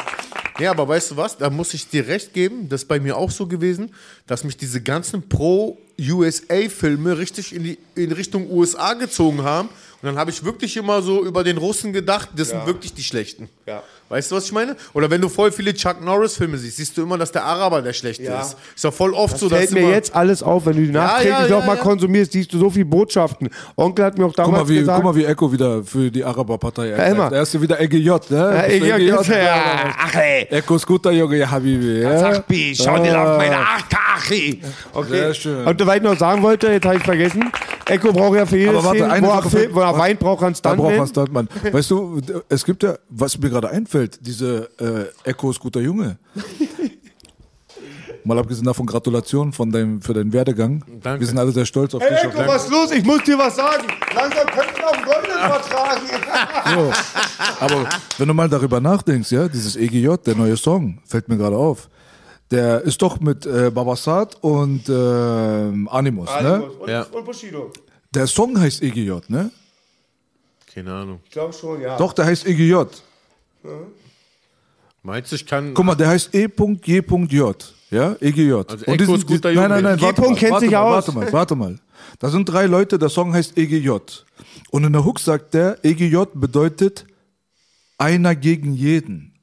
Ja, 0.58 0.70
aber 0.70 0.86
weißt 0.86 1.12
du 1.12 1.16
was? 1.16 1.36
Da 1.38 1.50
muss 1.50 1.72
ich 1.74 1.88
dir 1.88 2.06
recht 2.06 2.32
geben, 2.34 2.68
das 2.68 2.82
ist 2.82 2.88
bei 2.88 3.00
mir 3.00 3.16
auch 3.16 3.30
so 3.30 3.46
gewesen, 3.46 3.94
dass 4.26 4.44
mich 4.44 4.56
diese 4.56 4.80
ganzen 4.82 5.28
Pro-USA-Filme 5.28 7.18
richtig 7.18 7.54
in, 7.54 7.64
die, 7.64 7.78
in 7.94 8.12
Richtung 8.12 8.50
USA 8.50 8.94
gezogen 8.94 9.42
haben. 9.42 9.68
Und 9.68 10.06
dann 10.06 10.16
habe 10.18 10.30
ich 10.30 10.44
wirklich 10.44 10.76
immer 10.76 11.00
so 11.00 11.24
über 11.24 11.44
den 11.44 11.56
Russen 11.58 11.92
gedacht, 11.92 12.30
das 12.36 12.50
Ja. 12.50 12.58
sind 12.58 12.66
wirklich 12.66 12.92
die 12.92 13.04
Schlechten. 13.04 13.48
Ja. 13.66 13.82
Weißt 14.12 14.30
du, 14.30 14.36
was 14.36 14.44
ich 14.44 14.52
meine? 14.52 14.76
Oder 14.92 15.08
wenn 15.10 15.22
du 15.22 15.28
voll 15.30 15.50
viele 15.50 15.72
Chuck 15.72 16.04
Norris-Filme 16.04 16.58
siehst, 16.58 16.76
siehst 16.76 16.98
du 16.98 17.02
immer, 17.02 17.16
dass 17.16 17.32
der 17.32 17.44
Araber 17.44 17.80
der 17.80 17.94
Schlechte 17.94 18.24
Ja. 18.24 18.42
ist. 18.42 18.56
Ist 18.76 18.84
doch 18.84 18.92
voll 18.92 19.14
oft 19.14 19.32
Das 19.32 19.40
so, 19.40 19.48
dass 19.48 19.58
fällt 19.60 19.72
mir 19.72 19.80
immer 19.80 19.90
jetzt 19.92 20.14
alles 20.14 20.42
auf, 20.42 20.66
wenn 20.66 20.76
du 20.76 20.82
die 20.82 20.92
Ja, 20.92 21.04
nachträglich 21.04 21.32
ja, 21.32 21.46
ja, 21.46 21.58
noch 21.58 21.64
mal 21.66 21.76
ja. 21.76 21.82
konsumierst, 21.82 22.32
siehst 22.32 22.52
du 22.52 22.58
so 22.58 22.68
viele 22.68 22.84
Botschaften. 22.84 23.48
Onkel 23.74 24.04
hat 24.04 24.18
mir 24.18 24.24
auch 24.24 24.28
Guck 24.28 24.36
damals 24.36 24.62
mal, 24.64 24.68
wie, 24.68 24.78
gesagt, 24.80 24.96
guck 25.02 25.04
mal, 25.14 25.18
wie 25.18 25.24
Echo 25.24 25.50
wieder 25.50 25.82
für 25.82 26.10
die 26.10 26.22
Araberpartei 26.22 26.84
Ja, 26.88 26.90
erklärt. 26.90 27.12
immer. 27.16 27.30
Der 27.30 27.38
erste 27.38 27.62
wieder 27.62 27.80
EGJ, 27.80 27.96
ne? 28.08 28.18
Ja, 28.30 28.62
Bist 28.62 28.80
du 28.82 28.86
EGJ, 28.86 29.32
ja. 29.42 29.94
Ach, 29.98 30.14
ey. 30.14 30.42
Echo 30.50 30.76
ist 30.76 30.86
guter 30.86 31.10
Junge, 31.12 31.38
ja, 31.38 31.50
Habibi. 31.50 32.00
Ja? 32.02 32.18
Sachbi, 32.18 32.74
schau 32.76 32.98
dir 33.02 33.16
Ah. 33.18 33.32
auf 33.32 33.38
meine 33.38 33.56
Achtachi. 33.56 34.60
Okay. 34.92 35.08
Sehr 35.10 35.34
schön. 35.34 35.66
Und 35.66 35.86
was 35.86 35.96
ich 35.96 36.02
noch 36.02 36.18
sagen 36.18 36.42
wollte, 36.42 36.68
jetzt 36.70 36.84
habe 36.84 36.96
ich 36.96 37.02
vergessen. 37.02 37.50
Echo 37.86 38.12
braucht 38.12 38.36
ja 38.36 38.46
für 38.46 38.56
jedes 38.56 38.74
Aber 38.76 38.84
warte, 38.84 39.10
eine 39.10 39.26
wo 39.26 39.30
er, 39.32 39.42
Film, 39.42 39.74
wo 39.74 39.80
er 39.80 39.92
was- 39.92 39.98
Wein 39.98 40.16
braucht, 40.16 40.42
er 40.42 40.46
einen 40.46 40.56
Da 40.62 40.74
braucht 40.74 40.96
man 40.96 41.06
Stuntman. 41.08 41.48
Stuntman. 41.48 41.72
Weißt 41.74 41.90
du, 41.90 42.20
es 42.48 42.64
gibt 42.64 42.82
ja, 42.82 42.94
was 43.08 43.38
mir 43.38 43.50
gerade 43.50 43.70
einfällt, 43.70 44.01
diese 44.08 44.70
äh, 45.24 45.28
Echo 45.30 45.50
ist 45.50 45.60
guter 45.60 45.80
Junge. 45.80 46.18
Mal 48.24 48.38
abgesehen 48.38 48.64
davon, 48.66 48.86
Gratulation 48.86 49.52
von 49.52 49.72
deinem, 49.72 50.00
für 50.00 50.14
deinen 50.14 50.32
Werdegang. 50.32 50.84
Danke. 51.02 51.20
Wir 51.20 51.26
sind 51.26 51.38
alle 51.38 51.50
sehr 51.50 51.66
stolz 51.66 51.92
auf 51.94 52.02
Hey 52.02 52.10
dich. 52.10 52.32
Echo, 52.32 52.46
was 52.46 52.64
ist 52.66 52.70
los? 52.70 52.92
Ich 52.92 53.04
muss 53.04 53.24
dir 53.24 53.36
was 53.36 53.56
sagen. 53.56 53.84
Langsam 54.14 54.46
könnten 54.46 54.76
wir 54.76 54.88
auf 54.88 54.96
den 54.96 55.04
Goldenen 55.04 55.38
vertragen. 55.38 56.02
So. 56.74 56.92
Aber 57.60 57.88
wenn 58.18 58.28
du 58.28 58.34
mal 58.34 58.48
darüber 58.48 58.80
nachdenkst, 58.80 59.30
ja, 59.32 59.48
dieses 59.48 59.74
EGJ, 59.76 60.14
der 60.24 60.36
neue 60.36 60.56
Song, 60.56 61.00
fällt 61.04 61.28
mir 61.28 61.36
gerade 61.36 61.56
auf. 61.56 61.88
Der 62.50 62.80
ist 62.82 63.02
doch 63.02 63.18
mit 63.20 63.44
äh, 63.44 63.70
Babasat 63.70 64.36
und 64.42 64.88
ähm, 64.88 65.88
Animus, 65.90 66.30
ne? 66.40 66.62
Und, 66.62 66.88
Ja. 66.88 67.02
und 67.10 67.24
Bushido. 67.24 67.72
Der 68.14 68.26
Song 68.26 68.58
heißt 68.58 68.82
EGJ, 68.82 69.12
ne? 69.28 69.50
Keine 70.72 70.92
Ahnung. 70.94 71.20
Ich 71.24 71.30
glaube 71.30 71.52
schon, 71.52 71.80
ja. 71.80 71.96
Doch, 71.96 72.12
der 72.12 72.26
heißt 72.26 72.46
EGJ. 72.46 72.84
Meinst 75.02 75.32
du, 75.32 75.36
ich 75.36 75.46
kann. 75.46 75.74
Guck 75.74 75.84
mal, 75.84 75.94
der 75.94 76.08
heißt 76.08 76.34
E.J. 76.34 77.74
Ja, 77.90 78.16
EGJ. 78.20 78.52
Also 78.52 78.86
Und 78.86 79.00
diesen- 79.00 79.14
ist 79.16 79.26
guter 79.26 79.52
Nein, 79.52 79.68
nein, 79.68 79.82
nein, 79.82 79.96
G. 79.98 80.02
warte 80.04 80.20
mal, 80.22 80.34
kennt 80.34 80.52
warte 80.52 80.64
sich 80.64 80.72
mal, 80.72 80.80
aus. 80.80 80.94
Warte 81.08 81.12
mal, 81.12 81.32
warte 81.32 81.56
mal. 81.56 81.78
Da 82.18 82.30
sind 82.30 82.46
drei 82.46 82.64
Leute, 82.66 82.98
der 82.98 83.10
Song 83.10 83.34
heißt 83.34 83.58
EGJ. 83.58 83.90
Und 84.70 84.84
in 84.84 84.92
der 84.92 85.04
Hook 85.04 85.20
sagt 85.20 85.52
der, 85.54 85.78
EGJ 85.84 86.16
bedeutet 86.34 87.04
einer 87.98 88.34
gegen 88.34 88.72
jeden. 88.72 89.34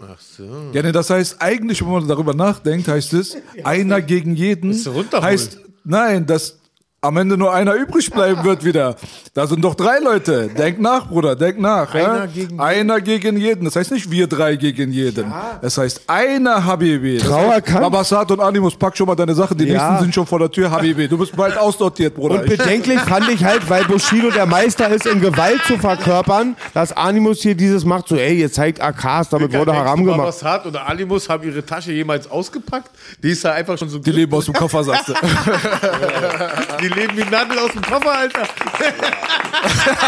Ach 0.00 0.18
so. 0.18 0.70
Ja, 0.72 0.82
ne, 0.82 0.92
das 0.92 1.10
heißt, 1.10 1.40
eigentlich, 1.42 1.82
wenn 1.82 1.92
man 1.92 2.08
darüber 2.08 2.32
nachdenkt, 2.34 2.88
heißt 2.88 3.12
es, 3.12 3.36
einer 3.64 4.00
gegen 4.00 4.34
jeden. 4.34 4.72
Runterholen. 4.72 5.22
Heißt, 5.22 5.58
nein, 5.84 6.24
dass 6.26 6.58
am 7.04 7.16
Ende 7.18 7.36
nur 7.36 7.52
einer 7.52 7.74
übrig 7.74 8.10
bleiben 8.10 8.42
wird 8.44 8.64
wieder. 8.64 8.96
Da 9.34 9.46
sind 9.46 9.62
doch 9.62 9.74
drei 9.74 9.98
Leute. 9.98 10.48
Denk 10.48 10.80
nach, 10.80 11.08
Bruder, 11.08 11.36
denk 11.36 11.58
nach. 11.60 11.94
ja? 11.94 12.12
Einer 12.12 12.26
gegen 12.28 12.60
einer 12.60 13.00
gegen 13.00 13.36
jeden. 13.36 13.64
Das 13.64 13.76
heißt 13.76 13.90
nicht 13.92 14.10
wir 14.10 14.26
drei 14.26 14.56
gegen 14.56 14.90
jeden. 14.92 15.32
Das 15.60 15.76
heißt 15.76 16.02
einer, 16.06 16.64
Habibi. 16.64 17.18
Trauer 17.18 17.60
kann- 17.60 17.82
Babasat 17.82 18.30
und 18.30 18.40
Animus, 18.40 18.76
pack 18.76 18.96
schon 18.96 19.06
mal 19.06 19.14
deine 19.16 19.34
Sachen. 19.34 19.58
Die 19.58 19.64
Ja. 19.66 19.72
nächsten 19.88 20.04
sind 20.04 20.14
schon 20.14 20.26
vor 20.26 20.38
der 20.38 20.50
Tür, 20.50 20.70
Habibi. 20.70 21.06
Du 21.08 21.18
bist 21.18 21.34
bald 21.36 21.56
aussortiert, 21.58 22.14
Bruder. 22.14 22.40
Und 22.40 22.46
bedenklich 22.46 23.00
fand 23.00 23.28
ich 23.28 23.44
halt, 23.44 23.68
weil 23.68 23.84
Bushido 23.84 24.30
der 24.30 24.46
Meister 24.46 24.88
ist, 24.88 25.06
in 25.06 25.20
Gewalt 25.20 25.62
zu 25.66 25.76
verkörpern, 25.78 26.56
dass 26.72 26.92
Animus 26.96 27.40
hier 27.42 27.54
dieses 27.54 27.84
macht, 27.84 28.08
so, 28.08 28.16
ey, 28.16 28.40
ihr 28.40 28.50
zeigt 28.52 28.80
AKs, 28.80 29.28
damit 29.30 29.52
wurde 29.52 29.74
Haram 29.74 30.00
gemacht. 30.04 30.18
Babasat 30.18 30.66
oder 30.66 30.88
Animus 30.88 31.28
haben 31.28 31.42
ihre 31.46 31.64
Tasche 31.64 31.92
jemals 31.92 32.30
ausgepackt? 32.30 32.90
Die 33.22 33.30
ist 33.30 33.42
ja 33.44 33.52
einfach 33.52 33.76
schon 33.76 33.88
so. 33.88 33.98
die 33.98 34.10
leben 34.12 34.32
aus 34.32 34.44
dem 34.46 34.54
Koffer, 34.54 34.82
sagst 34.84 35.08
du. 35.08 35.14
Die 36.82 36.88
leben 36.94 37.16
wie 37.16 37.24
Nadel 37.30 37.58
aus 37.58 37.72
dem 37.72 37.82
Koffer, 37.82 38.12
Alter. 38.12 38.42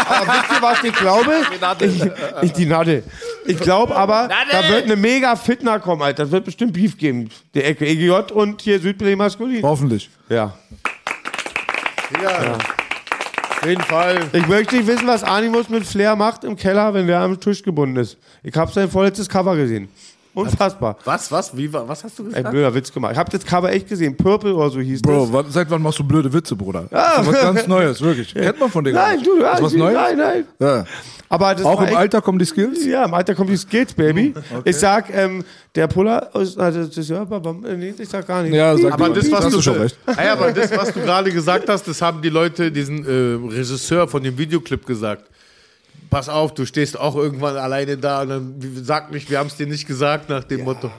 Aber 0.09 0.33
wisst 0.33 0.51
ihr, 0.51 0.61
was 0.61 0.83
ich 0.83 0.93
glaube? 0.93 1.33
Ich, 1.81 2.43
ich 2.43 2.53
die 2.53 2.65
Nadel. 2.65 3.03
Ich 3.45 3.59
glaube 3.59 3.95
aber, 3.95 4.29
da 4.51 4.67
wird 4.69 4.83
eine 4.83 4.95
mega 4.95 5.35
Fitner 5.35 5.79
kommen, 5.79 6.01
Alter. 6.01 6.23
Das 6.23 6.31
wird 6.31 6.45
bestimmt 6.45 6.73
Beef 6.73 6.97
geben. 6.97 7.29
Die 7.53 7.63
Ecke 7.63 7.85
EGJ 7.85 8.33
und 8.33 8.61
hier 8.61 8.79
Südberlin 8.79 9.17
Maskulin. 9.17 9.63
Hoffentlich. 9.63 10.09
Ja. 10.29 10.53
Ja. 12.21 12.57
Auf 13.49 13.65
jeden 13.65 13.81
Fall. 13.83 14.19
Ich 14.33 14.47
möchte 14.47 14.75
nicht 14.75 14.87
wissen, 14.87 15.07
was 15.07 15.23
Animus 15.23 15.69
mit 15.69 15.85
Flair 15.85 16.15
macht 16.15 16.43
im 16.43 16.55
Keller, 16.55 16.93
wenn 16.93 17.07
der 17.07 17.21
am 17.21 17.39
Tisch 17.39 17.63
gebunden 17.63 17.97
ist. 17.97 18.17
Ich 18.43 18.55
habe 18.55 18.71
sein 18.71 18.89
vorletztes 18.89 19.27
Cover 19.27 19.55
gesehen. 19.55 19.89
Unfassbar. 20.37 20.97
Was, 21.03 21.31
was, 21.31 21.55
wie, 21.57 21.71
wa- 21.73 21.83
was 21.87 22.03
hast 22.03 22.17
du 22.19 22.23
Ein 22.23 22.29
gesagt? 22.29 22.51
blöder 22.51 22.73
Witz 22.73 22.91
gemacht. 22.93 23.13
Ich 23.13 23.17
habe 23.17 23.31
das 23.31 23.45
Cover 23.45 23.71
echt 23.71 23.87
gesehen. 23.89 24.15
Purple 24.15 24.53
oder 24.53 24.69
so 24.69 24.79
hieß 24.79 25.01
Bro, 25.01 25.21
das. 25.25 25.33
wa- 25.33 25.43
seit 25.49 25.69
wann 25.71 25.81
machst 25.81 25.99
du 25.99 26.03
blöde 26.03 26.31
Witze, 26.31 26.55
Bruder? 26.55 26.85
Ah. 26.91 27.17
Das 27.17 27.27
ist 27.27 27.33
was 27.33 27.41
ganz 27.41 27.67
Neues, 27.67 28.01
wirklich. 28.01 28.33
Kennt 28.33 28.59
man 28.59 28.69
von 28.69 28.83
dir 28.83 28.91
gar 28.93 29.07
Nein, 29.07 29.17
nicht. 29.17 29.27
du, 29.27 29.37
ist 29.37 29.61
was 29.63 29.73
nein, 29.73 29.79
Neues? 29.79 29.95
nein, 29.95 30.17
nein. 30.17 30.45
Ja. 30.59 30.85
Aber 31.29 31.53
das 31.55 31.65
Auch 31.65 31.81
im 31.81 31.87
echt- 31.87 31.97
Alter 31.97 32.21
kommen 32.21 32.39
die 32.39 32.45
Skills? 32.45 32.85
Ja, 32.85 33.03
im 33.05 33.13
Alter 33.13 33.35
kommen 33.35 33.49
die 33.49 33.57
Skills, 33.57 33.93
Baby. 33.93 34.33
Ich 34.63 34.77
sag, 34.77 35.13
ähm, 35.13 35.43
der 35.75 35.87
Puller, 35.87 36.29
ist- 36.35 36.57
also 36.57 36.85
das 36.85 36.97
ist, 36.97 37.09
ja, 37.09 37.25
nee, 37.75 37.93
ich 37.97 38.07
sag 38.09 38.25
gar 38.27 38.43
nicht. 38.43 38.53
Ja, 38.53 38.77
sag 38.77 38.93
Aber 38.93 39.09
das, 39.09 39.29
was 39.31 39.45
du, 39.45 39.49
du 39.51 39.61
schon 39.61 39.77
recht. 39.77 39.97
Ja, 40.07 40.33
aber 40.33 40.51
das, 40.53 40.71
was 40.75 40.93
du 40.93 41.01
gerade 41.01 41.31
gesagt 41.31 41.67
hast, 41.67 41.87
das 41.87 42.01
haben 42.01 42.21
die 42.21 42.29
Leute, 42.29 42.71
diesen 42.71 43.05
äh, 43.05 43.55
Regisseur 43.55 44.07
von 44.07 44.23
dem 44.23 44.37
Videoclip 44.37 44.85
gesagt. 44.85 45.29
Pass 46.09 46.29
auf, 46.29 46.53
du 46.53 46.65
stehst 46.65 46.99
auch 46.99 47.15
irgendwann 47.15 47.57
alleine 47.57 47.97
da 47.97 48.21
und 48.21 48.29
dann 48.29 48.55
sag 48.83 49.11
nicht, 49.11 49.29
wir 49.29 49.39
haben 49.39 49.47
es 49.47 49.55
dir 49.57 49.67
nicht 49.67 49.87
gesagt, 49.87 50.29
nach 50.29 50.43
dem 50.43 50.63
Motto. 50.63 50.89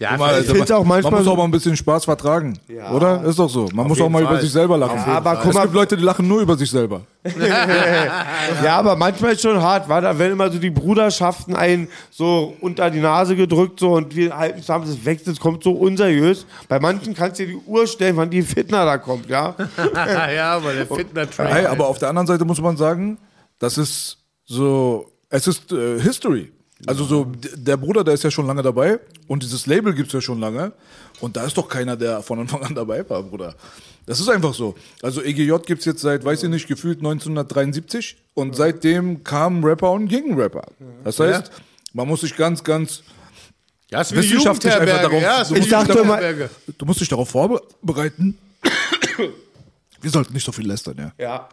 Ja, 0.00 0.16
mal, 0.16 0.40
Ich 0.40 0.46
find's 0.48 0.70
auch 0.70 0.84
manchmal 0.84 1.10
man 1.10 1.18
muss 1.20 1.24
so- 1.24 1.32
auch 1.32 1.36
mal 1.36 1.42
ein 1.42 1.50
bisschen 1.50 1.76
Spaß 1.76 2.04
vertragen, 2.04 2.56
oder? 2.92 3.24
Ist 3.24 3.36
doch 3.36 3.50
so. 3.50 3.68
Man 3.74 3.88
muss 3.88 4.00
auch 4.00 4.08
mal 4.08 4.22
Fall. 4.22 4.34
über 4.34 4.40
sich 4.40 4.52
selber 4.52 4.78
lachen. 4.78 4.96
Jeden 4.96 5.10
Aber 5.10 5.34
guck 5.34 5.46
es 5.48 5.54
mal- 5.54 5.62
gibt 5.62 5.74
Leute, 5.74 5.96
die 5.96 6.04
lachen 6.04 6.28
nur 6.28 6.40
über 6.40 6.56
sich 6.56 6.70
selber. 6.70 7.00
Ja, 8.62 8.76
aber 8.78 8.94
manchmal 8.94 9.32
ist 9.32 9.42
schon 9.42 9.60
hart, 9.60 9.88
war 9.88 10.00
da 10.00 10.16
werden 10.18 10.32
immer 10.34 10.50
so 10.52 10.58
die 10.58 10.70
Bruderschaften 10.70 11.56
einen 11.56 11.88
so 12.10 12.54
unter 12.60 12.90
die 12.90 13.00
Nase 13.00 13.34
gedrückt 13.34 13.80
so 13.80 13.94
und 13.94 14.14
wir 14.14 14.36
halten 14.36 14.60
zusammen, 14.60 14.86
das 14.86 15.04
wächst, 15.04 15.26
das 15.26 15.40
kommt 15.40 15.64
so 15.64 15.72
unseriös. 15.72 16.46
Bei 16.68 16.78
manchen 16.78 17.14
kannst 17.14 17.40
du 17.40 17.46
dir 17.46 17.54
die 17.54 17.60
Uhr 17.66 17.86
stellen, 17.88 18.16
wann 18.16 18.30
die 18.30 18.42
Fitner 18.42 18.84
da 18.84 18.98
kommt, 18.98 19.28
ja. 19.28 19.54
ja, 20.34 20.52
aber 20.56 20.72
der 20.74 20.86
Fitner-Train. 20.86 21.48
Hey, 21.48 21.66
aber 21.66 21.88
auf 21.88 21.98
der 21.98 22.08
anderen 22.08 22.26
Seite 22.28 22.44
muss 22.44 22.60
man 22.60 22.76
sagen, 22.76 23.18
das 23.58 23.76
ist 23.78 24.17
so, 24.48 25.12
es 25.28 25.46
ist 25.46 25.70
äh, 25.72 26.00
History. 26.00 26.50
Also 26.86 27.04
so, 27.04 27.26
der 27.54 27.76
Bruder, 27.76 28.04
der 28.04 28.14
ist 28.14 28.22
ja 28.22 28.30
schon 28.30 28.46
lange 28.46 28.62
dabei 28.62 29.00
und 29.26 29.42
dieses 29.42 29.66
Label 29.66 29.92
gibt's 29.92 30.12
ja 30.12 30.20
schon 30.20 30.38
lange 30.38 30.72
und 31.20 31.36
da 31.36 31.44
ist 31.44 31.56
doch 31.58 31.68
keiner, 31.68 31.96
der 31.96 32.22
von 32.22 32.38
Anfang 32.38 32.62
an 32.62 32.74
dabei 32.74 33.08
war, 33.10 33.22
Bruder. 33.24 33.54
Das 34.06 34.20
ist 34.20 34.28
einfach 34.28 34.54
so. 34.54 34.74
Also 35.02 35.20
EGJ 35.22 35.52
gibt's 35.66 35.84
jetzt 35.84 36.00
seit, 36.00 36.24
weiß 36.24 36.44
ich 36.44 36.48
nicht, 36.48 36.66
gefühlt 36.68 36.98
1973 36.98 38.16
und 38.34 38.54
seitdem 38.56 39.22
kamen 39.24 39.62
Rapper 39.64 39.90
und 39.90 40.06
gingen 40.06 40.38
Rapper. 40.40 40.66
Das 41.04 41.18
heißt, 41.18 41.50
man 41.92 42.06
muss 42.06 42.20
sich 42.22 42.36
ganz, 42.36 42.62
ganz 42.62 43.02
Ja, 43.90 44.00
ist 44.00 44.14
wissenschaftlich 44.14 44.72
einfach 44.72 45.02
darauf, 45.02 45.20
ja, 45.20 45.44
du 45.44 45.56
musst 45.56 45.72
darauf, 45.72 45.88
Jugendherberge. 45.88 46.50
du 46.78 46.86
musst 46.86 47.00
dich 47.00 47.08
darauf 47.08 47.28
vorbereiten. 47.28 48.38
Wir 50.00 50.10
sollten 50.10 50.32
nicht 50.32 50.46
so 50.46 50.52
viel 50.52 50.66
lästern, 50.68 50.94
ja. 50.96 51.12
Ja. 51.18 51.48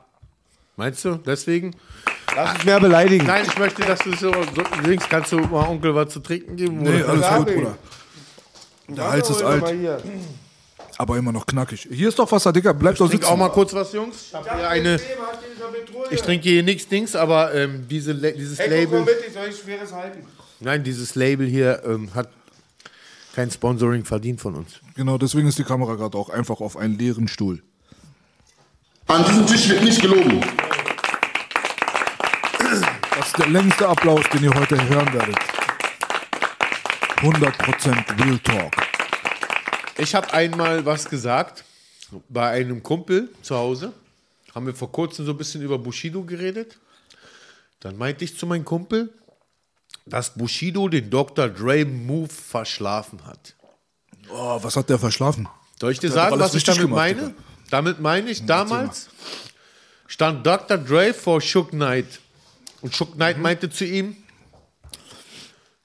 Meinst 0.77 1.05
du? 1.05 1.15
Deswegen? 1.15 1.75
Lass 2.35 2.55
uns 2.55 2.65
mehr 2.65 2.79
beleidigen. 2.79 3.25
Nein, 3.25 3.45
ich 3.47 3.57
möchte, 3.57 3.81
dass 3.83 3.99
du 3.99 4.11
so, 4.11 4.31
so 4.31 4.63
links 4.85 5.07
kannst 5.07 5.31
du 5.31 5.39
mal 5.39 5.67
Onkel 5.69 5.95
was 5.95 6.11
zu 6.11 6.19
trinken 6.19 6.55
geben? 6.55 6.83
Nee, 6.83 7.01
oder? 7.03 7.09
alles 7.09 7.37
gut, 7.37 7.49
ich. 7.49 7.55
Bruder. 7.55 7.77
Der 8.87 9.11
Hals 9.11 9.29
ist 9.29 9.41
alt, 9.41 9.63
aber 10.97 11.17
immer 11.17 11.31
noch 11.31 11.45
knackig. 11.45 11.87
Hier 11.91 12.09
ist 12.09 12.19
doch 12.19 12.31
Wasser, 12.31 12.53
Digga. 12.53 12.71
Bleib 12.73 12.95
doch 12.95 13.09
sitzen. 13.09 13.25
auch 13.25 13.35
mal 13.35 13.49
kurz 13.49 13.73
was, 13.73 13.91
Jungs. 13.93 14.27
Ich, 14.27 14.33
hab 14.33 14.43
hier 14.43 14.69
eine, 14.69 14.99
ich 16.11 16.21
trinke 16.21 16.49
hier 16.49 16.63
nichts 16.63 16.87
Dings, 16.87 17.15
aber 17.15 17.53
ähm, 17.53 17.85
diese, 17.89 18.13
dieses 18.15 18.59
Hey, 18.59 18.69
Label, 18.69 19.01
mit, 19.01 19.15
ich 19.27 19.33
soll 19.33 19.47
ich 19.49 19.57
schweres 19.57 19.91
halten. 19.91 20.25
nein, 20.59 20.83
dieses 20.83 21.15
Label 21.15 21.47
hier 21.47 21.81
ähm, 21.85 22.13
hat 22.13 22.29
kein 23.33 23.51
Sponsoring 23.51 24.05
verdient 24.05 24.39
von 24.39 24.55
uns. 24.55 24.79
Genau, 24.95 25.17
deswegen 25.17 25.47
ist 25.47 25.57
die 25.57 25.63
Kamera 25.63 25.95
gerade 25.95 26.17
auch 26.17 26.29
einfach 26.29 26.61
auf 26.61 26.77
einen 26.77 26.97
leeren 26.97 27.27
Stuhl. 27.27 27.61
An 29.07 29.25
diesem 29.25 29.45
Tisch 29.45 29.69
wird 29.69 29.83
nicht 29.83 30.01
gelogen. 30.01 30.41
Ist 33.35 33.43
der 33.43 33.51
längste 33.51 33.85
Applaus, 33.85 34.23
den 34.31 34.45
ihr 34.45 34.53
heute 34.53 34.81
hören 34.87 35.11
werdet. 35.13 35.35
100% 37.17 38.23
Real 38.23 38.39
Talk. 38.39 38.73
Ich 39.97 40.15
habe 40.15 40.31
einmal 40.33 40.85
was 40.85 41.09
gesagt 41.09 41.65
bei 42.29 42.51
einem 42.51 42.81
Kumpel 42.81 43.27
zu 43.41 43.57
Hause. 43.57 43.91
Haben 44.53 44.67
wir 44.67 44.73
vor 44.73 44.89
kurzem 44.89 45.25
so 45.25 45.31
ein 45.33 45.37
bisschen 45.37 45.61
über 45.61 45.77
Bushido 45.77 46.23
geredet. 46.23 46.77
Dann 47.81 47.97
meinte 47.97 48.23
ich 48.23 48.37
zu 48.37 48.47
meinem 48.47 48.63
Kumpel, 48.63 49.13
dass 50.05 50.33
Bushido 50.33 50.87
den 50.87 51.09
Dr. 51.09 51.49
Dre 51.49 51.83
Move 51.83 52.29
verschlafen 52.29 53.25
hat. 53.25 53.53
Oh, 54.29 54.59
was 54.63 54.77
hat 54.77 54.89
der 54.89 54.97
verschlafen? 54.97 55.45
Soll 55.81 55.91
ich 55.91 55.99
dir 55.99 56.07
Der 56.07 56.15
sagen, 56.15 56.39
was 56.39 56.55
ich 56.55 56.63
damit 56.63 56.83
gemacht, 56.83 56.95
meine? 56.95 57.21
Digga. 57.21 57.33
Damit 57.69 57.99
meine 57.99 58.29
ich, 58.29 58.45
damals 58.45 59.09
stand 60.07 60.47
Dr. 60.47 60.77
Dre 60.77 61.13
vor 61.13 61.41
Shook 61.41 61.71
Knight. 61.71 62.21
Und 62.85 62.99
Mhm. 62.99 63.13
Knight 63.15 63.37
meinte 63.39 63.69
zu 63.69 63.83
ihm, 63.83 64.15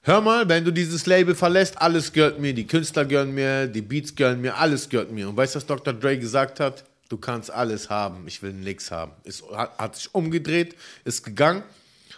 hör 0.01 0.21
mal, 0.21 0.47
wenn 0.47 0.63
du 0.63 0.71
dieses 0.71 1.05
Label 1.07 1.33
verlässt, 1.35 1.81
alles 1.81 2.13
gehört 2.13 2.39
mir, 2.39 2.53
die 2.53 2.67
Künstler 2.67 3.05
gehören 3.05 3.33
mir, 3.33 3.67
die 3.67 3.81
Beats 3.81 4.13
gehören 4.15 4.39
mir, 4.41 4.55
alles 4.57 4.87
gehört 4.87 5.11
mir. 5.11 5.27
Und 5.29 5.35
weißt 5.37 5.55
du, 5.55 5.57
was 5.57 5.65
Dr. 5.65 5.93
Dre 5.93 6.17
gesagt 6.19 6.59
hat? 6.59 6.83
Du 7.09 7.17
kannst 7.17 7.51
alles 7.51 7.89
haben, 7.89 8.25
ich 8.27 8.41
will 8.41 8.53
nichts 8.53 8.91
haben. 8.91 9.11
Es 9.23 9.43
hat, 9.51 9.77
hat 9.77 9.95
sich 9.95 10.13
umgedreht, 10.13 10.75
ist 11.03 11.23
gegangen. 11.23 11.63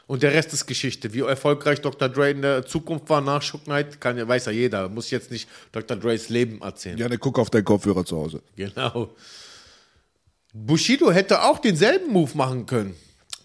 Und 0.05 0.22
der 0.22 0.34
Rest 0.34 0.51
ist 0.53 0.65
Geschichte. 0.68 1.14
Wie 1.14 1.22
erfolgreich 1.22 1.80
Dr. 1.81 2.10
Dre 2.10 2.30
in 2.31 2.41
der 2.41 2.65
Zukunft 2.65 3.10
war 3.10 3.22
nach 3.22 3.41
Shook 3.41 3.64
Knight, 3.64 4.01
kann, 4.01 4.18
ja- 4.18 4.27
weiß 4.27 4.45
ja 4.47 4.51
jeder. 4.51 4.89
Muss 4.89 5.10
jetzt 5.11 5.31
nicht 5.31 5.47
Dr. 5.72 5.95
Dre's 5.95 6.27
Leben 6.27 6.61
erzählen. 6.61 6.97
Ja, 6.97 7.07
ne, 7.07 7.18
guck 7.18 7.39
auf 7.39 7.49
deinen 7.49 7.64
Kopfhörer 7.64 8.03
zu 8.05 8.18
Hause. 8.18 8.41
Genau. 8.57 9.15
Bushido 10.53 11.10
hätte 11.11 11.41
auch 11.43 11.57
denselben 11.60 12.11
Move 12.11 12.31
machen 12.38 12.65
können, 12.65 12.95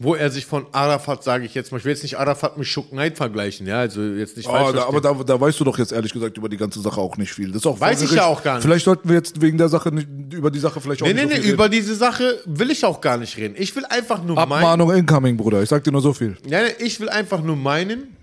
wo 0.01 0.15
er 0.15 0.31
sich 0.31 0.47
von 0.47 0.67
Arafat, 0.73 1.25
sage 1.25 1.45
ich 1.45 1.55
jetzt 1.55 1.73
mal, 1.73 1.79
ich 1.79 1.85
will 1.85 1.93
jetzt 1.93 2.05
nicht 2.05 2.19
Arafat 2.19 2.57
mit 2.57 2.67
Shook 2.69 2.91
Knight 2.91 3.17
vergleichen, 3.17 3.67
ja, 3.67 3.81
also 3.81 4.01
jetzt 4.01 4.37
nicht 4.37 4.49
Oh, 4.49 4.53
falsch 4.53 4.77
da, 4.77 4.85
aber 4.87 5.01
da, 5.01 5.13
da 5.13 5.41
weißt 5.41 5.59
du 5.59 5.65
doch 5.65 5.77
jetzt 5.79 5.91
ehrlich 5.93 6.13
gesagt 6.13 6.37
über 6.37 6.49
die 6.49 6.57
ganze 6.57 6.81
Sache 6.81 7.01
auch 7.01 7.17
nicht 7.17 7.33
viel. 7.33 7.49
Das 7.49 7.57
ist 7.63 7.67
auch 7.67 7.81
Weiß 7.81 8.01
ich 8.03 8.13
ja 8.13 8.27
auch 8.27 8.43
gar 8.43 8.55
nicht. 8.55 8.63
Vielleicht 8.63 8.85
sollten 8.85 9.09
wir 9.09 9.17
jetzt 9.17 9.41
wegen 9.41 9.59
der 9.59 9.69
Sache 9.69 9.91
nicht, 9.91 10.07
über 10.33 10.51
die 10.53 10.61
Sache 10.61 10.81
vielleicht 10.81 11.03
auch 11.03 11.07
Nee, 11.07 11.15
nicht 11.15 11.27
nee, 11.29 11.35
nee, 11.35 11.41
viel 11.43 11.53
über 11.55 11.69
diese 11.69 11.95
Sache 11.97 12.41
will 12.47 12.71
ich 12.71 12.85
auch 12.85 13.01
gar 13.01 13.17
nicht 13.17 13.37
reden. 13.37 13.55
Ich 13.59 13.75
will 13.75 13.85
einfach 13.87 14.23
nur 14.23 14.37
meinen, 14.37 14.53
Abmahnung 14.53 14.93
incoming, 14.93 15.37
Bruder. 15.37 15.63
Ich 15.63 15.69
sag 15.69 15.83
dir 15.83 15.91
nur 15.93 16.01
so 16.03 16.13
viel. 16.13 16.37
ja, 16.47 16.63
nee, 16.63 16.75
ich 16.79 17.01
will 17.01 17.09
einfach 17.09 17.43
nur 17.43 17.57
meinen, 17.57 18.17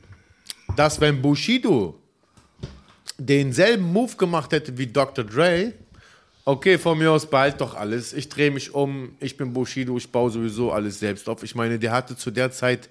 dass 0.78 1.02
wenn 1.02 1.22
Bushido 1.22 2.00
denselben 3.18 3.92
Move 3.92 4.16
gemacht 4.16 4.52
hätte 4.52 4.78
wie 4.78 4.88
Dr. 4.88 5.24
Dre, 5.26 5.74
okay, 6.46 6.78
von 6.78 6.98
mir 6.98 7.12
aus 7.12 7.26
behalt 7.26 7.60
doch 7.60 7.74
alles. 7.74 8.14
Ich 8.14 8.30
drehe 8.30 8.52
mich 8.52 8.74
um, 8.74 9.16
ich 9.20 9.36
bin 9.36 9.52
Bushido, 9.52 9.98
ich 9.98 10.10
baue 10.10 10.30
sowieso 10.30 10.72
alles 10.72 11.00
selbst 11.00 11.28
auf. 11.28 11.44
Ich 11.44 11.56
meine, 11.56 11.80
der 11.80 11.92
hatte 11.92 12.16
zu 12.16 12.32
der 12.32 12.52
Zeit 12.52 12.88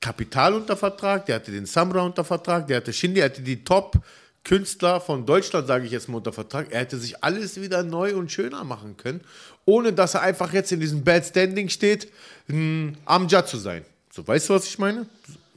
Kapital 0.00 0.54
unter 0.54 0.76
Vertrag, 0.76 1.26
der 1.26 1.36
hatte 1.36 1.52
den 1.52 1.66
Samra 1.66 2.02
unter 2.02 2.24
Vertrag, 2.24 2.66
der 2.66 2.78
hatte 2.78 2.92
Shindy, 2.92 3.20
er 3.20 3.26
hatte 3.26 3.42
die 3.42 3.62
Top-Künstler 3.62 5.00
von 5.00 5.24
Deutschland, 5.24 5.66
sage 5.66 5.86
ich 5.86 5.92
jetzt 5.92 6.08
mal, 6.08 6.16
unter 6.18 6.32
Vertrag. 6.32 6.72
Er 6.72 6.80
hätte 6.80 6.98
sich 6.98 7.22
alles 7.22 7.60
wieder 7.60 7.82
neu 7.82 8.16
und 8.16 8.32
schöner 8.32 8.64
machen 8.64 8.96
können, 8.96 9.20
ohne 9.64 9.92
dass 9.92 10.14
er 10.14 10.22
einfach 10.22 10.52
jetzt 10.52 10.72
in 10.72 10.80
diesem 10.80 11.04
Bad 11.04 11.24
Standing 11.24 11.68
steht, 11.68 12.08
ein 12.48 12.96
Amjad 13.04 13.48
zu 13.48 13.58
sein. 13.58 13.84
So, 14.10 14.26
weißt 14.26 14.48
du, 14.48 14.54
was 14.54 14.66
ich 14.66 14.78
meine? 14.78 15.06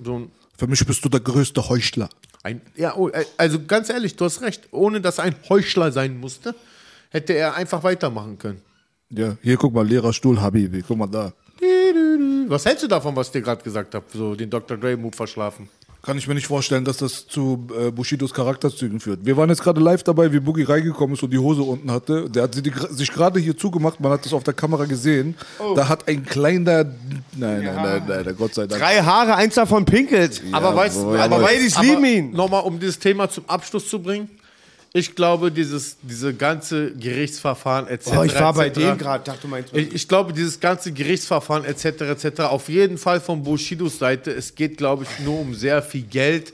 So 0.02 0.30
Für 0.58 0.68
mich 0.68 0.86
bist 0.86 1.04
du 1.04 1.10
der 1.10 1.20
größte 1.20 1.68
Heuchler. 1.68 2.10
ein, 2.44 2.62
ja, 2.76 2.96
oh, 2.96 3.10
äh, 3.10 3.26
also 3.38 3.64
ganz 3.66 3.90
ehrlich, 3.90 4.16
du 4.16 4.26
hast 4.26 4.42
recht. 4.42 4.68
Ohne 4.72 5.02
dass 5.02 5.18
er 5.18 5.26
ein 5.26 5.36
Heuchler 5.50 5.92
sein 5.92 6.18
musste, 6.18 6.56
hätte 7.10 7.34
er 7.34 7.56
einfach 7.56 7.84
weitermachen 7.84 8.38
können. 8.38 8.62
Ja, 9.10 9.38
hier 9.42 9.58
guck 9.58 9.74
mal, 9.74 9.88
Lehrerstuhl, 9.88 10.40
Habibi. 10.42 10.84
Guck 10.86 10.98
mal 10.98 11.08
da. 11.08 11.34
Was 12.48 12.66
hältst 12.66 12.84
du 12.84 12.88
davon, 12.88 13.16
was 13.16 13.28
ich 13.28 13.34
dir 13.34 13.42
gerade 13.42 13.64
gesagt 13.64 13.96
habe? 13.96 14.06
So 14.14 14.36
den 14.36 14.50
Dr. 14.50 14.78
Dre-Move 14.78 15.16
verschlafen. 15.16 15.70
Kann 16.04 16.18
ich 16.18 16.28
mir 16.28 16.36
nicht 16.36 16.48
vorstellen, 16.48 16.86
dass 16.86 16.98
das 16.98 17.28
zu 17.28 17.68
äh, 17.78 17.92
Bushidos 17.92 18.34
Charakterzügen 18.34 19.02
führt. 19.02 19.26
Wir 19.26 19.36
waren 19.36 19.50
jetzt 19.50 19.62
gerade 19.62 19.82
live 19.82 20.04
dabei, 20.04 20.32
wie 20.32 20.40
Boogie 20.40 20.64
reingekommen 20.64 21.16
ist 21.16 21.24
und 21.24 21.32
die 21.32 21.38
Hose 21.38 21.64
unten 21.64 21.92
hatte. 21.92 22.30
Der 22.30 22.44
hat 22.44 22.56
die, 22.56 22.72
sich 22.92 23.12
gerade 23.12 23.40
hier 23.42 23.58
zugemacht, 23.58 24.00
man 24.00 24.14
hat 24.14 24.24
das 24.24 24.32
auf 24.32 24.44
der 24.44 24.54
Kamera 24.54 24.86
gesehen. 24.86 25.36
Oh. 25.60 25.74
Da 25.76 25.90
hat 25.90 26.08
ein 26.08 26.24
kleiner. 26.24 26.84
Nein, 26.84 26.94
nein, 27.36 27.64
nein, 27.64 28.04
nein, 28.08 28.22
nein, 28.26 28.36
Gott 28.38 28.54
sei 28.54 28.68
Dank. 28.68 28.82
Drei 28.82 29.02
Haare, 29.02 29.36
eins 29.36 29.56
davon 29.56 29.84
pinkelt. 29.84 30.42
aber 30.54 30.74
weißt 30.76 30.98
du, 30.98 31.16
aber 31.16 31.38
wohl. 31.38 31.42
Ladies 31.42 31.76
aber 31.76 31.86
lieben 31.86 32.06
ihn. 32.06 32.32
Nochmal, 32.32 32.64
um 32.64 32.80
dieses 32.80 33.00
Thema 33.00 33.30
zum 33.30 33.44
Abschluss 33.48 33.90
zu 33.90 34.02
bringen. 34.02 34.30
Ich 34.98 35.16
glaube, 35.16 35.52
dieses 35.52 35.98
diese 36.02 36.34
ganze 36.34 36.92
Gerichtsverfahren 36.94 37.88
etc. 37.88 38.12
Oh, 38.18 38.24
ich 38.24 38.34
war 38.34 38.54
bei 38.54 38.70
dem 38.70 38.98
gerade, 38.98 39.24
dachte 39.24 39.42
du 39.44 39.48
meinst. 39.48 39.72
Ich, 39.76 39.94
ich 39.94 40.08
glaube, 40.08 40.34
dieses 40.34 40.60
ganze 40.60 40.92
Gerichtsverfahren 40.92 41.66
etc. 41.66 41.86
etc. 42.02 42.42
auf 42.42 42.68
jeden 42.68 42.98
Fall 42.98 43.22
von 43.22 43.44
Bushidos 43.44 44.00
Seite. 44.00 44.32
Es 44.32 44.56
geht, 44.56 44.78
glaube 44.78 45.04
ich, 45.04 45.24
nur 45.24 45.40
um 45.40 45.54
sehr 45.54 45.84
viel 45.84 46.02
Geld 46.02 46.54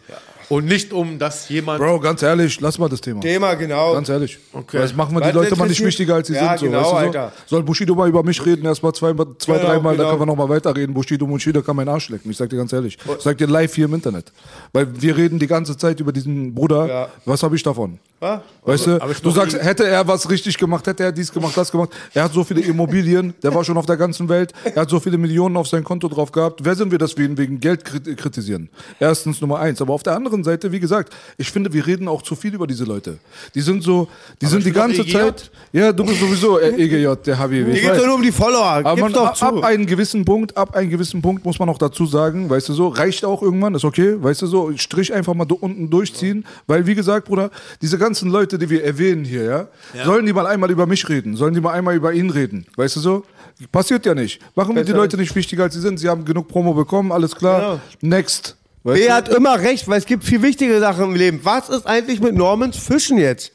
und 0.56 0.66
nicht 0.66 0.94
um, 0.94 1.20
dass 1.20 1.50
jemand. 1.50 1.80
Bro, 1.82 2.00
ganz 2.00 2.22
ehrlich, 2.22 2.60
lass 2.62 2.78
mal 2.80 2.90
das 2.90 3.02
Thema. 3.02 3.22
Thema, 3.22 3.54
genau. 3.56 3.94
Ganz 3.94 4.10
ehrlich. 4.10 4.38
Okay. 4.52 4.78
Das 4.80 4.96
machen 4.96 5.16
wir 5.16 5.22
die 5.22 5.32
Leute 5.32 5.56
mal 5.56 5.68
nicht 5.68 5.84
wichtiger, 5.84 6.16
als 6.16 6.28
sie 6.28 6.34
Ja, 6.36 6.50
sind. 6.58 6.60
So, 6.60 6.66
genau, 6.66 6.78
weißt 6.80 6.88
du 6.88 6.92
so? 6.92 6.96
Alter. 6.98 7.32
Soll 7.46 7.64
Bushido 7.64 7.96
mal 7.96 8.08
über 8.10 8.24
mich 8.24 8.46
reden, 8.46 8.66
erst 8.66 8.84
mal 8.84 8.94
zwei, 8.94 9.14
zwei 9.38 9.58
Genau, 9.58 9.68
dreimal, 9.68 9.94
genau. 9.94 10.04
dann 10.10 10.18
können 10.18 10.22
wir 10.22 10.26
nochmal 10.26 10.50
weiterreden. 10.50 10.94
Bushido, 10.94 11.26
Bushido 11.28 11.62
kann 11.62 11.76
meinen 11.76 11.90
Arsch 11.90 12.10
lecken. 12.10 12.30
Ich 12.32 12.38
sag 12.38 12.50
dir 12.50 12.58
ganz 12.58 12.72
ehrlich. 12.74 12.98
Ich 13.18 13.24
sag 13.24 13.38
dir 13.38 13.48
live 13.48 13.74
hier 13.74 13.86
im 13.86 13.94
Internet. 13.94 14.32
Weil 14.72 14.88
wir 15.02 15.18
reden 15.18 15.40
die 15.40 15.48
ganze 15.48 15.78
Zeit 15.78 16.00
über 16.00 16.12
diesen 16.12 16.54
Bruder. 16.54 16.88
Ja. 16.88 17.08
Was 17.26 17.44
habe 17.44 17.56
ich 17.56 17.64
davon? 17.64 18.00
Was? 18.20 18.40
Weißt 18.64 18.88
Aber 18.88 19.14
du, 19.14 19.22
du 19.22 19.32
sagst, 19.32 19.62
hätte 19.62 19.86
er 19.86 20.08
was 20.08 20.30
richtig 20.30 20.58
gemacht, 20.58 20.88
hätte 20.88 21.04
er 21.04 21.12
dies 21.12 21.32
gemacht, 21.32 21.58
das 21.58 21.70
gemacht. 21.72 21.90
Er 22.14 22.24
hat 22.24 22.34
so 22.34 22.44
viele 22.46 22.62
Immobilien, 22.62 23.34
der 23.44 23.54
war 23.54 23.64
schon 23.66 23.76
auf 23.78 23.86
der 23.86 23.98
ganzen 23.98 24.30
Welt, 24.30 24.54
er 24.64 24.84
hat 24.84 24.90
so 24.90 25.00
viele 25.02 25.18
Millionen 25.18 25.58
auf 25.58 25.68
sein 25.68 25.84
Konto 25.84 26.08
drauf 26.08 26.32
gehabt. 26.32 26.62
Wer 26.64 26.76
sind 26.76 26.90
wir, 26.92 26.98
dass 26.98 27.18
wir 27.18 27.26
ihn 27.26 27.38
wegen 27.38 27.60
Geld 27.60 27.84
krit- 27.86 28.16
kritisieren? 28.16 28.70
Erstens 29.00 29.42
Nummer 29.42 29.60
eins. 29.60 29.82
Aber 29.82 29.94
auf 29.94 30.04
der 30.04 30.16
anderen 30.16 30.43
Seite, 30.44 30.72
wie 30.72 30.80
gesagt, 30.80 31.14
ich 31.38 31.50
finde, 31.50 31.72
wir 31.72 31.86
reden 31.86 32.08
auch 32.08 32.22
zu 32.22 32.36
viel 32.36 32.54
über 32.54 32.68
diese 32.68 32.84
Leute. 32.84 33.18
Die 33.56 33.62
sind 33.62 33.84
so, 33.84 34.08
die 34.42 34.46
sind 34.46 34.60
ich 34.60 34.66
die 34.66 34.72
ganze 34.72 35.02
EGJ. 35.02 35.12
Zeit. 35.12 35.52
Ja, 35.72 35.92
du 35.92 36.06
bist 36.06 36.20
sowieso 36.20 36.60
äh, 36.60 36.70
EGJ, 36.76 37.16
der 37.26 37.38
Habibi. 37.38 37.72
Geht's 37.72 37.88
weiß. 37.88 37.98
doch 37.98 38.06
nur 38.06 38.16
um 38.16 38.22
die 38.22 38.32
Follower. 38.32 38.82
Aber 38.84 38.96
man, 38.96 39.16
ab, 39.16 39.42
ab 39.42 39.64
einem 39.64 39.86
gewissen 39.86 40.26
Punkt, 40.26 40.56
ab 40.58 40.76
einem 40.76 40.90
gewissen 40.90 41.22
Punkt 41.22 41.46
muss 41.46 41.60
man 41.60 41.70
auch 41.70 41.78
dazu 41.78 42.06
sagen, 42.06 42.50
weißt 42.50 42.70
du 42.70 42.74
so, 42.74 42.88
reicht 42.90 43.26
auch 43.26 43.42
irgendwann, 43.42 43.76
ist 43.76 43.86
okay, 43.86 44.16
weißt 44.22 44.42
du 44.44 44.48
so, 44.48 44.72
Strich 44.78 45.14
einfach 45.14 45.34
mal 45.34 45.48
unten 45.60 45.90
durchziehen, 45.90 46.46
weil 46.68 46.86
wie 46.86 46.96
gesagt, 46.96 47.28
Bruder, 47.28 47.52
diese 47.82 47.98
ganzen 47.98 48.30
Leute, 48.30 48.58
die 48.58 48.70
wir 48.70 48.84
erwähnen 48.84 49.26
hier, 49.26 49.44
ja, 49.44 50.06
sollen 50.06 50.26
die 50.26 50.34
mal 50.34 50.48
einmal 50.48 50.72
über 50.72 50.86
mich 50.86 51.08
reden, 51.10 51.36
sollen 51.36 51.54
die 51.54 51.62
mal 51.62 51.72
einmal 51.72 51.96
über 51.96 52.14
ihn 52.14 52.30
reden, 52.30 52.66
weißt 52.76 52.96
du 52.98 53.00
so? 53.00 53.24
Passiert 53.72 54.06
ja 54.06 54.16
nicht. 54.16 54.42
Machen 54.56 54.76
wir 54.76 54.84
die 54.84 54.92
Leute 54.92 55.16
nicht 55.18 55.36
wichtiger, 55.36 55.64
als 55.64 55.74
sie 55.76 55.80
sind. 55.80 55.98
Sie 56.00 56.10
haben 56.10 56.26
genug 56.26 56.48
Promo 56.48 56.74
bekommen, 56.74 57.12
alles 57.12 57.36
klar. 57.36 57.80
Next. 58.02 58.58
Weißt 58.84 59.00
B 59.02 59.08
du? 59.08 59.14
hat 59.14 59.30
immer 59.30 59.60
recht, 59.60 59.88
weil 59.88 59.98
es 60.00 60.06
gibt 60.06 60.24
viel 60.24 60.42
wichtige 60.42 60.80
Sachen 60.80 61.06
im 61.06 61.16
Leben. 61.16 61.40
Was 61.44 61.70
ist 61.70 61.86
eigentlich 61.88 62.20
mit 62.20 62.36
Normans 62.36 62.78
Fischen 62.78 63.18
jetzt? 63.18 63.52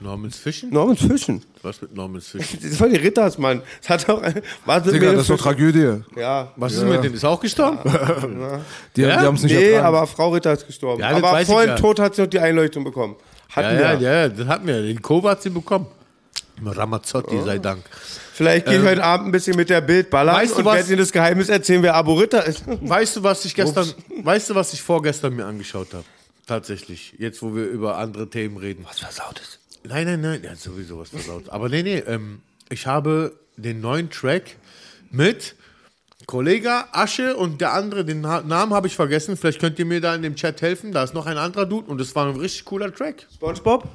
Normans 0.00 0.36
Fischen? 0.38 0.70
Normans 0.70 1.00
Fischen. 1.00 1.44
Was 1.62 1.82
mit 1.82 1.92
Normans 1.96 2.28
Fischen? 2.28 2.58
Das 2.70 2.78
war 2.80 2.88
die 2.88 2.94
Ritters, 2.96 3.36
Mann. 3.36 3.62
Das 3.80 3.90
hat 3.90 4.08
auch, 4.08 4.22
was 4.64 4.84
mit 4.84 4.94
Digga, 4.94 5.10
das 5.12 5.22
ist 5.22 5.30
doch? 5.30 5.38
Tragödie. 5.38 6.02
Ja. 6.16 6.52
Was 6.54 6.74
ist 6.74 6.82
Ja. 6.82 6.88
mit 6.88 7.02
denen? 7.02 7.14
Ist 7.14 7.24
er 7.24 7.30
auch 7.30 7.40
gestorben? 7.40 7.78
Die, 8.94 9.00
Ja? 9.02 9.16
die 9.20 9.26
haben 9.26 9.34
es 9.34 9.42
nicht 9.42 9.56
Nee, 9.56 9.70
ertragen. 9.70 9.86
aber 9.86 10.06
Frau 10.06 10.30
Ritter 10.30 10.52
ist 10.52 10.66
gestorben. 10.68 11.00
Ja, 11.02 11.08
aber 11.10 11.44
vorhin 11.44 11.70
ja. 11.70 11.74
tot 11.76 11.98
hat 11.98 12.14
sie 12.14 12.22
noch 12.22 12.28
die 12.28 12.38
Einleuchtung 12.38 12.84
bekommen. 12.84 13.16
Ja, 13.50 13.56
Hatten 13.56 13.76
ja, 13.80 14.00
wir. 14.00 14.08
ja, 14.08 14.28
das 14.28 14.46
hatten 14.46 14.66
wir. 14.68 14.82
Den 14.82 15.02
Kova 15.02 15.30
hat 15.30 15.42
sie 15.42 15.50
bekommen. 15.50 15.86
Ramazzotti 16.64 17.40
sei 17.44 17.58
Dank. 17.58 17.82
Vielleicht 18.38 18.66
gehe 18.66 18.76
ich 18.76 18.80
Ähm, 18.82 18.86
heute 18.88 19.02
Abend 19.02 19.26
ein 19.26 19.32
bisschen 19.32 19.56
mit 19.56 19.68
der 19.68 19.80
Bild 19.80 20.10
ballern 20.10 20.36
weißt 20.36 20.52
du 20.52 20.58
und 20.58 20.64
was? 20.66 20.76
werde 20.76 20.88
Ihnen 20.90 20.98
das 21.00 21.10
Geheimnis 21.10 21.48
erzählen, 21.48 21.82
wer 21.82 21.96
Abo 21.96 22.14
Ritter 22.14 22.44
ist. 22.46 22.62
Weißt 22.66 23.16
du, 23.16 23.24
was 23.24 23.44
ich 23.44 23.52
gestern, 23.52 23.92
weißt 24.22 24.50
du, 24.50 24.54
was 24.54 24.72
ich 24.72 24.80
vorgestern 24.80 25.34
mir 25.34 25.44
angeschaut 25.44 25.92
habe? 25.92 26.04
Tatsächlich. 26.46 27.14
Jetzt, 27.18 27.42
wo 27.42 27.56
wir 27.56 27.64
über 27.64 27.98
andere 27.98 28.30
Themen 28.30 28.56
reden. 28.56 28.84
Was 28.88 29.00
versautes? 29.00 29.58
Nein, 29.82 30.06
nein, 30.06 30.20
nein. 30.20 30.40
Ja, 30.44 30.54
sowieso 30.54 31.00
was 31.00 31.08
versaut. 31.08 31.48
Aber 31.48 31.68
nee, 31.68 31.82
nee. 31.82 31.98
Ähm, 32.06 32.40
ich 32.68 32.86
habe 32.86 33.36
den 33.56 33.80
neuen 33.80 34.08
Track 34.08 34.54
mit 35.10 35.56
Kollega 36.26 36.86
Asche 36.92 37.36
und 37.36 37.60
der 37.60 37.72
andere, 37.72 38.04
den 38.04 38.20
Na 38.20 38.42
Namen 38.42 38.72
habe 38.72 38.86
ich 38.86 38.94
vergessen. 38.94 39.36
Vielleicht 39.36 39.58
könnt 39.58 39.80
ihr 39.80 39.84
mir 39.84 40.00
da 40.00 40.14
in 40.14 40.22
dem 40.22 40.36
Chat 40.36 40.62
helfen. 40.62 40.92
Da 40.92 41.02
ist 41.02 41.12
noch 41.12 41.26
ein 41.26 41.38
anderer 41.38 41.66
Dude 41.66 41.90
und 41.90 42.00
es 42.00 42.14
war 42.14 42.28
ein 42.28 42.36
richtig 42.36 42.64
cooler 42.66 42.94
Track. 42.94 43.26
SpongeBob? 43.34 43.88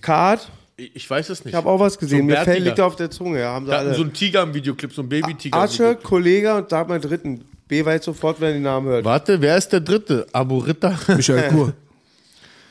Card? 0.00 0.48
Ich, 0.76 1.08
weiß 1.08 1.28
es 1.28 1.44
nicht. 1.44 1.52
Ich 1.52 1.56
habe 1.56 1.68
auch 1.68 1.78
was 1.78 1.98
gesehen. 1.98 2.18
So 2.18 2.22
ein 2.22 2.26
Mir 2.26 2.44
fällt, 2.44 2.64
liegt 2.64 2.80
auf 2.80 2.96
der 2.96 3.10
Zunge. 3.10 3.40
Ja, 3.40 3.52
haben 3.52 3.66
sie 3.66 3.70
Da 3.72 3.78
alle. 3.78 3.94
so 3.94 4.02
ein 4.02 4.12
Tiger 4.12 4.42
im 4.42 4.54
Videoclip, 4.54 4.92
so 4.92 5.02
ein 5.02 5.08
Baby-Tiger. 5.08 5.56
Asche, 5.56 5.96
Kollege 5.96 6.54
und 6.54 6.72
da 6.72 6.78
hat 6.78 6.88
mein 6.88 7.00
dritten. 7.00 7.44
B 7.68 7.84
weiß 7.84 8.04
sofort, 8.04 8.40
wenn 8.40 8.48
er 8.48 8.52
den 8.54 8.62
Namen 8.62 8.88
hört. 8.88 9.04
Warte, 9.04 9.40
wer 9.40 9.56
ist 9.56 9.68
der 9.68 9.80
dritte? 9.80 10.26
Abu 10.32 10.58
Ritter? 10.58 10.98
Michael 11.08 11.50
Kur. 11.50 11.72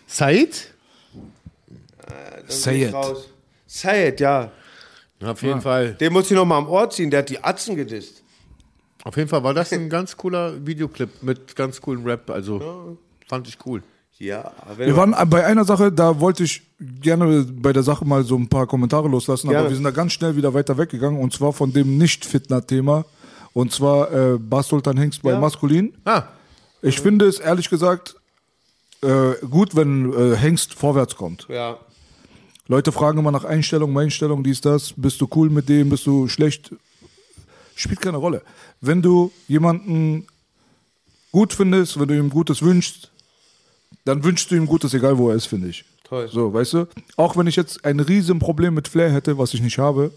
Said? 0.08 0.72
Sayed. 2.48 2.94
Sayed, 3.66 4.20
ja. 4.20 4.52
Auf 5.24 5.42
jeden 5.44 5.62
Fall. 5.62 5.94
Den 5.94 6.12
muss 6.14 6.30
ich 6.30 6.36
noch 6.36 6.46
mal 6.46 6.58
am 6.58 6.68
Ohr 6.68 6.90
ziehen. 6.90 7.10
Der 7.10 7.20
hat 7.20 7.30
die 7.30 7.42
Atzen 7.44 7.76
gedisst. 7.76 8.22
Auf 9.04 9.16
jeden 9.18 9.30
Fall 9.30 9.44
war 9.44 9.54
das 9.54 9.72
ein 9.72 9.90
ganz 9.90 10.18
cooler 10.18 10.66
Videoclip 10.66 11.24
mit 11.24 11.56
ganz 11.56 11.80
coolen 11.80 12.04
Rap. 12.04 12.30
Also 12.30 12.98
fand 13.28 13.48
ich 13.48 13.58
cool. 13.66 13.82
Ja, 14.22 14.52
Wir 14.78 14.96
waren 14.96 15.16
bei 15.32 15.46
einer 15.48 15.66
Sache, 15.66 15.92
da 15.92 16.20
wollte 16.20 16.44
ich 16.44 16.62
gerne 16.80 17.44
bei 17.44 17.74
der 17.74 17.82
Sache 17.82 18.06
mal 18.06 18.24
so 18.24 18.36
ein 18.38 18.48
paar 18.48 18.68
Kommentare 18.68 19.08
loslassen, 19.08 19.48
aber 19.48 19.56
Gerne. 19.56 19.70
wir 19.70 19.76
sind 19.76 19.84
da 19.84 19.90
ganz 19.90 20.14
schnell 20.14 20.36
wieder 20.36 20.54
weiter 20.54 20.78
weggegangen 20.78 21.20
und 21.20 21.34
zwar 21.34 21.54
von 21.54 21.74
dem 21.74 21.98
Nicht-Fitner-Thema 21.98 23.06
und 23.54 23.72
zwar 23.72 24.12
äh, 24.12 24.38
Bas 24.38 24.68
Sultan 24.68 24.98
Hengst 24.98 25.24
bei 25.24 25.32
Ja. 25.32 25.40
Maskulin. 25.40 25.94
Ah. 26.06 26.24
Ich 26.84 27.00
finde 27.00 27.26
es 27.26 27.40
ehrlich 27.40 27.68
gesagt 27.70 28.16
äh, 29.02 29.34
gut, 29.50 29.76
wenn 29.76 30.14
äh, 30.14 30.36
Hengst 30.36 30.76
vorwärts 30.76 31.16
kommt. 31.16 31.48
Ja. 31.50 31.78
Leute 32.68 32.92
fragen 32.92 33.18
immer 33.18 33.32
nach 33.32 33.44
Einstellung, 33.44 33.98
Einstellung, 33.98 34.44
dies, 34.44 34.62
das. 34.62 34.94
Bist 34.96 35.20
du 35.20 35.28
cool 35.36 35.50
mit 35.50 35.68
dem? 35.68 35.90
Bist 35.90 36.06
du 36.06 36.28
schlecht? 36.28 36.76
Spielt 37.76 38.02
keine 38.02 38.18
Rolle. 38.18 38.44
Wenn 38.82 39.02
du 39.02 39.32
jemanden 39.48 40.28
gut 41.32 41.54
findest, 41.54 42.00
wenn 42.00 42.08
du 42.08 42.16
ihm 42.18 42.30
Gutes 42.30 42.62
wünschst, 42.62 43.11
dann 44.06 44.24
wünschst 44.24 44.52
du 44.52 44.56
ihm 44.56 44.66
Gutes, 44.66 44.94
egal 44.94 45.18
wo 45.18 45.30
er 45.30 45.36
ist, 45.36 45.46
finde 45.46 45.70
ich. 45.70 45.86
Toll. 46.04 46.30
So, 46.32 46.54
weißt 46.54 46.74
du? 46.74 46.88
Auch 47.16 47.38
wenn 47.38 47.48
ich 47.48 47.56
jetzt 47.56 47.86
ein 47.86 48.00
riesen 48.00 48.40
Problem 48.40 48.74
mit 48.74 48.88
Flair 48.88 49.12
hätte, 49.12 49.38
was 49.38 49.54
ich 49.54 49.62
nicht 49.62 49.78
habe, 49.78 50.12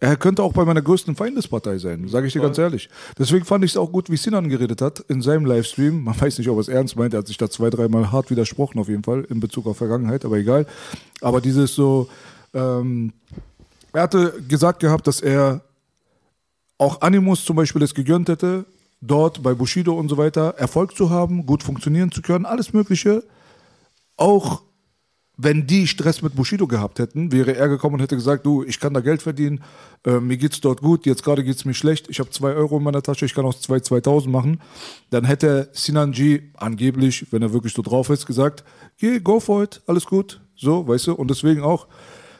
er 0.00 0.16
könnte 0.16 0.42
auch 0.42 0.52
bei 0.52 0.64
meiner 0.64 0.82
größten 0.82 1.16
Feindespartei 1.16 1.78
sein, 1.78 2.08
sage 2.08 2.26
ich 2.26 2.32
dir 2.32 2.42
ganz 2.42 2.58
ehrlich. 2.58 2.90
Deswegen 3.18 3.44
fand 3.44 3.64
ich 3.64 3.70
es 3.70 3.76
auch 3.76 3.90
gut, 3.90 4.10
wie 4.10 4.16
Sinan 4.16 4.48
geredet 4.48 4.82
hat 4.82 5.00
in 5.08 5.22
seinem 5.22 5.46
Livestream. 5.46 6.02
Man 6.04 6.20
weiß 6.20 6.38
nicht, 6.38 6.48
ob 6.48 6.58
er 6.58 6.60
es 6.60 6.68
ernst 6.68 6.96
meint, 6.96 7.14
er 7.14 7.20
hat 7.20 7.26
sich 7.26 7.38
da 7.38 7.48
zwei, 7.48 7.70
dreimal 7.70 8.10
hart 8.12 8.30
widersprochen 8.30 8.78
auf 8.80 8.88
jeden 8.88 9.04
Fall 9.04 9.24
in 9.30 9.40
Bezug 9.40 9.66
auf 9.66 9.78
Vergangenheit, 9.78 10.24
aber 10.24 10.36
egal. 10.36 10.66
Aber 11.20 11.40
dieses 11.40 11.74
so, 11.74 12.08
ähm, 12.52 13.12
er 13.92 14.02
hatte 14.02 14.34
gesagt 14.48 14.80
gehabt, 14.80 15.06
dass 15.06 15.20
er 15.20 15.62
auch 16.76 17.00
Animus 17.00 17.44
zum 17.44 17.56
Beispiel 17.56 17.82
es 17.82 17.94
gegönnt 17.94 18.28
hätte, 18.28 18.66
dort 19.06 19.42
bei 19.42 19.54
Bushido 19.54 19.94
und 19.94 20.08
so 20.08 20.16
weiter 20.16 20.54
Erfolg 20.56 20.96
zu 20.96 21.10
haben, 21.10 21.46
gut 21.46 21.62
funktionieren 21.62 22.10
zu 22.10 22.22
können, 22.22 22.46
alles 22.46 22.72
Mögliche. 22.72 23.24
Auch 24.16 24.62
wenn 25.36 25.66
die 25.66 25.86
Stress 25.88 26.22
mit 26.22 26.36
Bushido 26.36 26.66
gehabt 26.66 26.98
hätten, 27.00 27.32
wäre 27.32 27.56
er 27.56 27.68
gekommen 27.68 27.94
und 27.94 28.00
hätte 28.00 28.14
gesagt, 28.14 28.46
du, 28.46 28.62
ich 28.62 28.78
kann 28.78 28.94
da 28.94 29.00
Geld 29.00 29.20
verdienen, 29.20 29.64
äh, 30.04 30.20
mir 30.20 30.36
geht's 30.36 30.60
dort 30.60 30.80
gut, 30.80 31.06
jetzt 31.06 31.24
gerade 31.24 31.42
geht's 31.42 31.64
mir 31.64 31.74
schlecht, 31.74 32.08
ich 32.08 32.20
habe 32.20 32.30
zwei 32.30 32.52
Euro 32.52 32.76
in 32.76 32.84
meiner 32.84 33.02
Tasche, 33.02 33.26
ich 33.26 33.34
kann 33.34 33.44
aus 33.44 33.60
zwei 33.60 33.80
2000 33.80 34.32
machen. 34.32 34.60
Dann 35.10 35.24
hätte 35.24 35.70
Sinan 35.72 36.12
G 36.12 36.42
angeblich, 36.54 37.26
wenn 37.32 37.42
er 37.42 37.52
wirklich 37.52 37.74
so 37.74 37.82
drauf 37.82 38.10
ist, 38.10 38.26
gesagt, 38.26 38.64
geh, 38.98 39.18
go 39.18 39.40
for 39.40 39.64
it, 39.64 39.82
alles 39.86 40.04
gut, 40.04 40.40
so, 40.54 40.86
weißt 40.86 41.08
du, 41.08 41.14
und 41.14 41.28
deswegen 41.28 41.62
auch, 41.62 41.88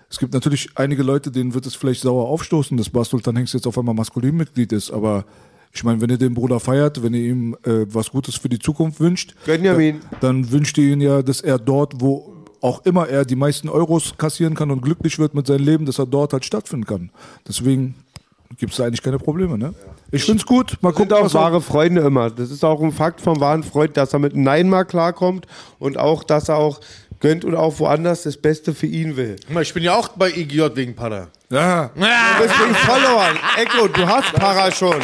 es 0.09 0.19
gibt 0.21 0.33
natürlich 0.33 0.71
einige 0.77 1.03
Leute, 1.03 1.33
denen 1.33 1.55
wird 1.55 1.67
es 1.67 1.75
vielleicht 1.75 2.03
sauer 2.03 2.29
aufstoßen, 2.29 2.77
dass 2.77 2.91
Bas 2.91 3.09
Sultan 3.09 3.35
Hengst 3.35 3.55
jetzt 3.55 3.67
auf 3.67 3.77
einmal 3.77 3.97
Maskulinmitglied 3.97 4.71
ist, 4.73 4.93
aber 4.93 5.25
ich 5.75 5.83
meine, 5.83 6.01
wenn 6.01 6.09
ihr 6.09 6.19
den 6.19 6.35
Bruder 6.35 6.61
feiert, 6.61 7.03
wenn 7.03 7.15
ihr 7.15 7.25
ihm 7.25 7.57
äh, 7.65 7.85
was 7.93 8.11
Gutes 8.11 8.37
für 8.37 8.49
die 8.49 8.61
Zukunft 8.61 9.01
wünscht, 9.01 9.35
Benjamin. 9.45 10.01
dann, 10.21 10.43
dann 10.43 10.51
wünscht 10.53 10.79
ihr 10.79 10.93
ihn 10.93 11.01
ja, 11.01 11.23
dass 11.23 11.41
er 11.41 11.59
dort, 11.59 11.95
wo 12.01 12.33
auch 12.61 12.85
immer 12.87 13.09
er 13.09 13.25
die 13.25 13.37
meisten 13.37 13.69
Euros 13.69 14.15
kassieren 14.17 14.55
kann 14.55 14.71
und 14.71 14.81
glücklich 14.81 15.19
wird 15.19 15.35
mit 15.35 15.47
seinem 15.47 15.65
Leben, 15.65 15.85
dass 15.85 15.99
er 15.99 16.07
dort 16.07 16.33
halt 16.33 16.45
stattfinden 16.45 16.87
kann. 16.87 17.11
Deswegen 17.47 17.97
gibt 18.57 18.73
es 18.73 18.79
da 18.79 18.85
eigentlich 18.85 19.03
keine 19.03 19.19
Probleme, 19.19 19.59
ne? 19.59 19.75
Ich 20.13 20.25
find's 20.25 20.47
gut. 20.47 20.79
Mal 20.81 20.91
Das 20.91 20.99
sind 20.99 21.09
gucken, 21.09 21.23
auch 21.23 21.27
was 21.27 21.35
wahre 21.35 21.61
Freunde 21.61 22.03
immer. 22.03 22.31
Das 22.31 22.51
ist 22.53 22.65
auch 22.65 22.81
ein 22.81 22.93
Fakt 22.93 23.21
vom 23.21 23.41
wahren 23.41 23.65
Freund, 23.65 23.97
dass 23.97 24.13
er 24.13 24.21
mit 24.21 24.37
Nein 24.37 24.69
mal 24.69 24.85
klarkommt 24.85 25.47
und 25.81 25.99
auch, 25.99 26.23
dass 26.23 26.49
er 26.49 26.57
auch 26.57 26.81
gönnt 27.19 27.45
und 27.45 27.57
auch 27.57 27.79
woanders 27.81 28.23
das 28.23 28.37
Beste 28.37 28.75
für 28.75 28.87
ihn 28.87 29.17
will. 29.17 29.37
Guck 29.45 29.55
mal, 29.55 29.63
Ich 29.63 29.75
bin 29.75 29.83
ja 29.83 29.97
auch 29.97 30.09
bei 30.09 30.31
IGJ 30.31 30.63
wegen 30.75 30.95
Para. 30.95 31.29
Ja. 31.51 31.89
Du 31.95 32.01
bist 32.43 32.61
wegen 32.61 32.75
Followern. 32.75 33.37
Echo, 33.57 33.89
du 33.89 34.07
hast 34.07 34.33
Para 34.35 34.71
schon. 34.71 35.01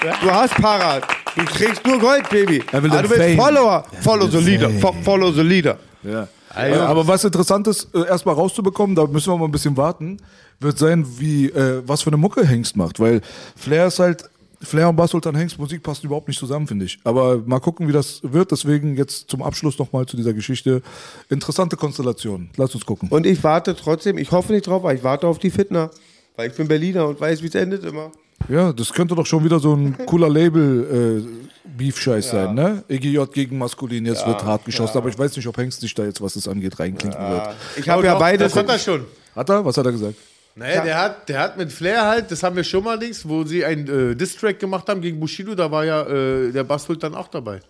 Du 0.00 0.30
hast 0.30 0.54
Para. 0.56 1.00
Du 1.36 1.44
kriegst 1.44 1.84
nur 1.86 1.98
Gold, 1.98 2.28
Baby. 2.30 2.62
Er 2.72 2.82
will 2.82 2.90
Aber 2.92 3.02
du 3.02 3.08
bist 3.08 3.20
Fame. 3.20 3.36
Follower. 3.36 3.84
Follow 4.02 4.26
the 4.28 4.38
leader. 4.38 4.68
Fame. 4.70 4.80
Fo- 4.80 4.94
Follow 5.02 5.32
the 5.32 5.42
leader. 5.42 5.78
Ja. 6.02 6.28
Also- 6.50 6.80
aber 6.80 7.06
was 7.06 7.24
interessant 7.24 7.66
ist, 7.66 7.88
äh, 7.94 8.06
erstmal 8.06 8.34
rauszubekommen, 8.34 8.96
da 8.96 9.06
müssen 9.06 9.30
wir 9.32 9.36
mal 9.36 9.44
ein 9.44 9.50
bisschen 9.50 9.76
warten, 9.76 10.16
wird 10.60 10.78
sein, 10.78 11.04
wie, 11.18 11.46
äh, 11.50 11.82
was 11.86 12.02
für 12.02 12.08
eine 12.10 12.16
Mucke 12.16 12.46
Hengst 12.46 12.76
macht. 12.76 12.98
Weil 12.98 13.20
Flair 13.56 13.86
ist 13.88 13.98
halt, 13.98 14.24
Flair 14.62 14.88
und 14.88 14.96
Bass 14.96 15.10
Sultan 15.10 15.34
Hengst 15.34 15.58
Musik 15.58 15.82
passt 15.82 16.02
überhaupt 16.02 16.28
nicht 16.28 16.38
zusammen, 16.40 16.66
finde 16.66 16.86
ich. 16.86 16.98
Aber 17.04 17.38
mal 17.44 17.60
gucken, 17.60 17.86
wie 17.88 17.92
das 17.92 18.20
wird. 18.22 18.50
Deswegen 18.52 18.96
jetzt 18.96 19.28
zum 19.30 19.42
Abschluss 19.42 19.78
nochmal 19.78 20.06
zu 20.06 20.16
dieser 20.16 20.32
Geschichte. 20.32 20.80
Interessante 21.28 21.76
Konstellation. 21.76 22.48
Lass 22.56 22.74
uns 22.74 22.86
gucken. 22.86 23.08
Und 23.10 23.26
ich 23.26 23.44
warte 23.44 23.76
trotzdem, 23.76 24.16
ich 24.16 24.30
hoffe 24.32 24.52
nicht 24.54 24.66
drauf, 24.66 24.82
aber 24.82 24.94
ich 24.94 25.04
warte 25.04 25.26
auf 25.26 25.38
die 25.38 25.50
Fitner. 25.50 25.90
Weil 26.36 26.50
ich 26.50 26.56
bin 26.56 26.68
Berliner 26.68 27.06
und 27.06 27.20
weiß, 27.20 27.42
wie 27.42 27.48
es 27.48 27.54
endet 27.54 27.84
immer. 27.84 28.12
Ja, 28.48 28.72
das 28.72 28.92
könnte 28.92 29.14
doch 29.14 29.26
schon 29.26 29.44
wieder 29.44 29.58
so 29.58 29.74
ein 29.74 29.96
cooler 30.06 30.28
Label-Beef-Scheiß 30.28 32.30
sein, 32.30 32.54
ne? 32.54 32.84
EGJ 32.88 33.24
gegen 33.32 33.58
Maskulin, 33.58 34.06
jetzt 34.06 34.22
Ja, 34.22 34.28
wird 34.28 34.44
hart 34.44 34.64
geschossen, 34.64 34.94
ja. 34.94 35.00
aber 35.00 35.08
ich 35.08 35.18
weiß 35.18 35.36
nicht, 35.36 35.46
ob 35.46 35.56
Hengst 35.56 35.80
sich 35.80 35.94
da 35.94 36.04
jetzt, 36.04 36.20
was 36.20 36.34
das 36.34 36.46
angeht, 36.46 36.78
reinklinken 36.78 37.30
wird. 37.30 37.48
Ich 37.76 37.88
habe 37.88 38.04
ja 38.04 38.14
beides. 38.14 38.52
Das 38.52 38.62
hat 38.62 38.68
er 38.68 38.78
schon. 38.78 39.04
Hat 39.34 39.50
er? 39.50 39.64
Was 39.64 39.76
hat 39.76 39.86
er 39.86 39.92
gesagt? 39.92 40.14
Naja, 40.54 40.82
der 40.82 40.98
hat, 40.98 41.28
der 41.28 41.40
hat 41.40 41.58
mit 41.58 41.70
Flair 41.70 42.06
halt, 42.06 42.30
das 42.30 42.42
haben 42.42 42.56
wir 42.56 42.64
schon 42.64 42.82
mal 42.82 42.98
links, 42.98 43.28
wo 43.28 43.44
sie 43.44 43.62
einen 43.62 44.12
äh, 44.12 44.16
Diss-Track 44.16 44.58
gemacht 44.58 44.88
haben 44.88 45.02
gegen 45.02 45.20
Bushido, 45.20 45.54
da 45.54 45.70
war 45.70 45.84
ja 45.84 46.02
äh, 46.02 46.50
der 46.50 46.64
Bass 46.64 46.86
dann 46.98 47.14
auch 47.14 47.28
dabei. 47.28 47.60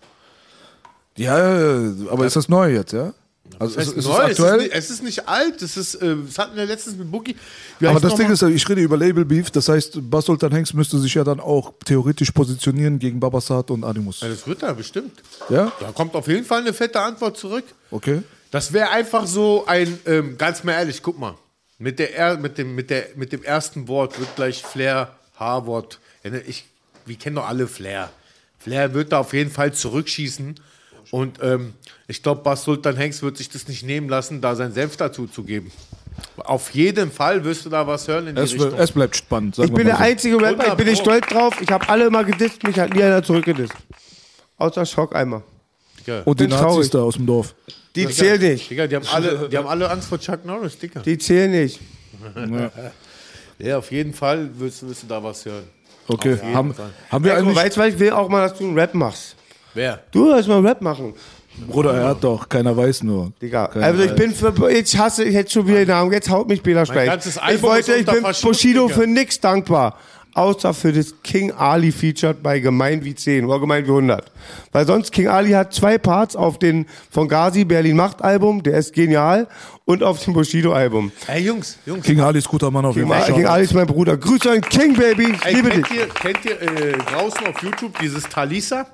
Ja, 1.17 1.35
aber 2.09 2.25
ist 2.25 2.37
das 2.37 2.47
neu 2.47 2.71
jetzt, 2.71 2.93
ja? 2.93 3.11
Also 3.59 3.79
ist, 3.79 3.87
ist 3.87 3.97
es 3.97 4.05
es, 4.05 4.05
ist 4.05 4.19
aktuell? 4.19 4.57
nicht, 4.57 4.71
es 4.73 4.89
ist 4.89 5.03
nicht 5.03 5.27
alt, 5.27 5.61
es 5.61 5.77
ist, 5.77 5.95
äh, 5.95 6.15
das 6.27 6.37
hatten 6.37 6.55
wir 6.55 6.65
letztens 6.65 6.95
mit 6.97 7.09
Boogie. 7.11 7.35
Wie 7.79 7.87
aber 7.87 7.99
das 7.99 8.15
Ding 8.15 8.27
mal? 8.27 8.33
ist, 8.33 8.41
ich 8.43 8.69
rede 8.69 8.81
über 8.81 8.97
Label 8.97 9.25
Beef, 9.25 9.49
das 9.49 9.67
heißt, 9.69 9.99
Bas 10.11 10.25
Sultan 10.25 10.51
Hengst 10.51 10.73
müsste 10.75 10.99
sich 10.99 11.13
ja 11.15 11.23
dann 11.23 11.39
auch 11.39 11.73
theoretisch 11.85 12.31
positionieren 12.31 12.99
gegen 12.99 13.19
Babasat 13.19 13.71
und 13.71 13.83
Animus. 13.83 14.21
Ja, 14.21 14.29
das 14.29 14.45
wird 14.45 14.61
er 14.63 14.73
bestimmt. 14.75 15.11
Ja? 15.49 15.71
Da 15.79 15.91
kommt 15.91 16.13
auf 16.15 16.27
jeden 16.27 16.45
Fall 16.45 16.61
eine 16.61 16.73
fette 16.73 16.99
Antwort 17.01 17.37
zurück. 17.37 17.65
Okay. 17.89 18.21
Das 18.51 18.73
wäre 18.73 18.89
einfach 18.91 19.25
so 19.25 19.65
ein, 19.65 19.99
ähm, 20.05 20.37
ganz 20.37 20.63
mal 20.63 20.73
ehrlich, 20.73 21.01
guck 21.01 21.17
mal, 21.19 21.35
mit, 21.79 21.99
der, 21.99 22.15
er- 22.15 22.37
mit, 22.37 22.57
dem, 22.57 22.75
mit, 22.75 22.89
der, 22.89 23.07
mit 23.15 23.31
dem 23.31 23.43
ersten 23.43 23.87
Wort 23.87 24.19
wird 24.19 24.35
gleich 24.35 24.61
Flair, 24.63 25.15
H-Wort. 25.39 25.99
Ne, 26.23 26.41
Ich, 26.47 26.65
wir 27.05 27.15
kennen 27.15 27.35
doch 27.37 27.47
alle 27.47 27.67
Flair. 27.67 28.09
Flair 28.59 28.93
wird 28.93 29.11
da 29.11 29.19
auf 29.19 29.33
jeden 29.33 29.51
Fall 29.51 29.73
zurückschießen. 29.73 30.59
Und 31.11 31.39
ähm, 31.41 31.73
ich 32.07 32.21
glaube, 32.21 32.41
Bas 32.43 32.63
Sultan 32.63 32.95
Hengst 32.97 33.21
wird 33.23 33.37
sich 33.37 33.49
das 33.49 33.67
nicht 33.67 33.83
nehmen 33.83 34.09
lassen, 34.09 34.41
da 34.41 34.55
sein 34.55 34.73
Senf 34.73 34.97
dazu 34.97 35.27
zu 35.27 35.43
geben. 35.43 35.71
Auf 36.37 36.71
jeden 36.73 37.11
Fall 37.11 37.43
wirst 37.43 37.65
du 37.65 37.69
da 37.69 37.85
was 37.85 38.07
hören 38.07 38.27
in 38.27 38.35
die 38.35 38.41
Es, 38.41 38.53
Richtung. 38.53 38.73
es 38.73 38.91
bleibt 38.91 39.15
spannend. 39.15 39.55
sagen 39.55 39.67
Ich 39.67 39.71
wir 39.73 39.77
bin 39.77 39.87
mal 39.87 39.91
der 39.91 39.97
so. 39.97 40.03
einzige 40.11 40.41
Rapper, 40.41 40.67
ich 40.67 40.73
bin 40.73 40.87
nicht 40.87 40.99
100 41.07 41.25
stolz 41.25 41.27
drauf. 41.27 41.61
Ich 41.61 41.69
habe 41.71 41.87
alle 41.89 42.05
immer 42.07 42.23
gedisst, 42.23 42.63
mich 42.63 42.77
hat 42.79 42.93
nie 42.93 43.03
einer 43.03 43.21
zurückgedisst. 43.23 43.73
Außer 44.57 44.85
Schock 44.85 45.15
einmal. 45.15 45.43
Und 46.25 46.39
die 46.39 46.43
Bin 46.45 46.51
Nazis 46.51 46.63
traurig. 46.65 46.89
da 46.91 46.99
aus 47.03 47.15
dem 47.15 47.25
Dorf. 47.25 47.53
Die 47.95 48.07
zählen 48.07 48.41
nicht. 48.41 48.69
Digga, 48.69 48.87
die 48.87 48.95
haben 48.95 49.05
alle, 49.11 49.49
die 49.49 49.57
haben 49.57 49.67
alle 49.67 49.89
Angst 49.89 50.07
vor 50.07 50.19
Chuck 50.19 50.45
Norris, 50.45 50.77
Digga. 50.77 51.01
Die 51.01 51.17
zählen 51.17 51.51
nicht. 51.51 51.79
Ja. 52.35 52.71
Ja, 53.59 53.77
auf 53.79 53.91
jeden 53.91 54.13
Fall 54.13 54.49
wirst, 54.59 54.87
wirst 54.87 55.03
du 55.03 55.07
da 55.07 55.21
was 55.23 55.43
hören. 55.45 55.63
Okay, 56.07 56.37
haben, 56.53 56.73
haben 57.09 57.23
wir 57.25 57.31
Echo, 57.33 57.41
eigentlich... 57.41 57.55
weißt 57.57 57.77
du, 57.77 57.81
ich 57.83 57.99
will 57.99 58.11
auch 58.11 58.29
mal, 58.29 58.47
dass 58.47 58.57
du 58.57 58.63
einen 58.65 58.77
Rap 58.79 58.93
machst. 58.93 59.35
Wer? 59.77 59.99
Du 60.09 60.27
sollst 60.27 60.49
mal 60.49 60.59
Rap 60.65 60.81
machen. 60.81 61.13
Bruder, 61.67 61.93
er 61.93 62.07
hat 62.09 62.23
doch, 62.23 62.49
keiner 62.49 62.75
weiß 62.75 63.03
nur. 63.03 63.31
Digga. 63.39 63.67
Keiner 63.67 63.85
Also 63.85 64.03
ich 64.03 64.15
bin 64.15 64.33
für, 64.33 64.71
jetzt 64.71 64.97
hasse 64.97 65.23
ich 65.23 65.35
jetzt 65.35 65.51
schon 65.51 65.67
wieder 65.67 65.77
den 65.77 65.89
Namen, 65.89 66.11
jetzt 66.11 66.31
haut 66.31 66.47
mich 66.47 66.63
Bela 66.63 66.83
Speich. 66.83 67.05
ganzes 67.05 67.39
Ich 67.53 67.61
wollte, 67.61 67.93
ich 67.93 68.05
bin 68.07 68.23
Bushido 68.41 68.87
Digga. 68.87 68.99
für 69.01 69.07
nix 69.07 69.39
dankbar. 69.39 69.95
Außer 70.33 70.73
für 70.73 70.91
das 70.91 71.13
King 71.23 71.51
Ali 71.51 71.91
Featured 71.91 72.41
bei 72.41 72.59
Gemein 72.59 73.03
wie 73.03 73.13
10 73.13 73.45
oder 73.45 73.59
Gemein 73.59 73.85
wie 73.85 73.89
100. 73.89 74.31
Weil 74.71 74.85
sonst 74.87 75.11
King 75.11 75.27
Ali 75.27 75.51
hat 75.51 75.73
zwei 75.73 75.99
Parts 75.99 76.35
auf 76.35 76.57
den 76.57 76.87
von 77.11 77.27
Gazi 77.27 77.63
Berlin 77.63 77.95
Macht 77.97 78.23
Album, 78.23 78.63
der 78.63 78.77
ist 78.79 78.93
genial, 78.93 79.47
und 79.85 80.01
auf 80.01 80.23
dem 80.23 80.33
Bushido 80.33 80.73
Album. 80.73 81.11
Ey, 81.27 81.43
Jungs, 81.43 81.77
Jungs. 81.85 82.03
King 82.03 82.19
Ali 82.21 82.39
ist 82.39 82.47
guter 82.47 82.71
Mann 82.71 82.85
auf 82.85 82.95
jeden 82.95 83.07
Fall. 83.09 83.31
King 83.31 83.45
Ali 83.45 83.63
ist 83.63 83.73
mein 83.75 83.87
Bruder. 83.87 84.17
Grüße 84.17 84.49
an 84.51 84.61
King 84.61 84.95
Baby, 84.95 85.33
ich 85.33 85.45
Ey, 85.45 85.53
liebe 85.55 85.69
dich. 85.69 85.83
kennt 85.85 85.95
ihr, 85.95 86.07
kennt 86.07 86.45
ihr 86.45 86.61
äh, 86.61 86.91
draußen 87.11 87.45
auf 87.45 87.61
YouTube 87.61 87.97
dieses 87.99 88.23
Talisa? 88.23 88.85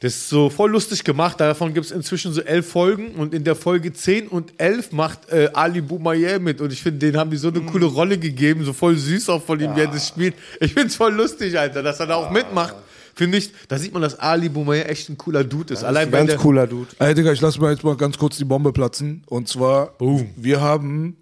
Das 0.00 0.14
ist 0.14 0.28
so 0.28 0.48
voll 0.48 0.70
lustig 0.70 1.02
gemacht. 1.02 1.40
Davon 1.40 1.74
gibt 1.74 1.86
es 1.86 1.92
inzwischen 1.92 2.32
so 2.32 2.40
elf 2.40 2.68
Folgen. 2.68 3.16
Und 3.16 3.34
in 3.34 3.42
der 3.42 3.56
Folge 3.56 3.92
10 3.92 4.28
und 4.28 4.52
11 4.58 4.92
macht 4.92 5.28
äh, 5.30 5.50
Ali 5.52 5.80
Boumaier 5.80 6.38
mit. 6.38 6.60
Und 6.60 6.72
ich 6.72 6.82
finde, 6.82 7.00
den 7.00 7.16
haben 7.18 7.30
die 7.30 7.36
so 7.36 7.48
eine 7.48 7.62
coole 7.62 7.86
Rolle 7.86 8.16
gegeben. 8.16 8.64
So 8.64 8.72
voll 8.72 8.96
süß 8.96 9.28
auch 9.30 9.42
von 9.42 9.58
ihm, 9.58 9.74
wie 9.74 9.80
er 9.80 9.88
das 9.88 10.06
spielt. 10.06 10.36
Ich 10.60 10.72
finde 10.74 10.88
es 10.88 10.96
voll 10.96 11.12
lustig, 11.12 11.58
Alter, 11.58 11.82
dass 11.82 11.98
er 11.98 12.06
da 12.06 12.14
auch 12.14 12.30
mitmacht. 12.30 12.76
Finde 13.16 13.38
ich, 13.38 13.52
da 13.66 13.76
sieht 13.76 13.92
man, 13.92 14.02
dass 14.02 14.16
Ali 14.20 14.48
Boumaier 14.48 14.88
echt 14.88 15.08
ein 15.08 15.18
cooler 15.18 15.42
Dude 15.42 15.74
ist. 15.74 15.82
Allein 15.82 16.06
Ein 16.06 16.12
weil 16.12 16.20
ganz 16.20 16.30
der, 16.30 16.38
cooler 16.38 16.68
Dude. 16.68 16.86
Ey, 17.00 17.14
Digga, 17.14 17.32
ich 17.32 17.40
lasse 17.40 17.60
mir 17.60 17.72
jetzt 17.72 17.82
mal 17.82 17.96
ganz 17.96 18.16
kurz 18.16 18.36
die 18.36 18.44
Bombe 18.44 18.72
platzen. 18.72 19.24
Und 19.26 19.48
zwar, 19.48 19.96
wir 20.36 20.60
haben 20.60 21.16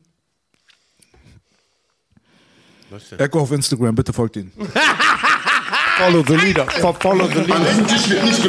Was 2.91 3.09
denn? 3.09 3.19
Echo 3.21 3.41
auf 3.41 3.51
Instagram, 3.51 3.95
bitte 3.95 4.13
folgt 4.13 4.37
ihn. 4.37 4.53
Follow 5.99 6.23
the 6.27 6.37
leader. 6.37 6.67
Fo- 6.67 6.93
Follow 6.93 7.27
the 7.29 7.41
leader. 7.41 7.55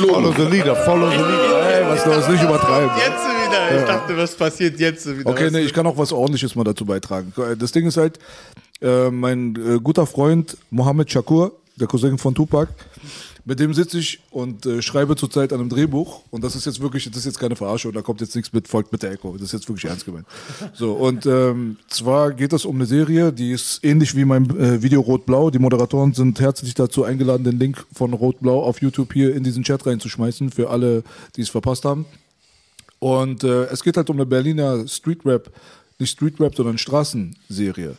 Follow 0.09 0.31
the 0.33 0.43
leader. 0.49 0.75
Follow 0.75 1.09
the 1.09 1.17
leader. 1.17 1.69
Ey, 1.69 1.85
was 1.87 2.05
los, 2.05 2.27
nicht 2.27 2.43
übertreiben. 2.43 2.89
Jetzt 2.97 3.23
wieder. 3.25 3.71
Ich 3.71 3.81
Ja. 3.81 3.85
dachte, 3.85 4.17
was 4.17 4.35
passiert 4.35 4.79
jetzt 4.79 5.07
wieder? 5.17 5.29
Okay, 5.29 5.49
nee, 5.51 5.59
ich 5.61 5.73
kann 5.73 5.87
auch 5.87 5.97
was 5.97 6.11
ordentliches 6.11 6.55
mal 6.55 6.63
dazu 6.63 6.85
beitragen. 6.85 7.31
Das 7.57 7.71
Ding 7.71 7.87
ist 7.87 7.97
halt, 7.97 8.19
äh, 8.81 9.09
mein 9.09 9.55
äh, 9.55 9.79
guter 9.79 10.05
Freund 10.05 10.57
Mohammed 10.71 11.09
Shakur, 11.11 11.53
der 11.77 11.87
Cousin 11.87 12.17
von 12.17 12.35
Tupac, 12.35 12.67
mit 13.47 13.61
dem 13.61 13.73
sitze 13.73 13.97
ich 13.97 14.19
und 14.29 14.65
äh, 14.65 14.81
schreibe 14.81 15.15
zurzeit 15.15 15.53
an 15.53 15.61
einem 15.61 15.69
Drehbuch. 15.69 16.21
Und 16.31 16.43
das 16.43 16.53
ist 16.57 16.65
jetzt 16.65 16.81
wirklich, 16.81 17.05
das 17.05 17.15
ist 17.15 17.25
jetzt 17.25 17.39
keine 17.39 17.55
Verarsche 17.55 17.87
und 17.87 17.93
da 17.95 18.01
kommt 18.01 18.19
jetzt 18.19 18.35
nichts 18.35 18.51
mit, 18.51 18.67
folgt 18.67 18.91
bitte 18.91 19.09
Echo. 19.09 19.31
Das 19.33 19.43
ist 19.43 19.53
jetzt 19.53 19.69
wirklich 19.69 19.89
ernst 19.89 20.03
gemeint. 20.03 20.25
So, 20.73 20.91
und 20.91 21.25
ähm, 21.25 21.77
zwar 21.87 22.33
geht 22.33 22.51
es 22.51 22.65
um 22.65 22.75
eine 22.75 22.85
Serie, 22.85 23.31
die 23.31 23.51
ist 23.51 23.79
ähnlich 23.85 24.17
wie 24.17 24.25
mein 24.25 24.49
äh, 24.59 24.81
Video 24.81 24.99
Rot-Blau. 24.99 25.49
Die 25.49 25.59
Moderatoren 25.59 26.13
sind 26.13 26.41
herzlich 26.41 26.73
dazu 26.73 27.05
eingeladen, 27.05 27.45
den 27.45 27.57
Link 27.57 27.85
von 27.93 28.11
Rot-Blau 28.11 28.63
auf 28.63 28.81
YouTube 28.81 29.13
hier 29.13 29.33
in 29.33 29.43
diesen 29.43 29.63
Chat 29.63 29.85
reinzuschmeißen, 29.85 30.51
für 30.51 30.69
alle, 30.69 31.03
die 31.37 31.41
es 31.41 31.49
verpasst 31.49 31.85
haben. 31.85 32.05
Und 32.99 33.45
äh, 33.45 33.63
es 33.67 33.81
geht 33.81 33.95
halt 33.95 34.09
um 34.09 34.17
eine 34.17 34.25
Berliner 34.25 34.85
Street 34.89 35.25
Rap, 35.25 35.53
nicht 35.99 36.11
Street 36.11 36.37
Rap, 36.41 36.53
sondern 36.53 36.77
Straßenserie. 36.77 37.95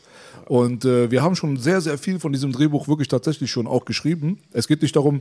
Und 0.48 0.86
äh, 0.86 1.10
wir 1.10 1.22
haben 1.22 1.36
schon 1.36 1.58
sehr, 1.58 1.82
sehr 1.82 1.98
viel 1.98 2.18
von 2.18 2.32
diesem 2.32 2.52
Drehbuch 2.52 2.88
wirklich 2.88 3.08
tatsächlich 3.08 3.50
schon 3.50 3.66
auch 3.66 3.84
geschrieben. 3.84 4.38
Es 4.50 4.66
geht 4.66 4.80
nicht 4.80 4.96
darum, 4.96 5.20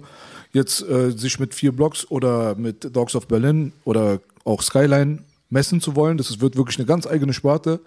jetzt 0.53 0.81
äh, 0.87 1.11
sich 1.11 1.37
mit 1.37 1.53
vier 1.53 1.73
Blocks 1.73 2.09
oder 2.09 2.55
mit 2.55 2.95
Dogs 2.95 3.13
of 3.13 3.27
Berlin 3.27 3.73
oder 3.83 4.21
auch 4.45 4.61
Skyline 4.61 5.19
messen 5.49 5.81
zu 5.81 5.97
wollen. 5.97 6.17
Das 6.17 6.39
wird 6.39 6.55
wirklich 6.55 6.79
eine 6.79 6.85
ganz 6.85 7.05
eigene 7.05 7.33
Sparte 7.33 7.81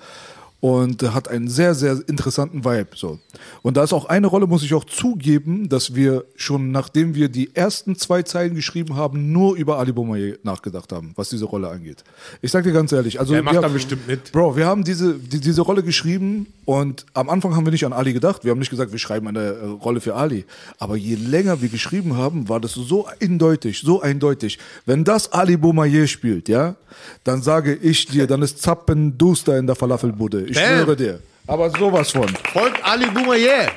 und 0.60 1.02
hat 1.14 1.28
einen 1.28 1.48
sehr, 1.48 1.74
sehr 1.74 1.98
interessanten 2.06 2.64
Vibe. 2.64 2.90
So. 2.94 3.18
Und 3.62 3.76
da 3.76 3.84
ist 3.84 3.92
auch 3.92 4.04
eine 4.04 4.26
Rolle, 4.26 4.46
muss 4.46 4.62
ich 4.62 4.74
auch 4.74 4.84
zugeben, 4.84 5.68
dass 5.68 5.94
wir 5.94 6.24
schon, 6.36 6.70
nachdem 6.70 7.14
wir 7.14 7.28
die 7.28 7.54
ersten 7.54 7.96
zwei 7.96 8.22
Zeilen 8.22 8.54
geschrieben 8.54 8.96
haben, 8.96 9.32
nur 9.32 9.56
über 9.56 9.78
Ali 9.78 9.92
Boumaier 9.92 10.36
nachgedacht 10.42 10.92
haben, 10.92 11.12
was 11.16 11.30
diese 11.30 11.46
Rolle 11.46 11.68
angeht. 11.68 12.04
Ich 12.42 12.50
sag 12.50 12.64
dir 12.64 12.72
ganz 12.72 12.92
ehrlich, 12.92 13.18
also 13.18 13.32
Der 13.32 13.42
macht 13.42 13.56
da 13.56 13.68
bestimmt 13.68 14.06
mit. 14.06 14.32
Bro, 14.32 14.56
wir 14.56 14.66
haben 14.66 14.84
diese, 14.84 15.14
die, 15.14 15.40
diese 15.40 15.62
Rolle 15.62 15.82
geschrieben 15.82 16.46
und 16.66 17.06
am 17.14 17.30
Anfang 17.30 17.56
haben 17.56 17.64
wir 17.64 17.72
nicht 17.72 17.86
an 17.86 17.92
Ali 17.92 18.12
gedacht. 18.12 18.44
Wir 18.44 18.50
haben 18.50 18.58
nicht 18.58 18.70
gesagt, 18.70 18.92
wir 18.92 18.98
schreiben 18.98 19.26
eine 19.28 19.40
äh, 19.40 19.66
Rolle 19.66 20.00
für 20.00 20.14
Ali. 20.14 20.44
Aber 20.78 20.96
je 20.96 21.14
länger 21.14 21.62
wir 21.62 21.68
geschrieben 21.68 22.16
haben, 22.16 22.48
war 22.48 22.60
das 22.60 22.74
so 22.74 23.08
eindeutig, 23.20 23.80
so 23.80 24.02
eindeutig. 24.02 24.58
Wenn 24.84 25.04
das 25.04 25.32
Ali 25.32 25.56
Boumaier 25.56 26.06
spielt, 26.06 26.48
ja, 26.48 26.76
dann 27.24 27.42
sage 27.42 27.74
ich 27.74 28.06
dir, 28.06 28.26
dann 28.26 28.42
ist 28.42 28.60
Zappen 28.62 29.16
Duster 29.16 29.58
in 29.58 29.66
der 29.66 29.76
Falafelbude. 29.76 30.49
Ich 30.50 30.56
Bam. 30.56 30.64
schwöre 30.82 30.96
dir. 30.96 31.20
Aber 31.46 31.70
sowas 31.70 32.10
von. 32.10 32.28
Folgt 32.52 32.84
Ali 32.84 33.06
Boumaier. 33.06 33.68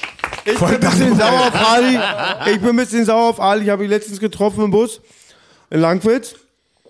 Ich 0.45 0.57
bin 0.59 0.67
ein 0.67 0.79
bisschen 0.79 1.15
sauer 1.17 1.47
auf 1.47 1.71
Ali. 1.73 1.99
Ich 2.51 2.59
bin 2.59 2.69
ein 2.69 2.75
bisschen 2.75 3.05
sauer 3.05 3.29
auf 3.29 3.39
Ali. 3.39 3.63
Ich 3.65 3.69
habe 3.69 3.83
ihn 3.83 3.89
letztens 3.89 4.19
getroffen 4.19 4.65
im 4.65 4.71
Bus 4.71 5.01
in 5.69 5.79
Langwitz. 5.79 6.35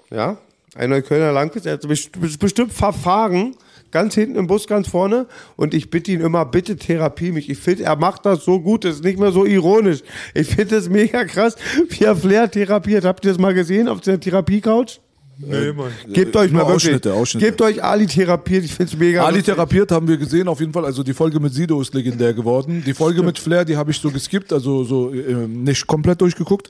Ja, 0.10 0.38
ein 0.76 0.90
Neuköllner 0.90 1.32
Langwitz. 1.32 1.66
Er 1.66 1.74
hat 1.74 1.88
best- 1.88 2.12
bestimmt 2.40 2.74
verfahren. 2.74 3.56
Ganz 3.92 4.16
hinten 4.16 4.38
im 4.38 4.48
Bus, 4.48 4.66
ganz 4.66 4.88
vorne. 4.88 5.28
Und 5.56 5.76
ich 5.76 5.92
bitte 5.92 6.12
ihn 6.12 6.22
immer, 6.22 6.46
bitte 6.46 6.76
therapie 6.78 7.32
mich. 7.32 7.48
Ich 7.50 7.60
finde, 7.60 7.84
er 7.84 7.96
macht 7.96 8.26
das 8.26 8.44
so 8.44 8.60
gut. 8.60 8.86
Das 8.86 8.96
ist 8.96 9.04
nicht 9.04 9.20
mehr 9.20 9.32
so 9.32 9.46
ironisch. 9.46 10.00
Ich 10.34 10.48
finde 10.56 10.78
es 10.78 10.90
mega 10.90 11.24
krass, 11.26 11.56
wie 11.90 12.04
er 12.06 12.16
Flair 12.16 12.50
therapiert. 12.50 13.06
Habt 13.06 13.24
ihr 13.24 13.32
das 13.32 13.40
mal 13.40 13.54
gesehen 13.54 13.88
auf 13.88 14.02
der 14.02 14.20
Therapie-Couch? 14.20 14.98
Nee, 15.48 15.72
Mann. 15.74 15.92
Gebt 16.12 16.36
euch 16.36 16.52
mal 16.52 16.60
wirklich. 16.60 16.76
Ausschnitte, 16.76 17.14
Ausschnitte. 17.14 17.46
Gebt 17.46 17.62
euch 17.62 17.84
Ali 17.84 18.08
therapiert. 18.08 18.64
Ich 18.66 18.74
finde 18.74 18.94
es 18.94 19.00
mega 19.00 19.24
Ali 19.24 19.42
therapiert 19.44 19.92
haben 19.92 20.08
wir 20.08 20.18
gesehen, 20.18 20.48
auf 20.48 20.60
jeden 20.60 20.74
Fall. 20.74 20.86
Also 20.86 21.04
die 21.04 21.14
Folge 21.14 21.40
mit 21.40 21.54
Sido 21.54 21.82
ist 21.82 21.94
legendär 21.94 22.34
geworden. 22.34 22.84
Die 22.86 22.94
Folge 22.94 23.24
mit 23.24 23.38
Flair, 23.40 23.66
die 23.66 23.78
habe 23.78 23.92
ich 23.92 24.00
so 24.00 24.10
geskippt, 24.12 24.54
also 24.54 24.84
so 24.84 25.12
äh, 25.14 25.34
nicht 25.48 25.88
komplett 25.88 26.22
durchgeguckt. 26.22 26.70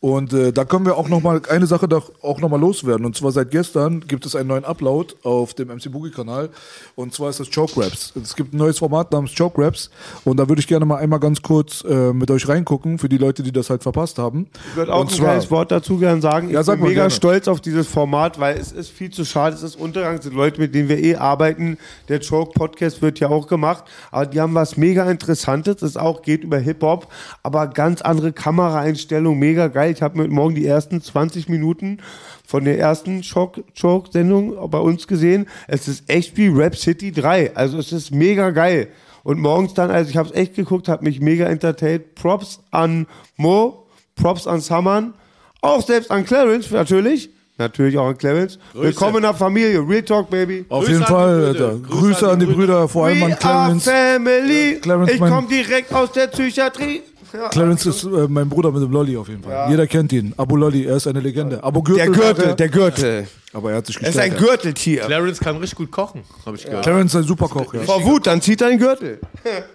Und 0.00 0.34
äh, 0.34 0.52
da 0.52 0.66
können 0.66 0.84
wir 0.84 0.98
auch 0.98 1.08
noch 1.08 1.22
mal 1.22 1.40
eine 1.48 1.66
Sache 1.66 1.88
doch 1.88 2.12
auch 2.20 2.38
noch 2.40 2.50
mal 2.50 2.60
loswerden. 2.60 3.06
Und 3.06 3.16
zwar 3.16 3.32
seit 3.32 3.50
gestern 3.50 4.00
gibt 4.06 4.26
es 4.26 4.36
einen 4.36 4.48
neuen 4.48 4.64
Upload 4.66 5.14
auf 5.22 5.54
dem 5.54 5.68
MC 5.68 5.90
Boogie 5.90 6.10
Kanal. 6.10 6.50
Und 6.94 7.14
zwar 7.14 7.30
ist 7.30 7.40
das 7.40 7.48
Choke 7.50 7.80
Raps. 7.80 8.12
Es 8.22 8.36
gibt 8.36 8.52
ein 8.52 8.58
neues 8.58 8.78
Format 8.78 9.12
namens 9.12 9.34
Choke 9.34 9.62
Raps. 9.62 9.90
Und 10.24 10.36
da 10.36 10.46
würde 10.46 10.60
ich 10.60 10.66
gerne 10.68 10.84
mal 10.84 10.96
einmal 10.96 11.20
ganz 11.20 11.40
kurz 11.40 11.82
äh, 11.88 12.12
mit 12.12 12.30
euch 12.30 12.46
reingucken 12.46 12.98
für 12.98 13.08
die 13.08 13.16
Leute, 13.16 13.42
die 13.42 13.50
das 13.52 13.70
halt 13.70 13.82
verpasst 13.82 14.18
haben. 14.18 14.46
Ich 14.70 14.76
würde 14.76 14.92
auch 14.92 15.00
Und 15.00 15.06
ein 15.10 15.14
zwar- 15.16 15.26
kleines 15.28 15.50
Wort 15.50 15.70
dazu 15.72 15.96
gerne 15.96 16.20
sagen. 16.20 16.48
Ich 16.48 16.52
Ja, 16.54 16.62
sag 16.62 16.74
bin 16.74 16.82
mal 16.82 16.88
mega 16.90 17.00
gerne. 17.04 17.10
stolz 17.10 17.48
auf 17.48 17.62
dieses 17.62 17.86
Format, 17.86 18.13
weil 18.14 18.56
es 18.56 18.70
ist 18.70 18.90
viel 18.90 19.10
zu 19.10 19.24
schade. 19.24 19.56
Es 19.56 19.62
ist 19.64 19.74
Untergang, 19.74 20.16
es 20.18 20.24
sind 20.24 20.36
Leute, 20.36 20.60
mit 20.60 20.72
denen 20.72 20.88
wir 20.88 20.98
eh 20.98 21.16
arbeiten. 21.16 21.78
Der 22.08 22.20
Choke 22.20 22.52
Podcast 22.52 23.02
wird 23.02 23.18
ja 23.18 23.28
auch 23.28 23.48
gemacht. 23.48 23.84
Aber 24.12 24.26
die 24.26 24.40
haben 24.40 24.54
was 24.54 24.76
mega 24.76 25.10
Interessantes. 25.10 25.82
Es 25.82 25.96
auch 25.96 26.22
geht 26.22 26.44
über 26.44 26.58
Hip-Hop, 26.58 27.08
aber 27.42 27.66
ganz 27.66 28.02
andere 28.02 28.32
Kameraeinstellungen. 28.32 29.38
Mega 29.38 29.66
geil. 29.66 29.92
Ich 29.92 30.00
habe 30.00 30.20
heute 30.20 30.32
Morgen 30.32 30.54
die 30.54 30.64
ersten 30.64 31.02
20 31.02 31.48
Minuten 31.48 31.98
von 32.46 32.64
der 32.64 32.78
ersten 32.78 33.22
Choke-Sendung 33.22 34.70
bei 34.70 34.78
uns 34.78 35.08
gesehen. 35.08 35.46
Es 35.66 35.88
ist 35.88 36.08
echt 36.08 36.36
wie 36.36 36.46
Rap 36.46 36.76
City 36.76 37.10
3. 37.10 37.56
Also 37.56 37.78
es 37.78 37.90
ist 37.90 38.12
mega 38.12 38.50
geil. 38.50 38.90
Und 39.24 39.40
morgens 39.40 39.74
dann, 39.74 39.90
also 39.90 40.08
ich 40.08 40.16
habe 40.16 40.28
es 40.28 40.34
echt 40.36 40.54
geguckt, 40.54 40.88
habe 40.88 41.02
mich 41.02 41.20
mega 41.20 41.46
entertained. 41.46 42.14
Props 42.14 42.60
an 42.70 43.08
Mo, 43.36 43.86
Props 44.14 44.46
an 44.46 44.60
Saman, 44.60 45.14
auch 45.62 45.84
selbst 45.84 46.12
an 46.12 46.24
Clarence 46.24 46.70
natürlich. 46.70 47.33
Natürlich 47.56 47.96
auch 47.96 48.08
an 48.08 48.18
Clarence. 48.18 48.58
Grüße. 48.72 48.84
Willkommen 48.84 49.16
in 49.18 49.22
der 49.22 49.34
Familie. 49.34 49.78
Real 49.88 50.02
Talk, 50.02 50.28
Baby. 50.28 50.64
Auf 50.68 50.88
jeden 50.88 51.04
Fall, 51.04 51.44
Alter. 51.46 51.76
Grüße 51.78 52.28
an 52.28 52.40
die 52.40 52.46
Brüder, 52.46 52.88
vor 52.88 53.06
allem 53.06 53.20
We 53.20 53.24
an 53.26 53.38
Clarence. 53.38 53.86
are 53.86 53.96
family. 54.18 54.80
Clarence, 54.80 55.12
ich 55.12 55.20
komme 55.20 55.46
direkt 55.48 55.92
aus 55.94 56.10
der 56.12 56.26
Psychiatrie. 56.28 57.02
Ja. 57.34 57.48
Clarence 57.48 57.84
ist 57.86 58.04
äh, 58.04 58.28
mein 58.28 58.48
Bruder 58.48 58.70
mit 58.70 58.80
dem 58.80 58.92
Lolli 58.92 59.16
auf 59.16 59.26
jeden 59.28 59.42
Fall. 59.42 59.50
Ja. 59.52 59.68
Jeder 59.68 59.88
kennt 59.88 60.12
ihn. 60.12 60.32
Abu 60.36 60.54
Lolli, 60.54 60.84
er 60.84 60.94
ist 60.98 61.08
eine 61.08 61.18
Legende. 61.18 61.64
Abu 61.64 61.80
Der 61.82 62.06
Gürtel. 62.06 62.12
Gürtel, 62.12 62.36
sagt 62.36 62.46
er. 62.46 62.54
der 62.54 62.68
Gürtel. 62.68 63.26
Aber 63.52 63.70
er 63.72 63.78
hat 63.78 63.86
sich 63.86 64.00
Er 64.00 64.08
ist 64.10 64.18
ein 64.20 64.36
Gürteltier. 64.36 65.00
Clarence 65.00 65.40
kann 65.40 65.56
richtig 65.56 65.76
gut 65.78 65.90
kochen, 65.90 66.22
habe 66.46 66.56
ich 66.56 66.64
gehört. 66.64 66.84
Clarence 66.84 67.12
ist 67.12 67.22
ein 67.22 67.26
super 67.26 67.48
Koch, 67.48 67.74
ja. 67.74 67.80
Vor 67.80 68.04
Wut, 68.04 68.28
dann 68.28 68.40
zieht 68.40 68.60
er 68.62 68.68
den 68.68 68.78
Gürtel. 68.78 69.18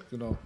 Genau. 0.10 0.38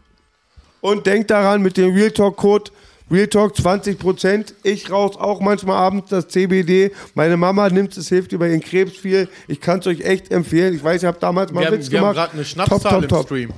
Und 0.82 1.06
denkt 1.06 1.30
daran 1.30 1.62
mit 1.62 1.78
dem 1.78 1.94
Real 1.94 2.10
Talk 2.10 2.36
Code 2.36 2.72
Real 3.12 3.28
Talk 3.28 3.54
20%. 3.56 4.54
Ich 4.64 4.90
rauche 4.90 5.20
auch 5.20 5.40
manchmal 5.42 5.78
abends 5.78 6.10
das 6.10 6.28
CBD. 6.30 6.92
Meine 7.16 7.38
Mama 7.38 7.70
nimmt 7.70 7.96
es, 7.98 8.10
hilft 8.10 8.32
über 8.32 8.48
ihren 8.48 8.62
Krebs 8.62 8.98
viel. 8.98 9.28
Ich 9.48 9.62
kann 9.62 9.80
es 9.80 9.88
euch 9.88 10.02
echt 10.02 10.32
empfehlen. 10.32 10.74
Ich 10.76 10.84
weiß, 10.84 11.04
ich 11.04 11.08
habe 11.08 11.20
damals 11.20 11.52
mal 11.52 11.62
Wir 11.62 11.68
einen 11.68 11.76
haben, 11.76 11.82
Witz 11.84 11.92
wir 11.92 12.00
haben 12.00 12.14
gemacht. 12.14 12.32
gerade 12.32 12.34
eine 12.34 12.42
top, 12.44 12.52
Schnapszahl 12.52 12.92
top, 12.94 13.04
im 13.04 13.10
top. 13.10 13.26
Stream. 13.26 13.50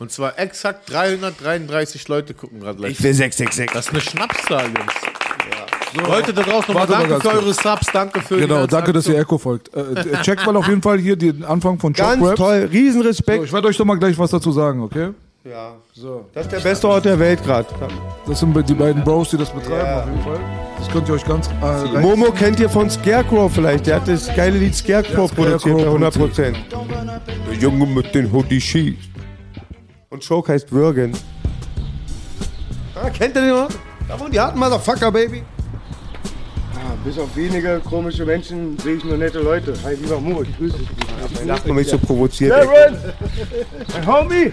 Und 0.00 0.10
zwar 0.10 0.38
exakt 0.38 0.90
333 0.92 2.08
Leute 2.08 2.34
gucken 2.34 2.60
gerade 2.60 2.82
live. 2.82 2.90
Ich 2.90 3.02
will 3.02 3.14
666. 3.14 3.70
Das 3.72 3.86
ist 3.86 3.92
eine 3.92 4.00
Schnapszahl, 4.00 4.64
Jungs. 4.66 4.92
Leute 6.08 6.34
da 6.34 6.42
draußen, 6.42 6.74
nochmal 6.74 6.88
danke 6.88 7.20
für 7.20 7.28
eure 7.30 7.54
Subs, 7.54 7.86
danke 7.92 8.20
für 8.20 8.36
Genau, 8.38 8.66
danke, 8.66 8.92
dass 8.92 9.06
ihr. 9.06 9.16
Echo 9.16 9.38
folgt. 9.38 9.72
Äh, 9.76 10.20
checkt 10.22 10.44
mal 10.44 10.56
auf 10.56 10.66
jeden 10.66 10.82
Fall 10.82 10.98
hier 10.98 11.14
den 11.14 11.44
Anfang 11.44 11.78
von 11.78 11.92
Ganz 11.92 12.20
Raps. 12.20 12.34
toll, 12.36 12.68
Riesenrespekt. 12.72 13.38
So, 13.38 13.44
ich 13.44 13.52
werde 13.52 13.68
euch 13.68 13.76
doch 13.76 13.84
mal 13.84 13.94
gleich 13.96 14.18
was 14.18 14.32
dazu 14.32 14.50
sagen, 14.50 14.82
okay? 14.82 15.10
Ja. 15.44 15.76
So. 15.92 16.24
Das 16.32 16.46
ist 16.46 16.52
der 16.52 16.60
beste 16.60 16.88
Ort 16.88 17.04
der 17.04 17.18
Welt 17.18 17.44
gerade. 17.44 17.68
Das 18.26 18.40
sind 18.40 18.66
die 18.66 18.72
beiden 18.72 19.04
Bros, 19.04 19.28
die 19.28 19.36
das 19.36 19.50
betreiben, 19.50 20.00
auf 20.00 20.06
jeden 20.06 20.22
Fall. 20.22 20.40
Das 20.78 20.88
könnt 20.88 21.06
ihr 21.06 21.14
euch 21.14 21.24
ganz 21.26 21.50
äh, 21.62 22.00
Momo 22.00 22.32
kennt 22.32 22.60
ihr 22.60 22.70
von 22.70 22.88
Scarecrow 22.88 23.52
vielleicht. 23.52 23.86
Der 23.86 23.96
hat 23.96 24.08
das 24.08 24.34
geile 24.34 24.56
Lied 24.56 24.74
Scarecrow 24.74 25.30
Ja, 25.30 25.34
produziert 25.34 25.76
bei 25.76 25.82
Scarecrow 25.82 26.30
100%. 26.38 26.54
Der 27.50 27.54
Junge 27.58 27.86
mit 27.86 28.14
den 28.14 28.32
Hoodie 28.32 28.58
Ski. 28.58 28.96
Und 30.08 30.26
Choke 30.26 30.50
heißt 30.50 30.72
Würgen. 30.72 31.12
Ah, 32.94 33.10
kennt 33.10 33.36
ihr 33.36 33.42
den 33.42 33.50
noch? 33.50 33.68
Da 34.08 34.28
die 34.30 34.40
harten 34.40 34.58
Motherfucker, 34.58 35.12
Baby. 35.12 35.42
Ah, 36.76 36.96
bis 37.04 37.18
auf 37.18 37.34
wenige 37.36 37.80
komische 37.84 38.24
Menschen 38.24 38.76
sehe 38.78 38.96
ich 38.96 39.04
nur 39.04 39.16
nette 39.16 39.40
Leute. 39.40 39.74
Hi, 39.84 39.94
lieber 39.94 40.20
Mo, 40.20 40.42
ich 40.42 40.56
grüße 40.56 40.76
dich. 40.78 40.88
Ich 41.32 41.44
lache 41.44 41.72
mich 41.72 41.88
so 41.88 41.98
provoziert. 41.98 42.52
Darren! 42.52 42.98
Mein 43.92 44.06
Homie! 44.06 44.52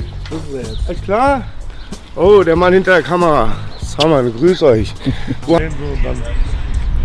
Alles 0.87 1.01
klar? 1.01 1.45
Oh, 2.15 2.43
der 2.43 2.55
Mann 2.55 2.73
hinter 2.73 2.93
der 2.93 3.03
Kamera. 3.03 3.55
Saman, 3.81 4.31
grüß 4.37 4.63
euch. 4.63 4.93
Dann 5.47 5.71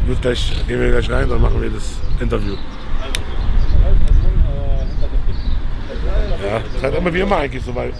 wird 0.06 0.22
gleich, 0.22 0.52
gehen 0.68 0.80
wir 0.80 0.90
gleich 0.90 1.10
rein, 1.10 1.28
dann 1.28 1.40
machen 1.40 1.60
wir 1.60 1.70
das 1.70 1.94
Interview. 2.20 2.54
Ja, 6.44 6.60
das 6.60 6.74
ist 6.76 6.82
halt 6.82 6.94
immer 6.94 7.12
wie 7.12 7.20
immer 7.20 7.36
eigentlich 7.38 7.64
so, 7.64 7.74
weil 7.74 7.92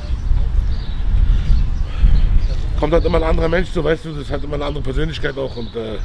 kommt 2.78 2.92
halt 2.92 3.04
immer 3.04 3.18
ein 3.18 3.24
anderer 3.24 3.48
Mensch, 3.48 3.70
so 3.70 3.82
weißt 3.82 4.04
du, 4.04 4.10
das 4.10 4.22
ist 4.22 4.30
halt 4.30 4.44
immer 4.44 4.54
eine 4.54 4.66
andere 4.66 4.84
Persönlichkeit 4.84 5.36
auch 5.36 5.56
und 5.56 5.74
äh, 5.74 5.98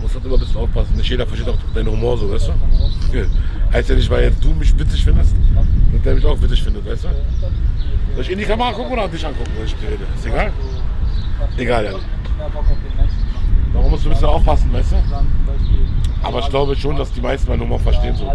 muss 0.00 0.14
halt 0.14 0.24
immer 0.24 0.34
ein 0.34 0.40
bisschen 0.40 0.56
aufpassen. 0.56 0.96
Nicht 0.96 1.10
jeder 1.10 1.26
versteht 1.26 1.48
auch 1.48 1.56
deinen 1.74 1.88
Humor 1.88 2.18
so, 2.18 2.32
weißt 2.32 2.48
du? 2.48 3.72
Heißt 3.72 3.88
ja 3.88 3.94
nicht, 3.94 4.10
weil 4.10 4.24
jetzt 4.24 4.44
du 4.44 4.50
mich 4.54 4.76
witzig 4.78 5.04
findest, 5.04 5.34
dass 5.92 6.02
der 6.02 6.14
mich 6.14 6.24
auch 6.24 6.40
witzig 6.40 6.62
findet, 6.62 6.86
weißt 6.86 7.04
du? 7.04 7.08
Soll 8.14 8.22
ich 8.22 8.30
in 8.30 8.38
die 8.38 8.44
Kamera 8.44 8.72
gucken 8.72 8.92
oder 8.92 9.08
dich 9.08 9.24
angucken, 9.24 9.50
wenn 9.56 9.66
ich 9.66 9.74
dir 9.76 9.88
rede? 9.88 10.04
Ist 10.14 10.26
egal? 10.26 10.52
Egal, 11.56 11.84
ja. 11.84 11.92
Darum 13.72 13.90
musst 13.90 14.04
du 14.04 14.08
ein 14.08 14.12
bisschen 14.12 14.28
aufpassen, 14.28 14.72
weißt 14.72 14.92
du? 14.92 14.96
Aber 16.22 16.40
ich 16.40 16.48
glaube 16.48 16.76
schon, 16.76 16.96
dass 16.96 17.12
die 17.12 17.20
meisten 17.20 17.48
meinen 17.48 17.62
Humor 17.62 17.78
verstehen 17.78 18.16
so. 18.16 18.30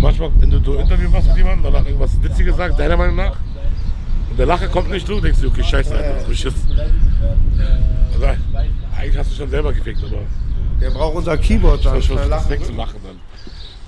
Manchmal, 0.00 0.30
wenn 0.38 0.50
du 0.50 0.72
ein 0.74 0.80
Interview 0.80 1.10
machst 1.10 1.28
mit 1.28 1.36
jemandem, 1.36 1.72
danach 1.72 1.86
irgendwas 1.86 2.22
Witziges 2.22 2.56
sagst, 2.56 2.78
deiner 2.78 2.96
Meinung 2.96 3.16
nach, 3.16 3.36
und 4.30 4.38
der 4.38 4.46
Lacher 4.46 4.68
kommt 4.68 4.90
nicht, 4.90 5.08
du 5.08 5.20
denkst 5.20 5.40
dir, 5.40 5.48
okay, 5.48 5.62
scheiße, 5.62 5.94
Alter, 5.94 6.28
ist 6.30 6.42
jetzt. 6.44 6.56
Also, 8.14 8.26
eigentlich 8.96 9.16
hast 9.18 9.32
du 9.32 9.36
schon 9.36 9.50
selber 9.50 9.72
gefickt, 9.72 10.02
aber. 10.04 10.22
Der 10.80 10.90
braucht 10.90 11.16
unser 11.16 11.36
Keyboard 11.36 11.84
dann. 11.84 11.98
Ich 11.98 12.06
versuche 12.06 12.28
das 12.28 12.30
lachen. 12.30 12.50
wegzumachen 12.50 13.00
dann. 13.04 13.20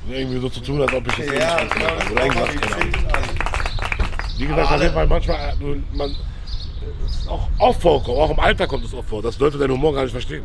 Und 0.06 0.12
irgendwie 0.14 0.40
so 0.40 0.48
zu 0.48 0.60
tun, 0.60 0.82
als 0.82 0.93
ob 0.93 1.06
ich 1.06 1.14
das 1.14 1.27
eh 1.27 1.39
Ja, 1.39 1.62
nicht 1.62 1.74
genau, 1.74 1.86
das 1.98 2.10
Oder 2.10 2.24
irgendwas, 2.24 2.48
keine 2.48 2.74
Ahnung. 3.14 3.28
Wie 4.39 4.47
gesagt, 4.47 4.73
auf 4.73 4.81
jeden 4.82 4.94
Fall 4.94 5.06
manchmal, 5.06 5.36
äh, 5.36 5.52
du- 5.60 5.82
man, 5.97 6.14
auch 7.28 7.48
oft 7.59 7.81
vorkommt, 7.81 8.19
auch 8.19 8.31
im 8.31 8.40
Alter 8.40 8.66
kommt 8.66 8.85
es 8.85 8.93
oft 8.93 9.09
vor, 9.09 9.23
dass 9.23 9.39
Leute 9.39 9.56
deinen 9.59 9.73
Humor 9.73 9.94
gar 9.94 10.02
nicht 10.02 10.12
verstehen. 10.12 10.43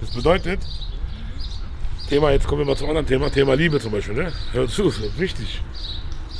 Das 0.00 0.10
bedeutet, 0.10 0.60
Thema, 2.08 2.30
jetzt 2.30 2.46
kommen 2.46 2.60
wir 2.60 2.66
mal 2.66 2.76
zum 2.76 2.88
anderen 2.88 3.06
Thema, 3.06 3.30
Thema 3.30 3.54
Liebe 3.54 3.80
zum 3.80 3.92
Beispiel, 3.92 4.14
ne? 4.14 4.32
Hör 4.52 4.68
zu, 4.68 4.84
das 4.84 4.98
ist 4.98 5.18
wichtig. 5.18 5.60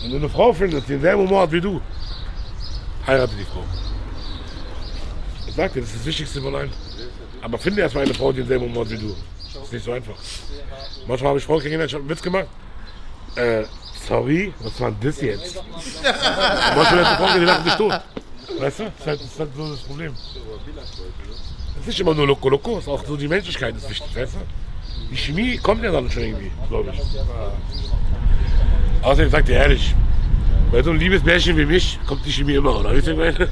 Wenn 0.02 0.10
du 0.12 0.16
eine 0.18 0.28
Frau 0.28 0.52
findest, 0.52 0.86
die 0.88 0.92
denselben 0.92 1.22
Humor 1.22 1.42
hat 1.42 1.52
wie 1.52 1.60
du, 1.60 1.80
heirate 3.06 3.34
die 3.36 3.44
Frau. 3.44 3.64
Ich 5.46 5.54
sag 5.54 5.72
dir, 5.72 5.80
das 5.80 5.90
ist 5.90 5.98
das 5.98 6.06
Wichtigste 6.06 6.40
allen. 6.40 6.72
Aber 7.42 7.58
finde 7.58 7.82
erstmal 7.82 8.04
eine 8.04 8.14
Frau, 8.14 8.32
die 8.32 8.38
denselben 8.38 8.66
Humor 8.66 8.88
wie 8.88 8.96
du. 8.96 9.14
Ist 9.62 9.72
nicht 9.72 9.84
so 9.84 9.92
einfach. 9.92 10.14
Manchmal 11.06 11.30
habe 11.30 11.38
ich 11.38 11.44
Frau 11.44 11.58
kennengelernt, 11.58 11.90
ich 11.90 11.94
habe 11.94 12.02
einen 12.02 12.10
Witz 12.10 12.22
gemacht. 12.22 12.46
Äh, 13.34 13.64
sorry, 14.06 14.54
was 14.60 14.80
war 14.80 14.90
denn 14.92 15.08
das 15.08 15.20
jetzt? 15.20 15.62
Manchmal 16.04 17.04
hat 17.04 17.12
die 17.12 17.24
Frau 17.24 17.38
die 17.38 17.44
lachen 17.44 17.64
sich 17.64 17.74
tot. 17.74 18.00
Weißt 18.58 18.78
du? 18.78 18.84
Das 18.84 18.92
ist, 18.98 19.06
halt, 19.06 19.20
das 19.20 19.26
ist 19.26 19.38
halt 19.40 19.50
so 19.56 19.70
das 19.70 19.80
Problem. 19.80 20.14
Es 21.74 21.80
ist 21.80 21.86
nicht 21.86 22.00
immer 22.00 22.14
nur 22.14 22.26
Loco 22.26 22.48
Loco, 22.48 22.78
es 22.78 22.84
ist 22.84 22.88
auch 22.88 23.04
so 23.04 23.16
die 23.16 23.28
Menschlichkeit 23.28 23.76
ist 23.76 23.88
wichtig, 23.90 24.14
weißt 24.14 24.34
du? 24.34 24.38
Die 25.10 25.16
Chemie 25.16 25.56
kommt 25.58 25.82
ja 25.82 25.90
dann 25.90 26.10
schon 26.10 26.22
irgendwie, 26.22 26.50
glaube 26.68 26.92
ich. 26.92 27.00
Außerdem 29.02 29.30
sagt 29.30 29.48
ihr 29.48 29.56
ehrlich, 29.56 29.94
bei 30.72 30.82
so 30.82 30.90
einem 30.90 30.98
liebes 30.98 31.22
Bärchen 31.22 31.56
wie 31.58 31.66
mich 31.66 32.00
kommt 32.06 32.24
die 32.24 32.32
Chemie 32.32 32.54
immer, 32.54 32.80
oder? 32.80 32.94
Wisst 32.94 33.06
ihr, 33.06 33.14
meine? 33.14 33.48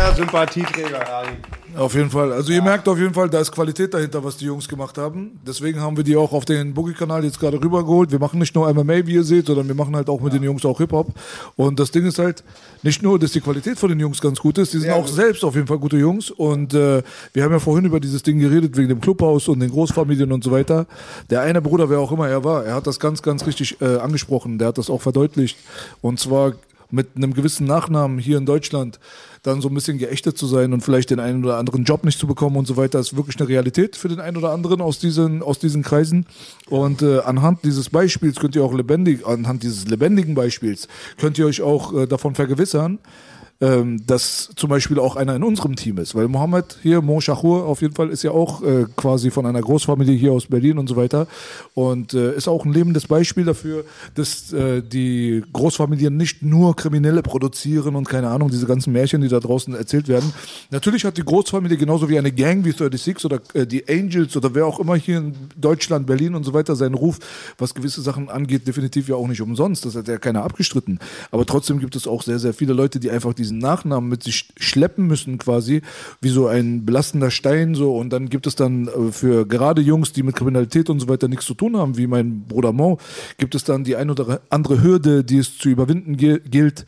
Sehr 0.00 0.14
Sympathieträger, 0.14 1.06
Ali. 1.14 1.28
Auf 1.76 1.94
jeden 1.94 2.08
Fall. 2.10 2.32
Also 2.32 2.52
ihr 2.52 2.62
merkt 2.62 2.88
auf 2.88 2.98
jeden 2.98 3.12
Fall, 3.12 3.28
da 3.28 3.38
ist 3.38 3.52
Qualität 3.52 3.92
dahinter, 3.92 4.24
was 4.24 4.38
die 4.38 4.46
Jungs 4.46 4.66
gemacht 4.66 4.96
haben. 4.96 5.38
Deswegen 5.46 5.78
haben 5.78 5.94
wir 5.94 6.02
die 6.02 6.16
auch 6.16 6.32
auf 6.32 6.46
den 6.46 6.72
Boogie-Kanal 6.72 7.22
jetzt 7.22 7.38
gerade 7.38 7.62
rübergeholt. 7.62 8.10
Wir 8.10 8.18
machen 8.18 8.38
nicht 8.40 8.54
nur 8.54 8.72
MMA, 8.72 9.06
wie 9.06 9.14
ihr 9.14 9.22
seht, 9.24 9.46
sondern 9.46 9.68
wir 9.68 9.74
machen 9.74 9.94
halt 9.94 10.08
auch 10.08 10.20
mit 10.22 10.32
den 10.32 10.42
Jungs 10.42 10.64
auch 10.64 10.78
Hip-Hop. 10.78 11.08
Und 11.54 11.78
das 11.78 11.90
Ding 11.90 12.06
ist 12.06 12.18
halt, 12.18 12.42
nicht 12.82 13.02
nur, 13.02 13.18
dass 13.18 13.32
die 13.32 13.42
Qualität 13.42 13.78
von 13.78 13.90
den 13.90 14.00
Jungs 14.00 14.22
ganz 14.22 14.40
gut 14.40 14.56
ist, 14.56 14.72
die 14.72 14.78
sind 14.78 14.88
Ja. 14.88 14.96
auch 14.96 15.06
selbst 15.06 15.44
auf 15.44 15.54
jeden 15.54 15.66
Fall 15.66 15.78
gute 15.78 15.98
Jungs. 15.98 16.30
Und 16.30 16.72
äh, 16.72 17.02
wir 17.34 17.44
haben 17.44 17.52
ja 17.52 17.58
vorhin 17.58 17.84
über 17.84 18.00
dieses 18.00 18.22
Ding 18.22 18.38
geredet, 18.38 18.76
wegen 18.78 18.88
dem 18.88 19.00
Clubhaus 19.02 19.48
und 19.48 19.60
den 19.60 19.70
Großfamilien 19.70 20.32
und 20.32 20.42
so 20.42 20.50
weiter. 20.50 20.86
Der 21.28 21.42
eine 21.42 21.60
Bruder, 21.60 21.90
wer 21.90 21.98
auch 22.00 22.10
immer 22.10 22.26
er 22.26 22.42
war, 22.42 22.64
er 22.64 22.74
hat 22.74 22.86
das 22.86 22.98
ganz, 22.98 23.20
ganz 23.20 23.46
richtig 23.46 23.80
äh, 23.82 23.98
angesprochen. 23.98 24.58
Der 24.58 24.68
hat 24.68 24.78
das 24.78 24.88
auch 24.88 25.02
verdeutlicht. 25.02 25.58
Und 26.00 26.18
zwar 26.18 26.54
mit 26.92 27.16
einem 27.16 27.34
gewissen 27.34 27.66
Nachnamen 27.66 28.18
hier 28.18 28.38
in 28.38 28.46
Deutschland 28.46 28.98
dann 29.42 29.62
so 29.62 29.68
ein 29.68 29.74
bisschen 29.74 29.98
geächtet 29.98 30.36
zu 30.36 30.46
sein 30.46 30.72
und 30.72 30.82
vielleicht 30.82 31.10
den 31.10 31.20
einen 31.20 31.44
oder 31.44 31.56
anderen 31.56 31.84
Job 31.84 32.04
nicht 32.04 32.18
zu 32.18 32.26
bekommen 32.26 32.56
und 32.56 32.66
so 32.66 32.76
weiter, 32.76 32.98
ist 32.98 33.16
wirklich 33.16 33.38
eine 33.40 33.48
Realität 33.48 33.96
für 33.96 34.08
den 34.08 34.20
einen 34.20 34.36
oder 34.36 34.50
anderen 34.50 34.80
aus 34.82 34.98
diesen, 34.98 35.42
aus 35.42 35.58
diesen 35.58 35.82
Kreisen. 35.82 36.26
Und 36.68 37.00
äh, 37.00 37.20
anhand 37.20 37.64
dieses 37.64 37.88
Beispiels 37.88 38.38
könnt 38.38 38.54
ihr 38.54 38.62
auch 38.62 38.74
lebendig, 38.74 39.26
anhand 39.26 39.62
dieses 39.62 39.86
lebendigen 39.86 40.34
Beispiels, 40.34 40.88
könnt 41.18 41.38
ihr 41.38 41.46
euch 41.46 41.62
auch 41.62 41.94
äh, 41.94 42.06
davon 42.06 42.34
vergewissern, 42.34 42.98
ähm, 43.60 44.04
dass 44.06 44.50
zum 44.56 44.70
Beispiel 44.70 44.98
auch 44.98 45.16
einer 45.16 45.36
in 45.36 45.42
unserem 45.42 45.76
Team 45.76 45.98
ist. 45.98 46.14
Weil 46.14 46.28
Mohammed 46.28 46.78
hier, 46.82 47.02
Mo 47.02 47.20
Shahur 47.20 47.66
auf 47.66 47.82
jeden 47.82 47.94
Fall, 47.94 48.08
ist 48.08 48.22
ja 48.22 48.30
auch 48.30 48.62
äh, 48.62 48.86
quasi 48.96 49.30
von 49.30 49.44
einer 49.44 49.60
Großfamilie 49.60 50.14
hier 50.14 50.32
aus 50.32 50.46
Berlin 50.46 50.78
und 50.78 50.88
so 50.88 50.96
weiter. 50.96 51.26
Und 51.74 52.14
äh, 52.14 52.34
ist 52.34 52.48
auch 52.48 52.64
ein 52.64 52.72
lebendes 52.72 53.06
Beispiel 53.06 53.44
dafür, 53.44 53.84
dass 54.14 54.52
äh, 54.52 54.82
die 54.82 55.42
Großfamilien 55.52 56.16
nicht 56.16 56.42
nur 56.42 56.74
Kriminelle 56.74 57.22
produzieren 57.22 57.96
und 57.96 58.08
keine 58.08 58.28
Ahnung, 58.28 58.50
diese 58.50 58.66
ganzen 58.66 58.92
Märchen, 58.92 59.20
die 59.20 59.28
da 59.28 59.40
draußen 59.40 59.74
erzählt 59.74 60.08
werden. 60.08 60.32
Natürlich 60.70 61.04
hat 61.04 61.18
die 61.18 61.24
Großfamilie 61.24 61.76
genauso 61.76 62.08
wie 62.08 62.18
eine 62.18 62.32
Gang 62.32 62.64
wie 62.64 62.72
36 62.72 63.24
oder 63.26 63.40
äh, 63.52 63.66
die 63.66 63.86
Angels 63.88 64.36
oder 64.36 64.54
wer 64.54 64.66
auch 64.66 64.80
immer 64.80 64.96
hier 64.96 65.18
in 65.18 65.34
Deutschland, 65.60 66.06
Berlin 66.06 66.34
und 66.34 66.44
so 66.44 66.54
weiter 66.54 66.76
seinen 66.76 66.94
Ruf, 66.94 67.18
was 67.58 67.74
gewisse 67.74 68.00
Sachen 68.00 68.30
angeht, 68.30 68.66
definitiv 68.66 69.08
ja 69.08 69.16
auch 69.16 69.28
nicht 69.28 69.42
umsonst. 69.42 69.84
Das 69.84 69.96
hat 69.96 70.08
ja 70.08 70.16
keiner 70.16 70.44
abgestritten. 70.44 70.98
Aber 71.30 71.44
trotzdem 71.44 71.78
gibt 71.78 71.94
es 71.94 72.06
auch 72.06 72.22
sehr, 72.22 72.38
sehr 72.38 72.54
viele 72.54 72.72
Leute, 72.72 73.00
die 73.00 73.10
einfach 73.10 73.34
diesen 73.50 73.58
Nachnamen 73.58 74.08
mit 74.08 74.22
sich 74.22 74.48
schleppen 74.56 75.06
müssen 75.06 75.38
quasi, 75.38 75.82
wie 76.20 76.28
so 76.28 76.46
ein 76.46 76.86
belastender 76.86 77.30
Stein 77.30 77.74
so. 77.74 77.96
Und 77.96 78.10
dann 78.10 78.28
gibt 78.28 78.46
es 78.46 78.54
dann 78.54 78.88
äh, 78.88 79.12
für 79.12 79.46
gerade 79.46 79.82
Jungs, 79.82 80.12
die 80.12 80.22
mit 80.22 80.36
Kriminalität 80.36 80.88
und 80.88 81.00
so 81.00 81.08
weiter 81.08 81.28
nichts 81.28 81.46
zu 81.46 81.54
tun 81.54 81.76
haben, 81.76 81.96
wie 81.96 82.06
mein 82.06 82.42
Bruder 82.46 82.72
Mo, 82.72 82.98
gibt 83.38 83.54
es 83.54 83.64
dann 83.64 83.84
die 83.84 83.96
ein 83.96 84.10
oder 84.10 84.40
andere 84.48 84.82
Hürde, 84.82 85.24
die 85.24 85.38
es 85.38 85.58
zu 85.58 85.68
überwinden 85.68 86.16
gil- 86.16 86.40
gilt 86.40 86.86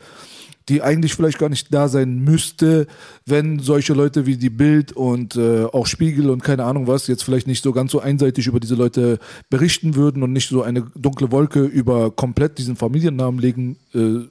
die 0.69 0.81
eigentlich 0.81 1.13
vielleicht 1.13 1.39
gar 1.39 1.49
nicht 1.49 1.73
da 1.73 1.89
sein 1.89 2.19
müsste, 2.19 2.87
wenn 3.25 3.59
solche 3.59 3.93
Leute 3.93 4.25
wie 4.25 4.37
die 4.37 4.49
Bild 4.49 4.93
und 4.93 5.35
äh, 5.35 5.65
auch 5.65 5.87
Spiegel 5.87 6.29
und 6.29 6.41
keine 6.41 6.63
Ahnung 6.63 6.87
was 6.87 7.07
jetzt 7.07 7.25
vielleicht 7.25 7.47
nicht 7.47 7.61
so 7.61 7.73
ganz 7.73 7.91
so 7.91 7.99
einseitig 7.99 8.47
über 8.47 8.61
diese 8.61 8.75
Leute 8.75 9.19
berichten 9.49 9.95
würden 9.95 10.23
und 10.23 10.31
nicht 10.31 10.47
so 10.47 10.61
eine 10.61 10.83
dunkle 10.95 11.33
Wolke 11.33 11.63
über 11.65 12.11
komplett 12.11 12.57
diesen 12.59 12.77
Familiennamen 12.77 13.41
legen. 13.41 13.75
Äh, 13.93 14.29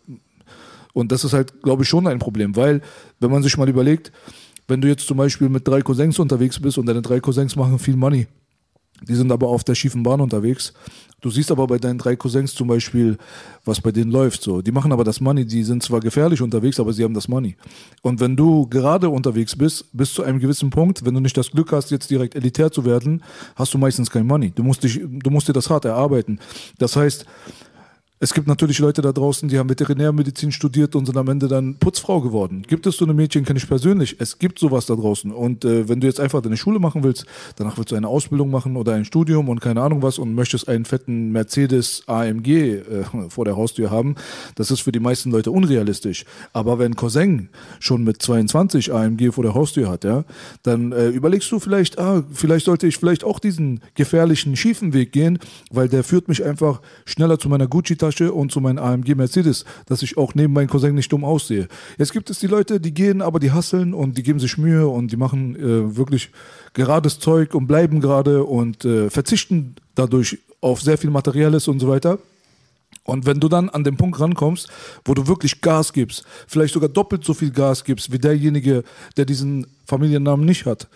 und 0.92 1.12
das 1.12 1.24
ist 1.24 1.32
halt, 1.32 1.62
glaube 1.62 1.82
ich, 1.82 1.88
schon 1.88 2.06
ein 2.06 2.18
Problem, 2.18 2.56
weil, 2.56 2.82
wenn 3.20 3.30
man 3.30 3.42
sich 3.42 3.56
mal 3.56 3.68
überlegt, 3.68 4.12
wenn 4.68 4.80
du 4.80 4.88
jetzt 4.88 5.06
zum 5.06 5.16
Beispiel 5.16 5.48
mit 5.48 5.66
drei 5.66 5.82
Cousins 5.82 6.18
unterwegs 6.18 6.60
bist 6.60 6.78
und 6.78 6.86
deine 6.86 7.02
drei 7.02 7.20
Cousins 7.20 7.56
machen 7.56 7.78
viel 7.78 7.96
Money, 7.96 8.26
die 9.08 9.14
sind 9.14 9.32
aber 9.32 9.48
auf 9.48 9.64
der 9.64 9.74
schiefen 9.74 10.02
Bahn 10.02 10.20
unterwegs. 10.20 10.72
Du 11.20 11.30
siehst 11.30 11.52
aber 11.52 11.68
bei 11.68 11.78
deinen 11.78 11.98
drei 11.98 12.16
Cousins 12.16 12.52
zum 12.54 12.66
Beispiel, 12.66 13.16
was 13.64 13.80
bei 13.80 13.92
denen 13.92 14.10
läuft. 14.10 14.42
So, 14.42 14.60
die 14.60 14.72
machen 14.72 14.92
aber 14.92 15.04
das 15.04 15.20
Money. 15.20 15.44
Die 15.44 15.62
sind 15.62 15.82
zwar 15.82 16.00
gefährlich 16.00 16.42
unterwegs, 16.42 16.80
aber 16.80 16.92
sie 16.92 17.04
haben 17.04 17.14
das 17.14 17.28
Money. 17.28 17.56
Und 18.02 18.18
wenn 18.18 18.36
du 18.36 18.66
gerade 18.66 19.08
unterwegs 19.08 19.54
bist, 19.54 19.86
bis 19.92 20.12
zu 20.14 20.24
einem 20.24 20.40
gewissen 20.40 20.70
Punkt, 20.70 21.04
wenn 21.04 21.14
du 21.14 21.20
nicht 21.20 21.36
das 21.36 21.50
Glück 21.50 21.70
hast, 21.70 21.92
jetzt 21.92 22.10
direkt 22.10 22.34
elitär 22.34 22.72
zu 22.72 22.84
werden, 22.84 23.22
hast 23.54 23.72
du 23.72 23.78
meistens 23.78 24.10
kein 24.10 24.26
Money. 24.26 24.50
Du 24.50 24.64
musst 24.64 24.82
dich, 24.82 25.00
du 25.00 25.30
musst 25.30 25.48
dir 25.48 25.52
das 25.52 25.70
hart 25.70 25.84
erarbeiten. 25.84 26.40
Das 26.78 26.96
heißt, 26.96 27.24
es 28.22 28.32
gibt 28.34 28.46
natürlich 28.46 28.78
Leute 28.78 29.02
da 29.02 29.10
draußen, 29.10 29.48
die 29.48 29.58
haben 29.58 29.68
Veterinärmedizin 29.68 30.52
studiert 30.52 30.94
und 30.94 31.06
sind 31.06 31.16
am 31.16 31.26
Ende 31.26 31.48
dann 31.48 31.74
Putzfrau 31.74 32.20
geworden. 32.20 32.62
Gibt 32.68 32.86
es 32.86 32.96
so 32.96 33.04
eine 33.04 33.14
Mädchen, 33.14 33.44
kenne 33.44 33.58
ich 33.58 33.66
persönlich. 33.66 34.14
Es 34.20 34.38
gibt 34.38 34.60
sowas 34.60 34.86
da 34.86 34.94
draußen. 34.94 35.32
Und 35.32 35.64
äh, 35.64 35.88
wenn 35.88 35.98
du 35.98 36.06
jetzt 36.06 36.20
einfach 36.20 36.40
deine 36.40 36.56
Schule 36.56 36.78
machen 36.78 37.02
willst, 37.02 37.26
danach 37.56 37.78
willst 37.78 37.90
du 37.90 37.96
eine 37.96 38.06
Ausbildung 38.06 38.48
machen 38.48 38.76
oder 38.76 38.92
ein 38.94 39.04
Studium 39.04 39.48
und 39.48 39.60
keine 39.60 39.82
Ahnung 39.82 40.02
was 40.02 40.20
und 40.20 40.36
möchtest 40.36 40.68
einen 40.68 40.84
fetten 40.84 41.32
Mercedes 41.32 42.04
AMG 42.06 42.48
äh, 42.48 43.04
vor 43.28 43.44
der 43.44 43.56
Haustür 43.56 43.90
haben, 43.90 44.14
das 44.54 44.70
ist 44.70 44.82
für 44.82 44.92
die 44.92 45.00
meisten 45.00 45.32
Leute 45.32 45.50
unrealistisch. 45.50 46.24
Aber 46.52 46.78
wenn 46.78 46.94
Cousin 46.94 47.48
schon 47.80 48.04
mit 48.04 48.22
22 48.22 48.94
AMG 48.94 49.32
vor 49.32 49.42
der 49.42 49.54
Haustür 49.54 49.90
hat, 49.90 50.04
ja, 50.04 50.22
dann 50.62 50.92
äh, 50.92 51.08
überlegst 51.08 51.50
du 51.50 51.58
vielleicht, 51.58 51.98
ah, 51.98 52.22
vielleicht 52.32 52.66
sollte 52.66 52.86
ich 52.86 52.98
vielleicht 52.98 53.24
auch 53.24 53.40
diesen 53.40 53.80
gefährlichen, 53.96 54.54
schiefen 54.54 54.92
Weg 54.92 55.10
gehen, 55.10 55.40
weil 55.72 55.88
der 55.88 56.04
führt 56.04 56.28
mich 56.28 56.44
einfach 56.44 56.80
schneller 57.04 57.40
zu 57.40 57.48
meiner 57.48 57.66
Gucci-Tasche 57.66 58.11
und 58.20 58.52
zu 58.52 58.60
meinem 58.60 58.78
AMG 58.78 59.14
Mercedes, 59.14 59.64
dass 59.86 60.02
ich 60.02 60.16
auch 60.16 60.34
neben 60.34 60.52
meinem 60.52 60.68
Cousin 60.68 60.94
nicht 60.94 61.12
dumm 61.12 61.24
aussehe. 61.24 61.68
Jetzt 61.98 62.12
gibt 62.12 62.30
es 62.30 62.38
die 62.38 62.46
Leute, 62.46 62.80
die 62.80 62.92
gehen, 62.92 63.22
aber 63.22 63.38
die 63.38 63.52
hasseln 63.52 63.94
und 63.94 64.18
die 64.18 64.22
geben 64.22 64.40
sich 64.40 64.58
Mühe 64.58 64.86
und 64.86 65.12
die 65.12 65.16
machen 65.16 65.56
äh, 65.56 65.96
wirklich 65.96 66.30
gerades 66.74 67.18
Zeug 67.18 67.54
und 67.54 67.66
bleiben 67.66 68.00
gerade 68.00 68.44
und 68.44 68.84
äh, 68.84 69.10
verzichten 69.10 69.76
dadurch 69.94 70.38
auf 70.60 70.80
sehr 70.80 70.98
viel 70.98 71.10
Materielles 71.10 71.68
und 71.68 71.80
so 71.80 71.88
weiter. 71.88 72.18
Und 73.04 73.26
wenn 73.26 73.40
du 73.40 73.48
dann 73.48 73.68
an 73.68 73.82
den 73.82 73.96
Punkt 73.96 74.20
rankommst, 74.20 74.68
wo 75.04 75.14
du 75.14 75.26
wirklich 75.26 75.60
Gas 75.60 75.92
gibst, 75.92 76.24
vielleicht 76.46 76.74
sogar 76.74 76.88
doppelt 76.88 77.24
so 77.24 77.34
viel 77.34 77.50
Gas 77.50 77.82
gibst 77.84 78.12
wie 78.12 78.18
derjenige, 78.18 78.84
der 79.16 79.24
diesen 79.24 79.66
Familiennamen 79.86 80.46
nicht 80.46 80.66
hat, 80.66 80.88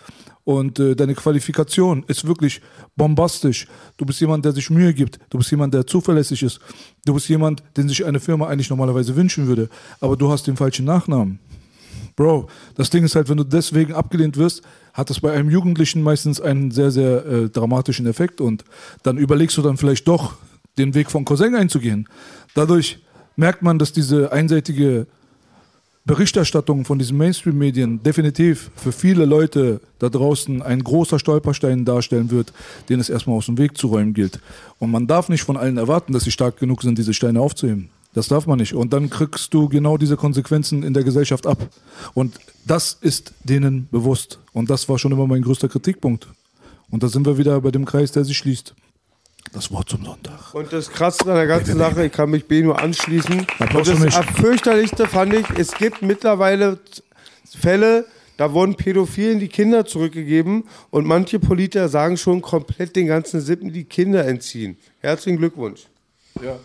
und 0.47 0.79
äh, 0.79 0.95
deine 0.95 1.13
Qualifikation 1.13 2.05
ist 2.07 2.25
wirklich 2.25 2.61
bombastisch, 2.95 3.67
du 3.97 4.05
bist 4.05 4.21
jemand, 4.21 4.45
der 4.45 4.53
sich 4.53 4.69
Mühe 4.69 4.93
gibt, 4.93 5.19
du 5.29 5.39
bist 5.39 5.51
jemand, 5.51 5.73
der 5.73 5.85
zuverlässig 5.85 6.41
ist, 6.41 6.61
du 7.03 7.13
bist 7.13 7.27
jemand, 7.27 7.61
den 7.75 7.89
sich 7.89 8.05
eine 8.05 8.21
Firma 8.21 8.47
eigentlich 8.47 8.69
normalerweise 8.69 9.13
wünschen 9.17 9.47
würde, 9.47 9.67
aber 9.99 10.15
du 10.15 10.31
hast 10.31 10.47
den 10.47 10.55
falschen 10.55 10.85
Nachnamen. 10.85 11.39
Bro, 12.15 12.47
das 12.75 12.89
Ding 12.89 13.03
ist 13.03 13.15
halt, 13.15 13.27
wenn 13.27 13.35
du 13.35 13.43
deswegen 13.43 13.93
abgelehnt 13.93 14.37
wirst, 14.37 14.61
hat 14.93 15.09
das 15.09 15.19
bei 15.19 15.33
einem 15.33 15.49
Jugendlichen 15.49 16.01
meistens 16.01 16.39
einen 16.39 16.71
sehr, 16.71 16.91
sehr 16.91 17.25
äh, 17.25 17.49
dramatischen 17.49 18.07
Effekt. 18.07 18.39
Und 18.39 18.63
dann 19.03 19.17
überlegst 19.17 19.57
du 19.57 19.61
dann 19.61 19.75
vielleicht 19.75 20.07
doch, 20.07 20.35
den 20.77 20.93
Weg 20.93 21.11
von 21.11 21.25
Cousin 21.25 21.55
einzugehen. 21.55 22.07
Dadurch 22.55 22.99
merkt 23.35 23.63
man, 23.63 23.79
dass 23.79 23.91
diese 23.91 24.31
einseitige 24.31 25.07
Berichterstattung 26.07 26.85
von 26.85 26.97
diesen 26.97 27.17
Mainstream-Medien 27.17 28.01
definitiv 28.01 28.71
für 28.77 28.93
viele 28.93 29.25
Leute 29.25 29.81
da 29.99 30.07
draußen 30.07 30.61
ein 30.61 30.81
großer 30.81 31.19
Stolperstein 31.19 31.83
darstellen 31.83 32.31
wird, 32.31 32.53
den 32.87 33.01
es 33.01 33.09
erstmal 33.09 33.35
aus 33.35 33.47
dem 33.47 33.57
Weg 33.57 33.77
zu 33.77 33.87
räumen 33.87 34.13
gilt. 34.13 34.39
Und 34.79 34.89
man 34.89 35.05
darf 35.05 35.27
nicht 35.27 35.43
von 35.43 35.57
allen 35.57 35.77
erwarten, 35.77 36.13
dass 36.13 36.23
sie 36.23 36.31
stark 36.31 36.57
genug 36.57 36.81
sind, 36.81 36.97
diese 36.97 37.13
Steine 37.13 37.41
aufzuheben. 37.41 37.89
Das 38.13 38.29
darf 38.29 38.47
man 38.47 38.57
nicht. 38.57 38.73
Und 38.73 38.93
dann 38.93 39.09
kriegst 39.09 39.53
du 39.53 39.67
genau 39.67 39.97
diese 39.97 40.15
Konsequenzen 40.15 40.81
in 40.81 40.93
der 40.93 41.03
Gesellschaft 41.03 41.45
ab. 41.45 41.67
Und 42.13 42.39
das 42.65 42.97
ist 43.01 43.33
denen 43.43 43.89
bewusst. 43.91 44.39
Und 44.53 44.69
das 44.69 44.87
war 44.87 44.97
schon 44.97 45.11
immer 45.11 45.27
mein 45.27 45.41
größter 45.41 45.67
Kritikpunkt. 45.67 46.27
Und 46.89 47.03
da 47.03 47.09
sind 47.09 47.25
wir 47.25 47.37
wieder 47.37 47.59
bei 47.59 47.71
dem 47.71 47.83
Kreis, 47.83 48.13
der 48.13 48.23
sich 48.23 48.37
schließt. 48.37 48.73
Das 49.53 49.71
Wort 49.71 49.89
zum 49.89 50.03
Sonntag. 50.03 50.53
Und 50.53 50.71
das 50.73 50.91
Krasse 50.91 51.23
an 51.29 51.35
der 51.35 51.47
ganzen 51.47 51.77
Sache, 51.77 52.05
ich 52.05 52.11
kann 52.11 52.29
mich 52.29 52.45
B 52.45 52.61
nur 52.61 52.79
anschließen. 52.79 53.47
Applaus 53.59 53.89
Und 53.89 54.05
das 54.05 54.25
fürchterlichste 54.39 55.07
fand 55.07 55.33
ich, 55.33 55.45
es 55.57 55.73
gibt 55.73 56.01
mittlerweile 56.01 56.79
Fälle, 57.57 58.05
da 58.37 58.53
wurden 58.53 58.75
Pädophilen 58.75 59.39
die 59.39 59.47
Kinder 59.47 59.85
zurückgegeben 59.85 60.65
und 60.91 61.05
manche 61.05 61.39
Politiker 61.39 61.89
sagen 61.89 62.17
schon 62.17 62.41
komplett 62.41 62.95
den 62.95 63.07
ganzen 63.07 63.41
Sippen 63.41 63.73
die 63.73 63.85
Kinder 63.85 64.25
entziehen. 64.25 64.77
Herzlichen 64.99 65.37
Glückwunsch. 65.37 65.87
Ja. 66.43 66.59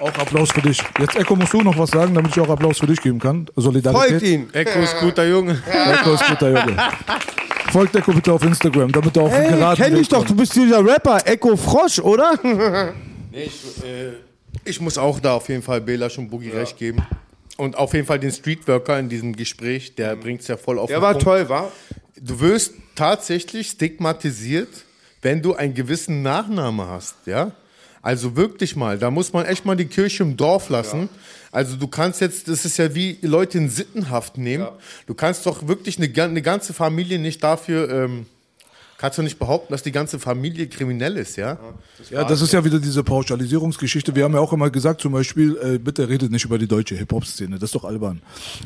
Auch 0.00 0.16
Applaus 0.16 0.52
für 0.52 0.62
dich. 0.62 0.80
Jetzt, 1.00 1.16
Echo, 1.16 1.34
musst 1.34 1.52
du 1.52 1.60
noch 1.62 1.76
was 1.76 1.90
sagen, 1.90 2.14
damit 2.14 2.36
ich 2.36 2.40
auch 2.40 2.48
Applaus 2.48 2.78
für 2.78 2.86
dich 2.86 3.00
geben 3.00 3.18
kann? 3.18 3.48
Solidarität. 3.56 4.10
Folgt 4.10 4.26
ihn. 4.26 4.48
Echo 4.52 4.78
ist 4.78 4.96
guter 5.00 5.26
Junge. 5.26 5.60
Echo 5.66 6.14
ist 6.14 6.24
guter 6.28 6.50
Junge. 6.50 6.76
Folgt 7.72 7.94
Echo 7.96 8.12
bitte 8.12 8.32
auf 8.32 8.42
Instagram, 8.42 8.92
damit 8.92 9.16
er 9.16 9.22
auf 9.24 9.32
den 9.32 9.40
Hey, 9.42 9.50
geraden 9.52 9.84
kenn 9.84 9.94
dich 9.94 10.08
doch, 10.08 10.24
du 10.24 10.34
bist 10.34 10.54
dieser 10.54 10.84
Rapper, 10.84 11.18
Echo 11.26 11.56
Frosch, 11.56 11.98
oder? 11.98 12.38
Nee, 13.30 13.42
ich, 13.44 13.84
äh, 13.84 14.12
ich 14.64 14.80
muss 14.80 14.96
auch 14.96 15.20
da 15.20 15.34
auf 15.34 15.48
jeden 15.48 15.62
Fall 15.62 15.80
Bela 15.80 16.08
schon 16.08 16.28
Boogie 16.28 16.50
recht 16.50 16.78
geben. 16.78 17.02
Und 17.58 17.76
auf 17.76 17.92
jeden 17.92 18.06
Fall 18.06 18.18
den 18.18 18.32
Streetworker 18.32 18.98
in 18.98 19.08
diesem 19.08 19.34
Gespräch, 19.36 19.94
der 19.94 20.16
bringt 20.16 20.40
es 20.40 20.48
ja 20.48 20.56
voll 20.56 20.78
auf 20.78 20.86
Der 20.88 20.98
den 20.98 21.02
war 21.02 21.12
Punkt. 21.12 21.24
toll, 21.24 21.48
war? 21.48 21.70
Du 22.20 22.40
wirst 22.40 22.72
tatsächlich 22.94 23.68
stigmatisiert, 23.70 24.68
wenn 25.22 25.42
du 25.42 25.54
einen 25.54 25.74
gewissen 25.74 26.22
Nachname 26.22 26.86
hast, 26.86 27.16
ja? 27.26 27.52
Also 28.00 28.36
wirklich 28.36 28.76
mal, 28.76 28.96
da 28.96 29.10
muss 29.10 29.32
man 29.32 29.44
echt 29.44 29.64
mal 29.64 29.76
die 29.76 29.86
Kirche 29.86 30.22
im 30.22 30.36
Dorf 30.36 30.68
lassen. 30.70 31.08
Also 31.50 31.76
du 31.76 31.88
kannst 31.88 32.20
jetzt, 32.20 32.48
das 32.48 32.64
ist 32.64 32.76
ja 32.76 32.94
wie 32.94 33.18
Leute 33.22 33.58
in 33.58 33.70
Sittenhaft 33.70 34.38
nehmen. 34.38 34.68
Du 35.06 35.14
kannst 35.14 35.46
doch 35.46 35.66
wirklich 35.66 35.98
eine, 35.98 36.22
eine 36.22 36.42
ganze 36.42 36.74
Familie 36.74 37.18
nicht 37.18 37.42
dafür, 37.42 37.88
ähm, 37.90 38.26
kannst 38.98 39.16
du 39.16 39.22
nicht 39.22 39.38
behaupten, 39.38 39.72
dass 39.72 39.84
die 39.84 39.92
ganze 39.92 40.18
Familie 40.18 40.66
kriminell 40.66 41.16
ist, 41.16 41.36
ja? 41.36 41.56
Ja, 42.10 42.24
das 42.24 42.42
ist 42.42 42.52
ja 42.52 42.64
wieder 42.64 42.80
diese 42.80 43.04
Pauschalisierungsgeschichte. 43.04 44.14
Wir 44.16 44.24
haben 44.24 44.34
ja 44.34 44.40
auch 44.40 44.52
immer 44.52 44.70
gesagt, 44.70 45.00
zum 45.00 45.12
Beispiel, 45.12 45.56
äh, 45.62 45.78
bitte 45.78 46.08
redet 46.08 46.32
nicht 46.32 46.44
über 46.44 46.58
die 46.58 46.66
deutsche 46.66 46.96
Hip-Hop-Szene. 46.96 47.60
Das 47.60 47.68
ist 47.68 47.76
doch 47.76 47.84
albern. 47.84 48.20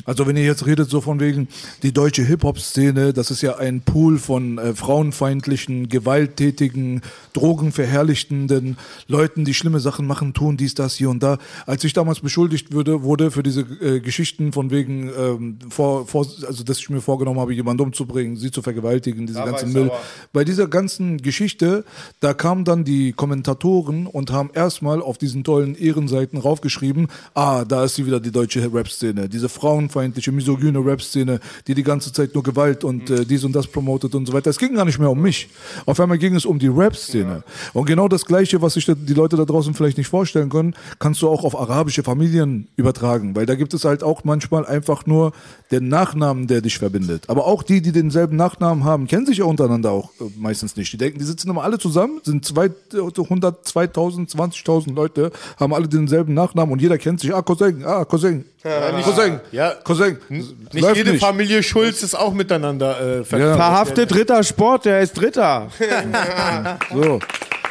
Also 0.05 0.25
wenn 0.25 0.35
ihr 0.35 0.43
jetzt 0.43 0.65
redet 0.65 0.89
so 0.89 1.01
von 1.01 1.19
wegen, 1.19 1.47
die 1.83 1.93
deutsche 1.93 2.23
Hip-Hop-Szene, 2.23 3.13
das 3.13 3.29
ist 3.29 3.43
ja 3.43 3.57
ein 3.57 3.81
Pool 3.81 4.17
von 4.17 4.57
äh, 4.57 4.73
frauenfeindlichen, 4.73 5.87
gewalttätigen, 5.87 7.01
drogenverherrlichtenden 7.33 8.77
Leuten, 9.07 9.45
die 9.45 9.53
schlimme 9.53 9.79
Sachen 9.79 10.07
machen, 10.07 10.33
tun 10.33 10.57
dies, 10.57 10.73
das, 10.73 10.95
hier 10.95 11.11
und 11.11 11.21
da. 11.21 11.37
Als 11.67 11.83
ich 11.83 11.93
damals 11.93 12.21
beschuldigt 12.21 12.73
würde, 12.73 13.03
wurde 13.03 13.29
für 13.29 13.43
diese 13.43 13.61
äh, 13.61 13.99
Geschichten 13.99 14.51
von 14.51 14.71
wegen, 14.71 15.11
ähm, 15.15 15.59
vor, 15.69 16.07
vor, 16.07 16.25
also 16.47 16.63
dass 16.63 16.79
ich 16.79 16.89
mir 16.89 17.01
vorgenommen 17.01 17.39
habe, 17.39 17.53
jemanden 17.53 17.83
umzubringen, 17.83 18.35
sie 18.35 18.49
zu 18.49 18.63
vergewaltigen, 18.63 19.27
diese 19.27 19.43
ganzen 19.43 19.71
Müll. 19.73 19.91
Bei 20.31 20.43
dieser 20.43 20.67
ganzen 20.67 21.17
Geschichte, 21.21 21.83
da 22.19 22.33
kamen 22.33 22.65
dann 22.65 22.83
die 22.83 23.13
Kommentatoren 23.13 24.07
und 24.07 24.31
haben 24.31 24.51
erstmal 24.53 25.01
auf 25.01 25.17
diesen 25.17 25.43
tollen 25.43 25.75
Ehrenseiten 25.75 26.39
raufgeschrieben, 26.39 27.07
ah, 27.33 27.65
da 27.65 27.83
ist 27.83 27.95
sie 27.95 28.05
wieder 28.05 28.19
die 28.19 28.31
deutsche 28.31 28.73
Rap-Szene, 28.73 29.29
diese 29.29 29.49
frauenfeindliche, 29.49 30.31
misogyne 30.31 30.79
Rap-Szene, 30.79 31.39
die 31.67 31.75
die 31.75 31.83
ganze 31.83 32.13
Zeit 32.13 32.33
nur 32.33 32.43
Gewalt 32.43 32.83
und 32.83 33.09
äh, 33.09 33.25
dies 33.25 33.43
und 33.43 33.53
das 33.53 33.67
promotet 33.67 34.15
und 34.15 34.25
so 34.25 34.33
weiter. 34.33 34.49
Es 34.49 34.57
ging 34.57 34.75
gar 34.75 34.85
nicht 34.85 34.99
mehr 34.99 35.09
um 35.09 35.21
mich. 35.21 35.49
Auf 35.85 35.99
einmal 35.99 36.17
ging 36.17 36.35
es 36.35 36.45
um 36.45 36.59
die 36.59 36.67
Rap-Szene. 36.67 37.43
Und 37.73 37.85
genau 37.85 38.07
das 38.07 38.25
Gleiche, 38.25 38.61
was 38.61 38.75
sich 38.75 38.85
die 38.85 39.13
Leute 39.13 39.35
da 39.35 39.45
draußen 39.45 39.73
vielleicht 39.73 39.97
nicht 39.97 40.07
vorstellen 40.07 40.49
können, 40.49 40.75
kannst 40.99 41.21
du 41.21 41.29
auch 41.29 41.43
auf 41.43 41.59
arabische 41.59 42.03
Familien 42.03 42.67
übertragen, 42.75 43.35
weil 43.35 43.45
da 43.45 43.55
gibt 43.55 43.73
es 43.73 43.85
halt 43.85 44.03
auch 44.03 44.23
manchmal 44.23 44.65
einfach 44.65 45.05
nur 45.05 45.33
den 45.71 45.87
Nachnamen, 45.87 46.47
der 46.47 46.61
dich 46.61 46.77
verbindet. 46.77 47.29
Aber 47.29 47.45
auch 47.45 47.63
die, 47.63 47.81
die 47.81 47.91
denselben 47.91 48.35
Nachnamen 48.35 48.83
haben, 48.83 49.07
kennen 49.07 49.25
sich 49.25 49.39
ja 49.39 49.45
untereinander 49.45 49.91
auch 49.91 50.12
meistens 50.37 50.75
nicht. 50.75 50.91
Die 50.93 50.97
denken, 50.97 51.19
die 51.19 51.25
sitzen 51.25 51.49
immer 51.49 51.63
alle 51.63 51.77
zusammen, 51.79 52.21
sind 52.23 52.45
200, 52.45 53.65
2000, 53.67 54.29
20.000 54.29 54.93
Leute, 54.93 55.31
haben 55.59 55.73
alle 55.73 55.87
denselben 55.87 56.33
Nachnamen 56.33 56.71
und 56.73 56.81
jeder 56.81 56.97
kennt 56.97 57.19
sich. 57.19 57.33
Ah, 57.33 57.41
Cousin, 57.41 57.83
ah, 57.85 58.05
Cousin. 58.05 58.45
Ja, 58.63 58.91
nicht- 58.91 59.05
Cousin, 59.05 59.39
ja. 59.51 59.71
Cousin. 59.83 60.17
Nicht 60.29 60.53
Läuft 60.73 60.95
jede 60.97 61.11
nicht. 61.11 61.23
Familie 61.23 61.63
Schulz 61.63 62.03
ist 62.03 62.15
auch 62.15 62.33
miteinander 62.33 63.19
äh, 63.19 63.23
ver- 63.23 63.55
Verhaftet 63.55 64.11
dritter 64.11 64.43
Sport, 64.43 64.85
der 64.85 65.01
ist 65.01 65.13
Dritter. 65.13 65.67
So. 66.93 67.19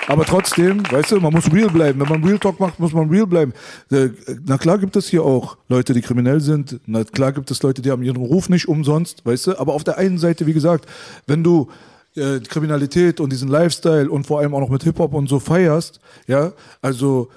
Aber 0.08 0.24
trotzdem, 0.24 0.82
weißt 0.90 1.12
du, 1.12 1.20
man 1.20 1.32
muss 1.32 1.50
real 1.52 1.70
bleiben. 1.70 2.00
Wenn 2.00 2.08
man 2.08 2.24
Real 2.24 2.38
Talk 2.38 2.58
macht, 2.58 2.80
muss 2.80 2.92
man 2.92 3.08
real 3.08 3.26
bleiben. 3.26 3.52
Äh, 3.90 4.08
Na 4.44 4.58
klar 4.58 4.78
gibt 4.78 4.96
es 4.96 5.06
hier 5.08 5.22
auch 5.22 5.56
Leute, 5.68 5.94
die 5.94 6.00
kriminell 6.02 6.40
sind. 6.40 6.80
Na 6.86 7.04
klar 7.04 7.30
gibt 7.32 7.50
es 7.52 7.62
Leute, 7.62 7.82
die 7.82 7.90
haben 7.90 8.02
ihren 8.02 8.16
Ruf 8.16 8.48
nicht 8.48 8.66
umsonst, 8.68 9.24
weißt 9.24 9.46
du. 9.46 9.58
Aber 9.60 9.74
auf 9.74 9.84
der 9.84 9.98
einen 9.98 10.18
Seite, 10.18 10.46
wie 10.46 10.52
gesagt, 10.54 10.86
wenn 11.28 11.44
du 11.44 11.68
äh, 12.16 12.40
Kriminalität 12.40 13.20
und 13.20 13.30
diesen 13.30 13.48
Lifestyle 13.48 14.10
und 14.10 14.26
vor 14.26 14.40
allem 14.40 14.54
auch 14.54 14.60
noch 14.60 14.68
mit 14.68 14.82
Hip-Hop 14.82 15.14
und 15.14 15.28
so 15.28 15.40
feierst, 15.40 16.00
ja, 16.26 16.52
also 16.80 17.28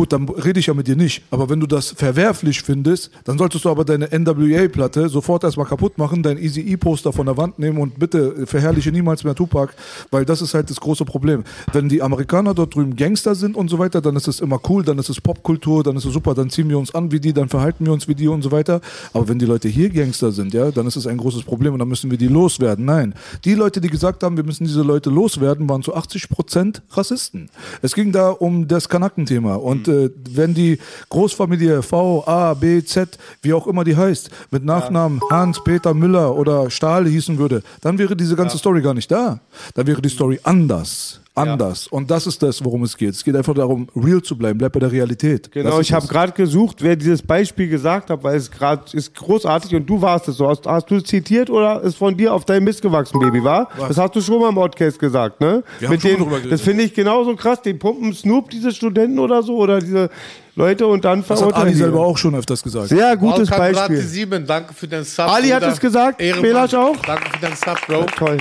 Gut, 0.00 0.14
dann 0.14 0.26
rede 0.30 0.58
ich 0.58 0.64
ja 0.64 0.72
mit 0.72 0.88
dir 0.88 0.96
nicht. 0.96 1.24
Aber 1.30 1.50
wenn 1.50 1.60
du 1.60 1.66
das 1.66 1.90
verwerflich 1.90 2.62
findest, 2.62 3.10
dann 3.24 3.36
solltest 3.36 3.66
du 3.66 3.68
aber 3.68 3.84
deine 3.84 4.08
NWA-Platte 4.18 5.10
sofort 5.10 5.44
erstmal 5.44 5.66
kaputt 5.66 5.98
machen, 5.98 6.22
dein 6.22 6.38
Easy 6.38 6.62
E-Poster 6.62 7.12
von 7.12 7.26
der 7.26 7.36
Wand 7.36 7.58
nehmen 7.58 7.76
und 7.76 7.98
bitte 7.98 8.46
verherrliche 8.46 8.92
niemals 8.92 9.24
mehr 9.24 9.34
Tupac, 9.34 9.74
weil 10.10 10.24
das 10.24 10.40
ist 10.40 10.54
halt 10.54 10.70
das 10.70 10.80
große 10.80 11.04
Problem. 11.04 11.44
Wenn 11.74 11.90
die 11.90 12.00
Amerikaner 12.00 12.54
dort 12.54 12.74
drüben 12.74 12.96
Gangster 12.96 13.34
sind 13.34 13.56
und 13.56 13.68
so 13.68 13.78
weiter, 13.78 14.00
dann 14.00 14.16
ist 14.16 14.26
es 14.26 14.40
immer 14.40 14.58
cool, 14.70 14.82
dann 14.82 14.98
ist 14.98 15.10
es 15.10 15.20
Popkultur, 15.20 15.82
dann 15.82 15.96
ist 15.96 16.06
es 16.06 16.14
super, 16.14 16.32
dann 16.32 16.48
ziehen 16.48 16.70
wir 16.70 16.78
uns 16.78 16.94
an 16.94 17.12
wie 17.12 17.20
die, 17.20 17.34
dann 17.34 17.50
verhalten 17.50 17.84
wir 17.84 17.92
uns 17.92 18.08
wie 18.08 18.14
die 18.14 18.28
und 18.28 18.40
so 18.40 18.50
weiter. 18.50 18.80
Aber 19.12 19.28
wenn 19.28 19.38
die 19.38 19.44
Leute 19.44 19.68
hier 19.68 19.90
Gangster 19.90 20.32
sind, 20.32 20.54
ja, 20.54 20.70
dann 20.70 20.86
ist 20.86 20.96
es 20.96 21.06
ein 21.06 21.18
großes 21.18 21.42
Problem 21.42 21.74
und 21.74 21.78
dann 21.78 21.88
müssen 21.88 22.10
wir 22.10 22.16
die 22.16 22.28
loswerden. 22.28 22.86
Nein, 22.86 23.12
die 23.44 23.52
Leute, 23.52 23.82
die 23.82 23.90
gesagt 23.90 24.22
haben, 24.22 24.38
wir 24.38 24.44
müssen 24.44 24.64
diese 24.64 24.80
Leute 24.80 25.10
loswerden, 25.10 25.68
waren 25.68 25.82
zu 25.82 25.94
80 25.94 26.30
Prozent 26.30 26.80
Rassisten. 26.92 27.50
Es 27.82 27.94
ging 27.94 28.12
da 28.12 28.30
um 28.30 28.66
das 28.66 28.88
Kanackenthema 28.88 29.56
und 29.56 29.89
äh, 29.90 30.10
wenn 30.30 30.54
die 30.54 30.78
Großfamilie 31.08 31.82
V, 31.82 32.24
A, 32.26 32.54
B, 32.54 32.82
Z, 32.84 33.18
wie 33.42 33.52
auch 33.52 33.66
immer 33.66 33.84
die 33.84 33.96
heißt, 33.96 34.30
mit 34.50 34.64
Nachnamen 34.64 35.20
Hans, 35.30 35.62
Peter, 35.62 35.94
Müller 35.94 36.34
oder 36.36 36.70
Stahl 36.70 37.06
hießen 37.06 37.38
würde, 37.38 37.62
dann 37.80 37.98
wäre 37.98 38.16
diese 38.16 38.36
ganze 38.36 38.58
Story 38.58 38.82
gar 38.82 38.94
nicht 38.94 39.10
da. 39.10 39.40
Dann 39.74 39.86
wäre 39.86 40.00
die 40.02 40.08
Story 40.08 40.40
anders. 40.42 41.20
Anders. 41.48 41.86
Und 41.88 42.10
das 42.10 42.26
ist 42.26 42.42
das, 42.42 42.64
worum 42.64 42.82
es 42.84 42.96
geht. 42.96 43.14
Es 43.14 43.24
geht 43.24 43.36
einfach 43.36 43.54
darum, 43.54 43.88
real 43.96 44.22
zu 44.22 44.36
bleiben. 44.36 44.58
Bleib 44.58 44.72
bei 44.72 44.80
der 44.80 44.92
Realität. 44.92 45.50
Genau, 45.52 45.80
ich 45.80 45.92
habe 45.92 46.06
gerade 46.06 46.32
gesucht, 46.32 46.76
wer 46.80 46.96
dieses 46.96 47.22
Beispiel 47.22 47.68
gesagt 47.68 48.10
hat, 48.10 48.22
weil 48.22 48.36
es 48.36 48.50
gerade 48.50 48.82
ist 48.92 49.14
großartig 49.14 49.74
und 49.74 49.86
du 49.86 50.00
warst 50.02 50.28
es 50.28 50.36
so. 50.36 50.48
Hast, 50.48 50.66
hast 50.66 50.90
du 50.90 50.96
es 50.96 51.04
zitiert 51.04 51.50
oder 51.50 51.82
ist 51.82 51.96
von 51.96 52.16
dir 52.16 52.32
auf 52.34 52.44
dein 52.44 52.64
Mist 52.64 52.82
gewachsen, 52.82 53.18
Baby, 53.18 53.42
war? 53.42 53.68
Das 53.78 53.96
hast 53.98 54.14
du 54.16 54.20
schon 54.20 54.40
mal 54.40 54.48
im 54.50 54.54
Podcast 54.54 54.98
gesagt, 54.98 55.40
ne? 55.40 55.62
Wir 55.78 55.88
haben 55.88 55.94
Mit 55.94 56.02
schon 56.02 56.10
den, 56.10 56.18
drüber 56.20 56.36
geredet. 56.36 56.52
das 56.52 56.60
finde 56.60 56.84
ich 56.84 56.94
genauso 56.94 57.36
krass. 57.36 57.62
Den 57.62 57.78
pumpen 57.78 58.12
Snoop 58.12 58.50
diese 58.50 58.72
Studenten 58.72 59.18
oder 59.18 59.42
so 59.42 59.56
oder 59.56 59.80
diese 59.80 60.10
Leute 60.56 60.86
und 60.86 61.04
dann 61.04 61.20
Das 61.20 61.30
hat 61.30 61.38
verurteilen 61.38 61.68
Ali 61.68 61.76
selber 61.76 62.00
auch 62.00 62.18
schon 62.18 62.34
öfters 62.34 62.62
gesagt. 62.62 62.88
Sehr 62.88 63.16
gutes 63.16 63.48
Beispiel. 63.48 63.96
Rate 63.96 64.02
7, 64.02 64.46
danke 64.46 64.74
für 64.74 64.88
den 64.88 65.04
Sub. 65.04 65.28
Ali 65.28 65.48
hat 65.48 65.62
es 65.62 65.80
gesagt. 65.80 66.18
Belasch 66.18 66.74
auch? 66.74 66.96
Danke 67.06 67.30
für 67.30 67.46
den 67.46 67.56
Sub, 67.56 67.78
Bro. 67.86 68.06
Toll. 68.16 68.38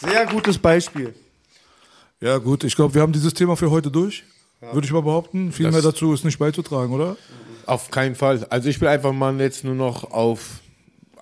Sehr 0.00 0.26
gutes 0.26 0.58
Beispiel. 0.58 1.14
Ja, 2.20 2.38
gut, 2.38 2.64
ich 2.64 2.76
glaube, 2.76 2.94
wir 2.94 3.02
haben 3.02 3.12
dieses 3.12 3.32
Thema 3.34 3.56
für 3.56 3.70
heute 3.70 3.90
durch. 3.90 4.24
Würde 4.60 4.86
ich 4.86 4.92
mal 4.92 5.00
behaupten. 5.00 5.52
Viel 5.52 5.66
Das- 5.66 5.72
mehr 5.72 5.82
dazu 5.82 6.12
ist 6.12 6.24
nicht 6.24 6.38
beizutragen, 6.38 6.92
oder? 6.92 7.16
Auf 7.64 7.90
keinen 7.90 8.14
Fall. 8.14 8.46
Also 8.50 8.68
ich 8.68 8.78
bin 8.78 8.88
einfach 8.88 9.12
mal 9.12 9.38
jetzt 9.40 9.64
nur 9.64 9.74
noch 9.74 10.10
auf 10.10 10.60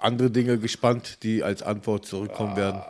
andere 0.00 0.30
Dinge 0.30 0.58
gespannt, 0.58 1.18
die 1.22 1.44
als 1.44 1.62
Antwort 1.62 2.04
zurückkommen 2.06 2.56
werden. 2.56 2.80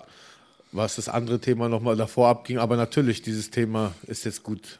Was 0.72 0.96
das 0.96 1.08
andere 1.08 1.38
Thema 1.38 1.68
nochmal 1.68 1.96
davor 1.96 2.28
abging. 2.28 2.58
Aber 2.58 2.76
natürlich, 2.76 3.20
dieses 3.22 3.50
Thema 3.50 3.92
ist 4.06 4.24
jetzt 4.24 4.42
gut. 4.42 4.78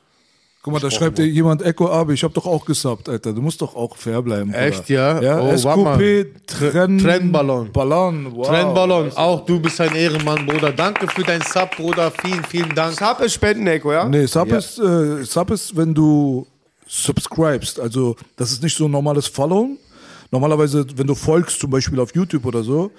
Guck 0.68 0.82
mal, 0.82 0.86
da 0.86 0.90
schreibt 0.94 1.16
dir 1.16 1.26
jemand 1.26 1.62
Echo 1.62 1.90
Abe, 1.90 2.12
ich 2.12 2.22
habe 2.22 2.34
doch 2.34 2.44
auch 2.44 2.62
gesubbt, 2.66 3.08
Alter. 3.08 3.32
Du 3.32 3.40
musst 3.40 3.62
doch 3.62 3.74
auch 3.74 3.96
fair 3.96 4.20
bleiben. 4.20 4.50
Bruder. 4.50 4.66
Echt, 4.66 4.90
ja? 4.90 5.18
Ja, 5.22 5.40
Oh. 5.40 5.56
SQP 5.56 6.26
Trenn 6.46 6.98
Trennballon. 6.98 7.72
Ballon, 7.72 8.26
wow. 8.36 8.46
Trennballon, 8.48 9.10
auch 9.16 9.46
du 9.46 9.58
bist 9.60 9.80
ein 9.80 9.94
Ehrenmann, 9.96 10.44
Bruder. 10.44 10.70
Danke 10.72 11.06
für 11.08 11.22
dein 11.22 11.40
Sub, 11.40 11.74
Bruder. 11.74 12.12
Vielen, 12.22 12.44
vielen 12.44 12.74
Dank. 12.74 12.98
Sub 12.98 13.18
ist 13.20 13.32
Spendenecho, 13.32 13.92
ja? 13.92 14.06
Nee, 14.06 14.26
Sub, 14.26 14.48
Ja. 14.50 14.58
ist, 14.58 14.78
äh, 14.78 15.24
Sub 15.24 15.50
ist, 15.52 15.74
wenn 15.74 15.94
du 15.94 16.46
subscribest. 16.86 17.80
Also, 17.80 18.16
das 18.36 18.52
ist 18.52 18.62
nicht 18.62 18.76
so 18.76 18.84
ein 18.84 18.90
normales 18.90 19.26
Followen. 19.26 19.78
Normalerweise, 20.30 20.84
wenn 20.96 21.06
du 21.06 21.14
folgst, 21.14 21.60
zum 21.60 21.70
Beispiel 21.70 21.98
auf 21.98 22.14
YouTube 22.14 22.44
oder 22.44 22.62
so, 22.62 22.90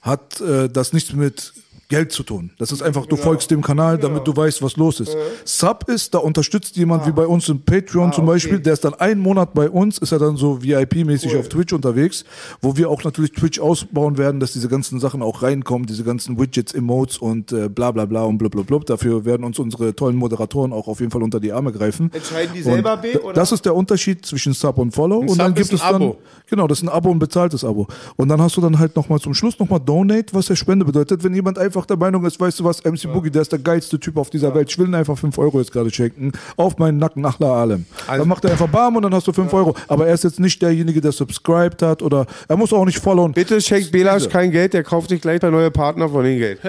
hat 0.00 0.40
äh, 0.40 0.68
das 0.68 0.92
nichts 0.92 1.12
mit 1.12 1.52
Geld 1.88 2.10
zu 2.10 2.24
tun. 2.24 2.50
Das 2.58 2.72
ist 2.72 2.82
einfach, 2.82 3.06
du 3.06 3.16
folgst 3.16 3.50
dem 3.50 3.62
Kanal, 3.62 3.98
damit 3.98 4.26
du 4.26 4.36
weißt, 4.36 4.60
was 4.62 4.76
los 4.76 4.98
ist. 5.00 5.16
Sub 5.44 5.88
ist, 5.88 6.14
da 6.14 6.18
unterstützt 6.18 6.76
jemand 6.76 7.06
wie 7.06 7.12
bei 7.12 7.26
uns 7.26 7.48
im 7.48 7.60
Patreon 7.60 8.12
zum 8.12 8.26
Beispiel, 8.26 8.58
der 8.58 8.72
ist 8.72 8.84
dann 8.84 8.94
einen 8.94 9.20
Monat 9.20 9.54
bei 9.54 9.70
uns, 9.70 9.98
ist 9.98 10.10
er 10.10 10.18
dann 10.18 10.36
so 10.36 10.62
VIP-mäßig 10.62 11.36
auf 11.38 11.48
Twitch 11.48 11.72
unterwegs, 11.72 12.24
wo 12.60 12.76
wir 12.76 12.90
auch 12.90 13.04
natürlich 13.04 13.32
Twitch 13.32 13.60
ausbauen 13.60 14.18
werden, 14.18 14.40
dass 14.40 14.52
diese 14.52 14.68
ganzen 14.68 14.98
Sachen 14.98 15.22
auch 15.22 15.42
reinkommen, 15.42 15.86
diese 15.86 16.02
ganzen 16.02 16.38
Widgets, 16.40 16.72
Emotes 16.72 17.18
und 17.18 17.52
äh, 17.52 17.68
bla 17.68 17.92
bla 17.92 18.04
bla 18.04 18.24
und 18.24 18.38
blub 18.38 18.52
blub 18.52 18.66
blub. 18.66 18.86
Dafür 18.86 19.24
werden 19.24 19.44
uns 19.44 19.58
unsere 19.58 19.94
tollen 19.94 20.16
Moderatoren 20.16 20.72
auch 20.72 20.88
auf 20.88 20.98
jeden 21.00 21.12
Fall 21.12 21.22
unter 21.22 21.38
die 21.38 21.52
Arme 21.52 21.72
greifen. 21.72 22.10
Entscheiden 22.12 22.52
die 22.54 22.62
selber, 22.62 22.94
Und 22.94 23.02
B, 23.02 23.16
oder? 23.18 23.34
Das 23.34 23.52
ist 23.52 23.64
der 23.64 23.74
Unterschied 23.76 24.26
zwischen 24.26 24.54
Sub 24.54 24.78
und 24.78 24.90
Follow. 24.92 25.20
Ein 25.20 25.28
und 25.28 25.38
dann 25.38 25.48
Sub 25.48 25.56
gibt 25.56 25.72
ist 25.72 25.74
es 25.74 25.80
dann, 25.80 26.02
Abo. 26.02 26.18
genau, 26.48 26.66
das 26.66 26.78
ist 26.78 26.84
ein 26.84 26.88
Abo, 26.88 27.10
ein 27.10 27.18
bezahltes 27.18 27.64
Abo. 27.64 27.86
Und 28.16 28.28
dann 28.28 28.40
hast 28.40 28.56
du 28.56 28.60
dann 28.60 28.78
halt 28.78 28.96
nochmal 28.96 29.20
zum 29.20 29.34
Schluss 29.34 29.58
nochmal 29.58 29.80
Donate, 29.80 30.34
was 30.34 30.46
der 30.46 30.56
Spende 30.56 30.84
bedeutet. 30.84 31.22
Wenn 31.22 31.34
jemand 31.34 31.58
einfach 31.58 31.75
der 31.84 31.98
Meinung 31.98 32.24
ist, 32.24 32.40
weißt 32.40 32.60
du 32.60 32.64
was, 32.64 32.82
MC 32.82 33.12
Boogie, 33.12 33.30
der 33.30 33.42
ist 33.42 33.52
der 33.52 33.58
geilste 33.58 34.00
Typ 34.00 34.16
auf 34.16 34.30
dieser 34.30 34.54
Welt. 34.54 34.70
Ich 34.70 34.78
will 34.78 34.86
ihm 34.86 34.94
einfach 34.94 35.18
5 35.18 35.36
Euro 35.38 35.58
jetzt 35.58 35.72
gerade 35.72 35.92
schenken. 35.92 36.32
Auf 36.56 36.78
meinen 36.78 36.96
Nacken, 36.98 37.20
nach 37.20 37.38
La 37.38 37.52
Alem. 37.60 37.84
Also 38.06 38.22
dann 38.22 38.28
macht 38.28 38.44
er 38.44 38.52
einfach 38.52 38.68
Bam 38.68 38.96
und 38.96 39.02
dann 39.02 39.12
hast 39.14 39.26
du 39.26 39.32
5 39.34 39.52
Euro. 39.52 39.74
Aber 39.88 40.06
er 40.06 40.14
ist 40.14 40.24
jetzt 40.24 40.40
nicht 40.40 40.62
derjenige, 40.62 41.00
der 41.02 41.12
subscribed 41.12 41.82
hat 41.82 42.00
oder 42.02 42.24
er 42.48 42.56
muss 42.56 42.72
auch 42.72 42.84
nicht 42.86 42.98
followen. 43.00 43.32
Bitte 43.32 43.60
schenkt 43.60 43.92
Belasch 43.92 44.28
kein 44.28 44.50
Geld, 44.50 44.72
der 44.72 44.82
kauft 44.84 45.10
sich 45.10 45.20
gleich 45.20 45.40
der 45.40 45.50
neue 45.50 45.70
Partner 45.70 46.08
von 46.08 46.24
dem 46.24 46.38
Geld. 46.38 46.60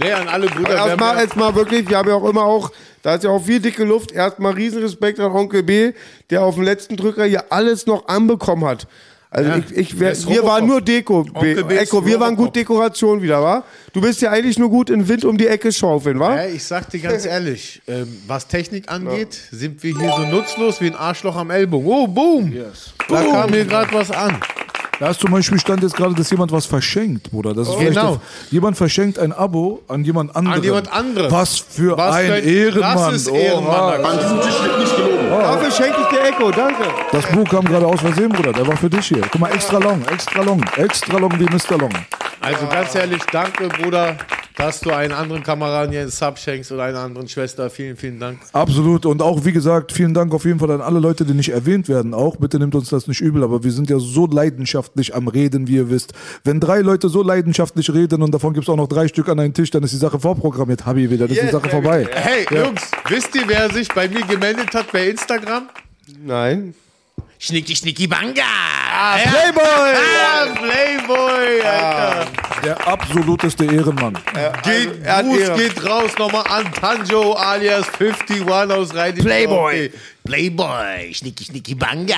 Nee, 0.00 0.12
an 0.12 0.28
alle 0.28 0.46
Brüder. 0.46 0.74
Erstmal, 0.76 1.16
ja- 1.16 1.22
erstmal 1.22 1.54
wirklich, 1.56 1.88
wir 1.88 1.96
haben 1.98 2.08
ja 2.08 2.14
auch 2.14 2.28
immer 2.28 2.44
auch, 2.44 2.70
da 3.02 3.16
ist 3.16 3.24
ja 3.24 3.30
auch 3.30 3.42
viel 3.42 3.58
dicke 3.60 3.84
Luft. 3.84 4.12
Erstmal 4.12 4.52
Riesenrespekt 4.52 5.18
an 5.18 5.32
Onkel 5.32 5.64
B, 5.64 5.92
der 6.30 6.44
auf 6.44 6.54
dem 6.54 6.62
letzten 6.62 6.96
Drücker 6.96 7.24
hier 7.24 7.50
alles 7.52 7.86
noch 7.86 8.06
anbekommen 8.06 8.64
hat. 8.64 8.86
Also 9.30 9.50
Ja, 9.50 9.58
ich, 9.58 9.76
ich, 9.76 10.00
wir, 10.00 10.16
wir 10.26 10.42
waren 10.44 10.66
nur 10.66 10.80
Deko. 10.80 11.26
Echo, 11.68 12.04
wir 12.04 12.18
waren 12.18 12.34
gut 12.34 12.56
Dekoration 12.56 13.20
wieder, 13.20 13.42
wa? 13.42 13.62
Du 13.92 14.00
bist 14.00 14.22
ja 14.22 14.30
eigentlich 14.30 14.58
nur 14.58 14.70
gut 14.70 14.88
in 14.88 15.06
Wind 15.06 15.24
um 15.26 15.36
die 15.36 15.46
Ecke 15.46 15.70
schaufeln, 15.70 16.18
wa? 16.18 16.34
Ja, 16.36 16.46
ich 16.48 16.64
sag 16.64 16.88
dir 16.90 17.00
ganz 17.00 17.26
ehrlich, 17.26 17.82
ähm, 17.86 18.08
was 18.26 18.46
Technik 18.48 18.90
angeht, 18.90 19.34
sind 19.50 19.82
wir 19.82 19.98
hier 19.98 20.12
so 20.16 20.24
nutzlos 20.24 20.80
wie 20.80 20.86
ein 20.86 20.94
Arschloch 20.96 21.36
am 21.36 21.50
Ellbogen. 21.50 21.86
Oh, 21.86 22.06
boom! 22.06 22.54
Da 23.08 23.22
Boom. 23.22 23.32
kam 23.32 23.52
hier 23.52 23.66
gerade 23.66 23.92
was 23.92 24.10
an. 24.10 24.40
Da 25.00 25.10
ist 25.10 25.20
zum 25.20 25.30
Beispiel 25.30 25.58
stand 25.60 25.82
jetzt 25.82 25.94
gerade, 25.94 26.14
dass 26.14 26.28
jemand 26.30 26.50
was 26.50 26.66
verschenkt, 26.66 27.30
Bruder. 27.30 27.54
Das 27.54 27.68
ist 27.68 27.74
Oh. 27.74 27.78
Genau. 27.78 28.10
der- 28.16 28.20
jemand 28.50 28.76
verschenkt 28.76 29.18
ein 29.18 29.32
Abo 29.32 29.80
an 29.86 30.04
jemand 30.04 30.34
anderen. 30.34 30.62
jemand 30.62 30.92
anderen. 30.92 31.30
Was 31.30 31.58
für 31.58 31.96
Was 31.96 32.16
ein 32.16 32.32
ein 32.32 32.42
Ehrenmann. 32.44 32.96
krasses 32.96 33.26
Ehrenmann. 33.28 34.00
Oha. 34.00 34.10
An 34.10 34.18
diesem 34.18 34.40
Tisch 34.40 34.62
wird 34.62 34.78
nicht 34.80 34.96
gelogen. 34.96 35.28
Dafür 35.30 35.70
schenke 35.70 35.96
ich 36.02 36.08
dir 36.08 36.24
Echo, 36.28 36.50
danke. 36.50 36.82
Das 37.12 37.26
Buch 37.26 37.44
kam 37.48 37.64
gerade 37.64 37.86
aus 37.86 38.00
Versehen, 38.00 38.30
Bruder. 38.30 38.52
Der 38.52 38.66
war 38.66 38.76
für 38.76 38.90
dich 38.90 39.06
hier. 39.06 39.20
Guck 39.30 39.40
mal, 39.40 39.52
extra 39.52 39.78
long, 39.78 40.02
extra 40.12 40.42
long, 40.42 40.64
extra 40.76 41.18
long 41.18 41.32
wie 41.38 41.44
Mr. 41.44 41.78
Long. 41.78 41.92
Also 42.40 42.66
ganz 42.66 42.94
ehrlich, 42.94 43.22
danke, 43.30 43.68
Bruder, 43.68 44.16
dass 44.58 44.80
du 44.80 44.90
einen 44.90 45.12
anderen 45.12 45.42
Kameraden 45.42 45.92
hier 45.92 46.02
einen 46.02 46.10
Sub 46.10 46.38
schenkst 46.38 46.72
oder 46.72 46.82
einer 46.84 47.00
anderen 47.00 47.28
Schwester. 47.28 47.70
Vielen, 47.70 47.96
vielen 47.96 48.18
Dank. 48.18 48.40
Absolut. 48.52 49.06
Und 49.06 49.22
auch, 49.22 49.44
wie 49.44 49.52
gesagt, 49.52 49.92
vielen 49.92 50.14
Dank 50.14 50.34
auf 50.34 50.44
jeden 50.44 50.58
Fall 50.58 50.70
an 50.72 50.80
alle 50.80 50.98
Leute, 50.98 51.24
die 51.24 51.32
nicht 51.32 51.50
erwähnt 51.50 51.88
werden. 51.88 52.12
Auch 52.12 52.36
bitte 52.36 52.58
nimmt 52.58 52.74
uns 52.74 52.90
das 52.90 53.06
nicht 53.06 53.20
übel, 53.20 53.44
aber 53.44 53.62
wir 53.62 53.70
sind 53.70 53.88
ja 53.88 53.98
so 53.98 54.26
leidenschaftlich 54.26 55.14
am 55.14 55.28
Reden, 55.28 55.68
wie 55.68 55.76
ihr 55.76 55.90
wisst. 55.90 56.12
Wenn 56.44 56.60
drei 56.60 56.80
Leute 56.80 57.08
so 57.08 57.22
leidenschaftlich 57.22 57.92
reden 57.92 58.22
und 58.22 58.32
davon 58.34 58.52
gibt 58.52 58.64
es 58.64 58.68
auch 58.68 58.76
noch 58.76 58.88
drei 58.88 59.06
Stück 59.08 59.28
an 59.28 59.38
einen 59.38 59.54
Tisch, 59.54 59.70
dann 59.70 59.82
ist 59.84 59.92
die 59.92 59.96
Sache 59.98 60.18
vorprogrammiert. 60.18 60.84
Habi 60.84 61.08
wieder, 61.08 61.28
dann 61.28 61.36
ist 61.36 61.42
die 61.44 61.52
Sache 61.52 61.68
vorbei. 61.68 62.06
Hey, 62.10 62.46
Ja. 62.50 62.64
Jungs, 62.64 62.90
wisst 63.08 63.34
ihr, 63.36 63.42
wer 63.46 63.70
sich 63.70 63.88
bei 63.88 64.08
mir 64.08 64.22
gemeldet 64.22 64.74
hat 64.74 64.90
bei 64.90 65.08
Instagram? 65.08 65.68
Nein. 66.24 66.74
Schnicki 67.38 67.76
Schnicki 67.76 68.08
Banga! 68.08 68.42
Ah, 68.42 69.16
Playboy! 69.16 69.62
Ah, 69.62 70.46
Playboy, 70.56 71.62
Alter! 71.62 72.26
Der 72.64 72.88
absoluteste 72.88 73.64
Ehrenmann. 73.64 74.18
Geht, 74.64 75.04
er 75.04 75.16
hat 75.18 75.24
Gruß 75.26 75.38
Ehre. 75.38 75.56
geht 75.56 75.88
raus 75.88 76.10
nochmal 76.18 76.44
an 76.48 76.72
Tanjo 76.72 77.34
alias 77.34 77.86
51 78.00 78.42
aus 78.50 78.92
Rhein. 78.94 79.14
Playboy. 79.14 79.92
Playboy, 80.28 81.14
Schnicki 81.14 81.44
Schnicki 81.44 81.74
Banga. 81.74 82.16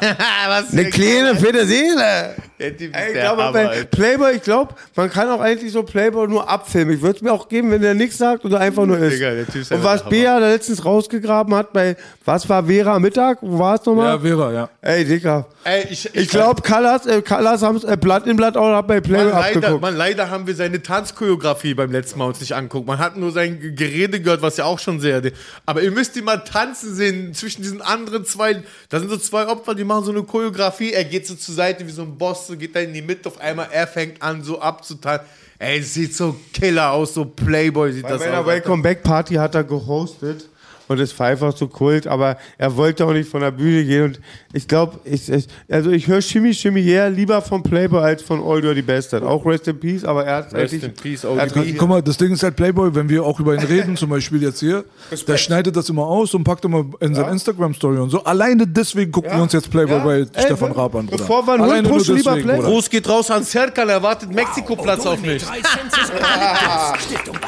Was 0.48 0.72
Eine 0.72 0.88
kleine, 0.88 1.36
fette 1.36 1.66
Seele. 1.66 2.34
Der 2.58 2.74
Typ 2.74 2.94
ist 2.94 2.96
Ey, 2.98 3.08
ich 3.08 3.12
der 3.12 3.28
Hammer, 3.28 3.52
bei. 3.52 3.84
Playboy, 3.84 4.36
ich 4.36 4.42
glaube, 4.42 4.74
man 4.94 5.10
kann 5.10 5.28
auch 5.28 5.40
eigentlich 5.40 5.70
so 5.70 5.82
Playboy 5.82 6.26
nur 6.28 6.48
abfilmen. 6.48 6.94
Ich 6.94 7.02
würde 7.02 7.16
es 7.16 7.22
mir 7.22 7.30
auch 7.30 7.48
geben, 7.48 7.70
wenn 7.70 7.82
der 7.82 7.92
nichts 7.92 8.16
sagt 8.16 8.46
oder 8.46 8.58
einfach 8.60 8.86
nur 8.86 8.96
ist. 8.98 9.16
Digga, 9.16 9.32
der 9.32 9.46
Typ 9.46 9.56
ist 9.56 9.70
Und 9.70 9.84
was 9.84 10.08
Bea 10.08 10.40
da 10.40 10.48
letztens 10.48 10.82
rausgegraben 10.82 11.54
hat 11.54 11.74
bei, 11.74 11.96
was 12.24 12.48
war 12.48 12.64
Vera 12.64 12.98
Mittag? 12.98 13.38
Wo 13.42 13.58
war 13.58 13.74
es 13.74 13.84
nochmal? 13.84 14.14
Ja, 14.14 14.18
Vera, 14.18 14.52
ja. 14.52 14.70
Ey, 14.80 15.04
Dicker. 15.04 15.46
Ey, 15.64 15.86
ich, 15.90 16.14
Ich 16.14 16.30
glaube, 16.30 16.62
Callas, 16.62 17.04
äh, 17.04 17.20
Callas 17.20 17.60
haben 17.60 17.78
äh, 17.86 17.98
Blatt 17.98 18.26
in 18.26 18.36
Blatt 18.36 18.56
auch 18.56 18.80
bei 18.82 19.02
Playboy 19.02 19.32
Man, 19.32 19.42
leider, 19.42 19.56
abgeguckt. 19.58 19.82
man, 19.82 19.96
leider 19.96 20.30
haben 20.30 20.46
wir 20.46 20.54
seine 20.54 20.80
Tanzchoreografie 20.80 21.74
beim 21.74 21.92
letzten 21.92 22.18
Mal 22.18 22.26
uns 22.28 22.40
nicht 22.40 22.54
angeguckt. 22.54 22.86
Man 22.86 22.98
hat 22.98 23.18
nur 23.18 23.32
sein 23.32 23.74
Gerede 23.76 24.20
gehört, 24.22 24.40
was 24.40 24.56
ja 24.56 24.64
auch 24.64 24.78
schon 24.78 25.00
sehr. 25.00 25.20
Aber 25.66 25.82
ihr 25.82 25.90
müsst 25.90 26.16
ihn 26.16 26.24
mal 26.24 26.38
tanzen 26.38 26.94
sehen 26.94 27.25
zwischen 27.34 27.62
diesen 27.62 27.82
anderen 27.82 28.24
zwei. 28.24 28.62
Da 28.88 28.98
sind 28.98 29.08
so 29.08 29.16
zwei 29.16 29.46
Opfer, 29.46 29.74
die 29.74 29.84
machen 29.84 30.04
so 30.04 30.10
eine 30.10 30.22
Choreografie. 30.22 30.92
Er 30.92 31.04
geht 31.04 31.26
so 31.26 31.34
zur 31.34 31.54
Seite 31.54 31.86
wie 31.86 31.90
so 31.90 32.02
ein 32.02 32.16
Boss, 32.16 32.46
so 32.46 32.56
geht 32.56 32.74
da 32.74 32.80
in 32.80 32.92
die 32.92 33.02
Mitte. 33.02 33.28
Auf 33.28 33.40
einmal 33.40 33.68
er 33.70 33.86
fängt 33.86 34.22
an, 34.22 34.42
so 34.42 34.60
abzutanzen. 34.60 35.26
Ey, 35.58 35.82
sieht 35.82 36.14
so 36.14 36.36
killer 36.52 36.92
aus, 36.92 37.14
so 37.14 37.24
Playboy 37.24 37.92
sieht 37.92 38.02
Bei 38.02 38.10
das 38.10 38.20
meiner 38.20 38.40
aus. 38.40 38.46
Welcome 38.46 38.82
Back 38.82 39.02
Party 39.02 39.34
hat 39.34 39.54
er 39.54 39.64
gehostet 39.64 40.48
und 40.88 41.00
es 41.00 41.18
war 41.18 41.26
einfach 41.28 41.56
so 41.56 41.68
kult, 41.68 42.06
aber 42.06 42.36
er 42.58 42.76
wollte 42.76 43.04
auch 43.04 43.12
nicht 43.12 43.28
von 43.28 43.40
der 43.40 43.50
Bühne 43.50 43.84
gehen 43.84 44.04
und 44.04 44.20
ich 44.52 44.66
glaube, 44.68 44.98
ich, 45.04 45.28
ich, 45.30 45.46
also 45.70 45.90
ich 45.90 46.06
höre 46.06 46.20
Shimmy 46.22 46.54
Shimmy 46.54 46.82
her 46.82 47.10
lieber 47.10 47.42
von 47.42 47.62
Playboy 47.62 48.02
als 48.02 48.22
von 48.22 48.42
All 48.42 48.60
Dirty 48.60 48.82
Bastard. 48.82 49.22
Auch 49.22 49.44
Rest 49.44 49.68
in 49.68 49.78
Peace, 49.78 50.04
aber 50.04 50.24
er 50.24 50.36
hat 50.36 50.54
Rest 50.54 50.74
in 50.74 50.94
Peace, 50.94 51.24
hat- 51.24 51.52
Guck 51.78 51.88
mal, 51.88 52.02
das 52.02 52.16
Ding 52.16 52.32
ist 52.32 52.42
halt 52.42 52.56
Playboy, 52.56 52.94
wenn 52.94 53.08
wir 53.08 53.24
auch 53.24 53.38
über 53.40 53.54
ihn 53.54 53.60
reden, 53.60 53.96
zum 53.96 54.10
Beispiel 54.10 54.42
jetzt 54.42 54.60
hier, 54.60 54.84
der 55.26 55.36
schneidet 55.36 55.76
das 55.76 55.88
immer 55.88 56.06
aus 56.06 56.32
und 56.34 56.44
packt 56.44 56.64
immer 56.64 56.84
in 57.00 57.14
seine 57.14 57.30
Instagram-Story 57.32 57.98
und 57.98 58.10
so. 58.10 58.22
Alleine 58.24 58.66
deswegen 58.66 59.12
gucken 59.12 59.32
wir 59.34 59.42
uns 59.42 59.52
jetzt 59.52 59.70
Playboy 59.70 60.00
bei 60.00 60.26
Stefan 60.42 60.72
Raab 60.72 60.94
an. 60.94 61.06
Bruder. 61.06 61.18
bevor 61.18 61.46
wir 61.46 61.52
einen 61.54 61.62
Hund 61.62 61.70
Alleine 61.72 61.88
nur 61.88 61.98
pushen, 61.98 62.16
lieber 62.16 62.30
deswegen, 62.34 62.48
Playboy. 62.48 62.70
Gruß 62.72 62.90
geht 62.90 63.08
raus 63.08 63.30
an 63.30 63.42
Serkan, 63.44 63.88
er 63.88 64.02
wartet 64.02 64.32
Mexiko-Platz 64.32 65.04
auf 65.06 65.20
mich. 65.20 65.42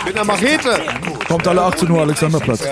Mit 0.07 0.15
einer 0.15 0.25
Machete. 0.25 0.81
Kommt 1.27 1.47
alle 1.49 1.63
18 1.63 1.91
Uhr 1.91 2.01
Alexanderplatz. 2.01 2.63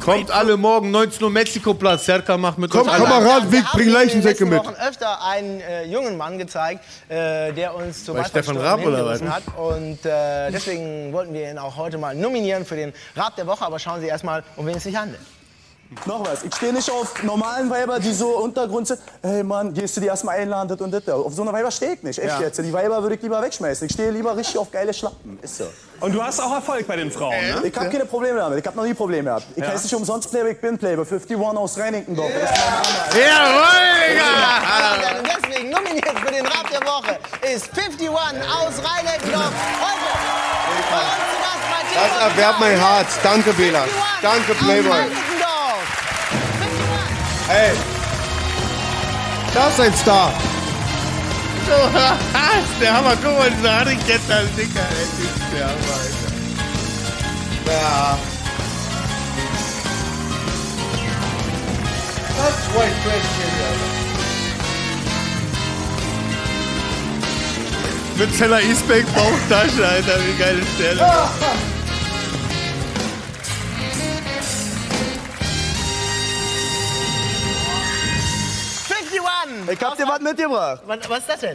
Kommt 0.00 0.30
alle 0.30 0.56
morgen 0.56 0.90
19 0.90 1.22
Uhr 1.24 1.30
Mexiko-Platz. 1.30 2.04
Serkan 2.06 2.40
macht 2.40 2.58
mit 2.58 2.70
Komm, 2.70 2.82
euch 2.88 2.94
alle. 2.94 3.04
Kamerad, 3.04 3.50
Wir 3.52 3.64
haben 3.64 3.78
bring 3.78 3.88
Leichensäcke 3.88 4.44
mit. 4.46 4.58
Wochen 4.58 4.74
öfter 4.74 5.22
einen 5.24 5.60
äh, 5.60 5.84
jungen 5.84 6.16
Mann 6.16 6.38
gezeigt, 6.38 6.84
äh, 7.08 7.52
der 7.52 7.74
uns 7.74 8.04
zur 8.04 8.14
Bei 8.14 8.24
Stefan 8.24 8.56
Raab 8.56 8.84
Waldverstörung 8.84 8.94
oder 8.94 9.06
was? 9.06 9.18
hingewiesen 9.20 9.34
hat. 9.34 9.56
Und 9.56 10.06
äh, 10.06 10.50
deswegen 10.50 11.12
wollten 11.12 11.34
wir 11.34 11.50
ihn 11.50 11.58
auch 11.58 11.76
heute 11.76 11.98
mal 11.98 12.14
nominieren 12.14 12.64
für 12.64 12.76
den 12.76 12.92
Rat 13.16 13.36
der 13.38 13.46
Woche. 13.46 13.64
Aber 13.64 13.78
schauen 13.78 14.00
Sie 14.00 14.06
erst 14.06 14.24
mal, 14.24 14.42
um 14.56 14.66
wen 14.66 14.76
es 14.76 14.84
sich 14.84 14.96
handelt. 14.96 15.20
Noch 16.06 16.26
was, 16.26 16.42
ich 16.42 16.54
stehe 16.54 16.72
nicht 16.72 16.90
auf 16.90 17.22
normalen 17.22 17.70
Weiber, 17.70 17.98
die 17.98 18.12
so 18.12 18.28
Untergrund 18.38 18.86
sind. 18.86 19.00
Hey 19.22 19.42
Mann, 19.42 19.72
gehst 19.72 19.96
du 19.96 20.00
die 20.00 20.06
erstmal 20.06 20.36
einladen 20.38 20.68
das 20.68 20.80
und 20.80 20.90
das. 20.90 21.08
Auf 21.08 21.32
so 21.34 21.42
eine 21.42 21.52
Weiber 21.52 21.70
stehe 21.70 21.92
ich 21.94 22.02
nicht, 22.02 22.18
echt 22.18 22.28
Ja. 22.38 22.40
jetzt. 22.40 22.58
Die 22.58 22.72
Weiber 22.72 23.00
würde 23.02 23.14
ich 23.14 23.22
lieber 23.22 23.40
wegschmeißen. 23.40 23.86
Ich 23.86 23.92
stehe 23.92 24.10
lieber 24.10 24.36
richtig 24.36 24.58
auf 24.58 24.70
geile 24.70 24.92
Schlappen, 24.92 25.38
ist 25.40 25.56
so. 25.58 25.64
Und 26.00 26.12
du 26.14 26.22
hast 26.22 26.40
auch 26.40 26.52
Erfolg 26.52 26.86
bei 26.86 26.96
den 26.96 27.10
Frauen, 27.10 27.30
ne? 27.30 27.62
Ich 27.64 27.74
habe 27.76 27.88
keine 27.88 28.04
Probleme 28.04 28.38
damit, 28.38 28.58
ich 28.58 28.66
habe 28.66 28.76
noch 28.76 28.84
nie 28.84 28.92
Probleme 28.94 29.24
gehabt. 29.30 29.46
Ich 29.56 29.62
Ja. 29.62 29.70
heiße 29.70 29.84
nicht 29.84 29.94
umsonst 29.94 30.30
Playboy, 30.30 30.52
ich 30.52 30.60
bin 30.60 30.76
Playboy. 30.78 31.04
51 31.06 31.36
aus 31.56 31.78
Reinickendorf. 31.78 32.30
Das 32.40 32.50
ist. 32.50 32.58
Jawohl, 33.16 34.20
deswegen 35.24 35.70
nominiert 35.70 36.18
für 36.18 36.32
den 36.32 36.44
Rat 36.46 36.66
der 36.72 36.82
Woche 36.86 37.18
ist 37.54 37.68
51 37.72 38.08
aus 38.10 38.74
Rhein-Eckendorf. 38.84 39.52
Heute 39.80 40.10
bei 40.90 41.00
uns 41.00 41.24
zu 41.30 41.36
Gast 41.40 41.64
bei 41.70 41.80
Das 41.94 42.12
erwärmt 42.30 42.60
mein 42.60 42.76
Herz. 42.78 43.10
Danke, 43.22 43.52
Bela. 43.52 43.84
Danke, 44.22 44.52
Aus 44.52 44.58
Playboy. 47.46 47.50
Reinickendorf. 47.50 47.50
Ey. 47.50 47.76
Das 49.54 49.72
ist 49.74 49.80
ein 49.80 49.94
Star. 49.94 50.32
der 52.80 52.94
Hammer, 52.94 53.16
guck 53.22 53.38
mal, 53.38 53.50
dieser 53.50 53.74
Harry-Ketter, 53.78 54.42
Dicker, 54.56 54.80
ey, 54.80 55.06
das 55.10 55.18
ist 55.18 55.42
der 55.54 55.64
Hammer, 55.64 55.94
Alter. 56.00 56.32
Ja. 57.66 58.18
Das 62.36 62.50
ist 62.50 62.68
White 62.74 62.96
Trash 63.04 63.30
hier, 63.36 63.64
Alter. 63.66 63.90
Mit 68.16 68.30
seiner 68.36 68.60
E-Spec 68.60 69.06
Bauchtasche, 69.14 69.88
Alter, 69.88 70.18
wie 70.20 70.38
geile 70.38 70.62
Stelle. 70.76 71.00
Ich 79.72 79.80
hab 79.82 79.96
dir 79.96 80.06
was 80.08 80.20
mitgebracht. 80.20 80.82
Was, 80.86 80.98
was 81.08 81.18
ist 81.20 81.28
das 81.28 81.40
denn? 81.40 81.52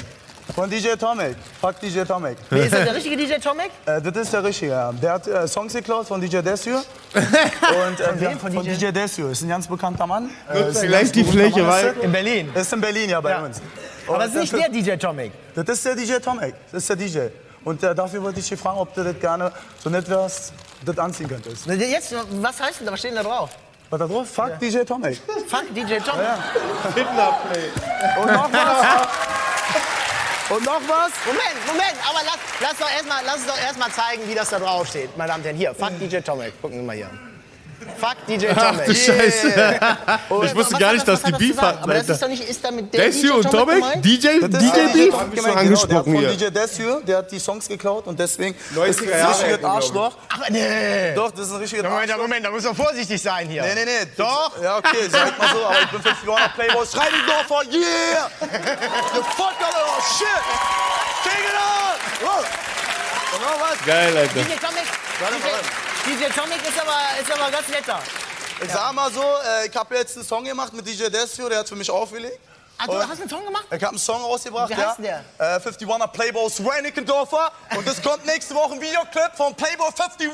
Von 0.56 0.68
DJ 0.70 0.94
Tomek. 0.96 1.36
Fuck 1.62 1.80
DJ 1.80 2.02
Tomek. 2.04 2.38
Wie 2.50 2.60
ist 2.60 2.74
das 2.74 2.84
der 2.84 2.96
richtige 2.96 3.16
DJ 3.16 3.36
Tomek? 3.36 3.70
Äh, 3.86 4.02
das 4.02 4.18
ist 4.18 4.34
der 4.34 4.44
richtige, 4.44 4.72
ja. 4.72 4.92
Der 4.92 5.14
hat 5.14 5.28
äh, 5.28 5.48
Songs 5.48 5.74
geklaut 5.74 6.08
von 6.08 6.20
DJ 6.20 6.40
Desir. 6.40 6.84
Und, 7.14 8.00
äh, 8.00 8.04
Von 8.04 8.20
wem? 8.20 8.32
ja, 8.32 8.38
Von 8.38 8.52
von 8.54 8.64
DJ? 8.64 8.74
DJ 8.74 8.92
Desir. 8.92 9.30
Ist 9.30 9.42
ein 9.44 9.50
ganz 9.50 9.68
bekannter 9.68 10.08
Mann. 10.08 10.30
Äh, 10.52 10.88
ganz 10.90 11.12
die 11.12 11.24
Fläche, 11.24 11.66
weil- 11.68 11.88
ist. 11.90 12.04
In 12.04 12.12
Berlin. 12.12 12.52
Ist 12.56 12.74
in 12.74 12.82
Berlin, 12.82 13.10
ja, 13.12 13.22
bei 13.22 13.40
uns. 13.44 13.62
Aber 14.08 14.16
Und 14.18 14.22
es 14.24 14.28
ist 14.30 14.36
nicht 14.40 14.54
dafür- 14.54 14.70
der 14.70 14.82
DJ 14.82 14.96
Tomek. 14.98 15.32
Das 15.54 15.70
ist 15.70 15.86
der 15.86 15.96
DJ 15.96 16.14
Tomek. 16.18 16.56
Das 16.72 16.82
ist 16.82 16.90
der 16.90 16.96
DJ. 16.96 17.20
Und 17.64 17.84
äh, 17.84 17.94
dafür 17.94 18.24
wollte 18.24 18.40
ich 18.40 18.50
dich 18.50 18.60
fragen, 18.60 18.80
ob 18.80 18.94
du 18.96 19.04
das 19.04 19.20
gerne 19.20 19.52
so 19.84 19.90
nett 19.92 20.10
wärst, 20.10 20.54
das 20.84 20.98
anziehen 20.98 21.28
könntest. 21.28 21.68
Jetzt, 21.68 22.16
was 22.32 22.60
heißt 22.60 22.80
denn 22.80 22.88
da? 22.88 22.94
Was 22.94 23.00
steht 23.00 23.12
denn 23.12 23.18
da 23.18 23.30
drauf? 23.30 23.52
Was 23.90 24.00
da 24.00 24.08
drauf? 24.08 24.30
Fuck 24.30 24.60
DJ 24.60 24.84
Tomek. 24.84 25.18
Fuck 25.48 25.74
DJ 25.74 25.98
Tomek. 25.98 26.38
Und 28.22 28.34
noch 28.34 28.52
was? 28.52 29.08
Und 30.50 30.66
noch 30.66 30.82
was? 30.88 31.12
Moment, 31.26 31.68
Moment, 31.68 31.96
aber 32.08 32.20
lass, 32.26 32.38
lass, 32.60 32.78
doch 32.78 32.90
erst 32.90 33.08
mal, 33.08 33.22
lass 33.26 33.36
uns 33.38 33.46
doch 33.48 33.60
erstmal 33.60 33.92
zeigen, 33.92 34.28
wie 34.28 34.36
das 34.36 34.50
da 34.50 34.60
drauf 34.60 34.88
steht. 34.88 35.16
Meine 35.18 35.30
Damen 35.30 35.42
und 35.42 35.46
Herren, 35.46 35.58
hier, 35.58 35.76
fuck 35.76 35.98
DJ 36.00 36.18
Tomek. 36.20 36.60
Gucken 36.62 36.80
Sie 36.80 36.86
mal 36.86 36.96
hier. 36.96 37.10
Fuck 37.98 38.26
DJ 38.28 38.48
Tomek. 38.48 38.58
Ach 38.58 38.86
du 38.86 38.96
Scheiße. 38.96 39.80
Ich 40.46 40.56
wusste 40.56 40.78
gar 40.78 40.94
nicht, 40.94 41.08
dass 41.08 41.22
die 41.24 41.32
Beef 41.32 41.58
hatten, 41.62 41.84
Aber 41.84 41.94
das 41.96 42.10
ist 42.10 42.22
doch 42.22 42.28
nicht, 42.28 42.44
ist 42.48 42.64
da 42.64 42.72
mit 42.72 42.94
der 42.94 43.06
Desir 43.06 43.32
DJ 43.32 43.38
und 43.38 43.52
Tomek? 43.52 43.76
gemeint? 43.76 44.06
DJ, 44.06 44.28
Das 44.40 44.62
DJ 44.64 44.80
Beef? 44.94 45.10
Tomek 45.12 45.32
bist 45.32 45.46
gemeint, 45.46 45.70
du 45.70 45.76
genau. 45.76 45.86
Der 45.86 45.98
hat 45.98 46.08
angesprochen 46.08 46.14
von 46.14 46.20
hier. 46.22 46.30
DJ 46.32 46.46
Desir, 46.50 47.02
der 47.06 47.18
hat 47.18 47.32
die 47.32 47.40
Songs 47.40 47.68
geklaut 47.68 48.08
und 48.08 48.20
deswegen 48.20 48.56
90er 48.76 48.86
ist 48.88 49.00
das 49.02 49.10
ein 49.10 49.16
richtiges 49.34 49.60
ich. 49.60 49.66
Arschloch. 49.66 50.14
Aber 50.34 50.46
nee. 50.50 51.14
Doch, 51.16 51.32
das 51.32 51.48
ist 51.48 51.52
ein 51.54 51.58
richtiges 51.60 51.84
Moment, 51.84 52.02
Arschloch. 52.12 52.18
Moment, 52.28 52.46
da 52.46 52.52
muss 52.52 52.64
man 52.64 52.76
vorsichtig 52.76 53.22
sein 53.22 53.48
hier. 53.50 53.64
Nee, 53.64 53.76
nee, 53.76 53.86
nee. 53.86 54.08
Doch. 54.18 54.52
Ja, 54.62 54.78
okay, 54.78 55.08
sag 55.10 55.38
mal 55.38 55.48
so, 55.50 55.66
aber 55.66 55.82
ich 55.82 55.90
bin 55.90 56.02
50 56.02 56.28
Jahre 56.28 56.50
Playboy. 56.56 56.86
Schreibendorfer, 56.86 57.62
yeah! 57.72 58.30
The 58.40 59.22
fuck 59.36 59.56
out 59.62 59.76
of 59.76 60.18
shit! 60.18 60.28
Take 61.24 61.44
it 61.44 61.56
on! 61.56 62.28
Whoa. 62.28 62.44
Und 63.36 63.42
noch 63.42 63.62
was? 63.70 63.86
Geil, 63.86 64.16
Alter. 64.18 64.34
DJ 64.34 64.54
Tomek, 64.60 64.86
Warte, 65.20 65.36
DJ, 65.36 65.89
DJ 66.06 66.26
Tomek 66.34 66.62
ist 66.68 66.80
aber, 66.80 67.22
ist 67.22 67.32
aber 67.32 67.52
ganz 67.52 67.68
netter. 67.68 68.00
Ich 68.62 68.72
sag 68.72 68.92
mal 68.94 69.12
so, 69.12 69.22
äh, 69.22 69.68
ich 69.70 69.76
habe 69.76 69.96
jetzt 69.96 70.18
einen 70.18 70.26
Song 70.26 70.44
gemacht 70.44 70.74
mit 70.74 70.86
DJ 70.88 71.08
Desio, 71.10 71.48
der 71.48 71.60
hat 71.60 71.70
für 71.70 71.76
mich 71.76 71.90
aufgelegt. 71.90 72.40
Ah, 72.78 72.86
du 72.86 72.94
Und 72.94 73.10
hast 73.10 73.20
einen 73.20 73.30
Song 73.30 73.44
gemacht? 73.46 73.66
Ich 73.70 73.74
habe 73.76 73.90
einen 73.90 73.98
Song 73.98 74.22
rausgebracht, 74.22 74.70
Wie 74.70 74.74
ja. 74.74 74.88
heißt 74.88 74.98
denn 75.00 75.06
der? 75.06 75.24
Äh, 75.38 75.60
51er 75.60 76.08
Playboys 76.08 76.62
Reinickendorfer. 76.66 77.52
Und 77.76 77.86
es 77.88 78.02
kommt 78.02 78.26
nächste 78.26 78.56
Woche 78.56 78.74
ein 78.74 78.82
Videoclip 78.82 79.32
von 79.36 79.54
Playboy 79.56 79.88
51. 79.88 80.30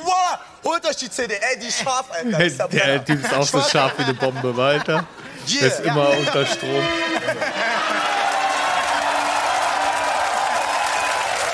Holt 0.63 0.85
euch 0.87 0.95
die 0.97 1.09
CD, 1.09 1.35
ey, 1.35 1.59
die 1.59 1.67
ist 1.67 1.79
scharf, 1.81 2.05
Alter. 2.11 2.39
Ey, 2.39 2.47
Ist 2.47 2.59
der 2.59 2.67
Der. 2.67 3.03
Typ 3.05 3.23
ist 3.25 3.33
auch 3.33 3.43
so 3.47 3.61
scharf 3.61 3.93
wie 3.97 4.03
eine 4.03 4.13
Bombe, 4.13 4.53
Alter. 4.61 5.05
Der 5.47 5.67
ist 5.67 5.79
Yeah. 5.79 5.91
immer 5.91 6.09
unter 6.09 6.45
Strom. 6.45 6.69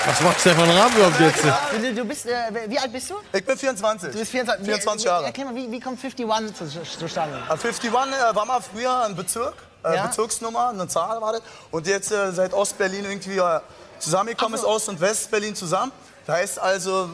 Was 0.05 0.19
macht 0.21 0.39
Stefan 0.39 0.69
Raab 0.71 0.95
überhaupt 0.95 1.19
jetzt? 1.19 1.43
Du, 1.43 1.93
du 1.93 2.05
bist, 2.05 2.25
äh, 2.25 2.31
wie 2.67 2.79
alt 2.79 2.91
bist 2.91 3.09
du? 3.11 3.15
Ich 3.31 3.45
bin 3.45 3.55
24. 3.55 4.11
Du 4.11 4.17
bist 4.17 4.31
24, 4.31 4.65
24 4.65 5.03
wie, 5.03 5.07
Jahre. 5.07 5.25
Erklär 5.25 5.45
mal, 5.45 5.55
wie, 5.55 5.71
wie 5.71 5.79
kommt 5.79 6.03
51 6.03 6.91
zu, 6.91 6.99
zustande? 6.99 7.37
Äh, 7.47 7.51
51 7.51 7.89
äh, 7.89 7.93
war 8.35 8.45
mal 8.45 8.61
früher 8.61 9.03
ein 9.03 9.15
Bezirk, 9.15 9.53
äh, 9.85 9.95
Ja? 9.95 10.07
Bezirksnummer, 10.07 10.69
eine 10.69 10.87
Zahl 10.87 11.21
war 11.21 11.33
das. 11.33 11.41
Und 11.69 11.85
jetzt 11.85 12.11
äh, 12.11 12.31
seit 12.31 12.51
Ostberlin 12.53 13.05
irgendwie 13.05 13.37
äh, 13.37 13.59
zusammengekommen 13.99 14.55
ist, 14.57 14.65
Ost- 14.65 14.89
und 14.89 14.99
Westberlin 14.99 15.55
zusammen. 15.55 15.91
Das 16.25 16.35
heißt 16.35 16.59
also, 16.59 17.07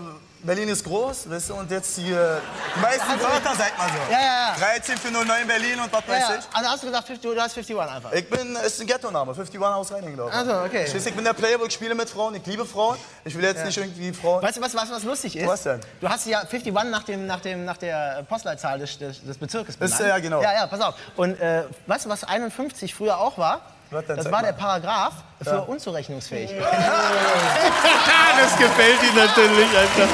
Berlin 0.43 0.69
ist 0.69 0.83
groß, 0.83 1.29
weißt 1.29 1.49
du, 1.49 1.55
und 1.55 1.71
jetzt 1.71 1.97
die, 1.97 2.11
äh, 2.11 2.37
die 2.75 2.79
meisten 2.79 3.09
Wörter, 3.19 3.55
sagt 3.55 3.77
man 3.77 3.87
so. 3.89 4.11
Ja, 4.11 4.19
ja, 4.19 4.55
ja. 4.59 4.75
13 4.75 4.97
für 4.97 5.11
09 5.11 5.47
Berlin 5.47 5.79
und 5.79 5.91
was 5.91 6.07
weiß 6.07 6.29
ja. 6.29 6.35
ich. 6.35 6.45
Also 6.53 6.69
hast 6.69 6.83
du 6.83 6.87
gesagt, 6.87 7.07
50, 7.07 7.31
du 7.31 7.41
hast 7.41 7.57
51 7.57 7.79
einfach. 7.79 8.11
Ich 8.13 8.29
bin, 8.29 8.55
ist 8.55 8.79
ein 8.79 8.87
Ghetto-Name, 8.87 9.31
51 9.31 9.59
aus 9.61 9.91
Reining, 9.91 10.13
glaube 10.13 10.29
ich. 10.29 10.35
Ach 10.35 10.45
so, 10.45 10.61
okay. 10.61 10.85
Ich, 10.85 11.15
bin 11.15 11.23
der 11.23 11.33
Playboy, 11.33 11.67
ich 11.67 11.73
spiele 11.73 11.95
mit 11.95 12.09
Frauen, 12.09 12.35
ich 12.35 12.45
liebe 12.45 12.65
Frauen. 12.65 12.97
Ich 13.25 13.35
will 13.35 13.43
jetzt 13.43 13.59
Ja. 13.59 13.65
nicht 13.65 13.77
irgendwie 13.77 14.13
Frauen. 14.13 14.43
Weißt 14.43 14.57
du, 14.57 14.61
was, 14.61 14.75
was, 14.75 14.91
was 14.91 15.03
lustig 15.03 15.35
ist? 15.35 15.47
Was 15.47 15.63
denn? 15.63 15.81
Du 15.99 16.07
hast 16.07 16.25
ja 16.27 16.39
51 16.41 16.73
nach, 16.73 17.03
dem, 17.03 17.25
nach, 17.25 17.41
dem, 17.41 17.65
nach 17.65 17.77
der 17.77 18.23
Postleitzahl 18.29 18.79
des, 18.79 18.97
des, 18.97 19.23
des 19.23 19.37
Bezirkes 19.37 19.75
Ist, 19.75 19.79
benannt. 19.79 20.01
ja, 20.01 20.19
genau. 20.19 20.41
Ja, 20.41 20.53
ja, 20.53 20.67
pass 20.67 20.81
auf. 20.81 20.95
Und 21.15 21.39
äh, 21.39 21.63
weißt 21.87 22.05
du, 22.05 22.09
was 22.09 22.23
51 22.23 22.93
früher 22.93 23.17
auch 23.17 23.37
war? 23.37 23.61
Das 23.91 24.31
war 24.31 24.41
der 24.43 24.51
Paragraph 24.53 25.13
für 25.41 25.49
Ja. 25.49 25.57
unzurechnungsfähig. 25.59 26.51
das 26.59 28.57
gefällt 28.57 29.01
ihm 29.03 29.15
natürlich, 29.15 29.69
Alter. 29.77 30.07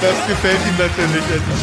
Das 0.00 0.26
gefällt 0.26 0.60
ihm 0.66 0.76
natürlich, 0.76 1.24
Alter. 1.24 1.56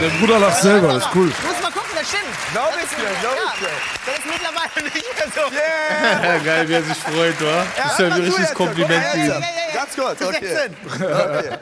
Der 0.00 0.08
Bruder 0.20 0.38
lacht 0.38 0.60
selber, 0.62 0.88
das 0.94 1.02
ist 1.04 1.08
cool. 1.14 1.32
Du 1.40 1.46
musst 1.48 1.62
mal 1.62 1.72
gucken, 1.72 1.90
das 1.98 2.06
stimmt. 2.08 2.24
Glaub 2.52 2.70
ich 2.76 2.84
ist- 2.84 2.92
dir, 2.92 3.10
glaub 3.20 3.34
ja, 3.34 3.42
ich 3.52 3.58
dir. 3.58 3.68
Das 4.06 4.14
ist 4.18 4.26
mittlerweile 4.26 4.84
nicht 4.84 4.94
mehr 5.16 5.28
so. 5.34 5.40
Ja, 6.28 6.38
geil, 6.44 6.68
wie 6.68 6.74
er 6.74 6.82
sich 6.84 6.98
freut, 6.98 7.40
wa? 7.40 7.66
Das 7.76 7.92
ist 7.92 7.98
ja 7.98 8.06
ein 8.06 8.12
richtiges 8.12 8.54
Kompliment 8.54 9.04
für 9.06 9.18
ihn. 9.18 9.44
Ganz 9.74 9.96
kurz, 9.96 10.22
okay. 10.22 10.46
16. 10.46 10.76
okay. 10.94 11.58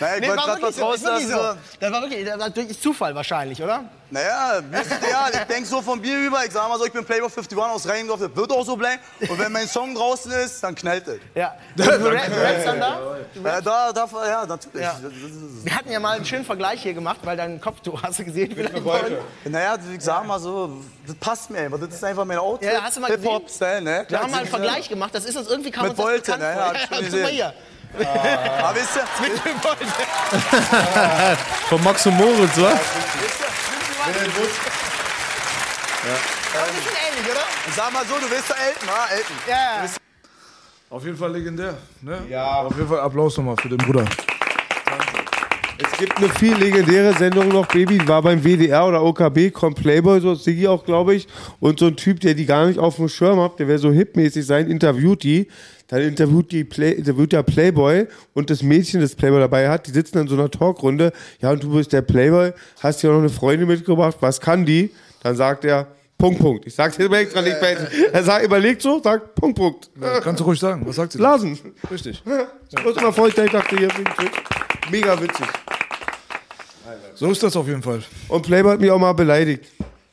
Naja, 0.00 0.14
ich 0.14 0.20
Nee, 0.20 0.28
wollte 0.28 0.42
gerade 0.42 0.62
was 0.62 0.80
rauslassen. 0.80 1.28
so. 1.28 1.54
Das 1.80 1.92
war 1.92 2.02
wirklich 2.02 2.24
das 2.24 2.38
war 2.38 2.50
durch 2.50 2.80
Zufall 2.80 3.14
wahrscheinlich, 3.14 3.62
oder? 3.62 3.84
Naja, 4.10 4.60
egal. 4.60 5.30
Ich 5.34 5.54
denke 5.54 5.68
so 5.68 5.82
von 5.82 6.00
mir 6.00 6.16
über. 6.18 6.42
Ich 6.44 6.52
sag 6.52 6.66
mal 6.68 6.78
so, 6.78 6.86
ich 6.86 6.92
bin 6.92 7.04
Playboy 7.04 7.26
51 7.28 7.58
aus 7.58 7.86
Rheindorf. 7.86 8.20
Das 8.20 8.34
wird 8.34 8.50
auch 8.52 8.64
so 8.64 8.74
bleiben. 8.74 9.02
Und 9.28 9.38
wenn 9.38 9.52
mein 9.52 9.68
Song 9.68 9.94
draußen 9.94 10.32
ist, 10.32 10.62
dann 10.62 10.74
knallt 10.74 11.06
es. 11.08 11.18
Ja. 11.34 11.54
Du, 11.76 11.82
rappst 11.84 12.66
dann 12.66 12.80
da? 12.80 13.16
Ja, 13.44 13.60
da, 13.60 13.92
da, 13.92 14.08
ja, 14.26 14.46
natürlich. 14.46 14.80
Ja. 14.82 14.98
Wir 15.62 15.74
hatten 15.76 15.90
ja 15.90 16.00
mal 16.00 16.16
einen 16.16 16.24
schönen 16.24 16.44
Vergleich 16.44 16.82
hier 16.82 16.94
gemacht, 16.94 17.18
weil 17.24 17.36
dein 17.36 17.60
Kopftuch, 17.60 18.02
hast 18.02 18.18
du 18.20 18.24
gesehen? 18.24 18.54
vorhin? 18.82 19.18
Naja, 19.44 19.76
ich 19.94 20.02
sag 20.02 20.26
mal 20.26 20.38
so, 20.40 20.80
das 21.06 21.14
passt 21.16 21.50
mir 21.50 21.58
einfach. 21.58 21.78
Das 21.78 21.90
ist 21.94 22.04
einfach 22.04 22.24
mein 22.24 22.38
Outfit. 22.38 22.72
Ja, 22.72 22.82
hast 22.82 22.96
du 22.96 23.00
mal 23.00 23.08
gesehen? 23.08 23.22
Hip-Hop-Style, 23.22 23.82
ne? 23.82 24.06
Wir 24.08 24.20
haben 24.20 24.30
mal 24.30 24.38
einen. 24.38 24.48
Vergleich 24.48 24.88
gemacht, 24.88 25.14
das 25.14 25.26
ist 25.26 25.36
uns 25.36 25.48
irgendwie 25.48 25.70
kam 25.70 25.86
Mit 25.86 25.98
uns 25.98 26.22
bekannt 26.22 26.40
ne? 26.40 26.54
Ja, 26.56 26.72
ich 26.72 26.80
schon 26.80 26.88
guck 26.88 26.90
mal 26.90 27.04
gesehen. 27.04 27.52
Hier. 27.96 28.08
Aber 28.64 28.74
wisst 28.74 28.96
ihr, 28.96 29.02
Mit 29.22 29.44
dem 29.44 29.64
Wolte. 29.64 29.84
Von 31.68 31.82
Max 31.84 32.06
und 32.06 32.16
Moritz, 32.16 32.56
wa? 32.56 32.68
Aber 36.54 36.66
ein 36.66 36.74
bisschen 36.74 36.96
ähnlich, 37.08 37.30
oder? 37.30 37.44
sag 37.74 37.92
mal 37.92 38.04
so, 38.06 38.14
du 38.18 38.28
bist 38.28 38.48
der 38.48 38.56
Elton, 38.56 38.88
ha? 38.88 39.06
Elton. 39.12 39.36
Ja. 39.48 39.86
Auf 40.90 41.04
jeden 41.04 41.16
Fall 41.16 41.32
legendär. 41.32 41.76
Ne? 42.00 42.18
Ja. 42.30 42.62
Auf 42.62 42.74
jeden 42.76 42.88
Fall 42.88 43.00
Applaus 43.00 43.36
nochmal 43.36 43.56
für 43.60 43.68
den 43.68 43.78
Bruder. 43.78 44.04
Es 45.80 45.96
gibt 45.98 46.16
eine 46.16 46.28
viel 46.28 46.56
legendäre 46.56 47.12
Sendung 47.14 47.48
noch, 47.48 47.66
Baby, 47.66 48.06
war 48.08 48.22
beim 48.22 48.42
WDR 48.42 48.86
oder 48.86 49.02
OKB, 49.02 49.52
kommt 49.52 49.80
Playboy, 49.80 50.20
so 50.20 50.34
Siggi 50.34 50.66
auch, 50.66 50.84
glaube 50.84 51.14
ich. 51.14 51.28
Und 51.60 51.78
so 51.78 51.86
ein 51.86 51.96
Typ, 51.96 52.18
der 52.20 52.34
die 52.34 52.46
gar 52.46 52.66
nicht 52.66 52.78
auf 52.78 52.96
dem 52.96 53.08
Schirm 53.08 53.40
hat, 53.40 53.58
der 53.60 53.68
wäre 53.68 53.78
so 53.78 53.92
hipmäßig 53.92 54.44
sein, 54.44 54.68
interviewt 54.68 55.22
die. 55.22 55.48
Dann 55.88 56.02
interviewt, 56.02 56.52
die 56.52 56.64
Play, 56.64 56.92
interviewt 56.92 57.32
der 57.32 57.42
Playboy 57.42 58.06
und 58.34 58.50
das 58.50 58.62
Mädchen, 58.62 59.00
das 59.00 59.14
Playboy 59.14 59.40
dabei 59.40 59.68
hat, 59.70 59.86
die 59.86 59.90
sitzen 59.90 60.18
in 60.18 60.28
so 60.28 60.34
einer 60.34 60.50
Talkrunde. 60.50 61.12
Ja, 61.40 61.50
und 61.50 61.62
du 61.62 61.72
bist 61.72 61.92
der 61.92 62.02
Playboy, 62.02 62.52
hast 62.80 63.02
dir 63.02 63.10
noch 63.10 63.18
eine 63.18 63.30
Freundin 63.30 63.66
mitgebracht, 63.68 64.16
was 64.20 64.40
kann 64.40 64.66
die? 64.66 64.90
Dann 65.22 65.34
sagt 65.34 65.64
er, 65.64 65.86
Punkt, 66.18 66.40
Punkt. 66.40 66.66
Ich 66.66 66.74
sag's 66.74 66.96
jetzt 66.98 67.12
extra 67.12 67.40
nicht 67.42 67.60
bei. 67.60 67.76
Er 68.12 68.22
sagt, 68.24 68.44
überlegt 68.44 68.82
so, 68.82 69.00
sagt 69.02 69.34
Punkt, 69.36 69.56
Punkt. 69.56 69.88
Ja, 70.00 70.20
kannst 70.20 70.40
du 70.40 70.44
ruhig 70.44 70.58
sagen. 70.58 70.82
Was 70.84 70.96
sagt 70.96 71.12
sie? 71.12 71.18
Blasen. 71.18 71.58
Richtig. 71.90 72.22
Ich 72.76 72.84
muss 72.84 72.96
immer 72.96 73.12
vorstellen, 73.12 73.46
ich 73.46 73.52
dachte, 73.52 73.76
hier. 73.76 73.88
Mega 74.90 75.20
witzig. 75.20 75.46
So 77.14 77.30
ist 77.30 77.42
das 77.42 77.56
auf 77.56 77.66
jeden 77.66 77.82
Fall. 77.82 78.02
Und 78.28 78.42
Playboy 78.42 78.72
hat 78.72 78.80
mich 78.80 78.90
auch 78.90 78.98
mal 78.98 79.12
beleidigt. 79.12 79.64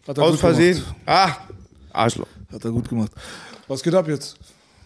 Hat 0.07 0.17
er 0.17 0.23
Aus 0.23 0.31
gut 0.31 0.39
Versehen. 0.39 0.75
gemacht. 0.77 0.95
Ah, 1.05 1.37
Arschloch. 1.91 2.27
Hat 2.53 2.63
er 2.63 2.71
gut 2.71 2.87
gemacht. 2.87 3.11
Was 3.67 3.81
geht 3.81 3.93
ab 3.95 4.07
jetzt? 4.07 4.37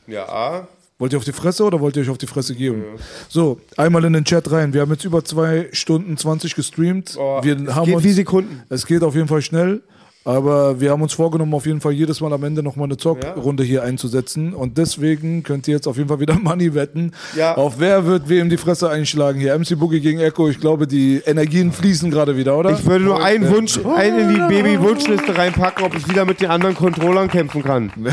Ja. 0.07 0.67
Wollt 0.99 1.13
ihr 1.13 1.17
auf 1.17 1.23
die 1.23 1.31
Fresse 1.31 1.63
oder 1.63 1.79
wollt 1.79 1.95
ihr 1.95 2.03
euch 2.03 2.09
auf 2.09 2.17
die 2.17 2.27
Fresse 2.27 2.53
geben? 2.55 2.83
So, 3.29 3.59
einmal 3.77 4.03
in 4.03 4.11
den 4.11 4.25
Chat 4.25 4.51
rein. 4.51 4.73
Wir 4.73 4.81
haben 4.81 4.91
jetzt 4.91 5.05
über 5.05 5.23
zwei 5.23 5.69
Stunden 5.71 6.17
20 6.17 6.55
gestreamt. 6.55 7.15
wir 7.15 7.57
es 7.57 7.73
haben 7.73 7.85
geht 7.85 7.95
uns, 7.95 8.03
wie 8.03 8.11
Sekunden. 8.11 8.63
Es 8.67 8.85
geht 8.85 9.01
auf 9.01 9.15
jeden 9.15 9.29
Fall 9.29 9.41
schnell. 9.41 9.81
Aber 10.25 10.81
wir 10.81 10.91
haben 10.91 11.01
uns 11.01 11.13
vorgenommen, 11.13 11.53
auf 11.53 11.65
jeden 11.65 11.79
Fall 11.79 11.93
jedes 11.93 12.19
Mal 12.19 12.33
am 12.33 12.43
Ende 12.43 12.61
nochmal 12.61 12.85
eine 12.87 12.97
Zock-Runde 12.97 13.63
hier 13.63 13.83
einzusetzen. 13.83 14.53
Und 14.53 14.77
deswegen 14.77 15.43
könnt 15.43 15.69
ihr 15.69 15.75
jetzt 15.75 15.87
auf 15.87 15.95
jeden 15.95 16.09
Fall 16.09 16.19
wieder 16.19 16.33
Money 16.39 16.75
wetten. 16.75 17.13
Ja. 17.37 17.55
Auf 17.55 17.79
wer 17.79 18.05
wird 18.05 18.27
wem 18.27 18.49
die 18.49 18.57
Fresse 18.57 18.89
einschlagen 18.89 19.39
hier? 19.39 19.57
MC 19.57 19.79
Boogie 19.79 20.01
gegen 20.01 20.19
Echo. 20.19 20.49
Ich 20.49 20.59
glaube, 20.59 20.85
die 20.85 21.21
Energien 21.25 21.71
fließen 21.71 22.11
gerade 22.11 22.35
wieder, 22.35 22.57
oder? 22.57 22.71
Ich 22.71 22.85
würde 22.85 23.05
nur 23.05 23.23
einen 23.23 23.45
Ja. 23.45 23.51
Wunsch, 23.51 23.79
einen 23.85 24.19
in 24.19 24.29
die 24.35 24.53
Baby-Wunschliste 24.53 25.37
reinpacken, 25.37 25.85
ob 25.85 25.95
ich 25.95 26.07
wieder 26.09 26.25
mit 26.25 26.41
den 26.41 26.49
anderen 26.49 26.75
Controllern 26.75 27.29
kämpfen 27.29 27.63
kann. 27.63 27.91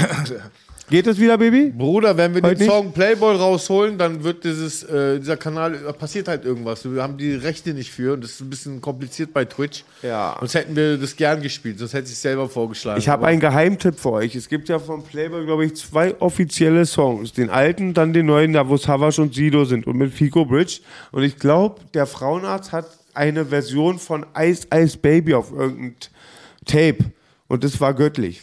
Geht 0.88 1.08
es 1.08 1.18
wieder, 1.18 1.36
Baby? 1.36 1.72
Bruder, 1.76 2.16
wenn 2.16 2.32
wir 2.32 2.42
Heute 2.42 2.54
den 2.54 2.66
nicht? 2.66 2.70
Song 2.70 2.92
Playboy 2.92 3.34
rausholen, 3.34 3.98
dann 3.98 4.22
wird 4.22 4.44
dieses, 4.44 4.84
äh, 4.84 5.18
dieser 5.18 5.36
Kanal, 5.36 5.80
da 5.84 5.92
passiert 5.92 6.28
halt 6.28 6.44
irgendwas. 6.44 6.84
Wir 6.88 7.02
haben 7.02 7.18
die 7.18 7.34
Rechte 7.34 7.74
nicht 7.74 7.90
für 7.90 8.12
und 8.12 8.22
das 8.22 8.32
ist 8.32 8.40
ein 8.40 8.50
bisschen 8.50 8.80
kompliziert 8.80 9.32
bei 9.32 9.44
Twitch. 9.44 9.84
Ja. 10.02 10.36
Sonst 10.38 10.54
hätten 10.54 10.76
wir 10.76 10.96
das 10.96 11.16
gern 11.16 11.42
gespielt, 11.42 11.80
sonst 11.80 11.92
hätte 11.92 12.06
ich 12.06 12.12
es 12.12 12.22
selber 12.22 12.48
vorgeschlagen. 12.48 13.00
Ich 13.00 13.08
habe 13.08 13.26
einen 13.26 13.40
Geheimtipp 13.40 13.98
für 13.98 14.12
euch. 14.12 14.36
Es 14.36 14.48
gibt 14.48 14.68
ja 14.68 14.78
von 14.78 15.02
Playboy, 15.02 15.44
glaube 15.44 15.64
ich, 15.66 15.74
zwei 15.74 16.14
offizielle 16.20 16.86
Songs. 16.86 17.32
Den 17.32 17.50
alten, 17.50 17.92
dann 17.92 18.12
den 18.12 18.26
neuen, 18.26 18.52
da 18.52 18.68
wo 18.68 18.76
Savage 18.76 19.20
und 19.20 19.34
Sido 19.34 19.64
sind 19.64 19.88
und 19.88 19.96
mit 19.96 20.12
Fico 20.12 20.44
Bridge. 20.44 20.80
Und 21.10 21.24
ich 21.24 21.36
glaube, 21.36 21.80
der 21.94 22.06
Frauenarzt 22.06 22.70
hat 22.70 22.86
eine 23.12 23.46
Version 23.46 23.98
von 23.98 24.24
Ice 24.38 24.68
Ice 24.72 24.96
Baby 24.96 25.34
auf 25.34 25.50
irgendeinem 25.50 25.94
Tape. 26.64 26.98
Und 27.48 27.64
das 27.64 27.80
war 27.80 27.92
göttlich. 27.92 28.40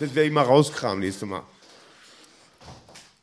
Das 0.00 0.14
werde 0.14 0.28
ich 0.28 0.32
mal 0.32 0.44
rauskramen 0.44 1.00
nächstes 1.00 1.28
Mal. 1.28 1.42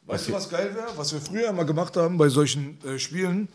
Weißt 0.06 0.28
du, 0.28 0.34
was 0.34 0.50
geil 0.50 0.76
wäre? 0.76 0.90
Was 0.98 1.14
wir 1.14 1.22
früher 1.22 1.50
immer 1.50 1.66
gemacht 1.66 1.96
haben 1.98 2.18
bei 2.18 2.30
solchen 2.30 2.78
äh, 2.86 3.00
Spielen? 3.00 3.48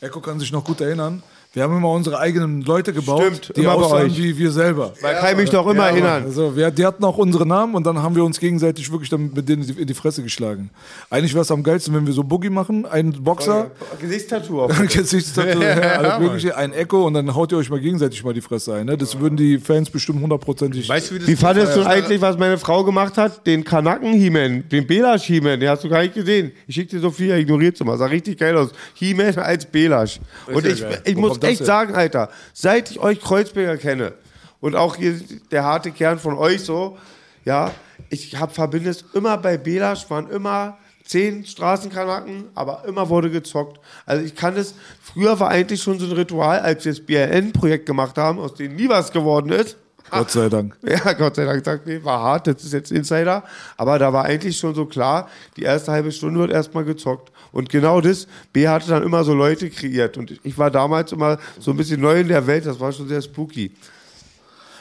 Echo 0.00 0.20
kann 0.20 0.40
sich 0.40 0.52
noch 0.52 0.64
gut 0.64 0.80
erinnern. 0.80 1.22
Wir 1.54 1.64
haben 1.64 1.76
immer 1.76 1.90
unsere 1.90 2.18
eigenen 2.18 2.62
Leute 2.62 2.94
gebaut, 2.94 3.22
Stimmt, 3.22 3.56
die 3.56 3.60
immer 3.60 3.76
bei 3.76 3.82
aussahen 3.84 4.06
euch. 4.06 4.16
wie 4.16 4.38
wir 4.38 4.50
selber. 4.50 4.94
Man 5.02 5.14
kann 5.16 5.36
mich 5.36 5.50
doch 5.50 5.66
immer 5.66 5.88
erinnern. 5.88 6.22
Also 6.24 6.56
wir, 6.56 6.70
die 6.70 6.86
hatten 6.86 7.04
auch 7.04 7.18
unsere 7.18 7.46
Namen 7.46 7.74
und 7.74 7.84
dann 7.84 8.02
haben 8.02 8.16
wir 8.16 8.24
uns 8.24 8.40
gegenseitig 8.40 8.90
wirklich 8.90 9.10
dann 9.10 9.30
mit 9.34 9.46
denen 9.50 9.62
in 9.76 9.86
die 9.86 9.92
Fresse 9.92 10.22
geschlagen. 10.22 10.70
Eigentlich 11.10 11.34
wäre 11.34 11.42
es 11.42 11.50
am 11.50 11.62
geilsten, 11.62 11.94
wenn 11.94 12.06
wir 12.06 12.14
so 12.14 12.24
Boogie 12.24 12.48
machen, 12.48 12.86
einen 12.86 13.12
Boxer, 13.22 13.70
Gesichtstattoo 14.00 14.62
auf. 14.62 14.72
Gesichtstattoo, 14.88 15.60
Ja, 15.60 15.78
ja, 15.78 15.92
alles 15.98 16.18
mögliche, 16.20 16.56
ein 16.56 16.72
Echo 16.72 17.06
und 17.06 17.12
dann 17.12 17.34
haut 17.34 17.52
ihr 17.52 17.58
euch 17.58 17.68
mal 17.68 17.80
gegenseitig 17.80 18.24
mal 18.24 18.32
die 18.32 18.40
Fresse 18.40 18.72
ein. 18.72 18.86
Ne? 18.86 18.96
Das 18.96 19.20
würden 19.20 19.36
die 19.36 19.58
Fans 19.58 19.90
bestimmt 19.90 20.22
hundertprozentig. 20.22 20.88
Weißt 20.88 21.10
du, 21.10 21.14
wie 21.16 21.18
das 21.18 21.28
Wie 21.28 21.36
fandest 21.36 21.76
du 21.76 21.80
Ja. 21.80 21.86
eigentlich, 21.86 22.22
was 22.22 22.38
meine 22.38 22.56
Frau 22.56 22.82
gemacht 22.82 23.18
hat? 23.18 23.46
Den 23.46 23.62
Kanaken 23.62 24.14
He-Man, 24.14 24.70
den 24.70 24.86
Belash 24.86 25.24
He-Man, 25.24 25.60
den 25.60 25.68
hast 25.68 25.84
du 25.84 25.90
gar 25.90 26.00
nicht 26.00 26.14
gesehen. 26.14 26.52
Ich 26.66 26.76
schick 26.76 26.88
dir 26.88 27.00
so 27.00 27.10
viel, 27.10 27.28
er 27.28 27.36
ignoriert 27.36 27.78
immer. 27.78 27.98
Sah 27.98 28.06
richtig 28.06 28.38
geil 28.38 28.56
aus. 28.56 28.70
He-Man 28.94 29.36
als 29.36 29.66
Belash. 29.66 30.18
Und 30.50 30.64
ja 30.64 30.72
ich, 30.72 30.82
ich 31.04 31.16
Wo 31.16 31.41
muss 31.42 31.50
echt 31.50 31.64
sagen, 31.64 31.94
Alter, 31.94 32.30
seit 32.52 32.90
ich 32.90 33.00
euch 33.00 33.20
Kreuzberger 33.20 33.76
kenne 33.76 34.14
und 34.60 34.76
auch 34.76 34.96
hier 34.96 35.20
der 35.50 35.64
harte 35.64 35.90
Kern 35.90 36.18
von 36.18 36.38
euch 36.38 36.64
so, 36.64 36.98
ja, 37.44 37.70
ich 38.10 38.38
hab 38.38 38.54
verbinde 38.54 38.90
es 38.90 39.04
immer 39.14 39.36
bei 39.38 39.56
Belash, 39.56 40.08
waren 40.10 40.28
immer 40.30 40.78
zehn 41.04 41.44
Straßenkanaken, 41.44 42.44
aber 42.54 42.84
immer 42.86 43.08
wurde 43.08 43.30
gezockt. 43.30 43.80
Also 44.06 44.24
ich 44.24 44.34
kann 44.34 44.56
es, 44.56 44.74
früher 45.02 45.38
war 45.40 45.48
eigentlich 45.48 45.82
schon 45.82 45.98
so 45.98 46.06
ein 46.06 46.12
Ritual, 46.12 46.60
als 46.60 46.84
wir 46.84 46.92
das 46.92 47.04
BRN-Projekt 47.04 47.86
gemacht 47.86 48.16
haben, 48.16 48.38
aus 48.38 48.54
dem 48.54 48.76
nie 48.76 48.88
was 48.88 49.12
geworden 49.12 49.50
ist. 49.50 49.76
Gott 50.10 50.30
sei 50.30 50.48
Dank. 50.48 50.76
Ja, 50.82 51.12
Gott 51.14 51.36
sei 51.36 51.44
Dank, 51.44 51.64
sagt 51.64 51.86
nee, 51.86 52.00
war 52.02 52.20
hart, 52.20 52.46
das 52.46 52.62
ist 52.64 52.72
jetzt 52.72 52.92
Insider. 52.92 53.44
Aber 53.76 53.98
da 53.98 54.12
war 54.12 54.24
eigentlich 54.24 54.56
schon 54.58 54.74
so 54.74 54.84
klar, 54.86 55.28
die 55.56 55.62
erste 55.62 55.92
halbe 55.92 56.12
Stunde 56.12 56.40
wird 56.40 56.50
erstmal 56.50 56.84
gezockt. 56.84 57.32
Und 57.52 57.68
genau 57.70 58.00
das, 58.00 58.26
B 58.52 58.68
hatte 58.68 58.88
dann 58.88 59.02
immer 59.02 59.24
so 59.24 59.34
Leute 59.34 59.70
kreiert. 59.70 60.16
Und 60.18 60.38
ich 60.42 60.58
war 60.58 60.70
damals 60.70 61.12
immer 61.12 61.38
so 61.58 61.70
ein 61.70 61.76
bisschen 61.76 62.00
neu 62.00 62.20
in 62.20 62.28
der 62.28 62.46
Welt, 62.46 62.66
das 62.66 62.78
war 62.80 62.92
schon 62.92 63.08
sehr 63.08 63.22
spooky. 63.22 63.72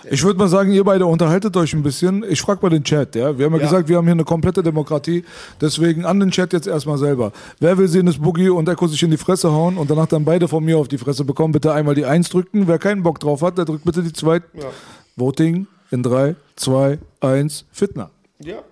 Ich 0.09 0.24
würde 0.24 0.40
mal 0.40 0.48
sagen, 0.48 0.72
ihr 0.72 0.83
beide 0.83 1.06
unterhaltet 1.06 1.56
euch 1.56 1.74
ein 1.74 1.83
bisschen. 1.83 2.25
Ich 2.27 2.41
frage 2.41 2.59
mal 2.64 2.69
den 2.69 2.83
Chat, 2.83 3.16
ja. 3.16 3.38
Wir 3.38 3.45
haben 3.45 3.53
ja, 3.53 3.59
Ja. 3.59 3.66
gesagt, 3.66 3.88
wir 3.88 3.98
haben 3.98 4.06
hier 4.06 4.14
eine 4.14 4.24
komplette 4.24 4.64
Demokratie. 4.64 5.24
Deswegen 5.61 6.06
an 6.06 6.19
den 6.19 6.32
Chat 6.32 6.53
jetzt 6.53 6.66
erstmal 6.66 6.98
selber. 6.98 7.32
Wer 7.59 7.77
will 7.77 7.88
sehen, 7.88 8.08
dass 8.08 8.17
Boogie 8.17 8.50
und 8.50 8.67
Echo 8.67 8.88
sich 8.88 9.03
in 9.03 9.11
die 9.11 9.17
Fresse 9.17 9.51
hauen 9.51 9.77
und 9.77 9.91
danach 9.91 10.08
dann 10.08 10.25
beide 10.25 10.48
von 10.48 10.64
mir 10.66 10.80
auf 10.80 10.88
die 10.88 10.98
Fresse 10.98 11.24
bekommen, 11.24 11.51
bitte 11.53 11.72
einmal 11.72 11.93
die 11.93 12.06
Eins 12.06 12.30
drücken. 12.30 12.67
Wer 12.67 12.80
keinen 12.80 13.03
Bock 13.03 13.19
drauf 13.19 13.43
hat, 13.43 13.59
der 13.59 13.66
drückt 13.66 13.85
bitte 13.85 14.01
die 14.01 14.11
Zwei. 14.11 14.38
Ja. 14.38 14.64
Voting 15.16 15.68
in 15.92 16.04
3, 16.04 16.36
2, 16.56 17.00
1, 17.20 17.66
Fitner. 17.72 18.10
Ja. 18.40 18.64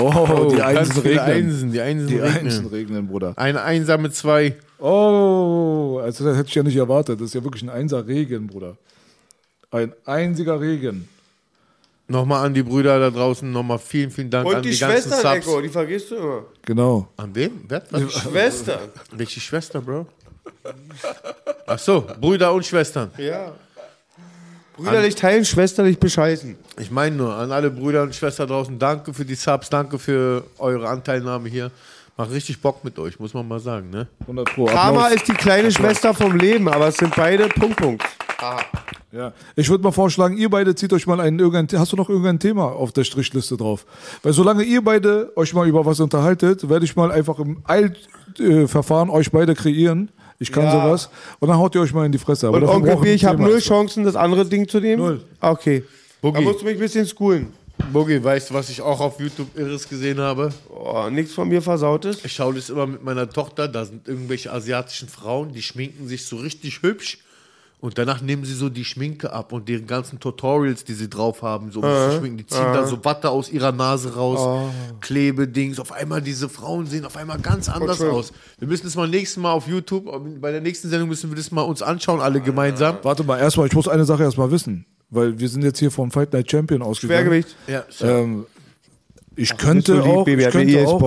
Oh, 0.00 0.48
die 0.50 0.56
ganz 0.56 0.78
Einsen 0.78 1.02
regnen. 1.02 1.18
Einsen, 1.20 1.72
die 1.72 1.80
Einsen 1.80 2.06
Die 2.06 2.18
regnen. 2.18 2.46
Einsen 2.46 2.66
regnen, 2.66 3.08
Bruder. 3.08 3.32
Eine 3.36 3.62
einsame 3.62 4.10
zwei. 4.10 4.56
Oh, 4.78 5.98
also 6.00 6.24
das 6.24 6.36
hätte 6.36 6.48
ich 6.48 6.54
ja 6.54 6.62
nicht 6.62 6.76
erwartet. 6.76 7.20
Das 7.20 7.26
ist 7.26 7.34
ja 7.34 7.42
wirklich 7.42 7.64
ein 7.64 7.70
Einser 7.70 8.06
Regen, 8.06 8.46
Bruder. 8.46 8.76
Ein 9.70 9.92
einziger 10.04 10.60
Regen. 10.60 11.08
Nochmal 12.10 12.46
an 12.46 12.54
die 12.54 12.62
Brüder 12.62 12.98
da 12.98 13.10
draußen, 13.10 13.50
nochmal 13.50 13.78
vielen, 13.78 14.10
vielen 14.10 14.30
Dank 14.30 14.48
an 14.48 14.56
Und 14.56 14.64
die 14.64 14.70
die 14.70 14.78
ganzen 14.78 15.10
Schwestern, 15.10 15.34
Subs. 15.34 15.46
Echo, 15.46 15.60
die 15.60 15.68
vergisst 15.68 16.10
du 16.10 16.14
immer. 16.16 16.44
Genau. 16.62 17.08
An 17.16 17.34
wen? 17.34 17.50
Wer? 17.68 17.80
Die 17.80 18.08
Schwester. 18.08 18.78
Welche 19.12 19.40
Schwester, 19.40 19.82
Bro? 19.82 20.06
Ach 21.66 21.78
so, 21.78 22.06
Brüder 22.20 22.52
und 22.52 22.64
Schwestern. 22.64 23.10
Ja. 23.18 23.52
Brüderlich 24.76 25.16
teilen, 25.16 25.44
schwesterlich 25.44 25.98
bescheißen. 25.98 26.56
Ich 26.78 26.90
meine 26.90 27.16
nur, 27.16 27.34
an 27.34 27.50
alle 27.50 27.70
Brüder 27.70 28.02
und 28.04 28.14
Schwestern 28.14 28.46
draußen, 28.48 28.78
danke 28.78 29.12
für 29.12 29.24
die 29.24 29.34
Subs, 29.34 29.68
danke 29.70 29.98
für 29.98 30.44
eure 30.58 30.88
Anteilnahme 30.88 31.48
hier. 31.48 31.72
Macht 32.16 32.30
richtig 32.30 32.60
Bock 32.60 32.84
mit 32.84 32.98
euch, 32.98 33.18
muss 33.20 33.34
man 33.34 33.46
mal 33.46 33.60
sagen, 33.60 33.90
ne? 33.90 34.08
100 34.22 34.54
Pro. 34.54 34.66
Karma 34.66 35.02
Applaus. 35.02 35.14
ist 35.16 35.28
die 35.28 35.34
kleine 35.34 35.70
Schwester 35.70 36.14
vom 36.14 36.36
Leben, 36.36 36.68
aber 36.68 36.88
es 36.88 36.96
sind 36.96 37.14
beide 37.14 37.48
Punkt, 37.48 37.76
Punkt. 37.76 38.04
Ja. 39.10 39.32
Ich 39.56 39.68
würde 39.68 39.82
mal 39.82 39.92
vorschlagen, 39.92 40.36
ihr 40.36 40.50
beide 40.50 40.74
zieht 40.74 40.92
euch 40.92 41.06
mal 41.06 41.20
ein 41.20 41.38
irgendein, 41.38 41.78
hast 41.78 41.92
du 41.92 41.96
noch 41.96 42.08
irgendein 42.08 42.38
Thema 42.38 42.64
auf 42.64 42.92
der 42.92 43.04
Strichliste 43.04 43.56
drauf? 43.56 43.86
Weil 44.22 44.32
solange 44.32 44.62
ihr 44.62 44.82
beide 44.82 45.32
euch 45.36 45.54
mal 45.54 45.66
über 45.66 45.84
was 45.86 45.98
unterhaltet, 45.98 46.68
werde 46.68 46.84
ich 46.84 46.94
mal 46.94 47.10
einfach 47.10 47.38
im 47.38 47.62
Eilverfahren 47.66 49.10
euch 49.10 49.30
beide 49.30 49.54
kreieren. 49.54 50.10
Ich 50.38 50.52
kann 50.52 50.64
Ja. 50.64 50.72
sowas. 50.72 51.08
Und 51.40 51.48
dann 51.48 51.58
haut 51.58 51.74
ihr 51.74 51.80
euch 51.80 51.92
mal 51.92 52.06
in 52.06 52.12
die 52.12 52.18
Fresse. 52.18 52.48
Aber 52.48 52.58
Und 52.58 52.64
Onkel 52.68 52.96
B, 52.96 53.12
ich 53.14 53.24
habe 53.24 53.42
null 53.42 53.58
Chancen, 53.60 54.04
das 54.04 54.14
andere 54.16 54.44
Ding 54.46 54.68
zu 54.68 54.78
nehmen. 54.80 55.02
Null. 55.02 55.20
Okay. 55.40 55.82
Da 55.82 56.28
Boogie. 56.30 56.42
musst 56.44 56.60
du 56.60 56.64
mich 56.64 56.74
ein 56.74 56.80
bisschen 56.80 57.06
schoolen. 57.06 57.52
Boogie, 57.92 58.22
weißt 58.22 58.50
du, 58.50 58.54
was 58.54 58.70
ich 58.70 58.80
auch 58.82 59.00
auf 59.00 59.20
YouTube 59.20 59.56
Irres 59.56 59.88
gesehen 59.88 60.18
habe? 60.18 60.50
Oh, 60.68 61.08
nichts 61.10 61.32
von 61.32 61.48
mir 61.48 61.62
versautes. 61.62 62.24
Ich 62.24 62.32
schaue 62.32 62.54
das 62.54 62.70
immer 62.70 62.86
mit 62.86 63.04
meiner 63.04 63.28
Tochter, 63.30 63.68
da 63.68 63.84
sind 63.84 64.06
irgendwelche 64.08 64.52
asiatischen 64.52 65.08
Frauen, 65.08 65.52
die 65.52 65.62
schminken 65.62 66.08
sich 66.08 66.26
so 66.26 66.36
richtig 66.36 66.82
hübsch 66.82 67.18
und 67.80 67.96
danach 67.96 68.20
nehmen 68.20 68.44
sie 68.44 68.54
so 68.54 68.68
die 68.68 68.84
Schminke 68.84 69.32
ab 69.32 69.52
und 69.52 69.68
deren 69.68 69.86
ganzen 69.86 70.18
Tutorials, 70.18 70.82
die 70.84 70.94
sie 70.94 71.08
drauf 71.08 71.42
haben, 71.42 71.70
so 71.70 71.80
um 71.80 71.86
Äh, 71.86 72.10
zu 72.10 72.18
schminken, 72.18 72.38
die 72.38 72.46
ziehen 72.46 72.60
äh. 72.66 72.72
da 72.74 72.86
so 72.86 73.04
Watte 73.04 73.30
aus 73.30 73.50
ihrer 73.50 73.72
Nase 73.72 74.14
raus, 74.14 74.38
Oh. 74.40 74.68
Klebedings, 75.00 75.78
auf 75.80 75.92
einmal 75.92 76.20
diese 76.20 76.48
Frauen 76.48 76.86
sehen 76.86 77.04
auf 77.04 77.16
einmal 77.16 77.38
ganz 77.38 77.68
anders 77.68 77.98
schön. 77.98 78.10
aus. 78.10 78.32
Wir 78.58 78.68
müssen 78.68 78.84
das 78.84 78.94
mal 78.96 79.08
nächstes 79.08 79.40
Mal 79.42 79.52
auf 79.52 79.66
YouTube, 79.68 80.06
bei 80.40 80.50
der 80.52 80.60
nächsten 80.60 80.88
Sendung 80.90 81.08
müssen 81.08 81.30
wir 81.30 81.36
das 81.36 81.50
mal 81.50 81.62
uns 81.62 81.80
anschauen, 81.82 82.20
alle 82.20 82.40
gemeinsam. 82.40 82.98
Warte 83.02 83.24
mal, 83.24 83.38
erstmal, 83.38 83.66
ich 83.68 83.74
muss 83.74 83.88
eine 83.88 84.04
Sache 84.04 84.22
erstmal 84.24 84.50
wissen. 84.50 84.84
Weil 85.10 85.38
wir 85.38 85.48
sind 85.48 85.62
jetzt 85.62 85.78
hier 85.78 85.90
vom 85.90 86.10
Fight 86.10 86.34
Night 86.34 86.50
Champion 86.50 86.82
ausgegangen. 86.82 87.20
Schwergewicht. 87.22 87.56
Ja, 87.66 87.84
Ähm, 88.02 88.44
ich 89.38 89.52
Ach, 89.52 89.56
könnte 89.56 90.02
auch, 90.02 90.26
ich 90.26 90.48
könnte 90.50 90.72
EA 90.72 90.84
auch 90.86 91.00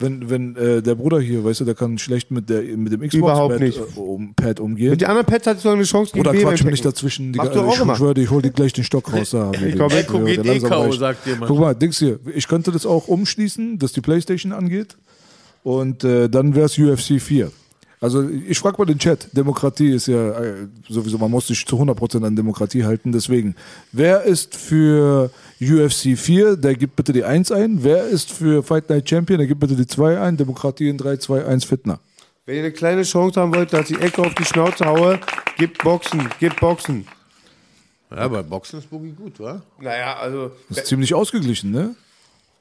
wenn, 0.00 0.28
wenn 0.28 0.54
äh, 0.56 0.82
der 0.82 0.94
Bruder 0.94 1.18
hier, 1.18 1.42
weißt 1.42 1.60
du, 1.60 1.64
der 1.64 1.74
kann 1.74 1.96
schlecht 1.96 2.30
mit, 2.30 2.50
der, 2.50 2.62
mit 2.62 2.92
dem 2.92 3.00
Überhaupt 3.00 3.54
Xbox-Pad 3.54 3.60
nicht. 3.60 3.78
äh, 3.96 4.00
um, 4.00 4.34
Pad 4.34 4.60
umgehen. 4.60 4.90
Mit 4.90 5.00
den 5.00 5.08
anderen 5.08 5.26
Pets 5.26 5.46
hattest 5.46 5.64
du 5.64 5.70
noch 5.70 5.76
eine 5.76 5.84
Chance 5.84 6.12
gegen 6.12 6.20
Oder 6.20 6.32
B 6.32 6.42
quatsch 6.42 6.62
mir 6.62 6.70
nicht 6.72 6.82
Checken. 6.82 6.92
dazwischen. 6.92 7.30
Machst 7.30 7.52
Digga, 7.52 7.62
du 7.62 7.68
auch 7.68 7.74
ich 7.74 7.80
immer. 7.80 7.96
schwöre 7.96 8.14
dir, 8.14 8.22
ich 8.22 8.30
hol 8.30 8.42
dir 8.42 8.50
gleich 8.50 8.74
den 8.74 8.84
Stock 8.84 9.10
raus. 9.12 9.30
Da, 9.30 9.50
Ich 9.66 9.74
glaub, 9.74 9.92
Echo 9.92 10.20
geht 10.20 10.44
eh 10.44 10.60
K.O., 10.60 10.92
sagt 10.92 11.26
jemand. 11.26 11.46
Guck 11.48 11.58
mal, 11.58 11.74
Dings 11.74 11.98
hier, 11.98 12.20
ich 12.34 12.46
könnte 12.46 12.70
das 12.70 12.84
auch 12.84 13.08
umschließen, 13.08 13.78
dass 13.78 13.92
die 13.92 14.02
Playstation 14.02 14.52
angeht. 14.52 14.96
Und 15.62 16.04
äh, 16.04 16.28
dann 16.28 16.54
wäre 16.54 16.66
es 16.66 16.78
UFC 16.78 17.20
4. 17.20 17.50
Also 18.02 18.26
ich 18.30 18.58
frage 18.58 18.76
mal 18.78 18.86
den 18.86 18.98
Chat, 18.98 19.28
Demokratie 19.36 19.90
ist 19.90 20.06
ja 20.06 20.30
äh, 20.40 20.54
sowieso, 20.88 21.18
man 21.18 21.30
muss 21.30 21.46
sich 21.48 21.66
zu 21.66 21.76
100% 21.76 22.24
an 22.24 22.34
Demokratie 22.34 22.84
halten. 22.84 23.12
Deswegen, 23.12 23.54
wer 23.92 24.22
ist 24.22 24.56
für 24.56 25.30
UFC 25.60 26.16
4, 26.16 26.56
der 26.56 26.74
gibt 26.74 26.96
bitte 26.96 27.12
die 27.12 27.22
1 27.22 27.52
ein. 27.52 27.84
Wer 27.84 28.04
ist 28.06 28.32
für 28.32 28.62
Fight 28.62 28.88
Night 28.88 29.08
Champion, 29.08 29.38
der 29.38 29.46
gibt 29.46 29.60
bitte 29.60 29.76
die 29.76 29.86
2 29.86 30.18
ein. 30.18 30.36
Demokratie 30.36 30.88
in 30.88 30.96
3, 30.96 31.18
2, 31.18 31.44
1, 31.44 31.64
Fitner. 31.64 32.00
Wenn 32.46 32.56
ihr 32.56 32.62
eine 32.62 32.72
kleine 32.72 33.02
Chance 33.02 33.40
haben 33.40 33.54
wollt, 33.54 33.72
dass 33.72 33.90
ich 33.90 34.00
Ecke 34.00 34.22
auf 34.22 34.34
die 34.34 34.44
Schnauze 34.44 34.86
haue, 34.86 35.20
gebt 35.58 35.82
Boxen, 35.84 36.28
gebt 36.38 36.58
Boxen. 36.58 37.06
Ja, 38.10 38.26
bei 38.26 38.42
Boxen 38.42 38.78
ist 38.78 38.90
Boogie 38.90 39.12
gut, 39.12 39.38
wa? 39.38 39.62
Naja, 39.78 40.16
also. 40.16 40.50
Das 40.68 40.78
ist 40.78 40.86
ziemlich 40.86 41.14
ausgeglichen, 41.14 41.70
ne? 41.70 41.94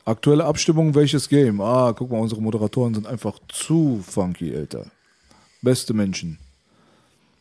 Aktuelle 0.06 0.46
Abstimmung, 0.46 0.94
welches 0.94 1.30
Game? 1.30 1.62
Ah, 1.62 1.94
guck 1.94 2.12
mal, 2.12 2.20
unsere 2.20 2.42
Moderatoren 2.42 2.94
sind 2.94 3.08
einfach 3.08 3.40
zu 3.48 4.04
funky, 4.06 4.56
Alter. 4.56 4.86
Beste 5.62 5.94
Menschen. 5.94 6.38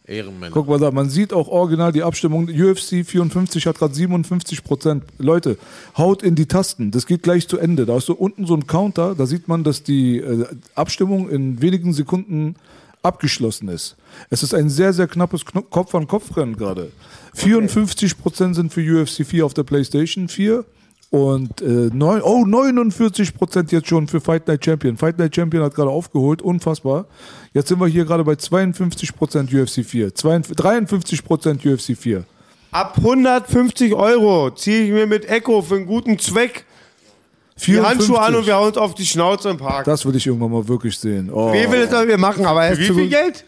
Ehrenmänner. 0.08 0.52
Guck 0.52 0.68
mal 0.68 0.78
da, 0.78 0.90
man 0.90 1.10
sieht 1.10 1.32
auch 1.32 1.48
original 1.48 1.92
die 1.92 2.02
Abstimmung. 2.02 2.48
UFC 2.48 3.04
54 3.04 3.66
hat 3.66 3.78
gerade 3.78 3.94
57 3.94 4.64
Prozent. 4.64 5.04
Leute, 5.18 5.58
haut 5.96 6.22
in 6.22 6.34
die 6.34 6.46
Tasten. 6.46 6.90
Das 6.90 7.06
geht 7.06 7.22
gleich 7.22 7.48
zu 7.48 7.58
Ende. 7.58 7.86
Da 7.86 7.94
hast 7.94 8.08
du 8.08 8.14
unten 8.14 8.46
so 8.46 8.54
einen 8.54 8.66
Counter. 8.66 9.14
Da 9.14 9.26
sieht 9.26 9.48
man, 9.48 9.64
dass 9.64 9.82
die 9.82 10.18
äh, 10.18 10.46
Abstimmung 10.74 11.28
in 11.28 11.60
wenigen 11.60 11.92
Sekunden 11.92 12.56
abgeschlossen 13.02 13.68
ist. 13.68 13.96
Es 14.30 14.42
ist 14.42 14.54
ein 14.54 14.68
sehr, 14.70 14.92
sehr 14.92 15.06
knappes 15.06 15.44
Kopf-an-Kopf-Rennen 15.44 16.56
gerade. 16.56 16.90
54 17.34 18.18
Prozent 18.18 18.56
sind 18.56 18.72
für 18.72 18.80
UFC 18.80 19.24
4 19.24 19.46
auf 19.46 19.54
der 19.54 19.62
PlayStation 19.62 20.28
4. 20.28 20.64
Und 21.10 21.62
äh, 21.62 21.90
neun, 21.92 22.20
oh, 22.22 22.44
49 22.44 23.34
Prozent 23.34 23.72
jetzt 23.72 23.88
schon 23.88 24.08
für 24.08 24.20
Fight 24.20 24.46
Night 24.46 24.64
Champion. 24.64 24.96
Fight 24.98 25.18
Night 25.18 25.34
Champion 25.34 25.62
hat 25.62 25.74
gerade 25.74 25.90
aufgeholt, 25.90 26.42
unfassbar. 26.42 27.06
Jetzt 27.54 27.68
sind 27.68 27.80
wir 27.80 27.86
hier 27.86 28.04
gerade 28.04 28.24
bei 28.24 28.36
52 28.36 29.16
Prozent 29.16 29.52
UFC 29.52 29.84
4, 29.84 30.14
52, 30.14 30.56
53 30.56 31.24
Prozent 31.24 31.64
UFC 31.64 31.96
4. 31.96 32.24
Ab 32.70 32.98
150 32.98 33.94
Euro 33.94 34.50
ziehe 34.50 34.84
ich 34.84 34.90
mir 34.90 35.06
mit 35.06 35.26
Echo 35.26 35.62
für 35.62 35.76
einen 35.76 35.86
guten 35.86 36.18
Zweck 36.18 36.66
die 37.66 37.80
Handschuhe 37.80 38.20
an 38.20 38.34
und 38.36 38.46
wir 38.46 38.56
hauen 38.56 38.68
uns 38.68 38.76
auf 38.76 38.94
die 38.94 39.06
Schnauze 39.06 39.48
im 39.50 39.56
Park. 39.56 39.84
Das 39.84 40.04
will 40.04 40.14
ich 40.14 40.26
irgendwann 40.26 40.52
mal 40.52 40.68
wirklich 40.68 40.98
sehen. 40.98 41.30
Oh. 41.32 41.52
Wer 41.52 41.70
will 41.72 41.86
das 41.86 42.06
wir 42.06 42.18
machen, 42.18 42.44
aber 42.44 42.64
er 42.64 42.72
ist 42.72 42.80
Wie 42.80 42.86
zu 42.86 42.94
viel. 42.94 43.08
Geld? 43.08 43.44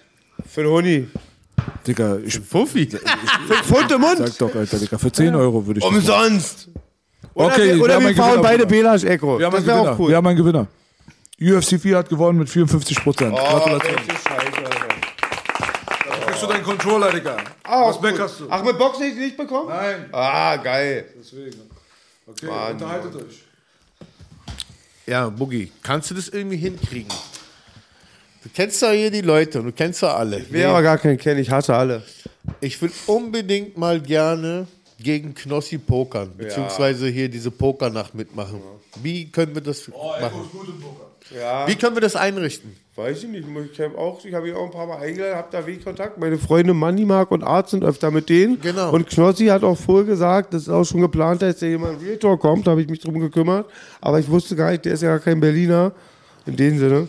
Für 0.47 0.63
den 0.63 0.73
Huni. 0.73 1.09
Digga, 1.87 2.19
ich, 2.25 2.41
Fuffi. 2.41 2.87
Für 3.47 3.55
Pfund 3.63 3.93
im 3.93 4.01
Mund. 4.01 4.19
sag 4.19 4.39
doch, 4.39 4.55
Alter, 4.55 4.79
Digga, 4.79 4.99
für 4.99 5.13
10 5.13 5.35
Euro 5.35 5.67
würde 5.67 5.81
ich. 5.81 5.87
Umsonst. 5.87 6.69
Oder 7.35 7.47
Okay, 7.47 7.75
wir, 7.77 7.83
oder 7.85 8.01
wir 8.01 8.07
einen 8.09 8.17
fahren 8.17 8.43
beide. 8.43 8.67
Belasch 8.67 9.05
Echo. 9.05 9.39
Wir 9.39 9.47
haben 9.47 9.53
Das 9.53 9.59
einen 9.61 9.67
wäre 9.69 9.77
Gewinner. 9.79 9.93
auch 9.95 9.99
cool. 9.99 10.09
Wir 10.09 10.17
haben 10.17 10.27
einen 10.27 10.37
Gewinner. 10.37 10.67
UFC 11.41 11.81
4 11.81 11.97
hat 11.99 12.09
gewonnen 12.09 12.39
mit 12.39 12.51
54 12.51 13.03
Prozent. 13.03 13.33
Oh, 13.33 13.37
Gratulation. 13.37 13.95
welche 13.97 14.11
Scheiße, 14.11 14.57
Alter. 14.57 14.89
Da 16.09 16.27
kriegst 16.27 16.43
du 16.43 16.47
deinen 16.47 16.63
Controller, 16.65 17.11
Digga. 17.13 17.37
Ah, 17.65 17.89
Was 17.89 18.01
meckerst 18.01 18.41
du? 18.41 18.47
Ach, 18.51 18.63
mit 18.63 18.77
Boxen 18.79 19.07
nicht, 19.07 19.19
nicht 19.19 19.37
bekommen? 19.37 19.69
Nein. 19.69 20.07
Ah, 20.13 20.57
geil. 20.57 21.07
Deswegen. 21.19 21.57
Okay, 22.27 22.47
Mann. 22.47 22.73
unterhaltet 22.73 23.17
euch. 23.17 23.43
Ja, 25.07 25.29
Boogie, 25.29 25.73
kannst 25.83 26.11
du 26.11 26.15
das 26.15 26.29
irgendwie 26.29 26.57
hinkriegen? 26.57 27.09
Du 28.43 28.49
kennst 28.55 28.81
ja 28.83 28.91
hier 28.91 29.11
die 29.11 29.21
Leute 29.23 29.59
und 29.61 29.67
du 29.67 29.73
kennst 29.73 30.03
ja 30.03 30.15
alle. 30.15 30.39
Ich 30.41 30.53
will 30.53 30.65
aber 30.65 30.83
gar 30.83 30.99
keinen 30.99 31.19
kennen, 31.19 31.41
ich 31.41 31.51
hasse 31.51 31.75
alle. 31.75 32.03
Ich 32.61 32.81
will 32.81 32.91
unbedingt 33.07 33.77
mal 33.77 34.01
gerne 34.01 34.67
gegen 35.03 35.35
Knossi 35.35 35.79
pokern, 35.79 36.31
beziehungsweise 36.37 37.09
hier 37.09 37.29
diese 37.29 37.51
Pokernacht 37.51 38.15
mitmachen. 38.15 38.61
Wie 39.03 39.31
können 39.31 39.55
wir 39.55 39.63
das 39.63 39.89
machen? 39.89 40.51
Ja. 41.35 41.67
Wie 41.69 41.77
können 41.77 41.95
wir 41.95 42.01
das 42.01 42.17
einrichten? 42.17 42.77
Weiß 42.97 43.23
ich 43.23 43.29
nicht. 43.29 43.47
Ich 43.73 43.81
habe 43.81 43.97
auch, 43.97 44.23
ich 44.25 44.35
habe 44.35 44.55
auch 44.57 44.65
ein 44.65 44.71
paar 44.73 44.87
Mal 44.87 44.99
eingeladen, 44.99 45.37
habe 45.37 45.49
da 45.51 45.65
wenig 45.67 45.85
Kontakt. 45.85 46.19
Meine 46.19 46.39
Freunde 46.39 46.75
Manni, 46.75 47.05
Mark 47.05 47.31
und 47.31 47.45
Art 47.45 47.71
sind 47.71 47.85
öfter 47.85 48.11
mit 48.11 48.29
denen. 48.29 48.61
Genau. 48.61 48.93
Und 48.93 49.09
Knossi 49.09 49.47
hat 49.47 49.63
auch 49.63 49.79
vorher 49.79 50.05
gesagt, 50.05 50.53
das 50.53 50.63
ist 50.63 50.69
auch 50.69 50.85
schon 50.85 51.01
geplant, 51.01 51.41
dass 51.41 51.59
der 51.61 51.71
jemand 51.71 52.03
Real 52.03 52.17
Talk 52.17 52.41
kommt. 52.41 52.67
Da 52.67 52.73
habe 52.73 52.83
ich 52.83 52.89
mich 52.89 53.01
drum 53.01 53.19
gekümmert. 53.21 53.67
Aber 54.01 54.19
ich 54.19 54.29
wusste 54.29 54.57
gar 54.57 54.71
nicht, 54.73 54.85
der 54.85 54.95
ist 54.95 55.03
ja 55.03 55.11
gar 55.11 55.21
kein 55.21 55.41
Berliner. 55.41 55.93
In 56.47 56.57
dem 56.57 56.79
Sinne. 56.79 57.09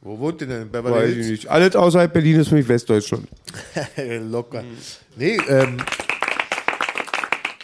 Wo 0.00 0.18
wohnt 0.18 0.40
ihr 0.40 0.46
denn? 0.48 0.62
In 0.62 0.70
Beverly 0.70 0.94
Weiß 0.94 1.08
ich 1.10 1.14
Hills? 1.14 1.28
nicht. 1.28 1.48
Alles 1.48 1.76
außerhalb 1.76 2.12
Berlin 2.12 2.40
ist 2.40 2.48
für 2.48 2.56
mich 2.56 2.66
Westdeutschland. 2.68 3.28
Locker. 4.30 4.64
Nee, 5.16 5.38
ähm. 5.48 5.76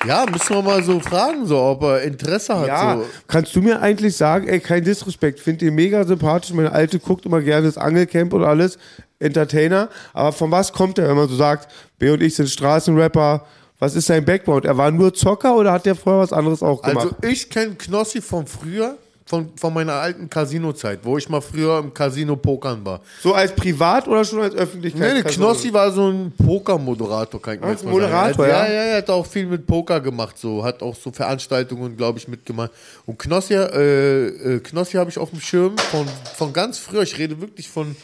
Ja, 0.06 0.24
müssen 0.30 0.54
wir 0.54 0.62
mal 0.62 0.82
so 0.82 1.00
fragen, 1.00 1.46
so, 1.46 1.58
ob 1.58 1.82
er 1.82 2.02
Interesse 2.02 2.56
hat. 2.58 2.66
Ja, 2.68 2.96
So. 2.98 3.06
kannst 3.26 3.54
du 3.56 3.62
mir 3.62 3.80
eigentlich 3.80 4.16
sagen, 4.16 4.46
ey, 4.46 4.60
kein 4.60 4.84
Disrespekt, 4.84 5.40
finde 5.40 5.64
den 5.66 5.74
mega 5.74 6.04
sympathisch. 6.04 6.52
Meine 6.52 6.72
Alte 6.72 6.98
guckt 7.00 7.26
immer 7.26 7.40
gerne 7.40 7.66
das 7.66 7.76
Angelcamp 7.78 8.32
und 8.32 8.44
alles, 8.44 8.78
Entertainer. 9.18 9.88
Aber 10.12 10.32
von 10.32 10.50
was 10.50 10.72
kommt 10.72 10.98
er, 10.98 11.08
wenn 11.08 11.16
man 11.16 11.28
so 11.28 11.34
sagt, 11.34 11.68
B 11.98 12.10
und 12.10 12.22
ich 12.22 12.36
sind 12.36 12.48
Straßenrapper, 12.48 13.44
was 13.80 13.94
ist 13.94 14.06
sein 14.06 14.24
Background? 14.24 14.64
Er 14.64 14.76
war 14.76 14.90
nur 14.90 15.14
Zocker 15.14 15.56
oder 15.56 15.72
hat 15.72 15.86
der 15.86 15.94
vorher 15.94 16.22
was 16.22 16.32
anderes 16.32 16.62
auch 16.62 16.82
gemacht? 16.82 17.06
Also 17.06 17.16
ich 17.28 17.48
kenne 17.50 17.74
Knossi 17.76 18.20
von 18.20 18.46
früher, 18.46 18.96
von, 19.28 19.50
von 19.56 19.74
meiner 19.74 19.92
alten 19.92 20.30
Casino-Zeit, 20.30 21.00
wo 21.02 21.18
ich 21.18 21.28
mal 21.28 21.42
früher 21.42 21.78
im 21.80 21.92
Casino 21.92 22.34
pokern 22.34 22.82
war. 22.84 23.02
so 23.22 23.34
als 23.34 23.54
Privat 23.54 24.08
oder 24.08 24.24
schon 24.24 24.40
als 24.40 24.54
Öffentlichkeit? 24.54 25.16
Nee, 25.16 25.22
Knossi 25.22 25.70
war 25.70 25.92
so 25.92 26.08
ein 26.08 26.32
Poker-Moderator, 26.32 27.40
kann 27.42 27.56
ich 27.56 27.60
mir 27.60 27.70
jetzt 27.70 27.84
mal 27.84 27.90
Moderator, 27.90 28.46
sagen. 28.46 28.50
ja? 28.50 28.66
Ja, 28.66 28.72
ja, 28.72 28.82
er 28.92 28.96
hat 28.98 29.10
auch 29.10 29.26
viel 29.26 29.44
mit 29.44 29.66
Poker 29.66 30.00
gemacht, 30.00 30.38
so, 30.38 30.64
hat 30.64 30.82
auch 30.82 30.96
so 30.96 31.12
Veranstaltungen, 31.12 31.94
glaube 31.94 32.18
ich, 32.18 32.26
mitgemacht. 32.26 32.70
Und 33.04 33.18
Knossi, 33.18 33.52
äh, 33.52 34.26
äh, 34.26 34.60
Knossi 34.60 34.96
habe 34.96 35.10
ich 35.10 35.18
auf 35.18 35.28
dem 35.28 35.40
Schirm 35.40 35.76
von, 35.76 36.06
von 36.36 36.52
ganz 36.54 36.78
früher, 36.78 37.02
ich 37.02 37.18
rede 37.18 37.38
wirklich 37.38 37.68
von 37.68 37.94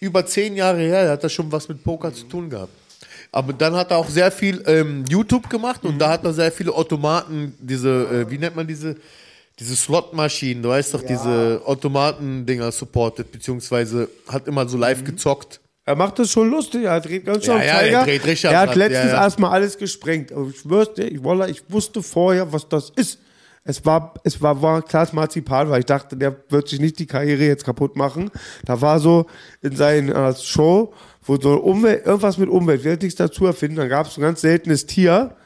über 0.00 0.24
zehn 0.24 0.56
Jahre 0.56 0.78
her, 0.78 1.00
er 1.00 1.10
hat 1.12 1.22
da 1.22 1.28
schon 1.28 1.52
was 1.52 1.68
mit 1.68 1.84
Poker 1.84 2.14
zu 2.14 2.24
tun 2.24 2.48
gehabt. 2.48 2.72
Aber 3.30 3.52
dann 3.52 3.74
hat 3.74 3.90
er 3.90 3.98
auch 3.98 4.08
sehr 4.08 4.30
viel 4.30 4.62
ähm, 4.66 5.04
YouTube 5.06 5.50
gemacht 5.50 5.84
und 5.84 5.98
da 5.98 6.08
hat 6.08 6.24
er 6.24 6.32
sehr 6.32 6.50
viele 6.50 6.72
Automaten, 6.72 7.54
diese, 7.58 7.88
äh, 7.88 8.30
wie 8.30 8.38
nennt 8.38 8.56
man 8.56 8.66
diese, 8.66 8.96
diese 9.58 9.76
Slot-Maschinen, 9.76 10.62
du 10.62 10.70
weißt 10.70 10.94
doch, 10.94 11.02
diese 11.02 11.62
Automaten-Dinger 11.64 12.72
supportet, 12.72 13.30
beziehungsweise 13.32 14.08
hat 14.28 14.48
immer 14.48 14.68
so 14.68 14.78
live 14.78 15.04
gezockt. 15.04 15.60
Er 15.84 15.96
macht 15.96 16.18
das 16.18 16.30
schon 16.30 16.48
lustig, 16.48 16.84
er 16.84 17.00
dreht 17.00 17.26
ganz 17.26 17.44
schön 17.44 17.56
Ja, 17.56 17.64
ja, 17.64 17.80
er 17.80 18.04
dreht 18.04 18.24
richtig 18.24 18.50
Er 18.50 18.60
hat 18.60 18.76
letztens 18.76 19.10
ja, 19.10 19.16
ja. 19.16 19.24
erstmal 19.24 19.50
alles 19.50 19.76
gesprengt. 19.76 20.32
Aber 20.32 20.48
ich 20.48 20.60
schwör's 20.60 20.94
dir, 20.94 21.10
ich, 21.10 21.24
Wallah, 21.24 21.48
ich 21.48 21.62
wusste 21.68 22.02
vorher, 22.02 22.52
was 22.52 22.68
das 22.68 22.90
ist. 22.90 23.18
Es 23.64 23.84
war, 23.84 24.14
es 24.24 24.40
war, 24.40 24.60
war 24.60 24.82
klares 24.82 25.12
Marzipan, 25.12 25.70
weil 25.70 25.80
ich 25.80 25.86
dachte, 25.86 26.16
der 26.16 26.36
wird 26.48 26.68
sich 26.68 26.80
nicht 26.80 26.98
die 26.98 27.06
Karriere 27.06 27.44
jetzt 27.44 27.64
kaputt 27.64 27.96
machen. 27.96 28.30
Da 28.64 28.80
war 28.80 28.98
so 28.98 29.26
in 29.60 29.76
seiner 29.76 30.34
Show, 30.34 30.92
wo 31.22 31.36
so 31.36 31.54
Umwelt, 31.54 32.06
irgendwas 32.06 32.38
mit 32.38 32.48
Umwelt, 32.48 32.84
will 32.84 32.96
nichts 32.96 33.16
dazu 33.16 33.46
erfinden, 33.46 33.76
dann 33.76 33.88
gab 33.88 34.06
es 34.06 34.14
so 34.14 34.20
ein 34.20 34.24
ganz 34.24 34.40
seltenes 34.40 34.86
Tier. 34.86 35.36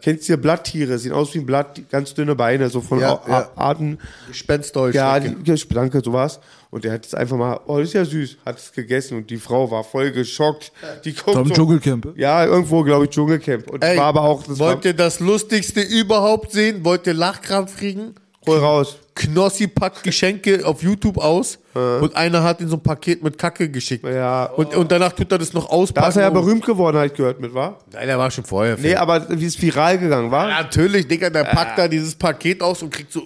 Kennst 0.00 0.28
du 0.28 0.36
Blatttiere? 0.36 0.98
Sehen 0.98 1.12
aus 1.12 1.34
wie 1.34 1.38
ein 1.38 1.46
Blatt, 1.46 1.80
ganz 1.90 2.14
dünne 2.14 2.34
Beine, 2.34 2.68
so 2.68 2.80
von 2.80 3.00
Ja, 3.00 3.20
ja. 3.26 3.50
Arten. 3.56 3.98
Gespensterheuschrecke. 4.28 5.26
Ja, 5.44 5.54
die, 5.54 5.68
danke, 5.68 6.00
sowas. 6.04 6.40
Und 6.70 6.84
der 6.84 6.92
hat 6.92 7.06
es 7.06 7.14
einfach 7.14 7.36
mal, 7.36 7.60
oh, 7.66 7.78
das 7.78 7.88
ist 7.88 7.94
ja 7.94 8.04
süß, 8.04 8.38
hat 8.44 8.58
es 8.58 8.72
gegessen 8.72 9.16
und 9.18 9.30
die 9.30 9.36
Frau 9.36 9.70
war 9.70 9.84
voll 9.84 10.10
geschockt. 10.10 10.72
Die 11.04 11.12
guckt 11.14 11.36
Tom 11.36 11.48
so, 11.48 11.54
Dschungelcamp. 11.54 12.14
Ja, 12.16 12.44
irgendwo, 12.44 12.82
glaube 12.82 13.04
ich, 13.04 13.10
Dschungelcamp. 13.10 13.70
Und 13.70 13.84
Ey, 13.84 13.96
war 13.96 14.06
aber 14.06 14.22
auch, 14.22 14.42
das 14.42 14.58
wollt 14.58 14.84
ihr 14.84 14.94
das 14.94 15.20
Lustigste 15.20 15.80
überhaupt 15.80 16.52
sehen? 16.52 16.84
Wollt 16.84 17.06
ihr 17.06 17.14
Lachkrampf 17.14 17.76
kriegen? 17.76 18.14
Hol 18.46 18.58
raus. 18.58 18.98
Knossi 19.14 19.68
packt 19.68 20.02
Geschenke 20.02 20.66
auf 20.66 20.82
YouTube 20.82 21.18
aus 21.18 21.58
und 21.74 22.14
einer 22.16 22.42
hat 22.42 22.60
in 22.60 22.68
so 22.68 22.76
ein 22.76 22.82
Paket 22.82 23.22
mit 23.22 23.38
Kacke 23.38 23.68
geschickt. 23.68 24.04
Ja. 24.04 24.46
Und, 24.46 24.74
und 24.74 24.90
danach 24.90 25.12
tut 25.12 25.30
er 25.30 25.38
das 25.38 25.52
noch 25.52 25.70
auspacken. 25.70 26.04
Da 26.04 26.08
ist 26.08 26.16
er 26.16 26.22
ja 26.22 26.30
berühmt 26.30 26.64
geworden, 26.64 27.02
ich 27.04 27.14
gehört 27.14 27.40
mit, 27.40 27.54
war? 27.54 27.78
Nein, 27.92 28.06
der 28.06 28.18
war 28.18 28.30
schon 28.30 28.44
vorher. 28.44 28.76
Nee, 28.76 28.94
aber 28.94 29.26
wie 29.28 29.46
es 29.46 29.60
viral 29.60 29.98
gegangen 29.98 30.30
war? 30.30 30.48
Ja, 30.48 30.62
natürlich, 30.62 31.06
Digga, 31.06 31.30
der 31.30 31.44
packt 31.44 31.78
da 31.78 31.88
dieses 31.88 32.14
Paket 32.14 32.60
aus 32.62 32.82
und 32.82 32.90
kriegt 32.90 33.12
so 33.12 33.20
uh, 33.20 33.24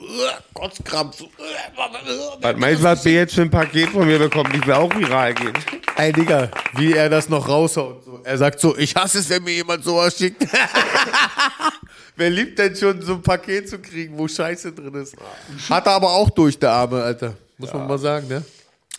Kotzkrampf. 0.55 1.18
So, 1.18 1.24
uh, 1.24 1.28
Was 2.40 2.56
meinst 2.56 2.80
du, 2.80 2.84
was 2.84 3.02
B 3.02 3.14
jetzt 3.14 3.34
für 3.34 3.42
ein 3.42 3.50
Paket 3.50 3.88
von 3.88 4.06
mir 4.06 4.18
bekommt? 4.18 4.55
Ich 4.55 4.66
will 4.66 4.74
auch 4.74 4.94
viral 4.94 5.34
gehen. 5.34 5.52
Ey, 5.97 6.12
Digga, 6.12 6.50
wie 6.74 6.92
er 6.92 7.08
das 7.08 7.28
noch 7.28 7.48
raushaut. 7.48 8.05
So. 8.05 8.20
Er 8.24 8.38
sagt 8.38 8.60
so, 8.60 8.76
ich 8.76 8.94
hasse 8.94 9.18
es, 9.18 9.28
wenn 9.30 9.42
mir 9.42 9.55
jemand 9.55 9.84
sowas 9.84 10.16
schickt. 10.16 10.47
Wer 12.18 12.30
liebt 12.30 12.58
denn 12.58 12.74
schon, 12.74 13.00
so 13.00 13.14
ein 13.14 13.22
Paket 13.22 13.68
zu 13.68 13.78
kriegen, 13.78 14.18
wo 14.18 14.26
Scheiße 14.26 14.72
drin 14.72 14.92
ist? 14.94 15.14
Hat 15.70 15.86
er 15.86 15.92
aber 15.92 16.10
auch 16.10 16.28
durch, 16.30 16.58
der 16.58 16.72
Arme, 16.72 17.00
Alter. 17.02 17.34
Muss 17.58 17.72
man 17.72 17.86
mal 17.86 17.98
sagen, 17.98 18.26
ne? 18.28 18.42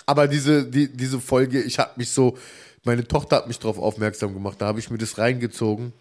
Aber 0.06 0.26
diese, 0.28 0.64
die, 0.66 0.88
diese 0.88 1.20
Folge, 1.20 1.62
ich 1.62 1.78
hab 1.78 1.98
mich 1.98 2.10
so, 2.10 2.38
meine 2.86 3.06
Tochter 3.06 3.36
hat 3.36 3.48
mich 3.48 3.60
darauf 3.60 3.78
aufmerksam 3.78 4.34
gemacht, 4.34 4.56
da 4.60 4.68
habe 4.68 4.80
ich 4.80 4.90
mir 4.90 4.98
das 4.98 5.18
reingezogen. 5.18 5.92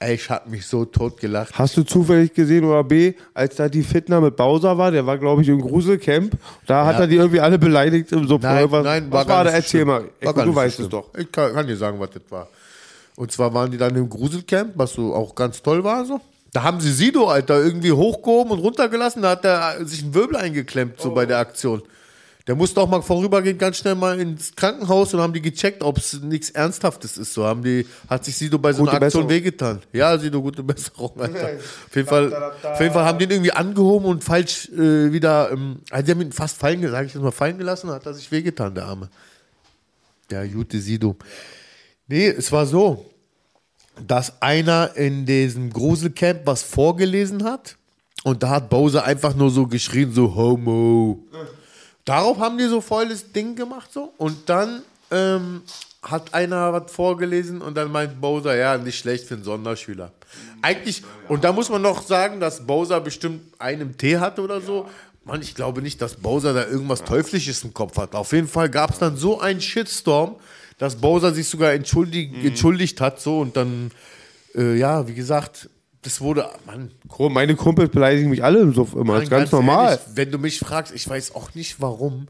Ey, 0.00 0.14
ich 0.14 0.30
hab 0.30 0.48
mich 0.48 0.66
so 0.66 0.84
tot 0.84 1.20
gelacht. 1.20 1.56
Hast 1.58 1.76
du 1.76 1.82
zufällig 1.84 2.32
gesehen, 2.34 2.64
oder 2.64 2.82
B, 2.84 3.14
als 3.34 3.54
da 3.56 3.68
die 3.68 3.82
Fitner 3.82 4.20
mit 4.20 4.36
Bowser 4.36 4.76
war, 4.78 4.90
der 4.90 5.06
war, 5.06 5.16
glaube 5.18 5.42
ich, 5.42 5.48
im 5.48 5.60
Gruselcamp, 5.60 6.36
da 6.66 6.86
hat 6.86 6.96
Ja. 6.96 7.00
er 7.02 7.06
die 7.06 7.16
irgendwie 7.16 7.40
alle 7.40 7.58
beleidigt. 7.58 8.10
So 8.10 8.38
Nein, 8.38 8.70
was, 8.70 8.84
nein, 8.84 9.06
was 9.10 9.26
gar 9.26 9.36
war 9.38 9.44
da? 9.44 9.50
Erzähl 9.50 9.80
schlimm. 9.80 9.88
mal. 9.88 10.04
War 10.22 10.36
Ey, 10.38 10.44
du 10.44 10.54
weißt 10.54 10.74
schlimm. 10.76 10.86
es 10.86 10.90
doch. 10.90 11.14
Ich 11.16 11.30
kann, 11.32 11.52
kann 11.52 11.66
dir 11.68 11.76
sagen, 11.76 11.98
was 12.00 12.10
das 12.10 12.22
war. 12.30 12.48
Und 13.16 13.30
zwar 13.32 13.52
waren 13.54 13.70
die 13.70 13.76
dann 13.78 13.94
im 13.96 14.08
Gruselcamp, 14.08 14.72
was 14.76 14.92
so 14.92 15.14
auch 15.14 15.34
ganz 15.34 15.60
toll 15.62 15.82
war 15.82 16.04
so. 16.04 16.20
Da 16.52 16.62
haben 16.62 16.80
sie 16.80 16.92
Sido, 16.92 17.28
Alter, 17.28 17.62
irgendwie 17.62 17.92
hochgehoben 17.92 18.52
und 18.52 18.60
runtergelassen. 18.60 19.22
Da 19.22 19.30
hat 19.30 19.44
er 19.44 19.84
sich 19.86 20.02
einen 20.02 20.14
Wirbel 20.14 20.36
eingeklemmt, 20.36 21.00
so 21.00 21.12
bei 21.12 21.26
der 21.26 21.38
Aktion. 21.38 21.82
Der 22.48 22.54
musste 22.54 22.80
auch 22.80 22.88
mal 22.88 23.02
vorübergehend 23.02 23.58
ganz 23.58 23.76
schnell 23.76 23.94
mal 23.94 24.18
ins 24.18 24.56
Krankenhaus 24.56 25.12
und 25.12 25.20
haben 25.20 25.34
die 25.34 25.42
gecheckt, 25.42 25.82
ob 25.82 25.98
es 25.98 26.22
nichts 26.22 26.48
Ernsthaftes 26.48 27.18
ist. 27.18 27.34
So 27.34 27.44
haben 27.44 27.62
die, 27.62 27.86
hat 28.08 28.24
sich 28.24 28.34
Sido 28.38 28.58
bei 28.58 28.72
so 28.72 28.84
Gute 28.84 28.92
einer 28.92 29.04
Aktion 29.04 29.26
Besserung. 29.26 29.44
wehgetan. 29.44 29.82
Ja, 29.92 30.16
Sido, 30.16 30.40
gute 30.40 30.62
Besserung, 30.62 31.12
Alter. 31.20 31.50
Auf 31.58 31.94
jeden 31.94 32.08
Fall, 32.08 32.32
auf 32.62 32.80
jeden 32.80 32.94
Fall 32.94 33.04
haben 33.04 33.18
die 33.18 33.26
ihn 33.26 33.32
irgendwie 33.32 33.52
angehoben 33.52 34.08
und 34.08 34.24
falsch 34.24 34.70
äh, 34.70 35.12
wieder, 35.12 35.50
ähm, 35.52 35.80
also 35.90 36.06
die 36.06 36.10
haben 36.12 36.22
ihn 36.22 36.32
fast 36.32 36.56
fallen, 36.56 36.80
sag 36.90 37.04
ich 37.04 37.12
jetzt 37.12 37.22
mal, 37.22 37.32
fallen 37.32 37.58
gelassen, 37.58 37.90
hat 37.90 38.06
er 38.06 38.14
sich 38.14 38.32
wehgetan, 38.32 38.74
der 38.74 38.86
Arme. 38.86 39.10
Der 40.30 40.48
gute 40.48 40.80
Sido. 40.80 41.16
Nee, 42.06 42.28
es 42.28 42.50
war 42.50 42.64
so, 42.64 43.04
dass 44.06 44.40
einer 44.42 44.96
in 44.96 45.26
diesem 45.26 45.72
Gruselcamp 45.72 46.42
was 46.44 46.62
vorgelesen 46.62 47.44
hat 47.44 47.76
und 48.24 48.42
da 48.42 48.50
hat 48.50 48.68
Bowser 48.68 49.04
einfach 49.04 49.34
nur 49.34 49.50
so 49.50 49.66
geschrien, 49.66 50.12
so 50.12 50.34
Homo. 50.34 51.24
Darauf 52.04 52.38
haben 52.38 52.58
die 52.58 52.66
so 52.66 52.80
volles 52.80 53.32
Ding 53.32 53.54
gemacht 53.54 53.92
so 53.92 54.12
und 54.16 54.48
dann 54.48 54.82
ähm, 55.10 55.62
hat 56.02 56.34
einer 56.34 56.72
was 56.72 56.92
vorgelesen 56.92 57.60
und 57.60 57.76
dann 57.76 57.90
meint 57.90 58.20
Bowser, 58.20 58.56
ja, 58.56 58.78
nicht 58.78 58.98
schlecht 58.98 59.26
für 59.26 59.34
einen 59.34 59.44
Sonderschüler. 59.44 60.12
Eigentlich, 60.62 61.02
und 61.28 61.44
da 61.44 61.52
muss 61.52 61.68
man 61.68 61.82
noch 61.82 62.02
sagen, 62.02 62.40
dass 62.40 62.66
Bowser 62.66 63.00
bestimmt 63.00 63.42
einen 63.58 63.96
Tee 63.96 64.18
hatte 64.18 64.42
oder 64.42 64.60
so. 64.60 64.88
Mann, 65.24 65.42
ich 65.42 65.54
glaube 65.54 65.82
nicht, 65.82 66.00
dass 66.00 66.14
Bowser 66.14 66.54
da 66.54 66.66
irgendwas 66.66 67.04
Teuflisches 67.04 67.62
im 67.64 67.74
Kopf 67.74 67.98
hat. 67.98 68.14
Auf 68.14 68.32
jeden 68.32 68.48
Fall 68.48 68.70
gab 68.70 68.92
es 68.92 68.98
dann 68.98 69.16
so 69.16 69.40
einen 69.40 69.60
Shitstorm, 69.60 70.36
dass 70.78 70.96
Bowser 70.96 71.34
sich 71.34 71.48
sogar 71.48 71.72
entschuldigt, 71.72 72.34
entschuldigt 72.44 73.00
hat 73.00 73.20
so 73.20 73.40
und 73.40 73.56
dann, 73.56 73.90
äh, 74.54 74.76
ja, 74.76 75.06
wie 75.08 75.14
gesagt, 75.14 75.68
das 76.02 76.20
wurde, 76.20 76.48
Mann, 76.64 76.92
Meine 77.18 77.56
Kumpels 77.56 77.90
beleidigen 77.90 78.30
mich 78.30 78.42
alle 78.42 78.60
im 78.60 78.72
Suff 78.72 78.94
immer. 78.94 79.14
Das 79.14 79.24
ist 79.24 79.30
ganz, 79.30 79.52
normal. 79.52 79.92
Ehrlich, 79.92 80.00
wenn 80.14 80.30
du 80.30 80.38
mich 80.38 80.58
fragst, 80.58 80.94
ich 80.94 81.08
weiß 81.08 81.34
auch 81.34 81.54
nicht, 81.54 81.80
warum 81.80 82.28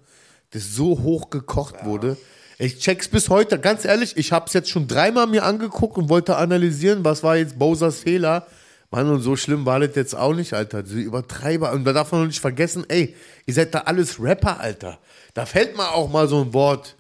das 0.51 0.75
so 0.75 1.01
hoch 1.02 1.31
gekocht 1.31 1.85
wurde. 1.85 2.17
Ich 2.59 2.78
check's 2.78 3.07
bis 3.07 3.28
heute, 3.28 3.59
ganz 3.60 3.85
ehrlich, 3.85 4.17
ich 4.17 4.33
habe 4.33 4.47
es 4.47 4.52
jetzt 4.52 4.70
schon 4.70 4.89
dreimal 4.89 5.27
mir 5.27 5.44
angeguckt 5.44 5.97
und 5.99 6.09
wollte 6.09 6.36
analysieren, 6.36 7.05
was 7.05 7.23
war 7.23 7.36
jetzt 7.36 7.59
Bowsers 7.59 8.01
Fehler. 8.01 8.47
Mann, 8.91 9.09
und 9.10 9.20
so 9.20 9.36
schlimm 9.36 9.67
war 9.67 9.81
das 9.81 9.94
jetzt 9.94 10.17
auch 10.17 10.35
nicht, 10.35 10.55
Alter. 10.55 10.83
Die 10.83 11.02
Übertreiber. 11.02 11.73
Und 11.73 11.85
da 11.85 11.93
darf 11.93 12.10
man 12.10 12.23
noch 12.23 12.27
nicht 12.27 12.41
vergessen, 12.41 12.85
ey, 12.89 13.15
ihr 13.44 13.55
seid 13.55 13.75
da 13.75 13.81
alles 13.81 14.18
Rapper, 14.20 14.60
Alter. 14.60 14.99
Da 15.35 15.44
fällt 15.44 15.77
mal 15.77 15.89
auch 15.89 16.10
mal 16.10 16.27
so 16.27 16.41
ein 16.43 16.55
Wort. 16.55 16.97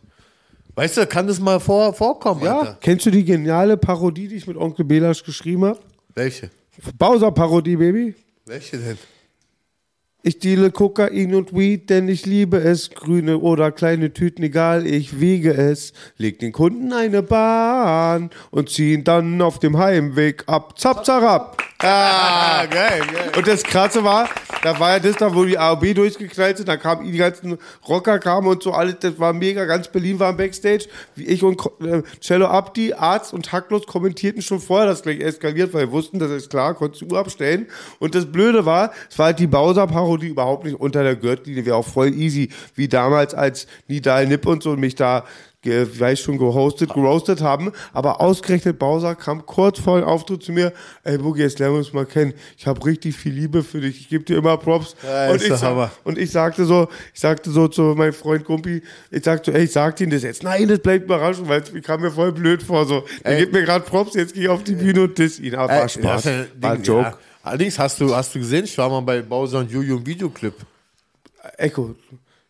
Weißt 0.78 0.96
du, 0.96 1.06
kann 1.08 1.26
das 1.26 1.40
mal 1.40 1.58
vor, 1.58 1.92
vorkommen, 1.92 2.44
Ja, 2.44 2.60
Alter. 2.60 2.78
kennst 2.80 3.04
du 3.04 3.10
die 3.10 3.24
geniale 3.24 3.76
Parodie, 3.76 4.28
die 4.28 4.36
ich 4.36 4.46
mit 4.46 4.56
Onkel 4.56 4.84
Belasch 4.84 5.24
geschrieben 5.24 5.64
habe? 5.64 5.80
Welche? 6.14 6.50
Bowser-Parodie, 6.96 7.74
Baby. 7.74 8.14
Welche 8.46 8.78
denn? 8.78 8.96
Ich 10.28 10.40
deale 10.40 10.70
Kokain 10.70 11.34
und 11.34 11.54
Weed, 11.54 11.88
denn 11.88 12.06
ich 12.06 12.26
liebe 12.26 12.58
es. 12.58 12.90
Grüne 12.90 13.38
oder 13.38 13.72
kleine 13.72 14.12
Tüten, 14.12 14.42
egal, 14.42 14.86
ich 14.86 15.20
wiege 15.20 15.54
es. 15.54 15.94
Leg 16.18 16.38
den 16.38 16.52
Kunden 16.52 16.92
eine 16.92 17.22
Bahn 17.22 18.28
und 18.50 18.68
zieh 18.68 18.92
ihn 18.92 19.04
dann 19.04 19.40
auf 19.40 19.58
dem 19.58 19.78
Heimweg 19.78 20.44
ab. 20.46 20.78
Zap, 20.78 21.06
zarab. 21.06 21.56
Ah, 21.80 22.66
geil, 22.66 23.02
geil. 23.10 23.32
Und 23.36 23.46
das 23.46 23.62
Krasse 23.62 24.02
war, 24.02 24.28
da 24.62 24.80
war 24.80 24.94
ja 24.94 24.98
das 24.98 25.14
da, 25.14 25.32
wo 25.32 25.44
die 25.44 25.56
AOB 25.56 25.94
durchgeknallt 25.94 26.56
sind, 26.56 26.68
da 26.68 26.76
kamen 26.76 27.10
die 27.10 27.16
ganzen 27.16 27.56
Rocker 27.88 28.18
kamen 28.18 28.48
und 28.48 28.64
so 28.64 28.72
alles, 28.72 28.96
das 28.98 29.20
war 29.20 29.32
mega, 29.32 29.64
ganz 29.64 29.86
Berlin 29.86 30.18
war 30.18 30.30
im 30.30 30.36
Backstage. 30.36 30.88
Wie 31.14 31.24
ich 31.26 31.44
und 31.44 31.60
äh, 31.80 32.02
Cello 32.20 32.48
Abdi, 32.48 32.94
Arzt 32.94 33.32
und 33.32 33.52
Hacklos 33.52 33.86
kommentierten 33.86 34.42
schon 34.42 34.58
vorher, 34.58 34.88
dass 34.88 35.02
gleich 35.02 35.20
eskaliert, 35.20 35.72
weil 35.72 35.86
wir 35.86 35.92
wussten, 35.92 36.18
das 36.18 36.32
ist 36.32 36.50
klar, 36.50 36.74
konntest 36.74 37.02
du 37.02 37.06
Uhr 37.14 37.20
abstellen. 37.20 37.68
Und 38.00 38.16
das 38.16 38.26
Blöde 38.26 38.66
war, 38.66 38.90
es 39.08 39.16
war 39.16 39.26
halt 39.26 39.38
die 39.38 39.46
Bowser-Parodie 39.46 40.17
überhaupt 40.26 40.64
nicht 40.64 40.78
unter 40.78 41.02
der 41.02 41.16
Gürtellinie, 41.16 41.64
wäre 41.64 41.76
auch 41.76 41.86
voll 41.86 42.12
easy, 42.12 42.50
wie 42.74 42.88
damals 42.88 43.34
als 43.34 43.66
Nidal 43.86 44.26
Nip 44.26 44.46
und 44.46 44.62
so 44.62 44.76
mich 44.76 44.94
da 44.94 45.24
weiß 45.64 46.20
schon 46.20 46.38
gehostet, 46.38 46.94
geroastet 46.94 47.42
haben, 47.42 47.72
aber 47.92 48.20
ausgerechnet 48.20 48.78
Bowser 48.78 49.14
kam 49.14 49.44
kurz 49.44 49.78
vor 49.78 49.98
dem 50.00 50.06
Auftritt 50.06 50.42
zu 50.42 50.52
mir, 50.52 50.72
ey 51.04 51.18
Boogie, 51.18 51.42
jetzt 51.42 51.58
lernen 51.58 51.74
wir 51.74 51.78
uns 51.78 51.92
mal 51.92 52.06
kennen. 52.06 52.32
Ich 52.56 52.66
habe 52.66 52.84
richtig 52.84 53.16
viel 53.16 53.32
Liebe 53.32 53.62
für 53.62 53.80
dich. 53.80 54.00
Ich 54.00 54.08
gebe 54.08 54.24
dir 54.24 54.38
immer 54.38 54.56
Props. 54.56 54.94
Ja, 55.02 55.30
und, 55.30 55.42
ich 55.42 55.52
sag, 55.52 55.90
und 56.04 56.18
ich 56.18 56.30
sagte 56.30 56.64
so, 56.64 56.88
ich 57.12 57.20
sagte 57.20 57.50
so 57.50 57.68
zu 57.68 57.82
meinem 57.96 58.12
Freund 58.12 58.44
Gumpi, 58.44 58.82
ich 59.10 59.24
sagte, 59.24 59.52
ey, 59.52 59.64
ich 59.64 59.72
sagte 59.72 60.04
ihm 60.04 60.10
das 60.10 60.22
jetzt. 60.22 60.42
Nein, 60.42 60.68
das 60.68 60.78
bleibt 60.78 61.04
überraschend, 61.04 61.48
weil 61.48 61.60
es 61.62 61.72
kam 61.82 62.00
mir 62.00 62.10
voll 62.10 62.32
blöd 62.32 62.62
vor. 62.62 62.86
So, 62.86 63.04
er 63.22 63.36
gibt 63.36 63.52
mir 63.52 63.62
gerade 63.62 63.84
Props, 63.84 64.14
jetzt 64.14 64.34
gehe 64.34 64.44
ich 64.44 64.48
auf 64.48 64.62
die 64.62 64.74
Bühne 64.74 65.02
und 65.02 65.18
diss 65.18 65.38
ihn. 65.40 65.54
Aber 65.54 65.72
Ey, 65.72 65.88
Spaß. 65.88 66.26
War 66.60 66.72
ein 66.72 66.82
Joke. 66.82 67.02
Ja. 67.02 67.18
Allerdings 67.42 67.78
hast 67.78 68.00
du, 68.00 68.14
hast 68.14 68.34
du 68.34 68.38
gesehen, 68.38 68.64
ich 68.64 68.76
war 68.78 68.88
mal 68.88 69.00
bei 69.00 69.22
Bowser 69.22 69.60
und 69.60 69.70
Juju 69.70 69.98
im 69.98 70.06
Videoclip. 70.06 70.54
Echo, 71.56 71.94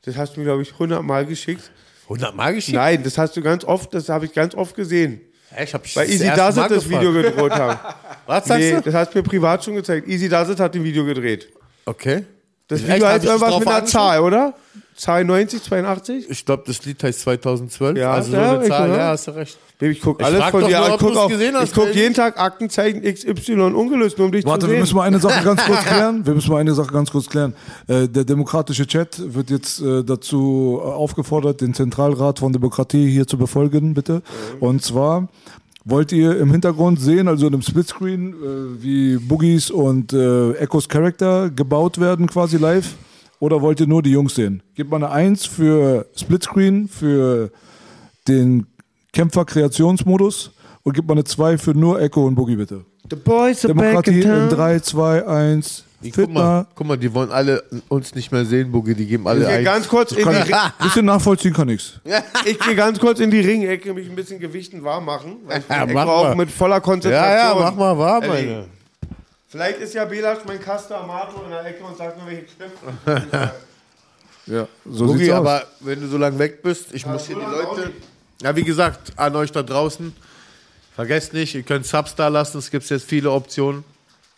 das 0.02 0.16
hast 0.16 0.34
du 0.34 0.40
mir, 0.40 0.46
glaube 0.46 0.62
ich, 0.62 0.72
100 0.72 1.02
Mal 1.02 1.26
geschickt. 1.26 1.70
100 2.04 2.34
Mal 2.34 2.54
geschickt? 2.54 2.76
Nein, 2.76 3.02
das 3.02 3.18
hast 3.18 3.36
du 3.36 3.42
ganz 3.42 3.64
oft, 3.64 3.92
das 3.92 4.08
habe 4.08 4.26
ich 4.26 4.32
ganz 4.32 4.54
oft 4.54 4.74
gesehen. 4.74 5.20
Ich 5.62 5.72
hab 5.72 5.96
Weil 5.96 6.10
Easy 6.10 6.26
Does 6.28 6.56
It 6.56 6.70
das. 6.70 6.88
Video 6.88 7.12
gedreht 7.12 7.52
haben. 7.52 7.78
Was 8.26 8.44
sagst 8.46 8.60
nee, 8.60 8.72
du? 8.72 8.82
das 8.82 8.94
hast 8.94 9.14
du 9.14 9.18
mir 9.18 9.22
privat 9.22 9.64
schon 9.64 9.74
gezeigt. 9.74 10.06
Easy 10.06 10.28
Does 10.28 10.50
It 10.50 10.60
hat 10.60 10.74
ein 10.74 10.84
Video 10.84 11.04
gedreht. 11.04 11.48
Okay. 11.86 12.24
Das? 12.66 12.86
Video 12.86 13.06
heißt 13.06 13.24
irgendwas 13.24 13.58
mit 13.58 13.68
einer? 13.68 13.86
Zahl, 13.86 14.20
oder? 14.20 14.54
Zahl 14.98 15.24
90, 15.24 15.62
82? 15.62 16.28
Ich 16.28 16.44
glaube, 16.44 16.64
das 16.66 16.84
Lied 16.84 17.00
heißt 17.02 17.20
2012. 17.20 17.96
Ja, 17.96 18.10
also 18.14 18.32
so 18.32 18.36
ja, 18.36 18.52
eine 18.54 18.62
ich, 18.64 18.68
Zahl, 18.68 18.88
ja, 18.90 19.08
hast 19.10 19.28
du 19.28 19.30
recht. 19.30 19.56
Baby, 19.78 19.92
ich 19.92 20.00
guck 20.00 20.18
Ich 20.20 20.26
alles 20.26 20.44
von 20.46 20.66
dir 20.66 20.82
an. 20.82 20.98
guck, 20.98 21.16
auch, 21.16 21.30
ich 21.30 21.72
guck 21.72 21.84
Baby. 21.84 21.98
jeden 22.00 22.14
Tag 22.14 22.36
Aktenzeichen 22.40 23.02
XY 23.02 23.60
ungelöst, 23.74 24.18
nur 24.18 24.26
um 24.26 24.32
dich 24.32 24.44
Warte, 24.44 24.62
zu 24.62 24.66
wir 24.66 24.72
sehen. 24.72 24.80
müssen 24.80 24.96
mal 24.96 25.04
eine 25.04 25.20
Sache 25.20 25.44
ganz 25.44 25.64
kurz 25.64 25.84
klären. 25.84 26.26
Wir 26.26 26.34
müssen 26.34 26.50
mal 26.50 26.58
eine 26.58 26.74
Sache 26.74 26.92
ganz 26.92 27.12
kurz 27.12 27.28
klären. 27.28 27.54
Äh, 27.86 28.08
der 28.08 28.24
demokratische 28.24 28.88
Chat 28.88 29.22
wird 29.34 29.50
jetzt 29.50 29.80
äh, 29.80 30.02
dazu 30.02 30.80
äh, 30.82 30.86
aufgefordert, 30.88 31.60
den 31.60 31.74
Zentralrat 31.74 32.40
von 32.40 32.52
Demokratie 32.52 33.08
hier 33.08 33.28
zu 33.28 33.38
befolgen, 33.38 33.94
bitte. 33.94 34.22
Und 34.58 34.82
zwar, 34.82 35.28
wollt 35.84 36.10
ihr 36.10 36.36
im 36.40 36.50
Hintergrund 36.50 37.00
sehen, 37.00 37.28
also 37.28 37.46
in 37.46 37.52
einem 37.54 37.62
Splitscreen, 37.62 38.32
äh, 38.32 38.82
wie 38.82 39.16
Boogies 39.18 39.70
und 39.70 40.12
äh, 40.12 40.54
Echos 40.54 40.88
Charakter 40.88 41.50
gebaut 41.50 42.00
werden 42.00 42.26
quasi 42.26 42.56
live? 42.56 42.94
Oder 43.40 43.62
wollt 43.62 43.78
ihr 43.80 43.86
nur 43.86 44.02
die 44.02 44.10
Jungs 44.10 44.34
sehen? 44.34 44.62
Gebt 44.74 44.90
mal 44.90 44.96
eine 44.96 45.10
Eins 45.10 45.46
für 45.46 46.06
Splitscreen, 46.16 46.88
für 46.88 47.50
den 48.26 48.66
Kämpfer-Kreationsmodus 49.12 50.50
und 50.82 50.92
gebt 50.94 51.06
mal 51.08 51.14
eine 51.14 51.24
2 51.24 51.58
für 51.58 51.72
nur 51.72 52.00
Echo 52.00 52.26
und 52.26 52.34
Boogie 52.34 52.56
bitte. 52.56 52.84
The 53.10 53.16
boys 53.16 53.64
are 53.64 53.74
back 53.74 53.84
Demokratie 54.04 54.20
in 54.22 54.30
in 54.30 54.48
town. 54.48 54.48
3, 54.50 54.80
2, 54.80 55.26
1. 55.26 55.84
Guck 56.14 56.30
mal, 56.32 56.64
guck 56.76 56.86
mal, 56.86 56.96
die 56.96 57.12
wollen 57.12 57.30
alle 57.32 57.62
uns 57.88 58.14
nicht 58.14 58.30
mehr 58.30 58.44
sehen, 58.44 58.70
Boogie. 58.70 58.94
Die 58.94 59.06
geben 59.06 59.26
alle 59.26 59.42
Ich 59.42 59.48
ein. 59.48 59.64
ganz 59.64 59.88
kurz 59.88 60.12
in 60.12 60.18
die 60.28 60.54
Bisschen 60.82 61.06
nachvollziehen 61.06 61.52
kann 61.52 61.68
ich's. 61.70 62.00
Ich 62.44 62.58
gehe 62.60 62.76
ganz 62.76 63.00
kurz 63.00 63.18
in 63.18 63.30
die 63.32 63.40
Ringecke, 63.40 63.92
mich 63.94 64.08
ein 64.08 64.14
bisschen 64.14 64.38
Gewichten 64.38 64.84
warm 64.84 65.06
machen. 65.06 65.38
Weil 65.46 65.58
ich 65.60 65.68
Ja, 65.68 65.86
mach 65.86 66.06
auch 66.06 66.22
mal. 66.24 66.36
mit 66.36 66.50
voller 66.52 66.80
Konzentration. 66.80 67.36
Ja, 67.36 67.52
ja, 67.52 67.58
mach 67.58 67.74
mal 67.74 67.98
warm, 67.98 68.22
erlegen. 68.24 68.64
Vielleicht 69.48 69.78
ist 69.78 69.94
ja 69.94 70.04
Belasch 70.04 70.40
mein 70.46 70.60
Caster 70.60 71.00
Amato 71.00 71.42
in 71.44 71.50
der 71.50 71.64
Ecke 71.64 71.82
und 71.82 71.96
sagt 71.96 72.18
nur, 72.18 72.26
welche 72.26 72.44
Knöpfe. 72.44 73.52
Ja, 74.50 74.66
so 74.90 75.04
Boogie, 75.04 75.24
sieht's 75.24 75.32
aus. 75.32 75.38
aber 75.40 75.62
wenn 75.80 76.00
du 76.00 76.08
so 76.08 76.16
lange 76.16 76.38
weg 76.38 76.62
bist, 76.62 76.94
ich 76.94 77.04
muss 77.04 77.26
hier 77.26 77.36
die 77.36 77.42
Leute. 77.42 77.90
Ja, 78.42 78.56
wie 78.56 78.62
gesagt, 78.62 79.12
an 79.16 79.36
euch 79.36 79.52
da 79.52 79.62
draußen, 79.62 80.14
vergesst 80.94 81.34
nicht, 81.34 81.54
ihr 81.54 81.62
könnt 81.62 81.84
Subs 81.84 82.14
da 82.14 82.28
lassen, 82.28 82.56
es 82.56 82.70
gibt 82.70 82.88
jetzt 82.88 83.04
viele 83.04 83.30
Optionen. 83.30 83.84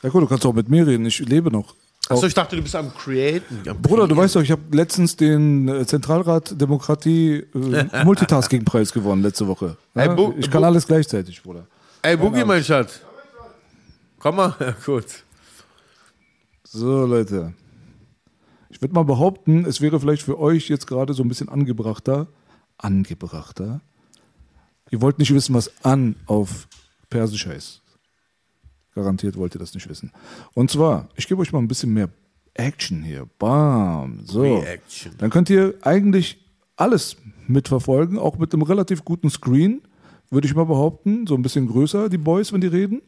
Ja 0.03 0.09
gut, 0.09 0.23
du 0.23 0.27
kannst 0.27 0.45
auch 0.45 0.53
mit 0.53 0.69
mir 0.69 0.85
reden, 0.85 1.07
ich 1.07 1.21
lebe 1.21 1.53
noch. 1.53 1.77
Achso, 2.09 2.27
ich 2.27 2.35
dachte, 2.35 2.57
du 2.57 2.63
bist 2.63 2.75
am 2.75 2.93
Createn. 2.93 3.63
Am 3.69 3.81
Bruder, 3.81 4.09
du 4.09 4.17
weißt 4.17 4.35
doch, 4.35 4.43
ich 4.43 4.51
habe 4.51 4.63
letztens 4.73 5.15
den 5.15 5.69
äh, 5.69 5.87
Zentralrat 5.87 6.61
Demokratie 6.61 7.45
äh, 7.55 8.05
Multitasking-Preis 8.05 8.93
gewonnen 8.93 9.23
letzte 9.23 9.47
Woche. 9.47 9.77
Ja? 9.95 10.13
Ey, 10.13 10.33
ich 10.39 10.51
kann 10.51 10.65
alles 10.65 10.89
gleichzeitig, 10.89 11.41
Bruder. 11.41 11.67
Ey, 12.03 12.17
Boogie, 12.17 12.45
mein 12.45 12.65
Schatz. 12.65 13.01
Komm 14.20 14.36
mal, 14.36 14.55
ja, 14.60 14.73
kurz. 14.73 15.24
So, 16.62 17.07
Leute. 17.07 17.55
Ich 18.68 18.81
würde 18.81 18.94
mal 18.94 19.02
behaupten, 19.02 19.65
es 19.65 19.81
wäre 19.81 19.99
vielleicht 19.99 20.23
für 20.23 20.39
euch 20.39 20.68
jetzt 20.68 20.86
gerade 20.86 21.15
so 21.15 21.23
ein 21.23 21.28
bisschen 21.28 21.49
angebrachter. 21.49 22.28
Angebrachter. 22.76 23.81
Ihr 24.90 25.00
wollt 25.00 25.18
nicht 25.18 25.32
wissen, 25.34 25.55
was 25.55 25.73
an 25.84 26.16
auf 26.26 26.68
Persisch 27.08 27.47
heißt. 27.47 27.82
Garantiert 28.94 29.36
wollt 29.36 29.55
ihr 29.55 29.58
das 29.58 29.74
nicht 29.74 29.89
wissen. 29.89 30.12
Und 30.55 30.70
zwar, 30.70 31.08
ich 31.16 31.26
gebe 31.26 31.40
euch 31.40 31.52
mal 31.52 31.58
ein 31.58 31.68
bisschen 31.68 31.92
mehr 31.94 32.10
Action 32.55 33.02
hier. 33.02 33.26
Bam. 33.39 34.20
So. 34.26 34.42
Reaction. 34.42 35.12
Dann 35.16 35.31
könnt 35.31 35.49
ihr 35.49 35.74
eigentlich 35.81 36.44
alles 36.76 37.16
mitverfolgen, 37.47 38.18
auch 38.18 38.36
mit 38.36 38.52
einem 38.52 38.62
relativ 38.62 39.05
guten 39.05 39.31
Screen, 39.31 39.81
würde 40.28 40.47
ich 40.47 40.55
mal 40.55 40.66
behaupten. 40.66 41.26
So 41.26 41.34
ein 41.34 41.42
bisschen 41.42 41.68
größer, 41.68 42.10
die 42.10 42.18
Boys, 42.18 42.52
wenn 42.52 42.60
die 42.60 42.66
reden. 42.66 43.00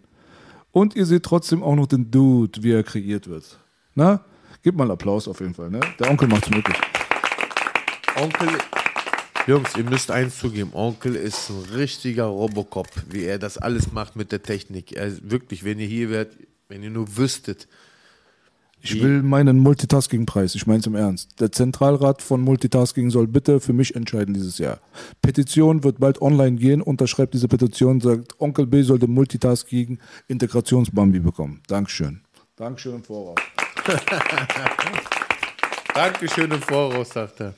Und 0.73 0.97
ihr 0.97 1.07
seht 1.07 1.23
trotzdem 1.23 1.62
auch 1.62 1.76
noch 1.76 1.86
den 1.86 2.10
Dude, 2.10 2.62
wie 2.62 2.73
er 2.73 2.83
kreiert 2.83 3.28
wird. 3.28 3.59
Na? 3.94 4.25
Gebt 4.62 4.76
mal 4.76 4.91
Applaus 4.91 5.28
auf 5.28 5.41
jeden 5.41 5.55
Fall, 5.55 5.70
ne? 5.70 5.81
Der 6.01 6.10
Onkel 6.10 6.28
macht's 6.28 6.49
möglich. 6.49 6.76
Onkel, 8.17 8.49
Jungs, 9.47 9.76
ihr 9.76 9.84
müsst 9.84 10.10
eins 10.10 10.39
zugeben, 10.39 10.70
Onkel 10.73 11.17
ist 11.17 11.51
ein 11.51 11.75
richtiger 11.75 12.25
Robocop, 12.25 12.89
wie 13.10 13.25
er 13.25 13.39
das 13.39 13.59
alles 13.59 13.92
macht 13.92 14.17
mit 14.17 14.33
der 14.33 14.42
Technik. 14.42 14.92
Er 14.92 15.12
wirklich, 15.31 15.65
wenn 15.65 15.78
ihr 15.78 15.86
hier 15.86 16.10
wärt, 16.10 16.36
wenn 16.68 16.83
ihr 16.83 16.91
nur 16.91 17.17
wüsstet. 17.17 17.68
Ich 18.85 19.01
will 19.01 19.23
meinen 19.23 19.61
Multitasking-Preis, 19.61 20.57
ich 20.57 20.67
meine 20.67 20.81
es 20.81 20.86
im 20.86 20.97
Ernst. 20.97 21.41
Der 21.41 21.52
Zentralrat 21.52 22.20
von 22.20 22.41
Multitasking 22.41 23.11
soll 23.11 23.28
bitte 23.28 23.61
für 23.61 23.73
mich 23.73 23.94
entscheiden 23.94 24.35
dieses 24.35 24.59
Jahr. 24.59 24.81
Petition 25.23 25.85
wird 25.85 26.01
bald 26.01 26.20
online 26.20 26.57
gehen, 26.57 26.83
unterschreibt 26.83 27.33
diese 27.33 27.47
Petition, 27.47 28.01
sagt, 28.01 28.41
Onkel 28.41 28.67
B 28.67 28.83
soll 28.83 28.99
den 28.99 29.12
Multitasking 29.12 30.01
Integrationsbambi 30.27 31.20
bekommen. 31.20 31.62
Dankeschön. 31.69 32.23
Dankeschön 32.57 32.97
im 32.97 33.05
Voraus. 33.05 33.36
Dankeschön 35.94 36.51
im 36.51 36.61
Voraus, 36.61 37.11
sagt 37.11 37.41
er. 37.41 37.55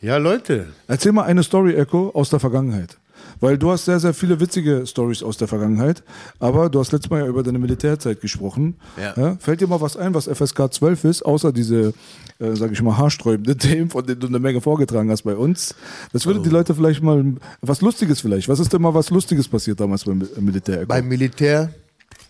Ja, 0.00 0.18
Leute. 0.18 0.68
Erzähl 0.86 1.10
mal 1.10 1.24
eine 1.24 1.42
Story, 1.42 1.74
Echo, 1.74 2.10
aus 2.10 2.30
der 2.30 2.38
Vergangenheit. 2.38 2.96
Weil 3.40 3.58
du 3.58 3.70
hast 3.70 3.84
sehr, 3.84 4.00
sehr 4.00 4.14
viele 4.14 4.40
witzige 4.40 4.86
Stories 4.86 5.22
aus 5.22 5.36
der 5.36 5.46
Vergangenheit, 5.48 6.02
aber 6.38 6.70
du 6.70 6.80
hast 6.80 6.92
letztes 6.92 7.10
Mal 7.10 7.20
ja 7.20 7.26
über 7.26 7.42
deine 7.42 7.58
Militärzeit 7.58 8.20
gesprochen. 8.20 8.76
Ja. 8.96 9.36
Fällt 9.38 9.60
dir 9.60 9.66
mal 9.66 9.80
was 9.80 9.96
ein, 9.96 10.14
was 10.14 10.26
FSK 10.26 10.72
12 10.72 11.04
ist, 11.04 11.22
außer 11.22 11.52
diese, 11.52 11.92
äh, 12.38 12.54
sag 12.54 12.72
ich 12.72 12.80
mal, 12.82 12.96
haarsträubenden 12.96 13.58
Themen, 13.58 13.90
von 13.90 14.06
denen 14.06 14.20
du 14.20 14.26
eine 14.28 14.38
Menge 14.38 14.60
vorgetragen 14.60 15.10
hast 15.10 15.22
bei 15.22 15.36
uns? 15.36 15.74
Das 16.12 16.24
würde 16.26 16.40
die 16.40 16.48
Leute 16.50 16.74
vielleicht 16.74 17.02
mal, 17.02 17.24
was 17.60 17.80
Lustiges 17.82 18.20
vielleicht. 18.20 18.48
Was 18.48 18.58
ist 18.60 18.72
denn 18.72 18.80
mal 18.82 18.94
was 18.94 19.10
Lustiges 19.10 19.48
passiert 19.48 19.80
damals 19.80 20.04
beim 20.04 20.18
Mi- 20.20 20.40
Militär? 20.40 20.86
Beim 20.86 21.06
Militär, 21.08 21.72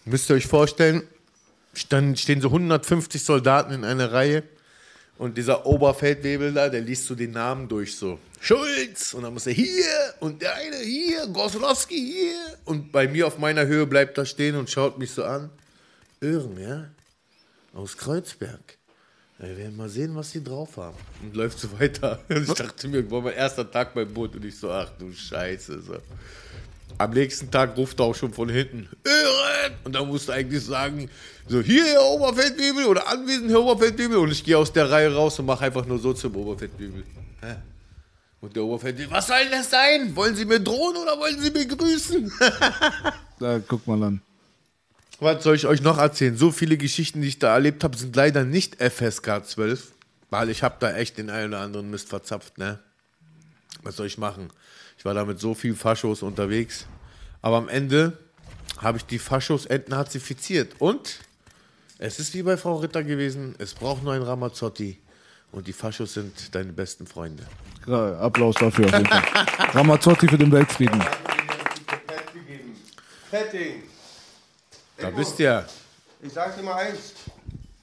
müsst 0.04 0.28
ihr 0.30 0.36
euch 0.36 0.46
vorstellen, 0.46 1.02
stand, 1.72 2.18
stehen 2.18 2.40
so 2.40 2.48
150 2.48 3.22
Soldaten 3.22 3.72
in 3.72 3.84
einer 3.84 4.12
Reihe 4.12 4.42
und 5.18 5.36
dieser 5.36 5.64
Oberfeldwebel 5.64 6.52
da, 6.52 6.68
der 6.68 6.80
liest 6.80 7.06
so 7.06 7.14
den 7.14 7.30
Namen 7.30 7.68
durch 7.68 7.96
so. 7.96 8.18
Schulz! 8.40 9.14
Und 9.14 9.22
dann 9.22 9.32
muss 9.32 9.46
er 9.46 9.54
hier 9.54 10.14
und 10.20 10.42
der 10.42 10.54
eine 10.54 10.76
hier, 10.78 11.26
Goslowski 11.28 11.96
hier. 11.96 12.58
Und 12.64 12.92
bei 12.92 13.08
mir 13.08 13.26
auf 13.26 13.38
meiner 13.38 13.66
Höhe 13.66 13.86
bleibt 13.86 14.18
er 14.18 14.26
stehen 14.26 14.56
und 14.56 14.70
schaut 14.70 14.98
mich 14.98 15.10
so 15.10 15.24
an. 15.24 15.50
Öhren, 16.22 16.60
ja? 16.60 16.90
Aus 17.72 17.96
Kreuzberg. 17.96 18.76
Wir 19.38 19.56
werden 19.56 19.76
mal 19.76 19.88
sehen, 19.88 20.14
was 20.16 20.32
die 20.32 20.42
drauf 20.42 20.76
haben. 20.78 20.96
Und 21.22 21.36
läuft 21.36 21.58
so 21.58 21.78
weiter. 21.78 22.20
Und 22.28 22.48
ich 22.48 22.54
dachte 22.54 22.88
mir, 22.88 23.10
war 23.10 23.20
mein 23.20 23.34
erster 23.34 23.70
Tag 23.70 23.94
beim 23.94 24.12
Bund 24.12 24.34
und 24.34 24.44
ich 24.44 24.58
so, 24.58 24.70
ach 24.70 24.90
du 24.98 25.12
Scheiße. 25.12 25.82
So. 25.82 25.96
Am 26.96 27.10
nächsten 27.10 27.50
Tag 27.50 27.76
ruft 27.76 28.00
er 28.00 28.06
auch 28.06 28.14
schon 28.14 28.32
von 28.32 28.48
hinten, 28.48 28.88
Öhren! 29.06 29.74
Und 29.84 29.94
dann 29.94 30.08
musst 30.08 30.28
du 30.28 30.32
eigentlich 30.32 30.64
sagen, 30.64 31.10
so, 31.49 31.60
hier, 31.60 31.84
Herr 31.84 32.02
Oberfeldwebel 32.02 32.86
oder 32.86 33.07
anwesend, 33.07 33.50
Herr 33.50 33.60
Oberfeldwebel. 33.60 34.16
Und 34.16 34.33
ich 34.33 34.42
gehe 34.42 34.58
aus 34.58 34.73
der 34.73 34.91
Reihe 34.91 35.15
raus 35.15 35.39
und 35.39 35.47
mache 35.47 35.65
einfach 35.65 35.86
nur 35.86 35.99
so 35.99 36.12
zum 36.12 36.34
Oberfeldwebel. 36.34 37.05
Und 38.41 38.57
der 38.57 38.65
Oberfeldwebel, 38.65 39.12
was 39.12 39.28
soll 39.28 39.39
denn 39.44 39.52
das 39.52 39.70
sein? 39.70 40.15
Wollen 40.16 40.34
Sie 40.34 40.44
mir 40.44 40.60
drohen 40.60 40.97
oder 40.97 41.18
wollen 41.18 41.41
Sie 41.41 41.50
mir 41.50 41.66
grüßen? 41.66 42.33
Da 43.39 43.58
guck 43.58 43.86
mal 43.86 44.02
an. 44.02 44.23
Was 45.20 45.44
soll 45.44 45.57
ich 45.57 45.66
euch 45.66 45.83
noch 45.83 45.99
erzählen? 45.99 46.39
So 46.39 46.50
viele 46.50 46.78
Geschichten, 46.78 47.20
die 47.20 47.28
ich 47.28 47.39
da 47.39 47.52
erlebt 47.52 47.84
habe, 47.84 47.94
sind 47.94 48.16
leider 48.16 48.44
nicht 48.44 48.76
FSK 48.83 49.44
12, 49.44 49.92
weil 50.31 50.49
ich 50.49 50.62
habe 50.62 50.76
da 50.81 50.97
echt 50.97 51.18
den 51.18 51.28
einen 51.28 51.52
oder 51.52 51.60
anderen 51.60 51.91
Mist 51.91 52.08
verzapft, 52.08 52.57
ne? 52.57 52.78
Was 53.83 53.97
soll 53.97 54.07
ich 54.07 54.16
machen? 54.16 54.49
Ich 54.97 55.05
war 55.05 55.12
da 55.12 55.26
mit 55.26 55.39
so 55.39 55.55
viel 55.55 55.75
Faschos 55.75 56.23
unterwegs, 56.23 56.86
aber 57.42 57.58
am 57.58 57.68
Ende 57.68 58.16
habe 58.78 58.97
ich 58.97 59.05
die 59.05 59.18
Faschos 59.18 59.66
entnazifiziert 59.66 60.75
und 60.78 61.20
es 61.99 62.18
ist 62.18 62.34
wie 62.34 62.42
bei 62.42 62.57
Frau 62.57 62.76
Ritter 62.76 63.02
gewesen, 63.02 63.55
es 63.58 63.75
braucht 63.75 64.02
nur 64.02 64.12
ein 64.12 64.23
Ramazzotti 64.23 64.99
und 65.52 65.66
die 65.66 65.73
Faschos 65.73 66.15
sind 66.15 66.55
deine 66.55 66.73
besten 66.73 67.07
Freunde. 67.07 67.44
Ja, 67.86 68.18
Applaus 68.18 68.57
dafür 68.57 68.86
auf 68.86 68.92
jeden 68.92 69.07
Fall. 69.07 69.23
Ramazzotti 69.73 70.28
für 70.28 70.39
den 70.39 70.50
Weltfrieden. 70.52 71.02
Petting. 73.31 73.83
Da 74.99 75.10
bist 75.10 75.39
du 75.39 75.42
ja. 75.44 75.65
Ich 76.23 76.33
sag 76.33 76.57
dir 76.57 76.62
mal 76.62 76.75
eins. 76.75 77.12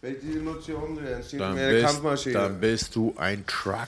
Wenn 0.01 0.15
ich 0.15 0.19
die 0.21 0.37
Emotion 0.37 0.83
umdrehe, 0.83 1.11
dann 1.11 1.23
steht 1.23 1.39
Dann 1.39 1.53
mir 1.53 1.61
eine 1.61 1.73
bist, 1.73 1.85
Kampfmaschine. 1.85 2.33
dann 2.33 2.59
bist 2.59 2.95
du 2.95 3.13
ein 3.17 3.45
Truck. 3.47 3.87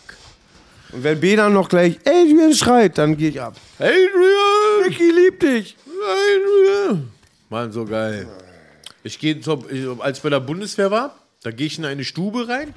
Und 0.94 1.04
wenn 1.04 1.20
B 1.20 1.36
dann 1.36 1.52
noch 1.54 1.68
gleich 1.68 2.00
Adrian 2.06 2.54
schreit, 2.54 2.98
dann 2.98 3.18
gehe 3.18 3.30
ich 3.30 3.42
ab. 3.42 3.56
Adrian! 3.80 4.84
Ricky 4.86 5.12
liebt 5.12 5.44
dich. 5.44 5.76
Adrian! 5.86 7.12
Mann, 7.50 7.72
so 7.72 7.84
geil. 7.84 8.28
Ich 9.06 9.20
gehe 9.20 9.40
als 10.00 10.18
ich 10.18 10.24
bei 10.24 10.30
der 10.32 10.40
Bundeswehr 10.40 10.90
war, 10.90 11.16
da 11.44 11.52
gehe 11.52 11.68
ich 11.68 11.78
in 11.78 11.86
eine 11.86 12.04
Stube 12.04 12.48
rein 12.48 12.74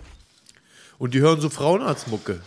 und 0.99 1.15
die 1.15 1.21
hören 1.21 1.41
so 1.41 1.49
Frauenarztmucke. 1.49 2.41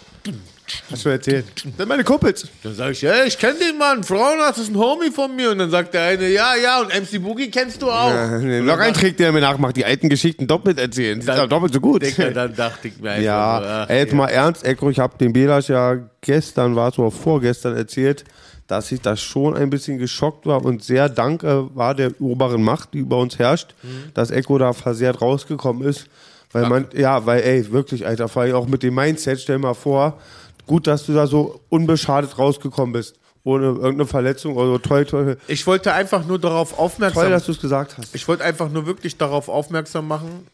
Hast 0.92 1.04
du 1.04 1.10
erzählt? 1.10 1.46
Das 1.56 1.64
sind 1.64 1.90
meine 1.90 2.04
Kumpels. 2.04 2.48
Dann 2.62 2.76
sage 2.76 2.92
ich, 2.92 3.02
ja, 3.02 3.24
ich 3.26 3.40
kenne 3.40 3.58
den 3.58 3.80
Mann, 3.80 4.04
Frauenarzt 4.04 4.60
ist 4.60 4.70
ein 4.70 4.78
Homie 4.78 5.10
von 5.10 5.36
mir. 5.36 5.50
Und 5.50 5.58
dann 5.58 5.72
sagt 5.72 5.96
der 5.96 6.04
eine, 6.04 6.30
ja, 6.30 6.56
ja, 6.56 6.80
und 6.82 6.90
MC 6.90 7.22
Boogie 7.22 7.50
kennst 7.50 7.82
du 7.82 7.90
auch. 7.90 8.12
Ja, 8.12 8.38
nee, 8.38 8.62
noch 8.62 8.78
dann 8.78 8.82
ein 8.82 8.94
Trick, 8.94 9.18
der 9.18 9.32
mir 9.32 9.42
nachmacht, 9.42 9.76
die 9.76 9.84
alten 9.84 10.10
Geschichten 10.10 10.46
doppelt 10.46 10.80
erzählen. 10.80 11.20
Die 11.20 11.26
sind 11.26 11.52
doppelt 11.52 11.74
so 11.74 11.82
gut. 11.82 12.04
Digga, 12.04 12.30
dann 12.30 12.56
dachte 12.56 12.88
ich 12.88 13.00
mir 13.00 13.10
einfach, 13.10 13.24
Ja, 13.24 13.84
ach, 13.84 13.90
ey, 13.90 14.00
jetzt 14.00 14.14
mal 14.14 14.28
ernst, 14.28 14.64
Eko, 14.64 14.92
ich 14.92 15.00
habe 15.00 15.18
dem 15.18 15.34
Belasch 15.34 15.70
ja 15.70 15.98
gestern, 16.22 16.76
war 16.76 16.90
es 16.90 17.00
oder 17.00 17.10
vorgestern 17.10 17.76
erzählt, 17.76 18.24
dass 18.72 18.90
ich 18.94 19.02
das 19.02 19.22
schon 19.22 19.56
ein 19.58 19.70
bisschen 19.70 19.98
geschockt 19.98 20.46
war 20.46 20.64
und 20.64 20.82
sehr 20.82 21.10
danke 21.10 21.70
war 21.76 21.94
der 21.94 22.20
oberen 22.22 22.64
Macht, 22.64 22.94
die 22.94 23.00
über 23.00 23.18
uns 23.18 23.38
herrscht, 23.38 23.76
Mhm. 23.84 24.14
dass 24.14 24.32
Eko 24.32 24.58
da 24.58 24.72
versehrt 24.72 25.22
rausgekommen 25.22 25.86
ist. 25.86 26.06
Weil 26.54 26.70
man, 26.70 26.88
ja, 26.94 27.26
weil, 27.26 27.42
ey, 27.42 27.70
wirklich, 27.72 28.06
Alter, 28.08 28.30
vor 28.30 28.44
allem 28.44 28.56
auch 28.56 28.68
mit 28.68 28.82
dem 28.84 28.96
Mindset, 28.96 29.42
stell 29.42 29.58
mal 29.58 29.74
vor, 29.74 30.20
gut, 30.68 30.88
dass 30.88 31.06
du 31.06 31.14
da 31.14 31.28
so 31.28 31.60
unbeschadet 31.70 32.38
rausgekommen 32.38 32.94
bist. 32.94 33.16
Ohne 33.44 33.66
irgendeine 33.66 34.06
Verletzung 34.06 34.56
oder 34.56 34.68
so. 34.68 34.78
Toll, 34.78 35.06
toll. 35.06 35.38
Ich 35.48 35.66
wollte 35.68 35.92
einfach 35.94 36.26
nur 36.26 36.40
darauf 36.40 36.78
aufmerksam 36.80 37.24
Toll, 37.24 37.32
dass 37.32 37.46
du 37.46 37.52
es 37.52 37.60
gesagt 37.60 37.98
hast. 37.98 38.16
Ich 38.16 38.26
wollte 38.28 38.44
einfach 38.46 38.70
nur 38.70 38.86
wirklich 38.86 39.18
darauf 39.18 39.50
aufmerksam 39.50 40.08
machen, 40.08 40.48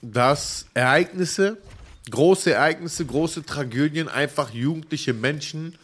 dass 0.00 0.66
Ereignisse, 0.74 1.58
große 2.10 2.52
Ereignisse, 2.54 3.04
große 3.04 3.44
Tragödien 3.44 4.08
einfach 4.08 4.50
jugendliche 4.54 5.12
Menschen 5.14 5.74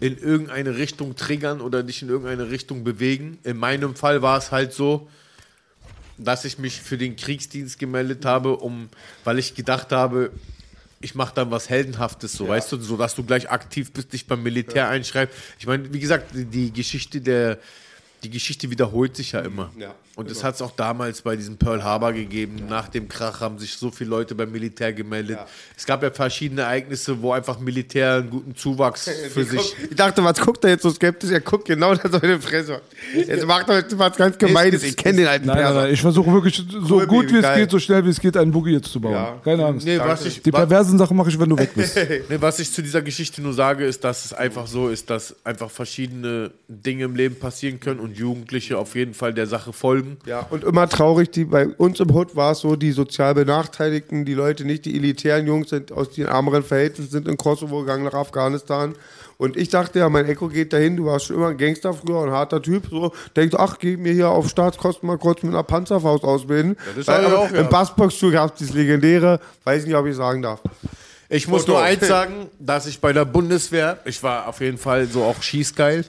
in 0.00 0.18
irgendeine 0.18 0.76
Richtung 0.76 1.16
triggern 1.16 1.60
oder 1.60 1.82
dich 1.82 2.02
in 2.02 2.08
irgendeine 2.08 2.50
Richtung 2.50 2.84
bewegen. 2.84 3.38
In 3.44 3.56
meinem 3.56 3.94
Fall 3.94 4.22
war 4.22 4.38
es 4.38 4.52
halt 4.52 4.72
so, 4.72 5.08
dass 6.16 6.44
ich 6.44 6.58
mich 6.58 6.80
für 6.80 6.98
den 6.98 7.16
Kriegsdienst 7.16 7.78
gemeldet 7.78 8.24
habe, 8.24 8.56
um, 8.56 8.88
weil 9.24 9.38
ich 9.38 9.54
gedacht 9.54 9.92
habe, 9.92 10.30
ich 11.00 11.14
mache 11.14 11.34
dann 11.34 11.50
was 11.50 11.68
Heldenhaftes, 11.68 12.32
so 12.32 12.48
weißt 12.48 12.72
du, 12.72 12.76
so 12.78 12.96
dass 12.96 13.14
du 13.14 13.22
gleich 13.22 13.50
aktiv 13.50 13.92
bist, 13.92 14.12
dich 14.12 14.26
beim 14.26 14.42
Militär 14.42 14.88
einschreibst. 14.88 15.36
Ich 15.58 15.66
meine, 15.66 15.92
wie 15.92 16.00
gesagt, 16.00 16.34
die, 16.34 16.44
die 16.44 16.72
Geschichte 16.72 17.20
der 17.20 17.58
die 18.22 18.30
Geschichte 18.30 18.70
wiederholt 18.70 19.16
sich 19.16 19.32
ja 19.32 19.40
immer. 19.40 19.72
Ja, 19.78 19.94
und 20.18 20.28
das 20.30 20.38
immer. 20.38 20.48
hat 20.48 20.54
es 20.56 20.62
auch 20.62 20.72
damals 20.72 21.22
bei 21.22 21.36
diesem 21.36 21.56
Pearl 21.56 21.82
Harbor 21.84 22.12
gegeben. 22.12 22.64
Nach 22.68 22.88
dem 22.88 23.08
Krach 23.08 23.40
haben 23.40 23.58
sich 23.58 23.76
so 23.76 23.90
viele 23.90 24.10
Leute 24.10 24.34
beim 24.34 24.50
Militär 24.50 24.92
gemeldet. 24.92 25.38
Es 25.76 25.86
gab 25.86 26.02
ja 26.02 26.10
verschiedene 26.10 26.62
Ereignisse, 26.62 27.22
wo 27.22 27.32
einfach 27.32 27.60
Militär 27.60 28.14
einen 28.16 28.28
guten 28.30 28.56
Zuwachs 28.56 29.08
für 29.32 29.44
sich. 29.44 29.76
Ich 29.90 29.96
dachte, 29.96 30.24
was 30.24 30.40
guckt 30.40 30.64
er 30.64 30.70
jetzt 30.70 30.82
so 30.82 30.90
skeptisch? 30.90 31.30
Er 31.30 31.40
guckt 31.40 31.66
genau 31.66 31.94
da 31.94 32.08
so 32.10 32.18
in 32.18 32.36
die 32.36 32.42
Fresse. 32.46 32.80
Jetzt 33.14 33.46
macht 33.46 33.68
er 33.68 33.76
jetzt 33.78 33.96
was 33.96 34.16
ganz 34.16 34.36
Gemeines. 34.38 34.82
Ich 34.82 34.96
kenne 34.96 35.18
den 35.18 35.26
alten 35.28 35.46
Nein, 35.46 35.56
Perser. 35.58 35.82
nein, 35.82 35.92
ich 35.94 36.00
versuche 36.00 36.32
wirklich 36.32 36.56
so 36.68 36.96
Cool, 36.96 37.06
gut 37.06 37.32
wie 37.32 37.36
es 37.36 37.42
geil. 37.42 37.60
geht, 37.60 37.70
so 37.70 37.78
schnell 37.78 38.04
wie 38.04 38.10
es 38.10 38.18
geht, 38.20 38.36
einen 38.36 38.50
Boogie 38.50 38.72
jetzt 38.72 38.90
zu 38.90 39.00
bauen. 39.00 39.12
Ja. 39.12 39.40
Keine 39.44 39.64
Angst. 39.66 39.86
Nee, 39.86 39.98
was 40.00 40.24
ich- 40.26 40.42
Die 40.42 40.50
perversen 40.50 40.98
Sachen 40.98 41.16
mache 41.16 41.28
ich, 41.30 41.38
wenn 41.38 41.48
du 41.48 41.56
weg 41.56 41.70
bist. 41.76 41.96
nee, 42.28 42.36
was 42.40 42.58
ich 42.58 42.72
zu 42.72 42.82
dieser 42.82 43.02
Geschichte 43.02 43.40
nur 43.40 43.52
sage, 43.52 43.84
ist, 43.86 44.02
dass 44.02 44.24
es 44.24 44.32
einfach 44.32 44.66
so 44.66 44.88
ist, 44.88 45.10
dass 45.10 45.36
einfach 45.44 45.70
verschiedene 45.70 46.50
Dinge 46.66 47.04
im 47.04 47.14
Leben 47.14 47.36
passieren 47.36 47.78
können 47.78 48.00
und 48.00 48.16
Jugendliche 48.18 48.78
auf 48.78 48.96
jeden 48.96 49.14
Fall 49.14 49.32
der 49.32 49.46
Sache 49.46 49.72
folgen. 49.72 50.07
Ja, 50.26 50.46
und 50.50 50.64
immer 50.64 50.88
traurig, 50.88 51.30
die, 51.30 51.44
bei 51.44 51.68
uns 51.68 52.00
im 52.00 52.10
Hood 52.14 52.36
war 52.36 52.52
es 52.52 52.60
so, 52.60 52.76
die 52.76 52.92
sozial 52.92 53.34
Benachteiligten, 53.34 54.24
die 54.24 54.34
Leute, 54.34 54.64
nicht 54.64 54.84
die 54.84 54.96
elitären 54.96 55.46
Jungs 55.46 55.70
sind 55.70 55.92
aus 55.92 56.10
den 56.10 56.26
ärmeren 56.26 56.62
Verhältnissen, 56.62 57.10
sind 57.10 57.28
in 57.28 57.36
Kosovo 57.36 57.80
gegangen 57.80 58.04
nach 58.04 58.14
Afghanistan. 58.14 58.94
Und 59.36 59.56
ich 59.56 59.68
dachte 59.68 60.00
ja, 60.00 60.08
mein 60.08 60.26
Echo 60.26 60.48
geht 60.48 60.72
dahin, 60.72 60.96
du 60.96 61.06
warst 61.06 61.26
schon 61.26 61.36
immer 61.36 61.48
ein 61.48 61.56
Gangster 61.56 61.94
früher, 61.94 62.24
ein 62.24 62.30
harter 62.30 62.60
Typ, 62.60 62.88
so, 62.90 63.12
denkt, 63.36 63.54
ach, 63.56 63.78
geh 63.78 63.96
mir 63.96 64.12
hier 64.12 64.30
auf 64.30 64.48
Staatskosten 64.48 65.06
mal 65.06 65.18
kurz 65.18 65.42
mit 65.42 65.52
einer 65.52 65.62
Panzerfaust 65.62 66.24
ausbilden. 66.24 66.76
das 66.96 67.06
Weil, 67.06 67.24
aber 67.24 67.38
auch, 67.38 67.50
ja. 67.50 67.60
Im 67.60 67.68
Bassbox-Tour 67.68 68.32
gab 68.32 68.52
es 68.52 68.58
dieses 68.58 68.74
legendäre, 68.74 69.38
weiß 69.64 69.86
nicht, 69.86 69.94
ob 69.94 70.06
ich 70.06 70.16
sagen 70.16 70.42
darf. 70.42 70.60
Ich 71.30 71.46
muss 71.46 71.62
Foto. 71.62 71.72
nur 71.72 71.82
eins 71.82 72.06
sagen, 72.06 72.48
dass 72.58 72.86
ich 72.86 73.00
bei 73.00 73.12
der 73.12 73.26
Bundeswehr, 73.26 73.98
ich 74.06 74.22
war 74.22 74.48
auf 74.48 74.60
jeden 74.60 74.78
Fall 74.78 75.06
so 75.06 75.24
auch 75.24 75.42
schießgeil. 75.42 76.06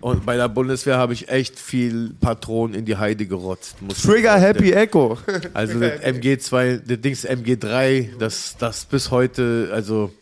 Und 0.00 0.24
bei 0.24 0.36
der 0.36 0.48
Bundeswehr 0.48 0.96
habe 0.96 1.12
ich 1.12 1.28
echt 1.28 1.58
viel 1.58 2.14
Patronen 2.20 2.74
in 2.74 2.84
die 2.84 2.96
Heide 2.96 3.26
gerotzt. 3.26 3.76
Trigger. 4.02 4.38
Happy 4.38 4.72
Echo. 4.72 5.18
Also 5.52 5.80
das 5.80 6.00
MG2, 6.00 6.80
das 6.86 7.00
Dings 7.00 7.26
MG3, 7.26 8.16
das, 8.18 8.56
das 8.58 8.84
bis 8.84 9.10
heute, 9.10 9.70
also 9.72 10.12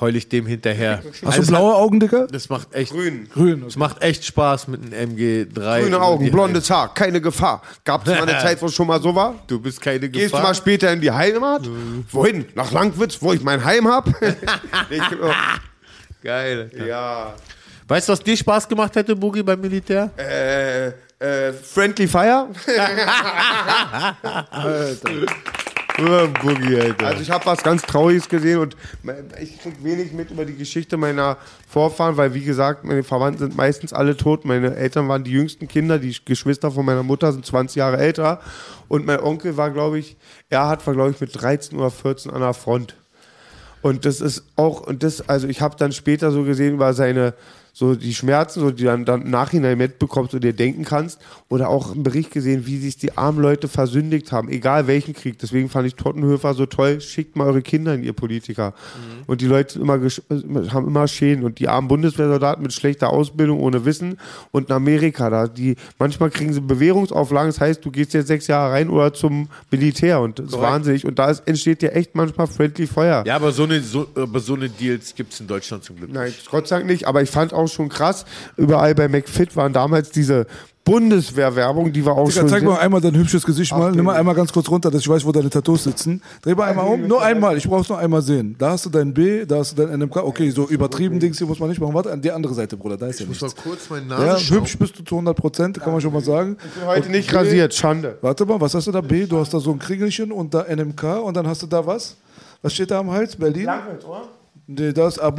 heul 0.00 0.14
ich 0.16 0.28
dem 0.28 0.46
hinterher. 0.46 1.02
Hast 1.04 1.22
du 1.22 1.26
Also, 1.26 1.52
blaue 1.52 1.74
Augen, 1.74 2.00
Digga? 2.00 2.26
Das 2.30 2.48
macht 2.48 2.72
echt, 2.74 2.92
Grün. 2.92 3.28
Grün. 3.32 3.64
Es 3.66 3.76
macht 3.76 4.02
echt 4.02 4.24
Spaß 4.24 4.68
mit 4.68 4.82
einem 4.94 5.16
MG3. 5.16 5.80
Grüne 5.82 6.00
Augen, 6.00 6.30
blondes 6.30 6.70
Haar, 6.70 6.94
keine 6.94 7.20
Gefahr. 7.20 7.62
Gab 7.84 8.06
es 8.06 8.14
mal 8.18 8.28
eine 8.28 8.38
Zeit, 8.42 8.62
wo 8.62 8.66
es 8.66 8.74
schon 8.74 8.86
mal 8.86 9.00
so 9.02 9.14
war? 9.14 9.34
Du 9.46 9.60
bist 9.60 9.80
keine 9.80 10.08
Gehst 10.08 10.26
du 10.26 10.30
Gefahr. 10.30 10.42
mal 10.42 10.54
später 10.54 10.92
in 10.92 11.00
die 11.00 11.10
Heimat? 11.10 11.62
Wohin? 12.12 12.46
Nach 12.54 12.70
Langwitz, 12.70 13.18
wo 13.20 13.32
ich 13.32 13.42
mein 13.42 13.64
Heim 13.64 13.88
hab? 13.88 14.06
Geil. 16.22 16.70
Ja. 16.86 17.34
Weißt 17.86 18.08
du, 18.08 18.12
was 18.12 18.20
dir 18.20 18.36
Spaß 18.36 18.68
gemacht 18.68 18.94
hätte, 18.96 19.16
Boogie, 19.16 19.42
beim 19.42 19.60
Militär? 19.60 20.10
Äh, 20.18 20.88
äh, 21.20 21.52
Friendly 21.52 22.06
Fire? 22.06 22.48
Boogie, 25.98 26.80
Alter. 26.80 27.06
Also 27.06 27.22
ich 27.22 27.30
habe 27.30 27.44
was 27.46 27.62
ganz 27.62 27.82
Trauriges 27.82 28.28
gesehen 28.28 28.60
und 28.60 28.76
ich 29.40 29.60
krieg 29.60 29.82
wenig 29.82 30.12
mit 30.12 30.30
über 30.30 30.44
die 30.44 30.56
Geschichte 30.56 30.96
meiner 30.96 31.36
Vorfahren, 31.68 32.16
weil 32.16 32.34
wie 32.34 32.44
gesagt, 32.44 32.84
meine 32.84 33.02
Verwandten 33.02 33.40
sind 33.40 33.56
meistens 33.56 33.92
alle 33.92 34.16
tot. 34.16 34.44
Meine 34.44 34.76
Eltern 34.76 35.08
waren 35.08 35.24
die 35.24 35.32
jüngsten 35.32 35.66
Kinder, 35.66 35.98
die 35.98 36.16
Geschwister 36.24 36.70
von 36.70 36.84
meiner 36.84 37.02
Mutter 37.02 37.32
sind 37.32 37.44
20 37.44 37.76
Jahre 37.76 37.98
älter 37.98 38.40
und 38.86 39.06
mein 39.06 39.20
Onkel 39.20 39.56
war, 39.56 39.70
glaube 39.70 39.98
ich, 39.98 40.16
er 40.48 40.68
hat 40.68 40.86
war, 40.86 40.94
glaube 40.94 41.10
ich, 41.10 41.20
mit 41.20 41.40
13 41.40 41.78
oder 41.78 41.90
14 41.90 42.30
an 42.30 42.40
der 42.40 42.54
Front. 42.54 42.94
Und 43.82 44.04
das 44.04 44.20
ist 44.20 44.44
auch, 44.56 44.80
und 44.80 45.02
das, 45.02 45.28
also 45.28 45.46
ich 45.46 45.60
habe 45.60 45.76
dann 45.76 45.92
später 45.92 46.30
so 46.30 46.42
gesehen 46.44 46.74
über 46.74 46.92
seine, 46.94 47.34
so 47.78 47.94
die 47.94 48.12
Schmerzen, 48.12 48.58
so 48.58 48.72
die 48.72 48.82
dann, 48.82 49.04
dann 49.04 49.22
im 49.22 49.30
Nachhinein 49.30 49.78
mitbekommst 49.78 50.34
und 50.34 50.42
dir 50.42 50.52
denken 50.52 50.84
kannst. 50.84 51.20
Oder 51.48 51.68
auch 51.68 51.92
einen 51.92 52.02
Bericht 52.02 52.32
gesehen, 52.32 52.66
wie 52.66 52.76
sich 52.76 52.96
die 52.96 53.16
armen 53.16 53.40
Leute 53.40 53.68
versündigt 53.68 54.32
haben, 54.32 54.48
egal 54.48 54.88
welchen 54.88 55.14
Krieg. 55.14 55.38
Deswegen 55.38 55.68
fand 55.68 55.86
ich 55.86 55.94
Tottenhöfer 55.94 56.54
so 56.54 56.66
toll, 56.66 57.00
schickt 57.00 57.36
mal 57.36 57.46
eure 57.46 57.62
Kinder 57.62 57.94
in 57.94 58.02
ihr 58.02 58.14
Politiker. 58.14 58.74
Und 59.28 59.42
die 59.42 59.46
Leute 59.46 59.78
immer 59.78 59.94
äh, 59.94 60.68
haben 60.70 60.88
immer 60.88 61.06
Schäden. 61.06 61.44
Und 61.44 61.60
die 61.60 61.68
armen 61.68 61.86
Bundeswehrsoldaten 61.86 62.64
mit 62.64 62.72
schlechter 62.72 63.10
Ausbildung, 63.10 63.60
ohne 63.60 63.84
Wissen. 63.84 64.18
Und 64.50 64.70
in 64.70 64.74
Amerika, 64.74 65.30
da, 65.30 65.46
die, 65.46 65.76
manchmal 66.00 66.30
kriegen 66.30 66.52
sie 66.52 66.60
Bewährungsauflagen, 66.60 67.50
das 67.50 67.60
heißt, 67.60 67.84
du 67.84 67.92
gehst 67.92 68.12
jetzt 68.12 68.26
sechs 68.26 68.48
Jahre 68.48 68.72
rein 68.72 68.90
oder 68.90 69.14
zum 69.14 69.48
Militär. 69.70 70.20
Und 70.20 70.40
das 70.40 70.46
ist 70.46 70.60
wahnsinnig. 70.60 71.04
Und 71.04 71.20
da 71.20 71.30
ist, 71.30 71.46
entsteht 71.46 71.84
ja 71.84 71.90
echt 71.90 72.16
manchmal 72.16 72.48
friendly 72.48 72.88
Feuer. 72.88 73.22
Ja, 73.24 73.36
aber 73.36 73.52
so 73.52 73.62
eine, 73.62 73.80
so, 73.80 74.08
aber 74.16 74.40
so 74.40 74.54
eine 74.54 74.68
Deals 74.68 75.14
gibt 75.14 75.32
es 75.32 75.38
in 75.38 75.46
Deutschland 75.46 75.84
zum 75.84 75.94
Glück 75.94 76.12
Nein, 76.12 76.34
Gott 76.50 76.66
sei 76.66 76.78
Dank 76.78 76.90
nicht, 76.90 77.06
aber 77.06 77.22
ich 77.22 77.30
fand 77.30 77.52
auch 77.52 77.67
schon 77.72 77.88
krass, 77.88 78.24
überall 78.56 78.94
bei 78.94 79.08
McFit 79.08 79.54
waren 79.56 79.72
damals 79.72 80.10
diese 80.10 80.46
Bundeswehr-Werbung, 80.84 81.92
die 81.92 82.02
war 82.06 82.14
auch 82.16 82.28
Digga, 82.28 82.40
schon. 82.40 82.48
zeig 82.48 82.60
sehr- 82.60 82.68
mal 82.70 82.78
einmal 82.78 83.00
dein 83.02 83.14
hübsches 83.14 83.44
Gesicht 83.44 83.72
mal. 83.72 83.90
Ach, 83.90 83.94
Nimm 83.94 84.06
mal 84.06 84.16
einmal 84.16 84.34
ganz 84.34 84.50
kurz 84.52 84.70
runter, 84.70 84.90
dass 84.90 85.02
ich 85.02 85.08
weiß, 85.08 85.22
wo 85.26 85.32
deine 85.32 85.50
Tattoos 85.50 85.84
sitzen. 85.84 86.22
Dreh 86.42 86.54
mal 86.54 86.64
einmal 86.64 86.86
um. 86.86 87.06
Nur 87.06 87.22
einmal. 87.22 87.58
Ich 87.58 87.68
brauch's 87.68 87.90
nur 87.90 87.98
einmal 87.98 88.22
sehen. 88.22 88.56
Da 88.58 88.70
hast 88.70 88.86
du 88.86 88.90
dein 88.90 89.12
B, 89.12 89.44
da 89.44 89.58
hast 89.58 89.76
du 89.76 89.82
dein 89.86 89.92
NMK. 90.00 90.16
Okay, 90.24 90.48
so 90.50 90.66
übertrieben 90.66 91.20
Dings 91.20 91.36
hier 91.36 91.46
muss 91.46 91.58
man 91.60 91.68
nicht 91.68 91.78
machen. 91.80 91.92
Warte, 91.92 92.10
an 92.10 92.22
die 92.22 92.30
andere 92.32 92.54
Seite, 92.54 92.76
Bruder. 92.78 92.96
Da 92.96 93.06
ist 93.06 93.20
ja 93.20 93.24
Ich 93.24 93.28
muss 93.28 93.42
nichts. 93.42 93.56
mal 93.56 93.62
kurz 93.70 93.90
meine 93.90 94.06
Nase 94.06 94.24
Ja, 94.26 94.38
schauen. 94.38 94.56
hübsch 94.60 94.78
bist 94.78 94.98
du 94.98 95.04
zu 95.04 95.16
100 95.16 95.36
Prozent, 95.36 95.78
kann 95.80 95.92
man 95.92 96.00
schon 96.00 96.12
mal 96.12 96.22
sagen. 96.22 96.56
Ich 96.66 96.72
bin 96.80 96.86
heute 96.88 97.10
nicht 97.10 97.34
rasiert, 97.34 97.74
Schande. 97.74 98.16
Warte 98.22 98.46
mal, 98.46 98.58
was 98.58 98.74
hast 98.74 98.86
du 98.86 98.92
da? 98.92 99.02
B, 99.02 99.26
du 99.26 99.38
hast 99.38 99.52
da 99.52 99.60
so 99.60 99.70
ein 99.72 99.78
Kriegelchen 99.78 100.32
und 100.32 100.54
da 100.54 100.64
NMK 100.68 101.20
und 101.22 101.36
dann 101.36 101.46
hast 101.46 101.62
du 101.62 101.66
da 101.66 101.86
was? 101.86 102.16
Was 102.62 102.72
steht 102.72 102.90
da 102.90 103.00
am 103.00 103.10
Hals? 103.10 103.36
Berlin? 103.36 103.66
Langwitz, 103.66 104.04
oder? 104.06 104.22
Nee, 104.66 104.92
da 104.92 105.06
ist 105.08 105.18
ah, 105.18 105.30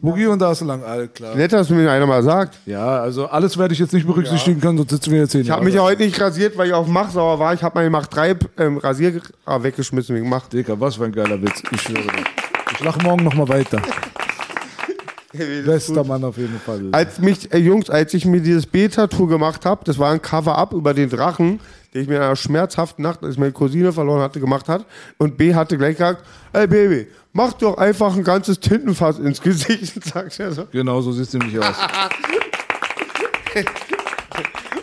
Boogie. 0.00 0.26
Und 0.26 0.40
da 0.40 0.52
du 0.52 0.64
lang, 0.64 0.82
all 0.82 1.08
klar. 1.08 1.36
Nett, 1.36 1.52
dass 1.52 1.70
mir 1.70 1.88
einer 1.90 2.06
mal 2.06 2.22
sagt. 2.22 2.58
Ja, 2.66 3.00
also 3.00 3.26
alles 3.26 3.56
werde 3.56 3.72
ich 3.72 3.80
jetzt 3.80 3.92
nicht 3.92 4.06
berücksichtigen 4.06 4.60
können, 4.60 4.78
sonst 4.78 4.90
sitzen 4.90 5.12
wir 5.12 5.20
jetzt 5.20 5.32
hier 5.32 5.42
Ich 5.42 5.50
habe 5.50 5.64
mich 5.64 5.74
ja 5.74 5.82
heute 5.82 6.02
nicht 6.02 6.20
rasiert, 6.20 6.58
weil 6.58 6.68
ich 6.68 6.74
auf 6.74 6.88
Mach 6.88 7.10
sauer 7.10 7.38
war. 7.38 7.54
Ich 7.54 7.62
habe 7.62 7.78
meine 7.78 7.90
Mach 7.90 8.06
3 8.06 8.36
ähm, 8.58 8.78
Rasier 8.78 9.20
ah, 9.44 9.62
weggeschmissen 9.62 10.16
wegen 10.16 10.28
Mach. 10.28 10.48
Digga, 10.48 10.78
was 10.80 10.96
für 10.96 11.04
ein 11.04 11.12
geiler 11.12 11.40
Witz. 11.40 11.62
Ich 11.70 11.80
schwöre 11.80 12.02
dir. 12.02 12.24
Ich 12.72 12.80
lach 12.80 13.00
morgen 13.02 13.22
nochmal 13.22 13.48
weiter. 13.48 13.80
Bester 15.64 16.04
Mann 16.04 16.24
auf 16.24 16.36
jeden 16.36 16.58
Fall. 16.58 16.88
Als 16.92 17.18
mich, 17.20 17.52
äh, 17.52 17.58
Jungs, 17.58 17.88
als 17.88 18.12
ich 18.14 18.26
mir 18.26 18.40
dieses 18.40 18.66
B-Tattoo 18.66 19.26
gemacht 19.26 19.64
habe, 19.64 19.82
das 19.84 19.98
war 19.98 20.10
ein 20.10 20.20
Cover-up 20.20 20.72
über 20.72 20.92
den 20.92 21.08
Drachen, 21.08 21.60
den 21.92 22.02
ich 22.02 22.08
mir 22.08 22.16
in 22.16 22.22
einer 22.22 22.36
schmerzhaften 22.36 23.02
Nacht, 23.02 23.22
als 23.22 23.34
ich 23.34 23.38
meine 23.38 23.52
Cousine 23.52 23.92
verloren 23.92 24.22
hatte, 24.22 24.40
gemacht 24.40 24.68
hat. 24.68 24.86
Und 25.18 25.36
B 25.36 25.54
hatte 25.54 25.76
gleich 25.76 25.96
gesagt, 25.96 26.24
ey 26.52 26.66
Baby, 26.66 27.08
mach 27.32 27.52
doch 27.54 27.76
einfach 27.76 28.16
ein 28.16 28.24
ganzes 28.24 28.60
Tintenfass 28.60 29.18
ins 29.18 29.40
Gesicht, 29.40 30.04
sagt 30.12 30.40
er 30.40 30.52
so. 30.52 30.66
Genau 30.72 31.00
so 31.00 31.12
sieht 31.12 31.26
es 31.26 31.32
nämlich 31.34 31.58
aus. 31.58 31.76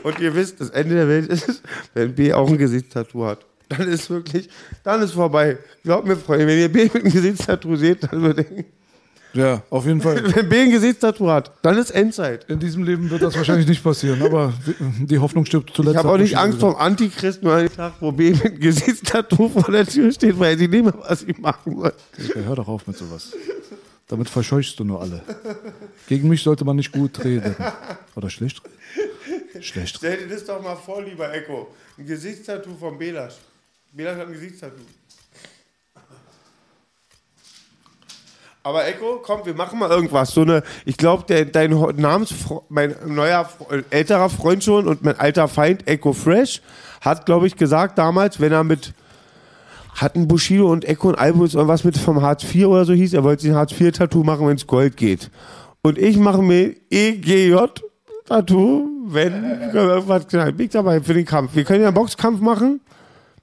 Und 0.03 0.19
ihr 0.19 0.33
wisst, 0.33 0.61
das 0.61 0.69
Ende 0.69 0.95
der 0.95 1.07
Welt 1.09 1.27
ist, 1.27 1.61
wenn 1.93 2.15
B 2.15 2.31
auch 2.33 2.47
ein 2.47 2.57
Gesichtstattoo 2.57 3.25
hat. 3.25 3.45
Dann 3.67 3.88
ist 3.88 4.09
wirklich, 4.09 4.49
dann 4.83 5.01
ist 5.01 5.11
vorbei. 5.11 5.57
Glaubt 5.83 6.07
mir, 6.07 6.15
Freunde, 6.15 6.47
wenn 6.47 6.57
ihr 6.57 6.71
B 6.71 6.85
mit 6.85 6.95
einem 6.95 7.11
Gesichtstattoo 7.11 7.75
seht, 7.75 8.03
dann 8.03 8.19
überdenken. 8.19 8.65
Ja, 9.33 9.61
auf 9.69 9.85
jeden 9.85 10.01
Fall. 10.01 10.24
Wenn 10.35 10.49
B 10.49 10.61
ein 10.61 10.72
Gesichtstattoo 10.72 11.30
hat, 11.30 11.51
dann 11.61 11.77
ist 11.77 11.91
Endzeit. 11.91 12.45
In 12.49 12.59
diesem 12.59 12.83
Leben 12.83 13.09
wird 13.09 13.22
das 13.22 13.35
wahrscheinlich 13.35 13.67
nicht 13.67 13.83
passieren, 13.83 14.22
aber 14.24 14.53
die 14.99 15.19
Hoffnung 15.19 15.45
stirbt 15.45 15.72
zuletzt. 15.75 15.93
Ich 15.93 15.98
habe 15.98 16.09
auch 16.09 16.17
nicht 16.17 16.38
Angst 16.38 16.59
vor 16.59 16.74
dem 16.74 16.80
Antichristen, 16.80 17.48
nur 17.48 17.56
einen 17.56 17.72
Tag, 17.72 17.93
wo 17.99 18.11
B 18.11 18.32
mit 18.32 18.45
einem 18.45 18.59
Gesichtstattoo 18.59 19.49
vor 19.49 19.72
der 19.72 19.85
Tür 19.85 20.11
steht, 20.11 20.40
weil 20.40 20.58
sie 20.58 20.67
nicht 20.67 20.83
mehr, 20.83 20.93
was 21.08 21.19
sie 21.19 21.35
machen 21.38 21.77
soll. 21.77 21.93
Digga, 22.17 22.40
hör 22.41 22.56
doch 22.56 22.67
auf 22.67 22.88
mit 22.88 22.98
sowas. 22.98 23.32
Damit 24.08 24.27
verscheuchst 24.27 24.80
du 24.80 24.83
nur 24.83 25.01
alle. 25.01 25.22
Gegen 26.08 26.27
mich 26.27 26.41
sollte 26.41 26.66
man 26.66 26.75
nicht 26.75 26.91
gut 26.91 27.24
reden. 27.24 27.56
Oder 28.16 28.30
schlecht 28.32 28.64
reden. 28.66 29.64
Schlecht 29.64 29.98
Stell 29.98 30.17
dir 30.17 30.27
das 30.27 30.45
doch 30.45 30.61
mal 30.64 30.75
vor, 30.75 31.03
lieber 31.03 31.32
Echo. 31.32 31.67
Ein 31.98 32.08
Gesichtstattoo 32.08 32.75
von 32.80 32.98
Belasch. 32.98 33.35
Belasch 33.91 34.17
hat 34.17 34.27
ein 34.27 34.33
Gesichtstattoo. 34.33 34.82
Aber 38.63 38.85
Echo, 38.88 39.21
komm, 39.23 39.41
wir 39.45 39.53
machen 39.53 39.79
mal 39.79 39.89
irgendwas. 39.89 40.31
So 40.31 40.41
eine, 40.41 40.63
ich 40.85 40.97
glaube, 40.97 41.23
dein 41.45 41.73
Ho- 41.79 41.91
Namensfre 41.95 42.61
mein 42.69 42.93
neuer 43.05 43.49
älterer 43.89 44.29
Freund 44.29 44.63
schon 44.63 44.88
und 44.88 45.03
mein 45.03 45.17
alter 45.19 45.47
Feind 45.47 45.88
Echo 45.88 46.13
Fresh 46.13 46.61
hat, 47.01 47.25
glaube 47.25 47.47
ich, 47.47 47.55
gesagt 47.55 47.97
damals, 47.97 48.39
wenn 48.41 48.51
er 48.51 48.63
mit 48.65 48.93
hatten 49.95 50.27
Bushido 50.27 50.69
und 50.71 50.85
Echo 50.85 51.09
und 51.09 51.15
Albus 51.17 51.53
irgendwas 51.55 51.83
mit 51.83 51.97
vom 51.97 52.21
Hartz 52.21 52.43
IV 52.43 52.67
oder 52.67 52.85
so 52.85 52.93
hieß, 52.93 53.13
er 53.13 53.23
wollte 53.23 53.43
sich 53.43 53.51
ein 53.51 53.57
Hartz 53.57 53.71
IV 53.79 53.91
Tattoo 53.93 54.23
machen, 54.23 54.47
wenn 54.47 54.55
es 54.57 54.67
Gold 54.67 54.97
geht. 54.97 55.31
Und 55.81 55.97
ich 55.97 56.17
mache 56.17 56.41
mir 56.41 56.75
EGJ 56.89 57.55
Tattoo, 58.25 58.88
wenn 59.07 59.43
irgendwas 59.73 60.27
knallt. 60.27 60.57
Bin 60.57 60.65
ich 60.67 60.71
dabei 60.73 61.01
für 61.01 61.13
den 61.13 61.25
Kampf. 61.25 61.55
Wir 61.55 61.63
können 61.63 61.81
ja 61.81 61.88
einen 61.88 61.95
Boxkampf 61.95 62.39
machen. 62.41 62.81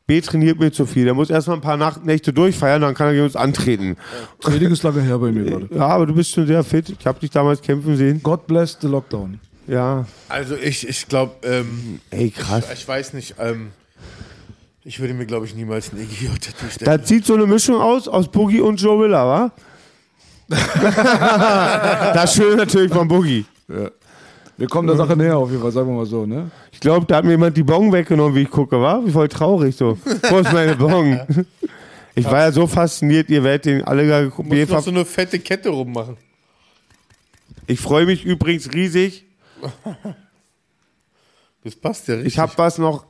B 0.06 0.20
trainiert 0.20 0.60
mir 0.60 0.70
zu 0.70 0.86
viel. 0.86 1.04
Der 1.04 1.14
muss 1.14 1.30
erstmal 1.30 1.56
ein 1.56 1.62
paar 1.62 1.76
Nacht 1.76 2.04
Nächte 2.04 2.32
durchfeiern, 2.32 2.80
dann 2.80 2.94
kann 2.94 3.08
er 3.08 3.12
gegen 3.14 3.24
uns 3.24 3.34
antreten. 3.34 3.96
Training 4.40 4.70
ist 4.70 4.84
lange 4.84 5.02
her 5.02 5.18
bei 5.18 5.32
mir 5.32 5.44
gerade. 5.44 5.68
Ja, 5.74 5.88
aber 5.88 6.06
du 6.06 6.14
bist 6.14 6.30
schon 6.30 6.46
sehr 6.46 6.62
fit. 6.62 6.94
Ich 6.98 7.06
habe 7.06 7.18
dich 7.18 7.30
damals 7.30 7.60
kämpfen 7.60 7.96
sehen. 7.96 8.22
God 8.22 8.46
bless 8.46 8.78
the 8.80 8.86
Lockdown. 8.86 9.40
Ja. 9.66 10.06
Also 10.28 10.54
ich, 10.54 10.88
ich 10.88 11.08
glaube, 11.08 11.34
ähm, 11.42 12.00
Ey, 12.10 12.30
krass. 12.30 12.66
Ich, 12.72 12.80
ich 12.80 12.88
weiß 12.88 13.14
nicht, 13.14 13.34
ähm, 13.40 13.72
ich 14.84 15.00
würde 15.00 15.14
mir, 15.14 15.26
glaube 15.26 15.46
ich, 15.46 15.56
niemals 15.56 15.92
ein 15.92 15.98
EGJ-Tattoo 15.98 16.70
stechen. 16.70 16.84
Das 16.84 17.08
sieht 17.08 17.26
so 17.26 17.34
eine 17.34 17.46
Mischung 17.46 17.80
aus, 17.80 18.06
aus 18.06 18.30
Boogie 18.30 18.60
und 18.60 18.80
Joe 18.80 19.02
Willer, 19.02 19.26
wa? 19.26 19.52
das 22.14 22.36
schön 22.36 22.56
natürlich 22.56 22.92
von 22.92 23.08
Boogie. 23.08 23.44
Ja. 23.68 23.90
Wir 24.58 24.68
kommen 24.68 24.88
der 24.88 24.96
Sache 24.96 25.16
näher 25.16 25.36
auf 25.36 25.50
jeden 25.50 25.62
Fall, 25.62 25.72
sagen 25.72 25.88
wir 25.88 25.96
mal 25.96 26.06
so, 26.06 26.24
ne? 26.24 26.50
Ich 26.72 26.80
glaube, 26.80 27.04
da 27.06 27.16
hat 27.16 27.24
mir 27.24 27.32
jemand 27.32 27.56
die 27.56 27.62
Bon 27.62 27.92
weggenommen, 27.92 28.34
wie 28.34 28.42
ich 28.42 28.50
gucke, 28.50 28.80
wa? 28.80 29.02
Wie 29.04 29.10
voll 29.10 29.28
traurig 29.28 29.76
so. 29.76 29.98
Wo 30.30 30.38
ist 30.38 30.52
meine 30.52 30.76
Bon? 30.76 31.20
Ich 32.18 32.24
war 32.24 32.38
ja 32.38 32.50
so 32.50 32.66
fasziniert, 32.66 33.28
ihr 33.28 33.44
werdet 33.44 33.66
den 33.66 33.84
alle 33.84 34.08
gar 34.08 34.22
Du 34.22 34.42
musst 34.42 34.70
noch 34.70 34.82
so 34.82 34.90
eine 34.90 35.04
fette 35.04 35.38
Kette 35.38 35.68
rummachen. 35.68 36.16
Ich 37.66 37.78
freue 37.78 38.06
mich 38.06 38.24
übrigens 38.24 38.72
riesig. 38.72 39.26
Das 41.62 41.74
passt 41.74 42.06
ja 42.06 42.14
richtig. 42.14 42.34
Ich 42.34 42.38
habe 42.38 42.52
was 42.56 42.78
noch 42.78 43.04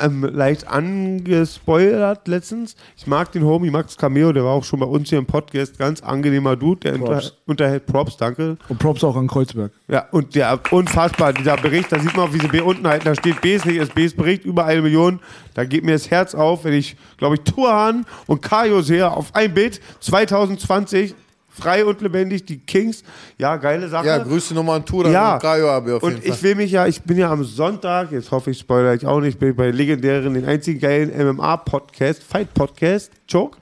ähm, 0.00 0.24
leicht 0.24 0.68
angespoilert 0.68 2.26
letztens. 2.28 2.76
Ich 2.96 3.06
mag 3.06 3.32
den 3.32 3.44
Homie 3.44 3.70
Max 3.70 3.96
Cameo, 3.96 4.32
der 4.32 4.44
war 4.44 4.52
auch 4.52 4.64
schon 4.64 4.80
bei 4.80 4.86
uns 4.86 5.08
hier 5.08 5.18
im 5.18 5.26
Podcast. 5.26 5.78
Ganz 5.78 6.02
angenehmer 6.02 6.56
Dude, 6.56 6.80
der 6.80 6.94
unter, 6.94 7.12
Props. 7.12 7.34
unterhält 7.46 7.86
Props, 7.86 8.16
danke. 8.16 8.56
Und 8.68 8.78
Props 8.78 9.04
auch 9.04 9.16
an 9.16 9.26
Kreuzberg. 9.26 9.72
Ja, 9.88 10.06
und 10.10 10.34
der 10.34 10.60
unfassbar, 10.70 11.32
dieser 11.32 11.56
Bericht, 11.56 11.92
da 11.92 11.98
sieht 11.98 12.16
man 12.16 12.28
auch, 12.28 12.32
wie 12.32 12.40
sie 12.40 12.48
B 12.48 12.60
unten 12.60 12.86
halten. 12.86 13.04
Da 13.04 13.14
steht 13.14 13.40
B 13.40 13.54
ist 13.54 13.66
nicht, 13.66 13.76
ist 13.76 13.94
Bs 13.94 14.14
Bericht, 14.14 14.44
über 14.44 14.64
eine 14.64 14.82
Million. 14.82 15.20
Da 15.54 15.64
geht 15.64 15.84
mir 15.84 15.92
das 15.92 16.10
Herz 16.10 16.34
auf, 16.34 16.64
wenn 16.64 16.74
ich, 16.74 16.96
glaube 17.16 17.36
ich, 17.36 17.40
Turhan 17.42 18.06
und 18.26 18.42
Kajo 18.42 18.82
sehe 18.82 19.10
auf 19.10 19.34
ein 19.34 19.54
Bild 19.54 19.80
2020. 20.00 21.14
Frei 21.58 21.84
und 21.84 22.00
lebendig, 22.00 22.44
die 22.46 22.58
Kings. 22.58 23.02
Ja, 23.38 23.56
geile 23.56 23.88
Sache. 23.88 24.06
Ja, 24.06 24.18
Grüße 24.18 24.54
nochmal 24.54 24.76
an 24.80 24.84
Turan 24.86 25.12
Ja. 25.12 25.34
und 25.34 25.40
Kajo 25.42 25.70
Abi 25.70 25.92
auf 25.92 26.02
jeden 26.02 26.14
Und 26.16 26.24
ich 26.24 26.32
Fall. 26.34 26.42
will 26.42 26.54
mich 26.56 26.70
ja, 26.72 26.86
ich 26.86 27.00
bin 27.02 27.16
ja 27.16 27.30
am 27.30 27.44
Sonntag, 27.44 28.10
jetzt 28.12 28.30
hoffe 28.30 28.50
ich, 28.50 28.58
spoilere 28.58 28.94
ich 28.96 29.06
auch 29.06 29.20
nicht, 29.20 29.38
bin 29.38 29.50
ich 29.50 29.56
bei 29.56 29.70
legendären, 29.70 30.34
den 30.34 30.44
einzigen 30.46 30.80
geilen 30.80 31.10
MMA-Podcast, 31.36 32.22
Fight-Podcast, 32.22 33.10
Choke. 33.30 33.58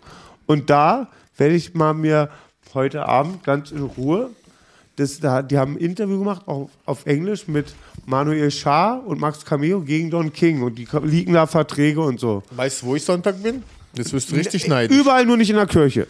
Und 0.46 0.70
da 0.70 1.08
werde 1.36 1.54
ich 1.54 1.74
mal 1.74 1.92
mir 1.94 2.30
heute 2.74 3.06
Abend 3.06 3.44
ganz 3.44 3.70
in 3.70 3.82
Ruhe, 3.82 4.30
das, 4.96 5.20
da, 5.20 5.40
die 5.42 5.56
haben 5.58 5.74
ein 5.74 5.78
Interview 5.78 6.18
gemacht, 6.18 6.42
auch 6.46 6.68
auf 6.84 7.06
Englisch, 7.06 7.48
mit 7.48 7.74
Manuel 8.06 8.50
Schaar 8.50 9.02
und 9.06 9.20
Max 9.20 9.44
Cameo 9.44 9.80
gegen 9.80 10.10
Don 10.10 10.32
King. 10.32 10.62
Und 10.62 10.76
die 10.78 10.86
liegen 11.04 11.32
da 11.32 11.46
Verträge 11.46 12.00
und 12.00 12.20
so. 12.20 12.42
Weißt 12.50 12.82
du, 12.82 12.86
wo 12.86 12.96
ich 12.96 13.04
Sonntag 13.04 13.42
bin? 13.42 13.62
Das 13.94 14.12
wirst 14.12 14.30
du 14.30 14.34
richtig 14.36 14.68
neidisch. 14.68 14.96
Überall 14.98 15.24
nur 15.26 15.36
nicht 15.36 15.50
in 15.50 15.56
der 15.56 15.66
Kirche. 15.66 16.06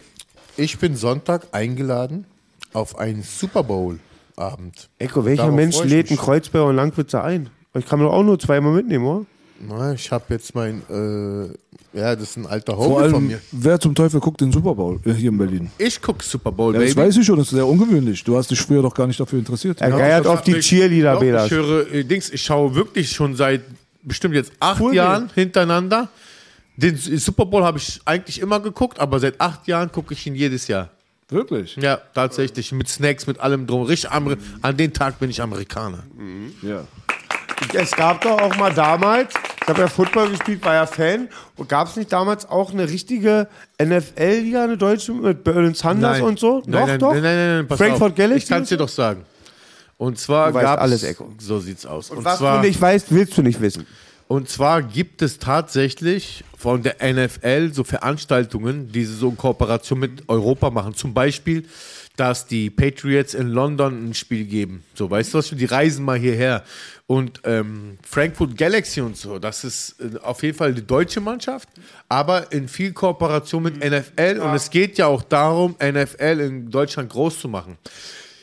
Ich 0.57 0.77
bin 0.77 0.95
Sonntag 0.95 1.47
eingeladen 1.51 2.25
auf 2.73 2.97
einen 2.97 3.23
Super 3.23 3.63
Bowl 3.63 3.99
Abend. 4.35 4.89
Eko, 4.97 5.25
welcher 5.25 5.43
Darauf 5.43 5.55
Mensch 5.55 5.75
ich 5.77 5.85
lädt 5.89 6.09
einen. 6.09 6.17
Kreuzberger 6.17 6.67
und 6.67 6.75
Langwitzer 6.75 7.23
ein? 7.23 7.49
Ich 7.75 7.85
kann 7.85 7.99
mir 7.99 8.05
doch 8.05 8.13
auch 8.13 8.23
nur 8.23 8.39
zweimal 8.39 8.73
mitnehmen, 8.73 9.05
oder? 9.05 9.25
Na, 9.67 9.93
ich 9.93 10.11
habe 10.11 10.25
jetzt 10.29 10.53
mein, 10.55 10.81
äh, 10.89 11.97
ja, 11.97 12.15
das 12.15 12.31
ist 12.31 12.37
ein 12.37 12.45
alter 12.47 12.73
Vor 12.75 12.85
Homie 12.85 12.95
von 12.95 13.13
allem, 13.15 13.27
mir. 13.27 13.39
wer 13.51 13.79
zum 13.79 13.93
Teufel 13.95 14.19
guckt 14.19 14.41
den 14.41 14.51
Super 14.51 14.73
Bowl 14.75 14.99
äh, 15.05 15.13
hier 15.13 15.29
in 15.29 15.37
Berlin? 15.37 15.69
Ich 15.77 16.01
guck 16.01 16.21
Super 16.23 16.51
Bowl, 16.51 16.73
Ja, 16.73 16.81
das 16.81 16.95
Baby. 16.95 17.07
weiß 17.07 17.17
ich 17.17 17.25
schon, 17.25 17.37
das 17.37 17.47
ist 17.47 17.53
sehr 17.53 17.67
ungewöhnlich. 17.67 18.23
Du 18.23 18.35
hast 18.35 18.49
dich 18.51 18.59
früher 18.59 18.81
doch 18.81 18.93
gar 18.93 19.07
nicht 19.07 19.19
dafür 19.19 19.39
interessiert. 19.39 19.79
Er 19.81 19.91
geiert 19.91 20.25
auf 20.27 20.41
die 20.41 20.59
Cheerleader, 20.59 21.19
Belas. 21.19 21.45
Ich 21.45 21.51
höre, 21.51 21.91
äh, 21.93 22.03
Dings, 22.03 22.29
ich 22.31 22.41
schaue 22.41 22.73
wirklich 22.75 23.11
schon 23.11 23.35
seit 23.35 23.61
bestimmt 24.01 24.33
jetzt 24.35 24.51
acht 24.59 24.81
Cool, 24.81 24.95
Jahren 24.95 25.29
hintereinander. 25.33 26.09
Den 26.75 26.97
Super 26.97 27.45
Bowl 27.45 27.63
habe 27.63 27.77
ich 27.77 28.01
eigentlich 28.05 28.39
immer 28.39 28.59
geguckt, 28.59 28.99
aber 28.99 29.19
seit 29.19 29.39
acht 29.39 29.67
Jahren 29.67 29.91
gucke 29.91 30.13
ich 30.13 30.25
ihn 30.25 30.35
jedes 30.35 30.67
Jahr. 30.67 30.89
Wirklich? 31.29 31.75
Ja, 31.75 31.99
tatsächlich. 32.13 32.71
Mit 32.71 32.87
Snacks, 32.87 33.27
mit 33.27 33.39
allem 33.39 33.65
drum. 33.65 33.83
Richtig 33.83 34.11
Ameri 34.11 34.37
An 34.61 34.77
den 34.77 34.93
Tag 34.93 35.19
bin 35.19 35.29
ich 35.29 35.41
Amerikaner. 35.41 36.03
Ja. 36.61 36.85
Es 37.73 37.91
gab 37.91 38.21
doch 38.21 38.39
auch 38.39 38.55
mal 38.57 38.73
damals, 38.73 39.33
ich 39.61 39.67
habe 39.67 39.81
ja 39.81 39.87
Football 39.87 40.29
gespielt, 40.31 40.63
war 40.65 40.73
ja 40.73 40.85
Fan, 40.85 41.29
und 41.55 41.69
gab 41.69 41.87
es 41.87 41.95
nicht 41.95 42.11
damals 42.11 42.47
auch 42.49 42.71
eine 42.71 42.89
richtige 42.89 43.47
NFL-Liga, 43.81 44.63
eine 44.63 44.77
deutsche, 44.77 45.13
mit 45.13 45.43
Berlin 45.43 45.73
Sanders 45.73 46.19
und 46.19 46.39
so? 46.39 46.61
Nein, 46.65 46.71
doch, 46.71 46.87
nein, 46.87 46.99
doch. 46.99 47.13
Nein, 47.13 47.23
nein, 47.23 47.35
nein, 47.35 47.55
nein 47.57 47.67
pass 47.67 47.77
Frankfurt 47.77 48.11
auf. 48.11 48.17
Galaxy 48.17 48.43
Ich 48.43 48.49
kann 48.49 48.63
es 48.63 48.69
dir 48.69 48.77
doch 48.77 48.89
sagen. 48.89 49.23
Und 49.97 50.19
zwar 50.19 50.51
gab 50.51 50.81
alles, 50.81 51.03
es, 51.03 51.09
Echo. 51.09 51.31
so 51.37 51.59
sieht's 51.59 51.85
aus. 51.85 52.09
Und 52.09 52.25
was 52.25 52.39
du 52.39 52.59
nicht 52.59 52.81
weißt, 52.81 53.07
willst 53.11 53.37
du 53.37 53.41
nicht 53.41 53.61
wissen. 53.61 53.85
Und 54.33 54.49
zwar 54.49 54.81
gibt 54.81 55.21
es 55.21 55.37
tatsächlich 55.37 56.43
von 56.57 56.81
der 56.81 56.95
NFL 57.03 57.71
so 57.71 57.83
Veranstaltungen, 57.83 58.91
die 58.91 59.05
sie 59.05 59.13
so 59.13 59.29
in 59.29 59.37
Kooperation 59.37 59.99
mit 59.99 60.27
Europa 60.27 60.71
machen. 60.71 60.95
Zum 60.95 61.13
Beispiel, 61.13 61.67
dass 62.15 62.47
die 62.47 62.71
Patriots 62.71 63.35
in 63.35 63.49
London 63.49 64.09
ein 64.09 64.15
Spiel 64.15 64.45
geben. 64.45 64.83
So, 64.95 65.11
weißt 65.11 65.35
du 65.35 65.37
was? 65.37 65.51
Die 65.51 65.65
reisen 65.65 66.03
mal 66.03 66.17
hierher. 66.17 66.63
Und 67.05 67.41
ähm, 67.43 67.99
Frankfurt 68.01 68.57
Galaxy 68.57 69.01
und 69.01 69.15
so, 69.17 69.37
das 69.37 69.63
ist 69.63 69.97
äh, 69.99 70.17
auf 70.23 70.41
jeden 70.41 70.57
Fall 70.57 70.73
die 70.73 70.87
deutsche 70.87 71.21
Mannschaft, 71.21 71.69
aber 72.09 72.51
in 72.51 72.67
viel 72.67 72.91
Kooperation 72.91 73.61
mit 73.61 73.85
NFL. 73.85 74.39
Und 74.39 74.55
es 74.55 74.71
geht 74.71 74.97
ja 74.97 75.05
auch 75.05 75.21
darum, 75.21 75.75
NFL 75.79 76.39
in 76.39 76.71
Deutschland 76.71 77.11
groß 77.11 77.39
zu 77.39 77.47
machen. 77.47 77.77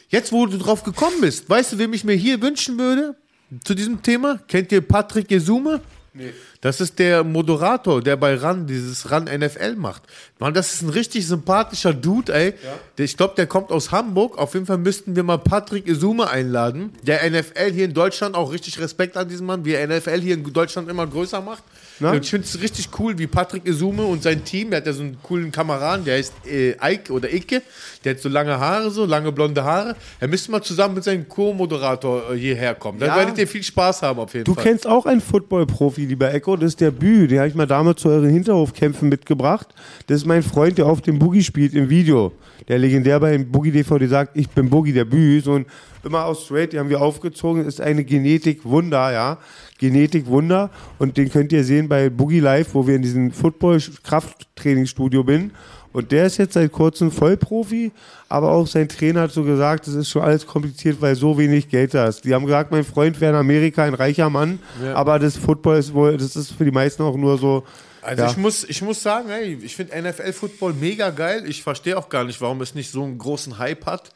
Jetzt, 0.08 0.30
wo 0.30 0.46
du 0.46 0.56
drauf 0.56 0.84
gekommen 0.84 1.20
bist, 1.20 1.50
weißt 1.50 1.72
du, 1.72 1.78
wem 1.78 1.92
ich 1.94 2.04
mir 2.04 2.14
hier 2.14 2.40
wünschen 2.40 2.78
würde 2.78 3.16
zu 3.64 3.74
diesem 3.74 4.02
Thema? 4.02 4.38
Kennt 4.48 4.70
ihr 4.72 4.80
Patrick 4.80 5.28
Gesume? 5.28 5.80
Nee. 6.12 6.32
Das 6.60 6.80
ist 6.80 6.98
der 6.98 7.22
Moderator, 7.22 8.02
der 8.02 8.16
bei 8.16 8.34
RAN 8.34 8.66
dieses 8.66 9.10
RAN 9.10 9.24
NFL 9.24 9.76
macht. 9.76 10.02
Mann, 10.40 10.52
das 10.52 10.74
ist 10.74 10.82
ein 10.82 10.88
richtig 10.88 11.26
sympathischer 11.26 11.94
Dude, 11.94 12.34
ey. 12.34 12.54
Der, 12.98 13.04
ich 13.04 13.16
glaube, 13.16 13.34
der 13.36 13.46
kommt 13.46 13.70
aus 13.70 13.92
Hamburg. 13.92 14.36
Auf 14.36 14.54
jeden 14.54 14.66
Fall 14.66 14.78
müssten 14.78 15.14
wir 15.14 15.22
mal 15.22 15.38
Patrick 15.38 15.86
Isume 15.86 16.28
einladen, 16.28 16.92
der 17.02 17.28
NFL 17.30 17.72
hier 17.72 17.84
in 17.84 17.94
Deutschland 17.94 18.34
auch 18.34 18.52
richtig 18.52 18.80
Respekt 18.80 19.16
an 19.16 19.28
diesem 19.28 19.46
Mann, 19.46 19.64
wie 19.64 19.72
er 19.72 19.86
NFL 19.86 20.20
hier 20.20 20.34
in 20.34 20.52
Deutschland 20.52 20.88
immer 20.88 21.06
größer 21.06 21.40
macht. 21.40 21.62
Na? 22.00 22.12
Und 22.12 22.24
ich 22.24 22.30
finde 22.30 22.46
es 22.46 22.60
richtig 22.60 22.88
cool, 22.98 23.18
wie 23.18 23.26
Patrick 23.26 23.66
Isume 23.66 24.02
und 24.04 24.22
sein 24.22 24.42
Team, 24.44 24.70
der 24.70 24.78
hat 24.78 24.86
ja 24.86 24.92
so 24.92 25.02
einen 25.02 25.18
coolen 25.22 25.52
Kameraden, 25.52 26.04
der 26.04 26.16
heißt 26.16 26.32
äh, 26.50 26.70
Ike 26.82 27.12
oder 27.12 27.32
Ike, 27.32 27.62
der 28.04 28.14
hat 28.14 28.20
so 28.20 28.28
lange 28.30 28.58
Haare, 28.58 28.90
so 28.90 29.04
lange 29.04 29.30
blonde 29.32 29.62
Haare. 29.62 29.94
Er 30.18 30.28
müsste 30.28 30.50
mal 30.50 30.62
zusammen 30.62 30.94
mit 30.94 31.04
seinem 31.04 31.28
Co-Moderator 31.28 32.32
äh, 32.32 32.38
hierher 32.38 32.74
kommen. 32.74 32.98
Dann 32.98 33.10
Ja. 33.10 33.16
werdet 33.16 33.38
ihr 33.38 33.46
viel 33.46 33.62
Spaß 33.62 34.02
haben 34.02 34.18
auf 34.18 34.32
jeden 34.32 34.44
Du 34.44 34.54
Fall. 34.54 34.64
kennst 34.64 34.86
auch 34.86 35.04
einen 35.06 35.20
Football-Profi, 35.20 36.06
lieber 36.06 36.32
Echo, 36.32 36.56
das 36.56 36.68
ist 36.70 36.80
der 36.80 36.90
Bü, 36.90 37.26
den 37.28 37.38
habe 37.38 37.48
ich 37.48 37.54
mal 37.54 37.66
damals 37.66 38.00
zu 38.00 38.08
euren 38.08 38.30
Hinterhofkämpfen 38.30 39.08
mitgebracht. 39.08 39.68
Das 40.06 40.16
ist 40.18 40.26
mein 40.26 40.42
Freund, 40.42 40.78
der 40.78 40.86
auf 40.86 41.02
dem 41.02 41.18
Boogie 41.18 41.42
spielt 41.42 41.74
im 41.74 41.90
Video. 41.90 42.32
Der 42.68 42.78
legendär 42.78 43.18
bei 43.20 43.32
dem 43.32 43.50
Boogie 43.50 43.72
DVD 43.72 44.06
sagt, 44.06 44.36
ich 44.36 44.48
bin 44.48 44.70
Boogie, 44.70 44.92
der 44.92 45.04
Bü, 45.04 45.40
so 45.40 45.54
ein 45.54 45.66
immer 46.04 46.24
aus 46.24 46.44
straight, 46.44 46.72
die 46.72 46.78
haben 46.78 46.88
wir 46.88 47.00
aufgezogen, 47.00 47.64
ist 47.66 47.80
eine 47.80 48.04
Genetik-Wunder, 48.04 49.12
ja. 49.12 49.38
Genetik-Wunder 49.78 50.70
und 50.98 51.16
den 51.16 51.30
könnt 51.30 51.52
ihr 51.52 51.64
sehen 51.64 51.88
bei 51.88 52.10
Boogie 52.10 52.40
Live, 52.40 52.74
wo 52.74 52.86
wir 52.86 52.96
in 52.96 53.02
diesem 53.02 53.32
Football-Krafttrainingsstudio 53.32 55.24
bin. 55.24 55.52
Und 55.92 56.12
der 56.12 56.26
ist 56.26 56.36
jetzt 56.36 56.54
seit 56.54 56.70
kurzem 56.70 57.10
Vollprofi, 57.10 57.90
aber 58.28 58.52
auch 58.52 58.66
sein 58.68 58.88
Trainer 58.88 59.22
hat 59.22 59.32
so 59.32 59.42
gesagt, 59.42 59.88
es 59.88 59.94
ist 59.94 60.08
schon 60.08 60.22
alles 60.22 60.46
kompliziert, 60.46 61.00
weil 61.00 61.16
so 61.16 61.36
wenig 61.36 61.68
Geld 61.68 61.94
da 61.94 62.06
ist. 62.06 62.24
Die 62.24 62.32
haben 62.32 62.46
gesagt, 62.46 62.70
mein 62.70 62.84
Freund 62.84 63.20
wäre 63.20 63.32
in 63.32 63.38
Amerika 63.38 63.82
ein 63.82 63.94
reicher 63.94 64.30
Mann, 64.30 64.60
Ja. 64.84 64.94
aber 64.94 65.18
das 65.18 65.36
Football 65.36 65.78
ist 65.78 65.92
wohl, 65.92 66.16
das 66.16 66.36
ist 66.36 66.52
für 66.52 66.64
die 66.64 66.70
meisten 66.70 67.02
auch 67.02 67.16
nur 67.16 67.38
so. 67.38 67.64
Also 68.02 68.22
ja. 68.22 68.30
ich, 68.30 68.36
muss, 68.36 68.64
ich 68.64 68.82
muss 68.82 69.02
sagen, 69.02 69.30
ey, 69.30 69.58
ich 69.62 69.74
finde 69.74 70.00
NFL-Football 70.00 70.74
mega 70.74 71.10
geil. 71.10 71.42
Ich 71.46 71.62
verstehe 71.62 71.98
auch 71.98 72.08
gar 72.08 72.24
nicht, 72.24 72.40
warum 72.40 72.60
es 72.60 72.74
nicht 72.74 72.90
so 72.92 73.02
einen 73.02 73.18
großen 73.18 73.58
Hype 73.58 73.84
hat. 73.84 74.12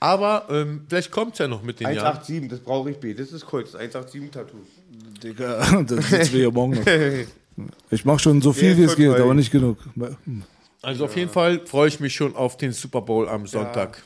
Aber 0.00 0.46
ähm, 0.50 0.86
vielleicht 0.88 1.10
kommt 1.10 1.34
es 1.34 1.38
ja 1.38 1.46
noch 1.46 1.62
mit 1.62 1.78
den 1.78 1.88
Jahren. 1.88 2.16
187, 2.16 2.48
das 2.48 2.60
brauche 2.60 2.90
ich 2.90 2.96
B, 2.96 3.12
das 3.12 3.32
ist 3.32 3.44
kurz, 3.44 3.74
187-Tattoo. 3.74 4.56
Digga, 5.22 5.82
das 5.86 6.08
sitzen 6.08 6.32
wir 6.32 6.40
hier 6.40 6.50
morgen 6.50 6.74
noch. 6.74 6.86
Ich 7.90 8.06
mache 8.06 8.20
schon 8.20 8.40
so 8.40 8.54
viel, 8.54 8.70
Ja, 8.70 8.76
wie 8.78 8.82
es 8.84 8.96
geht, 8.96 9.10
aber 9.10 9.34
nicht 9.34 9.50
genug. 9.50 9.76
Also 10.80 11.04
auf 11.04 11.14
jeden 11.14 11.28
Fall 11.28 11.60
freue 11.66 11.88
ich 11.88 12.00
mich 12.00 12.14
schon 12.14 12.34
auf 12.34 12.56
den 12.56 12.72
Super 12.72 13.02
Bowl 13.02 13.28
am 13.28 13.46
Sonntag. 13.46 14.02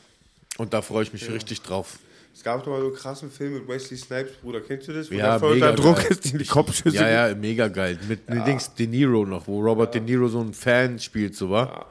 Und 0.57 0.73
da 0.73 0.81
freue 0.81 1.03
ich 1.03 1.13
mich 1.13 1.31
richtig 1.31 1.61
drauf. 1.61 1.99
Es 2.33 2.43
gab 2.43 2.65
doch 2.65 2.71
mal 2.71 2.81
so 2.81 2.87
einen 2.87 2.95
krassen 2.95 3.31
Film 3.31 3.53
mit 3.53 3.67
Wesley 3.67 3.97
Snipes, 3.97 4.33
Bruder. 4.41 4.59
Kennst 4.59 4.89
du 4.89 4.93
das? 4.93 5.09
Wo 5.09 5.15
Ja, 5.15 5.31
der 5.31 5.39
voll 5.39 5.53
mega 5.53 5.69
unter 5.69 5.81
Druck 5.81 5.95
geil. 5.95 6.07
ist, 6.09 6.33
in 6.33 6.37
die 6.37 6.45
Kopfschüsse 6.45 6.97
Ja, 6.97 7.29
ja, 7.29 7.35
mega 7.35 7.69
geil. 7.69 7.97
Mit 8.09 8.27
ja. 8.27 8.43
Dings 8.43 8.73
De 8.73 8.87
Niro 8.87 9.25
noch, 9.25 9.47
wo 9.47 9.61
Robert 9.61 9.93
De 9.93 10.01
Niro 10.01 10.27
so 10.27 10.41
ein 10.41 10.53
Fan 10.53 10.99
spielt, 10.99 11.33
so 11.33 11.49
war. 11.49 11.85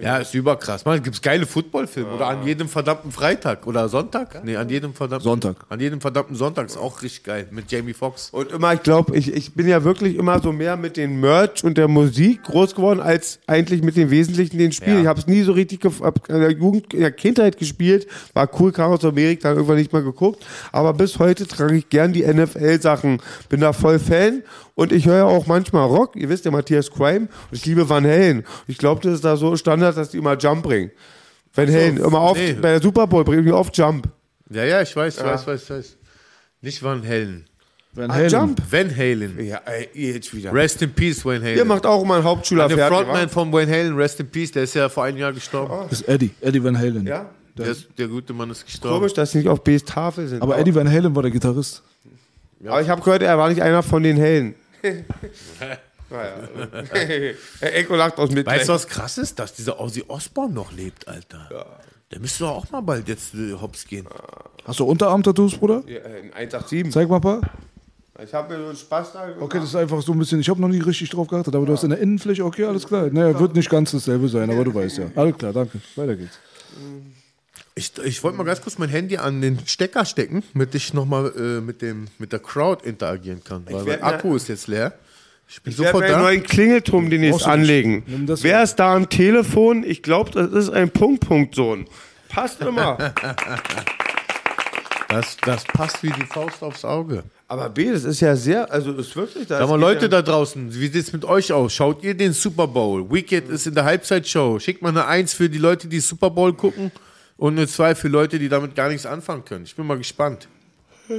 Ja, 0.00 0.18
ist 0.18 0.32
überkrass. 0.34 0.84
Man, 0.84 1.02
gibt's 1.02 1.20
geile 1.20 1.44
Footballfilme. 1.46 2.12
Oder 2.14 2.28
an 2.28 2.46
jedem 2.46 2.68
verdammten 2.68 3.12
Freitag. 3.12 3.66
Oder 3.66 3.88
Sonntag? 3.88 4.42
Nee, 4.44 4.56
an 4.56 4.68
jedem 4.68 4.94
verdammten 4.94 5.24
Sonntag. 5.24 5.56
An 5.68 5.80
jedem 5.80 6.00
verdammten 6.00 6.36
Sonntag 6.36 6.66
ist 6.66 6.76
auch 6.76 7.02
richtig 7.02 7.24
geil. 7.24 7.46
Mit 7.50 7.70
Jamie 7.70 7.92
Foxx. 7.92 8.30
Und 8.30 8.52
immer, 8.52 8.72
ich 8.74 8.82
glaube, 8.82 9.16
ich, 9.16 9.32
ich 9.34 9.54
bin 9.54 9.68
ja 9.68 9.84
wirklich 9.84 10.16
immer 10.16 10.40
so 10.40 10.52
mehr 10.52 10.76
mit 10.76 10.96
den 10.96 11.20
Merch 11.20 11.62
und 11.64 11.76
der 11.76 11.88
Musik 11.88 12.42
groß 12.44 12.74
geworden, 12.74 13.00
als 13.00 13.40
eigentlich 13.46 13.82
mit 13.82 13.96
den 13.96 14.10
Wesentlichen 14.10 14.58
den 14.58 14.72
Spielen. 14.72 14.96
Ja. 14.96 15.00
Ich 15.02 15.06
habe 15.08 15.20
es 15.20 15.26
nie 15.26 15.42
so 15.42 15.52
richtig 15.52 15.82
gef- 15.84 16.02
hab 16.02 16.28
in 16.28 16.40
der 16.40 16.52
Jugend, 16.52 16.94
in 16.94 17.00
der 17.00 17.12
Kindheit 17.12 17.58
gespielt, 17.58 18.06
war 18.34 18.48
cool, 18.60 18.72
kam 18.72 18.92
aus 18.92 19.04
Amerika, 19.04 19.48
dann 19.48 19.56
irgendwann 19.56 19.76
nicht 19.78 19.92
mal 19.92 20.02
geguckt. 20.02 20.44
Aber 20.72 20.92
bis 20.94 21.18
heute 21.18 21.46
trage 21.46 21.76
ich 21.76 21.88
gern 21.88 22.12
die 22.12 22.22
NFL-Sachen, 22.24 23.20
bin 23.48 23.60
da 23.60 23.72
voll 23.72 23.98
Fan. 23.98 24.42
Und 24.74 24.90
ich 24.90 25.04
höre 25.04 25.16
ja 25.16 25.24
auch 25.26 25.46
manchmal 25.46 25.86
Rock. 25.86 26.16
Ihr 26.16 26.30
wisst 26.30 26.46
ja, 26.46 26.50
Matthias 26.50 26.90
Crime. 26.90 27.28
Und 27.28 27.28
ich 27.52 27.66
liebe 27.66 27.90
Van 27.90 28.06
Halen. 28.06 28.44
Ich 28.66 28.78
glaube, 28.78 29.02
das 29.02 29.16
ist 29.16 29.24
da 29.24 29.36
so 29.36 29.54
Standard, 29.82 29.96
dass 29.96 30.10
die 30.10 30.18
immer 30.18 30.36
Jump 30.36 30.62
bringen. 30.62 30.90
Van 31.54 31.68
Halen, 31.68 31.96
immer 31.98 32.20
oft, 32.22 32.40
nee. 32.40 32.52
bei 32.54 32.70
der 32.72 32.82
Super 32.82 33.06
Bowl 33.06 33.24
bringen 33.24 33.44
die 33.44 33.52
oft 33.52 33.76
Jump. 33.76 34.08
Ja, 34.50 34.64
ja, 34.64 34.80
ich 34.82 34.94
weiß, 34.94 35.16
Ja. 35.16 35.26
weiß, 35.26 35.46
weiß, 35.46 35.70
weiß. 35.70 35.96
Nicht 36.62 36.82
Van 36.82 37.06
Halen. 37.06 37.44
Van 37.94 38.10
Ah, 38.10 38.14
Halen. 38.14 38.30
Jump? 38.30 38.62
Van 38.70 38.96
Halen. 38.96 39.44
Ja, 39.44 39.60
ey, 39.66 39.88
jetzt 39.92 40.34
wieder. 40.34 40.52
Rest 40.54 40.80
in 40.80 40.92
Peace, 40.92 41.24
Wayne 41.26 41.44
Halen. 41.44 41.58
Ihr 41.58 41.64
macht 41.66 41.84
auch 41.84 42.02
immer 42.02 42.14
einen 42.14 42.24
Hauptschüler 42.24 42.68
Der 42.68 42.88
Frontman 42.88 43.24
wa? 43.24 43.28
von 43.28 43.52
Wayne 43.52 43.70
Halen, 43.70 43.94
Rest 43.96 44.20
in 44.20 44.28
Peace, 44.30 44.50
der 44.52 44.62
ist 44.62 44.74
ja 44.74 44.88
vor 44.88 45.04
einem 45.04 45.18
Jahr 45.18 45.32
gestorben. 45.32 45.74
Das 45.90 46.00
ist 46.00 46.08
Eddie, 46.08 46.30
Eddie 46.40 46.62
Van 46.64 46.78
Halen. 46.78 47.06
Ja? 47.06 47.28
Der, 47.58 47.66
ist, 47.66 47.88
der 47.98 48.08
gute 48.08 48.32
Mann 48.32 48.48
ist 48.50 48.64
gestorben. 48.64 48.96
Komisch, 48.96 49.12
dass 49.12 49.32
sie 49.32 49.38
nicht 49.38 49.48
auf 49.48 49.62
B's 49.62 49.84
Tafel 49.84 50.26
sind. 50.26 50.40
Aber 50.40 50.56
Eddie 50.56 50.74
Van 50.74 50.90
Halen 50.90 51.14
war 51.14 51.22
der 51.22 51.30
Gitarrist. 51.32 51.82
Aber 52.64 52.80
ich 52.80 52.88
habe 52.88 53.02
gehört, 53.02 53.22
er 53.22 53.36
war 53.36 53.50
nicht 53.50 53.60
einer 53.60 53.82
von 53.82 54.02
den 54.02 54.16
Hellen. 54.16 54.54
naja. 56.12 56.34
Herr 57.60 57.74
Echo 57.74 57.96
lacht 57.96 58.18
aus 58.18 58.30
mit. 58.30 58.46
Weißt 58.46 58.68
du, 58.68 58.72
was 58.74 58.86
krass 58.86 59.18
ist? 59.18 59.38
Dass 59.38 59.54
dieser 59.54 59.80
Ozzy 59.80 60.04
Osbourne 60.06 60.54
noch 60.54 60.72
lebt, 60.72 61.08
Alter. 61.08 61.66
Der 62.10 62.20
müsste 62.20 62.44
doch 62.44 62.50
auch 62.50 62.70
mal 62.70 62.82
bald 62.82 63.08
jetzt 63.08 63.34
äh, 63.34 63.52
hops 63.54 63.86
gehen. 63.86 64.06
Hast 64.64 64.78
du 64.80 64.84
Unterarm-Tattoos, 64.84 65.56
Bruder? 65.56 65.82
Ja, 65.86 65.96
äh, 66.00 66.20
ein 66.34 66.50
187. 66.52 66.92
Zeig 66.92 67.08
mal 67.08 67.16
ein 67.16 67.20
paar. 67.22 67.40
Ich 68.22 68.32
habe 68.34 68.52
mir 68.54 68.60
so 68.62 68.68
einen 68.68 68.76
Spaß 68.76 69.12
da 69.14 69.28
Okay, 69.40 69.58
das 69.58 69.70
ist 69.70 69.74
einfach 69.76 70.00
so 70.02 70.12
ein 70.12 70.18
bisschen, 70.18 70.38
ich 70.38 70.48
habe 70.50 70.60
noch 70.60 70.68
nie 70.68 70.78
richtig 70.80 71.08
drauf 71.10 71.26
geachtet, 71.26 71.54
aber 71.56 71.64
du 71.64 71.72
hast 71.72 71.82
in 71.84 71.90
der 71.90 71.98
Innenfläche, 71.98 72.44
okay, 72.44 72.64
alles 72.66 72.86
klar. 72.86 73.08
Naja, 73.10 73.38
wird 73.40 73.54
nicht 73.56 73.70
ganz 73.70 73.90
dasselbe 73.92 74.28
sein, 74.28 74.50
aber 74.50 74.62
du 74.64 74.74
weißt 74.74 74.98
ja. 74.98 75.06
Alles 75.16 75.36
klar, 75.38 75.52
danke. 75.54 75.80
Weiter 75.96 76.14
geht's. 76.16 76.38
Ich, 77.74 77.90
ich 78.04 78.22
wollte 78.22 78.36
mal 78.36 78.44
ganz 78.44 78.60
kurz 78.60 78.76
mein 78.76 78.90
Handy 78.90 79.16
an 79.16 79.40
den 79.40 79.58
Stecker 79.66 80.04
stecken, 80.04 80.42
damit 80.52 80.74
ich 80.74 80.92
nochmal 80.92 81.32
äh, 81.34 81.60
mit, 81.62 81.80
dem- 81.80 82.08
mit 82.18 82.32
der 82.32 82.38
Crowd 82.40 82.86
interagieren 82.86 83.42
kann. 83.42 83.64
Weil 83.64 83.76
mein 83.76 83.86
werd 83.86 84.02
Akku 84.02 84.36
ist 84.36 84.48
jetzt 84.48 84.66
leer. 84.68 84.92
Ich 85.52 85.64
werde 85.64 85.76
sofort 85.76 86.00
mir 86.00 86.06
einen 86.06 86.14
da. 86.14 86.22
neuen 86.22 86.42
Klingelturm 86.42 87.10
demnächst 87.10 87.46
anlegen. 87.46 88.04
Wer 88.40 88.62
ist 88.62 88.76
da 88.76 88.94
am 88.94 89.08
Telefon? 89.08 89.84
Ich 89.84 90.02
glaube, 90.02 90.30
das 90.30 90.50
ist 90.50 90.70
ein 90.70 90.90
Punkt-Punkt-Sohn. 90.90 91.86
Passt 92.28 92.60
immer. 92.60 93.12
Das, 95.08 95.36
das 95.44 95.64
passt 95.64 96.02
wie 96.02 96.08
die 96.08 96.24
Faust 96.24 96.62
aufs 96.62 96.86
Auge. 96.86 97.22
Aber 97.46 97.68
B, 97.68 97.92
das 97.92 98.04
ist 98.04 98.20
ja 98.20 98.34
sehr, 98.34 98.72
also 98.72 98.92
ist 98.92 99.14
wirklich 99.14 99.46
das. 99.46 99.58
Sag 99.58 99.68
mal, 99.68 99.78
Leute 99.78 100.06
ja, 100.06 100.08
da 100.08 100.22
draußen, 100.22 100.72
wie 100.74 100.88
sieht's 100.88 101.12
mit 101.12 101.26
euch 101.26 101.52
aus? 101.52 101.74
Schaut 101.74 102.02
ihr 102.02 102.14
den 102.14 102.32
Super 102.32 102.66
Bowl? 102.66 103.10
Wicked 103.10 103.50
ist 103.50 103.66
in 103.66 103.74
der 103.74 103.84
Halbzeitshow. 103.84 104.58
Schickt 104.58 104.80
mal 104.80 104.88
eine 104.88 105.06
Eins 105.06 105.34
für 105.34 105.50
die 105.50 105.58
Leute, 105.58 105.86
die 105.86 106.00
Super 106.00 106.30
Bowl 106.30 106.54
gucken 106.54 106.90
und 107.36 107.58
eine 107.58 107.68
Zwei 107.68 107.94
für 107.94 108.08
Leute, 108.08 108.38
die 108.38 108.48
damit 108.48 108.74
gar 108.74 108.88
nichts 108.88 109.04
anfangen 109.04 109.44
können. 109.44 109.66
Ich 109.66 109.76
bin 109.76 109.86
mal 109.86 109.98
gespannt. 109.98 110.48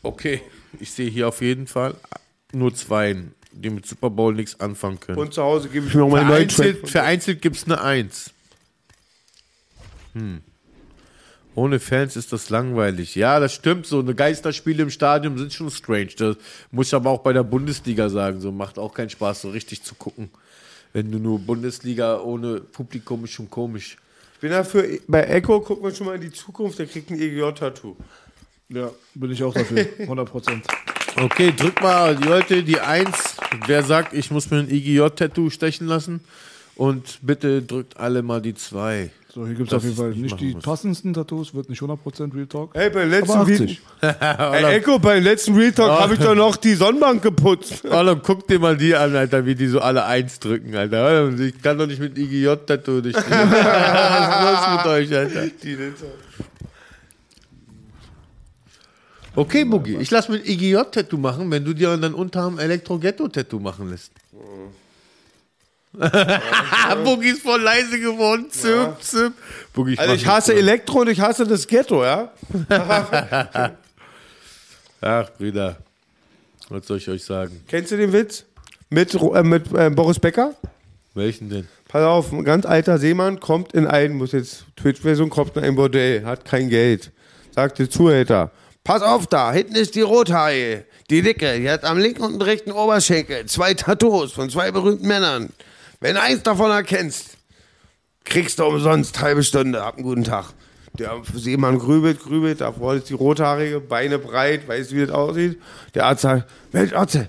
Okay, 0.00 0.42
ich 0.80 0.92
sehe 0.92 1.10
hier 1.10 1.28
auf 1.28 1.40
jeden 1.40 1.66
Fall 1.66 1.94
nur 2.52 2.74
Zweien, 2.74 3.34
die 3.52 3.70
mit 3.70 3.86
Super 3.86 4.10
Bowl 4.10 4.34
nichts 4.34 4.58
anfangen 4.60 5.00
können. 5.00 5.18
Und 5.18 5.34
zu 5.34 5.42
Hause 5.42 5.68
gebe 5.68 5.86
ich 5.86 5.94
mir 5.94 6.00
noch 6.00 6.10
mal 6.10 6.24
Vereinzelt, 6.24 6.88
vereinzelt 6.88 7.42
gibt 7.42 7.56
es 7.56 7.64
eine 7.64 7.80
Eins. 7.80 8.30
Hm. 10.14 10.42
Ohne 11.54 11.80
Fans 11.80 12.14
ist 12.14 12.32
das 12.32 12.50
langweilig. 12.50 13.16
Ja, 13.16 13.40
das 13.40 13.52
stimmt. 13.52 13.84
So 13.84 13.98
eine 13.98 14.14
Geisterspiele 14.14 14.82
im 14.84 14.90
Stadion 14.90 15.36
sind 15.36 15.52
schon 15.52 15.70
strange. 15.72 16.10
Das 16.16 16.36
muss 16.70 16.86
ich 16.86 16.94
aber 16.94 17.10
auch 17.10 17.22
bei 17.22 17.32
der 17.32 17.42
Bundesliga 17.42 18.08
sagen. 18.08 18.40
So 18.40 18.52
macht 18.52 18.78
auch 18.78 18.94
keinen 18.94 19.10
Spaß, 19.10 19.42
so 19.42 19.50
richtig 19.50 19.82
zu 19.82 19.96
gucken. 19.96 20.30
Wenn 20.92 21.10
du 21.10 21.18
nur 21.18 21.40
Bundesliga 21.40 22.20
ohne 22.20 22.60
Publikum 22.60 23.24
ist 23.24 23.32
schon 23.32 23.50
komisch. 23.50 23.96
Ich 24.34 24.40
bin 24.40 24.52
dafür, 24.52 24.84
bei 25.08 25.24
Echo 25.24 25.60
gucken 25.60 25.82
wir 25.82 25.92
schon 25.92 26.06
mal 26.06 26.14
in 26.14 26.20
die 26.20 26.30
Zukunft, 26.30 26.78
der 26.78 26.86
kriegt 26.86 27.10
ein 27.10 27.20
EGJ-Tattoo. 27.20 27.96
Ja, 28.70 28.90
bin 29.14 29.30
ich 29.32 29.42
auch 29.42 29.54
dafür. 29.54 29.86
100 29.98 30.28
Prozent. 30.30 30.66
Okay, 31.20 31.52
drück 31.56 31.80
mal 31.82 32.14
die 32.16 32.24
Leute 32.28 32.62
die 32.62 32.78
Eins. 32.80 33.36
Wer 33.66 33.82
sagt, 33.82 34.12
ich 34.12 34.30
muss 34.30 34.50
mir 34.50 34.58
ein 34.58 34.70
IGJ-Tattoo 34.70 35.50
stechen 35.50 35.86
lassen? 35.86 36.20
Und 36.76 37.18
bitte 37.22 37.60
drückt 37.62 37.96
alle 37.96 38.22
mal 38.22 38.40
die 38.40 38.54
zwei. 38.54 39.10
So, 39.34 39.44
hier 39.46 39.56
gibt 39.56 39.68
es 39.68 39.74
auf 39.74 39.82
jeden 39.82 39.96
Fall 39.96 40.12
ich 40.12 40.18
nicht 40.18 40.38
die 40.40 40.54
muss. 40.54 40.62
passendsten 40.62 41.12
Tattoos, 41.12 41.52
wird 41.52 41.68
nicht 41.68 41.82
100% 41.82 42.32
Real 42.34 42.46
Talk. 42.46 42.70
Hey, 42.74 42.88
beim 42.90 43.10
letzten 43.10 43.32
aber 43.32 43.48
Video- 43.48 43.64
80. 43.64 43.80
Ey, 44.52 44.64
Echo, 44.76 44.98
beim 45.00 45.22
letzten 45.24 45.56
Real 45.56 45.72
Talk 45.72 45.90
Oh. 45.90 46.00
habe 46.00 46.14
ich 46.14 46.20
doch 46.20 46.36
noch 46.36 46.56
die 46.56 46.74
Sonnenbank 46.74 47.20
geputzt. 47.22 47.84
Alter, 47.90 48.16
guck 48.16 48.46
dir 48.46 48.60
mal 48.60 48.76
die 48.76 48.94
an, 48.94 49.16
Alter, 49.16 49.44
wie 49.44 49.56
die 49.56 49.66
so 49.66 49.80
alle 49.80 50.04
eins 50.04 50.38
drücken, 50.38 50.76
Alter. 50.76 51.30
Ich 51.40 51.60
kann 51.60 51.78
doch 51.78 51.86
nicht 51.88 51.98
mit 52.00 52.16
IGJ-Tattoo 52.16 53.00
die. 53.00 53.12
Was 53.12 53.24
ist 53.24 53.30
los 53.30 54.76
mit 54.76 54.86
euch, 54.86 55.16
Alter? 55.16 55.46
Okay, 59.38 59.64
Boogie, 59.64 59.96
ich 60.00 60.10
lass 60.10 60.28
mir 60.28 60.34
ein 60.38 60.44
IGJ-Tattoo 60.44 61.16
machen, 61.16 61.48
wenn 61.52 61.64
du 61.64 61.72
dir 61.72 61.96
dann 61.96 62.12
Unterarm 62.12 62.58
Elektro-Ghetto-Tattoo 62.58 63.60
machen 63.60 63.88
lässt. 63.88 64.10
Boogie 67.04 67.28
ist 67.30 67.42
voll 67.42 67.60
leise 67.60 68.00
geworden. 68.00 68.46
Zip, 68.50 68.96
zip. 69.00 69.32
Boogie, 69.72 69.96
Also 69.96 70.10
mach 70.10 70.16
ich 70.20 70.26
hasse 70.26 70.50
so. 70.50 70.58
Elektro 70.58 71.02
und 71.02 71.10
ich 71.10 71.20
hasse 71.20 71.46
das 71.46 71.68
Ghetto, 71.68 72.02
ja? 72.02 72.32
Ach, 75.00 75.30
Brüder. 75.38 75.76
Was 76.68 76.88
soll 76.88 76.96
ich 76.96 77.08
euch 77.08 77.24
sagen? 77.24 77.60
Kennst 77.68 77.92
du 77.92 77.96
den 77.96 78.12
Witz? 78.12 78.44
Mit, 78.90 79.14
äh, 79.14 79.42
mit 79.44 79.72
äh, 79.72 79.88
Boris 79.88 80.18
Becker? 80.18 80.56
Welchen 81.14 81.48
denn? 81.48 81.68
Pass 81.86 82.02
auf, 82.02 82.32
ein 82.32 82.42
ganz 82.42 82.66
alter 82.66 82.98
Seemann 82.98 83.38
kommt 83.38 83.72
in 83.72 83.86
ein, 83.86 84.14
muss 84.14 84.32
jetzt 84.32 84.64
Twitch-Version, 84.74 85.30
kommt 85.30 85.56
in 85.56 85.62
ein 85.62 85.76
Bordell, 85.76 86.24
hat 86.24 86.44
kein 86.44 86.68
Geld. 86.68 87.12
Sagt 87.54 87.78
der 87.78 87.88
Zuhälter, 87.88 88.50
pass 88.88 89.02
auf 89.02 89.26
da, 89.26 89.52
hinten 89.52 89.74
ist 89.74 89.96
die 89.96 90.00
Rothaie. 90.00 90.86
Die 91.10 91.20
Dicke, 91.20 91.60
die 91.60 91.68
hat 91.68 91.84
am 91.84 91.98
linken 91.98 92.22
und 92.22 92.40
rechten 92.40 92.72
Oberschenkel 92.72 93.44
zwei 93.44 93.74
Tattoos 93.74 94.32
von 94.32 94.48
zwei 94.48 94.70
berühmten 94.70 95.06
Männern. 95.06 95.50
Wenn 96.00 96.14
du 96.14 96.22
eins 96.22 96.42
davon 96.42 96.70
erkennst, 96.70 97.36
kriegst 98.24 98.58
du 98.58 98.64
umsonst 98.64 99.20
halbe 99.20 99.42
Stunde, 99.42 99.84
hab 99.84 99.96
einen 99.96 100.04
guten 100.04 100.24
Tag. 100.24 100.54
Der 100.98 101.20
Seemann 101.34 101.78
grübelt, 101.78 102.20
grübelt, 102.20 102.62
da 102.62 102.72
vorne 102.72 103.00
ist 103.00 103.10
die 103.10 103.14
Rothaarige, 103.14 103.80
Beine 103.80 104.18
breit, 104.18 104.66
weißt 104.66 104.90
du, 104.90 104.96
wie 104.96 105.04
das 105.04 105.14
aussieht? 105.14 105.60
Der 105.94 106.06
Arzt 106.06 106.22
sagt, 106.22 106.48
Mensch, 106.72 106.94
Atze, 106.94 107.28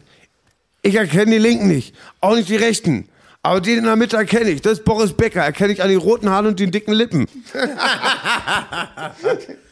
ich 0.81 0.95
erkenne 0.95 1.31
die 1.31 1.39
Linken 1.39 1.67
nicht, 1.67 1.93
auch 2.21 2.35
nicht 2.35 2.47
die 2.47 2.55
Rechten. 2.55 3.09
Aber 3.41 3.59
den 3.59 3.79
in 3.79 3.83
der 3.83 3.97
Mitte 3.97 4.15
erkenne 4.15 4.49
ich. 4.49 4.61
Das 4.61 4.79
ist 4.79 4.85
Boris 4.85 5.11
Becker. 5.11 5.41
Erkenne 5.41 5.73
ich 5.73 5.81
an 5.81 5.89
den 5.89 5.99
roten 5.99 6.29
Haaren 6.29 6.47
und 6.47 6.59
den 6.59 6.71
dicken 6.71 6.93
Lippen. 6.93 7.27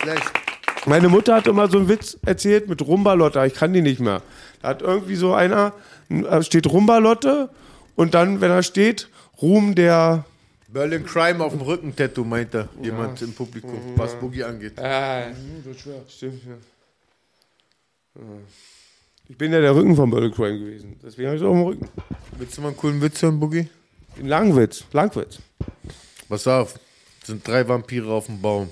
Schlecht. 0.00 0.30
Meine 0.86 1.08
Mutter 1.08 1.36
hat 1.36 1.46
immer 1.46 1.68
so 1.70 1.78
einen 1.78 1.88
Witz 1.88 2.18
erzählt 2.26 2.68
mit 2.68 2.82
Rumbalotte. 2.82 3.44
Ich 3.46 3.54
kann 3.54 3.72
die 3.72 3.80
nicht 3.82 4.00
mehr. 4.00 4.22
Da 4.60 4.68
hat 4.68 4.82
irgendwie 4.82 5.14
so 5.16 5.32
einer, 5.34 5.72
äh, 6.10 6.42
steht 6.42 6.66
Rumbalotte 6.66 7.48
und 7.96 8.14
dann, 8.14 8.40
wenn 8.40 8.50
er 8.50 8.62
steht, 8.62 9.08
Ruhm 9.40 9.74
der. 9.74 10.24
Berlin 10.68 11.04
Crime 11.06 11.42
auf 11.42 11.52
dem 11.52 11.62
Rücken 11.62 11.94
Tattoo, 11.94 12.24
meint 12.24 12.52
er 12.54 12.68
jemand 12.82 13.22
im 13.22 13.32
Publikum, 13.32 13.78
was 13.96 14.14
Boogie 14.16 14.42
angeht. 14.42 14.78
Ah, 14.78 15.26
Stimmt, 16.08 16.42
ja. 16.44 16.54
Ich 19.28 19.38
bin 19.38 19.52
ja 19.52 19.60
der 19.60 19.74
Rücken 19.74 19.94
von 19.96 20.10
Berlin 20.10 20.32
Crime 20.32 20.58
gewesen. 20.58 20.98
Deswegen 21.02 21.28
habe 21.28 21.36
ich 21.36 21.40
so 21.40 21.48
auf 21.48 21.54
dem 21.56 21.62
Rücken. 21.64 21.88
Willst 22.38 22.56
du 22.58 22.60
mal 22.62 22.68
einen 22.68 22.76
coolen 22.76 23.00
Witz 23.00 23.22
hören, 23.22 23.38
Boogie? 23.40 23.68
Ein 24.18 24.26
Langwitz. 24.26 24.84
Langwitz. 24.92 25.38
Pass 26.28 26.46
auf, 26.46 26.74
es 27.20 27.28
sind 27.28 27.46
drei 27.46 27.66
Vampire 27.66 28.12
auf 28.12 28.26
dem 28.26 28.40
Baum. 28.40 28.68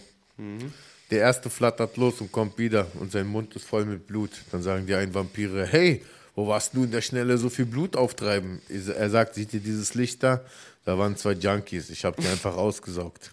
Der 1.13 1.21
erste 1.21 1.51
flattert 1.51 1.99
los 1.99 2.23
und 2.23 2.33
kommt 2.33 2.57
wieder 2.57 2.87
und 2.99 3.13
sein 3.13 3.27
Mund 3.27 3.55
ist 3.55 3.67
voll 3.67 3.85
mit 3.85 4.07
Blut. 4.07 4.31
Dann 4.51 4.63
sagen 4.63 4.87
die 4.87 4.95
einen 4.95 5.13
Vampire, 5.13 5.67
hey, 5.67 6.03
wo 6.35 6.49
warst 6.49 6.73
du 6.73 6.85
in 6.85 6.91
der 6.91 7.03
Schnelle 7.03 7.37
so 7.37 7.51
viel 7.51 7.67
Blut 7.67 7.97
auftreiben? 7.97 8.63
Er 8.71 9.11
sagt, 9.11 9.35
seht 9.35 9.53
ihr 9.53 9.61
dieses 9.61 9.93
Licht 9.93 10.23
da? 10.23 10.41
Da 10.87 10.97
waren 10.97 11.15
zwei 11.19 11.33
Junkies, 11.33 11.91
ich 11.91 12.07
habe 12.07 12.21
die 12.23 12.27
einfach 12.27 12.57
ausgesaugt. 12.57 13.31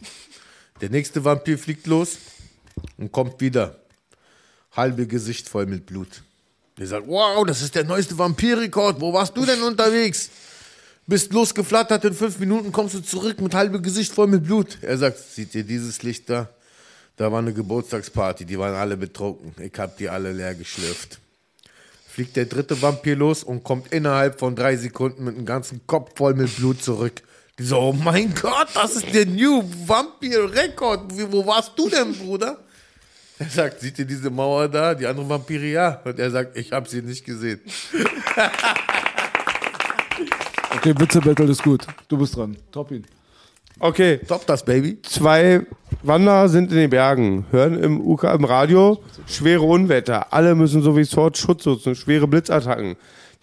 Der 0.81 0.89
nächste 0.89 1.23
Vampir 1.23 1.57
fliegt 1.57 1.87
los 1.87 2.17
und 2.97 3.13
kommt 3.13 3.39
wieder. 3.39 3.77
Halbe 4.73 5.07
Gesicht 5.07 5.47
voll 5.47 5.65
mit 5.65 5.85
Blut. 5.85 6.21
Der 6.77 6.85
sagt, 6.85 7.07
wow, 7.07 7.45
das 7.45 7.61
ist 7.61 7.75
der 7.75 7.85
neueste 7.85 8.17
Vampirrekord. 8.17 8.99
Wo 8.99 9.13
warst 9.13 9.37
du 9.37 9.45
denn 9.45 9.61
unterwegs? 9.61 10.29
Bist 11.07 11.31
losgeflattert, 11.31 12.03
in 12.03 12.13
fünf 12.13 12.39
Minuten 12.39 12.73
kommst 12.73 12.95
du 12.95 12.99
zurück 12.99 13.39
mit 13.39 13.55
halbem 13.55 13.81
Gesicht 13.81 14.11
voll 14.11 14.27
mit 14.27 14.43
Blut. 14.43 14.79
Er 14.81 14.97
sagt, 14.97 15.17
seht 15.17 15.55
ihr 15.55 15.63
dieses 15.63 16.03
Licht 16.03 16.29
da? 16.29 16.49
Da 17.19 17.29
war 17.29 17.39
eine 17.39 17.51
Geburtstagsparty, 17.51 18.45
die 18.45 18.57
waren 18.57 18.73
alle 18.75 18.95
betrunken. 18.95 19.53
Ich 19.61 19.77
hab 19.77 19.97
die 19.97 20.07
alle 20.07 20.31
leer 20.31 20.55
geschlürft. 20.55 21.19
fliegt 22.07 22.37
der 22.37 22.45
dritte 22.45 22.81
Vampir 22.81 23.17
los 23.17 23.43
und 23.43 23.61
kommt 23.65 23.91
innerhalb 23.91 24.39
von 24.39 24.55
drei 24.55 24.77
Sekunden 24.77 25.25
mit 25.25 25.35
einem 25.35 25.45
ganzen 25.45 25.81
Kopf 25.85 26.17
voll 26.17 26.33
mit 26.33 26.55
Blut 26.55 26.81
zurück. 26.81 27.21
Die 27.59 27.63
so, 27.63 27.77
oh 27.77 27.91
mein 27.93 28.33
Gott, 28.35 28.69
das 28.73 28.95
ist 28.95 29.13
der 29.13 29.25
New 29.25 29.61
Vampir 29.85 30.49
Record. 30.53 31.17
Wie- 31.17 31.29
Wo 31.29 31.45
warst 31.45 31.73
du 31.77 31.89
denn, 31.89 32.13
Bruder? 32.15 32.57
Er 33.37 33.49
sagt, 33.49 33.81
seht 33.81 33.99
ihr 33.99 34.05
diese 34.05 34.29
Mauer 34.29 34.69
da? 34.69 34.95
Die 34.95 35.05
anderen 35.05 35.27
Vampire, 35.27 35.65
ja. 35.65 36.01
Und 36.05 36.19
er 36.19 36.31
sagt, 36.31 36.55
ich 36.57 36.71
habe 36.71 36.87
sie 36.87 37.01
nicht 37.01 37.25
gesehen. 37.25 37.59
Okay, 40.77 40.93
Witze-Battle 40.97 41.51
ist 41.51 41.63
gut. 41.63 41.85
Du 42.07 42.17
bist 42.17 42.35
dran. 42.37 42.55
Top 42.71 42.91
ihn. 42.91 43.05
Okay. 43.79 44.19
Top 44.27 44.45
das, 44.45 44.63
Baby. 44.63 45.01
Zwei 45.03 45.61
Wanderer 46.03 46.49
sind 46.49 46.71
in 46.71 46.77
den 46.77 46.89
Bergen, 46.89 47.45
hören 47.51 47.81
im, 47.81 48.05
UK, 48.05 48.25
im 48.35 48.43
Radio 48.43 49.01
schwere 49.25 49.63
Unwetter. 49.63 50.33
Alle 50.33 50.55
müssen 50.55 50.81
so 50.81 50.95
wie 50.97 51.03
Sword 51.03 51.37
Schutz 51.37 51.65
nutzen, 51.65 51.95
schwere 51.95 52.27
Blitzattacken. 52.27 52.95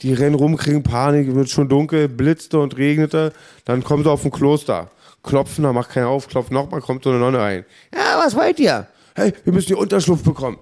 Die 0.02 0.12
rennen 0.12 0.34
rum, 0.34 0.56
kriegen 0.56 0.82
Panik, 0.82 1.34
wird 1.34 1.48
schon 1.48 1.68
dunkel, 1.68 2.08
blitzte 2.08 2.58
und 2.58 2.76
regnete. 2.76 3.32
Dann 3.64 3.82
kommen 3.82 4.04
sie 4.04 4.10
auf 4.10 4.24
ein 4.24 4.30
Kloster. 4.30 4.90
Klopfen, 5.22 5.64
da 5.64 5.72
macht 5.72 5.90
keiner 5.90 6.08
auf, 6.08 6.28
klopft 6.28 6.52
nochmal, 6.52 6.80
kommt 6.80 7.04
so 7.04 7.10
eine 7.10 7.18
Nonne 7.18 7.38
rein. 7.38 7.64
Ja, 7.94 8.18
was 8.18 8.36
wollt 8.36 8.60
ihr? 8.60 8.86
Hey, 9.14 9.32
wir 9.44 9.52
müssen 9.52 9.68
die 9.68 9.74
Unterschlupf 9.74 10.22
bekommen. 10.22 10.58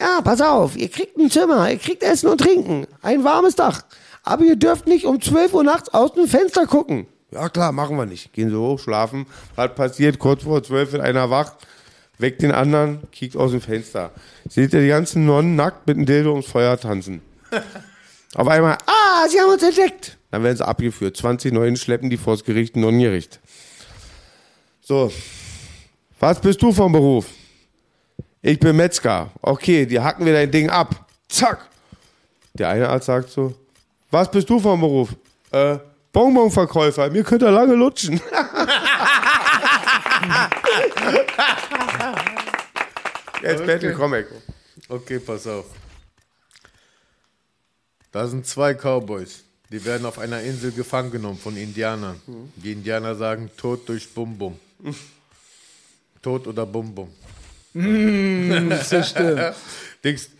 Ja, 0.00 0.20
pass 0.22 0.40
auf, 0.40 0.76
ihr 0.76 0.88
kriegt 0.88 1.18
ein 1.18 1.30
Zimmer, 1.30 1.70
ihr 1.70 1.78
kriegt 1.78 2.02
Essen 2.02 2.28
und 2.28 2.40
Trinken, 2.40 2.86
ein 3.02 3.24
warmes 3.24 3.56
Dach. 3.56 3.82
Aber 4.22 4.44
ihr 4.44 4.56
dürft 4.56 4.86
nicht 4.86 5.04
um 5.04 5.20
12 5.20 5.54
Uhr 5.54 5.64
nachts 5.64 5.92
aus 5.92 6.12
dem 6.14 6.26
Fenster 6.26 6.66
gucken. 6.66 7.06
Ja 7.36 7.50
klar, 7.50 7.70
machen 7.70 7.98
wir 7.98 8.06
nicht. 8.06 8.32
Gehen 8.32 8.48
sie 8.48 8.58
hoch, 8.58 8.80
schlafen. 8.80 9.26
Was 9.56 9.74
passiert? 9.74 10.18
Kurz 10.18 10.42
vor 10.44 10.62
12 10.62 10.92
wird 10.92 11.02
einer 11.02 11.28
wach, 11.28 11.52
weckt 12.16 12.40
den 12.40 12.50
anderen, 12.50 13.02
kiekt 13.10 13.36
aus 13.36 13.50
dem 13.50 13.60
Fenster. 13.60 14.10
Seht 14.48 14.72
ihr 14.72 14.80
die 14.80 14.88
ganzen 14.88 15.26
Nonnen 15.26 15.54
nackt 15.54 15.86
mit 15.86 15.98
einem 15.98 16.06
Dildo 16.06 16.30
ums 16.30 16.46
Feuer 16.46 16.80
tanzen. 16.80 17.20
Auf 18.34 18.48
einmal, 18.48 18.78
ah, 18.86 19.28
sie 19.28 19.38
haben 19.38 19.52
uns 19.52 19.62
entdeckt. 19.62 20.16
Dann 20.30 20.42
werden 20.42 20.56
sie 20.56 20.66
abgeführt. 20.66 21.14
20 21.16 21.52
Neuen 21.52 21.76
schleppen 21.76 22.08
die 22.08 22.16
vors 22.16 22.42
Gericht, 22.42 22.74
Nonnengericht. 22.74 23.38
So, 24.80 25.12
was 26.18 26.40
bist 26.40 26.62
du 26.62 26.72
vom 26.72 26.92
Beruf? 26.92 27.26
Ich 28.40 28.58
bin 28.58 28.76
Metzger. 28.76 29.30
Okay, 29.42 29.84
die 29.84 30.00
hacken 30.00 30.24
wir 30.24 30.32
dein 30.32 30.50
Ding 30.50 30.70
ab. 30.70 31.06
Zack. 31.28 31.68
Der 32.54 32.70
eine 32.70 32.88
Arzt 32.88 33.06
sagt 33.06 33.28
so, 33.28 33.54
was 34.10 34.30
bist 34.30 34.48
du 34.48 34.58
vom 34.58 34.80
Beruf? 34.80 35.10
Äh, 35.50 35.78
Bonbonverkäufer. 36.16 37.10
Mir 37.10 37.22
könnt 37.24 37.42
ihr 37.42 37.50
lange 37.50 37.74
lutschen. 37.74 38.14
Jetzt 43.42 43.60
Okay. 43.60 43.66
Battle 43.66 43.92
Comic. 43.92 44.26
Okay, 44.88 45.18
pass 45.18 45.46
auf. 45.46 45.66
Da 48.12 48.26
sind 48.26 48.46
zwei 48.46 48.72
Cowboys. 48.72 49.44
Die 49.70 49.84
werden 49.84 50.06
auf 50.06 50.18
einer 50.18 50.40
Insel 50.40 50.72
gefangen 50.72 51.10
genommen 51.10 51.36
von 51.36 51.54
Indianern. 51.54 52.18
Mhm. 52.26 52.50
Die 52.56 52.72
Indianer 52.72 53.14
sagen 53.14 53.50
Tod 53.54 53.86
durch 53.86 54.08
Bum 54.08 54.38
Bum. 54.38 54.58
Tod 56.22 56.46
oder 56.46 56.64
Bum 56.64 56.94
Bum. 56.94 57.12
Mm, 57.74 58.70
das 58.70 59.10
stimmt. 59.10 59.54
Dings, 60.02 60.30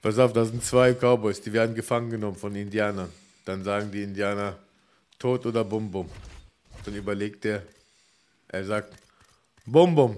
pass 0.00 0.18
auf, 0.18 0.32
da 0.32 0.46
sind 0.46 0.64
zwei 0.64 0.94
Cowboys, 0.94 1.42
die 1.42 1.52
werden 1.52 1.74
gefangen 1.74 2.08
genommen 2.08 2.38
von 2.38 2.54
Indianern. 2.56 3.12
Dann 3.44 3.62
sagen 3.64 3.92
die 3.92 4.02
Indianer 4.02 4.56
Tod 5.26 5.44
oder 5.44 5.64
Bum 5.64 5.90
Bum. 5.90 6.08
Dann 6.84 6.94
überlegt 6.94 7.44
er, 7.46 7.64
er 8.46 8.64
sagt 8.64 8.94
Bum 9.64 9.92
Bum. 9.92 10.16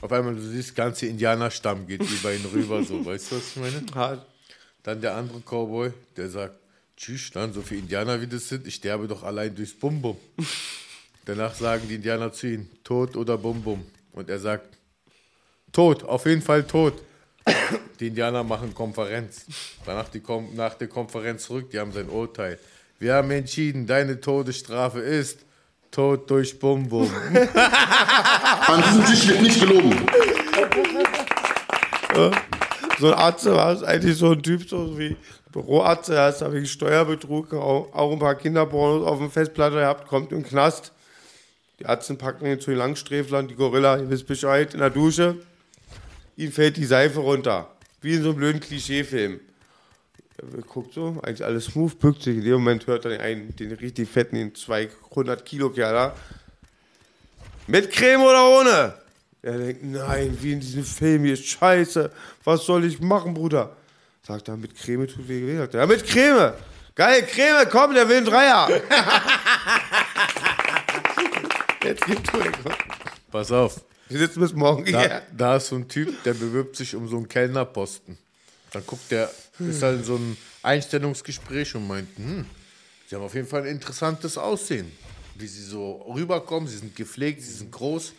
Auf 0.00 0.12
einmal, 0.12 0.36
du 0.36 0.40
siehst, 0.40 0.76
ganze 0.76 1.06
Indianerstamm 1.06 1.84
geht 1.84 2.00
über 2.16 2.32
ihn 2.32 2.44
rüber, 2.54 2.80
so, 2.84 3.04
weißt 3.04 3.32
du, 3.32 3.36
was 3.36 3.48
ich 3.48 3.56
meine? 3.56 4.22
Dann 4.84 5.00
der 5.00 5.16
andere 5.16 5.40
Cowboy, 5.40 5.92
der 6.16 6.28
sagt, 6.28 6.60
tschüss, 6.96 7.32
dann 7.32 7.52
so 7.52 7.60
viele 7.60 7.80
Indianer 7.80 8.20
wie 8.20 8.28
das 8.28 8.48
sind, 8.48 8.68
ich 8.68 8.76
sterbe 8.76 9.08
doch 9.08 9.24
allein 9.24 9.52
durchs 9.52 9.74
Bum 9.74 10.00
Bum. 10.00 10.16
Danach 11.24 11.56
sagen 11.56 11.88
die 11.88 11.96
Indianer 11.96 12.32
zu 12.32 12.46
ihm, 12.46 12.68
Tod 12.84 13.16
oder 13.16 13.36
Bum 13.36 13.60
Bum. 13.64 13.84
Und 14.12 14.30
er 14.30 14.38
sagt, 14.38 14.78
Tod, 15.72 16.04
auf 16.04 16.24
jeden 16.24 16.42
Fall 16.42 16.64
tot. 16.64 17.02
Die 17.98 18.06
Indianer 18.06 18.44
machen 18.44 18.72
Konferenz. 18.74 19.44
Danach 19.84 20.08
die 20.08 20.20
Kom 20.20 20.54
nach 20.54 20.74
der 20.74 20.86
Konferenz 20.86 21.46
zurück, 21.46 21.68
die 21.72 21.80
haben 21.80 21.90
sein 21.90 22.08
Urteil. 22.08 22.60
Wir 22.98 23.14
haben 23.14 23.30
entschieden, 23.30 23.86
deine 23.86 24.20
Todesstrafe 24.20 25.00
ist 25.00 25.40
Tod 25.90 26.30
durch 26.30 26.58
Bum 26.58 26.88
Bum. 26.88 27.10
An 28.66 28.82
diesem 28.82 29.04
Tisch 29.04 29.28
wird 29.28 29.42
nicht 29.42 29.60
gelogen. 29.60 30.06
So 32.98 33.08
ein 33.08 33.14
Arzt 33.14 33.44
war 33.44 33.72
es 33.72 33.82
eigentlich 33.82 34.16
so 34.16 34.32
ein 34.32 34.42
Typ, 34.42 34.66
so 34.66 34.98
wie 34.98 35.14
Büroarzt, 35.52 36.08
der 36.08 36.30
ist 36.30 36.38
da 36.38 36.50
wegen 36.52 36.64
Steuerbetrug, 36.64 37.52
auch, 37.52 37.92
auch 37.92 38.12
ein 38.12 38.18
paar 38.18 38.34
Kinderpornos 38.34 39.06
auf 39.06 39.18
dem 39.18 39.30
Festplatte 39.30 39.76
gehabt, 39.76 40.08
kommt 40.08 40.32
im 40.32 40.42
Knast. 40.42 40.92
Die 41.78 41.84
Ärzte 41.84 42.14
packen 42.14 42.46
ihn 42.46 42.60
zu 42.60 42.70
den 42.70 42.78
Langsträflern, 42.78 43.48
die 43.48 43.56
Gorilla, 43.56 43.98
ihr 43.98 44.08
wisst 44.08 44.26
Bescheid, 44.26 44.72
in 44.72 44.80
der 44.80 44.90
Dusche. 44.90 45.36
Ihm 46.36 46.50
fällt 46.50 46.78
die 46.78 46.86
Seife 46.86 47.20
runter. 47.20 47.68
Wie 48.00 48.14
in 48.14 48.22
so 48.22 48.30
einem 48.30 48.38
blöden 48.38 48.60
Klischeefilm. 48.60 49.40
Er 50.38 50.62
guckt 50.62 50.92
so, 50.94 51.18
eigentlich 51.22 51.44
alles 51.44 51.64
smooth, 51.66 51.98
bückt 51.98 52.22
sich. 52.22 52.36
In 52.36 52.44
dem 52.44 52.52
Moment 52.54 52.86
hört 52.86 53.04
er 53.06 53.12
den 53.12 53.20
einen, 53.20 53.56
den 53.56 53.72
richtig 53.72 54.08
fetten, 54.08 54.36
den 54.36 54.54
200 54.54 55.44
Kilo 55.44 55.70
Kerl 55.70 55.92
da. 55.94 56.14
Mit 57.66 57.90
Creme 57.90 58.22
oder 58.22 58.48
ohne? 58.60 58.94
Er 59.42 59.58
denkt, 59.58 59.82
nein, 59.84 60.36
wie 60.40 60.52
in 60.52 60.60
diesem 60.60 60.84
Film 60.84 61.24
hier, 61.24 61.36
scheiße, 61.36 62.10
was 62.44 62.64
soll 62.64 62.84
ich 62.84 63.00
machen, 63.00 63.32
Bruder? 63.34 63.76
Sagt 64.26 64.48
er, 64.48 64.56
mit 64.56 64.76
Creme 64.76 65.06
tut 65.06 65.28
weh. 65.28 65.56
Sagt 65.56 65.74
er, 65.74 65.80
ja, 65.80 65.86
mit 65.86 66.04
Creme. 66.06 66.52
Geil, 66.94 67.22
Creme, 67.26 67.66
komm, 67.70 67.94
der 67.94 68.08
will 68.08 68.16
einen 68.18 68.26
Dreier. 68.26 68.68
Jetzt 71.84 72.04
gibt's 72.06 72.30
Pass 73.30 73.52
auf. 73.52 73.80
Wir 74.08 74.18
sitzen 74.18 74.40
bis 74.40 74.52
morgen 74.52 74.84
Da, 74.84 75.00
hier. 75.00 75.22
da 75.36 75.56
ist 75.56 75.68
so 75.68 75.76
ein 75.76 75.88
Typ, 75.88 76.22
der 76.24 76.34
bewirbt 76.34 76.76
sich 76.76 76.94
um 76.94 77.08
so 77.08 77.16
einen 77.16 77.28
Kellnerposten. 77.28 78.18
Dann 78.72 78.84
guckt 78.86 79.10
der, 79.10 79.30
ist 79.58 79.82
halt 79.82 80.00
in 80.00 80.04
so 80.04 80.16
ein 80.16 80.36
Einstellungsgespräch 80.62 81.74
und 81.74 81.86
meint, 81.86 82.08
hm, 82.16 82.46
sie 83.08 83.14
haben 83.14 83.22
auf 83.22 83.34
jeden 83.34 83.46
Fall 83.46 83.62
ein 83.62 83.68
interessantes 83.68 84.36
Aussehen. 84.36 84.90
Wie 85.34 85.46
sie 85.46 85.62
so 85.62 86.02
rüberkommen, 86.14 86.68
sie 86.68 86.78
sind 86.78 86.96
gepflegt, 86.96 87.42
sie 87.42 87.52
sind 87.52 87.70
groß. 87.70 88.12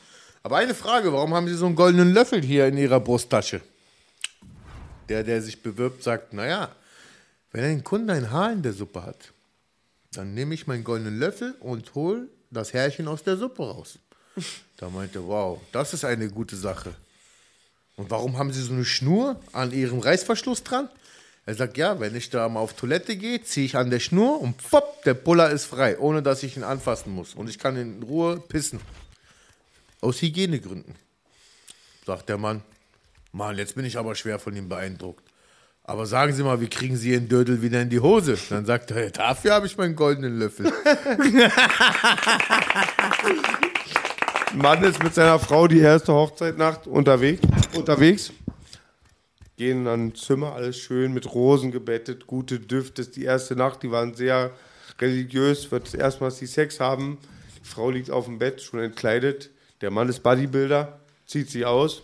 Aber 0.44 0.58
eine 0.58 0.76
Frage, 0.76 1.12
warum 1.12 1.34
haben 1.34 1.48
sie 1.48 1.56
so 1.56 1.66
einen 1.66 1.76
goldenen 1.76 2.14
Löffel 2.14 2.42
hier 2.42 2.68
in 2.68 2.78
ihrer 2.78 3.00
Brusttasche? 3.00 3.62
Der, 5.10 5.24
der 5.24 5.42
sich 5.42 5.62
bewirbt, 5.62 6.04
sagt, 6.04 6.34
naja, 6.34 6.76
wenn 7.52 7.64
ein 7.64 7.84
Kunde 7.84 8.14
ein 8.14 8.30
Haar 8.32 8.52
in 8.52 8.62
der 8.62 8.74
Suppe 8.74 9.04
hat, 9.04 9.34
dann 10.14 10.34
nehme 10.34 10.54
ich 10.54 10.68
meinen 10.68 10.84
goldenen 10.84 11.18
Löffel 11.18 11.56
und 11.60 11.94
hole 11.96 12.28
das 12.52 12.74
Härchen 12.74 13.08
aus 13.08 13.24
der 13.24 13.38
Suppe 13.38 13.64
raus. 13.64 14.00
Da 14.78 14.90
meinte, 14.90 15.26
wow, 15.26 15.60
das 15.72 15.94
ist 15.94 16.06
eine 16.06 16.30
gute 16.30 16.56
Sache. 16.56 16.94
Und 17.96 18.12
warum 18.12 18.38
haben 18.38 18.54
Sie 18.54 18.62
so 18.62 18.74
eine 18.74 18.86
Schnur 18.86 19.40
an 19.54 19.72
Ihrem 19.72 20.00
Reißverschluss 20.00 20.64
dran? 20.64 20.88
Er 21.48 21.56
sagt, 21.56 21.78
ja, 21.78 21.98
wenn 22.02 22.14
ich 22.14 22.30
da 22.30 22.50
mal 22.50 22.60
auf 22.60 22.74
Toilette 22.74 23.16
gehe, 23.16 23.42
ziehe 23.42 23.66
ich 23.66 23.78
an 23.78 23.90
der 23.90 24.02
Schnur 24.02 24.42
und 24.42 24.58
pop, 24.70 25.02
der 25.04 25.14
Puller 25.14 25.50
ist 25.50 25.64
frei, 25.64 25.98
ohne 25.98 26.22
dass 26.22 26.44
ich 26.44 26.58
ihn 26.58 26.64
anfassen 26.64 27.16
muss. 27.16 27.36
Und 27.36 27.50
ich 27.50 27.58
kann 27.58 27.78
in 27.78 28.04
Ruhe 28.04 28.38
pissen. 28.38 28.82
Aus 30.02 30.22
Hygienegründen. 30.22 30.94
Sagt 32.06 32.28
der 32.28 32.38
Mann, 32.38 32.64
Mann, 33.32 33.58
jetzt 33.58 33.76
bin 33.76 33.86
ich 33.86 33.98
aber 33.98 34.14
schwer 34.16 34.40
von 34.40 34.58
ihm 34.58 34.68
beeindruckt. 34.68 35.24
Aber 35.86 36.06
sagen 36.06 36.34
Sie 36.34 36.44
mal, 36.44 36.60
wie 36.60 36.68
kriegen 36.68 36.98
Sie 36.98 37.12
Ihren 37.12 37.30
Dödel 37.30 37.62
wieder 37.62 37.82
in 37.82 37.90
die 37.90 38.02
Hose? 38.02 38.38
Dann 38.50 38.66
sagt 38.66 38.92
er, 38.92 39.10
dafür 39.10 39.54
habe 39.54 39.68
ich 39.68 39.78
meinen 39.78 39.96
goldenen 39.96 40.38
Löffel. 40.38 40.66
Mann 44.54 44.84
ist 44.84 45.02
mit 45.02 45.16
seiner 45.16 45.40
Frau 45.40 45.70
die 45.70 45.80
erste 45.80 46.12
Hochzeitnacht 46.12 46.88
unterwegs. 46.88 47.42
unterwegs. 47.74 48.34
Gehen 49.58 49.86
dann 49.86 50.12
ins 50.12 50.22
Zimmer, 50.22 50.54
alles 50.54 50.78
schön 50.78 51.16
mit 51.16 51.34
Rosen 51.34 51.72
gebettet, 51.72 52.28
gute 52.28 52.60
Düfte. 52.60 53.04
Die 53.08 53.24
erste 53.24 53.56
Nacht, 53.56 53.82
die 53.82 53.90
waren 53.90 54.14
sehr 54.14 54.52
religiös, 55.00 55.72
wird 55.72 55.88
das 55.88 55.96
erste 55.96 56.22
Mal, 56.22 56.30
dass 56.30 56.38
sie 56.38 56.46
Sex 56.46 56.80
haben. 56.80 57.18
Die 57.64 57.68
Frau 57.68 57.90
liegt 57.90 58.12
auf 58.12 58.26
dem 58.26 58.38
Bett, 58.38 58.62
schon 58.62 58.82
entkleidet. 58.82 59.50
Der 59.82 59.90
Mann 59.90 60.10
ist 60.10 60.22
Bodybuilder, 60.22 61.00
zieht 61.26 61.50
sie 61.50 61.66
aus, 61.66 62.04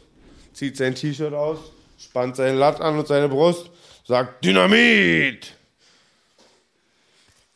zieht 0.53 0.77
sein 0.77 0.95
T-Shirt 0.95 1.33
aus, 1.33 1.59
spannt 1.99 2.37
seinen 2.37 2.57
Latt 2.57 2.81
an 2.81 2.97
und 2.97 3.07
seine 3.07 3.29
Brust, 3.29 3.69
sagt 4.03 4.43
Dynamit! 4.43 5.53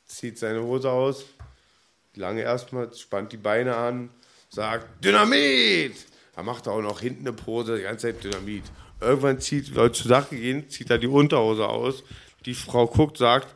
Zieht 0.06 0.38
seine 0.38 0.62
Hose 0.62 0.92
aus, 0.92 1.26
lange 2.14 2.42
erstmal, 2.44 2.94
spannt 2.94 3.32
die 3.32 3.38
Beine 3.38 3.76
an, 3.76 4.12
sagt 4.50 5.04
Dynamit! 5.04 5.96
Er 6.36 6.44
macht 6.44 6.68
auch 6.68 6.82
noch 6.82 7.00
hinten 7.00 7.28
eine 7.28 7.36
Pose, 7.36 7.78
die 7.78 7.84
ganze 7.84 8.14
Zeit 8.14 8.24
Dynamit. 8.24 8.64
Irgendwann 9.00 9.40
zieht, 9.40 9.70
Leute 9.70 9.94
zur 10.00 10.10
Sache 10.10 10.36
gehen, 10.36 10.70
zieht 10.70 10.90
er 10.90 10.98
die 10.98 11.08
Unterhose 11.08 11.68
aus. 11.68 12.04
Die 12.46 12.54
Frau 12.54 12.88
guckt, 12.88 13.18
sagt, 13.18 13.56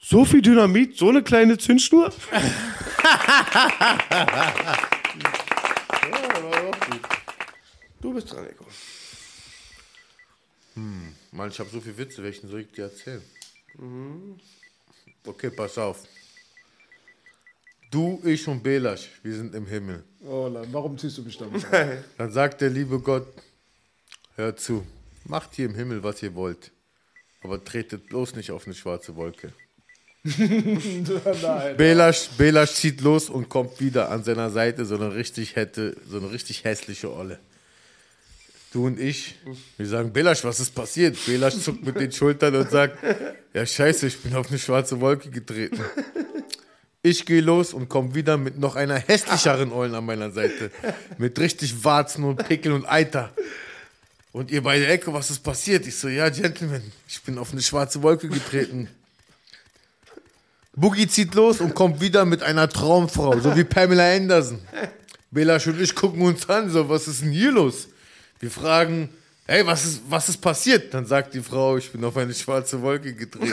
so 0.00 0.24
viel 0.24 0.42
Dynamit, 0.42 0.98
so 0.98 1.08
eine 1.08 1.22
kleine 1.22 1.56
Zündschnur? 1.58 2.12
Du 8.00 8.12
bist 8.12 8.30
dran, 8.30 8.46
Eko. 8.46 8.66
Hm, 10.74 11.14
Mann, 11.32 11.48
ich 11.48 11.58
habe 11.58 11.70
so 11.70 11.80
viele 11.80 11.96
Witze, 11.96 12.22
welchen 12.22 12.50
soll 12.50 12.60
ich 12.60 12.70
dir 12.70 12.84
erzählen? 12.84 13.22
Okay, 15.26 15.48
pass 15.48 15.78
auf. 15.78 16.04
Du, 17.90 18.20
ich 18.22 18.46
und 18.46 18.62
Belasch, 18.62 19.08
wir 19.22 19.34
sind 19.34 19.54
im 19.54 19.66
Himmel. 19.66 20.04
Oh, 20.20 20.50
nein, 20.52 20.68
warum 20.70 20.98
ziehst 20.98 21.16
du 21.16 21.22
mich 21.22 21.38
damit? 21.38 21.64
Dann 22.18 22.30
sagt 22.30 22.60
der 22.60 22.68
liebe 22.68 23.00
Gott, 23.00 23.26
hört 24.36 24.60
zu, 24.60 24.86
macht 25.24 25.54
hier 25.54 25.66
im 25.66 25.74
Himmel, 25.74 26.02
was 26.02 26.22
ihr 26.22 26.34
wollt. 26.34 26.70
Aber 27.42 27.62
tretet 27.62 28.08
bloß 28.08 28.36
nicht 28.36 28.50
auf 28.50 28.66
eine 28.66 28.74
schwarze 28.74 29.16
Wolke. 29.16 29.52
nein. 30.24 31.04
Belasch, 31.76 32.30
Belasch 32.38 32.72
zieht 32.72 33.02
los 33.02 33.28
und 33.28 33.48
kommt 33.50 33.80
wieder 33.80 34.10
an 34.10 34.24
seiner 34.24 34.50
Seite 34.50 34.86
so 34.86 34.94
eine 34.94 35.14
richtig 35.14 35.54
hätte, 35.54 35.96
so 36.08 36.16
eine 36.16 36.30
richtig 36.32 36.64
hässliche 36.64 37.14
Olle. 37.14 37.38
Du 38.72 38.86
und 38.86 38.98
ich, 38.98 39.36
wir 39.76 39.86
sagen, 39.86 40.12
Belasch, 40.12 40.42
was 40.42 40.58
ist 40.58 40.74
passiert? 40.74 41.16
Belasch 41.26 41.58
zuckt 41.60 41.84
mit 41.84 42.00
den 42.00 42.10
Schultern 42.10 42.56
und 42.56 42.70
sagt, 42.70 42.98
ja 43.52 43.64
scheiße, 43.64 44.06
ich 44.06 44.18
bin 44.18 44.34
auf 44.34 44.48
eine 44.48 44.58
schwarze 44.58 45.00
Wolke 45.00 45.30
getreten. 45.30 45.80
Ich 47.02 47.26
gehe 47.26 47.42
los 47.42 47.74
und 47.74 47.90
komme 47.90 48.14
wieder 48.14 48.38
mit 48.38 48.58
noch 48.58 48.76
einer 48.76 48.96
hässlicheren 48.96 49.72
Ollen 49.72 49.94
an 49.94 50.06
meiner 50.06 50.30
Seite. 50.30 50.70
Mit 51.18 51.38
richtig 51.38 51.84
Warzen 51.84 52.24
und 52.24 52.48
Pickel 52.48 52.72
und 52.72 52.86
Eiter. 52.86 53.30
Und 54.34 54.50
ihr 54.50 54.64
beide 54.64 54.88
Ecke, 54.88 55.12
was 55.12 55.30
ist 55.30 55.44
passiert? 55.44 55.86
Ich 55.86 55.96
so, 55.96 56.08
ja, 56.08 56.28
Gentleman, 56.28 56.82
ich 57.06 57.22
bin 57.22 57.38
auf 57.38 57.52
eine 57.52 57.62
schwarze 57.62 58.02
Wolke 58.02 58.28
getreten. 58.28 58.88
Boogie 60.74 61.06
zieht 61.06 61.36
los 61.36 61.60
und 61.60 61.72
kommt 61.76 62.00
wieder 62.00 62.24
mit 62.24 62.42
einer 62.42 62.68
Traumfrau, 62.68 63.38
so 63.38 63.56
wie 63.56 63.62
Pamela 63.62 64.12
Anderson. 64.12 64.58
Belasch 65.30 65.68
und 65.68 65.80
ich 65.80 65.94
gucken 65.94 66.22
uns 66.22 66.50
an, 66.50 66.68
so, 66.68 66.88
was 66.88 67.06
ist 67.06 67.22
denn 67.22 67.30
hier 67.30 67.52
los? 67.52 67.86
Wir 68.40 68.50
fragen, 68.50 69.08
hey, 69.46 69.66
was 69.66 69.84
ist, 69.84 70.02
was 70.08 70.28
ist 70.28 70.38
passiert? 70.38 70.92
Dann 70.92 71.06
sagt 71.06 71.34
die 71.34 71.40
Frau, 71.40 71.76
ich 71.76 71.90
bin 71.90 72.04
auf 72.04 72.16
eine 72.16 72.34
schwarze 72.34 72.80
Wolke 72.80 73.14
getreten. 73.14 73.52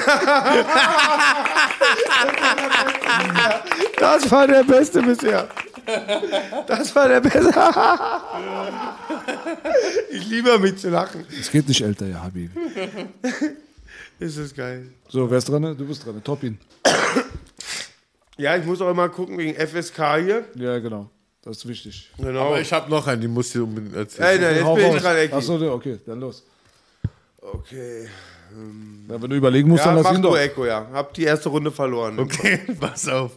Das 3.97 4.31
war 4.31 4.47
der 4.47 4.63
Beste 4.63 5.01
bisher. 5.01 5.47
Das 6.67 6.95
war 6.95 7.07
der 7.07 7.21
Beste. 7.21 7.53
Ich 10.11 10.27
liebe 10.27 10.57
mich 10.59 10.77
zu 10.77 10.89
lachen. 10.89 11.25
Es 11.39 11.51
geht 11.51 11.67
nicht 11.67 11.81
älter, 11.81 12.07
ja, 12.07 12.23
Habibi. 12.23 12.49
Ist 14.19 14.37
das 14.37 14.53
geil. 14.53 14.87
So, 15.09 15.29
wer 15.29 15.39
ist 15.39 15.49
dran? 15.49 15.63
Du 15.77 15.85
bist 15.85 16.05
dran. 16.05 16.23
Topin. 16.23 16.57
Ja, 18.37 18.55
ich 18.55 18.65
muss 18.65 18.81
auch 18.81 18.93
mal 18.93 19.09
gucken 19.09 19.37
wegen 19.37 19.55
FSK 19.55 20.15
hier. 20.23 20.45
Ja, 20.55 20.79
genau. 20.79 21.09
Das 21.43 21.57
ist 21.57 21.67
wichtig. 21.67 22.11
Genau. 22.17 22.47
Aber 22.47 22.61
ich 22.61 22.71
habe 22.71 22.89
noch 22.89 23.07
einen, 23.07 23.21
die 23.21 23.27
musst 23.27 23.55
du 23.55 23.63
unbedingt 23.63 23.95
erzählen. 23.95 24.29
Ey, 24.29 24.39
nein, 24.39 24.55
jetzt 24.55 24.63
Hau 24.65 24.75
bin 24.75 24.95
ich 24.95 25.01
dran, 25.01 25.17
Ecki. 25.17 25.33
Achso, 25.33 25.73
okay, 25.73 25.99
dann 26.05 26.19
los. 26.19 26.43
Okay. 27.41 28.07
ähm, 28.53 29.05
Ja, 29.09 29.21
wenn 29.21 29.29
du 29.29 29.35
überlegen 29.35 29.69
musst, 29.69 29.83
ja, 29.83 29.87
dann 29.87 29.95
lass 29.95 30.03
mach 30.03 30.13
ihn 30.13 30.21
du 30.21 30.29
doch. 30.29 30.37
Echo, 30.37 30.65
ja. 30.65 30.87
Hab 30.93 31.13
die 31.15 31.23
erste 31.23 31.49
Runde 31.49 31.71
verloren. 31.71 32.19
Okay, 32.19 32.59
pass 32.79 33.07
auf. 33.07 33.31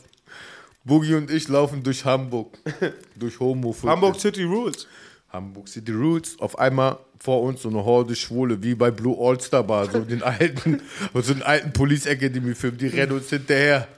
Boogie 0.85 1.15
und 1.15 1.31
ich 1.31 1.49
laufen 1.49 1.83
durch 1.83 2.05
Hamburg. 2.05 2.59
durch 3.17 3.41
Homo. 3.41 3.75
Hamburg 3.85 4.21
City 4.21 4.45
Rules. 4.45 4.87
Hamburg 5.33 5.67
City 5.69 5.93
Rules. 5.93 6.39
Auf 6.41 6.59
einmal 6.59 6.99
vor 7.19 7.41
uns 7.43 7.63
so 7.63 7.71
eine 7.71 7.83
Horde 7.83 8.15
Schwule, 8.15 8.63
wie 8.63 8.75
bei 8.75 8.91
Blue 8.91 9.17
All-Star 9.19 9.63
Bar, 9.63 9.91
so 9.91 10.01
den 10.01 10.23
alten, 10.23 10.83
so 11.15 11.33
den 11.33 11.43
alten 11.43 11.73
Police 11.73 12.05
Academy 12.05 12.55
Film, 12.55 12.77
die 12.77 12.89
rennen 12.89 13.13
uns 13.13 13.31
hinterher. 13.31 13.89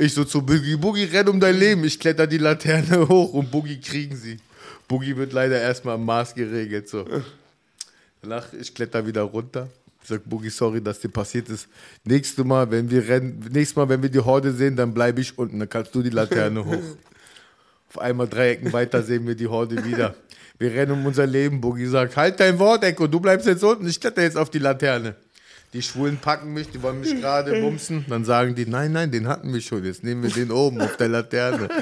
Ich 0.00 0.14
so 0.14 0.22
zu 0.22 0.42
Boogie, 0.42 0.76
Boogie, 0.76 1.04
renn 1.04 1.28
um 1.28 1.40
dein 1.40 1.58
Leben. 1.58 1.82
Ich 1.82 1.98
kletter 1.98 2.28
die 2.28 2.38
Laterne 2.38 3.08
hoch 3.08 3.32
und 3.32 3.50
Boogie 3.50 3.80
kriegen 3.80 4.14
sie. 4.14 4.36
Boogie 4.86 5.16
wird 5.16 5.32
leider 5.32 5.60
erstmal 5.60 5.96
am 5.96 6.04
Maß 6.04 6.36
geregelt, 6.36 6.88
so. 6.88 7.04
Danach, 8.22 8.52
ich 8.52 8.72
kletter 8.72 9.04
wieder 9.04 9.22
runter. 9.22 9.68
Ich 10.00 10.08
sag, 10.08 10.22
Boogie, 10.24 10.50
sorry, 10.50 10.80
dass 10.80 11.00
dir 11.00 11.08
passiert 11.08 11.48
ist. 11.48 11.66
Nächstes 12.04 12.44
Mal, 12.44 12.70
wenn 12.70 12.88
wir 12.88 13.08
rennen, 13.08 13.44
nächstes 13.50 13.74
Mal, 13.74 13.88
wenn 13.88 14.00
wir 14.00 14.08
die 14.08 14.20
Horde 14.20 14.52
sehen, 14.52 14.76
dann 14.76 14.94
bleibe 14.94 15.20
ich 15.20 15.36
unten, 15.36 15.58
dann 15.58 15.68
kannst 15.68 15.92
du 15.96 16.00
die 16.00 16.10
Laterne 16.10 16.64
hoch. 16.64 16.96
Auf 17.88 17.98
einmal 17.98 18.28
drei 18.28 18.50
Ecken 18.50 18.72
weiter 18.72 19.02
sehen 19.02 19.26
wir 19.26 19.34
die 19.34 19.48
Horde 19.48 19.84
wieder. 19.84 20.14
Wir 20.58 20.74
rennen 20.74 20.92
um 20.92 21.06
unser 21.06 21.26
Leben. 21.26 21.60
Boogie 21.60 21.86
sagt, 21.86 22.16
halt 22.16 22.38
dein 22.38 22.60
Wort, 22.60 22.84
Echo, 22.84 23.08
du 23.08 23.18
bleibst 23.18 23.48
jetzt 23.48 23.64
unten, 23.64 23.88
ich 23.88 24.00
kletter 24.00 24.22
jetzt 24.22 24.36
auf 24.36 24.48
die 24.48 24.60
Laterne. 24.60 25.16
Die 25.74 25.82
Schwulen 25.82 26.16
packen 26.16 26.54
mich, 26.54 26.70
die 26.70 26.82
wollen 26.82 27.00
mich 27.00 27.14
gerade 27.20 27.60
bumsen. 27.60 28.06
Dann 28.08 28.24
sagen 28.24 28.54
die, 28.54 28.64
nein, 28.64 28.92
nein, 28.92 29.10
den 29.10 29.28
hatten 29.28 29.52
wir 29.52 29.60
schon, 29.60 29.84
jetzt 29.84 30.02
nehmen 30.02 30.22
wir 30.22 30.30
den 30.30 30.50
oben 30.50 30.80
auf 30.80 30.96
der 30.96 31.08
Laterne. 31.08 31.68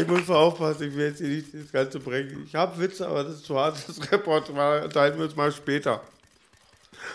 Ich 0.00 0.08
muss 0.08 0.26
mal 0.26 0.36
aufpassen, 0.36 0.88
ich 0.88 0.96
will 0.96 1.06
jetzt 1.08 1.18
hier 1.18 1.28
nicht 1.28 1.46
das 1.52 1.70
Ganze 1.70 2.00
bringen. 2.00 2.44
Ich 2.46 2.54
habe 2.54 2.78
Witze, 2.80 3.06
aber 3.06 3.24
das 3.24 3.34
ist 3.36 3.44
zu 3.44 3.56
hart. 3.56 3.76
Das 3.86 4.00
Repertoire 4.10 4.84
unterhalten 4.84 5.18
wir 5.18 5.24
uns 5.26 5.36
mal 5.36 5.52
später. 5.52 6.00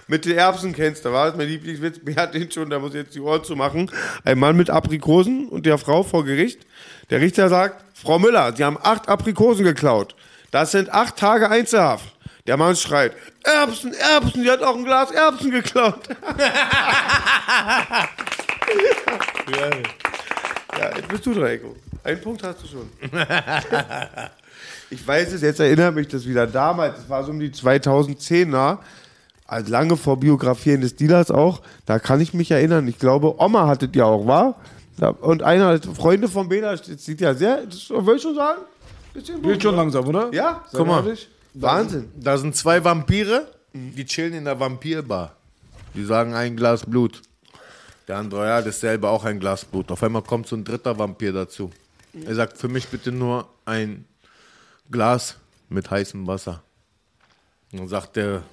Mit 0.08 0.25
den 0.25 0.38
Erbsen 0.38 0.74
kennst 0.74 1.03
du, 1.03 1.11
war 1.11 1.27
das 1.27 1.35
mein 1.35 1.48
Lieblingswitz. 1.48 1.99
Mir 2.03 2.16
hat 2.16 2.33
den 2.33 2.49
schon, 2.51 2.69
da 2.69 2.80
muss 2.80 2.91
ich 2.91 3.01
jetzt 3.01 3.16
die 3.16 3.19
Ohren 3.19 3.43
zu 3.43 3.56
machen. 3.56 3.91
Ein 4.24 4.40
Mann 4.40 4.56
mit 4.56 4.69
Aprikosen 4.69 5.48
und 5.49 5.66
der 5.66 5.77
Frau 5.77 6.03
vor 6.03 6.24
Gericht. 6.24 6.66
Der 7.09 7.22
Richter 7.22 7.49
sagt, 7.49 7.83
Frau 7.93 8.19
Müller, 8.19 8.56
Sie 8.56 8.64
haben 8.64 8.77
acht 8.82 9.09
Aprikosen 9.09 9.66
geklaut. 9.66 10.16
Das 10.52 10.72
sind 10.72 10.92
acht 10.92 11.18
Tage 11.18 11.50
Einzelhaft. 11.50 12.14
Der 12.48 12.58
Mann 12.58 12.76
schreit, 12.76 13.14
Erbsen, 13.44 13.94
Erbsen, 13.94 14.42
sie 14.42 14.50
hat 14.50 14.64
auch 14.64 14.76
ein 14.76 14.84
Glas 14.84 15.11
Erbsen 15.11 15.52
geklaut. 15.52 16.00
ja, 20.80 20.95
jetzt 20.95 21.08
bist 21.08 21.26
du 21.28 21.34
dran, 21.34 21.48
Eko. 21.48 21.76
Einen 22.03 22.22
Punkt 22.22 22.42
hast 22.44 22.64
du 22.64 22.68
schon. 22.68 22.90
ich 24.90 25.06
weiß 25.06 25.34
es, 25.34 25.42
jetzt 25.42 25.60
erinnert 25.60 25.94
mich 25.94 26.08
das 26.08 26.26
wieder. 26.26 26.48
Damals, 26.48 26.95
das 26.95 27.10
war 27.10 27.24
so 27.24 27.32
um 27.32 27.40
die 27.40 27.52
2010er, 27.52 28.80
also 29.45 29.72
lange 29.72 29.95
vor 29.95 30.19
Biografien 30.19 30.82
des 30.82 30.95
Dealers 30.95 31.30
auch, 31.30 31.61
da 31.86 32.00
kann 32.00 32.19
ich 32.19 32.34
mich 32.34 32.50
erinnern. 32.50 32.88
Ich 32.88 32.98
glaube, 32.98 33.36
Oma 33.40 33.68
hattet 33.68 33.95
ihr 33.95 34.08
auch, 34.08 34.26
war? 34.26 34.56
Und 35.22 35.44
einer, 35.44 35.80
Freunde 35.82 36.28
von 36.28 36.50
Bela, 36.50 36.76
das 36.76 37.06
sieht 37.06 37.22
ja 37.22 37.34
sehr, 37.34 37.66
das 37.66 37.90
will 37.90 38.16
ich 38.16 38.22
schon 38.22 38.36
sagen? 38.36 38.61
Bisschen 39.13 39.41
Geht 39.41 39.63
schon 39.63 39.75
langsam, 39.75 40.07
oder? 40.07 40.33
Ja, 40.33 40.63
Guck 40.71 40.88
mal, 40.88 41.03
ehrlich? 41.03 41.29
Wahnsinn. 41.53 42.11
Da 42.15 42.38
sind 42.38 42.55
zwei 42.55 42.83
Vampire, 42.83 43.47
die 43.73 44.05
chillen 44.05 44.33
in 44.33 44.45
der 44.45 44.59
Vampirbar. 44.59 45.35
Die 45.95 46.03
sagen 46.05 46.33
ein 46.33 46.55
Glas 46.55 46.85
Blut. 46.85 47.21
Der 48.07 48.17
andere, 48.17 48.47
ja, 48.47 48.61
dasselbe, 48.61 49.09
auch 49.09 49.23
ein 49.23 49.39
Glas 49.39 49.65
Blut. 49.65 49.91
Auf 49.91 50.03
einmal 50.03 50.21
kommt 50.21 50.47
so 50.47 50.55
ein 50.55 50.63
dritter 50.63 50.97
Vampir 50.97 51.33
dazu. 51.33 51.71
Er 52.25 52.35
sagt, 52.35 52.57
für 52.57 52.67
mich 52.67 52.88
bitte 52.88 53.11
nur 53.11 53.47
ein 53.65 54.05
Glas 54.91 55.35
mit 55.69 55.89
heißem 55.89 56.25
Wasser. 56.25 56.63
Und 57.71 57.79
dann 57.79 57.88
sagt 57.88 58.15
der 58.15 58.43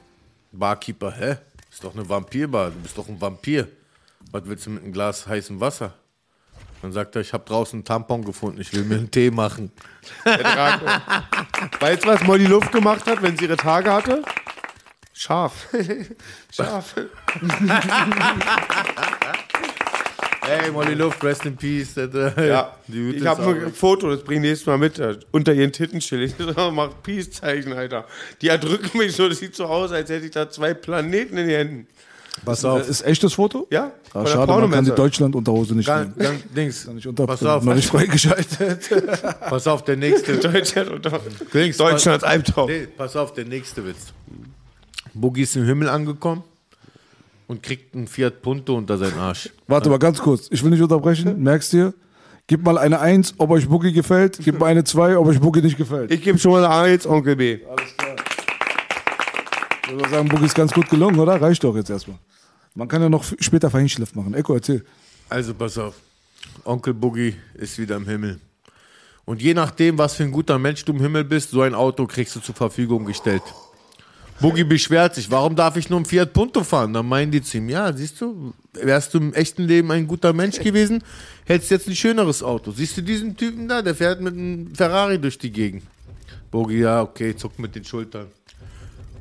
Barkeeper, 0.52 1.10
hä? 1.12 1.36
Ist 1.70 1.84
doch 1.84 1.94
eine 1.94 2.08
Vampirbar, 2.08 2.70
du 2.70 2.78
bist 2.78 2.96
doch 2.96 3.08
ein 3.08 3.20
Vampir. 3.20 3.68
Was 4.30 4.42
willst 4.46 4.66
du 4.66 4.70
mit 4.70 4.82
einem 4.82 4.92
Glas 4.92 5.26
heißem 5.26 5.60
Wasser? 5.60 5.94
Dann 6.82 6.92
sagt 6.92 7.14
er, 7.16 7.22
ich 7.22 7.32
habe 7.32 7.44
draußen 7.44 7.78
einen 7.78 7.84
Tampon 7.84 8.24
gefunden, 8.24 8.60
ich 8.60 8.72
will 8.72 8.84
mir 8.84 8.96
einen 8.96 9.10
Tee 9.10 9.30
machen. 9.30 9.72
Weißt 11.80 12.04
du, 12.04 12.08
was 12.08 12.22
Molly 12.22 12.46
Luft 12.46 12.70
gemacht 12.72 13.06
hat, 13.06 13.22
wenn 13.22 13.36
sie 13.36 13.46
ihre 13.46 13.56
Tage 13.56 13.92
hatte? 13.92 14.22
Scharf. 15.12 15.66
Scharf. 16.52 16.94
Hey, 20.42 20.70
Molly 20.70 20.94
Luft, 20.94 21.24
rest 21.24 21.44
in 21.44 21.56
peace. 21.56 21.94
Ja, 22.36 22.76
die 22.86 23.16
ich 23.16 23.26
habe 23.26 23.42
nur 23.42 23.54
ein 23.66 23.72
Foto, 23.74 24.10
das 24.10 24.22
bringe 24.22 24.42
ich 24.42 24.50
nächstes 24.50 24.66
Mal 24.66 24.78
mit. 24.78 24.98
äh, 25.00 25.18
Unter 25.32 25.52
ihren 25.52 25.72
Titten 25.72 25.98
chill 25.98 26.22
ich. 26.24 26.34
Mach 26.72 26.90
Peace-Zeichen, 27.02 27.72
Alter. 27.72 28.06
Die 28.42 28.48
erdrücken 28.48 28.96
mich 28.98 29.16
so, 29.16 29.28
das 29.28 29.38
sieht 29.38 29.56
so 29.56 29.64
aus, 29.66 29.90
als 29.90 30.08
hätte 30.08 30.26
ich 30.26 30.30
da 30.32 30.48
zwei 30.48 30.72
Planeten 30.74 31.36
in 31.36 31.48
den 31.48 31.56
Händen. 31.56 31.86
Pass 32.44 32.64
auf. 32.64 32.88
Ist 32.88 33.02
echtes 33.04 33.32
Foto? 33.34 33.66
Ja, 33.70 33.92
Ah, 34.12 34.24
schade, 34.26 34.38
man 34.38 34.46
kann 34.46 34.46
die 34.46 34.46
Pornomesse. 34.46 34.94
Deutschland-Unterhose 34.94 35.74
nicht 35.74 35.86
Ganz, 35.86 36.16
nehmen. 36.16 36.42
Dings. 36.54 36.86
Nicht 36.88 37.06
unter, 37.06 37.26
Pass 37.26 37.42
auf. 37.44 37.64
noch 37.64 37.74
nicht 37.74 37.88
freigeschaltet. 37.88 38.88
Pass 39.40 39.66
auf, 39.66 39.84
der 39.84 39.96
nächste. 39.96 40.36
Deutschland 40.38 40.90
unter- 40.90 41.20
Dings, 41.52 41.76
Deutschlands 41.76 42.22
pass- 42.22 42.32
Albtraum. 42.32 42.68
Nee, 42.70 42.86
pass 42.96 43.16
auf, 43.16 43.32
der 43.34 43.44
nächste 43.46 43.84
Witz. 43.86 44.12
Boogie 45.14 45.42
ist 45.42 45.56
im 45.56 45.64
Himmel 45.64 45.88
angekommen 45.88 46.44
und 47.46 47.62
kriegt 47.62 47.94
einen 47.94 48.06
Fiat 48.06 48.42
Punto 48.42 48.74
unter 48.76 48.96
seinen 48.98 49.18
Arsch. 49.18 49.50
Warte 49.66 49.88
mal 49.88 49.98
ganz 49.98 50.18
kurz. 50.20 50.46
Ich 50.50 50.62
will 50.62 50.70
nicht 50.70 50.82
unterbrechen. 50.82 51.42
Merkst 51.42 51.72
du? 51.72 51.94
Gib 52.46 52.62
mal 52.64 52.78
eine 52.78 53.00
1, 53.00 53.34
ob 53.38 53.50
euch 53.50 53.68
Boogie 53.68 53.92
gefällt. 53.92 54.38
Gib 54.42 54.60
mal 54.60 54.66
eine 54.66 54.84
2, 54.84 55.16
ob 55.18 55.26
euch 55.26 55.40
Boogie 55.40 55.62
nicht 55.62 55.76
gefällt. 55.76 56.12
Ich 56.12 56.22
gebe 56.22 56.38
schon 56.38 56.52
mal 56.52 56.64
eine 56.64 56.72
A 56.72 56.86
jetzt, 56.86 57.06
Onkel 57.06 57.34
B. 57.36 57.58
Ich 59.86 59.92
würde 59.92 60.08
sagen, 60.10 60.28
Boogie 60.28 60.46
ist 60.46 60.54
ganz 60.54 60.72
gut 60.72 60.88
gelungen, 60.88 61.18
oder? 61.18 61.40
Reicht 61.40 61.62
doch 61.64 61.74
jetzt 61.76 61.90
erstmal. 61.90 62.18
Man 62.76 62.88
kann 62.88 63.00
ja 63.00 63.08
noch 63.08 63.24
später 63.40 63.70
Feinschliff 63.70 64.14
machen. 64.14 64.34
Eko, 64.34 64.54
erzähl. 64.54 64.84
Also 65.30 65.54
pass 65.54 65.78
auf. 65.78 65.94
Onkel 66.64 66.92
Boogie 66.92 67.34
ist 67.54 67.78
wieder 67.78 67.96
im 67.96 68.06
Himmel. 68.06 68.38
Und 69.24 69.40
je 69.40 69.54
nachdem, 69.54 69.96
was 69.98 70.14
für 70.14 70.24
ein 70.24 70.30
guter 70.30 70.58
Mensch 70.58 70.84
du 70.84 70.92
im 70.92 71.00
Himmel 71.00 71.24
bist, 71.24 71.50
so 71.50 71.62
ein 71.62 71.74
Auto 71.74 72.06
kriegst 72.06 72.36
du 72.36 72.40
zur 72.40 72.54
Verfügung 72.54 73.06
gestellt. 73.06 73.42
Boogie 74.40 74.64
beschwert 74.64 75.14
sich, 75.14 75.30
warum 75.30 75.56
darf 75.56 75.76
ich 75.76 75.88
nur 75.88 75.98
im 75.98 76.04
Fiat 76.04 76.34
Punto 76.34 76.62
fahren? 76.62 76.92
Dann 76.92 77.06
meinen 77.06 77.32
die 77.32 77.40
zu 77.40 77.56
ihm, 77.56 77.70
ja, 77.70 77.90
siehst 77.90 78.20
du, 78.20 78.52
wärst 78.74 79.14
du 79.14 79.18
im 79.18 79.32
echten 79.32 79.64
Leben 79.64 79.90
ein 79.90 80.06
guter 80.06 80.34
Mensch 80.34 80.58
gewesen, 80.58 81.02
hättest 81.46 81.70
jetzt 81.70 81.88
ein 81.88 81.96
schöneres 81.96 82.42
Auto. 82.42 82.72
Siehst 82.72 82.98
du 82.98 83.02
diesen 83.02 83.34
Typen 83.34 83.66
da, 83.66 83.80
der 83.80 83.94
fährt 83.94 84.20
mit 84.20 84.34
einem 84.34 84.74
Ferrari 84.74 85.18
durch 85.18 85.38
die 85.38 85.50
Gegend. 85.50 85.84
Boogie, 86.50 86.80
ja, 86.80 87.00
okay, 87.00 87.34
zuckt 87.34 87.58
mit 87.58 87.74
den 87.74 87.84
Schultern. 87.84 88.26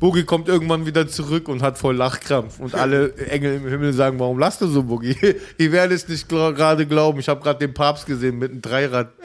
Boogie 0.05 0.23
kommt 0.23 0.47
irgendwann 0.47 0.85
wieder 0.85 1.07
zurück 1.07 1.47
und 1.47 1.63
hat 1.63 1.79
voll 1.79 1.95
Lachkrampf. 1.95 2.59
Und 2.59 2.75
alle 2.75 3.11
Engel 3.15 3.55
im 3.55 3.67
Himmel 3.67 3.91
sagen, 3.91 4.19
warum 4.19 4.37
lachst 4.37 4.61
du 4.61 4.67
so, 4.67 4.83
Boogie? 4.83 5.17
Ich 5.57 5.71
werde 5.71 5.95
es 5.95 6.07
nicht 6.07 6.29
gerade 6.29 6.85
glauben. 6.85 7.19
Ich 7.19 7.27
habe 7.27 7.41
gerade 7.41 7.57
den 7.57 7.73
Papst 7.73 8.05
gesehen 8.05 8.37
mit 8.37 8.51
einem 8.51 8.61
Dreirad. 8.61 9.07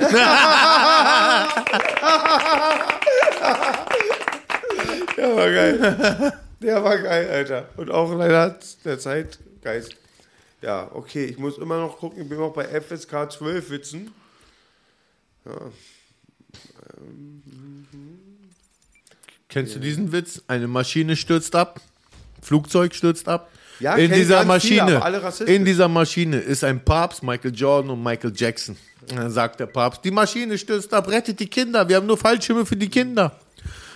Der 5.19 5.37
war 5.37 5.51
geil. 5.51 6.33
Der 6.63 6.83
war 6.83 6.97
geil, 6.97 7.29
Alter. 7.31 7.69
Und 7.77 7.91
auch 7.91 8.15
leider 8.15 8.59
der 8.83 8.99
Zeitgeist. 8.99 9.97
Ja, 10.63 10.91
okay, 10.95 11.27
ich 11.27 11.37
muss 11.37 11.59
immer 11.59 11.79
noch 11.79 11.99
gucken, 11.99 12.23
ich 12.23 12.29
bin 12.31 12.39
noch 12.39 12.55
bei 12.55 12.65
FSK 12.65 13.31
12 13.33 13.69
Witzen. 13.69 14.15
Ja. 15.45 15.61
Kennst 19.51 19.75
du 19.75 19.81
diesen 19.81 20.13
Witz? 20.13 20.43
Eine 20.47 20.69
Maschine 20.69 21.17
stürzt 21.17 21.55
ab, 21.57 21.81
Flugzeug 22.41 22.95
stürzt 22.95 23.29
ab. 23.29 23.51
Ja, 23.81 23.97
in 23.97 24.13
dieser 24.13 24.39
viele, 24.39 24.47
Maschine, 24.47 25.03
rassistisch. 25.03 25.55
in 25.55 25.65
dieser 25.65 25.89
Maschine 25.89 26.39
ist 26.39 26.63
ein 26.65 26.85
Papst, 26.85 27.23
Michael 27.23 27.55
Jordan 27.55 27.91
und 27.91 28.03
Michael 28.03 28.33
Jackson. 28.35 28.77
Und 29.11 29.17
dann 29.17 29.31
sagt 29.31 29.59
der 29.59 29.67
Papst, 29.67 30.05
die 30.05 30.11
Maschine 30.11 30.57
stürzt 30.57 30.93
ab, 30.95 31.09
rettet 31.09 31.41
die 31.41 31.47
Kinder, 31.47 31.89
wir 31.89 31.97
haben 31.97 32.07
nur 32.07 32.19
Fallschirme 32.19 32.65
für 32.65 32.77
die 32.77 32.89
Kinder. 32.89 33.33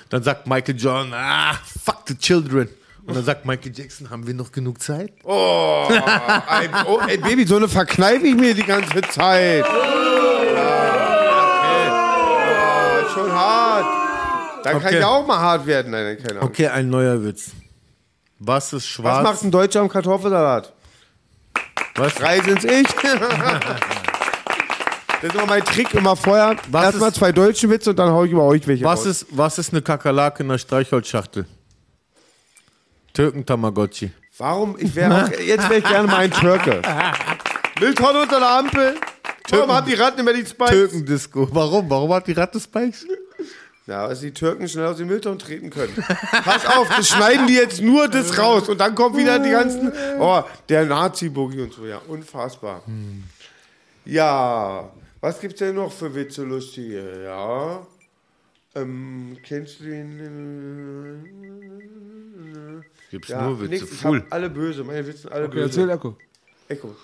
Dann 0.08 0.22
sagt 0.22 0.46
Michael 0.46 0.76
Jordan, 0.76 1.12
ah, 1.14 1.54
fuck 1.84 2.02
the 2.08 2.16
children. 2.16 2.68
Und 3.06 3.14
dann 3.14 3.24
sagt 3.24 3.44
Michael 3.44 3.72
Jackson, 3.74 4.08
haben 4.08 4.26
wir 4.26 4.32
noch 4.32 4.50
genug 4.50 4.82
Zeit? 4.82 5.12
Oh, 5.22 5.86
ey, 5.90 6.68
oh, 6.86 7.00
ey, 7.06 7.18
Baby, 7.18 7.46
so 7.46 7.56
eine 7.56 7.68
verkneife 7.68 8.26
ich 8.26 8.34
mir 8.34 8.54
die 8.54 8.62
ganze 8.62 9.02
Zeit. 9.02 9.66
Ja, 9.66 10.84
ist 13.00 13.12
schon 13.12 13.30
Dann 14.64 14.78
kann 14.80 14.86
Okay. 14.86 14.98
ich 14.98 15.04
auch 15.04 15.26
mal 15.26 15.38
hart 15.38 15.66
werden. 15.66 15.92
Nein, 15.92 16.16
keine 16.18 16.40
Ahnung. 16.40 16.50
Okay, 16.50 16.66
ein 16.68 16.88
neuer 16.90 17.22
Witz. 17.22 17.50
Was 18.38 18.66
ist 18.66 18.72
Was 18.74 18.84
schwarz? 18.86 19.22
macht 19.22 19.42
ein 19.44 19.50
Deutscher 19.50 19.80
am 19.80 19.88
Kartoffelsalat? 19.88 20.72
Was? 21.96 22.14
Drei 22.14 22.40
sind's 22.40 22.64
ich. 22.64 22.86
Das 25.22 25.32
ist 25.32 25.38
immer 25.38 25.46
mein 25.46 25.64
Trick, 25.64 25.94
immer 25.94 26.16
vorher. 26.16 26.54
Was 26.70 26.84
Erstmal 26.86 27.08
ist- 27.08 27.16
zwei 27.16 27.32
deutsche 27.32 27.70
Witze 27.70 27.90
und 27.90 27.98
dann 27.98 28.10
hau 28.10 28.24
ich 28.24 28.32
über 28.32 28.42
euch 28.44 28.66
welche 28.66 28.84
Was 28.84 29.00
raus. 29.00 29.06
ist, 29.06 29.26
was 29.30 29.56
ist 29.58 29.72
eine 29.72 29.80
Kakerlake 29.80 30.42
in 30.42 30.50
der 30.50 30.58
Streichholzschachtel? 30.58 31.46
Türken-Tamagotchi. 33.14 34.12
Warum? 34.38 34.76
Ich 34.78 34.94
wäre 34.94 35.24
auch, 35.24 35.30
jetzt 35.40 35.64
wäre 35.70 35.78
ich 35.78 35.84
gerne 35.84 36.08
mal 36.08 36.16
ein 36.18 36.30
Türke. 36.30 36.82
Mülltonne 37.80 38.22
unter 38.22 38.38
der 38.38 38.50
Ampel. 38.50 38.96
Warum 39.50 39.72
hat 39.72 39.86
die 39.88 39.94
Ratten 39.94 40.20
immer 40.20 40.32
die 40.32 40.44
Spikes? 40.44 40.70
Türkendisco. 40.72 41.48
Warum? 41.52 41.88
Warum 41.88 42.12
hat 42.12 42.26
die 42.26 42.32
Ratte 42.32 42.58
Spikes? 42.60 43.06
Ja, 43.86 44.08
weil 44.08 44.16
die 44.16 44.32
Türken 44.32 44.66
schnell 44.66 44.86
aus 44.86 44.96
dem 44.96 45.08
Müllton 45.08 45.38
treten 45.38 45.68
können. 45.68 45.92
Pass 46.42 46.64
auf, 46.64 46.88
das 46.88 47.06
schneiden 47.08 47.46
die 47.46 47.54
jetzt 47.54 47.82
nur 47.82 48.08
das 48.08 48.38
raus 48.38 48.68
und 48.70 48.78
dann 48.78 48.94
kommt 48.94 49.16
wieder 49.16 49.38
die 49.38 49.50
ganzen. 49.50 49.92
Oh, 50.18 50.42
der 50.70 50.86
Nazi-Boogie 50.86 51.60
und 51.62 51.72
so, 51.74 51.84
ja, 51.84 52.00
unfassbar. 52.08 52.82
Ja, 54.06 54.90
was 55.20 55.38
gibt's 55.40 55.58
denn 55.58 55.74
noch 55.74 55.92
für 55.92 56.14
Witze 56.14 56.44
lustige? 56.44 57.24
Ja. 57.24 57.86
Ähm, 58.74 59.36
kennst 59.42 59.80
du 59.80 59.84
den? 59.84 60.20
äh, 62.80 62.84
Gibt's 63.10 63.28
ja, 63.28 63.42
nur 63.42 63.60
Witze. 63.60 63.84
nix, 63.84 64.02
hab 64.04 64.14
alle 64.32 64.50
böse, 64.50 64.82
meine 64.84 65.06
Witze 65.06 65.22
sind 65.22 65.32
alle 65.32 65.44
Okay, 65.44 65.54
böse. 65.56 65.80
erzähl, 65.82 65.90
Echo. 65.90 66.16
Echo. 66.68 66.96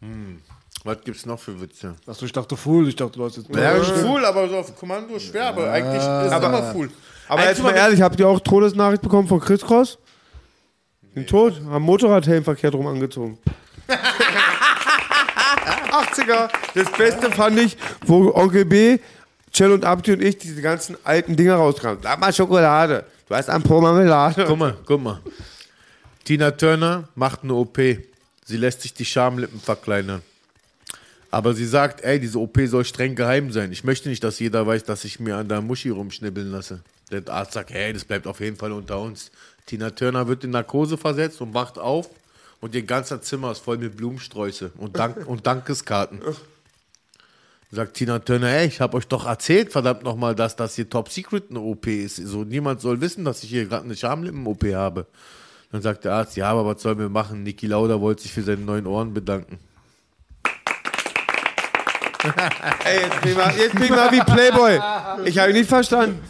Hm. 0.00 0.40
Was 0.84 0.98
gibt's 1.02 1.24
noch 1.24 1.40
für 1.40 1.58
Witze? 1.60 1.94
Achso, 2.06 2.26
ich 2.26 2.32
dachte 2.32 2.56
Fool, 2.58 2.88
ich 2.88 2.96
dachte, 2.96 3.18
du 3.18 3.24
hast 3.24 3.36
jetzt. 3.38 3.48
Ja, 3.54 3.82
Full, 3.82 4.24
aber 4.24 4.48
so 4.48 4.58
auf 4.58 4.76
Kommando 4.76 5.18
schwer, 5.18 5.46
aber 5.48 5.70
eigentlich 5.70 5.96
ist 5.96 6.04
Aber- 6.06 6.46
immer 6.46 6.72
Full. 6.72 6.90
Aber 7.26 7.44
jetzt 7.46 7.62
mal 7.62 7.74
ehrlich, 7.74 8.02
habt 8.02 8.20
ihr 8.20 8.28
auch 8.28 8.38
Todesnachricht 8.40 9.00
bekommen 9.00 9.26
von 9.26 9.40
Chris 9.40 9.62
Cross? 9.62 9.96
Den 11.16 11.26
Tod? 11.26 11.58
Haben 11.70 11.84
Motorradhelm 11.84 12.44
verkehrt 12.44 12.74
rum 12.74 12.86
angezogen. 12.86 13.38
80er. 15.90 16.50
Das 16.74 16.90
Beste 16.92 17.30
fand 17.30 17.58
ich, 17.58 17.76
wo 18.06 18.34
Onkel 18.34 18.64
B, 18.64 18.98
Cell 19.52 19.72
und 19.72 19.84
Abdi 19.84 20.12
und 20.12 20.22
ich 20.22 20.36
diese 20.38 20.60
ganzen 20.60 20.96
alten 21.04 21.36
Dinger 21.36 21.54
rauskamen. 21.56 21.98
Sag 22.02 22.20
mal 22.20 22.32
Schokolade. 22.32 23.04
Du 23.28 23.34
hast 23.34 23.48
ein 23.48 23.62
Po 23.62 23.80
Marmelade. 23.80 24.44
Guck 24.46 24.58
mal, 24.58 24.76
guck 24.84 25.00
mal. 25.02 25.20
Tina 26.24 26.50
Turner 26.50 27.04
macht 27.14 27.42
eine 27.44 27.54
OP. 27.54 27.78
Sie 28.44 28.56
lässt 28.56 28.82
sich 28.82 28.92
die 28.92 29.04
Schamlippen 29.04 29.60
verkleinern. 29.60 30.20
Aber 31.34 31.52
sie 31.52 31.66
sagt, 31.66 32.04
ey, 32.04 32.20
diese 32.20 32.38
OP 32.38 32.60
soll 32.66 32.84
streng 32.84 33.16
geheim 33.16 33.50
sein. 33.50 33.72
Ich 33.72 33.82
möchte 33.82 34.08
nicht, 34.08 34.22
dass 34.22 34.38
jeder 34.38 34.68
weiß, 34.68 34.84
dass 34.84 35.04
ich 35.04 35.18
mir 35.18 35.36
an 35.36 35.48
der 35.48 35.62
Muschi 35.62 35.88
rumschnibbeln 35.88 36.52
lasse. 36.52 36.82
Der 37.10 37.28
Arzt 37.28 37.54
sagt, 37.54 37.72
hey, 37.72 37.92
das 37.92 38.04
bleibt 38.04 38.28
auf 38.28 38.38
jeden 38.38 38.56
Fall 38.56 38.70
unter 38.70 39.00
uns. 39.00 39.32
Tina 39.66 39.90
Turner 39.90 40.28
wird 40.28 40.44
in 40.44 40.50
Narkose 40.50 40.96
versetzt 40.96 41.40
und 41.40 41.52
wacht 41.52 41.76
auf 41.76 42.08
und 42.60 42.72
ihr 42.76 42.84
ganzer 42.84 43.20
Zimmer 43.20 43.50
ist 43.50 43.58
voll 43.58 43.78
mit 43.78 43.96
Blumensträuße 43.96 44.70
und, 44.76 44.96
Dank 44.96 45.26
und 45.26 45.44
Dankeskarten. 45.44 46.20
Sagt 47.72 47.94
Tina 47.94 48.20
Turner, 48.20 48.50
ey, 48.50 48.68
ich 48.68 48.80
habe 48.80 48.96
euch 48.96 49.08
doch 49.08 49.26
erzählt, 49.26 49.72
verdammt 49.72 50.04
nochmal, 50.04 50.36
dass 50.36 50.54
das 50.54 50.76
hier 50.76 50.88
Top 50.88 51.08
Secret 51.08 51.50
eine 51.50 51.58
OP 51.58 51.88
ist. 51.88 52.14
So, 52.14 52.44
niemand 52.44 52.80
soll 52.80 53.00
wissen, 53.00 53.24
dass 53.24 53.42
ich 53.42 53.50
hier 53.50 53.66
gerade 53.66 53.86
eine 53.86 53.96
Schamlippen-OP 53.96 54.66
habe. 54.72 55.08
Dann 55.72 55.82
sagt 55.82 56.04
der 56.04 56.12
Arzt, 56.12 56.36
ja, 56.36 56.48
aber 56.48 56.64
was 56.64 56.80
sollen 56.80 57.00
wir 57.00 57.08
machen? 57.08 57.42
Niki 57.42 57.66
Lauda 57.66 58.00
wollte 58.00 58.22
sich 58.22 58.32
für 58.32 58.44
seine 58.44 58.62
neuen 58.62 58.86
Ohren 58.86 59.12
bedanken. 59.12 59.58
Ey, 62.84 63.00
jetzt 63.02 63.20
bin 63.20 63.30
ich 63.30 63.36
mal, 63.36 63.54
jetzt 63.56 63.74
bin 63.74 63.82
ich 63.84 63.90
mal 63.90 64.10
wie 64.12 64.20
Playboy. 64.20 64.80
Ich 65.24 65.38
habe 65.38 65.50
ihn 65.50 65.56
nicht 65.56 65.68
verstanden. 65.68 66.20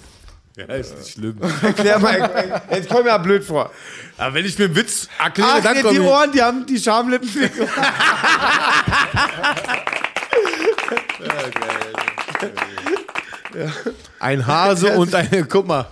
Ja, 0.56 0.64
ist 0.66 0.96
nicht 0.98 1.12
schlimm. 1.12 1.36
Erklär 1.62 1.98
mal, 1.98 2.62
jetzt 2.70 2.88
komm 2.88 3.02
mir 3.02 3.08
ja 3.08 3.18
blöd 3.18 3.44
vor. 3.44 3.70
Aber 4.16 4.34
wenn 4.34 4.44
ich 4.44 4.56
mir 4.58 4.66
einen 4.66 4.76
Witz 4.76 5.08
erkläre, 5.18 5.50
Ach, 5.54 5.62
dann 5.62 5.82
nee, 5.82 5.90
die 5.90 6.00
Ohren, 6.00 6.30
die 6.30 6.42
haben 6.42 6.64
die 6.66 6.78
Schamlippen. 6.78 7.28
Ein 14.18 14.46
Hase 14.46 14.96
und 14.98 15.14
eine, 15.14 15.44
guck 15.44 15.66
mal. 15.66 15.86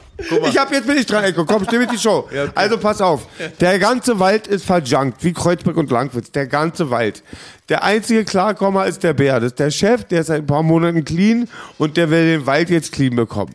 Ich 0.49 0.59
hab 0.59 0.73
jetzt 0.73 0.87
bin 0.87 0.97
ich 0.97 1.07
dran, 1.07 1.25
Echo. 1.25 1.45
Komm, 1.45 1.65
still 1.65 1.81
mit 1.81 1.93
die 1.93 1.99
Show. 1.99 2.29
Also 2.55 2.79
pass 2.79 3.01
auf. 3.01 3.27
Der 3.61 3.79
ganze 3.79 4.19
Wald 4.19 4.47
ist 4.47 4.65
verjunkt, 4.65 5.23
wie 5.25 5.33
Kreuzberg 5.33 5.77
und 5.77 5.91
Langwitz. 5.91 6.31
Der 6.31 6.47
ganze 6.47 6.91
Wald. 6.91 7.23
Der 7.69 7.83
einzige 7.85 8.25
Klarkommer 8.25 8.87
ist 8.87 9.03
der 9.03 9.15
Bär. 9.15 9.41
Das 9.41 9.53
ist 9.53 9.59
der 9.59 9.71
Chef, 9.71 10.05
der 10.05 10.21
ist 10.21 10.27
seit 10.27 10.43
ein 10.43 10.47
paar 10.47 10.63
Monaten 10.63 11.05
clean 11.05 11.49
und 11.79 11.97
der 11.97 12.11
will 12.11 12.27
den 12.27 12.47
Wald 12.47 12.71
jetzt 12.71 12.93
clean 12.93 13.17
bekommen. 13.17 13.55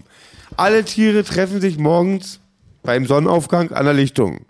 Alle 0.56 0.84
Tiere 0.84 1.24
treffen 1.24 1.62
sich 1.62 1.78
morgens 1.78 2.40
beim 2.84 3.06
Sonnenaufgang 3.06 3.72
an 3.72 3.86
der 3.86 3.94
Lichtung. 3.94 4.46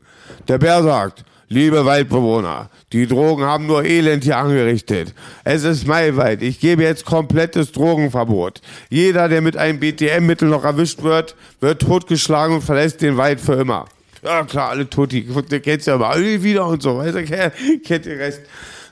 Der 0.47 0.57
Bär 0.57 0.83
sagt, 0.83 1.25
liebe 1.49 1.85
Waldbewohner, 1.85 2.69
die 2.93 3.07
Drogen 3.07 3.43
haben 3.45 3.67
nur 3.67 3.83
Elend 3.83 4.23
hier 4.23 4.37
angerichtet. 4.37 5.13
Es 5.43 5.63
ist 5.63 5.87
Maiwald. 5.87 6.41
Ich 6.41 6.59
gebe 6.59 6.83
jetzt 6.83 7.05
komplettes 7.05 7.71
Drogenverbot. 7.71 8.61
Jeder, 8.89 9.29
der 9.29 9.41
mit 9.41 9.57
einem 9.57 9.79
BTM-Mittel 9.79 10.49
noch 10.49 10.63
erwischt 10.63 11.03
wird, 11.03 11.35
wird 11.59 11.81
totgeschlagen 11.81 12.55
und 12.55 12.63
verlässt 12.63 13.01
den 13.01 13.17
Wald 13.17 13.39
für 13.39 13.53
immer. 13.53 13.85
Ja 14.23 14.43
klar, 14.43 14.69
alle 14.69 14.89
Tutti. 14.89 15.27
Der 15.49 15.59
kennt's 15.59 15.85
ja 15.85 15.93
aber 15.95 16.09
alle 16.09 16.43
wieder 16.43 16.65
und 16.65 16.81
so. 16.81 16.97
Weißt 16.97 17.15
du, 17.15 17.23
kennt, 17.83 18.05
den 18.05 18.17
Rest. 18.17 18.41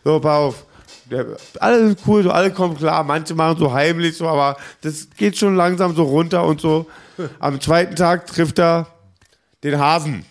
So, 0.04 0.20
pass 0.20 0.38
auf. 0.38 0.66
Der, 1.12 1.26
alle 1.60 1.88
sind 1.88 2.00
cool, 2.08 2.24
so 2.24 2.32
alle 2.32 2.52
kommen 2.52 2.78
klar. 2.78 3.04
Manche 3.04 3.36
machen 3.36 3.60
so 3.60 3.72
heimlich 3.72 4.18
so, 4.18 4.28
aber 4.28 4.58
das 4.82 5.08
geht 5.16 5.38
schon 5.38 5.56
langsam 5.56 5.96
so 5.96 6.04
runter 6.04 6.44
und 6.46 6.62
so. 6.62 6.88
Am 7.40 7.62
zweiten 7.62 7.96
Tag 7.96 8.28
trifft 8.28 8.60
er 8.60 8.88
den 9.64 9.78
Hasen 9.80 10.26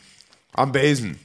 am 0.52 0.72
Besen. 0.72 1.18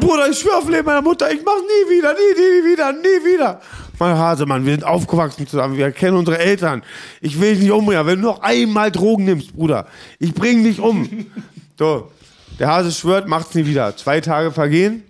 Bruder, 0.00 0.28
ich 0.30 0.38
schwör 0.38 0.58
auf 0.58 0.68
Leben 0.68 0.86
meiner 0.86 1.02
Mutter, 1.02 1.30
ich 1.32 1.44
mach 1.44 1.56
nie 1.56 1.96
wieder, 1.96 2.12
nie, 2.12 2.40
nie, 2.40 2.60
nie 2.60 2.72
wieder, 2.72 2.92
nie 2.92 3.34
wieder. 3.34 3.60
Mein 3.98 4.16
Hasemann, 4.16 4.64
wir 4.64 4.72
sind 4.72 4.84
aufgewachsen 4.84 5.48
zusammen, 5.48 5.76
wir 5.76 5.90
kennen 5.90 6.16
unsere 6.16 6.38
Eltern. 6.38 6.82
Ich 7.20 7.40
will 7.40 7.54
dich 7.54 7.64
nicht 7.64 7.72
umbringen, 7.72 8.06
wenn 8.06 8.20
du 8.20 8.28
noch 8.28 8.40
einmal 8.40 8.92
Drogen 8.92 9.24
nimmst, 9.24 9.52
Bruder, 9.54 9.88
ich 10.20 10.32
bring 10.32 10.64
dich 10.64 10.80
um. 10.80 11.26
So, 11.78 12.12
der 12.60 12.68
Hase 12.68 12.92
schwört, 12.92 13.26
macht's 13.26 13.54
nie 13.56 13.66
wieder. 13.66 13.96
Zwei 13.96 14.20
Tage 14.20 14.52
vergehen, 14.52 15.02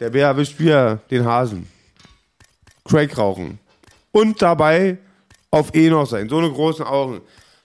der 0.00 0.10
Bär 0.10 0.26
erwischt 0.26 0.58
wieder 0.58 0.96
den 1.10 1.24
Hasen. 1.24 1.68
Crack 2.84 3.16
rauchen. 3.16 3.60
Und 4.10 4.42
dabei 4.42 4.98
auf 5.50 5.72
eh 5.74 5.90
noch 5.90 6.06
sein, 6.06 6.28
so 6.28 6.38
eine 6.38 6.50
großen 6.50 6.84
Augen. 6.84 7.20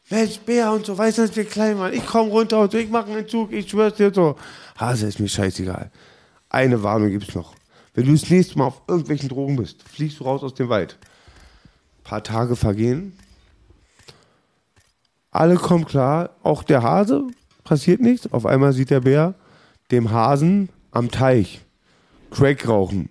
Mensch, 0.09 0.37
Bär 0.39 0.71
und 0.73 0.85
so, 0.85 0.95
weißt 0.95 1.17
du, 1.17 1.21
dass 1.23 1.35
wir 1.35 1.45
klein 1.45 1.79
waren. 1.79 1.93
Ich 1.93 2.05
komm 2.05 2.27
runter 2.27 2.59
und 2.59 2.73
so, 2.73 2.77
ich 2.77 2.89
mache 2.89 3.07
einen 3.07 3.19
Entzug, 3.19 3.51
ich 3.51 3.67
schwör's 3.67 3.95
dir 3.95 4.13
so. 4.13 4.35
Hase 4.77 5.07
ist 5.07 5.19
mir 5.19 5.27
scheißegal. 5.29 5.91
Eine 6.49 6.83
Warnung 6.83 7.09
gibt's 7.09 7.35
noch. 7.35 7.53
Wenn 7.93 8.05
du 8.07 8.11
das 8.13 8.29
nächste 8.29 8.57
Mal 8.57 8.65
auf 8.65 8.81
irgendwelchen 8.87 9.29
Drogen 9.29 9.55
bist, 9.55 9.83
fliegst 9.83 10.19
du 10.19 10.23
raus 10.23 10.43
aus 10.43 10.53
dem 10.55 10.69
Wald. 10.69 10.97
paar 12.03 12.23
Tage 12.23 12.55
vergehen. 12.55 13.17
Alle 15.31 15.55
kommen 15.55 15.85
klar, 15.85 16.31
auch 16.43 16.63
der 16.63 16.83
Hase, 16.83 17.23
passiert 17.63 18.01
nichts. 18.01 18.31
Auf 18.31 18.45
einmal 18.45 18.73
sieht 18.73 18.89
der 18.89 19.01
Bär 19.01 19.33
dem 19.91 20.11
Hasen 20.11 20.69
am 20.91 21.09
Teich 21.11 21.61
Crack 22.31 22.67
rauchen. 22.67 23.09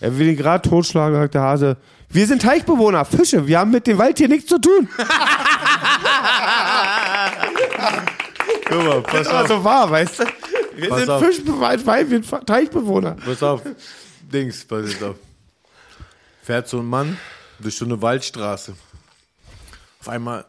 Er 0.00 0.18
will 0.18 0.28
ihn 0.28 0.36
gerade 0.36 0.68
totschlagen, 0.68 1.14
sagt 1.16 1.34
der 1.34 1.42
Hase, 1.42 1.76
wir 2.08 2.26
sind 2.26 2.42
Teichbewohner, 2.42 3.04
Fische, 3.06 3.46
wir 3.46 3.58
haben 3.58 3.70
mit 3.70 3.86
dem 3.86 3.96
Wald 3.98 4.18
hier 4.18 4.28
nichts 4.28 4.48
zu 4.48 4.58
tun. 4.58 4.88
Guck 8.68 8.84
mal, 8.84 9.02
Das 9.02 9.12
pass 9.12 9.26
war 9.32 9.42
auf. 9.42 9.48
so 9.48 9.64
wahr, 9.64 9.90
weißt 9.90 10.20
du? 10.20 10.24
Wir 10.76 10.88
Pass 10.88 11.00
sind 11.00 11.10
auf. 11.10 11.24
Fischbeweis, 11.24 11.86
weil 11.86 12.10
wir 12.10 12.22
Teichbewohner. 12.22 13.16
Pass 13.24 13.42
auf. 13.42 13.62
Dings, 14.22 14.64
pass 14.64 14.90
jetzt 14.90 15.02
auf. 15.02 15.16
Fährt 16.42 16.68
so 16.68 16.78
ein 16.78 16.86
Mann 16.86 17.18
durch 17.58 17.76
so 17.76 17.84
eine 17.84 18.00
Waldstraße. 18.00 18.74
Auf 20.00 20.08
einmal 20.08 20.44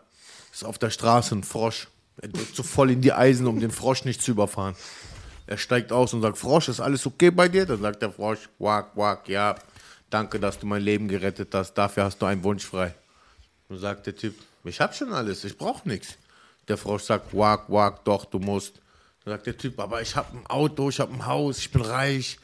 ist 0.51 0.65
auf 0.65 0.77
der 0.77 0.89
Straße 0.89 1.35
ein 1.35 1.43
Frosch. 1.43 1.87
Er 2.21 2.29
drückt 2.29 2.55
so 2.55 2.63
voll 2.63 2.91
in 2.91 3.01
die 3.01 3.13
Eisen, 3.13 3.47
um 3.47 3.59
den 3.59 3.71
Frosch 3.71 4.05
nicht 4.05 4.21
zu 4.21 4.31
überfahren. 4.31 4.75
Er 5.45 5.57
steigt 5.57 5.91
aus 5.91 6.13
und 6.13 6.21
sagt, 6.21 6.37
Frosch, 6.37 6.69
ist 6.69 6.79
alles 6.79 7.05
okay 7.05 7.29
bei 7.29 7.49
dir? 7.49 7.65
Dann 7.65 7.81
sagt 7.81 8.01
der 8.01 8.11
Frosch, 8.11 8.49
wack, 8.59 8.95
wack, 8.95 9.27
ja, 9.27 9.55
danke, 10.09 10.39
dass 10.39 10.57
du 10.57 10.65
mein 10.65 10.81
Leben 10.81 11.07
gerettet 11.07 11.53
hast, 11.53 11.73
dafür 11.73 12.05
hast 12.05 12.21
du 12.21 12.25
einen 12.25 12.43
Wunsch 12.43 12.65
frei. 12.65 12.93
Dann 13.67 13.79
sagt 13.79 14.05
der 14.05 14.15
Typ, 14.15 14.35
ich 14.63 14.79
hab 14.79 14.95
schon 14.95 15.11
alles, 15.11 15.43
ich 15.43 15.57
brauch 15.57 15.83
nichts. 15.85 16.15
Der 16.67 16.77
Frosch 16.77 17.03
sagt, 17.03 17.35
wack, 17.35 17.65
wack, 17.67 18.05
doch, 18.05 18.25
du 18.25 18.39
musst. 18.39 18.79
Dann 19.25 19.35
sagt 19.35 19.47
der 19.47 19.57
Typ, 19.57 19.79
aber 19.79 20.01
ich 20.01 20.15
hab 20.15 20.33
ein 20.33 20.45
Auto, 20.47 20.89
ich 20.89 20.99
hab 20.99 21.11
ein 21.11 21.25
Haus, 21.25 21.59
ich 21.59 21.71
bin 21.71 21.81
reich, 21.81 22.39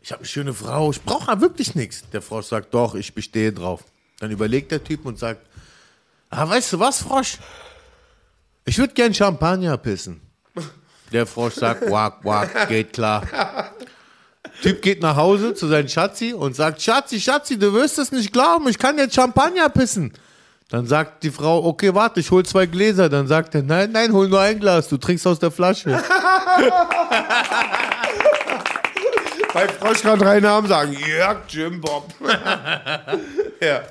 ich 0.00 0.12
habe 0.12 0.20
eine 0.20 0.28
schöne 0.28 0.54
Frau, 0.54 0.90
ich 0.90 1.02
brauche 1.02 1.40
wirklich 1.40 1.74
nichts. 1.74 2.04
Der 2.12 2.22
Frosch 2.22 2.46
sagt, 2.46 2.72
doch, 2.72 2.94
ich 2.94 3.14
bestehe 3.14 3.52
drauf. 3.52 3.84
Dann 4.20 4.30
überlegt 4.30 4.70
der 4.70 4.82
Typ 4.82 5.04
und 5.06 5.18
sagt, 5.18 5.44
ah, 6.30 6.48
weißt 6.48 6.74
du 6.74 6.78
was, 6.78 7.02
Frosch? 7.02 7.38
Ich 8.64 8.78
würde 8.78 8.94
gern 8.94 9.12
Champagner 9.12 9.76
pissen. 9.76 10.20
Der 11.12 11.26
Frosch 11.26 11.54
sagt, 11.54 11.90
wack, 11.90 12.24
wack, 12.24 12.68
geht 12.68 12.92
klar. 12.92 13.26
Typ 14.62 14.80
geht 14.82 15.02
nach 15.02 15.16
Hause 15.16 15.54
zu 15.54 15.66
seinem 15.66 15.88
Schatzi 15.88 16.32
und 16.32 16.54
sagt, 16.54 16.80
Schatzi, 16.80 17.20
Schatzi, 17.20 17.58
du 17.58 17.72
wirst 17.72 17.98
es 17.98 18.12
nicht 18.12 18.32
glauben, 18.32 18.68
ich 18.68 18.78
kann 18.78 18.96
jetzt 18.98 19.14
Champagner 19.14 19.68
pissen. 19.68 20.12
Dann 20.70 20.86
sagt 20.86 21.24
die 21.24 21.30
Frau, 21.30 21.64
okay, 21.64 21.94
warte, 21.94 22.20
ich 22.20 22.30
hol 22.30 22.44
zwei 22.44 22.66
Gläser. 22.66 23.08
Dann 23.08 23.26
sagt 23.26 23.56
er, 23.56 23.62
nein, 23.62 23.90
nein, 23.92 24.12
hol 24.12 24.28
nur 24.28 24.40
ein 24.40 24.60
Glas, 24.60 24.88
du 24.88 24.98
trinkst 24.98 25.26
aus 25.26 25.40
der 25.40 25.50
Flasche. 25.50 25.90
Bei 29.52 29.66
Frosch 29.66 30.02
kann 30.02 30.20
drei 30.20 30.38
Namen 30.38 30.68
sagen. 30.68 30.92
Jörg, 30.92 31.38
Jim, 31.48 31.80
Bob. 31.80 32.08
ja. 33.60 33.82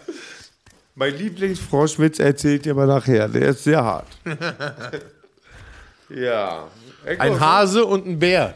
Mein 0.95 1.17
Lieblingsfroschwitz 1.17 2.19
erzählt 2.19 2.65
ihr 2.65 2.73
mal 2.73 2.87
nachher. 2.87 3.27
Der 3.27 3.49
ist 3.49 3.65
sehr 3.65 3.83
hart. 3.83 4.07
ja. 6.09 6.63
Ein 7.17 7.39
Hase 7.39 7.83
und 7.85 8.05
ein 8.05 8.19
Bär 8.19 8.53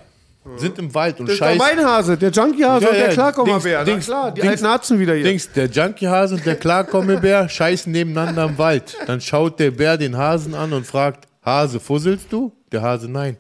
sind 0.57 0.77
im 0.77 0.93
Wald 0.93 1.19
und 1.19 1.27
Das 1.27 1.33
ist 1.35 1.41
doch 1.41 1.47
scheißen. 1.47 1.77
mein 1.77 1.85
Hase, 1.85 2.17
der 2.17 2.29
Junkie-Hase 2.31 2.89
und 2.89 2.95
der 2.97 3.09
Klarkommerbär. 3.09 3.79
Na 3.79 3.83
Dings, 3.85 4.05
klar, 4.05 4.31
die 4.31 4.41
Dings, 4.41 4.51
alten 4.53 4.65
Arzen 4.65 4.99
wieder 4.99 5.13
hier. 5.15 5.23
Dings, 5.23 5.51
der 5.51 5.67
Junkie-Hase 5.67 6.35
und 6.35 6.45
der 6.45 6.55
Klarkommebär 6.57 7.47
scheißen 7.57 7.91
nebeneinander 7.91 8.45
im 8.45 8.57
Wald. 8.57 8.95
Dann 9.07 9.21
schaut 9.21 9.59
der 9.59 9.71
Bär 9.71 9.97
den 9.97 10.17
Hasen 10.17 10.53
an 10.53 10.73
und 10.73 10.85
fragt, 10.85 11.27
Hase, 11.45 11.79
fusselst 11.79 12.31
du? 12.31 12.51
Der 12.71 12.81
Hase, 12.81 13.09
nein. 13.09 13.37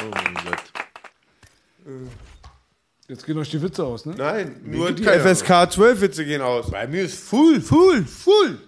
oh 0.00 0.10
mein 0.10 0.34
Gott. 0.44 0.62
Jetzt 3.08 3.26
gehen 3.26 3.38
euch 3.38 3.50
die 3.50 3.60
Witze 3.60 3.84
aus, 3.84 4.06
ne? 4.06 4.14
Nein, 4.16 4.56
Mir 4.62 4.76
nur 4.78 4.92
die. 4.92 5.04
FSK 5.04 5.70
12 5.70 6.00
Witze 6.00 6.24
gehen 6.24 6.40
aus. 6.40 6.70
Bei 6.70 6.86
mir 6.86 7.02
ist 7.02 7.18
full, 7.18 7.60
full, 7.60 8.04
full. 8.04 8.58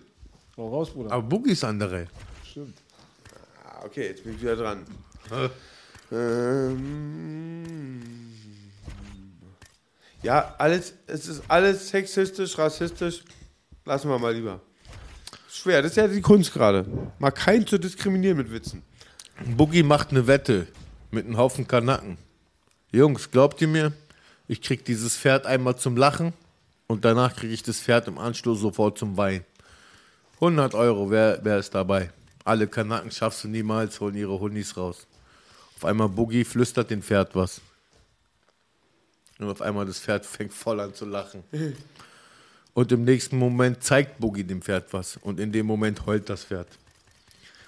Hau 0.57 0.69
raus, 0.69 0.91
Bruder. 0.91 1.13
Aber 1.13 1.23
Boogie 1.23 1.53
ist 1.53 1.65
andere. 1.65 2.07
Stimmt. 2.49 2.77
Ah, 3.65 3.85
okay, 3.85 4.09
jetzt 4.09 4.23
bin 4.23 4.35
ich 4.35 4.43
wieder 4.43 4.57
dran. 4.57 4.85
Ähm, 6.13 8.01
ja, 10.23 10.55
alles, 10.59 10.95
es 11.07 11.27
ist 11.27 11.43
alles 11.49 11.89
sexistisch, 11.89 12.57
rassistisch. 12.57 13.25
Lassen 13.85 14.09
wir 14.09 14.19
mal 14.19 14.33
lieber. 14.33 14.61
Schwer, 15.51 15.83
das 15.83 15.93
ist 15.93 15.97
ja 15.97 16.07
die 16.07 16.21
Kunst 16.21 16.53
gerade. 16.53 16.87
Mal 17.19 17.31
keinen 17.31 17.67
zu 17.67 17.79
diskriminieren 17.79 18.37
mit 18.37 18.53
Witzen. 18.53 18.83
Boogie 19.57 19.83
macht 19.83 20.11
eine 20.11 20.27
Wette 20.27 20.69
mit 21.11 21.27
einem 21.27 21.37
Haufen 21.37 21.67
Kanaken. 21.67 22.17
Jungs, 22.93 23.31
glaubt 23.31 23.61
ihr 23.61 23.69
mir? 23.69 23.93
Ich 24.47 24.63
krieg 24.63 24.85
dieses 24.85 25.17
Pferd 25.17 25.47
einmal 25.47 25.77
zum 25.77 25.97
Lachen 25.97 26.33
und 26.87 27.05
danach 27.05 27.35
kriege 27.35 27.53
ich 27.53 27.63
das 27.63 27.81
Pferd 27.81 28.07
im 28.09 28.19
Anschluss 28.19 28.61
sofort 28.61 28.99
zum 28.99 29.17
Weinen. 29.17 29.45
100 30.45 30.75
Euro, 30.75 31.11
wer, 31.11 31.39
wer 31.43 31.59
ist 31.59 31.75
dabei? 31.75 32.11
Alle 32.45 32.67
Kanaken 32.67 33.11
schaffst 33.11 33.45
du 33.45 33.49
niemals, 33.49 33.99
holen 33.99 34.15
ihre 34.15 34.39
Hundis 34.39 34.77
raus. 34.77 35.07
Auf 35.77 35.87
einmal 35.87 36.11
Boogie 36.11 36.45
flüstert 36.45 36.91
dem 36.91 37.03
Pferd 37.03 37.35
was. 37.35 37.63
Und 39.39 39.49
auf 39.49 39.63
einmal 39.63 39.87
das 39.87 39.99
Pferd 39.99 40.27
fängt 40.27 40.53
voll 40.53 40.81
an 40.81 40.93
zu 40.93 41.07
lachen. 41.07 41.45
Und 42.75 42.93
im 42.93 43.05
nächsten 43.05 43.39
Moment 43.39 43.83
zeigt 43.83 44.19
Boogie 44.19 44.45
dem 44.45 44.61
Pferd 44.61 44.93
was. 44.93 45.17
Und 45.17 45.41
in 45.41 45.51
dem 45.51 45.65
Moment 45.65 46.05
heult 46.05 46.29
das 46.29 46.45
Pferd. 46.45 46.69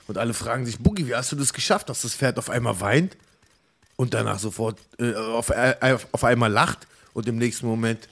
Und 0.07 0.19
alle 0.19 0.35
fragen 0.35 0.67
sich, 0.67 0.79
Boogie, 0.79 1.07
wie 1.07 1.15
hast 1.15 1.33
du 1.33 1.37
das 1.37 1.55
geschafft, 1.55 1.89
dass 1.89 2.03
das 2.03 2.15
Pferd 2.15 2.39
auf 2.39 2.51
einmal 2.51 2.79
weint 2.81 3.17
und 3.97 4.13
danach 4.13 4.39
sofort 4.39 4.79
äh, 4.99 5.15
auf, 5.15 5.49
äh, 5.49 5.97
auf 6.13 6.25
einmal 6.25 6.53
lacht 6.53 6.87
und 7.15 7.27
im 7.27 7.39
nächsten 7.39 7.67
Moment 7.67 8.07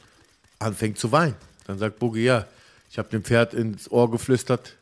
anfängt 0.58 0.98
zu 0.98 1.12
weinen? 1.12 1.36
Dann 1.66 1.78
sagt 1.78 1.98
Boogie, 1.98 2.24
ja, 2.24 2.46
ich 2.94 2.98
habe 2.98 3.08
dem 3.08 3.24
Pferd 3.24 3.54
ins 3.54 3.90
Ohr 3.90 4.08
geflüstert, 4.08 4.76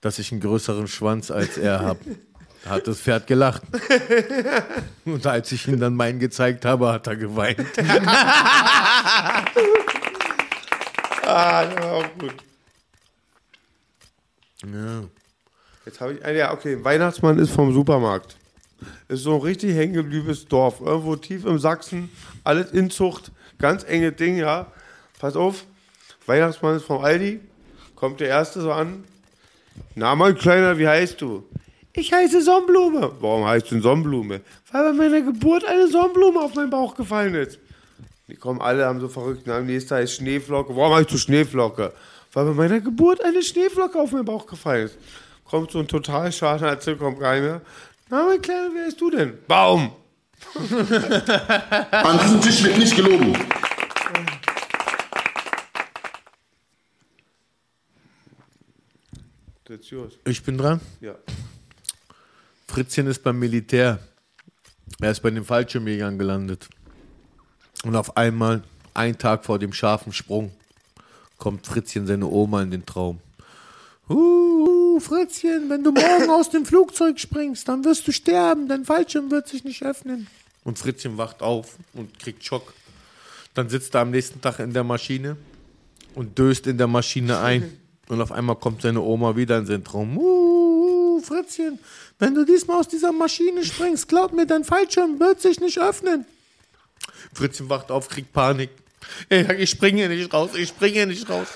dass 0.00 0.20
ich 0.20 0.30
einen 0.30 0.40
größeren 0.40 0.86
Schwanz 0.86 1.32
als 1.32 1.58
er 1.58 1.80
habe. 1.80 1.98
Da 2.62 2.70
hat 2.70 2.86
das 2.86 3.00
Pferd 3.00 3.26
gelacht. 3.26 3.62
Und 5.04 5.26
als 5.26 5.50
ich 5.50 5.66
ihm 5.66 5.80
dann 5.80 5.96
meinen 5.96 6.20
gezeigt 6.20 6.64
habe, 6.64 6.92
hat 6.92 7.08
er 7.08 7.16
geweint. 7.16 7.66
Ah, 11.28 11.64
das 11.64 11.82
war 11.82 11.92
auch 11.92 12.18
gut. 12.20 12.34
Ja. 14.64 15.02
Jetzt 15.84 16.00
habe 16.00 16.12
ich, 16.12 16.24
ah, 16.24 16.30
ja, 16.30 16.52
okay, 16.52 16.84
Weihnachtsmann 16.84 17.40
ist 17.40 17.50
vom 17.50 17.74
Supermarkt. 17.74 18.36
Ist 19.08 19.24
so 19.24 19.34
ein 19.34 19.40
richtig 19.40 19.74
hängengebliebenes 19.74 20.46
Dorf. 20.46 20.80
Irgendwo 20.80 21.16
tief 21.16 21.44
im 21.44 21.58
Sachsen, 21.58 22.10
alles 22.44 22.70
Inzucht, 22.70 23.32
ganz 23.58 23.82
enge 23.82 24.12
Ding, 24.12 24.36
ja. 24.36 24.70
Pass 25.18 25.34
auf, 25.34 25.64
Weihnachtsmann 26.26 26.76
ist 26.76 26.84
vom 26.84 27.04
Aldi, 27.04 27.40
kommt 27.96 28.20
der 28.20 28.28
Erste 28.28 28.60
so 28.60 28.70
an. 28.70 29.04
Na, 29.94 30.14
mein 30.14 30.36
Kleiner, 30.36 30.78
wie 30.78 30.86
heißt 30.86 31.20
du? 31.20 31.42
Ich 31.92 32.12
heiße 32.12 32.42
Sonnenblume. 32.42 33.12
Warum 33.20 33.46
heißt 33.46 33.70
du 33.70 33.80
Sonnenblume? 33.80 34.42
Weil 34.70 34.84
bei 34.84 34.92
meiner 34.92 35.22
Geburt 35.22 35.64
eine 35.64 35.88
Sonnenblume 35.88 36.40
auf 36.40 36.54
meinen 36.54 36.70
Bauch 36.70 36.94
gefallen 36.94 37.34
ist. 37.34 37.58
Die 38.28 38.36
kommen 38.36 38.60
alle, 38.60 38.84
haben 38.84 39.00
so 39.00 39.08
verrückt 39.08 39.46
Namen. 39.46 39.66
Nächster 39.66 39.96
heißt 39.96 40.14
Schneeflocke. 40.14 40.76
Warum 40.76 40.94
heißt 40.94 41.10
du 41.10 41.16
Schneeflocke? 41.16 41.92
Weil 42.32 42.44
bei 42.44 42.52
meiner 42.52 42.80
Geburt 42.80 43.24
eine 43.24 43.42
Schneeflocke 43.42 43.98
auf 43.98 44.12
meinen 44.12 44.26
Bauch 44.26 44.46
gefallen 44.46 44.86
ist. 44.86 44.98
Kommt 45.44 45.70
so 45.70 45.78
ein 45.78 45.88
total 45.88 46.30
schadener 46.32 46.70
Erzähl, 46.70 46.96
kommt 46.96 47.20
keiner. 47.20 47.62
Na, 48.10 48.26
mein 48.26 48.42
Kleiner, 48.42 48.68
wer 48.74 48.84
bist 48.84 49.00
du 49.00 49.10
denn? 49.10 49.38
Baum. 49.46 49.92
An 51.90 52.18
diesem 52.22 52.40
Tisch 52.42 52.62
wird 52.62 52.78
nicht 52.78 52.94
gelogen. 52.94 53.36
Ist 59.68 59.90
yours. 59.90 60.12
Ich 60.24 60.42
bin 60.42 60.58
dran? 60.58 60.80
Ja. 61.00 61.16
Fritzchen 62.68 63.08
ist 63.08 63.22
beim 63.22 63.38
Militär. 63.38 63.98
Er 65.00 65.10
ist 65.10 65.20
bei 65.20 65.30
den 65.30 65.44
Fallschirmjägern 65.44 66.18
gelandet. 66.18 66.68
Und 67.84 67.96
auf 67.96 68.16
einmal, 68.16 68.62
ein 68.94 69.18
Tag 69.18 69.44
vor 69.44 69.58
dem 69.58 69.72
scharfen 69.72 70.12
Sprung, 70.12 70.52
kommt 71.36 71.66
Fritzchen 71.66 72.06
seine 72.06 72.26
Oma 72.26 72.62
in 72.62 72.70
den 72.70 72.86
Traum. 72.86 73.18
Uh, 74.08 75.00
Fritzchen, 75.00 75.68
wenn 75.68 75.82
du 75.82 75.90
morgen 75.90 76.30
aus 76.30 76.48
dem 76.50 76.64
Flugzeug 76.64 77.18
springst, 77.18 77.66
dann 77.66 77.84
wirst 77.84 78.06
du 78.06 78.12
sterben, 78.12 78.68
dein 78.68 78.84
Fallschirm 78.84 79.32
wird 79.32 79.48
sich 79.48 79.64
nicht 79.64 79.82
öffnen. 79.82 80.28
Und 80.62 80.78
Fritzchen 80.78 81.18
wacht 81.18 81.42
auf 81.42 81.76
und 81.92 82.18
kriegt 82.20 82.44
Schock. 82.44 82.72
Dann 83.54 83.68
sitzt 83.68 83.94
er 83.94 84.02
am 84.02 84.12
nächsten 84.12 84.40
Tag 84.40 84.60
in 84.60 84.72
der 84.72 84.84
Maschine 84.84 85.36
und 86.14 86.38
döst 86.38 86.68
in 86.68 86.78
der 86.78 86.86
Maschine 86.86 87.40
ein. 87.40 87.78
Und 88.08 88.20
auf 88.20 88.32
einmal 88.32 88.56
kommt 88.56 88.82
seine 88.82 89.00
Oma 89.00 89.36
wieder 89.36 89.58
in 89.58 89.66
seinen 89.66 89.84
Traum. 89.84 90.16
Uh, 90.16 91.20
Fritzchen, 91.20 91.78
wenn 92.18 92.34
du 92.34 92.44
diesmal 92.44 92.78
aus 92.78 92.88
dieser 92.88 93.12
Maschine 93.12 93.64
springst, 93.64 94.08
glaub 94.08 94.32
mir, 94.32 94.46
dein 94.46 94.64
Fallschirm 94.64 95.18
wird 95.18 95.40
sich 95.40 95.60
nicht 95.60 95.78
öffnen. 95.80 96.24
Fritzchen 97.32 97.68
wacht 97.68 97.90
auf, 97.90 98.08
kriegt 98.08 98.32
Panik. 98.32 98.70
Ich 99.58 99.70
springe 99.70 99.98
hier 99.98 100.08
nicht 100.08 100.32
raus, 100.32 100.50
ich 100.56 100.68
springe 100.68 100.94
hier 100.94 101.06
nicht 101.06 101.28
raus. 101.28 101.48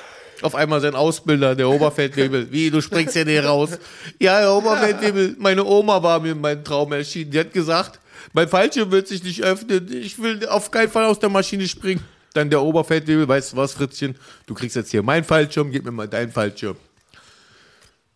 Auf 0.43 0.55
einmal 0.55 0.81
sein 0.81 0.95
Ausbilder, 0.95 1.55
der 1.55 1.69
Oberfeldwebel. 1.69 2.51
Wie, 2.51 2.71
du 2.71 2.81
springst 2.81 3.15
hier 3.15 3.25
nicht 3.25 3.45
raus? 3.45 3.79
Ja, 4.19 4.39
Herr 4.39 4.57
Oberfeldwebel, 4.57 5.37
meine 5.39 5.65
Oma 5.65 6.03
war 6.03 6.19
mir 6.21 6.33
in 6.33 6.41
meinem 6.41 6.65
Traum 6.65 6.93
erschienen. 6.93 7.31
Die 7.31 7.39
hat 7.39 7.53
gesagt, 7.53 8.01
mein 8.33 8.49
Fallschirm 8.49 8.91
wird 8.91 9.09
sich 9.09 9.23
nicht 9.23 9.43
öffnen. 9.43 9.93
Ich 9.93 10.21
will 10.21 10.47
auf 10.49 10.71
keinen 10.71 10.91
Fall 10.91 11.05
aus 11.05 11.19
der 11.19 11.29
Maschine 11.29 11.69
springen. 11.69 12.03
Dann 12.35 12.49
der 12.49 12.63
Oberfeldwebel, 12.63 13.27
weißt 13.27 13.53
du 13.53 13.57
was, 13.57 13.73
Fritzchen? 13.73 14.17
Du 14.47 14.55
kriegst 14.55 14.77
jetzt 14.77 14.91
hier 14.91 15.03
meinen 15.03 15.25
Fallschirm, 15.25 15.71
gib 15.71 15.85
mir 15.85 15.91
mal 15.91 16.09
deinen 16.09 16.31
Fallschirm. 16.31 16.77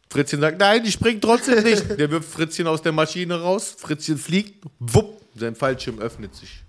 Fritzchen 0.08 0.40
sagt, 0.40 0.58
nein, 0.58 0.84
ich 0.84 0.92
spring 0.92 1.20
trotzdem 1.20 1.64
nicht. 1.64 1.90
Der 1.98 2.08
wirft 2.08 2.30
Fritzchen 2.30 2.68
aus 2.68 2.80
der 2.80 2.92
Maschine 2.92 3.40
raus. 3.40 3.74
Fritzchen 3.76 4.16
fliegt, 4.16 4.64
wupp, 4.78 5.20
sein 5.34 5.56
Fallschirm 5.56 5.98
öffnet 5.98 6.36
sich. 6.36 6.62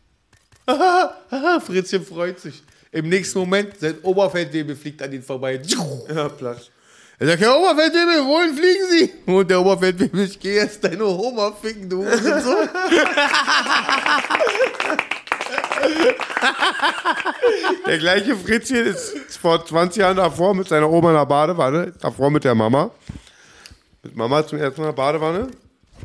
Fritzchen 1.66 2.04
freut 2.04 2.40
sich. 2.40 2.64
Im 2.92 3.08
nächsten 3.08 3.38
Moment, 3.38 3.80
sein 3.80 4.00
Oberfeldwebel 4.02 4.76
fliegt 4.76 5.04
an 5.04 5.14
ihn 5.14 5.22
vorbei. 5.22 5.62
Ja, 6.08 6.30
Platsch. 6.30 6.70
Er 7.20 7.28
sagt, 7.28 7.42
Herr 7.42 7.58
Oberfeldwebel, 7.58 8.26
wohin 8.26 8.56
fliegen 8.56 8.90
Sie? 8.90 9.32
Und 9.32 9.50
der 9.50 9.62
Oberfeldwebel, 9.62 10.26
ich 10.26 10.40
gehe 10.40 10.56
jetzt 10.56 10.84
deine 10.84 11.06
Oma 11.06 11.52
ficken, 11.52 11.88
du 11.88 12.04
Hurensohn. 12.04 12.68
Der 17.86 17.98
gleiche 17.98 18.36
Fritzchen 18.36 18.86
ist 18.86 19.38
vor 19.38 19.66
20 19.66 20.02
Jahren 20.02 20.18
davor 20.18 20.54
mit 20.54 20.68
seiner 20.68 20.90
Oma 20.90 21.10
in 21.10 21.16
der 21.16 21.26
Badewanne, 21.26 21.94
davor 22.00 22.30
mit 22.30 22.44
der 22.44 22.56
Mama. 22.56 22.92
Mit 24.04 24.16
Mama 24.16 24.46
zum 24.46 24.60
ersten 24.60 24.82
Mal 24.82 24.90
in 24.90 24.96
der 24.96 25.02
Badewanne. 25.02 25.48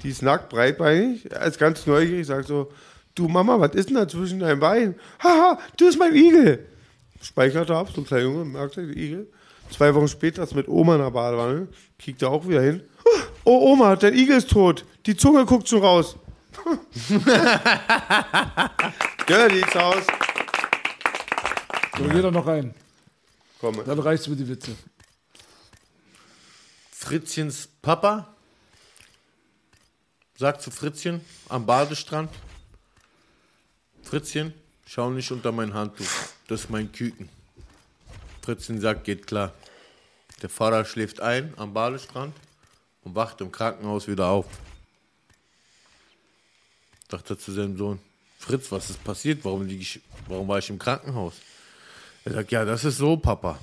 Die 0.03 0.11
ist 0.11 0.23
nackt, 0.23 0.49
breitbeinig. 0.49 1.31
Er 1.31 1.47
ist 1.47 1.59
ganz 1.59 1.87
neugierig, 1.87 2.27
sagt 2.27 2.49
so, 2.49 2.73
du 3.15 3.29
Mama, 3.29 3.61
was 3.61 3.75
ist 3.75 3.89
denn 3.89 3.97
da 3.97 4.09
zwischen 4.09 4.41
deinen 4.41 4.61
Beinen? 4.61 4.95
Haha, 5.23 5.59
du 5.77 5.87
bist 5.87 5.99
mein 5.99 6.15
Igel. 6.15 6.67
Speichert 7.23 7.69
er 7.69 7.77
ab, 7.77 7.89
so 7.95 8.01
ein 8.01 8.07
kleiner 8.07 8.25
Junge, 8.25 8.45
merkt 8.45 8.79
er, 8.79 8.85
der 8.85 8.97
Igel. 8.97 9.27
Zwei 9.71 9.95
Wochen 9.95 10.09
später 10.09 10.43
ist 10.43 10.55
mit 10.55 10.69
Oma 10.69 10.97
in 10.97 11.03
der 11.03 11.11
Badewanne, 11.11 11.69
kriegt 11.99 12.23
er 12.23 12.31
auch 12.31 12.49
wieder 12.49 12.63
hin. 12.63 12.83
Oh 13.45 13.73
Oma, 13.73 13.97
dein 13.97 14.15
Igel 14.15 14.37
ist 14.37 14.51
tot. 14.51 14.85
Die 15.07 15.17
Zunge 15.17 15.45
guckt 15.45 15.69
schon 15.69 15.83
raus. 15.83 16.17
Dirty's 19.29 19.75
Haus. 19.75 20.05
So, 21.97 22.05
geh 22.05 22.23
doch 22.23 22.33
noch 22.33 22.47
rein. 22.47 22.75
Komm. 23.61 23.85
Dann 23.85 23.99
reicht's 23.99 24.27
mit 24.29 24.39
die 24.39 24.49
Witze. 24.49 24.75
Fritzchens 26.93 27.69
Papa 27.83 28.35
sagt 30.37 30.63
zu 30.63 30.71
Fritzchen 30.71 31.21
am 31.49 31.67
Badestrand: 31.67 32.31
Fritzchen, 34.03 34.55
schau 34.87 35.11
nicht 35.11 35.31
unter 35.31 35.53
mein 35.53 35.75
Handtuch. 35.75 36.07
Das 36.49 36.63
ist 36.63 36.71
mein 36.71 36.91
Küken. 36.91 37.29
Fritzchen 38.43 38.81
sagt: 38.81 39.05
Geht 39.05 39.27
klar. 39.27 39.53
Der 40.43 40.49
Vater 40.49 40.85
schläft 40.87 41.21
ein 41.21 41.53
am 41.59 41.75
Badestrand 41.75 42.35
und 43.03 43.15
wacht 43.15 43.41
im 43.43 43.53
Krankenhaus 43.53 44.09
wieder 44.09 44.29
auf. 44.29 44.47
Sagt 47.11 47.31
er 47.31 47.39
zu 47.39 47.53
seinem 47.53 47.77
Sohn: 47.77 47.99
Fritz, 48.39 48.71
was 48.71 48.91
ist 48.91 49.03
passiert? 49.03 49.41
Warum, 49.45 49.67
lieg 49.67 49.81
ich, 49.81 50.01
warum 50.29 50.47
war 50.49 50.59
ich 50.59 50.71
im 50.71 50.79
Krankenhaus? 50.79 51.35
Er 52.25 52.33
sagt: 52.33 52.53
Ja, 52.53 52.65
das 52.65 52.85
ist 52.85 52.99
so, 52.99 53.17
Papa. 53.17 53.59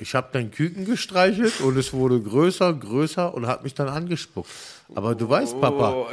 Ich 0.00 0.14
habe 0.14 0.28
dein 0.32 0.52
Küken 0.52 0.84
gestreichelt 0.84 1.60
und 1.60 1.76
es 1.76 1.92
wurde 1.92 2.20
größer, 2.20 2.72
größer 2.72 3.34
und 3.34 3.48
hat 3.48 3.64
mich 3.64 3.74
dann 3.74 3.88
angespuckt. 3.88 4.48
Aber 4.94 5.16
du 5.16 5.28
weißt, 5.28 5.60
Papa, 5.60 6.06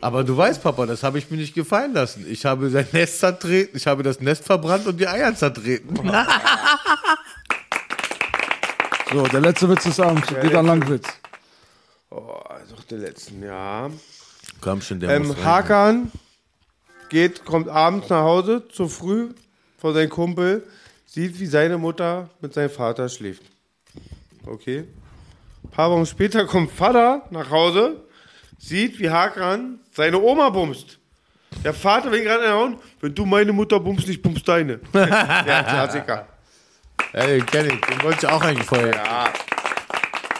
aber 0.00 0.24
du 0.24 0.34
weißt, 0.34 0.62
Papa, 0.62 0.86
das 0.86 1.02
habe 1.02 1.18
ich 1.18 1.30
mir 1.30 1.36
nicht 1.36 1.54
gefallen 1.54 1.92
lassen. 1.92 2.24
Ich 2.26 2.46
habe 2.46 2.70
sein 2.70 2.88
Nest 2.92 3.20
zertreten, 3.20 3.76
ich 3.76 3.86
habe 3.86 4.02
das 4.02 4.20
Nest 4.20 4.42
verbrannt 4.42 4.86
und 4.86 4.98
die 4.98 5.06
Eier 5.06 5.34
zertreten. 5.34 5.96
So, 9.12 9.22
der 9.26 9.40
letzte 9.40 9.68
Witz 9.68 9.84
des 9.84 10.00
Abends. 10.00 10.28
Geht 10.28 10.54
an 10.54 10.66
Langwitz. 10.66 11.06
Oh, 12.10 12.42
doch 12.70 12.84
der 12.84 12.98
letzten, 12.98 13.42
ja. 13.42 13.90
Komm 14.60 14.80
schon, 14.80 15.00
der 15.00 15.18
muss 15.20 15.28
Ähm, 15.28 15.34
rein. 15.34 15.44
Hakan 15.44 16.12
geht, 17.08 17.44
kommt 17.44 17.68
abends 17.68 18.08
nach 18.08 18.22
Hause, 18.22 18.66
zu 18.68 18.88
früh, 18.88 19.28
von 19.78 19.94
seinem 19.94 20.10
Kumpel, 20.10 20.66
sieht, 21.06 21.38
wie 21.38 21.46
seine 21.46 21.78
Mutter 21.78 22.28
mit 22.40 22.54
seinem 22.54 22.70
Vater 22.70 23.08
schläft. 23.08 23.42
Okay. 24.44 24.84
Ein 25.64 25.70
paar 25.70 25.90
Wochen 25.90 26.06
später 26.06 26.46
kommt 26.46 26.72
Vater 26.72 27.22
nach 27.30 27.50
Hause, 27.50 28.02
sieht, 28.58 28.98
wie 28.98 29.10
Hakan 29.10 29.80
seine 29.92 30.18
Oma 30.20 30.50
bumst. 30.50 30.98
Der 31.64 31.72
Vater 31.72 32.10
will 32.10 32.22
gerade 32.22 32.52
hauen, 32.52 32.76
wenn 33.00 33.14
du 33.14 33.24
meine 33.24 33.52
Mutter 33.52 33.80
bummst, 33.80 34.08
nicht 34.08 34.22
bummst 34.22 34.46
deine. 34.46 34.80
ja, 34.92 35.62
Klassiker. 35.62 36.26
Ey, 37.12 37.40
kenn 37.40 37.66
ich, 37.66 37.80
den 37.80 38.02
wollte 38.02 38.18
ich 38.22 38.26
auch 38.26 38.42
eigentlich 38.42 38.66
vorher. 38.66 38.94
Ja. 38.94 39.32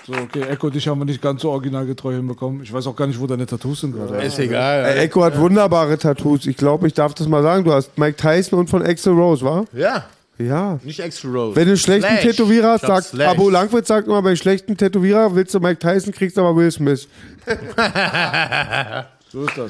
So, 0.06 0.12
okay, 0.12 0.42
Echo, 0.42 0.70
dich 0.70 0.86
haben 0.86 1.00
wir 1.00 1.04
nicht 1.04 1.20
ganz 1.20 1.42
so 1.42 1.50
originalgetreu 1.50 2.14
hinbekommen. 2.14 2.62
Ich 2.62 2.72
weiß 2.72 2.86
auch 2.86 2.94
gar 2.94 3.08
nicht, 3.08 3.18
wo 3.18 3.26
deine 3.26 3.44
Tattoos 3.44 3.80
sind 3.80 3.92
gerade. 3.92 4.22
Ist 4.22 4.38
egal. 4.38 4.84
Ey, 4.84 5.04
Echo 5.04 5.24
hat 5.24 5.36
wunderbare 5.36 5.98
Tattoos. 5.98 6.46
Ich 6.46 6.56
glaube, 6.56 6.86
ich 6.86 6.94
darf 6.94 7.14
das 7.14 7.26
mal 7.26 7.42
sagen. 7.42 7.64
Du 7.64 7.72
hast 7.72 7.98
Mike 7.98 8.16
Tyson 8.16 8.60
und 8.60 8.70
von 8.70 8.82
Axel 8.82 9.14
Rose, 9.14 9.44
wa? 9.44 9.64
Ja. 9.72 10.06
Ja. 10.38 10.78
Nicht 10.84 11.00
extra 11.00 11.28
Rose. 11.28 11.56
Wenn 11.56 11.64
du 11.64 11.70
einen 11.70 11.78
schlechten 11.78 12.08
Slash. 12.08 12.22
Tätowierer 12.22 12.72
hast, 12.72 12.86
sagt 12.86 13.06
Slash. 13.08 13.28
Abo 13.28 13.50
Langwitz 13.50 13.88
sagt 13.88 14.06
immer, 14.06 14.22
bei 14.22 14.36
schlechten 14.36 14.76
Tätowierer 14.76 15.34
willst 15.34 15.52
du 15.54 15.60
Mike 15.60 15.80
Tyson, 15.80 16.12
kriegst 16.12 16.38
aber 16.38 16.54
Will 16.54 16.70
Smith. 16.70 17.08
So 19.32 19.44
ist 19.44 19.58
das. 19.58 19.68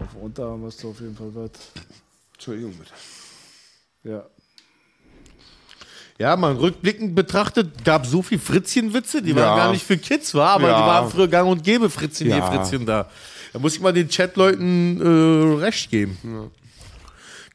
Auf 0.00 0.38
haben 0.38 0.60
wir 0.60 0.68
es 0.68 0.84
auf 0.84 1.00
jeden 1.00 1.16
Fall 1.16 1.34
wert. 1.34 1.58
Entschuldigung 2.34 2.72
bitte. 2.74 2.92
Ja. 4.04 4.22
Ja, 6.18 6.36
man 6.36 6.56
rückblickend 6.56 7.14
betrachtet, 7.16 7.84
gab 7.84 8.06
so 8.06 8.22
viel 8.22 8.38
Fritzchen-Witze, 8.38 9.20
die 9.20 9.30
Ja. 9.30 9.36
waren 9.36 9.56
gar 9.56 9.72
nicht 9.72 9.84
für 9.84 9.98
Kids, 9.98 10.32
war, 10.34 10.50
aber 10.50 10.68
Ja. 10.68 10.80
die 10.80 10.86
waren 10.86 11.10
früher 11.10 11.28
gang 11.28 11.48
und 11.50 11.64
gäbe, 11.64 11.90
Fritzchen 11.90 12.28
Ja. 12.28 12.36
hier, 12.36 12.44
Fritzchen 12.60 12.86
da. 12.86 13.08
Da 13.52 13.58
muss 13.58 13.74
ich 13.74 13.80
mal 13.80 13.92
den 13.92 14.08
Chatleuten 14.08 15.00
äh, 15.00 15.60
recht 15.60 15.90
geben. 15.90 16.50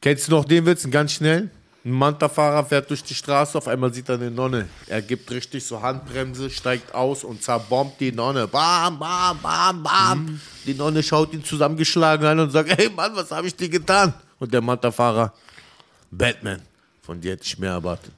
Kennst 0.00 0.28
du 0.28 0.32
noch 0.32 0.44
den 0.44 0.64
Witz, 0.66 0.88
ganz 0.90 1.12
schnell? 1.12 1.50
Ein 1.82 1.92
Manta-Fahrer 1.92 2.66
fährt 2.66 2.90
durch 2.90 3.02
die 3.02 3.14
Straße, 3.14 3.56
auf 3.56 3.66
einmal 3.66 3.92
sieht 3.94 4.10
er 4.10 4.16
eine 4.16 4.30
Nonne. 4.30 4.68
Er 4.86 5.00
gibt 5.00 5.30
richtig 5.30 5.64
so 5.64 5.80
Handbremse, 5.80 6.50
steigt 6.50 6.94
aus 6.94 7.24
und 7.24 7.42
zerbombt 7.42 7.98
die 8.00 8.12
Nonne. 8.12 8.46
Bam, 8.46 8.98
bam, 8.98 9.38
bam, 9.42 9.82
bam. 9.82 10.40
Die 10.66 10.74
Nonne 10.74 11.02
schaut 11.02 11.32
ihn 11.32 11.42
zusammengeschlagen 11.42 12.26
an 12.26 12.38
und 12.40 12.50
sagt, 12.50 12.76
hey 12.76 12.90
Mann, 12.94 13.12
was 13.14 13.30
habe 13.30 13.46
ich 13.46 13.56
dir 13.56 13.70
getan? 13.70 14.12
Und 14.38 14.52
der 14.52 14.60
Manta-Fahrer, 14.60 15.32
Batman, 16.10 16.60
von 17.10 17.20
dir 17.20 17.32
hätte 17.32 17.42
ich 17.42 17.58
mehr 17.58 17.72
erwartet. 17.72 18.12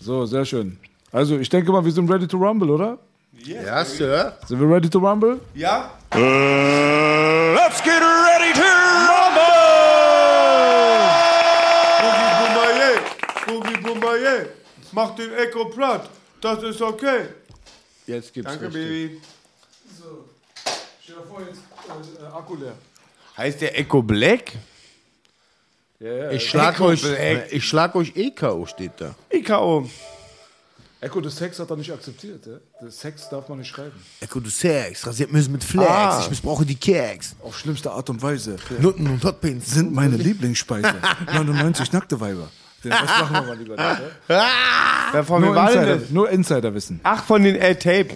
So, 0.00 0.26
sehr 0.26 0.44
schön. 0.44 0.76
Also, 1.12 1.38
ich 1.38 1.48
denke 1.48 1.70
mal, 1.70 1.84
wir 1.84 1.92
sind 1.92 2.10
ready 2.10 2.26
to 2.26 2.36
rumble, 2.38 2.70
oder? 2.70 2.98
Ja, 3.44 3.84
Sir. 3.84 4.36
Sind 4.48 4.58
wir 4.58 4.68
ready 4.68 4.90
to 4.90 4.98
rumble? 4.98 5.38
Ja. 5.54 5.92
let's 6.12 7.80
get 7.84 8.00
ready 8.02 8.52
to 8.52 8.66
Boogie 13.46 13.76
Boogie 13.76 13.76
Boumaier, 13.80 14.46
mach 14.90 15.14
den 15.14 15.32
Echo 15.34 15.66
platt. 15.66 16.10
Das 16.40 16.62
ist 16.64 16.82
okay. 16.82 17.28
Jetzt 18.06 18.32
gibt's 18.32 18.50
Danke, 18.50 18.66
richtig. 18.66 18.82
Baby. 18.82 19.20
So, 20.00 20.24
stell 21.00 21.14
dir 21.14 21.22
vor, 21.22 21.40
jetzt 21.42 21.60
äh, 22.20 22.26
Akku 22.26 22.56
leer. 22.56 22.74
Heißt 23.38 23.60
der 23.60 23.78
Echo 23.78 24.02
Black? 24.02 24.52
Ja, 26.00 26.12
ja. 26.12 26.30
Ich 26.32 26.50
schlag, 26.50 26.74
Echo 26.74 26.86
euch, 26.86 27.02
Black. 27.02 27.52
ich 27.52 27.64
schlag 27.64 27.94
euch 27.94 28.16
EKO, 28.16 28.66
steht 28.66 28.92
da. 28.98 29.14
EKO. 29.30 29.88
Echo, 31.00 31.20
das 31.20 31.36
Sex 31.36 31.56
hat 31.60 31.70
er 31.70 31.76
nicht 31.76 31.92
akzeptiert. 31.92 32.44
Ja? 32.44 32.54
Das 32.80 32.98
Sex 32.98 33.28
darf 33.28 33.48
man 33.48 33.58
nicht 33.58 33.68
schreiben. 33.68 33.92
Echo, 34.20 34.40
du 34.40 34.50
Sex, 34.50 35.06
rasiert 35.06 35.30
müssen 35.30 35.52
mit 35.52 35.62
Flex. 35.62 35.88
Ah. 35.88 36.20
Ich 36.22 36.30
missbrauche 36.30 36.66
die 36.66 36.74
Keks. 36.74 37.36
Auf 37.40 37.56
schlimmste 37.56 37.92
Art 37.92 38.10
und 38.10 38.20
Weise. 38.20 38.56
Nutten 38.80 39.06
und 39.06 39.24
Hotpins 39.24 39.70
Sind 39.70 39.94
meine 39.94 40.16
Lieblingsspeise. 40.16 40.94
99 41.32 41.92
nackte 41.92 42.18
Weiber. 42.18 42.50
Den 42.84 42.92
Rest 42.92 43.04
machen 43.08 43.34
wir 43.34 43.42
mal 43.42 43.56
lieber 43.56 43.74
nicht. 43.76 44.00
Ja? 44.28 44.44
Wer 45.12 45.24
von 45.24 45.40
Nur, 45.40 45.50
wem 45.50 45.56
war 45.56 45.68
denn 45.70 45.78
Insider, 45.80 45.96
das? 45.98 46.10
nur 46.10 46.30
Insiderwissen. 46.30 47.00
Ach, 47.02 47.24
von 47.24 47.42
den 47.42 47.56
L-Tape. 47.56 48.08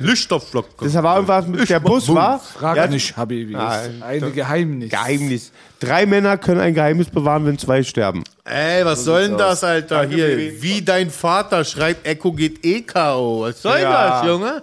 Lichtstoffflock. 0.00 0.78
Das 0.80 0.94
war 0.94 1.16
irgendwas 1.16 1.46
mit 1.46 1.68
der 1.68 1.78
Bus, 1.80 2.08
war? 2.12 2.38
Frag 2.40 2.90
nicht, 2.90 3.16
Habibi. 3.16 3.52
Das 3.52 3.86
ist 3.88 4.02
eine 4.02 4.30
Geheimnis. 4.30 4.90
Geheimnis. 4.90 5.52
Drei 5.78 6.06
Männer 6.06 6.36
können 6.38 6.60
ein 6.60 6.74
Geheimnis 6.74 7.10
bewahren, 7.10 7.46
wenn 7.46 7.58
zwei 7.58 7.82
sterben. 7.82 8.24
Ey, 8.44 8.84
was 8.84 9.00
So 9.00 9.12
soll 9.12 9.28
denn 9.28 9.36
das, 9.38 9.58
aus. 9.58 9.64
Alter? 9.64 9.96
Danke, 10.00 10.14
Hier, 10.16 10.26
Baby. 10.28 10.62
wie 10.62 10.82
dein 10.82 11.10
Vater 11.10 11.64
schreibt, 11.64 12.06
Echo 12.06 12.32
geht 12.32 12.64
EKO. 12.64 13.42
Was 13.42 13.62
soll 13.62 13.78
Ja. 13.80 14.20
das, 14.20 14.26
Junge? 14.26 14.62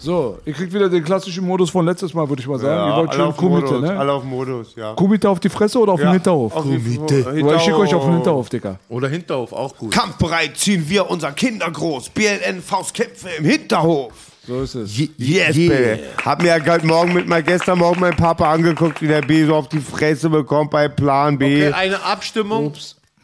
So, 0.00 0.38
ihr 0.44 0.52
kriegt 0.52 0.72
wieder 0.72 0.88
den 0.88 1.02
klassischen 1.02 1.44
Modus 1.44 1.70
von 1.70 1.84
letztes 1.84 2.14
Mal, 2.14 2.28
würde 2.28 2.40
ich 2.40 2.46
mal 2.48 2.58
sagen. 2.58 2.72
Ja, 2.76 2.90
ihr 2.90 2.96
wollt 2.96 3.14
schön 3.14 3.22
auf 3.24 3.36
Kumite, 3.36 3.66
Modus, 3.72 3.80
ne? 3.82 3.98
alle 3.98 4.12
auf 4.12 4.22
Modus, 4.24 4.74
ja. 4.76 4.94
Kumite 4.94 5.28
auf 5.28 5.40
die 5.40 5.48
Fresse 5.48 5.78
oder 5.80 5.92
auf 5.94 6.00
Ja, 6.00 6.06
den 6.06 6.12
Hinterhof? 6.14 6.54
auf 6.54 6.62
Kumite. 6.62 7.26
Oder 7.42 7.56
ich 7.56 7.62
schicke 7.62 7.78
euch 7.78 7.94
auf 7.94 8.04
den 8.04 8.14
Hinterhof. 8.14 8.48
Hinterhof, 8.48 8.48
Dicker. 8.48 8.78
Oder 8.88 9.08
Hinterhof, 9.08 9.52
auch 9.52 9.76
gut. 9.76 9.90
Kampfbereit 9.92 10.56
ziehen 10.56 10.84
wir 10.88 11.10
unser 11.10 11.32
Kinder 11.32 11.68
groß. 11.70 12.10
BLN 12.10 12.62
Faustkämpfe 12.62 13.28
im 13.38 13.44
Hinterhof. 13.44 14.12
So 14.46 14.62
ist 14.62 14.76
es. 14.76 14.96
Yes, 14.96 15.56
Yeah. 15.56 15.68
baby. 15.96 16.00
Hab 16.24 16.40
mir 16.42 16.48
ja 16.48 16.58
gerade 16.58 16.86
morgen 16.86 17.12
mit 17.12 17.26
mal 17.28 17.42
gestern 17.42 17.78
Morgen 17.78 18.00
mein 18.00 18.16
Papa 18.16 18.50
angeguckt, 18.50 19.02
wie 19.02 19.08
der 19.08 19.20
B 19.20 19.44
so 19.44 19.54
auf 19.54 19.68
die 19.68 19.80
Fresse 19.80 20.30
bekommt 20.30 20.70
bei 20.70 20.88
Plan 20.88 21.36
B. 21.36 21.66
Okay, 21.66 21.72
eine 21.74 22.02
Abstimmung. 22.02 22.72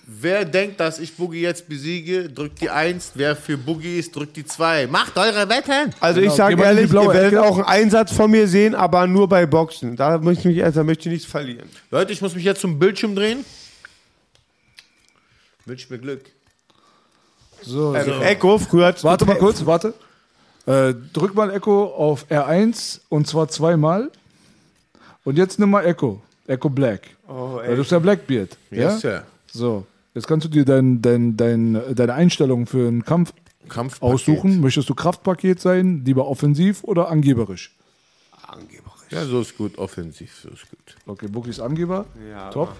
Wer 0.06 0.44
denkt, 0.44 0.80
dass 0.80 0.98
ich 0.98 1.16
Boogie 1.16 1.40
jetzt 1.40 1.66
besiege, 1.66 2.28
drückt 2.28 2.60
die 2.60 2.68
1. 2.68 3.12
Wer 3.14 3.34
für 3.34 3.56
Boogie 3.56 3.98
ist, 3.98 4.14
drückt 4.14 4.36
die 4.36 4.44
2. 4.44 4.86
Macht 4.88 5.16
eure 5.16 5.48
Wetten! 5.48 5.94
Also 5.98 6.20
Genau, 6.20 6.32
ich 6.32 6.36
sage 6.36 6.62
ehrlich, 6.62 6.92
ihr 6.92 7.12
werdet 7.12 7.38
auch 7.38 7.56
einen 7.56 7.64
Einsatz 7.66 8.12
von 8.12 8.30
mir 8.30 8.46
sehen, 8.46 8.74
aber 8.74 9.06
nur 9.06 9.28
bei 9.28 9.46
Boxen. 9.46 9.96
Da 9.96 10.18
möchte 10.18 10.48
ich, 10.50 10.56
mich, 10.56 10.64
also, 10.64 10.84
möchte 10.84 11.08
ich 11.08 11.14
nichts 11.14 11.30
verlieren. 11.30 11.70
Leute, 11.90 12.12
ich 12.12 12.20
muss 12.20 12.34
mich 12.34 12.44
jetzt 12.44 12.60
zum 12.60 12.78
Bildschirm 12.78 13.14
drehen. 13.14 13.46
Wünsch 15.64 15.88
mir 15.88 15.98
Glück. 15.98 16.26
So, 17.62 17.94
Ähm, 17.94 18.04
so. 18.04 18.20
Echo, 18.20 18.58
früher 18.58 18.86
hat's 18.86 19.04
Warte 19.04 19.24
mal 19.24 19.38
kurz, 19.38 19.64
warte. 19.64 19.94
Äh, 20.66 20.92
drück 21.14 21.34
mal 21.34 21.50
Echo 21.50 21.86
auf 21.86 22.26
R1 22.30 23.00
und 23.08 23.26
zwar 23.26 23.48
zweimal. 23.48 24.10
Und 25.24 25.38
jetzt 25.38 25.58
nimm 25.58 25.70
mal 25.70 25.86
Echo. 25.86 26.20
Echo 26.46 26.68
Black. 26.68 27.02
Oh, 27.26 27.56
Weil 27.56 27.70
du 27.70 27.76
bist 27.76 27.90
ja 27.90 27.98
Blackbeard. 27.98 28.50
Yes, 28.70 28.80
ja? 28.80 28.98
sir. 28.98 29.26
So. 29.50 29.86
Jetzt 30.14 30.28
kannst 30.28 30.44
du 30.46 30.48
dir 30.48 30.64
dein, 30.64 31.02
dein, 31.02 31.36
dein, 31.36 31.94
deine 31.94 32.14
Einstellung 32.14 32.66
für 32.66 32.86
einen 32.88 33.04
Kampf 33.04 33.32
Kampfpaket. 33.68 34.14
aussuchen. 34.14 34.60
Möchtest 34.60 34.88
du 34.88 34.94
Kraftpaket 34.94 35.60
sein, 35.60 36.02
lieber 36.04 36.26
offensiv 36.28 36.84
oder 36.84 37.08
angeberisch? 37.08 37.76
Ja, 39.10 39.24
so 39.24 39.40
ist 39.40 39.56
gut. 39.56 39.78
Offensiv, 39.78 40.34
so 40.42 40.48
ist 40.48 40.68
gut. 40.70 40.96
Okay, 41.06 41.28
Boogie 41.28 41.50
ist 41.50 41.60
Angeber. 41.60 42.06
Ja, 42.30 42.50
Top. 42.50 42.74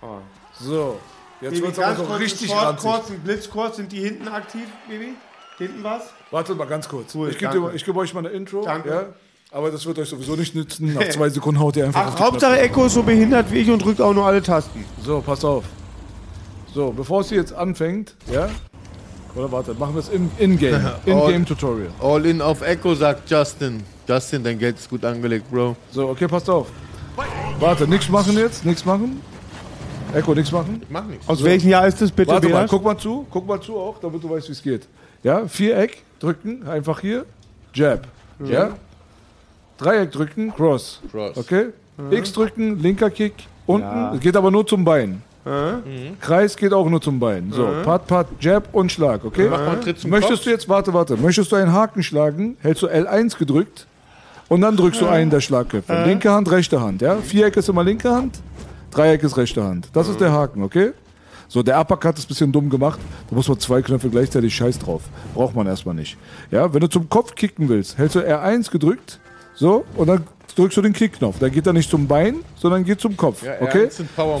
Oh. 0.00 0.18
So. 0.60 0.98
Jetzt 1.40 1.52
Baby, 1.52 1.62
wird's 1.66 1.78
aber 1.78 1.96
so 1.96 2.04
kurz, 2.04 2.20
richtig 2.20 2.50
kurz, 2.50 2.62
ranzig. 2.62 2.90
kurz, 2.90 3.10
ein 3.10 3.20
Blitzkurs. 3.20 3.76
Sind 3.76 3.92
die 3.92 4.00
hinten 4.00 4.28
aktiv, 4.28 4.66
Baby? 4.88 5.14
Hinten 5.58 5.84
was? 5.84 6.02
Wartet 6.30 6.56
mal 6.56 6.66
ganz 6.66 6.88
kurz. 6.88 7.14
Cool, 7.14 7.30
ich 7.30 7.38
gebe 7.38 7.72
geb 7.76 7.96
euch 7.96 8.14
mal 8.14 8.20
eine 8.20 8.30
Intro. 8.30 8.64
Danke. 8.64 8.88
Ja? 8.88 9.06
Aber 9.54 9.70
das 9.70 9.84
wird 9.84 9.98
euch 9.98 10.08
sowieso 10.08 10.34
nicht 10.34 10.54
nützen. 10.54 10.94
Nach 10.94 11.06
zwei 11.10 11.28
Sekunden 11.28 11.60
haut 11.60 11.76
ihr 11.76 11.84
einfach 11.84 12.06
auf 12.06 12.12
Ach, 12.12 12.16
die 12.16 12.22
Hauptsache 12.22 12.52
Knöpfe. 12.54 12.70
Echo 12.70 12.86
ist 12.86 12.94
so 12.94 13.02
behindert 13.02 13.52
wie 13.52 13.58
ich 13.58 13.70
und 13.70 13.84
drückt 13.84 14.00
auch 14.00 14.14
nur 14.14 14.24
alle 14.24 14.42
Tasten. 14.42 14.82
So, 15.04 15.20
pass 15.20 15.44
auf. 15.44 15.64
So, 16.74 16.90
bevor 16.90 17.20
es 17.20 17.28
hier 17.28 17.36
jetzt 17.38 17.52
anfängt, 17.52 18.14
ja? 18.32 18.48
Oder 19.34 19.52
warte, 19.52 19.74
machen 19.74 19.94
wir 19.94 20.00
es 20.00 20.08
im 20.08 20.30
In-Game. 20.38 20.80
In-Game-Tutorial. 21.04 21.90
All 22.00 22.24
in 22.24 22.40
auf 22.40 22.62
Echo, 22.62 22.94
sagt 22.94 23.30
Justin. 23.30 23.82
Justin, 24.08 24.42
dein 24.42 24.58
Geld 24.58 24.78
ist 24.78 24.88
gut 24.88 25.04
angelegt, 25.04 25.50
Bro. 25.50 25.76
So, 25.90 26.08
okay, 26.08 26.26
passt 26.26 26.48
auf. 26.48 26.68
Warte, 27.60 27.86
nichts 27.86 28.08
machen 28.08 28.38
jetzt, 28.38 28.64
nichts 28.64 28.86
machen. 28.86 29.20
Echo, 30.14 30.34
nichts 30.34 30.50
machen. 30.50 30.80
Ich 30.82 30.90
mach 30.90 31.04
nichts. 31.04 31.28
Aus 31.28 31.44
welchem 31.44 31.68
Jahr 31.68 31.86
ist 31.86 32.00
das 32.00 32.10
bitte, 32.10 32.32
Warte 32.32 32.48
mal, 32.48 32.66
guck 32.66 32.84
mal 32.84 32.96
zu, 32.96 33.26
guck 33.30 33.46
mal 33.46 33.60
zu 33.60 33.76
auch, 33.76 33.98
damit 34.00 34.22
du 34.22 34.30
weißt, 34.30 34.48
wie 34.48 34.52
es 34.52 34.62
geht. 34.62 34.88
Ja, 35.22 35.46
Viereck 35.46 36.02
drücken, 36.20 36.66
einfach 36.66 37.00
hier, 37.00 37.26
Jab. 37.74 38.06
Ja. 38.44 38.70
Dreieck 39.82 40.12
drücken, 40.12 40.52
Cross. 40.54 41.00
Cross. 41.10 41.36
Okay? 41.36 41.66
Mhm. 41.96 42.12
X 42.12 42.32
drücken, 42.32 42.78
linker 42.80 43.10
Kick, 43.10 43.34
unten, 43.66 43.86
Ja. 43.86 44.14
es 44.14 44.20
geht 44.20 44.36
aber 44.36 44.50
nur 44.50 44.66
zum 44.66 44.84
Bein. 44.84 45.22
Mhm. 45.44 46.20
Kreis 46.20 46.56
geht 46.56 46.72
auch 46.72 46.88
nur 46.88 47.00
zum 47.00 47.18
Bein. 47.18 47.50
So, 47.52 47.66
Mhm. 47.66 47.82
Pat, 47.82 48.06
Pat, 48.06 48.26
Jab 48.40 48.72
und 48.72 48.92
Schlag, 48.92 49.24
okay? 49.24 49.50
Zum 49.96 50.10
Möchtest 50.10 50.46
du 50.46 50.50
jetzt, 50.50 50.68
warte, 50.68 50.94
warte, 50.94 51.16
möchtest 51.16 51.50
du 51.50 51.56
einen 51.56 51.72
Haken 51.72 52.02
schlagen, 52.02 52.56
hältst 52.60 52.82
du 52.82 52.86
L1 52.86 53.36
gedrückt 53.36 53.86
und 54.48 54.60
dann 54.60 54.76
drückst 54.76 55.00
du 55.00 55.08
einen 55.08 55.30
der 55.30 55.40
Schlagköpfe. 55.40 55.92
Mhm. 55.92 56.04
Linke 56.04 56.30
Hand, 56.30 56.50
rechte 56.50 56.80
Hand, 56.80 57.02
ja? 57.02 57.16
Viereck 57.16 57.56
ist 57.56 57.68
immer 57.68 57.82
linke 57.82 58.08
Hand, 58.10 58.38
Dreieck 58.92 59.22
ist 59.24 59.36
rechte 59.36 59.64
Hand. 59.64 59.88
Das 59.92 60.08
ist 60.08 60.20
der 60.20 60.30
Haken, 60.32 60.62
okay? 60.62 60.92
So, 61.48 61.62
der 61.62 61.78
Uppercut 61.80 62.16
ist 62.18 62.24
ein 62.26 62.28
bisschen 62.28 62.52
dumm 62.52 62.70
gemacht. 62.70 62.98
Da 63.28 63.34
muss 63.36 63.46
man 63.48 63.58
zwei 63.58 63.82
Knöpfe 63.82 64.08
gleichzeitig 64.08 64.54
scheiß 64.54 64.78
drauf. 64.78 65.02
Braucht 65.34 65.54
man 65.54 65.66
erstmal 65.66 65.94
nicht. 65.94 66.16
Ja, 66.50 66.72
wenn 66.72 66.80
du 66.80 66.88
zum 66.88 67.08
Kopf 67.10 67.34
kicken 67.34 67.68
willst, 67.68 67.98
hältst 67.98 68.14
du 68.16 68.20
R1 68.20 68.70
gedrückt, 68.70 69.18
so, 69.54 69.84
und 69.96 70.06
dann 70.08 70.24
drückst 70.56 70.76
du 70.76 70.82
den 70.82 70.92
Kickknopf. 70.92 71.38
Dann 71.38 71.50
geht 71.50 71.66
er 71.66 71.72
nicht 71.72 71.88
zum 71.90 72.06
Bein, 72.06 72.36
sondern 72.56 72.84
geht 72.84 73.00
zum 73.00 73.16
Kopf. 73.16 73.42
Ja, 73.42 73.52
R1 73.52 73.62
okay? 73.62 73.88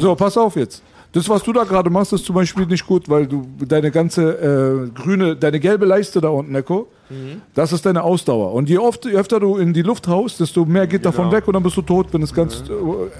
So, 0.00 0.14
pass 0.14 0.36
auf 0.36 0.56
jetzt. 0.56 0.82
Das, 1.14 1.28
was 1.28 1.42
du 1.42 1.52
da 1.52 1.64
gerade 1.64 1.90
machst, 1.90 2.14
ist 2.14 2.24
zum 2.24 2.34
Beispiel 2.34 2.64
nicht 2.64 2.86
gut, 2.86 3.06
weil 3.10 3.26
du 3.26 3.46
deine 3.66 3.90
ganze 3.90 4.86
äh, 4.86 4.88
grüne, 4.98 5.36
deine 5.36 5.60
gelbe 5.60 5.84
Leiste 5.84 6.20
da 6.22 6.28
unten, 6.28 6.54
Echo, 6.54 6.88
Mhm. 7.10 7.42
das 7.54 7.72
ist 7.74 7.84
deine 7.84 8.02
Ausdauer. 8.02 8.54
Und 8.54 8.70
je, 8.70 8.78
oft, 8.78 9.04
je 9.04 9.12
öfter 9.12 9.38
du 9.38 9.58
in 9.58 9.74
die 9.74 9.82
Luft 9.82 10.08
haust, 10.08 10.40
desto 10.40 10.64
mehr 10.64 10.86
geht 10.86 11.04
davon 11.04 11.26
Genau. 11.26 11.36
weg 11.36 11.46
und 11.46 11.52
dann 11.52 11.62
bist 11.62 11.76
du 11.76 11.82
tot. 11.82 12.06
Wenn 12.12 12.22
es 12.22 12.32
ganz 12.32 12.62
äh, 12.66 12.72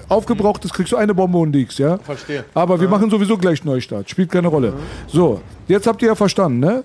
aufgebraucht 0.09 0.65
ist, 0.65 0.73
kriegst 0.73 0.91
du 0.91 0.97
eine 0.97 1.13
Bombe 1.13 1.37
und 1.37 1.53
liegst, 1.53 1.77
ja? 1.77 1.99
Verstehe. 1.99 2.43
Aber 2.55 2.81
wir 2.81 2.89
machen 2.89 3.11
sowieso 3.11 3.37
gleich 3.37 3.63
Neustart. 3.63 4.09
Spielt 4.09 4.31
keine 4.31 4.47
Rolle. 4.47 4.73
So, 5.07 5.41
jetzt 5.67 5.85
habt 5.85 6.01
ihr 6.01 6.07
ja 6.07 6.15
verstanden, 6.15 6.59
ne? 6.59 6.83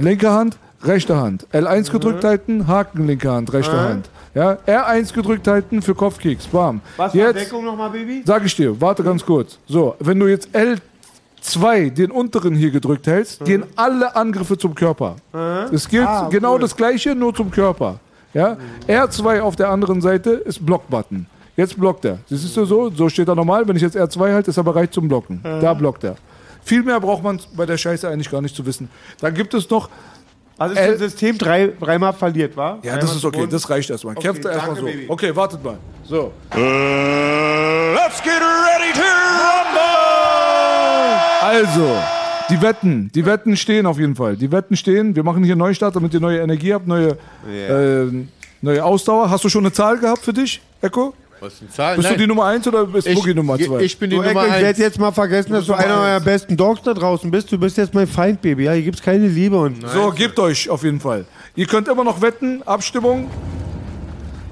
Linke 0.00 0.30
Hand, 0.32 0.58
rechte 0.82 1.16
Hand. 1.16 1.46
L1 1.52 1.92
gedrückt 1.92 2.24
halten, 2.24 2.66
Haken, 2.66 3.06
linke 3.06 3.30
Hand, 3.30 3.52
rechte 3.52 3.76
Mhm. 3.76 3.80
Hand. 3.80 4.10
Ja, 4.34 4.58
R1 4.66 5.12
gedrückt 5.14 5.46
halten 5.48 5.82
für 5.82 5.94
Kopfkicks. 5.94 6.46
Bam. 6.46 6.80
Was 6.96 7.14
war 7.14 7.20
jetzt, 7.20 7.36
Deckung 7.36 7.64
nochmal, 7.64 7.90
Baby? 7.90 8.22
Sag 8.24 8.44
ich 8.44 8.54
dir, 8.54 8.78
warte 8.80 9.02
ganz 9.02 9.24
kurz. 9.24 9.58
So, 9.66 9.94
wenn 10.00 10.18
du 10.20 10.26
jetzt 10.26 10.48
L2 11.42 11.90
den 11.90 12.10
unteren 12.10 12.54
hier 12.54 12.70
gedrückt 12.70 13.06
hältst, 13.06 13.44
gehen 13.44 13.64
alle 13.76 14.14
Angriffe 14.14 14.58
zum 14.58 14.74
Körper. 14.74 15.16
Es 15.72 15.88
gilt 15.88 16.06
Ah, 16.06 16.28
genau 16.30 16.54
cool. 16.54 16.60
das 16.60 16.76
gleiche, 16.76 17.14
nur 17.14 17.34
zum 17.34 17.50
Körper. 17.50 18.00
Ja? 18.34 18.56
R2 18.86 19.40
auf 19.40 19.56
der 19.56 19.70
anderen 19.70 20.00
Seite 20.00 20.30
ist 20.30 20.64
Blockbutton. 20.64 21.26
Jetzt 21.56 21.76
blockt 21.78 22.04
er. 22.04 22.18
Das 22.30 22.44
ist 22.44 22.54
so, 22.54 22.64
so, 22.64 22.90
so 22.90 23.08
steht 23.08 23.26
er 23.28 23.34
normal. 23.34 23.66
Wenn 23.66 23.74
ich 23.74 23.82
jetzt 23.82 23.96
R2 23.96 24.32
halte, 24.32 24.50
ist 24.50 24.56
er 24.58 24.62
bereit 24.62 24.92
zum 24.94 25.08
Blocken. 25.08 25.36
Mhm. 25.42 25.60
Da 25.60 25.74
blockt 25.74 26.04
er. 26.04 26.16
Viel 26.62 26.82
mehr 26.82 27.00
braucht 27.00 27.22
man 27.24 27.40
bei 27.56 27.66
der 27.66 27.76
Scheiße 27.78 28.06
eigentlich 28.08 28.30
gar 28.30 28.42
nicht 28.42 28.54
zu 28.54 28.64
wissen. 28.66 28.88
Dann 29.20 29.34
gibt 29.34 29.54
es 29.54 29.68
noch. 29.70 29.88
Also 30.58 30.74
ist 30.74 30.88
das 30.90 30.98
System 30.98 31.38
drei, 31.38 31.70
dreimal 31.80 32.12
verliert, 32.12 32.56
war? 32.56 32.78
Ja, 32.82 32.96
das 32.96 33.14
ist 33.14 33.24
okay, 33.24 33.46
das 33.48 33.70
reicht 33.70 33.90
erstmal. 33.90 34.16
Okay, 34.16 34.26
Kämpft 34.26 34.44
er 34.44 34.52
erstmal 34.52 34.76
so. 34.76 34.84
Baby. 34.86 35.04
Okay, 35.08 35.36
wartet 35.36 35.62
mal. 35.62 35.78
So. 36.04 36.32
Let's 36.52 38.20
get 38.22 38.32
ready 38.40 38.92
to 38.94 39.04
Also, 41.40 41.96
die 42.50 42.60
Wetten, 42.60 43.10
die 43.14 43.24
Wetten 43.24 43.56
stehen 43.56 43.86
auf 43.86 43.98
jeden 43.98 44.16
Fall. 44.16 44.36
Die 44.36 44.50
Wetten 44.50 44.76
stehen. 44.76 45.14
Wir 45.14 45.22
machen 45.22 45.44
hier 45.44 45.54
Neustart, 45.54 45.94
damit 45.94 46.12
ihr 46.12 46.20
neue 46.20 46.40
Energie 46.40 46.74
habt, 46.74 46.86
neue, 46.88 47.16
Yeah. 47.48 48.02
äh, 48.02 48.10
neue 48.60 48.84
Ausdauer. 48.84 49.30
Hast 49.30 49.44
du 49.44 49.48
schon 49.48 49.64
eine 49.64 49.72
Zahl 49.72 49.98
gehabt 49.98 50.22
für 50.24 50.32
dich, 50.32 50.60
Echo? 50.82 51.14
Was 51.40 51.52
ist 51.54 51.62
die 51.62 51.68
Zahl? 51.70 51.96
Bist 51.96 52.08
Nein. 52.08 52.16
du 52.18 52.22
die 52.24 52.26
Nummer 52.26 52.44
1 52.46 52.66
oder 52.66 52.84
bist 52.86 53.06
Ich- 53.06 53.14
Boogie 53.14 53.34
Nummer 53.34 53.56
2? 53.58 53.80
ich 53.80 53.98
bin 53.98 54.10
die 54.10 54.16
Du, 54.16 54.22
Nummer 54.22 54.46
ich 54.46 54.52
eins. 54.52 54.62
werde 54.62 54.80
jetzt 54.82 54.98
mal 54.98 55.12
vergessen, 55.12 55.52
dass 55.52 55.66
du 55.66 55.72
einer 55.74 55.94
eurer 55.94 56.16
eins. 56.16 56.24
besten 56.24 56.56
Dogs 56.56 56.82
da 56.82 56.94
draußen 56.94 57.30
bist. 57.30 57.50
Du 57.52 57.58
bist 57.58 57.76
jetzt 57.76 57.94
mein 57.94 58.06
Feind, 58.06 58.40
Baby. 58.42 58.64
Ja, 58.64 58.72
hier 58.72 58.82
gibt's 58.82 59.02
keine 59.02 59.26
Liebe 59.28 59.56
und. 59.58 59.86
So, 59.88 60.10
gebt 60.10 60.38
euch 60.38 60.68
auf 60.68 60.82
jeden 60.82 61.00
Fall. 61.00 61.24
Ihr 61.54 61.66
könnt 61.66 61.88
immer 61.88 62.04
noch 62.04 62.20
wetten. 62.20 62.62
Abstimmung. 62.64 63.30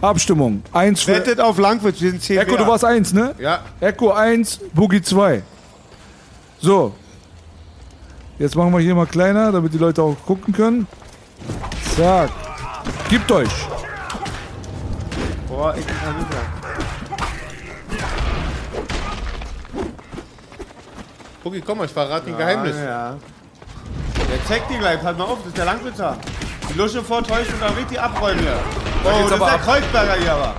Abstimmung. 0.00 0.62
Eins 0.72 1.02
für. 1.02 1.12
Wettet 1.14 1.40
auf 1.40 1.58
Langwitz, 1.58 2.00
wir 2.00 2.10
sind 2.10 2.22
10 2.22 2.38
Echo, 2.38 2.56
du 2.56 2.66
warst 2.66 2.84
1, 2.84 3.12
ne? 3.14 3.34
Ja. 3.38 3.60
Echo 3.80 4.10
1, 4.12 4.60
Boogie 4.74 5.00
2. 5.02 5.42
So. 6.60 6.94
Jetzt 8.38 8.54
machen 8.54 8.70
wir 8.72 8.80
hier 8.80 8.94
mal 8.94 9.06
kleiner, 9.06 9.50
damit 9.50 9.72
die 9.72 9.78
Leute 9.78 10.02
auch 10.02 10.14
gucken 10.26 10.52
können. 10.52 10.86
Zack. 11.96 12.30
Gibt 13.08 13.32
euch. 13.32 13.48
Boah, 15.48 15.74
ich 15.78 15.86
kann 15.86 16.16
nicht 16.18 16.28
mehr. 16.30 16.40
Boogie, 21.46 21.62
komm 21.64 21.78
mal, 21.78 21.84
ich 21.84 21.92
verrate 21.92 22.26
ein 22.28 22.36
Geheimnis. 22.36 22.74
Ja. 22.74 23.14
Der 24.28 24.44
zeigt 24.48 24.68
dir 24.68 24.78
gleich, 24.78 25.00
halt 25.00 25.16
mal 25.16 25.22
auf, 25.26 25.38
das 25.38 25.46
ist 25.46 25.56
der 25.56 25.64
Langwitzer. 25.64 26.16
Die 26.68 26.76
Lusche 26.76 27.04
vortäuscht 27.04 27.52
und 27.52 27.62
dann 27.62 27.72
richtig 27.74 28.00
abräumen 28.00 28.40
hier. 28.40 28.58
Oh, 29.04 29.28
das 29.28 29.38
ist 29.38 29.46
der. 29.46 29.58
Kreuzberger 29.58 30.14
hier 30.20 30.32
aber. 30.32 30.54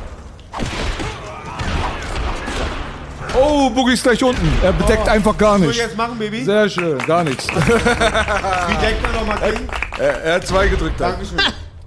Oh, 3.37 3.69
Boogie 3.69 3.91
ist 3.95 4.03
gleich 4.03 4.23
unten. 4.23 4.49
Er 4.63 4.71
bedeckt 4.71 5.03
Oh. 5.05 5.09
einfach 5.11 5.37
gar 5.37 5.55
Was 5.55 5.59
soll 5.59 5.67
nicht. 5.67 5.77
ich 5.77 5.83
jetzt 5.87 5.97
machen, 5.97 6.17
Baby? 6.17 6.45
Sehr 6.45 6.69
schön, 6.69 6.97
gar 6.99 7.25
nichts. 7.25 7.47
Wie 7.49 8.75
deckt 8.85 9.03
man 9.03 9.11
nochmal 9.13 9.37
King? 9.41 9.67
er, 9.99 10.23
er 10.23 10.35
hat 10.35 10.47
zwei 10.47 10.69
gedrückt. 10.69 11.01
Dann. 11.01 11.11
Dankeschön. 11.11 11.37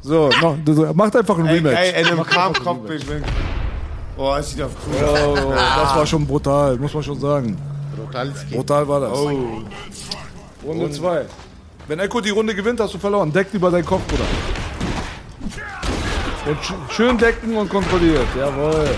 So, 0.03 0.29
noch, 0.43 0.95
macht 0.95 1.17
einfach 1.17 1.39
ein 1.39 1.47
Ey, 1.47 1.55
Rematch. 1.57 1.75
ey, 1.79 2.05
einem 2.05 2.19
Macht 2.19 2.31
Kram 2.33 2.49
einfach 2.49 2.61
ein 2.61 2.65
Kopfbild. 2.67 3.07
Oh, 4.19 4.35
das 4.37 4.51
sieht 4.51 4.61
doch 4.61 4.69
cool 4.87 4.95
Oh, 5.03 5.39
aus. 5.53 5.55
das 5.55 5.97
war 5.97 6.07
schon 6.07 6.27
brutal, 6.27 6.77
muss 6.77 6.93
man 6.93 7.03
schon 7.03 7.19
sagen. 7.19 7.57
Brutales 8.05 8.41
Kind. 8.41 8.53
Brutal 8.53 8.89
war 8.89 9.01
das. 9.01 9.13
Oh. 9.13 9.63
Runde 10.65 10.91
2. 10.91 11.27
Wenn 11.89 11.99
Echo 11.99 12.21
die 12.21 12.31
Runde 12.31 12.55
gewinnt, 12.55 12.81
hast 12.81 12.95
du 12.95 12.99
verloren. 12.99 13.33
Deck 13.33 13.49
lieber 13.53 13.71
deinen 13.71 13.85
Kopf, 13.85 14.03
Bruder. 14.07 14.25
Und 16.47 16.65
sch 16.65 16.73
schön 16.91 17.19
decken 17.19 17.57
und 17.57 17.69
kontrolliert. 17.69 18.27
Jawohl. 18.39 18.89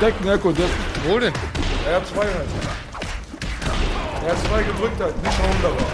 Decken, 0.00 0.28
Echo. 0.28 0.52
Der, 0.52 0.66
Wo 1.06 1.18
denn? 1.18 1.32
er 1.88 1.96
hat 1.96 2.06
zwei 2.06 2.20
halt. 2.24 2.48
Er 4.24 4.32
hat 4.32 4.38
zwei 4.48 4.62
gedrückt 4.62 5.00
halt. 5.00 5.22
Nicht 5.22 5.38
dabei. 5.62 5.84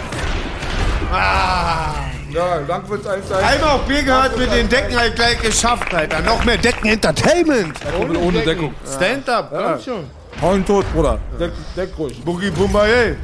Ah. 1.11 1.93
Ja, 2.31 2.55
Langwitz 2.67 3.05
1 3.05 3.31
Einmal 3.31 3.69
auf 3.75 3.81
Bier 3.83 4.01
gehört, 4.01 4.35
mit 4.37 4.51
den 4.51 4.67
Decken 4.67 4.97
halt 4.97 5.15
gleich 5.15 5.39
geschafft, 5.39 5.93
Alter. 5.93 6.21
Noch 6.21 6.43
mehr 6.43 6.57
Decken 6.57 6.87
Entertainment. 6.87 7.77
Ohne, 8.01 8.17
ohne 8.17 8.39
Deckung. 8.39 8.73
Stand-up, 8.95 9.49
komm 9.51 9.59
Ja. 9.59 9.79
schon. 9.79 10.22
Hau 10.43 10.55
ihn 10.55 10.65
tot, 10.65 10.85
Bruder. 10.91 11.19
Deck, 11.39 11.53
deck 11.73 11.97
ruhig. 11.97 12.21
Boogie 12.21 12.51
Bumba, 12.51 12.85
ey. 12.85 13.15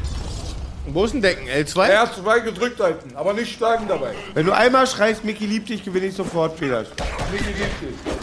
Wo 0.88 1.03
ist 1.03 1.14
ein 1.14 1.22
Decken? 1.22 1.49
L2? 1.49 1.85
Er 1.85 2.01
hat 2.03 2.15
zwei 2.15 2.39
gedrückt 2.39 2.80
halten, 2.80 3.14
aber 3.14 3.33
nicht 3.33 3.57
schlagen 3.57 3.89
dabei. 3.89 4.14
Wenn 4.33 4.45
du 4.45 4.53
einmal 4.53 4.88
schreist, 4.88 5.25
Mickey 5.25 5.45
liebt 5.45 5.67
dich, 5.67 5.83
gewinne 5.83 6.06
ich 6.06 6.15
sofort, 6.15 6.57
Peter. 6.57 6.85
Mickey 7.30 7.51
gibt 7.51 7.81
dich. 7.81 8.14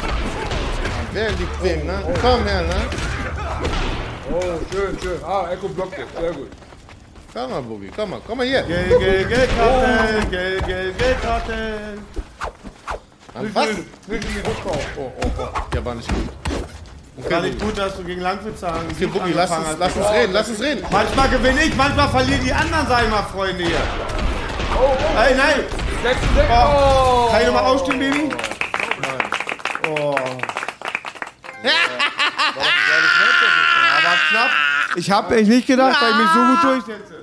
Wer 1.12 1.28
liegt 1.32 1.62
wem, 1.62 1.86
ne? 1.86 2.02
Komm 2.22 2.42
her, 2.44 2.62
ne? 2.62 2.74
Oh, 4.32 4.40
schön, 4.72 4.98
schön. 5.02 5.22
Ah, 5.22 5.50
Echo 5.52 5.68
blockt 5.68 5.98
jetzt. 5.98 6.16
Sehr 6.18 6.32
gut. 6.32 6.48
Komm 7.34 7.50
mal, 7.50 7.60
Boogie, 7.60 7.90
komm 7.94 8.08
mal, 8.08 8.20
komm 8.26 8.38
mal 8.38 8.46
hier. 8.46 8.62
Geld, 8.62 8.98
Geld, 8.98 9.28
Geldkarten, 9.28 10.30
Geld, 10.30 10.66
Geld, 10.66 10.98
Geldkarten. 10.98 11.98
An 13.34 13.54
was? 13.54 13.66
Nicht 13.68 13.84
in 14.08 14.20
die 14.20 14.48
Rückbau. 14.48 14.78
Oh, 14.96 15.12
oh, 15.22 15.30
oh. 15.38 15.48
Der 15.70 15.84
war 15.84 15.94
nicht 15.94 16.08
gut. 16.08 16.30
War 17.16 17.40
nicht 17.40 17.58
gut, 17.58 17.78
dass 17.78 17.96
du 17.96 18.04
gegen 18.04 18.20
Langwitz 18.20 18.60
sagen. 18.60 18.86
Okay, 18.90 19.06
Boogie, 19.06 19.32
lass 19.32 19.50
uns, 19.50 19.66
lass 19.78 19.96
uns 19.96 20.10
reden, 20.10 20.32
lass 20.32 20.48
uns 20.48 20.60
reden. 20.60 20.86
Manchmal 20.90 21.28
gewinne 21.30 21.62
ich, 21.62 21.74
manchmal 21.74 22.08
verlieren 22.10 22.44
die 22.44 22.52
anderen, 22.52 22.86
sag 22.86 23.04
ich 23.04 23.10
mal, 23.10 23.22
Freunde 23.22 23.64
hier. 23.64 23.80
Ey, 25.16 25.34
nein! 25.34 25.64
Oh. 26.50 27.30
Kann 27.30 27.40
ich 27.40 27.46
nochmal 27.46 27.64
aufstehen, 27.64 27.98
Baby? 27.98 28.28
Oh. 29.88 30.14
Aber 33.96 34.16
knapp. 34.28 34.50
Ich 34.96 35.10
hab 35.10 35.32
echt 35.32 35.48
nicht 35.48 35.66
gedacht, 35.66 35.96
dass 36.00 36.10
ich 36.10 36.16
mich 36.16 36.28
so 36.34 36.40
gut 36.40 36.64
durchsetze. 36.64 37.14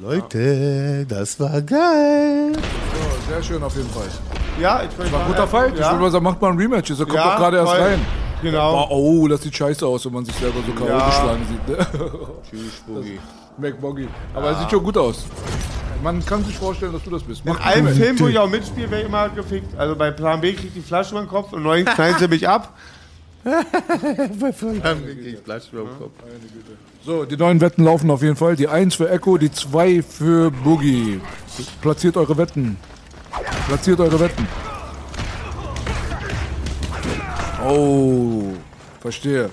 Leute, 0.00 1.06
das 1.06 1.38
war 1.38 1.60
geil. 1.60 2.52
So, 2.54 3.32
sehr 3.32 3.42
schön 3.42 3.62
auf 3.62 3.76
jeden 3.76 3.90
Fall. 3.90 4.08
Ja, 4.60 4.82
ich 4.82 5.12
War 5.12 5.20
ein 5.20 5.26
guter 5.28 5.46
Fight. 5.46 5.72
Ich 5.74 5.80
würde 5.84 5.98
mal 5.98 6.10
sagen, 6.10 6.24
macht 6.24 6.40
mal 6.40 6.50
ein 6.50 6.58
Rematch. 6.58 6.88
Das 6.90 6.98
kommt 6.98 7.12
Ja, 7.14 7.30
doch 7.30 7.36
gerade 7.36 7.56
erst 7.58 7.72
voll. 7.72 7.80
rein. 7.80 8.00
Genau. 8.42 8.86
Oh, 8.90 9.22
oh, 9.22 9.28
das 9.28 9.42
sieht 9.42 9.54
scheiße 9.56 9.84
aus, 9.86 10.04
wenn 10.06 10.12
man 10.12 10.24
sich 10.24 10.34
selber 10.36 10.58
so 10.64 10.72
K.O. 10.72 10.88
Ja. 10.88 11.06
geschlagen 11.06 11.46
sieht. 11.48 11.68
Ne? 11.68 11.86
Tschüss, 12.48 12.82
Boogie. 12.86 13.18
McBoggy. 13.56 14.08
Aber 14.34 14.50
es 14.52 14.58
sieht 14.60 14.70
schon 14.70 14.84
gut 14.84 14.96
aus. 14.96 15.26
Man 16.02 16.24
kann 16.24 16.44
sich 16.44 16.56
vorstellen, 16.56 16.92
dass 16.92 17.02
du 17.02 17.10
das 17.10 17.24
bist. 17.24 17.44
In 17.44 17.52
Mach 17.52 17.66
einem 17.66 17.88
ein 17.88 17.94
Film, 17.94 18.20
wo 18.20 18.28
ich 18.28 18.38
auch 18.38 18.48
mitspiele, 18.48 18.88
werde 18.88 19.02
ich 19.02 19.08
immer 19.08 19.28
gefickt. 19.30 19.76
Also 19.76 19.96
bei 19.96 20.12
Plan 20.12 20.40
B 20.40 20.52
kriegt 20.52 20.76
die 20.76 20.80
Flasche 20.80 21.10
über 21.10 21.22
den 21.22 21.28
Kopf 21.28 21.52
und 21.52 21.64
neun 21.64 21.84
knallen 21.84 22.14
sie 22.18 22.28
mich 22.28 22.48
ab. 22.48 22.74
So, 27.04 27.24
die 27.24 27.36
neuen 27.36 27.60
Wetten 27.60 27.84
laufen 27.84 28.10
auf 28.10 28.22
jeden 28.22 28.36
Fall. 28.36 28.54
Die 28.56 28.68
1 28.68 28.94
für 28.94 29.10
Echo, 29.10 29.38
die 29.38 29.50
2 29.50 30.02
für 30.02 30.50
Boogie. 30.50 31.20
Platziert 31.80 32.16
eure 32.16 32.36
Wetten. 32.36 32.76
Platziert 33.68 34.00
eure 34.00 34.20
Wetten. 34.20 34.48
Oh, 37.66 38.52
verstehe. 39.00 39.50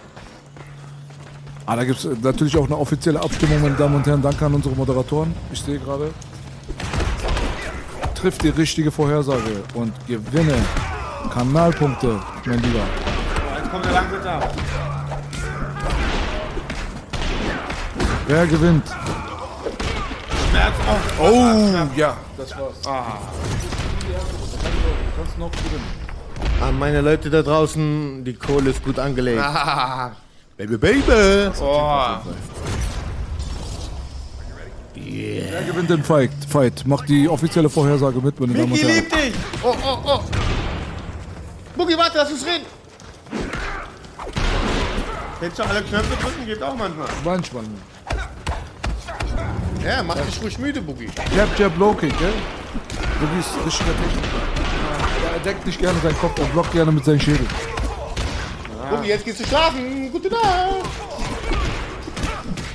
Ah, 1.65 1.75
da 1.75 1.83
gibt 1.83 2.03
es 2.03 2.21
natürlich 2.21 2.55
auch 2.55 2.65
eine 2.65 2.77
offizielle 2.77 3.19
Abstimmung, 3.19 3.61
meine 3.61 3.75
Damen 3.75 3.95
und 3.95 4.05
Herren. 4.05 4.21
Danke 4.21 4.45
an 4.45 4.53
unsere 4.53 4.75
Moderatoren. 4.75 5.33
Ich 5.51 5.61
sehe 5.61 5.79
gerade. 5.79 6.13
Trifft 8.13 8.43
die 8.43 8.49
richtige 8.49 8.91
Vorhersage 8.91 9.63
und 9.73 9.93
gewinne 10.07 10.55
Kanalpunkte, 11.33 12.19
mein 12.45 12.61
Lieber. 12.61 12.79
Jetzt 13.57 13.71
kommt 13.71 13.85
der 13.85 13.91
Langwitter. 13.91 14.51
Wer 18.27 18.47
gewinnt? 18.47 18.87
Schmerz. 20.49 20.73
Oh, 21.19 21.87
ja, 21.95 22.15
das 22.37 22.51
war's. 22.51 22.73
Ah. 22.87 23.17
Du 25.15 25.21
kannst 25.21 25.37
noch 25.39 25.51
gewinnen. 25.51 26.05
An 26.61 26.77
meine 26.77 27.01
Leute 27.01 27.29
da 27.29 27.41
draußen, 27.41 28.23
die 28.25 28.33
Kohle 28.33 28.71
ist 28.71 28.83
gut 28.83 28.99
angelegt. 28.99 29.41
Ah. 29.41 30.11
Baby, 30.57 30.77
Baby. 30.77 31.51
Oh. 31.61 32.17
Wer 34.95 35.63
gewinnt 35.63 35.89
den 35.89 36.03
Fight? 36.03 36.31
Fight. 36.49 36.85
Macht 36.85 37.07
die 37.07 37.29
offizielle 37.29 37.69
Vorhersage 37.69 38.19
mit, 38.19 38.39
meine 38.39 38.53
Damen 38.53 38.71
und 38.71 38.81
Herren. 38.81 38.95
liebt 38.95 39.13
dich. 39.15 39.33
Oh, 39.63 39.73
oh, 39.85 39.97
oh. 40.05 40.19
Boogie, 41.77 41.97
warte, 41.97 42.17
lass 42.17 42.31
uns 42.31 42.45
reden. 42.45 42.65
Kennst 45.39 45.59
du 45.59 45.63
alle 45.63 45.81
Knöpfe 45.81 46.15
drücken? 46.21 46.45
Geht 46.45 46.63
auch 46.63 46.75
manchmal. 46.75 47.07
Manchmal. 47.23 47.63
Ja, 49.83 50.03
mach 50.03 50.15
dich 50.15 50.41
ruhig 50.41 50.57
müde, 50.57 50.81
Boogie. 50.81 51.09
Jab, 51.35 51.57
Jab, 51.59 51.77
Low 51.77 51.93
Kick, 51.93 52.17
gell? 52.17 52.33
Boogie 53.19 53.39
ist 53.39 53.65
richtiger 53.65 53.91
Techniker. 53.91 54.64
Er 55.45 55.51
deckt 55.51 55.67
nicht 55.67 55.79
gerne 55.79 55.99
seinen 56.01 56.17
Kopf, 56.17 56.39
er 56.39 56.45
blockt 56.45 56.71
gerne 56.71 56.91
mit 56.91 57.05
seinem 57.05 57.19
Schädel. 57.19 57.45
Boogie, 58.89 59.09
jetzt 59.09 59.23
gehst 59.25 59.41
du 59.41 59.45
schlafen. 59.45 60.11
Gute 60.11 60.27
Nacht. 60.29 60.41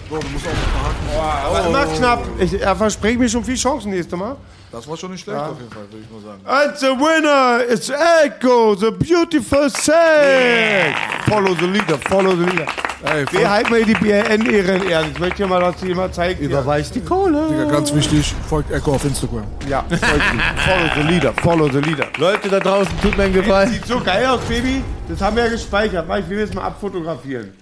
So, 0.09 0.19
du 0.19 0.29
musst 0.29 0.47
auch 0.47 0.53
nicht 0.53 1.11
verhaken. 1.11 1.47
Aber 1.47 1.67
immer 1.67 1.87
knapp. 1.87 2.23
Ich, 2.39 2.61
er 2.61 2.77
verspricht 2.77 3.19
mir 3.19 3.29
schon 3.29 3.43
viel 3.43 3.57
Chancen 3.57 3.91
nächstes 3.91 4.17
Mal. 4.17 4.37
Das 4.71 4.87
war 4.87 4.97
schon 4.97 5.11
nicht 5.11 5.25
schlecht 5.25 5.37
Ja. 5.37 5.49
auf 5.49 5.59
jeden 5.59 5.73
Fall, 5.73 5.83
würde 5.91 6.05
ich 6.05 6.11
mal 6.13 6.21
sagen. 6.21 6.47
And 6.47 6.79
the 6.79 6.87
winner 6.87 7.65
is 7.65 7.91
Echo, 7.91 8.77
the 8.77 8.93
beautiful 8.93 9.69
thing. 9.69 10.95
Follow 11.29 11.57
the 11.57 11.67
leader, 11.67 11.99
follow 12.09 12.37
the 12.37 12.45
leader. 12.45 12.67
Ey, 13.03 13.25
Wir 13.31 13.51
halten 13.51 13.71
mal 13.71 13.83
die 13.83 13.95
BRN-Ehre 13.95 14.73
in 14.77 14.83
Ehren. 14.91 15.07
Ich 15.13 15.19
möchte 15.19 15.43
ja 15.43 15.49
mal, 15.49 15.61
dass 15.61 15.81
sie 15.81 15.91
immer 15.91 16.13
zeigt. 16.13 16.41
Überweist 16.41 16.95
die 16.95 17.01
Kohle. 17.01 17.47
Digga, 17.49 17.65
ganz 17.65 17.95
wichtig, 17.95 18.35
folgt 18.47 18.71
Echo 18.71 18.93
auf 18.95 19.05
Instagram. 19.05 19.45
Ja, 19.69 19.83
folgt 19.89 20.05
ihm. 20.05 20.41
follow 20.67 20.91
the 20.97 21.13
leader, 21.15 21.33
follow 21.43 21.69
the 21.71 21.79
leader. 21.79 22.07
Leute 22.19 22.49
da 22.51 22.61
draußen, 22.61 22.93
tut 23.01 23.17
mir 23.17 23.25
einen 23.25 23.33
Gefallen. 23.35 23.71
Sieht 23.73 23.87
so 23.87 24.01
geil 24.01 24.27
aus, 24.27 24.41
Baby. 24.43 24.83
Das 25.09 25.21
haben 25.23 25.35
wir 25.37 25.45
ja 25.45 25.51
gespeichert. 25.51 26.07
Warte, 26.07 26.23
Ich 26.25 26.29
will 26.29 26.45
das 26.47 26.55
mal 26.55 26.65
abfotografieren. 26.65 27.53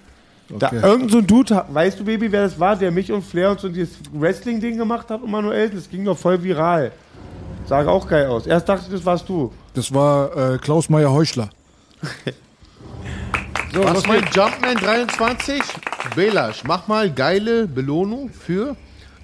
Da, 0.51 0.67
Okay. 0.69 0.81
irgend 0.83 1.11
so 1.13 1.19
ein 1.19 1.27
Dude, 1.27 1.55
hat- 1.55 1.73
weißt 1.73 2.01
du, 2.01 2.05
Baby, 2.05 2.33
wer 2.33 2.43
das 2.43 2.59
war, 2.59 2.75
der 2.75 2.91
mich 2.91 3.13
und 3.13 3.23
Flair 3.23 3.51
und 3.51 3.61
so 3.61 3.69
dieses 3.69 3.97
Wrestling-Ding 4.13 4.77
gemacht 4.79 5.09
hat 5.11 5.23
und 5.23 5.31
Manuel? 5.31 5.69
Das 5.71 5.89
ging 5.89 6.05
doch 6.05 6.17
voll 6.19 6.43
viral. 6.43 6.91
Sah 7.67 7.87
auch 7.87 8.09
geil 8.09 8.27
aus. 8.27 8.47
Erst 8.47 8.69
dachte 8.69 8.85
ich, 8.89 8.93
das 8.93 9.05
warst 9.05 9.29
du. 9.29 9.53
Das 9.75 9.93
war 9.95 10.55
äh, 10.55 10.59
Klaus 10.59 10.89
Meyer 10.89 11.13
Heuchler. 11.13 11.51
So, 13.75 13.85
was 13.85 14.07
mein 14.07 14.25
Jumpman 14.35 14.77
23? 14.77 15.61
Belasch, 16.17 16.65
mach 16.67 16.89
mal 16.89 17.11
geile 17.11 17.67
Belohnung 17.67 18.31
für 18.31 18.75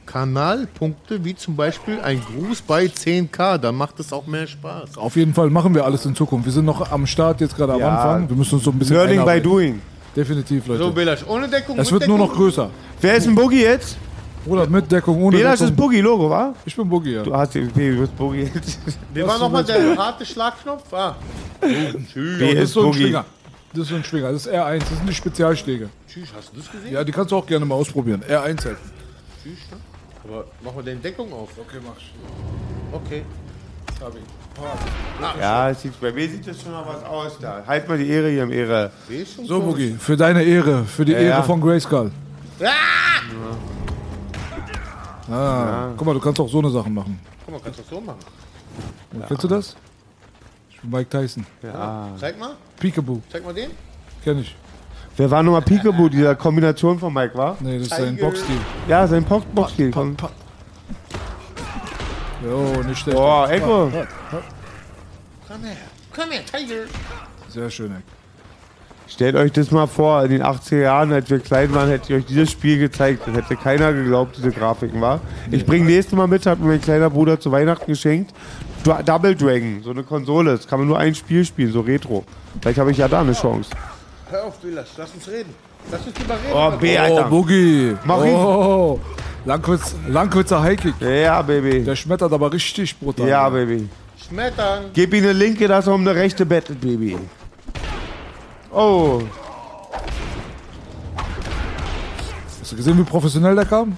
Kanalpunkte, 0.07 1.25
wie 1.25 1.35
zum 1.35 1.57
Beispiel 1.57 1.99
ein 2.01 2.21
Gruß 2.23 2.61
bei 2.63 2.85
10k. 2.85 3.57
Dann 3.59 3.75
macht 3.75 3.99
es 4.01 4.13
auch 4.13 4.27
mehr 4.27 4.47
Spaß. 4.47 4.99
Auf 4.99 5.17
jeden 5.17 5.33
Fall 5.33 5.49
machen 5.51 5.75
wir 5.75 5.85
alles 5.85 6.05
in 6.05 6.15
Zukunft. 6.15 6.45
Wir 6.45 6.53
sind 6.53 6.67
noch 6.67 6.93
am 6.93 7.07
Start, 7.07 7.41
jetzt 7.41 7.57
gerade 7.57 7.73
am 7.73 7.81
Ja. 7.81 7.89
Anfang. 7.97 8.29
Wir 8.29 8.37
müssen 8.37 8.57
uns 8.57 8.65
so 8.65 8.71
ein 8.71 8.79
bisschen 8.79 8.97
Learning 8.97 9.25
by 9.25 9.41
doing. 9.41 9.81
Definitiv, 10.15 10.67
Leute. 10.67 10.83
So, 10.85 10.91
Belasch, 10.93 11.25
ohne 11.27 11.49
Deckung. 11.49 11.79
es 11.79 11.91
wird 11.91 12.07
nur 12.07 12.19
Deckung? 12.19 12.31
noch 12.31 12.37
größer. 12.37 12.71
Wer 13.01 13.15
ist 13.17 13.27
ein 13.27 13.35
Boogie 13.35 13.63
jetzt? 13.63 13.97
Oder 14.47 14.67
mit 14.69 14.93
Deckung, 14.93 15.23
ohne 15.23 15.39
Belasch 15.39 15.59
Deckung. 15.61 15.69
ist 15.73 15.77
Boogie-Logo, 15.77 16.29
wa? 16.31 16.55
Ich 16.67 16.77
bin 16.77 16.87
Boogie, 16.89 17.15
ja. 17.15 17.23
Du 17.23 17.35
hast 17.35 17.55
den, 17.55 17.73
du 17.73 18.01
bist 18.01 18.15
Boogie 18.17 18.51
jetzt. 18.55 18.79
Wie 19.15 19.27
war 19.27 19.39
nochmal 19.39 19.65
der 19.65 19.97
harte 19.97 20.25
Schlagknopf? 20.27 20.93
Ah. 20.93 21.17
Ja, 21.63 21.69
Wer 22.15 22.49
das 22.49 22.55
ist 22.57 22.61
ist 22.65 22.73
so 22.75 22.81
ein 22.81 22.87
Boogie? 22.93 23.17
Das 23.75 23.83
ist 23.83 23.89
so 23.89 23.97
ein 23.97 24.05
Schwinger. 24.05 24.31
Das 24.33 24.47
ist 24.47 24.53
R1. 24.55 24.79
Das 24.79 24.89
sind 24.91 25.09
die 25.09 25.15
Spezialschläge. 25.15 25.89
Tschüss, 26.09 26.29
hast 26.37 26.53
du 26.53 26.59
das 26.59 26.71
gesehen? 26.71 26.93
Ja, 26.93 27.03
die 27.03 27.11
kannst 27.13 27.33
du 27.33 27.37
auch 27.37 27.47
gerne 27.47 27.65
mal 27.67 27.75
ausprobieren. 27.75 28.23
R1 28.23 28.65
halt. 28.65 28.79
Tschüss, 29.43 29.59
ne? 29.71 29.77
Aber 30.23 30.45
mach 30.63 30.75
mal 30.75 30.85
deine 30.85 31.01
Deckung 31.01 31.33
auf. 31.33 31.51
Okay, 31.59 31.79
mach 31.85 31.97
ich. 31.99 32.13
Okay. 32.93 33.25
Ja, 35.41 35.71
es 35.71 35.83
sieht, 35.83 35.99
bei 36.01 36.13
mir 36.13 36.29
sieht 36.29 36.47
das 36.47 36.61
schon 36.61 36.73
noch 36.73 36.87
was 36.87 37.03
aus 37.05 37.39
da. 37.41 37.63
Halt 37.67 37.89
mal 37.89 37.99
die 37.99 38.09
Ehre 38.09 38.29
hier 38.29 38.43
im 38.45 38.53
Ehre. 38.53 38.91
So, 39.47 39.61
Boogie, 39.61 39.97
für 39.99 40.17
deine 40.17 40.43
Ehre, 40.43 40.85
für 40.85 41.05
die 41.05 41.13
Ja, 41.13 41.19
Ehre 41.19 41.37
ja. 41.39 41.43
von 41.43 41.61
Grayskull. 41.61 42.11
Ah! 42.61 42.67
Ah, 45.33 45.89
guck 45.97 46.07
mal, 46.07 46.15
du 46.15 46.21
kannst 46.21 46.39
auch 46.41 46.49
so 46.49 46.59
eine 46.59 46.71
Sachen 46.71 46.93
machen. 46.93 47.19
Guck 47.45 47.55
mal, 47.55 47.61
kannst 47.65 47.79
du 47.79 47.83
das 47.83 47.91
so 47.91 48.01
machen? 48.01 48.19
Kennst 49.27 49.45
du 49.45 49.49
das? 49.49 49.77
Mike 50.91 51.09
Tyson. 51.11 51.47
Ja. 51.63 52.09
Zeig 52.19 52.39
mal. 52.39 52.55
Peekaboo, 52.79 53.21
Zeig 53.31 53.45
mal 53.45 53.55
den. 53.55 53.71
kenn 54.23 54.39
ich. 54.39 54.55
Wer 55.17 55.31
war 55.31 55.43
nochmal 55.43 55.63
Peekaboo, 55.63 56.09
dieser 56.09 56.35
Kombination 56.35 56.99
von 56.99 57.13
Mike, 57.13 57.37
war? 57.37 57.57
Nee, 57.61 57.79
das 57.79 57.87
ist 57.89 57.97
sein. 57.97 58.17
Boxstil. 58.17 58.57
Ja, 58.89 59.07
sein 59.07 59.23
Box- 59.25 59.47
Boxstil. 59.55 59.91
Komm. 59.93 60.17
Jo, 62.45 62.83
nicht 62.87 62.99
schlecht. 62.99 63.17
Boah, 63.17 63.49
Echo. 63.51 63.91
Komm 65.49 65.63
her. 65.63 65.77
Komm 66.15 66.31
her, 66.31 66.41
Tiger. 66.45 66.85
Sehr 67.49 67.71
schön, 67.71 67.93
Eck. 67.93 68.03
Stellt 69.07 69.37
euch 69.37 69.53
das 69.53 69.71
mal 69.71 69.87
vor, 69.87 70.25
in 70.25 70.31
den 70.31 70.43
80er 70.43 70.81
Jahren, 70.81 71.13
als 71.13 71.29
wir 71.29 71.39
klein 71.39 71.75
waren, 71.75 71.89
hätte 71.89 72.13
ich 72.13 72.19
euch 72.21 72.27
dieses 72.27 72.51
Spiel 72.51 72.79
gezeigt. 72.79 73.23
Das 73.27 73.35
hätte 73.35 73.57
keiner 73.57 73.93
geglaubt, 73.93 74.37
diese 74.39 74.51
Grafiken, 74.51 75.01
war. 75.01 75.21
Ich 75.51 75.67
bringe 75.67 75.85
nächstes 75.85 76.17
Mal 76.17 76.27
mit, 76.27 76.47
hat 76.47 76.59
mir 76.59 76.69
mein 76.69 76.81
kleiner 76.81 77.11
Bruder 77.11 77.39
zu 77.39 77.53
Weihnachten 77.53 77.87
geschenkt. 77.87 78.33
Double 79.05 79.35
Dragon, 79.35 79.83
so 79.83 79.91
eine 79.91 80.03
Konsole. 80.03 80.53
Das 80.53 80.67
kann 80.67 80.79
man 80.79 80.89
nur 80.89 80.99
ein 80.99 81.15
Spiel 81.15 81.45
spielen, 81.45 81.73
so 81.73 81.81
Retro. 81.81 82.25
Vielleicht 82.61 82.79
habe 82.79 82.91
ich 82.91 82.99
ja 82.99 83.09
da 83.09 83.21
eine 83.21 83.33
Chance. 83.33 83.71
Hör 84.31 84.45
auf, 84.45 84.59
Belasch. 84.59 84.89
Lass 84.97 85.13
uns 85.13 85.29
reden. 85.29 85.55
Lass 85.91 86.07
uns 86.07 86.15
drüber 86.15 86.35
reden. 86.35 86.55
Oh, 86.55 86.79
B, 86.79 86.99
Alter. 86.99 87.27
Oh, 87.27 87.31
Boogie. 87.31 87.95
Mach 88.05 88.25
ihn. 88.25 88.35
oh, 88.35 89.01
Langwitz, 89.45 89.95
Langwitzer 90.09 90.63
Highkick. 90.63 90.95
Ja, 91.01 91.43
Baby. 91.43 91.85
Der 91.85 91.97
schmettert 91.97 92.33
aber 92.33 92.53
richtig 92.53 92.99
brutal. 92.99 93.29
Ja, 93.29 93.49
Baby. 93.49 93.89
Schmettern. 94.27 94.87
Gib 94.95 95.13
ihm 95.13 95.25
eine 95.25 95.33
linke, 95.33 95.69
dass 95.69 95.87
er 95.87 95.95
um 95.95 96.01
eine 96.01 96.15
rechte 96.15 96.47
bettelt, 96.47 96.81
Baby. 96.81 97.19
Oh. 98.75 99.23
Hast 102.61 102.73
du 102.73 102.77
gesehen, 102.77 102.99
wie 102.99 103.03
professionell 103.05 103.55
der 103.55 103.65
kam? 103.67 103.97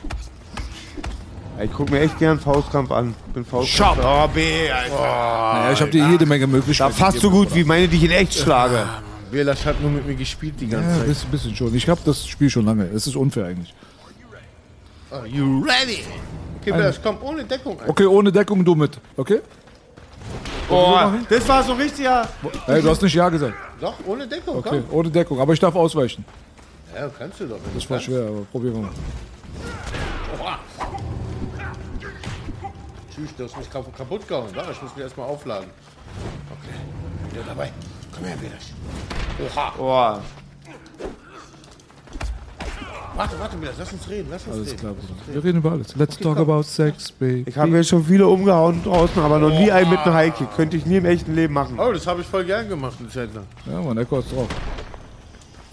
Ich 1.62 1.72
guck 1.72 1.90
mir 1.90 2.00
echt 2.00 2.18
gern 2.18 2.38
Faustkampf 2.38 2.90
an. 2.90 3.14
Bin 3.32 3.44
Faustkampf. 3.44 3.98
Oh, 4.04 4.28
B, 4.28 4.70
Alter. 4.70 4.94
naja, 4.94 5.72
ich 5.72 5.80
habe 5.80 5.90
dir 5.90 6.06
jede 6.08 6.26
Menge 6.26 6.46
Da 6.46 6.52
Möglichkeiten. 6.52 6.92
fast 6.92 7.20
so 7.20 7.30
gut 7.30 7.54
wie 7.54 7.64
meine, 7.64 7.88
die 7.88 7.96
ich 7.96 8.04
in 8.04 8.10
echt 8.10 8.34
schlage. 8.34 8.84
Belasch 9.30 9.64
hat 9.64 9.80
nur 9.80 9.90
mit 9.90 10.06
mir 10.06 10.14
gespielt 10.14 10.54
die 10.60 10.68
ganze 10.68 10.90
Ja, 10.90 10.96
Zeit. 10.98 11.06
bisschen, 11.06 11.30
bisschen 11.30 11.56
schon. 11.56 11.74
Ich 11.74 11.88
habe 11.88 12.00
das 12.04 12.26
Spiel 12.26 12.50
schon 12.50 12.66
lange. 12.66 12.84
Es 12.84 13.06
ist 13.06 13.16
unfair 13.16 13.46
eigentlich. 13.46 13.74
Are 15.10 15.26
you 15.26 15.64
ready? 15.64 16.04
Okay, 16.60 16.72
Belasch, 16.72 16.96
komm, 17.02 17.16
ohne 17.22 17.44
Deckung. 17.44 17.78
Alter. 17.78 17.90
Okay, 17.90 18.04
ohne 18.06 18.30
Deckung 18.30 18.62
du 18.64 18.74
mit. 18.74 18.98
Okay? 19.16 19.40
Oh, 20.68 20.98
das 21.30 21.48
war 21.48 21.62
so 21.62 21.72
richtiger. 21.72 22.28
Hey, 22.66 22.82
du 22.82 22.90
hast 22.90 23.00
nicht 23.00 23.14
Ja 23.14 23.28
gesagt. 23.30 23.54
Doch, 23.80 23.94
ohne 24.06 24.26
Deckung, 24.26 24.56
Okay, 24.58 24.82
komm. 24.88 24.98
ohne 24.98 25.10
Deckung, 25.10 25.40
aber 25.40 25.52
ich 25.52 25.60
darf 25.60 25.74
ausweichen. 25.74 26.24
Ja, 26.94 27.08
kannst 27.18 27.40
du 27.40 27.46
doch. 27.46 27.58
Das 27.74 27.90
war 27.90 28.00
schwer, 28.00 28.26
aber 28.28 28.40
probieren 28.50 28.74
wir 28.74 28.82
mal. 28.82 28.90
Oha. 30.40 30.58
Tschüss, 33.14 33.30
du 33.36 33.44
hast 33.44 33.56
mich 33.58 33.70
kaputt 33.70 34.26
gehauen. 34.28 34.50
Ne? 34.52 34.62
Ich 34.72 34.82
muss 34.82 34.94
mich 34.94 35.04
erstmal 35.04 35.28
aufladen. 35.28 35.68
Okay, 36.50 37.32
wieder 37.34 37.44
dabei. 37.44 37.72
Komm 38.14 38.24
her, 38.24 38.36
Widersch. 38.40 38.72
Oha. 39.54 39.74
Oha. 39.78 40.22
Warte, 43.16 43.38
warte, 43.40 43.56
Belasch, 43.56 43.74
lass 43.78 43.92
uns 43.92 44.08
reden. 44.10 44.28
Lass 44.30 44.44
uns 44.46 44.54
Alles 44.56 44.68
reden. 44.68 44.78
klar, 44.80 44.92
Bruder. 44.92 45.34
Wir 45.34 45.44
reden 45.44 45.58
über 45.58 45.72
alles. 45.72 45.96
Let's 45.96 46.18
talk 46.18 46.36
about 46.36 46.62
sex, 46.62 47.10
baby. 47.12 47.44
Ich 47.46 47.56
habe 47.56 47.74
jetzt 47.76 47.88
schon 47.88 48.04
viele 48.04 48.26
umgehauen 48.26 48.82
draußen, 48.84 49.22
aber 49.22 49.38
noch 49.38 49.48
nie 49.50 49.72
einen 49.72 49.88
mit 49.88 50.00
einem 50.00 50.14
Highkick. 50.14 50.54
Könnte 50.54 50.76
ich 50.76 50.84
nie 50.84 50.96
im 50.96 51.06
echten 51.06 51.34
Leben 51.34 51.54
machen. 51.54 51.78
Oh, 51.78 51.92
das 51.92 52.06
habe 52.06 52.20
ich 52.20 52.26
voll 52.26 52.44
gern 52.44 52.68
gemacht 52.68 52.96
eine 53.00 53.08
Zeit 53.08 53.34
lang. 53.34 53.44
Ja, 53.64 53.80
Mann, 53.80 53.96
Echo 53.96 54.18
ist 54.18 54.30
drauf. 54.32 54.48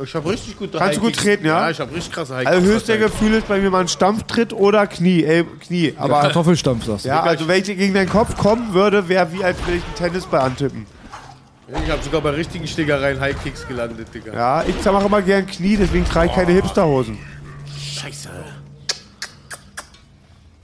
Ich 0.03 0.15
habe 0.15 0.29
richtig 0.29 0.57
gute 0.57 0.77
Kannst 0.77 0.97
du 0.97 1.01
gut 1.01 1.15
treten, 1.15 1.45
ja? 1.45 1.65
Ja, 1.65 1.69
ich 1.69 1.79
habe 1.79 1.93
richtig 1.93 2.13
krasse 2.13 2.33
Highkicks. 2.35 2.51
Also 2.55 2.67
höchste 2.67 2.97
Gefühl 2.97 3.33
ist 3.35 3.47
bei 3.47 3.59
mir 3.59 3.69
mal 3.69 3.81
ein 3.81 3.87
Stampftritt 3.87 4.51
oder 4.53 4.87
Knie. 4.87 5.23
Ey, 5.23 5.43
Knie. 5.43 5.93
Aber 5.97 6.15
Aber 6.15 6.21
Kartoffelstampf 6.23 6.85
sagst 6.85 7.05
du. 7.05 7.09
ja, 7.09 7.21
also 7.21 7.47
wenn 7.47 7.61
ich 7.61 7.65
gegen 7.67 7.93
deinen 7.93 8.09
Kopf 8.09 8.35
kommen 8.37 8.73
würde, 8.73 9.07
wäre 9.07 9.31
wie 9.33 9.43
als 9.43 9.59
würde 9.65 9.77
ich 9.77 9.83
einen 9.83 9.95
Tennisball 9.95 10.41
antippen. 10.41 10.85
Ich 11.67 11.91
habe 11.91 12.01
sogar 12.03 12.21
bei 12.21 12.31
richtigen 12.31 12.67
Schlägereien 12.67 13.19
Highkicks 13.19 13.67
gelandet, 13.67 14.07
Digga. 14.13 14.33
Ja, 14.33 14.63
ich 14.63 14.83
mache 14.85 15.05
immer 15.05 15.21
gern 15.21 15.45
Knie, 15.45 15.77
deswegen 15.77 16.05
trage 16.05 16.27
ich 16.27 16.33
keine 16.35 16.51
Hipsterhosen. 16.51 17.17
Scheiße. 18.03 18.29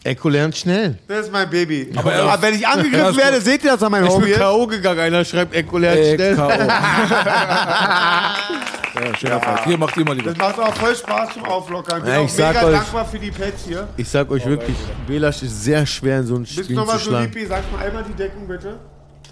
Echo 0.04 0.30
lernt 0.30 0.56
schnell. 0.58 0.98
Das 1.08 1.26
ist 1.26 1.32
mein 1.32 1.50
Baby. 1.50 1.90
Aber 1.96 2.14
Aber, 2.14 2.32
er- 2.34 2.42
wenn 2.42 2.56
ich 2.56 2.68
angegriffen 2.68 3.18
werde, 3.18 3.40
seht 3.42 3.64
ihr 3.64 3.72
das 3.72 3.84
an 3.84 3.92
meinem 3.92 4.06
Ich 4.08 4.14
bin 4.14 4.22
Homie? 4.22 4.32
K.O. 4.34 4.68
gegangen. 4.68 5.00
Einer 5.00 5.24
schreibt, 5.26 5.54
Echo 5.56 5.78
lernt 5.78 6.00
Äh, 6.00 6.16
schnell. 6.16 6.36
K.O. 6.36 6.50
Ja, 9.06 9.16
schöner 9.18 9.40
Fall. 9.40 9.64
Hier 9.66 9.78
macht 9.78 9.96
ihr 9.98 10.06
mal 10.06 10.16
lieber. 10.16 10.34
Das 10.34 10.38
macht 10.38 10.60
auch 10.60 10.74
voll 10.76 10.96
Spaß 10.96 11.34
zum 11.34 11.46
Auflockern. 11.46 12.00
Ich 12.00 12.04
bin 12.06 12.14
Ja, 12.14 12.20
auch 12.20 12.26
ich 12.26 12.34
sag 12.34 12.56
mega 12.56 12.66
euch- 12.68 12.74
dankbar 12.76 13.06
für 13.06 13.20
die 13.20 13.32
Pets 13.32 13.64
hier. 13.68 13.88
Ich 13.96 14.10
sag 14.10 14.30
euch 14.32 14.46
wirklich, 14.46 14.76
Belasch 15.08 15.44
ist 15.44 15.64
sehr 15.64 15.86
schwer 15.86 16.20
in 16.20 16.26
so 16.26 16.36
ein 16.36 16.42
Bist 16.44 16.58
du 16.58 16.64
Spiel 16.64 16.76
nochmal 16.76 16.98
zu 16.98 17.06
so 17.06 17.12
schlagen. 17.12 17.32
lieb, 17.34 17.48
sag 17.48 17.72
mal 17.72 17.86
einmal 17.86 18.04
die 18.04 18.14
Deckung 18.14 18.48
bitte. 18.48 18.80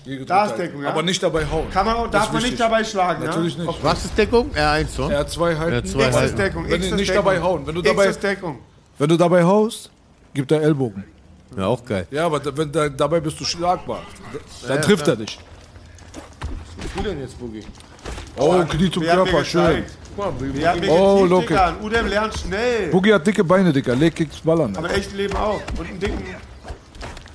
Gedrückt 0.07 0.29
Da 0.29 0.43
ist 0.45 0.49
halten. 0.51 0.61
Deckung, 0.63 0.83
ja? 0.83 0.89
Aber 0.89 1.03
nicht 1.03 1.21
dabei 1.21 1.45
hauen. 1.45 1.69
Kann 1.69 1.85
man 1.85 1.95
auch, 1.95 2.03
Das 2.03 2.11
darf 2.11 2.23
ist 2.23 2.27
man 2.33 2.41
nicht 2.41 2.51
wichtig. 2.53 2.59
dabei 2.59 2.83
schlagen, 2.83 3.25
Natürlich 3.25 3.57
ja? 3.57 3.63
nicht. 3.65 3.83
Was 3.83 4.05
ist 4.05 4.17
Deckung? 4.17 4.51
R1, 4.53 4.87
so? 4.87 5.03
R2 5.07 5.57
halten. 5.57 5.87
R2 5.87 6.05
X 6.07 6.15
halten. 6.15 6.25
ist 6.25 6.37
Deckung. 6.37 6.63
Wenn 6.65 6.71
X 6.73 6.79
du 6.81 6.85
ist 6.87 6.91
nicht 6.99 7.09
Deckung. 7.09 7.25
dabei 7.25 7.41
hauen. 7.41 7.67
Wenn 7.67 7.75
du 7.75 7.81
X 7.81 7.89
dabei, 7.89 8.05
ist 8.07 8.23
Deckung. 8.23 8.59
wenn 8.97 9.09
du 9.09 9.17
dabei 9.17 9.43
haust, 9.43 9.91
gibt 10.33 10.51
er 10.51 10.61
Ellbogen. 10.61 11.03
Ja, 11.57 11.65
auch 11.67 11.83
geil. 11.83 12.07
Ja, 12.11 12.25
aber 12.25 12.39
da- 12.39 12.55
wenn, 12.55 12.71
da, 12.71 12.89
dabei 12.89 13.19
bist 13.19 13.39
du 13.39 13.45
schlagbar. 13.45 14.01
Dann 14.67 14.77
Ja, 14.77 14.81
trifft 14.81 15.07
er 15.07 15.15
dich. 15.15 15.39
Was 16.77 16.83
bist 16.83 16.95
du 16.97 17.01
denn 17.03 17.19
jetzt, 17.21 17.39
Boogie? 17.39 17.63
Oh, 18.37 18.63
Knie 18.69 18.91
zum 18.91 19.03
Wer 19.03 19.13
hat 19.13 19.19
mir 19.25 19.31
Körper, 19.31 19.45
schön. 19.45 19.61
gezeigt? 19.67 19.91
Wer 20.15 20.69
hat 20.71 20.79
mir 20.81 20.89
Oh, 20.91 21.15
geteamt, 21.15 21.29
Loki. 21.29 21.47
Digga? 21.47 21.67
Ein 21.67 21.81
Udem 21.81 22.07
lernt 22.07 22.37
schnell. 22.37 22.87
Boogie 22.91 23.13
hat 23.13 23.25
dicke 23.27 23.43
Beine, 23.43 23.71
Dicker. 23.73 23.95
Leg 23.95 24.15
Kicks 24.15 24.39
ballern. 24.41 24.75
Aber 24.75 24.89
im 24.89 24.95
echten 24.95 25.15
Leben 25.17 25.35
auch. 25.37 25.59
Und 25.77 25.87
einen 25.87 25.99
dicken... 25.99 26.23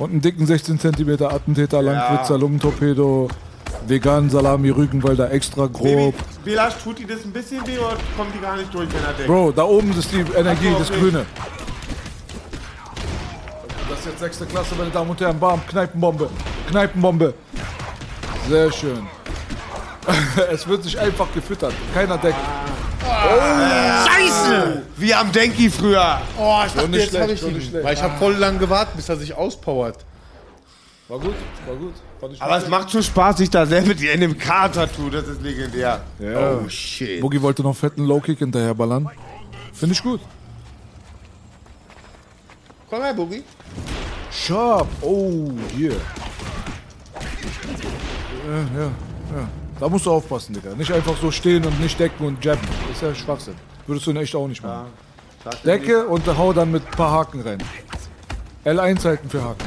Und 0.02 0.10
einen 0.10 0.20
dicken 0.20 0.47
16 0.47 0.81
cm 0.81 1.22
Attentäter, 1.22 1.81
Langwitzer, 1.81 2.34
Ja. 2.34 2.40
Lungentorpedo, 2.40 3.28
veganen 3.86 4.31
Salami, 4.31 4.70
Rügenwalder, 4.70 5.31
extra 5.31 5.66
grob. 5.66 6.14
Belasch, 6.44 6.74
tut 6.82 6.98
die 6.98 7.06
das 7.06 7.24
ein 7.24 7.31
bisschen 7.31 7.64
weh 7.64 7.78
oder 7.78 7.97
kommt 8.16 8.34
die 8.34 8.40
gar 8.40 8.56
nicht 8.56 8.74
durch, 8.74 8.89
wenn 8.92 9.05
er 9.05 9.12
deckt? 9.12 9.28
Bro, 9.28 9.52
da 9.52 9.62
oben 9.62 9.97
ist 9.97 10.10
die 10.10 10.24
Energie, 10.36 10.74
das 10.76 10.90
okay. 10.90 10.98
Grüne. 10.98 11.24
Das 13.89 13.98
ist 14.00 14.06
jetzt 14.06 14.18
sechste 14.18 14.47
Klasse, 14.47 14.74
meine 14.76 14.90
Damen 14.90 15.10
und 15.10 15.20
Herren. 15.20 15.39
Bam, 15.39 15.64
Kneipenbombe. 15.68 16.28
Kneipenbombe. 16.68 17.34
Sehr 18.48 18.72
schön. 18.72 19.06
es 20.50 20.66
wird 20.66 20.82
sich 20.82 20.98
einfach 20.98 21.32
gefüttert. 21.32 21.74
Keiner 21.94 22.18
deckt. 22.18 22.36
Scheiße! 24.06 24.82
Wie 24.97 25.14
am 25.14 25.32
Denki 25.32 25.70
früher. 25.70 26.20
Oh, 26.39 26.62
ich 26.66 26.72
dachte, 26.72 26.89
nicht 26.89 27.12
jetzt 27.12 27.18
hab 27.18 27.24
schlecht, 27.24 27.42
ich 27.44 27.74
ihn. 27.74 27.82
Weil 27.82 27.94
ich 27.94 28.02
habe 28.02 28.16
voll 28.18 28.34
lang 28.34 28.58
gewartet, 28.58 28.97
bis 28.97 29.08
er 29.08 29.16
sich 29.16 29.34
auspowert. 29.34 30.05
War 31.08 31.18
gut, 31.18 31.34
war 31.66 31.76
gut. 31.76 31.94
Fand 32.20 32.34
ich 32.34 32.42
Aber 32.42 32.56
es 32.56 32.68
macht 32.68 32.90
schon 32.90 33.02
Spaß, 33.02 33.39
sich 33.39 33.50
da 33.50 33.66
selber 33.66 33.94
die 33.94 34.08
NMK-Tattoo, 34.16 35.10
das 35.10 35.26
ist 35.26 35.42
legendär. 35.42 36.00
Ja. 36.18 36.52
Oh, 36.52 36.68
shit. 36.68 37.20
Boogie 37.20 37.42
wollte 37.42 37.62
noch 37.62 37.76
fetten 37.76 38.06
Low-Kick 38.06 38.39
hinterher 38.39 38.74
ballern. 38.74 39.10
Finde 39.72 39.94
ich 39.94 40.02
gut. 40.02 40.20
Komm 42.89 43.02
her, 43.02 43.14
Boogie. 43.14 43.42
Sharp. 44.31 44.89
Oh, 45.00 45.50
hier. 45.76 45.92
Ja, 48.48 48.81
ja, 48.81 48.90
ja. 49.36 49.48
Da 49.82 49.88
musst 49.88 50.06
du 50.06 50.12
aufpassen, 50.12 50.52
Digga. 50.54 50.76
Nicht 50.76 50.92
einfach 50.92 51.16
so 51.20 51.32
stehen 51.32 51.64
und 51.64 51.80
nicht 51.80 51.98
decken 51.98 52.24
und 52.24 52.44
jabben. 52.44 52.62
Das 52.86 52.96
ist 52.98 53.02
ja 53.02 53.12
Schwachsinn. 53.16 53.54
Würdest 53.88 54.06
du 54.06 54.12
in 54.12 54.16
echt 54.18 54.32
auch 54.36 54.46
nicht 54.46 54.62
machen. 54.62 54.86
Decke 55.66 56.06
und 56.06 56.24
hau 56.38 56.52
dann 56.52 56.70
mit 56.70 56.84
ein 56.86 56.90
paar 56.92 57.10
Haken 57.10 57.40
rein. 57.40 57.58
L1 58.64 59.04
halten 59.04 59.28
für 59.28 59.42
Haken. 59.42 59.64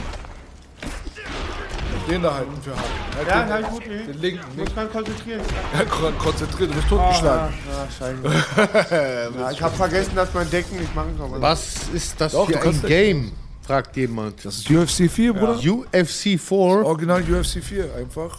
Den 2.09 2.23
da 2.23 2.33
halten 2.33 2.61
für 2.61 2.71
Haken. 2.71 2.83
Halt 3.17 3.27
Ja, 3.27 3.57
den, 3.57 3.65
ich 3.65 3.71
gut 3.71 3.87
nehmen. 3.87 4.07
den 4.07 4.21
linken. 4.21 4.45
Muss 4.47 4.55
Nicht. 4.55 4.75
man 4.77 4.89
konzentrieren. 4.93 5.41
Ja, 5.73 5.83
kon- 5.83 6.17
konzentriert, 6.17 6.69
du 6.69 6.75
bist 6.75 6.87
totgeschlagen. 6.87 7.53
Ah, 7.73 7.87
scheiße. 7.99 9.31
ja, 9.41 9.51
ich 9.51 9.61
habe 9.61 9.75
vergessen, 9.75 10.15
dass 10.15 10.33
man 10.33 10.49
Decken 10.49 10.79
nicht 10.79 10.95
machen 10.95 11.13
kann. 11.19 11.41
Was 11.41 11.89
ist 11.93 12.21
das 12.21 12.31
Doch, 12.31 12.49
für 12.49 12.61
ein. 12.61 12.81
Game? 12.83 13.31
Fragt 13.67 13.97
jemand. 13.97 14.45
Das 14.45 14.55
ist 14.59 14.69
UFC 14.69 15.09
4, 15.11 15.33
Bruder. 15.33 15.55
UFC 15.59 16.39
4. 16.39 16.49
Original 16.85 17.21
UFC 17.21 17.61
4, 17.61 17.89
einfach. 17.97 18.37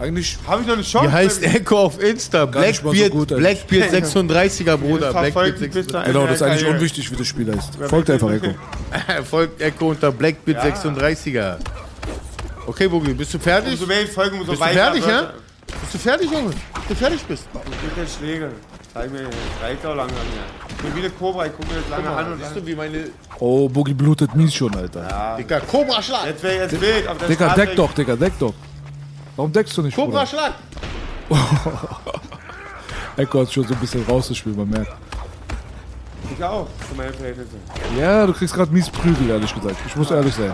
Eigentlich. 0.00 0.38
Habe 0.46 0.60
ich 0.62 0.66
noch 0.68 0.74
eine 0.74 0.82
Chance? 0.82 1.08
Hier 1.10 1.12
heißt 1.12 1.42
Echo 1.42 1.78
auf 1.78 2.00
Insta. 2.02 2.46
Mal 2.46 2.72
so 2.72 2.82
Blackbeard, 2.82 3.10
gut, 3.10 3.30
ey. 3.32 3.38
Blackbeard 3.38 3.90
36er, 3.92 4.76
Bruder. 4.76 5.12
Blackbeard 5.12 5.60
mich 5.60 5.70
bis 5.72 5.86
36. 5.86 5.92
dahin. 5.92 6.12
Genau, 6.12 6.26
das 6.26 6.36
ist 6.36 6.42
eigentlich 6.42 6.66
unwichtig, 6.68 7.10
wie 7.10 7.16
das 7.16 7.26
Spiel 7.26 7.52
heißt. 7.56 7.76
Folgt 7.88 8.10
einfach 8.10 8.30
Echo. 8.30 8.54
Folgt 9.24 9.60
Echo 9.60 9.90
unter 9.90 10.12
Blackbeard 10.12 10.64
Ja. 10.64 10.72
36er. 10.74 11.56
Okay, 12.66 12.86
Boogie, 12.86 13.14
bist 13.14 13.32
du 13.34 13.38
fertig? 13.38 13.72
Umso 13.72 13.86
mehr 13.86 14.02
ich 14.02 14.10
folge, 14.10 14.36
umso 14.36 14.50
Bist 14.52 14.62
du 14.62 14.66
fertig, 14.68 15.06
ja? 15.06 15.32
Bist 15.80 15.94
du 15.94 15.98
fertig, 15.98 16.30
Junge? 16.30 16.50
Bist 16.50 16.90
du 16.90 16.94
fertig 16.94 17.22
bist? 17.22 17.44
Ich 17.54 17.96
will 17.96 18.04
den 18.04 18.08
Schläger. 18.08 18.48
Zeig 18.92 19.10
mir, 19.12 19.20
reicht 19.62 19.84
auch 19.84 19.94
lange 19.96 20.10
an 20.12 20.16
mir. 20.16 20.68
Ich 20.70 20.76
bin 20.76 20.94
wie 20.96 20.98
eine 21.00 21.10
Cobra, 21.10 21.46
ich 21.46 21.52
gucke 21.56 21.68
mir 21.68 21.80
das 21.80 21.90
lange 21.90 22.08
an 22.10 22.32
und 22.32 22.38
Siehst 22.42 22.56
du, 22.56 22.66
wie 22.66 22.74
meine... 22.74 23.04
Oh, 23.38 23.68
Boogie 23.68 23.94
blutet 23.94 24.34
mies 24.34 24.54
schon, 24.54 24.74
Alter. 24.74 25.36
Dicker, 25.38 25.60
Cobra-Schlag! 25.60 26.26
Jetzt 26.26 26.42
wäre 26.42 26.62
jetzt 26.64 26.80
wild. 26.80 27.04
der 27.20 27.28
Digga, 27.28 27.46
Straße- 27.48 27.56
deck 27.56 27.76
doch, 27.76 27.92
Digga, 27.94 28.16
deck 28.16 28.32
doch. 28.38 28.54
Warum 29.38 29.50
deckst 29.52 29.76
du 29.76 29.82
nicht, 29.82 29.94
Bruder? 29.94 30.08
Cobra-Schlag! 30.08 30.54
Echo 33.16 33.40
hat 33.40 33.52
schon 33.52 33.68
so 33.68 33.72
ein 33.72 33.78
bisschen 33.78 34.04
rausgespielt, 34.04 34.56
man 34.56 34.68
merkt. 34.68 34.92
Ich 36.36 36.42
auch, 36.42 36.66
für 36.88 36.96
meine 36.96 37.12
Verhältnisse. 37.12 37.50
Ja, 37.96 38.26
du 38.26 38.32
kriegst 38.32 38.52
gerade 38.52 38.72
mies 38.72 38.90
Prügel, 38.90 39.30
ehrlich 39.30 39.54
gesagt. 39.54 39.76
Ich 39.86 39.94
muss 39.94 40.10
ehrlich 40.10 40.34
sein. 40.34 40.50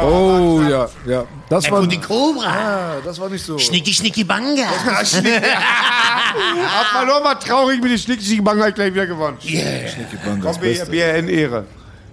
Oh, 0.00 0.60
ja, 0.70 0.88
ja. 1.04 1.24
Das 1.48 1.68
war. 1.68 1.84
die 1.84 1.98
Cobra. 1.98 2.46
Ah, 2.46 2.94
das 3.04 3.18
war 3.18 3.28
nicht 3.28 3.44
so. 3.44 3.58
Schnicki, 3.58 3.92
schnicki, 3.92 4.22
banga. 4.22 4.66
Hab 4.70 5.02
mal 6.94 7.04
nur 7.04 7.20
mal 7.24 7.34
traurig 7.34 7.82
mit 7.82 7.90
den 7.90 7.98
schnickischigen 7.98 8.44
Bang 8.44 8.62
halt 8.62 8.76
gleich 8.76 8.94
wieder 8.94 9.08
gewonnen. 9.08 9.38
Yeah. 9.44 9.90
Banga, 10.24 10.44
das 10.44 10.58
Komm, 10.58 10.68
Beste. 10.68 10.92
BRN 10.92 11.28
Ehre. 11.28 11.64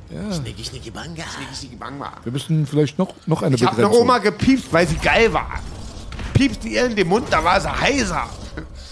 Ja. 0.09 0.33
Schnicki, 0.33 0.65
schnicki, 0.65 0.89
banga. 0.89 1.21
Schnickischigen 1.35 1.77
Bang 1.77 1.99
mal. 1.99 2.13
Wir 2.23 2.31
müssen 2.31 2.65
vielleicht 2.65 2.97
noch, 2.97 3.13
noch 3.27 3.43
eine 3.43 3.55
Ich 3.55 3.63
hab 3.63 3.77
eine. 3.77 3.91
Oma 3.91 4.17
gepiepst, 4.17 4.73
weil 4.73 4.87
sie 4.87 4.95
geil 4.95 5.31
war. 5.31 5.61
Piepst 6.39 6.63
ihr 6.63 6.85
in 6.85 6.95
den 6.95 7.05
Mund, 7.05 7.27
da 7.29 7.43
war 7.43 7.59
sie 7.59 7.69
heiser. 7.69 8.29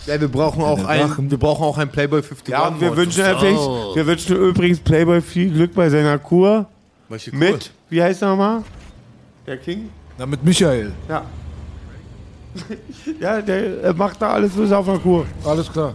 Ja, 0.06 0.19
wir 0.19 0.27
brauchen 0.27 0.61
auch 0.61 0.80
der 0.80 0.90
ein, 0.90 1.08
Drachen. 1.08 1.32
wir 1.32 1.38
brauchen 1.38 1.64
auch 1.64 1.77
ein 1.77 1.90
Playboy 1.90 2.17
51. 2.19 2.50
Ja, 2.50 2.67
und 2.67 2.82
wir 2.82 2.93
wünschen, 2.93 3.24
so. 3.24 3.32
übrigens, 3.32 3.95
wir 3.95 4.06
wünschen 4.06 4.35
übrigens 4.35 4.80
Playboy 4.82 5.22
viel 5.22 5.53
Glück 5.53 5.74
bei 5.74 5.90
seiner 5.90 6.19
Kur. 6.19 6.66
Welche 7.08 7.32
Kur? 7.32 7.40
Mit, 7.40 7.72
wie 7.90 8.03
heißt 8.03 8.22
er 8.22 8.32
nochmal? 8.32 8.64
Der 9.45 9.56
King? 9.56 9.90
Na, 10.17 10.26
mit 10.26 10.43
Michael. 10.43 10.92
Ja. 11.08 11.24
ja, 13.22 13.42
der 13.42 13.93
macht 13.93 14.22
da 14.22 14.32
alles 14.32 14.51
bis 14.51 14.69
auf 14.74 14.85
der 14.85 14.98
Kur. 14.98 15.26
Alles 15.45 15.72
klar. 15.72 15.93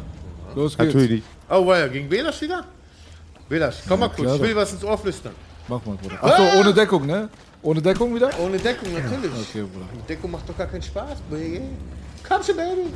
Los 0.54 0.78
geht's. 0.78 0.94
Natürlich. 0.94 1.22
Oh, 1.50 1.66
wow, 1.66 1.92
gegen 1.92 2.08
Belasch 2.08 2.40
wieder? 2.40 2.64
Belasch, 3.50 3.82
komm 3.86 4.00
mal 4.00 4.08
kurz, 4.08 4.22
klar 4.22 4.36
ich 4.36 4.40
will 4.40 4.54
doch. 4.54 4.60
was 4.62 4.72
ins 4.72 4.84
Ohr 4.84 4.96
flüstern. 4.96 5.34
Mach 5.68 5.84
mal, 5.84 5.96
Bruder. 5.96 6.24
Achso, 6.24 6.60
ohne 6.60 6.72
Deckung, 6.72 7.04
ne? 7.04 7.28
Ohne 7.62 7.80
Deckung 7.80 8.14
wieder? 8.14 8.30
Ohne 8.40 8.58
Deckung, 8.58 8.92
natürlich. 8.92 9.30
Okay, 9.32 9.62
Bruder. 9.62 9.86
Mit 9.94 10.08
Deckung 10.08 10.30
macht 10.32 10.48
doch 10.48 10.56
gar 10.56 10.66
keinen 10.66 10.82
Spaß, 10.82 11.18
Baby. 11.30 11.60
Komm 12.28 12.42
schon, 12.42 12.56
Baby. 12.56 12.86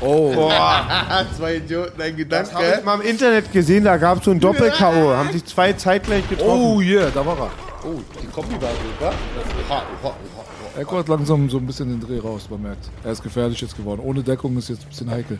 Oh. 0.00 0.32
Boah. 0.34 1.26
Zwei 1.36 1.56
Idioten, 1.56 2.00
ein 2.00 2.28
Das 2.28 2.52
habe 2.54 2.62
Gedanke. 2.64 2.78
ich 2.78 2.84
mal 2.84 3.00
im 3.00 3.06
Internet 3.06 3.52
gesehen, 3.52 3.84
da 3.84 3.96
gab 3.98 4.18
es 4.18 4.24
so 4.24 4.30
ein 4.30 4.40
Doppel-K.O. 4.40 5.14
Haben 5.14 5.32
sich 5.32 5.44
zwei 5.44 5.72
zeitgleich 5.74 6.28
getroffen. 6.28 6.50
Oh, 6.62 6.80
yeah, 6.80 7.10
da 7.10 7.24
war 7.24 7.38
er. 7.38 7.50
Oh, 7.84 8.00
die 8.22 8.26
Kombi 8.28 8.52
war 8.54 8.70
gut, 8.70 9.00
wa? 9.00 9.08
Oha, 9.08 9.82
oha, 10.02 10.08
oha. 10.08 10.80
Echo 10.80 10.98
hat 10.98 11.08
langsam 11.08 11.48
so 11.50 11.58
ein 11.58 11.66
bisschen 11.66 11.88
den 11.88 12.00
Dreh 12.00 12.18
raus, 12.18 12.48
man 12.50 12.62
merkt. 12.62 12.88
Er 13.04 13.12
ist 13.12 13.22
gefährlich 13.22 13.60
jetzt 13.60 13.76
geworden. 13.76 14.00
Ohne 14.02 14.22
Deckung 14.22 14.56
ist 14.56 14.70
jetzt 14.70 14.82
ein 14.82 14.88
bisschen 14.88 15.10
heikel. 15.10 15.38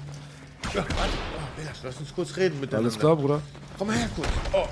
Ja, 0.75 0.77
warte. 0.81 0.91
Oh, 0.97 1.63
lass 1.83 1.97
uns 1.99 2.15
kurz 2.15 2.37
reden 2.37 2.61
miteinander. 2.61 2.89
Alles 2.89 2.99
klar, 2.99 3.17
Bruder? 3.17 3.41
Komm 3.79 3.89
mal 3.89 3.97
her 3.97 4.09
kurz. 4.15 4.29
Oh. 4.53 4.67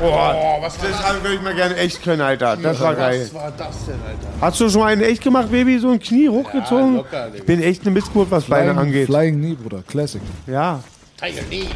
Oh, 0.00 0.58
was 0.60 0.76
das 0.78 1.22
würde 1.22 1.34
ich 1.34 1.42
mal 1.42 1.54
gerne 1.54 1.76
echt 1.76 2.02
können, 2.02 2.20
Alter. 2.20 2.56
Das 2.56 2.80
war 2.80 2.94
geil. 2.94 3.20
Was 3.22 3.34
war 3.34 3.52
das 3.56 3.86
denn, 3.86 3.94
Alter? 3.94 4.28
Hast 4.40 4.60
du 4.60 4.68
schon 4.68 4.80
mal 4.80 4.92
einen 4.92 5.02
echt 5.02 5.22
gemacht, 5.22 5.50
Baby? 5.50 5.78
So 5.78 5.90
ein 5.90 6.00
Knie 6.00 6.28
hochgezogen? 6.28 6.96
locker, 6.96 7.26
Digga. 7.26 7.36
ich 7.36 7.46
bin 7.46 7.62
echt 7.62 7.82
eine 7.82 7.90
Missgeburt, 7.90 8.30
was 8.30 8.44
Beine 8.44 8.72
Flying, 8.72 8.78
angeht. 8.78 9.06
Flying 9.06 9.38
Knee, 9.38 9.54
Bruder. 9.54 9.82
Classic. 9.86 10.20
Ja. 10.46 10.80
Tiger 11.18 11.42
knee. 11.42 11.66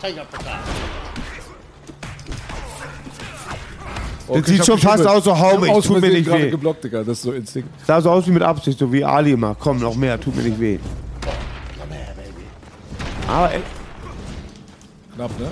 Tiger 0.00 0.24
Pata. 0.24 0.58
Okay, 4.28 4.40
das 4.40 4.48
sieht 4.48 4.66
schon 4.66 4.78
fast 4.78 5.06
aus 5.06 5.22
so, 5.22 5.38
hau 5.38 5.64
ich 5.64 5.86
tut 5.86 6.00
mir 6.00 6.08
nicht 6.08 6.26
gerade 6.26 6.44
weh. 6.44 6.50
geblockt, 6.50 6.82
Digga. 6.82 6.98
Das 7.04 7.18
ist 7.18 7.22
so 7.22 7.32
Instinkt. 7.32 7.68
Sah 7.86 8.00
so 8.00 8.10
aus 8.10 8.26
wie 8.26 8.32
mit 8.32 8.42
Absicht, 8.42 8.78
so 8.78 8.92
wie 8.92 9.04
Ali 9.04 9.32
immer. 9.32 9.54
Komm, 9.58 9.78
noch 9.78 9.94
mehr, 9.94 10.20
tut 10.20 10.34
mir 10.34 10.42
nicht 10.42 10.58
weh. 10.58 10.78
Aber 13.28 13.52
ey, 13.52 13.60
Knapp, 15.16 15.30
ne? 15.40 15.46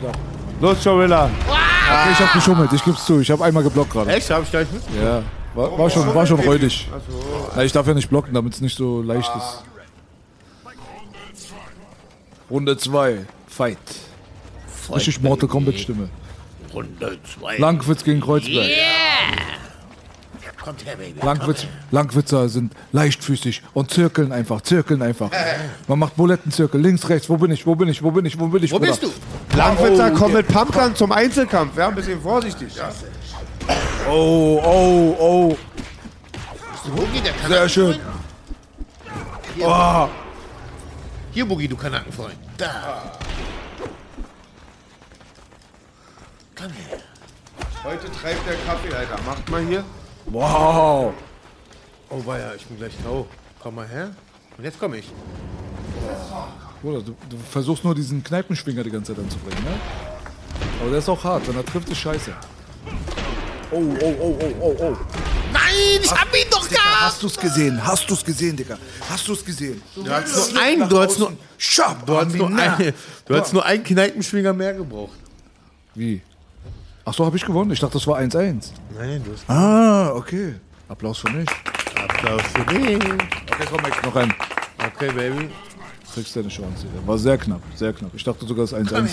Knapp. 0.00 0.18
Los, 0.60 0.84
Gorilla. 0.84 1.24
Okay, 1.24 2.12
ich 2.12 2.18
hab 2.18 2.32
geschummelt, 2.32 2.72
ich 2.72 2.84
geb's 2.84 3.04
zu. 3.04 3.20
Ich 3.20 3.30
hab 3.30 3.40
einmal 3.40 3.62
geblockt 3.62 3.92
gerade. 3.92 4.10
Echt? 4.12 4.30
Hab 4.30 4.42
ich 4.42 4.50
gleich 4.50 4.66
mit? 4.72 4.82
Ja. 5.02 5.22
War, 5.54 5.78
war 5.78 5.90
schon, 5.90 6.14
war 6.14 6.26
schon 6.26 6.40
räudig. 6.40 6.88
Na, 7.54 7.62
ich 7.62 7.72
darf 7.72 7.86
ja 7.86 7.94
nicht 7.94 8.08
blocken, 8.08 8.34
damit 8.34 8.54
es 8.54 8.60
nicht 8.60 8.76
so 8.76 9.02
leicht 9.02 9.30
ist. 9.36 9.62
Runde 12.50 12.76
2. 12.76 13.26
Fight. 13.46 13.78
Richtig 14.92 15.20
Mortal 15.22 15.48
Kombat 15.48 15.78
Stimme. 15.78 16.08
Runde 16.72 17.18
2. 17.40 17.58
Langwitz 17.58 18.04
gegen 18.04 18.20
Kreuzberg. 18.20 18.68
Kommt 20.64 20.86
her, 20.86 20.96
Baby. 20.96 21.20
Langwitz, 21.20 21.66
Langwitzer 21.90 22.48
sind 22.48 22.72
leichtfüßig 22.92 23.62
und 23.74 23.90
zirkeln 23.90 24.32
einfach, 24.32 24.62
zirkeln 24.62 25.02
einfach. 25.02 25.30
Man 25.88 25.98
macht 25.98 26.16
Bulettenzirkel, 26.16 26.80
links, 26.80 27.06
rechts, 27.06 27.28
wo 27.28 27.36
bin 27.36 27.50
ich, 27.50 27.66
wo 27.66 27.74
bin 27.74 27.88
ich, 27.88 28.02
wo 28.02 28.10
bin 28.10 28.24
ich, 28.24 28.38
wo 28.40 28.46
bin 28.46 28.64
ich, 28.64 28.72
Wo 28.72 28.78
Bruder? 28.78 28.92
bist 28.92 29.02
du? 29.02 29.12
Langwitzer 29.58 30.10
kommt 30.12 30.32
mit 30.32 30.48
Pumpgun 30.48 30.96
zum 30.96 31.12
Einzelkampf. 31.12 31.76
Wäre 31.76 31.88
ein 31.88 31.94
bisschen 31.94 32.18
vorsichtig. 32.18 32.72
Oh, 34.08 34.58
oh, 34.64 35.16
oh. 35.20 35.56
Boogie, 36.96 37.20
der 37.22 37.32
kann 37.34 37.50
Sehr 37.50 37.68
schön. 37.68 37.98
Hier, 39.56 39.66
Oh. 39.68 40.08
Hier, 41.32 41.44
Boogie, 41.46 41.68
du 41.68 41.76
Kanackenfreund. 41.76 42.36
Da. 42.56 43.02
Komm 46.56 46.70
her. 46.70 46.98
Heute 47.84 48.10
treibt 48.12 48.46
der 48.48 48.54
Kaffee, 48.66 48.94
Alter. 48.94 49.18
Macht 49.26 49.50
mal 49.50 49.60
hier. 49.60 49.84
Wow. 50.26 51.12
Oh, 52.10 52.22
weia, 52.24 52.54
ich 52.54 52.64
bin 52.66 52.78
gleich 52.78 52.92
grau. 53.02 53.26
Komm 53.62 53.76
mal 53.76 53.88
her. 53.88 54.10
Und 54.56 54.64
jetzt 54.64 54.78
komme 54.78 54.98
ich. 54.98 55.06
Bruder, 56.82 57.00
du, 57.02 57.14
du 57.28 57.36
versuchst 57.50 57.84
nur 57.84 57.94
diesen 57.94 58.22
Kneipenschwinger 58.22 58.82
die 58.82 58.90
ganze 58.90 59.14
Zeit 59.14 59.24
anzubringen, 59.24 59.64
ne? 59.64 59.70
Aber 60.80 60.90
der 60.90 60.98
ist 60.98 61.08
auch 61.08 61.24
hart, 61.24 61.48
wenn 61.48 61.56
er 61.56 61.64
trifft, 61.64 61.88
ist 61.88 61.98
scheiße. 61.98 62.32
Oh, 63.70 63.76
oh, 63.76 64.14
oh, 64.20 64.38
oh, 64.40 64.54
oh, 64.60 64.76
oh. 64.80 64.96
Nein, 65.52 66.00
ich 66.02 66.10
hab 66.10 66.28
ihn 66.34 66.46
doch 66.50 66.68
gehabt! 66.68 67.00
Hast 67.00 67.22
du's 67.22 67.36
gesehen? 67.36 67.84
Hast 67.84 68.10
du's 68.10 68.24
gesehen, 68.24 68.56
Digga? 68.56 68.78
Hast 69.08 69.26
du's 69.28 69.44
gesehen? 69.44 69.80
Du 69.94 70.08
hast 70.10 70.52
nur 70.52 70.62
einen, 70.62 70.88
du 70.88 71.00
hast 71.00 71.18
nur, 71.18 71.32
Schab, 71.56 72.04
du 72.06 72.16
hast 72.16 72.34
nur, 72.34 72.48
eine, 72.48 72.94
du 73.24 73.36
hast 73.36 73.52
nur 73.52 73.64
einen 73.64 73.84
Kneipenschwinger 73.84 74.52
mehr 74.52 74.74
gebraucht. 74.74 75.18
Wie? 75.94 76.20
Ach 77.06 77.12
so, 77.12 77.26
habe 77.26 77.36
ich 77.36 77.44
gewonnen? 77.44 77.70
Ich 77.70 77.80
dachte, 77.80 77.94
das 77.94 78.06
war 78.06 78.18
1-1. 78.18 78.70
Nein, 78.96 79.22
du 79.24 79.32
hast. 79.32 79.48
Ah, 79.48 80.12
okay. 80.14 80.54
Applaus 80.88 81.18
für 81.18 81.30
mich. 81.30 81.48
Applaus 81.96 82.42
für 82.42 82.64
dich. 82.64 82.96
Okay, 82.96 83.66
komm, 83.70 83.82
Max, 83.82 84.02
noch 84.02 84.16
rein. 84.16 84.32
Okay, 84.78 85.12
Baby. 85.12 85.50
Kriegst 86.12 86.34
deine 86.36 86.48
Chance. 86.48 86.86
Digga. 86.86 87.06
War 87.06 87.18
sehr 87.18 87.36
knapp, 87.36 87.60
sehr 87.74 87.92
knapp. 87.92 88.14
Ich 88.14 88.24
dachte 88.24 88.46
sogar, 88.46 88.64
es 88.64 88.72
ist 88.72 88.78
1-1. 88.78 89.10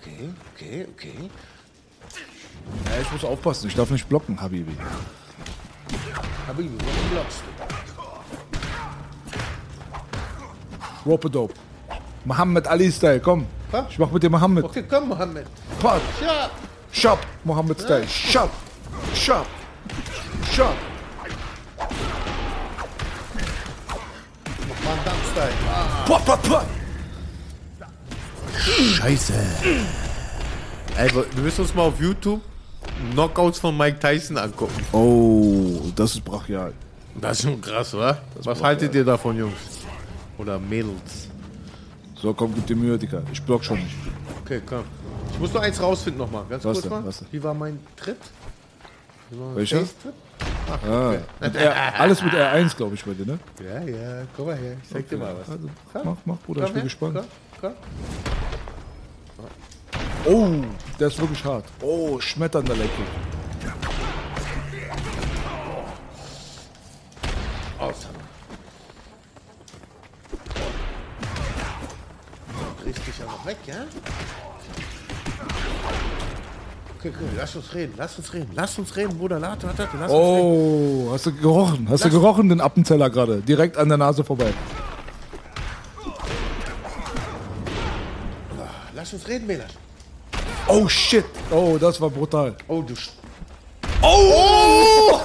Okay, 0.00 0.30
okay, 0.54 0.86
okay. 0.92 1.30
Ja, 2.86 3.00
ich 3.00 3.10
muss 3.12 3.24
aufpassen, 3.24 3.68
ich 3.68 3.74
darf 3.74 3.90
nicht 3.90 4.08
blocken, 4.08 4.40
Habibi. 4.40 4.76
Habibi, 6.46 6.76
warum 6.78 7.10
blockst 7.10 7.42
du? 11.04 11.10
Rope 11.10 11.30
Mohammed 12.24 12.66
Ali-Style, 12.66 13.20
komm. 13.20 13.46
Ich 13.90 13.98
mach 13.98 14.10
mit 14.10 14.22
dir 14.22 14.30
Mohammed. 14.30 14.64
Okay, 14.64 14.84
komm, 14.88 15.08
Mohammed. 15.08 15.46
Quad. 15.80 16.00
Ja. 16.22 16.50
Shop, 16.92 17.18
Mohammed-Style. 17.44 18.06
Shop. 18.08 18.50
Shop. 19.14 19.46
Shop. 20.52 20.74
Van 24.84 24.98
Damme-Style. 25.04 25.52
Ah. 25.68 26.04
Pop, 26.06 26.24
pop, 26.24 26.42
pop. 26.42 26.66
Scheiße. 28.56 29.34
Ey, 30.96 31.10
wir 31.12 31.42
müssen 31.42 31.62
uns 31.62 31.74
mal 31.74 31.82
auf 31.82 32.00
YouTube 32.00 32.40
Knockouts 33.12 33.58
von 33.58 33.76
Mike 33.76 33.98
Tyson 33.98 34.38
angucken. 34.38 34.84
Oh, 34.92 35.80
das 35.96 36.14
ist 36.14 36.24
brachial. 36.24 36.72
Das 37.20 37.38
ist 37.38 37.44
schon 37.44 37.60
krass, 37.60 37.92
wa? 37.94 38.16
Was 38.42 38.62
haltet 38.62 38.94
ihr 38.94 39.04
davon, 39.04 39.36
Jungs? 39.36 39.54
Oder 40.38 40.58
Mädels? 40.58 41.28
So, 42.24 42.32
komm, 42.32 42.54
gib 42.54 42.66
dir 42.66 42.74
Mühe, 42.74 42.96
Digga. 42.96 43.20
Ich 43.30 43.42
block 43.42 43.62
schon 43.62 43.76
nicht. 43.76 43.94
Okay, 44.42 44.62
komm. 44.64 44.84
Ich 45.30 45.38
muss 45.38 45.52
nur 45.52 45.60
eins 45.60 45.78
rausfinden 45.78 46.18
nochmal. 46.22 46.46
Ganz 46.48 46.64
Was 46.64 46.80
kurz 46.80 46.88
denn? 46.88 47.04
mal. 47.04 47.12
Wie 47.30 47.42
war 47.42 47.52
mein 47.52 47.78
Tritt? 47.96 48.16
War 49.32 49.54
Welcher? 49.56 49.82
Ach, 50.70 50.78
Ah, 50.88 51.08
okay. 51.10 51.20
mit 51.42 51.54
R, 51.56 52.00
alles 52.00 52.22
mit 52.22 52.32
R1, 52.32 52.74
glaube 52.78 52.94
ich, 52.94 53.04
bei 53.04 53.12
dir, 53.12 53.26
ne? 53.26 53.38
Ja, 53.62 53.82
ja, 53.82 54.22
komm 54.34 54.46
mal 54.46 54.56
her. 54.56 54.76
Ich 54.82 54.88
zeig 54.88 55.06
dir 55.06 55.18
mal 55.18 55.36
was. 55.38 55.50
Also, 55.50 55.68
mach, 56.02 56.16
mach, 56.24 56.38
Bruder, 56.38 56.62
Komm 56.62 56.68
ich 56.68 56.72
bin 56.72 56.76
her, 56.76 56.84
gespannt. 56.84 57.20
Komm, 57.60 57.74
komm. 60.24 60.32
Oh, 60.32 60.64
der 60.98 61.08
ist 61.08 61.20
wirklich 61.20 61.44
hart. 61.44 61.66
Oh, 61.82 62.18
schmetternder 62.20 62.74
Leck. 62.74 62.88
Aus. 67.78 68.06
Drehst 72.84 72.98
dich 73.06 73.18
ja 73.18 73.24
noch 73.24 73.44
weg, 73.46 73.56
ja? 73.66 73.74
Okay, 76.98 77.08
okay, 77.08 77.24
lass 77.36 77.56
uns 77.56 77.74
reden, 77.74 77.94
lass 77.96 78.18
uns 78.18 78.32
reden, 78.32 78.50
lass 78.54 78.78
uns 78.78 78.96
reden, 78.96 79.16
Bruder, 79.18 79.40
warte, 79.40 79.66
warte, 79.66 79.88
lass. 79.98 80.10
Oh, 80.10 81.08
hast 81.12 81.26
du 81.26 81.32
gerochen? 81.34 81.86
Hast 81.88 82.04
du 82.04 82.08
Lass- 82.08 82.14
gerochen, 82.18 82.48
den 82.50 82.60
Appenzeller 82.60 83.08
gerade? 83.10 83.40
Direkt 83.40 83.76
an 83.76 83.88
der 83.88 83.98
Nase 83.98 84.22
vorbei. 84.24 84.52
Lass 88.94 89.12
uns 89.12 89.26
reden, 89.28 89.48
Wähler. 89.48 89.66
Oh, 90.68 90.88
shit. 90.88 91.24
Oh, 91.50 91.76
das 91.78 92.00
war 92.00 92.08
brutal. 92.10 92.56
Oh, 92.68 92.80
du... 92.82 92.94
Oh! 94.06 95.20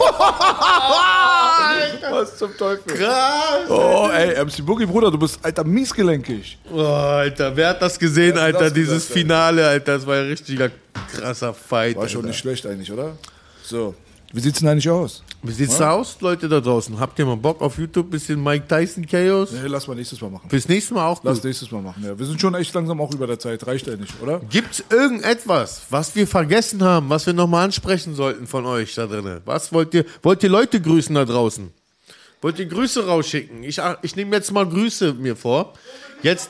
Was 2.11 2.37
zum 2.37 2.55
Teufel? 2.57 2.95
Krass! 2.97 3.69
Oh, 3.69 4.09
ey, 4.11 4.43
MC 4.43 4.65
Boogie, 4.65 4.85
Bruder, 4.85 5.11
du 5.11 5.17
bist, 5.17 5.39
alter, 5.43 5.63
miesgelenkig. 5.63 6.57
Oh, 6.71 6.79
Alter, 6.81 7.55
wer 7.55 7.69
hat 7.69 7.81
das 7.81 7.97
gesehen, 7.99 8.35
hat 8.35 8.43
Alter? 8.43 8.59
das 8.65 8.73
Dieses 8.73 9.03
gesagt? 9.07 9.13
Finale, 9.19 9.67
Alter, 9.67 9.93
das 9.97 10.07
war 10.07 10.15
ein 10.15 10.27
richtiger 10.27 10.69
krasser 11.13 11.53
Fight. 11.53 11.95
War 11.95 12.07
schon 12.07 12.19
Alter. 12.21 12.27
nicht 12.29 12.39
schlecht 12.39 12.65
eigentlich, 12.65 12.91
oder? 12.91 13.17
So, 13.63 13.93
wie 14.31 14.39
sieht's 14.41 14.59
denn 14.59 14.67
eigentlich 14.67 14.89
aus? 14.89 15.23
Wie 15.41 15.51
sieht's 15.51 15.73
Ja? 15.79 15.85
da 15.85 15.91
aus, 15.93 16.19
Leute 16.21 16.47
da 16.47 16.59
draußen? 16.59 16.99
Habt 16.99 17.17
ihr 17.17 17.25
mal 17.25 17.37
Bock 17.37 17.61
auf 17.61 17.77
YouTube? 17.79 18.11
Bisschen 18.11 18.43
Mike 18.43 18.67
Tyson 18.67 19.07
Chaos? 19.07 19.51
Nee, 19.51 19.61
lass 19.67 19.87
mal 19.87 19.95
nächstes 19.95 20.21
Mal 20.21 20.29
machen. 20.29 20.49
Fürs 20.49 20.67
nächste 20.67 20.93
Mal 20.93 21.07
auch 21.07 21.23
Lass 21.23 21.37
gut. 21.37 21.45
nächstes 21.45 21.71
Mal 21.71 21.81
machen, 21.81 22.03
ja. 22.05 22.17
Wir 22.19 22.25
sind 22.25 22.39
schon 22.39 22.53
echt 22.55 22.73
langsam 22.73 22.99
auch 23.01 23.11
über 23.13 23.25
der 23.25 23.39
Zeit. 23.39 23.65
Reicht 23.65 23.87
ja 23.87 23.95
nicht, 23.95 24.13
oder? 24.21 24.39
Gibt's 24.49 24.83
irgendetwas, 24.89 25.83
was 25.89 26.13
wir 26.15 26.27
vergessen 26.27 26.83
haben, 26.83 27.09
was 27.09 27.25
wir 27.25 27.33
nochmal 27.33 27.65
ansprechen 27.65 28.13
sollten 28.15 28.45
von 28.47 28.65
euch 28.65 28.93
da 28.95 29.07
drinnen? 29.07 29.41
Was 29.45 29.71
wollt 29.73 29.93
ihr? 29.93 30.05
Wollt 30.21 30.43
ihr 30.43 30.49
Leute 30.49 30.79
grüßen 30.81 31.15
da 31.15 31.25
draußen? 31.25 31.71
Wollt 32.41 32.59
ihr 32.59 32.67
Grüße 32.67 33.05
rausschicken? 33.07 33.63
Ich, 33.63 33.81
ich 34.01 34.15
nehme 34.15 34.35
jetzt 34.35 34.51
mal 34.51 34.65
Grüße 34.67 35.13
mir 35.13 35.35
vor. 35.35 35.73
Jetzt, 36.21 36.49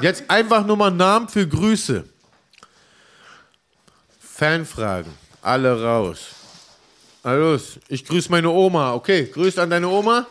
jetzt 0.00 0.24
einfach 0.28 0.64
nur 0.64 0.76
mal 0.76 0.90
Namen 0.90 1.28
für 1.28 1.46
Grüße. 1.46 2.04
Fanfragen. 4.20 5.12
Alle 5.42 5.82
raus. 5.82 6.18
Los. 7.24 7.78
ich 7.88 8.04
grüße 8.04 8.30
meine 8.30 8.48
Oma. 8.50 8.94
Okay, 8.94 9.30
grüß 9.32 9.58
an 9.58 9.70
deine 9.70 9.88
Oma. 9.88 10.26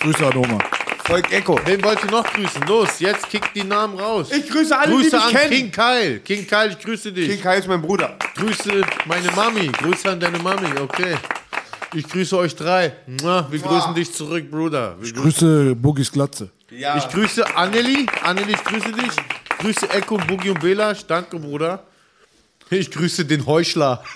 Grüße 0.00 0.26
an 0.26 0.36
Oma. 0.36 0.58
Volk 1.06 1.32
Echo. 1.32 1.58
Wen 1.64 1.82
wollt 1.84 2.02
ihr 2.02 2.10
noch 2.10 2.24
grüßen? 2.24 2.62
Los, 2.66 2.98
jetzt 2.98 3.28
kickt 3.30 3.54
die 3.54 3.62
Namen 3.62 3.98
raus. 3.98 4.30
Ich 4.32 4.48
grüße 4.48 4.76
alle, 4.76 4.88
die 4.88 4.96
Grüße 4.96 5.16
mich 5.16 5.24
an 5.24 5.30
kennen. 5.30 5.50
King 5.50 5.70
Kyle. 5.70 6.20
King 6.20 6.46
Kyle, 6.46 6.68
ich 6.70 6.78
grüße 6.78 7.12
dich. 7.12 7.28
King 7.28 7.40
Kai 7.40 7.58
ist 7.58 7.68
mein 7.68 7.80
Bruder. 7.80 8.16
Grüße 8.34 8.82
meine 9.04 9.30
Mami. 9.32 9.68
Grüße 9.68 10.10
an 10.10 10.18
deine 10.18 10.38
Mami, 10.38 10.66
okay. 10.80 11.16
Ich 11.94 12.08
grüße 12.08 12.36
euch 12.36 12.56
drei. 12.56 12.92
Wir 13.06 13.60
grüßen 13.60 13.94
dich 13.94 14.12
zurück, 14.12 14.50
Bruder. 14.50 14.96
Wir 14.98 15.06
Ich 15.08 15.14
grüße 15.14 15.76
Boogies 15.76 16.10
Glatze. 16.10 16.50
Ja. 16.70 16.96
Ich 16.96 17.08
grüße 17.08 17.56
Anneli. 17.56 18.06
Anneli, 18.24 18.52
ich 18.52 18.64
grüße 18.64 18.92
dich. 18.92 19.12
Grüße 19.60 19.88
Echo, 19.90 20.16
Boogie 20.16 20.50
und 20.50 20.60
Bela. 20.60 20.92
Danke, 21.06 21.38
Bruder. 21.38 21.84
Ich 22.68 22.90
grüße 22.90 23.24
den 23.24 23.46
Heuchler. 23.46 24.02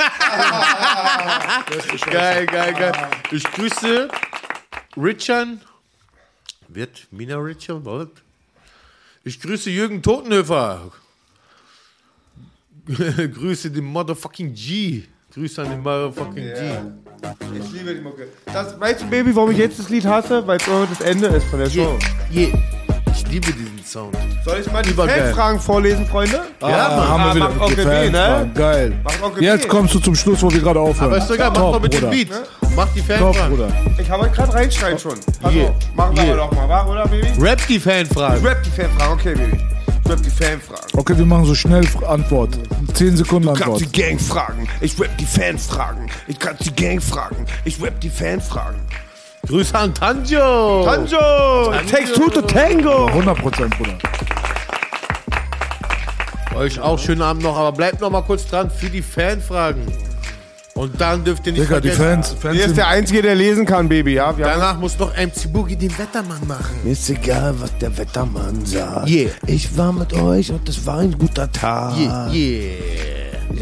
geil, 2.11 2.47
geil, 2.47 2.75
geil. 2.75 2.93
Ich 3.31 3.45
grüße 3.45 4.09
Richard. 4.97 5.49
Wird 6.69 7.07
Mina 7.11 7.37
Richard? 7.37 7.85
Was? 7.85 8.09
Ich 9.25 9.41
grüße 9.41 9.71
Jürgen 9.71 10.03
Totenhöfer. 10.03 10.93
grüße 12.87 13.71
den 13.71 13.85
Motherfucking 13.85 14.55
G. 14.55 15.05
Grüße 15.35 15.63
an 15.63 15.71
den 15.71 15.81
Motherfucking 15.81 16.45
G. 16.45 16.79
Ich 17.59 17.73
liebe 17.73 17.95
die 17.95 18.01
Mucke. 18.01 18.29
Das, 18.47 18.79
weißt 18.81 19.03
du, 19.03 19.07
Baby, 19.07 19.35
warum 19.37 19.51
ich 19.51 19.59
jetzt 19.59 19.79
das 19.79 19.89
Lied 19.89 20.05
hasse? 20.05 20.47
Weil 20.47 20.57
es 20.57 20.65
das 20.65 21.01
Ende 21.01 21.27
ist 21.29 21.47
von 21.47 21.61
der 21.61 21.71
Show. 21.71 21.99
Je, 22.31 22.53
Ich 23.23 23.31
liebe 23.33 23.53
diesen 23.53 23.85
Sound. 23.85 24.17
Soll 24.45 24.61
ich 24.61 24.73
mal 24.73 24.83
die. 24.83 24.91
Fanfragen 24.93 25.61
vorlesen, 25.61 26.07
Freunde? 26.07 26.41
Ah, 26.61 27.09
haben 27.09 27.25
wir 27.25 27.35
wieder 27.49 27.63
Onkel 27.63 27.85
B, 27.85 28.11
ne? 28.11 28.19
Fanfragen. 28.19 28.55
Geil. 28.55 28.93
Onkel 29.23 29.43
Jetzt 29.43 29.69
kommst 29.69 29.95
du 29.95 29.99
zum 30.01 30.15
Schluss, 30.15 30.43
wo 30.43 30.51
wir 30.51 30.61
gerade 30.61 30.81
aufhören. 30.81 31.09
Aber 31.13 31.19
ist 31.19 31.29
doch 31.29 31.35
egal, 31.35 31.51
mach 31.51 31.57
Top, 31.57 31.73
doch 31.75 31.81
mit 31.83 31.93
dem. 31.93 32.11
Beat. 32.11 32.29
Mach 32.75 32.89
die 32.95 33.01
Top, 33.01 33.35
Fanfragen. 33.35 33.57
Bruder. 33.57 33.69
Ich 33.99 34.11
habe 34.11 34.31
gerade 34.31 34.55
reinschreien 34.55 34.99
schon. 34.99 35.15
Pass 35.41 35.53
Yeah. 35.55 35.69
auf. 35.69 35.75
Machen 35.95 36.17
wir 36.17 36.25
Yeah. 36.25 36.37
doch 36.37 36.53
mal, 36.53 36.69
wa? 36.69 36.87
oder, 36.87 37.07
Baby? 37.09 37.29
Rap 37.39 37.67
die 37.69 37.79
Fanfragen. 37.79 38.39
Ich 38.39 38.45
rap 38.45 38.63
die 38.63 38.71
Fanfragen, 38.71 39.13
okay, 39.13 39.35
Baby. 39.35 39.59
Ich 40.05 40.11
rap 40.11 40.23
die 40.23 40.31
Fanfragen. 40.31 40.99
Okay, 40.99 41.19
wir 41.19 41.27
machen 41.27 41.45
so 41.45 41.55
schnell 41.55 41.87
Antwort. 42.09 42.59
10 42.95 43.17
Sekunden 43.17 43.49
Du 43.49 43.53
kannst 43.53 43.63
Antwort. 43.65 43.81
die 43.81 44.01
Gang 44.01 44.21
fragen. 44.21 44.69
Ich 44.81 44.99
rap 44.99 45.17
die 45.19 45.27
Fans 45.27 45.67
fragen. 45.67 46.07
Ich 46.27 46.39
kann 46.39 46.57
die 46.61 46.73
Gang 46.75 47.03
fragen. 47.03 47.45
Ich 47.65 47.81
rap 47.83 48.01
die 48.01 48.11
Fans 48.11 48.49
fragen. 48.49 48.77
Grüße 49.47 49.77
an 49.77 49.95
Tanjo. 49.95 50.85
Tanjo! 50.85 51.73
Takes 51.91 52.13
two 52.13 52.29
to 52.29 52.43
tango! 52.43 53.09
100% 53.09 53.69
Bruder. 53.77 53.99
Euch 56.55 56.79
auch 56.81 56.99
schönen 56.99 57.23
Abend 57.23 57.43
noch, 57.43 57.57
aber 57.57 57.73
bleibt 57.73 58.01
noch 58.01 58.11
mal 58.11 58.23
kurz 58.23 58.47
dran 58.47 58.71
für 58.71 58.91
die 58.91 59.03
Fanfragen. 59.03 59.87
Und 60.75 61.01
dann 61.01 61.25
dürft 61.25 61.47
ihr 61.47 61.53
nicht 61.53 61.65
Digga, 61.65 61.81
die 61.81 61.91
vergessen. 61.91 62.23
Fans, 62.23 62.41
Fans 62.41 62.55
Hier 62.55 62.63
ist 62.63 62.69
sind, 62.69 62.79
der 62.79 62.89
Einzige, 62.89 63.23
der 63.23 63.35
lesen 63.35 63.67
kann, 63.67 63.89
Baby, 63.89 64.15
ja? 64.15 64.37
Wir 64.37 64.47
haben 64.47 64.61
Danach 64.61 64.79
muss 64.79 64.99
noch 64.99 65.15
MC 65.17 65.53
Boogie 65.53 65.77
den 65.77 65.97
Wettermann 65.99 66.47
machen. 66.47 66.77
Mir 66.85 66.93
ist 66.93 67.09
egal, 67.11 67.55
was 67.59 67.77
der 67.79 67.97
Wettermann 67.97 68.65
sagt. 68.65 69.09
Yeah. 69.09 69.31
Ich 69.47 69.77
war 69.77 69.93
mit 69.93 70.13
euch 70.13 70.51
und 70.51 70.69
es 70.69 70.85
war 70.87 70.99
ein 70.99 71.17
guter 71.19 71.51
Tag. 71.51 71.97
Yeah, 71.99 72.33
yeah. 72.33 72.77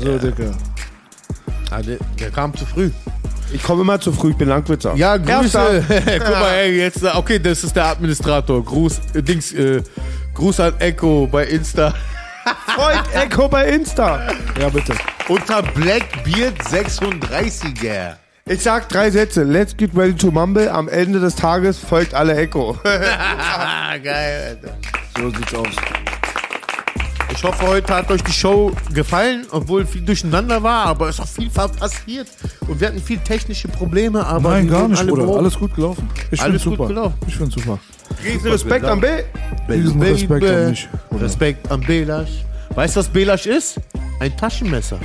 so, 0.00 0.18
Digga. 0.18 0.50
Ah, 1.70 1.82
der, 1.82 1.98
der 2.18 2.30
kam 2.30 2.54
zu 2.56 2.64
früh. 2.66 2.90
Ich 3.52 3.62
komme 3.62 3.82
immer 3.82 4.00
zu 4.00 4.12
früh, 4.12 4.30
ich 4.30 4.36
bin 4.36 4.48
Langwitzer. 4.48 4.94
Ja, 4.94 5.16
Grüße. 5.16 5.84
Guck 6.18 6.30
mal, 6.30 6.50
ey, 6.50 6.78
jetzt, 6.78 7.02
okay, 7.02 7.38
das 7.38 7.64
ist 7.64 7.74
der 7.74 7.86
Administrator. 7.86 8.62
Gruß, 8.64 9.00
äh, 9.14 9.22
Dings, 9.22 9.52
äh, 9.52 9.82
Gruß 10.34 10.60
an 10.60 10.74
Echo 10.78 11.26
bei 11.30 11.44
Insta. 11.46 11.94
Freund 12.74 13.02
Echo 13.14 13.48
bei 13.48 13.68
Insta. 13.68 14.28
Ja, 14.60 14.68
bitte. 14.68 14.94
Unter 15.28 15.62
Blackbeard 15.62 16.60
36er. 16.62 18.16
Ich 18.46 18.62
sag 18.62 18.88
drei 18.88 19.10
Sätze. 19.10 19.44
Let's 19.44 19.76
get 19.76 19.94
ready 19.94 20.14
to 20.14 20.30
mumble. 20.30 20.70
Am 20.70 20.88
Ende 20.88 21.20
des 21.20 21.34
Tages 21.34 21.78
folgt 21.78 22.14
alle 22.14 22.34
Echo. 22.36 22.78
Geil, 22.84 24.02
Alter. 24.04 24.78
So 25.18 25.30
sieht's 25.30 25.54
aus. 25.54 26.17
Ich 27.38 27.44
hoffe, 27.44 27.68
heute 27.68 27.94
hat 27.94 28.10
euch 28.10 28.24
die 28.24 28.32
Show 28.32 28.72
gefallen, 28.92 29.46
obwohl 29.52 29.86
viel 29.86 30.00
durcheinander 30.02 30.60
war, 30.60 30.86
aber 30.86 31.08
es 31.08 31.20
ist 31.20 31.20
auch 31.20 31.28
viel 31.28 31.48
passiert. 31.48 32.26
Und 32.66 32.80
wir 32.80 32.88
hatten 32.88 33.00
viel 33.00 33.18
technische 33.18 33.68
Probleme, 33.68 34.26
aber 34.26 34.50
Nein, 34.50 34.66
gar 34.68 34.88
nicht, 34.88 34.98
alle 34.98 35.12
Bruder. 35.12 35.22
behoben. 35.22 35.38
Alles 35.38 35.56
gut 35.56 35.72
gelaufen. 35.72 36.10
Ich 36.32 36.42
Alles 36.42 36.62
find's 36.62 36.64
gut 36.64 36.72
super. 36.78 36.88
gelaufen. 36.88 37.14
Ich 37.28 37.36
find's 37.36 37.54
super. 37.54 37.78
Riesen 38.24 38.50
Respekt 38.50 38.84
an 38.86 39.00
B. 39.00 39.06
Riesen 39.68 40.02
Respekt 40.02 40.44
an 40.44 40.70
mich. 40.70 40.88
Bruder. 41.10 41.24
Respekt 41.24 41.70
an 41.70 41.80
Belasch. 41.80 42.44
Weißt 42.74 42.96
du, 42.96 43.00
was 43.00 43.08
Belasch 43.08 43.46
ist? 43.46 43.80
Ein 44.18 44.36
Taschenmesser. 44.36 44.98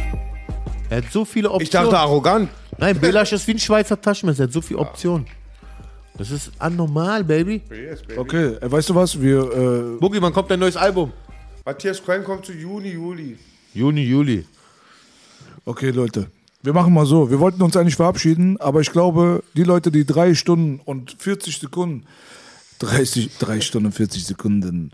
Er 0.90 0.98
hat 0.98 1.12
so 1.12 1.26
viele 1.26 1.50
Optionen. 1.52 1.64
Ich 1.66 1.70
dachte 1.70 2.00
arrogant. 2.00 2.50
Nein, 2.80 3.00
Belasch 3.00 3.32
ist 3.32 3.46
wie 3.46 3.52
ein 3.52 3.60
Schweizer 3.60 4.02
Taschenmesser. 4.02 4.46
Er 4.46 4.48
hat 4.48 4.54
so 4.54 4.62
viele 4.62 4.80
Optionen. 4.80 5.28
Das 6.18 6.32
ist 6.32 6.50
anormal, 6.58 7.24
Baby. 7.24 7.62
Okay, 8.18 8.56
äh, 8.60 8.72
weißt 8.72 8.90
du 8.90 8.96
was? 8.96 9.22
Wir, 9.22 9.38
äh, 9.38 10.00
Boogie, 10.00 10.20
wann 10.20 10.34
kommt 10.34 10.50
dein 10.50 10.60
neues 10.60 10.76
Album? 10.78 11.14
Matthias 11.66 12.04
Qualm 12.04 12.26
kommt 12.26 12.46
zu 12.46 12.52
Juni, 12.52 12.90
Juli. 12.90 13.38
Juni, 13.74 14.04
Juli. 14.04 14.46
okay, 15.64 15.92
Leute. 15.92 16.28
Wir 16.62 16.74
machen 16.74 16.94
mal 16.94 17.06
so. 17.06 17.32
Wir 17.32 17.40
wollten 17.40 17.62
uns 17.62 17.78
eigentlich 17.78 17.96
verabschieden, 17.96 18.60
aber 18.60 18.82
ich 18.82 18.92
glaube, 18.92 19.44
die 19.56 19.64
Leute, 19.64 19.90
die 19.90 20.06
drei 20.06 20.36
Stunden 20.36 20.82
und 20.84 21.16
40 21.20 21.60
Sekunden, 21.60 22.06
30, 22.80 23.38
drei 23.38 23.62
Stunden 23.62 23.86
und 23.88 23.92
40 23.94 24.26
Sekunden, 24.26 24.92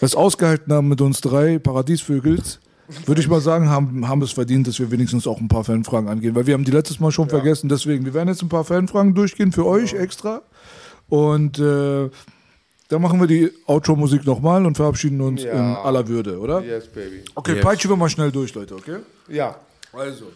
das 0.00 0.14
ausgehalten 0.14 0.72
haben 0.72 0.88
mit 0.88 1.02
uns 1.02 1.20
drei 1.20 1.58
Paradiesvögels, 1.58 2.60
würde 3.04 3.20
ich 3.20 3.28
mal 3.28 3.42
sagen, 3.42 3.68
haben, 3.68 4.08
haben 4.08 4.22
es 4.22 4.32
verdient, 4.32 4.68
dass 4.68 4.78
wir 4.78 4.90
wenigstens 4.90 5.26
auch 5.26 5.40
ein 5.40 5.48
paar 5.48 5.64
Fanfragen 5.64 6.08
angehen, 6.08 6.34
weil 6.34 6.46
wir 6.46 6.54
haben 6.54 6.64
die 6.64 6.70
letztes 6.70 6.98
Mal 6.98 7.12
schon 7.12 7.28
vergessen. 7.28 7.68
Deswegen, 7.68 8.06
wir 8.06 8.14
werden 8.14 8.28
jetzt 8.28 8.42
ein 8.42 8.48
paar 8.48 8.64
Fanfragen 8.64 9.14
durchgehen 9.14 9.52
für 9.52 9.66
euch 9.66 9.92
extra. 9.92 10.40
Und 11.08 11.58
äh, 11.58 12.08
dann 12.88 13.02
machen 13.02 13.18
wir 13.20 13.26
die 13.26 13.50
Outro-Musik 13.66 14.24
nochmal 14.26 14.64
und 14.66 14.76
verabschieden 14.76 15.20
uns 15.20 15.42
Ja. 15.42 15.52
in 15.52 15.58
aller 15.76 16.06
Würde, 16.08 16.38
oder? 16.38 16.60
Yes, 16.62 16.86
baby. 16.86 17.22
Okay, 17.34 17.54
Yes. 17.56 17.64
peitschen 17.64 17.90
wir 17.90 17.96
mal 17.96 18.08
schnell 18.08 18.30
durch, 18.32 18.54
Leute, 18.54 18.74
okay? 18.74 18.98
Ja. 19.28 19.56
Also, 19.92 20.30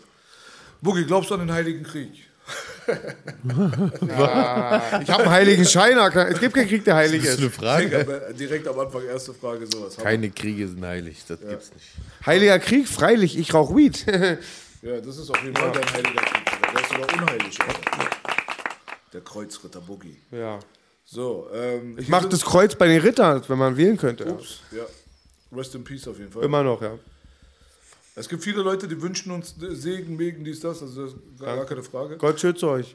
Boogie, 0.81 1.05
glaubst 1.05 1.31
du 1.31 1.35
an 1.35 1.41
den 1.41 1.53
Heiligen 1.53 1.83
Krieg? 1.85 2.11
Ah, 4.11 5.01
ich 5.03 5.09
habe 5.11 5.23
einen 5.25 5.31
heiligen 5.31 5.65
Schein. 5.65 5.97
Es 5.99 6.41
gibt 6.41 6.55
keinen 6.55 6.69
Krieg, 6.69 6.85
der 6.85 6.97
heilig 6.97 7.23
Das 7.23 7.31
ist 7.31 7.35
ist. 7.37 7.41
eine 7.43 7.51
Frage. 7.51 7.89
Digga, 8.05 8.33
Direkt 8.33 8.69
am 8.69 8.79
Anfang 8.79 9.05
erste 9.05 9.33
Frage 9.35 9.67
sowas. 9.67 9.97
Keine 9.97 10.31
Kriege 10.31 10.67
sind 10.69 10.85
heilig. 10.85 11.23
Das 11.29 11.39
gibt's 11.41 11.70
nicht. 11.73 11.87
Heiliger 12.27 12.59
Krieg, 12.59 12.89
freilich, 12.89 13.39
ich 13.39 13.55
rauch 13.55 13.75
Weed. 13.75 14.05
Ja, 14.83 14.99
das 14.99 15.19
ist 15.19 15.29
auf 15.29 15.37
jeden 15.45 15.55
Fall 15.55 15.70
dein 15.73 15.85
Heiliger 15.93 16.23
Krieg. 16.23 16.73
Der 16.73 16.81
ist 16.81 16.89
sogar 16.89 17.12
unheilig, 17.12 17.59
Alter. 17.61 18.11
Der 19.12 19.20
Kreuzritter 19.20 19.81
Boogie. 19.83 20.17
ja. 20.33 20.59
So, 21.12 21.48
ähm, 21.52 21.97
Ich 21.98 22.08
mach 22.08 22.24
das 22.26 22.44
Kreuz 22.44 22.76
bei 22.76 22.86
den 22.86 23.00
Rittern, 23.00 23.42
wenn 23.48 23.58
man 23.58 23.76
wählen 23.76 23.97
könnte. 23.97 24.24
Ja. 24.26 24.30
Ups, 24.30 24.60
ja. 24.70 24.84
Rest 25.56 25.74
in 25.74 25.82
Peace 25.82 26.06
auf 26.06 26.16
jeden 26.16 26.30
Fall. 26.30 26.44
Immer 26.44 26.62
noch, 26.62 26.80
ja. 26.80 26.92
Es 28.14 28.28
gibt 28.28 28.44
viele 28.44 28.62
Leute, 28.62 28.86
die 28.86 29.02
wünschen 29.02 29.32
uns 29.32 29.56
Segen, 29.58 30.20
Wegen, 30.20 30.44
dies, 30.44 30.60
das. 30.60 30.80
Also 30.82 31.06
das 31.06 31.14
ist 31.14 31.40
gar, 31.40 31.56
gar 31.56 31.66
keine 31.66 31.82
Frage. 31.82 32.16
Gott 32.16 32.39
schütze 32.39 32.68
euch. 32.68 32.94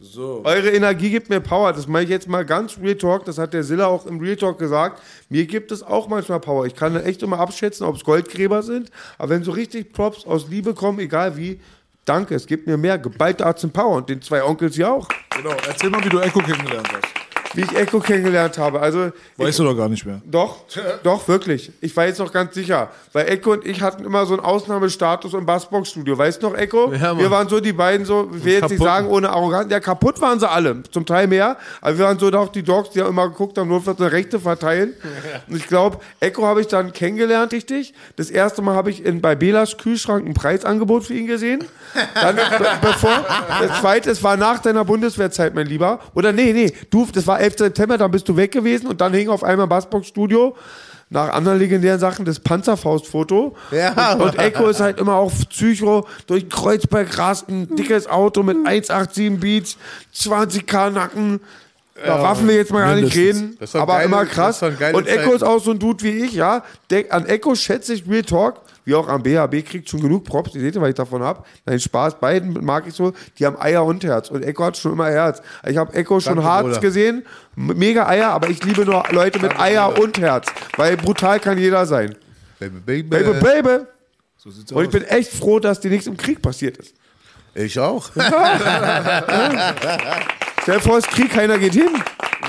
So. 0.00 0.42
Eure 0.44 0.70
Energie 0.70 1.10
gibt 1.10 1.30
mir 1.30 1.38
Power. 1.38 1.72
Das 1.72 1.86
meine 1.86 2.02
ich 2.02 2.10
jetzt 2.10 2.26
mal 2.26 2.44
ganz 2.44 2.78
Real 2.78 2.96
Talk. 2.96 3.26
Das 3.26 3.38
hat 3.38 3.54
der 3.54 3.62
Silla 3.62 3.86
auch 3.86 4.06
im 4.06 4.18
Real 4.18 4.34
Talk 4.34 4.58
gesagt. 4.58 5.00
Mir 5.28 5.46
gibt 5.46 5.70
es 5.70 5.84
auch 5.84 6.08
manchmal 6.08 6.40
Power. 6.40 6.66
Ich 6.66 6.74
kann 6.74 6.96
echt 6.96 7.22
immer 7.22 7.38
abschätzen, 7.38 7.86
ob 7.86 7.94
es 7.94 8.02
Goldgräber 8.02 8.64
sind. 8.64 8.90
Aber 9.18 9.30
wenn 9.30 9.44
so 9.44 9.52
richtig 9.52 9.92
Props 9.92 10.26
aus 10.26 10.48
Liebe 10.48 10.74
kommen, 10.74 10.98
egal 10.98 11.36
wie, 11.36 11.60
danke. 12.06 12.34
Es 12.34 12.48
gibt 12.48 12.66
mir 12.66 12.76
mehr. 12.76 12.98
Geballte 12.98 13.46
Arzt 13.46 13.62
und 13.62 13.72
Power. 13.72 13.98
Und 13.98 14.08
den 14.08 14.20
zwei 14.20 14.42
Onkels 14.42 14.76
ja 14.76 14.90
auch. 14.90 15.08
Genau, 15.36 15.54
erzähl 15.68 15.90
mal, 15.90 16.04
wie 16.04 16.08
du 16.08 16.18
Echo 16.18 16.40
kennengelernt 16.40 16.88
hast. 16.92 17.31
Wie 17.54 17.62
ich 17.62 17.76
Echo 17.76 18.00
kennengelernt 18.00 18.58
habe. 18.58 18.80
Also, 18.80 19.12
Weißt 19.36 19.58
du 19.58 19.64
doch 19.64 19.76
gar 19.76 19.88
nicht 19.88 20.06
mehr. 20.06 20.20
Doch, 20.24 20.58
doch, 21.02 21.28
wirklich. 21.28 21.70
Ich 21.80 21.94
war 21.96 22.06
jetzt 22.06 22.18
noch 22.18 22.32
ganz 22.32 22.54
sicher. 22.54 22.90
Weil 23.12 23.28
Echo 23.28 23.52
und 23.52 23.66
ich 23.66 23.82
hatten 23.82 24.04
immer 24.04 24.24
so 24.26 24.34
einen 24.34 24.42
Ausnahmestatus 24.42 25.34
im 25.34 25.44
Bassbox-Studio. 25.44 26.16
Weißt 26.16 26.42
du 26.42 26.48
noch, 26.48 26.56
Echo? 26.56 26.92
Ja, 26.92 27.16
wir 27.18 27.30
waren 27.30 27.48
so 27.48 27.60
die 27.60 27.72
beiden 27.72 28.06
so, 28.06 28.30
ich 28.34 28.44
will 28.44 28.52
jetzt 28.54 28.70
nicht 28.70 28.82
sagen, 28.82 29.08
ohne 29.08 29.30
arrogant. 29.30 29.70
Ja, 29.70 29.80
kaputt 29.80 30.20
waren 30.20 30.40
sie 30.40 30.48
alle. 30.48 30.82
Zum 30.90 31.04
Teil 31.04 31.26
mehr. 31.26 31.58
Aber 31.80 31.98
wir 31.98 32.04
waren 32.06 32.18
so 32.18 32.30
doch 32.30 32.48
die 32.48 32.62
Dogs, 32.62 32.90
die 32.90 33.00
haben 33.00 33.10
immer 33.10 33.28
geguckt 33.28 33.58
haben, 33.58 33.68
nur 33.68 33.82
für 33.82 33.96
eine 33.96 34.12
Rechte 34.12 34.40
verteilen. 34.40 34.94
Und 35.48 35.56
ich 35.56 35.66
glaube, 35.66 35.98
Echo 36.20 36.46
habe 36.46 36.60
ich 36.60 36.68
dann 36.68 36.92
kennengelernt, 36.92 37.52
richtig. 37.52 37.92
Das 38.16 38.30
erste 38.30 38.62
Mal 38.62 38.74
habe 38.74 38.90
ich 38.90 39.04
in, 39.04 39.20
bei 39.20 39.34
Belas 39.34 39.76
Kühlschrank 39.76 40.26
ein 40.26 40.34
Preisangebot 40.34 41.04
für 41.04 41.14
ihn 41.14 41.26
gesehen. 41.26 41.64
Dann, 42.14 42.36
be 42.36 42.42
bevor, 42.80 43.24
das 43.60 43.80
zweite, 43.80 44.10
es 44.10 44.22
war 44.22 44.36
nach 44.36 44.60
deiner 44.60 44.84
Bundeswehrzeit, 44.84 45.54
mein 45.54 45.66
Lieber. 45.66 46.00
Oder 46.14 46.32
nee, 46.32 46.52
nee, 46.52 46.72
du, 46.90 47.06
das 47.12 47.26
war 47.26 47.41
11. 47.42 47.58
September, 47.58 47.98
dann 47.98 48.10
bist 48.10 48.28
du 48.28 48.36
weg 48.36 48.52
gewesen 48.52 48.86
und 48.86 49.00
dann 49.00 49.12
hing 49.12 49.28
auf 49.28 49.42
einmal 49.44 49.64
im 49.64 49.68
Bassbox-Studio 49.70 50.56
nach 51.10 51.28
anderen 51.34 51.58
legendären 51.58 52.00
Sachen 52.00 52.24
das 52.24 52.40
Panzerfaust-Foto. 52.40 53.54
Ja, 53.70 54.14
und, 54.14 54.22
und 54.22 54.38
Echo 54.38 54.68
ist 54.68 54.80
halt 54.80 54.98
immer 54.98 55.14
auf 55.16 55.46
Psycho 55.50 56.06
durch 56.26 56.48
Kreuzberg 56.48 57.18
rast, 57.18 57.48
ein 57.50 57.74
dickes 57.76 58.06
Auto 58.08 58.42
mit 58.42 58.56
187 58.56 59.38
Beats, 59.38 59.76
20k 60.14 60.90
Nacken. 60.90 61.40
Da 61.94 62.16
Ja, 62.16 62.22
Waffen 62.22 62.48
wir 62.48 62.54
jetzt 62.56 62.72
mal 62.72 62.80
gar 62.86 62.94
nicht 62.96 63.14
reden, 63.14 63.56
Das 63.60 63.68
ist 63.68 63.74
doch 63.74 63.82
aber 63.82 63.94
geile- 63.94 64.04
immer 64.06 64.24
krass. 64.24 64.62
Und 64.62 65.06
Echo 65.06 65.32
ist 65.34 65.42
auch 65.42 65.62
so 65.62 65.72
ein 65.72 65.78
Dude 65.78 66.02
wie 66.02 66.24
ich, 66.24 66.32
ja. 66.32 66.64
An 67.10 67.26
Echo 67.26 67.54
schätze 67.54 67.92
ich 67.92 68.08
Real 68.08 68.22
Talk, 68.22 68.60
wie 68.84 68.94
auch 68.94 69.06
am 69.08 69.22
BHB, 69.22 69.64
kriegt 69.64 69.88
schon 69.88 70.00
genug 70.00 70.24
Props. 70.24 70.54
Ihr 70.54 70.60
seht 70.60 70.74
ja, 70.74 70.80
was 70.80 70.88
ich 70.88 70.94
davon 70.94 71.22
habe. 71.22 71.44
Nein, 71.66 71.78
Spaß, 71.80 72.18
beiden 72.18 72.64
mag 72.64 72.86
ich 72.86 72.94
so. 72.94 73.12
Die 73.38 73.46
haben 73.46 73.56
Eier 73.60 73.84
und 73.84 74.02
Herz. 74.04 74.30
Und 74.30 74.42
Echo 74.44 74.64
hat 74.64 74.76
schon 74.76 74.92
immer 74.92 75.08
Herz. 75.10 75.40
Ich 75.66 75.76
habe 75.76 75.92
Echo 75.94 76.18
schon 76.20 76.36
Danke, 76.36 76.50
hart 76.50 76.64
Bruder. 76.66 76.80
gesehen. 76.80 77.24
Mega 77.54 78.06
Eier, 78.08 78.30
aber 78.30 78.48
ich 78.50 78.62
liebe 78.64 78.84
nur 78.84 79.04
Leute 79.10 79.38
mit 79.38 79.58
Eier 79.60 79.98
und 79.98 80.18
Herz. 80.18 80.46
Weil 80.76 80.96
brutal 80.96 81.38
kann 81.40 81.58
jeder 81.58 81.86
sein. 81.86 82.16
Baby, 82.58 82.80
baby. 82.80 83.08
Baby, 83.08 83.40
baby. 83.40 83.84
So 84.36 84.50
sieht's 84.50 84.72
Und 84.72 84.82
ich 84.82 84.88
aus. 84.88 84.92
bin 84.92 85.04
echt 85.04 85.32
froh, 85.32 85.58
dass 85.60 85.78
dir 85.80 85.90
nichts 85.90 86.06
im 86.06 86.16
Krieg 86.16 86.42
passiert 86.42 86.76
ist. 86.78 86.94
Ich 87.54 87.78
auch. 87.78 88.10
Stell 90.62 90.76
dir 90.76 90.80
vor, 90.80 90.98
es 90.98 91.04
ist 91.06 91.10
Krieg, 91.12 91.30
keiner 91.30 91.58
geht 91.58 91.72
hin. 91.74 91.88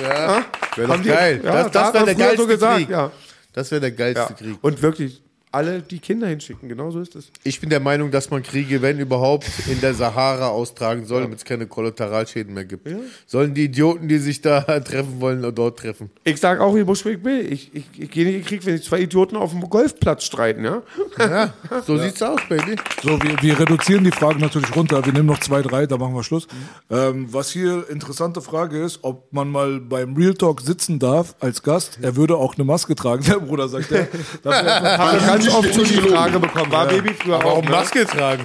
Ja. 0.02 0.44
Wäre 0.76 0.88
doch 0.88 1.02
die- 1.02 1.10
geil. 1.10 1.42
Ja, 1.44 1.52
das 1.64 1.72
da 1.72 1.84
das 1.84 1.94
wäre 1.94 2.06
der 2.06 2.16
geilste 2.16 2.42
so 2.42 2.48
gesagt, 2.48 2.76
Krieg. 2.78 2.90
ja. 2.90 3.12
Das 3.54 3.70
wäre 3.72 3.82
der 3.82 3.92
geilste 3.92 4.20
Ja. 4.30 4.36
Krieg. 4.36 4.58
Und 4.62 4.82
wirklich, 4.82 5.22
alle 5.54 5.82
die 5.82 6.00
Kinder 6.00 6.28
hinschicken. 6.28 6.68
Genau 6.68 6.90
so 6.90 7.00
ist 7.00 7.16
es. 7.16 7.32
Ich 7.44 7.62
bin 7.62 7.70
der 7.70 7.80
Meinung, 7.80 8.10
dass 8.10 8.32
man 8.32 8.42
Kriege, 8.42 8.82
wenn 8.82 9.00
überhaupt, 9.00 9.46
in 9.68 9.80
der 9.82 9.94
Sahara 9.94 10.48
austragen 10.48 11.06
soll, 11.06 11.22
damit 11.22 11.38
es 11.38 11.46
keine 11.46 11.68
Kollateralschäden 11.68 12.54
mehr 12.54 12.66
gibt. 12.66 12.88
Sollen 13.28 13.54
die 13.54 13.66
Idioten, 13.66 14.08
die 14.08 14.18
sich 14.18 14.42
da 14.42 14.62
treffen 14.80 15.22
wollen, 15.22 15.54
dort 15.54 15.78
treffen. 15.78 16.10
Ich 16.24 16.40
sag 16.40 16.60
auch 16.60 16.76
wie 16.76 16.84
Bushwick 16.84 17.22
Bill. 17.22 17.52
Ich, 17.52 17.74
ich, 17.74 17.86
ich 17.98 18.10
gehe 18.10 18.26
nicht 18.26 18.36
in 18.36 18.42
den 18.42 18.48
Krieg, 18.48 18.66
wenn 18.66 18.78
sich 18.78 18.86
zwei 18.88 19.02
Idioten 19.02 19.36
auf 19.36 19.52
dem 19.52 19.62
Golfplatz 19.70 20.24
streiten, 20.24 20.66
ja? 20.66 20.82
Ja, 21.20 21.54
so 21.86 21.98
sieht's 22.00 22.22
aus, 22.24 22.42
Baby. 22.50 22.76
So, 23.04 23.22
wir, 23.22 23.40
wir 23.40 23.60
reduzieren 23.60 24.04
die 24.04 24.12
Fragen 24.12 24.40
natürlich 24.40 24.76
runter. 24.76 25.06
Wir 25.06 25.14
nehmen 25.14 25.28
noch 25.28 25.40
zwei, 25.40 25.62
drei, 25.62 25.86
da 25.86 25.98
machen 25.98 26.16
wir 26.16 26.24
Schluss. 26.24 26.48
Ähm, 26.90 27.28
was 27.32 27.52
hier 27.52 27.88
interessante 27.90 28.42
Frage 28.42 28.82
ist, 28.82 29.00
ob 29.04 29.32
man 29.32 29.52
mal 29.52 29.80
beim 29.80 30.16
Real 30.16 30.34
Talk 30.34 30.62
sitzen 30.62 30.98
darf 30.98 31.36
als 31.40 31.62
Gast. 31.62 32.00
Er 32.02 32.16
würde 32.16 32.38
auch 32.38 32.56
eine 32.56 32.64
Maske 32.64 32.96
tragen, 32.96 33.24
der 33.28 33.40
Bruder 33.40 33.70
sagt 33.70 33.92
er. 33.92 34.08
Dafür 34.42 34.98
Haben 34.98 35.43
wir 35.43 35.43
ganz 35.44 35.56
oft 35.56 35.74
so 35.74 35.84
die 35.84 35.94
Frage 36.10 36.40
bekommen. 36.40 36.72
War 36.72 36.88
Baby 36.88 37.14
früher 37.14 37.36
Aber 37.36 37.46
auch, 37.54 37.58
auch 37.58 37.64
ne? 37.64 37.70
Maske 37.70 38.06
tragen. 38.06 38.44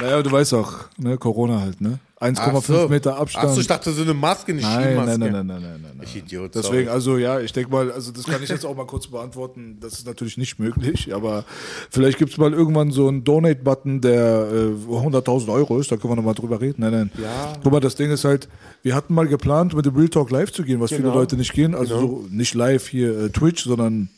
Naja, 0.00 0.22
du 0.22 0.32
weißt 0.32 0.54
auch, 0.54 0.72
ne, 0.98 1.16
Corona 1.16 1.60
halt, 1.60 1.80
ne? 1.80 2.00
1,5 2.20 2.38
Ach 2.56 2.62
so. 2.62 2.88
Meter 2.88 3.16
Abstand. 3.18 3.46
Ach 3.48 3.54
so, 3.54 3.60
ich 3.60 3.66
dachte 3.66 3.92
so 3.92 4.02
eine 4.02 4.14
Maske, 4.14 4.52
eine 4.52 4.62
nein, 4.62 4.82
Skimaske. 4.88 5.10
nein, 5.10 5.20
nein, 5.20 5.32
nein, 5.32 5.46
nein, 5.46 5.62
nein, 5.62 5.80
nein. 5.82 6.00
Ich 6.02 6.16
Idiot. 6.16 6.54
Deswegen, 6.54 6.84
sorry. 6.86 6.88
also 6.88 7.18
ja, 7.18 7.38
ich 7.40 7.52
denke 7.52 7.70
mal, 7.70 7.92
also 7.92 8.10
das 8.12 8.24
kann 8.24 8.42
ich 8.42 8.48
jetzt 8.48 8.64
auch 8.64 8.74
mal 8.74 8.86
kurz 8.86 9.06
beantworten. 9.08 9.76
Das 9.80 9.92
ist 9.94 10.06
natürlich 10.06 10.36
nicht 10.38 10.58
möglich, 10.58 11.14
aber 11.14 11.44
vielleicht 11.90 12.18
gibt 12.18 12.32
es 12.32 12.38
mal 12.38 12.52
irgendwann 12.54 12.90
so 12.92 13.06
einen 13.08 13.24
Donate-Button, 13.24 14.00
der 14.00 14.48
äh, 14.52 14.90
100.000 14.90 15.52
Euro 15.52 15.78
ist, 15.78 15.92
da 15.92 15.96
können 15.96 16.12
wir 16.12 16.16
nochmal 16.16 16.34
drüber 16.34 16.60
reden. 16.60 16.80
Nein, 16.80 16.92
nein. 16.92 17.10
Ja. 17.22 17.52
Guck 17.62 17.72
mal, 17.72 17.80
das 17.80 17.94
Ding 17.94 18.10
ist 18.10 18.24
halt, 18.24 18.48
wir 18.82 18.94
hatten 18.94 19.12
mal 19.14 19.26
geplant, 19.28 19.74
mit 19.74 19.84
dem 19.84 19.94
Real 19.94 20.08
Talk 20.08 20.30
live 20.30 20.50
zu 20.50 20.64
gehen, 20.64 20.80
was 20.80 20.90
viele 20.90 21.02
Genau. 21.02 21.14
Leute 21.14 21.36
nicht 21.36 21.52
gehen. 21.52 21.74
Also 21.74 21.96
Genau. 21.96 22.08
so 22.08 22.24
nicht 22.30 22.54
live 22.54 22.88
hier 22.88 23.16
äh, 23.24 23.28
Twitch, 23.30 23.64
sondern 23.64 24.08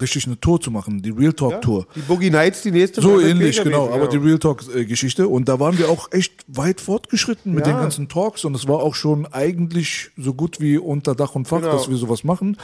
richtig 0.00 0.26
eine 0.26 0.38
Tour 0.40 0.60
zu 0.60 0.70
machen, 0.70 1.02
die 1.02 1.10
Real 1.10 1.32
Talk 1.32 1.62
Tour. 1.62 1.86
Die 1.94 2.00
Boogie 2.00 2.30
Nights, 2.30 2.62
die 2.62 2.70
nächste 2.72 3.00
So 3.02 3.20
ähnlich, 3.20 3.56
Pilger 3.62 3.70
genau. 3.70 3.92
Aber 3.94 4.08
die 4.08 4.16
Real 4.16 4.38
Talk-Geschichte. 4.38 5.28
Und 5.28 5.48
da 5.48 5.60
waren 5.60 5.78
wir 5.78 5.88
auch 5.88 6.10
echt 6.12 6.32
weit 6.48 6.80
fortgeschritten 6.80 7.52
mit 7.54 7.66
Ja. 7.66 7.72
den 7.74 7.80
ganzen 7.80 8.08
Talks. 8.08 8.44
Und 8.44 8.54
es 8.56 8.66
war 8.66 8.76
auch 8.80 8.94
schon 8.94 9.26
eigentlich 9.26 10.10
so 10.16 10.34
gut 10.34 10.60
wie 10.60 10.78
unter 10.78 11.14
Dach 11.14 11.34
und 11.34 11.46
Fach, 11.46 11.60
Genau. 11.60 11.72
dass 11.72 11.88
wir 11.88 11.96
sowas 11.96 12.24
machen. 12.24 12.56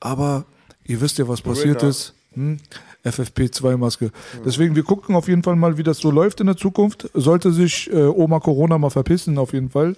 Aber 0.00 0.44
ihr 0.84 1.00
wisst 1.00 1.18
ja, 1.18 1.26
was 1.26 1.40
passiert 1.40 1.80
Winner. 1.82 1.90
ist. 1.90 2.14
Hm? 2.34 2.58
FFP2-Maske. 3.04 4.10
Deswegen, 4.44 4.74
wir 4.76 4.82
gucken 4.82 5.14
auf 5.14 5.28
jeden 5.28 5.42
Fall 5.42 5.56
mal, 5.56 5.76
wie 5.78 5.82
das 5.82 5.98
so 5.98 6.10
läuft 6.10 6.40
in 6.40 6.46
der 6.46 6.56
Zukunft. 6.56 7.08
Sollte 7.14 7.52
sich 7.52 7.90
äh, 7.92 7.96
Oma 8.06 8.40
Corona 8.40 8.78
mal 8.78 8.90
verpissen, 8.90 9.38
auf 9.38 9.52
jeden 9.52 9.70
Fall. 9.70 9.94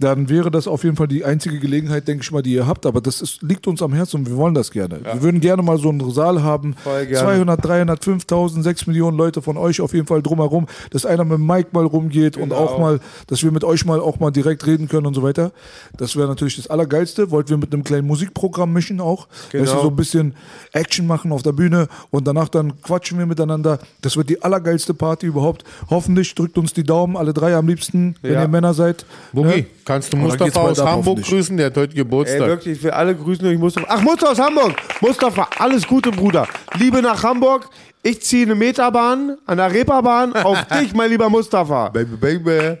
Dann 0.00 0.28
wäre 0.30 0.50
das 0.50 0.66
auf 0.66 0.82
jeden 0.82 0.96
Fall 0.96 1.08
die 1.08 1.24
einzige 1.24 1.58
Gelegenheit, 1.58 2.08
denke 2.08 2.22
ich 2.24 2.32
mal, 2.32 2.42
die 2.42 2.54
ihr 2.54 2.66
habt. 2.66 2.86
Aber 2.86 3.00
das 3.02 3.20
ist, 3.20 3.42
liegt 3.42 3.66
uns 3.66 3.82
am 3.82 3.92
Herzen 3.92 4.16
und 4.20 4.28
wir 4.30 4.36
wollen 4.36 4.54
das 4.54 4.70
gerne. 4.70 5.00
Wir 5.04 5.22
würden 5.22 5.40
gerne 5.40 5.62
mal 5.62 5.76
so 5.78 5.90
einen 5.90 6.10
Saal 6.10 6.42
haben. 6.42 6.74
Voll 6.82 7.04
gerne. 7.06 7.26
200, 7.26 7.64
300, 7.64 8.02
5000, 8.04 8.64
6 8.64 8.86
Millionen 8.86 9.16
Leute 9.18 9.42
von 9.42 9.58
euch 9.58 9.80
auf 9.82 9.92
jeden 9.92 10.06
Fall 10.06 10.22
drumherum. 10.22 10.66
Dass 10.90 11.04
einer 11.04 11.24
mit 11.24 11.38
dem 11.38 11.46
Mic 11.46 11.68
mal 11.72 11.84
rumgeht 11.84 12.36
und 12.38 12.48
Genau. 12.48 12.56
auch 12.56 12.78
mal, 12.78 12.98
dass 13.26 13.42
wir 13.42 13.50
mit 13.52 13.62
euch 13.62 13.84
mal 13.84 14.00
auch 14.00 14.18
mal 14.18 14.30
direkt 14.30 14.66
reden 14.66 14.88
können 14.88 15.06
und 15.06 15.14
so 15.14 15.22
weiter. 15.22 15.52
Das 15.98 16.16
wäre 16.16 16.28
natürlich 16.28 16.56
das 16.56 16.68
Allergeilste. 16.68 17.30
Wollten 17.30 17.50
wir 17.50 17.58
mit 17.58 17.72
einem 17.72 17.84
kleinen 17.84 18.06
Musikprogramm 18.06 18.72
mischen 18.72 19.00
auch. 19.00 19.28
Genau. 19.52 19.64
Weißt 19.64 19.74
du, 19.74 19.80
so 19.82 19.88
ein 19.88 19.96
bisschen 19.96 20.34
Action 20.72 21.06
machen 21.06 21.30
auf 21.30 21.42
der 21.42 21.52
Bühne 21.52 21.88
und 22.10 22.26
danach 22.26 22.48
dann 22.48 22.80
quatschen 22.80 23.18
wir 23.18 23.26
miteinander. 23.26 23.78
Das 24.00 24.16
wird 24.16 24.30
die 24.30 24.42
allergeilste 24.42 24.94
Party 24.94 25.26
überhaupt. 25.26 25.64
Hoffentlich 25.90 26.34
drückt 26.34 26.56
uns 26.56 26.72
die 26.72 26.84
Daumen, 26.84 27.16
alle 27.18 27.34
drei 27.34 27.54
am 27.54 27.68
liebsten, 27.68 28.14
wenn 28.22 28.32
Ja. 28.32 28.42
ihr 28.42 28.48
Männer 28.48 28.72
seid. 28.72 29.04
Boogie, 29.32 29.48
Ne? 29.60 29.66
Kannst 29.90 30.12
du 30.12 30.16
Mustafa 30.16 30.60
aus 30.60 30.80
Hamburg 30.80 31.22
grüßen? 31.22 31.56
Der 31.56 31.66
hat 31.66 31.76
heute 31.76 31.94
Geburtstag. 31.94 32.40
Ey, 32.40 32.46
wirklich, 32.48 32.78
ich 32.78 32.82
will 32.84 32.92
alle 32.92 33.14
grüßen 33.14 33.44
und 33.44 33.52
ich 33.52 33.58
Mustafa. 33.58 33.86
Ach, 33.90 34.00
Mustafa 34.00 34.32
aus 34.32 34.38
Hamburg. 34.38 34.76
Mustafa, 35.00 35.48
alles 35.58 35.86
Gute, 35.86 36.10
Bruder. 36.12 36.46
Liebe 36.78 37.02
nach 37.02 37.22
Hamburg. 37.24 37.68
Ich 38.02 38.22
ziehe 38.22 38.46
eine 38.46 38.54
Meterbahn 38.54 39.36
an 39.46 39.56
der 39.58 39.72
Reeperbahn 39.72 40.32
auf 40.34 40.64
dich, 40.80 40.94
mein 40.94 41.10
lieber 41.10 41.28
Mustafa. 41.28 41.88
Baby, 41.88 42.16
baby. 42.16 42.76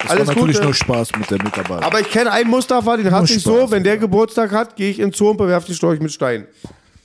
Das 0.00 0.10
Alles 0.10 0.28
war 0.28 0.34
natürlich 0.34 0.56
Gute. 0.56 0.64
nur 0.64 0.74
Spaß 0.74 1.12
mit 1.18 1.30
der 1.30 1.42
Mitarbeiter. 1.42 1.86
Aber 1.86 2.00
ich 2.00 2.10
kenne 2.10 2.32
einen 2.32 2.50
Mustafa, 2.50 2.96
den 2.96 3.10
hat 3.12 3.26
sich 3.28 3.42
so, 3.42 3.70
wenn 3.70 3.84
der 3.84 3.96
Geburtstag 3.96 4.50
hat, 4.50 4.74
gehe 4.76 4.90
ich 4.90 4.98
in 4.98 5.10
den 5.10 5.12
Zoo 5.12 5.30
und 5.30 5.36
bewerfe 5.36 5.68
den 5.68 5.76
Storch 5.76 6.00
mit 6.00 6.12
Stein. 6.12 6.46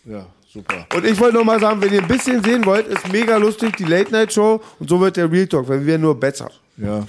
Ja, 0.05 0.25
super. 0.51 0.85
Und 0.95 1.05
ich 1.05 1.19
wollte 1.19 1.37
noch 1.37 1.45
mal 1.45 1.59
sagen, 1.59 1.81
wenn 1.81 1.93
ihr 1.93 2.01
ein 2.01 2.07
bisschen 2.07 2.43
sehen 2.43 2.65
wollt, 2.65 2.87
ist 2.87 3.11
mega 3.11 3.37
lustig, 3.37 3.77
die 3.77 3.85
Late-Night-Show 3.85 4.59
und 4.79 4.89
so 4.89 4.99
wird 4.99 5.17
der 5.17 5.31
Real 5.31 5.47
Talk, 5.47 5.69
weil 5.69 5.79
wir 5.79 5.87
werden 5.87 6.01
nur 6.01 6.19
besser. 6.19 6.49
Ja. 6.77 7.03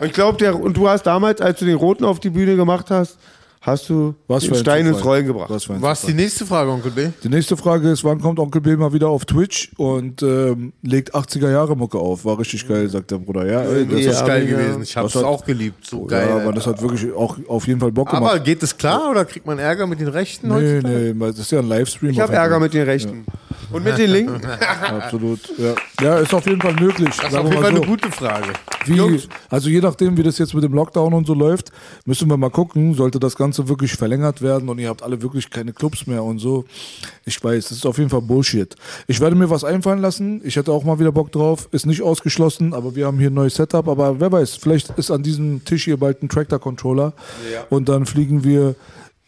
Und 0.00 0.06
ich 0.06 0.12
glaube, 0.12 0.38
der 0.38 0.58
und 0.58 0.76
du 0.76 0.88
hast 0.88 1.02
damals, 1.04 1.40
als 1.40 1.58
du 1.58 1.64
den 1.64 1.76
Roten 1.76 2.04
auf 2.04 2.20
die 2.20 2.30
Bühne 2.30 2.56
gemacht 2.56 2.90
hast, 2.90 3.18
hast 3.60 3.88
du 3.88 4.14
Was 4.26 4.42
den 4.42 4.54
Stein 4.56 4.86
ins. 4.86 5.04
Rollen 5.04 5.24
gebracht. 5.26 5.48
Was 5.50 5.68
Was 5.68 6.00
ist 6.00 6.08
die 6.08 6.14
nächste 6.14 6.44
Frage, 6.44 6.70
Onkel 6.70 6.90
B? 6.90 7.08
Die 7.22 7.28
nächste 7.28 7.56
Frage 7.56 7.90
ist, 7.90 8.02
wann 8.02 8.20
kommt 8.20 8.38
Onkel 8.40 8.60
Bill 8.60 8.76
mal 8.76 8.92
wieder 8.92 9.08
auf 9.08 9.24
Twitch 9.24 9.70
und 9.76 10.20
ähm, 10.22 10.72
legt 10.82 11.14
80er 11.14 11.50
Jahre 11.50 11.76
Mucke 11.76 11.96
auf? 11.98 12.24
War 12.24 12.38
richtig 12.40 12.66
geil, 12.66 12.88
sagt 12.88 13.12
der 13.12 13.18
Bruder. 13.18 13.46
Ja, 13.46 13.62
ey, 13.62 13.86
Das 13.86 14.00
ist 14.16 14.26
geil 14.26 14.48
ja. 14.48 14.56
gewesen. 14.56 14.82
Ich 14.82 14.96
hab's 14.96 15.12
Das 15.12 15.22
hat- 15.22 15.28
auch 15.28 15.44
geliebt. 15.44 15.86
So 15.86 16.02
Ja, 16.02 16.06
geil. 16.18 16.28
aber 16.30 16.40
Alter. 16.40 16.52
das 16.54 16.66
hat 16.66 16.82
wirklich 16.82 17.12
auch 17.14 17.36
auf 17.48 17.66
jeden 17.68 17.78
Fall 17.78 17.92
Bock 17.92 18.10
gemacht. 18.10 18.30
Aber 18.32 18.40
geht 18.40 18.62
es 18.64 18.76
klar 18.76 19.10
oder 19.10 19.24
kriegt 19.24 19.46
man 19.46 19.58
Ärger 19.60 19.86
mit 19.86 20.00
den 20.00 20.08
Rechten 20.08 20.48
nee, 20.48 20.54
heutzutage? 20.54 21.14
nee, 21.14 21.26
das 21.26 21.38
ist 21.38 21.52
ja 21.52 21.60
ein 21.60 21.68
Livestream. 21.68 22.10
Ich 22.10 22.20
habe 22.20 22.32
Ärger 22.32 22.58
mit 22.58 22.74
den 22.74 22.82
Rechten. 22.82 23.24
Und 23.72 23.84
mit 23.84 23.98
den 23.98 24.10
Linken. 24.10 24.40
Absolut. 24.82 25.40
Ja. 25.58 25.74
ja, 26.00 26.18
ist 26.18 26.34
auf 26.34 26.46
jeden 26.46 26.60
Fall 26.60 26.74
möglich. 26.74 27.10
Das 27.16 27.32
ist 27.32 27.36
auf 27.36 27.44
jeden 27.48 27.62
Fall 27.62 27.72
so. 27.72 27.78
eine 27.78 27.86
gute 27.86 28.10
Frage. 28.10 28.48
Wie, 28.86 29.20
also 29.48 29.68
je 29.68 29.80
nachdem, 29.80 30.16
wie 30.16 30.22
das 30.22 30.38
jetzt 30.38 30.54
mit 30.54 30.64
dem 30.64 30.72
Lockdown 30.74 31.12
und 31.14 31.26
so 31.26 31.34
läuft, 31.34 31.70
müssen 32.04 32.28
wir 32.28 32.36
mal 32.36 32.50
gucken, 32.50 32.94
sollte 32.94 33.20
das 33.20 33.36
Ganze 33.36 33.68
wirklich 33.68 33.92
verlängert 33.94 34.42
werden 34.42 34.68
und 34.68 34.78
ihr 34.78 34.88
habt 34.88 35.02
alle 35.02 35.22
wirklich 35.22 35.50
keine 35.50 35.72
Clubs 35.72 36.06
mehr 36.06 36.22
und 36.24 36.38
so. 36.38 36.64
Ich 37.24 37.42
weiß, 37.42 37.68
das 37.68 37.78
ist 37.78 37.86
auf 37.86 37.98
jeden 37.98 38.10
Fall 38.10 38.22
Bullshit. 38.22 38.74
Ich 39.06 39.20
werde 39.20 39.36
mir 39.36 39.48
was 39.50 39.62
einfallen 39.64 40.00
lassen. 40.00 40.40
Ich 40.44 40.56
hätte 40.56 40.72
auch 40.72 40.84
mal 40.84 40.98
wieder 40.98 41.12
Bock 41.12 41.30
drauf. 41.30 41.68
Ist 41.70 41.86
nicht 41.86 42.02
ausgeschlossen, 42.02 42.74
aber 42.74 42.96
wir 42.96 43.06
haben 43.06 43.18
hier 43.18 43.30
ein 43.30 43.34
neues 43.34 43.54
Setup. 43.54 43.86
Aber 43.88 44.18
wer 44.20 44.32
weiß, 44.32 44.56
vielleicht 44.56 44.90
ist 44.98 45.10
an 45.10 45.22
diesem 45.22 45.64
Tisch 45.64 45.84
hier 45.84 45.96
bald 45.96 46.22
ein 46.22 46.28
Tractor-Controller 46.28 47.12
Ja. 47.52 47.64
und 47.70 47.88
dann 47.88 48.06
fliegen 48.06 48.42
wir 48.44 48.74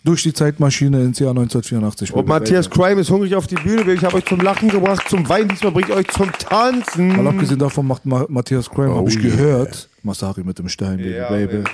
durch 0.04 0.22
die 0.22 0.32
Zeitmaschine 0.34 1.02
ins 1.02 1.18
Jahr 1.18 1.30
1984. 1.30 2.12
Und 2.12 2.28
Matthias 2.28 2.68
Crime 2.68 3.00
ist 3.00 3.10
hungrig 3.10 3.34
auf 3.34 3.46
die 3.46 3.54
Bühne. 3.54 3.90
Ich 3.92 4.04
habe 4.04 4.16
euch 4.16 4.24
zum 4.26 4.40
Lachen 4.40 4.68
gebracht, 4.68 5.08
zum 5.08 5.26
Weinen. 5.28 5.48
Diesmal 5.48 5.72
bringe 5.72 5.88
ich 5.88 5.94
euch 5.94 6.08
zum 6.08 6.30
Tanzen. 6.32 7.08
Mal 7.16 7.26
abgesehen 7.26 7.58
davon 7.58 7.86
macht 7.86 8.04
Ma 8.04 8.26
Matthias 8.28 8.68
Crime, 8.70 8.90
Oh 8.92 8.98
habe 8.98 9.08
ich 9.08 9.16
yeah. 9.16 9.34
gehört, 9.34 9.88
Masari 10.02 10.44
mit 10.44 10.58
dem 10.58 10.68
Stein, 10.68 10.98
Baby, 10.98 11.16
Ja, 11.16 11.28
Baby. 11.30 11.64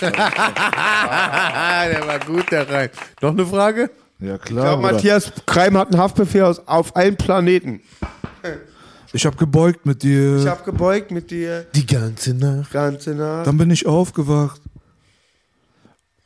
der 0.00 0.12
war 2.06 2.18
gut, 2.20 2.50
der 2.50 2.70
Reim. 2.70 2.88
Noch 3.20 3.30
eine 3.32 3.44
Frage? 3.46 3.90
Ja, 4.20 4.36
Ich 4.36 4.40
klar. 4.42 4.64
glaube, 4.64 4.82
Bruder. 4.82 4.92
Matthias 4.94 5.32
Crime 5.46 5.78
hat 5.78 5.88
einen 5.92 6.00
Haftbefehl 6.00 6.42
aus, 6.42 6.66
auf 6.66 6.94
allen 6.96 7.16
Planeten. 7.16 7.80
Ich 9.12 9.26
habe 9.26 9.36
gebeugt 9.36 9.84
mit 9.84 10.02
dir. 10.02 10.38
Ich 10.38 10.46
habe 10.46 10.64
gebeugt 10.64 11.10
mit 11.10 11.30
dir. 11.30 11.66
Die 11.74 11.84
ganze 11.84 12.32
Nacht. 12.32 12.70
Ganze 12.72 13.14
Nacht. 13.14 13.46
Dann 13.46 13.58
bin 13.58 13.70
ich 13.70 13.84
aufgewacht. 13.86 14.61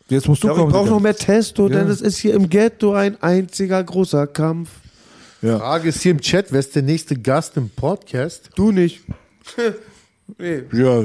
Jetzt 0.09 0.29
musst 0.29 0.43
du 0.45 0.49
Ich, 0.49 0.55
glaube, 0.55 0.61
ich 0.61 0.63
kommen. 0.63 0.73
brauche 0.73 0.85
Digga. 0.85 0.95
noch 0.95 1.01
mehr 1.03 1.17
Testo, 1.17 1.69
Ja. 1.69 1.79
denn 1.79 1.89
es 1.89 2.01
ist 2.01 2.17
hier 2.19 2.35
im 2.35 2.49
Ghetto 2.49 2.93
ein 2.95 3.21
einziger 3.23 3.83
großer 3.83 4.27
Kampf. 4.27 4.71
Ja. 5.43 5.59
Frage 5.59 5.89
ist 5.89 6.01
hier 6.03 6.13
im 6.13 6.21
Chat, 6.21 6.53
wer 6.53 6.61
ist 6.61 6.75
der 6.75 6.83
nächste 6.83 7.17
Gast 7.17 7.57
im 7.57 7.69
Podcast? 7.71 8.51
Du 8.55 8.71
nicht. 8.73 9.01
nee. 10.39 10.63
Ja, 10.73 11.03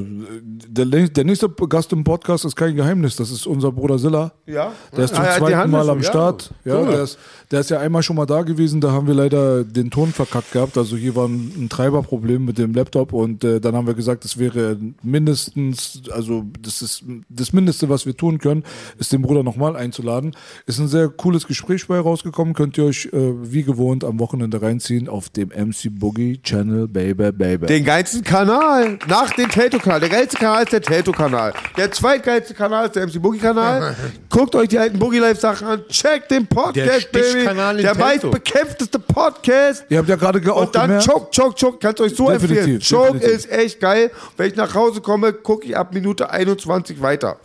der, 0.68 0.86
der 0.86 1.24
nächste 1.24 1.50
Gast 1.50 1.92
im 1.94 2.04
Podcast 2.04 2.46
ist 2.46 2.56
kein 2.56 2.76
Geheimnis. 2.76 3.16
Das 3.16 3.32
ist 3.32 3.46
unser 3.48 3.72
Bruder 3.72 3.98
Silla. 4.00 4.32
Ja. 4.46 4.72
Der 4.96 5.06
ist 5.06 5.16
zum 5.16 5.24
Ah, 5.24 5.38
zweiten 5.38 5.70
Mal 5.72 5.90
am. 5.90 6.02
Start. 6.04 6.52
Ja, 6.66 6.80
Cool. 6.80 6.88
der, 6.92 7.04
ist, 7.04 7.20
der 7.52 7.60
ist 7.62 7.70
ja 7.70 7.80
einmal 7.80 8.02
schon 8.04 8.16
mal 8.16 8.26
da 8.26 8.42
gewesen. 8.42 8.82
Da 8.82 8.92
haben 8.92 9.08
wir 9.08 9.14
leider 9.14 9.64
den 9.64 9.92
Ton 9.92 10.12
verkackt 10.12 10.52
gehabt. 10.52 10.78
Also 10.78 10.96
hier 10.98 11.16
war 11.16 11.28
ein, 11.28 11.52
ein 11.58 11.70
Treiberproblem 11.70 12.44
mit 12.46 12.58
dem 12.58 12.74
Laptop. 12.74 13.14
Und 13.14 13.44
äh, 13.44 13.60
dann 13.62 13.76
haben 13.76 13.88
wir 13.88 13.94
gesagt, 13.94 14.26
es 14.26 14.38
wäre 14.40 14.78
mindestens, 15.04 16.02
also 16.12 16.44
das 16.62 16.82
ist 16.82 17.04
das 17.30 17.54
Mindeste, 17.54 17.90
was 17.90 18.06
wir 18.06 18.18
tun 18.18 18.40
können, 18.40 18.64
ist 18.98 19.12
den 19.14 19.22
Bruder 19.22 19.44
nochmal 19.44 19.76
einzuladen. 19.76 20.36
Ist 20.66 20.80
ein 20.80 20.88
sehr 20.88 21.10
cooles 21.10 21.48
Gespräch 21.48 21.88
bei 21.88 22.00
rausgekommen. 22.00 22.54
Könnt 22.54 22.78
ihr 22.78 22.86
euch 22.86 23.06
äh, 23.14 23.34
wie 23.52 23.64
gewohnt 23.64 24.04
am 24.04 24.20
Wochenende 24.20 24.62
reinziehen 24.62 25.08
auf 25.08 25.30
dem 25.30 25.50
MC 25.50 25.90
Boogie 25.92 26.40
Channel, 26.42 26.88
Baby, 26.88 27.32
Baby. 27.32 27.68
Den 27.68 27.84
geilsten 27.86 28.24
Kanal. 28.24 28.98
Nach 29.12 29.30
dem 29.32 29.50
Tato-Kanal. 29.50 30.00
Der 30.00 30.08
geilste 30.08 30.38
Kanal 30.38 30.64
ist 30.64 30.72
der 30.72 30.82
Tato-Kanal. 30.82 31.52
Der 31.76 31.92
zweitgeilste 31.92 32.54
Kanal 32.54 32.86
ist 32.86 32.96
der 32.96 33.06
MC 33.08 33.22
Boogie-Kanal. 33.22 33.94
Guckt 34.30 34.56
euch 34.56 34.70
die 34.70 34.80
alten 34.80 34.98
Boogie-Live-Sachen 35.00 35.68
an. 35.68 35.84
Checkt 35.90 36.32
den 36.32 36.48
Der 36.48 36.56
Podcast, 36.56 37.12
Baby. 37.12 37.26
Stichkanal 37.28 37.76
in 37.78 37.82
Der 37.84 37.98
meistbekämpfteste 37.98 39.00
Podcast. 39.00 39.84
Ihr 39.90 39.98
habt 39.98 40.08
ja 40.08 40.16
gerade 40.16 40.40
ge- 40.40 40.50
auch 40.52 40.62
Und 40.62 40.74
dann 40.76 40.88
gemerkt, 40.88 41.06
Choke, 41.12 41.28
Choke, 41.36 41.56
Choke. 41.60 41.78
Kannst 41.82 42.00
euch 42.00 42.16
so 42.16 42.30
Definitiv, 42.30 42.58
empfehlen. 42.60 42.80
Choke 42.90 43.20
definitiv. 43.20 43.46
ist 43.46 43.52
echt 43.52 43.80
geil. 43.82 44.12
Wenn 44.38 44.48
ich 44.48 44.56
nach 44.56 44.74
Hause 44.74 45.02
komme, 45.02 45.34
gucke 45.34 45.66
ich 45.68 45.76
ab 45.76 45.94
Minute 45.94 46.30
21 46.30 47.02
weiter. 47.02 47.36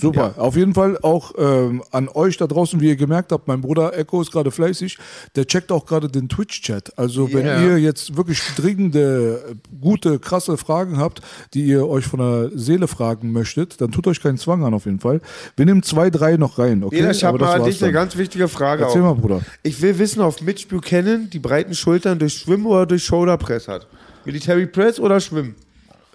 Super. 0.00 0.34
Auf 0.38 0.56
jeden 0.56 0.74
Fall 0.74 0.98
auch 1.02 1.32
ähm, 1.36 1.82
an 1.90 2.08
euch 2.08 2.36
da 2.38 2.46
draußen, 2.46 2.80
wie 2.80 2.88
ihr 2.88 2.96
gemerkt 2.96 3.30
habt, 3.30 3.46
mein 3.46 3.60
Bruder 3.60 3.96
Echo 3.96 4.22
ist 4.22 4.32
gerade 4.32 4.50
fleißig. 4.50 4.98
Der 5.36 5.46
checkt 5.46 5.70
auch 5.70 5.84
gerade 5.86 6.08
den 6.08 6.28
Twitch-Chat. 6.28 6.98
Also 6.98 7.32
wenn 7.32 7.44
Ja. 7.46 7.60
ihr 7.62 7.78
jetzt 7.78 8.16
wirklich 8.16 8.40
dringende, 8.56 9.54
gute, 9.80 10.18
krasse 10.18 10.56
Fragen 10.56 10.96
habt, 10.98 11.20
die 11.54 11.62
ihr 11.64 11.86
euch 11.88 12.06
von 12.06 12.20
der 12.20 12.50
Seele 12.58 12.88
fragen 12.88 13.32
möchtet, 13.32 13.80
dann 13.80 13.92
tut 13.92 14.06
euch 14.06 14.22
keinen 14.22 14.38
Zwang 14.38 14.64
an 14.64 14.74
auf 14.74 14.86
jeden 14.86 15.00
Fall. 15.00 15.20
Wir 15.56 15.66
nehmen 15.66 15.82
zwei, 15.82 16.10
drei 16.10 16.36
noch 16.36 16.58
rein, 16.58 16.82
okay? 16.84 16.96
Jeder, 16.96 17.10
ich 17.10 17.22
habe 17.24 17.38
mal 17.38 17.62
dich 17.62 17.82
eine 17.82 17.92
ganz 17.92 18.16
wichtige 18.16 18.48
Frage. 18.48 18.84
Erzähl 18.84 19.02
auch. 19.02 19.14
mal, 19.14 19.20
Bruder. 19.20 19.40
Ich 19.62 19.80
will 19.82 19.98
wissen, 19.98 20.20
ob 20.22 20.40
Mitch 20.42 20.66
Buchanan 20.68 21.28
die 21.30 21.38
breiten 21.38 21.74
Schultern 21.74 22.18
durch 22.18 22.34
Schwimmen 22.34 22.66
oder 22.66 22.86
durch 22.86 23.04
Shoulder 23.04 23.36
Press 23.36 23.68
hat. 23.68 23.86
Military 24.24 24.66
Press 24.66 24.98
oder 24.98 25.20
Schwimmen? 25.20 25.54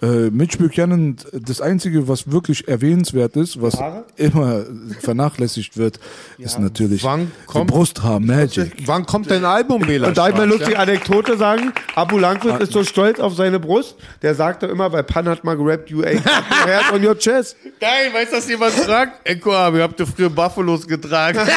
Äh, 0.00 0.30
Mitch 0.30 0.58
Buchanan, 0.58 1.16
das 1.32 1.60
Einzige, 1.60 2.06
was 2.06 2.30
wirklich 2.30 2.68
erwähnenswert 2.68 3.34
ist, 3.34 3.60
was 3.60 3.80
Haare? 3.80 4.04
immer 4.14 4.64
vernachlässigt 5.00 5.76
wird, 5.76 5.98
ist 6.38 6.60
natürlich 6.60 7.02
Wann 7.02 7.26
die 7.26 7.46
kommt- 7.46 7.66
Brusthaar 7.72 8.20
Magic. 8.20 8.74
Wann 8.86 9.06
kommt 9.06 9.28
dein 9.28 9.44
Album, 9.44 9.82
Bela? 9.82 10.06
Und 10.06 10.16
darf 10.16 10.28
ich 10.28 10.36
mal 10.36 10.46
lustige 10.48 10.74
ja? 10.74 10.78
Anekdote 10.78 11.36
sagen? 11.36 11.72
Abu 11.96 12.16
Langwitz 12.16 12.60
ist 12.60 12.72
so 12.72 12.84
stolz 12.84 13.18
auf 13.18 13.34
seine 13.34 13.58
Brust, 13.58 13.96
der 14.22 14.36
sagte 14.36 14.66
immer, 14.66 14.92
weil 14.92 15.02
Pan 15.02 15.28
hat 15.28 15.42
mal 15.42 15.56
gerappt, 15.56 15.90
you 15.90 16.02
ain't 16.02 16.22
got 16.22 16.44
no 16.48 16.66
hair 16.66 16.80
on 16.92 17.04
your 17.04 17.18
chest. 17.18 17.56
Geil, 17.80 18.12
weißt 18.14 18.32
du, 18.32 18.36
was 18.36 18.48
jemand 18.48 18.74
fragt? 18.74 19.26
Echo, 19.28 19.52
aber 19.52 19.78
ihr 19.78 19.82
habt 19.82 19.98
ja 19.98 20.06
früher 20.06 20.30
Buffalos 20.30 20.86
getragen. 20.86 21.40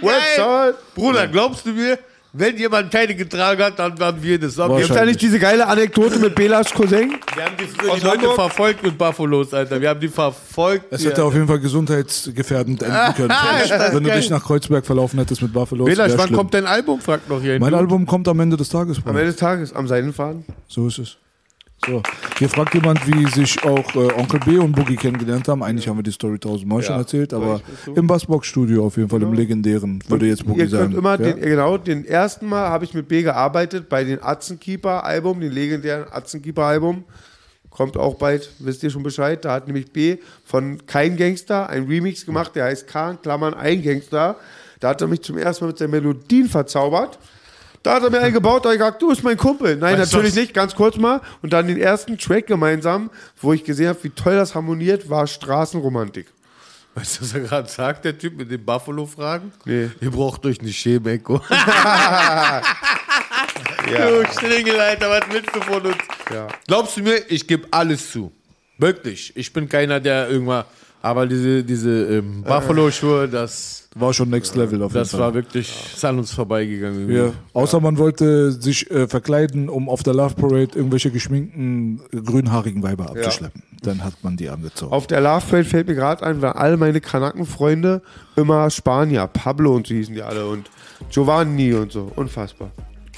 Geil. 0.02 0.74
Bruder, 0.94 1.28
glaubst 1.28 1.64
du 1.66 1.70
mir, 1.72 1.98
wenn 2.32 2.56
jemand 2.56 2.90
keine 2.92 3.14
getragen 3.14 3.62
hat, 3.62 3.78
dann 3.78 3.98
waren 3.98 4.22
wir 4.22 4.38
das. 4.38 4.56
Gibt 4.56 4.90
da 4.90 5.04
nicht 5.04 5.20
diese 5.20 5.38
geile 5.38 5.66
Anekdote 5.66 6.18
mit 6.18 6.34
Belas 6.34 6.72
Cousin? 6.72 7.16
Wir 7.34 7.44
haben 7.44 7.56
die 7.58 7.64
früher 7.64 7.96
die 7.96 8.00
Leute 8.04 8.34
verfolgt 8.34 8.82
mit 8.82 8.96
Buffalos, 8.96 9.52
Alter. 9.52 9.80
Wir 9.80 9.88
haben 9.88 10.00
die 10.00 10.08
verfolgt. 10.08 10.86
Es 10.90 11.04
hätte 11.04 11.24
auf 11.24 11.34
jeden 11.34 11.48
Fall 11.48 11.58
gesundheitsgefährdend 11.60 12.82
enden 12.82 13.14
können. 13.16 13.30
Wenn 13.30 14.04
du 14.04 14.10
geil. 14.10 14.20
dich 14.20 14.30
nach 14.30 14.44
Kreuzberg 14.44 14.86
verlaufen 14.86 15.18
hättest 15.18 15.42
mit 15.42 15.52
Buffalo. 15.52 15.84
Bela, 15.84 16.06
wann 16.16 16.32
kommt 16.32 16.54
dein 16.54 16.66
Album? 16.66 17.00
Fragt 17.00 17.28
noch 17.28 17.40
hier. 17.40 17.58
Mein 17.58 17.74
Album 17.74 18.06
kommt 18.06 18.28
am 18.28 18.38
Ende 18.40 18.56
des 18.56 18.68
Tages. 18.68 18.98
Bruder. 18.98 19.10
Am 19.10 19.16
Ende 19.16 19.30
des 19.32 19.40
Tages, 19.40 19.72
am 19.72 19.88
Seidenfaden. 19.88 20.44
So 20.68 20.86
ist 20.86 20.98
es. 20.98 21.16
So, 21.86 22.02
hier 22.38 22.48
fragt 22.50 22.74
jemand, 22.74 23.06
wie 23.06 23.26
sich 23.30 23.62
auch 23.64 23.94
äh, 23.94 24.12
Onkel 24.12 24.38
B 24.40 24.58
und 24.58 24.72
Boogie 24.72 24.96
kennengelernt 24.96 25.48
haben. 25.48 25.62
Eigentlich 25.62 25.88
haben 25.88 25.96
wir 25.96 26.02
die 26.02 26.12
Story 26.12 26.38
tausendmal 26.38 26.82
schon 26.82 26.94
Ja, 26.94 27.00
erzählt, 27.00 27.32
aber 27.32 27.62
so. 27.86 27.94
im 27.94 28.06
Bassbox-Studio 28.06 28.84
auf 28.84 28.98
jeden 28.98 29.08
Fall, 29.08 29.22
im 29.22 29.32
legendären, 29.32 30.02
würde 30.06 30.26
jetzt 30.26 30.44
Boogie 30.46 30.60
Ihr 30.60 30.68
könnt 30.68 30.92
sagen. 30.92 30.94
immer, 30.98 31.12
ja? 31.12 31.32
den, 31.32 31.40
genau, 31.40 31.78
den 31.78 32.04
ersten 32.04 32.46
Mal 32.46 32.68
habe 32.68 32.84
ich 32.84 32.92
mit 32.92 33.08
B 33.08 33.22
gearbeitet 33.22 33.88
bei 33.88 34.04
den 34.04 34.22
Atzenkeeper-Album, 34.22 35.40
den 35.40 35.52
legendären 35.52 36.04
Atzenkeeper-Album. 36.10 37.04
Kommt 37.70 37.96
auch 37.96 38.16
bald, 38.16 38.50
wisst 38.58 38.82
ihr 38.82 38.90
schon 38.90 39.02
Bescheid. 39.02 39.42
Da 39.44 39.52
hat 39.54 39.66
nämlich 39.66 39.90
B 39.90 40.18
von 40.44 40.84
Kein 40.86 41.16
Gangster 41.16 41.70
ein 41.70 41.86
Remix 41.86 42.26
gemacht, 42.26 42.54
der 42.56 42.64
heißt 42.64 42.88
K, 42.88 43.14
Klammern 43.14 43.54
ein 43.54 43.82
Gangster. 43.82 44.36
Da 44.80 44.88
hat 44.90 45.00
er 45.00 45.08
mich 45.08 45.22
zum 45.22 45.38
ersten 45.38 45.64
Mal 45.64 45.68
mit 45.68 45.78
seinen 45.78 45.92
Melodien 45.92 46.48
verzaubert. 46.48 47.18
Da 47.82 47.94
hat 47.94 48.02
er 48.02 48.10
mir 48.10 48.20
einen 48.20 48.34
gebaut, 48.34 48.64
da 48.64 48.72
ich 48.72 48.78
gesagt, 48.78 49.00
du 49.00 49.08
bist 49.08 49.24
mein 49.24 49.36
Kumpel. 49.38 49.76
Nein, 49.76 49.98
Weißt 49.98 50.12
natürlich 50.12 50.34
nicht, 50.34 50.52
ganz 50.52 50.74
kurz 50.74 50.96
mal. 50.96 51.22
Und 51.42 51.52
dann 51.52 51.66
den 51.66 51.80
ersten 51.80 52.18
Track 52.18 52.46
gemeinsam, 52.46 53.10
wo 53.40 53.52
ich 53.52 53.64
gesehen 53.64 53.88
habe, 53.88 54.02
wie 54.02 54.10
toll 54.10 54.34
das 54.34 54.54
harmoniert, 54.54 55.08
war 55.08 55.26
Straßenromantik. 55.26 56.26
Weißt 56.94 57.18
du, 57.18 57.22
was 57.22 57.34
er 57.34 57.40
gerade 57.40 57.68
sagt, 57.68 58.04
der 58.04 58.18
Typ 58.18 58.36
mit 58.36 58.50
den 58.50 58.64
Buffalo-Fragen? 58.64 59.52
Nee. 59.64 59.90
Ihr 60.00 60.10
braucht 60.10 60.44
euch 60.44 60.60
nicht 60.60 60.78
schämen, 60.78 61.06
Echo. 61.14 61.40
Ja. 63.90 64.08
Du 64.08 64.80
Alter, 64.80 65.10
was 65.10 65.22
willst 65.30 65.54
du 65.54 65.60
von 65.62 65.86
uns? 65.86 65.96
Ja. 66.32 66.46
Glaubst 66.66 66.96
du 66.96 67.02
mir, 67.02 67.22
ich 67.28 67.46
gebe 67.46 67.66
alles 67.70 68.12
zu. 68.12 68.30
Wirklich. 68.78 69.32
Ich 69.36 69.52
bin 69.52 69.68
keiner, 69.68 70.00
der 70.00 70.28
irgendwann. 70.28 70.64
Aber 71.02 71.26
diese, 71.26 71.64
diese 71.64 71.90
ähm, 72.18 72.42
Buffalo-Schuhe, 72.42 73.26
das 73.26 73.88
War 73.94 74.12
schon 74.12 74.28
Next 74.28 74.54
Level 74.54 74.82
auf 74.82 74.92
jeden 74.92 75.00
Das 75.02 75.12
Fall. 75.12 75.20
war 75.20 75.34
wirklich, 75.34 75.72
ist 75.94 76.04
an 76.04 76.18
uns 76.18 76.30
vorbeigegangen. 76.32 77.00
irgendwie. 77.08 77.16
Ja. 77.16 77.32
Außer 77.54 77.80
man 77.80 77.96
wollte 77.96 78.52
sich 78.52 78.90
äh, 78.90 79.08
verkleiden, 79.08 79.68
um 79.70 79.88
auf 79.88 80.02
der 80.02 80.12
Love 80.14 80.34
Parade 80.34 80.70
irgendwelche 80.76 81.10
geschminkten, 81.10 82.00
äh, 82.12 82.18
grünhaarigen 82.20 82.82
Weiber 82.82 83.08
abzuschleppen. 83.10 83.62
Dann 83.82 84.04
hat 84.04 84.12
man 84.22 84.36
die 84.36 84.50
angezogen. 84.50 84.92
Auf 84.92 85.06
der 85.06 85.22
Love 85.22 85.42
Parade 85.48 85.64
fällt 85.64 85.88
mir 85.88 85.94
gerade 85.94 86.22
ein, 86.22 86.42
weil 86.42 86.52
all 86.52 86.76
meine 86.76 87.00
Kanakenfreunde 87.00 88.02
immer 88.36 88.68
Spanier, 88.68 89.26
Pablo 89.26 89.74
und 89.74 89.86
so 89.86 89.94
hießen 89.94 90.14
die 90.14 90.22
alle 90.22 90.46
und 90.46 90.68
Giovanni 91.10 91.72
und 91.72 91.92
so. 91.92 92.12
Unfassbar. 92.14 92.70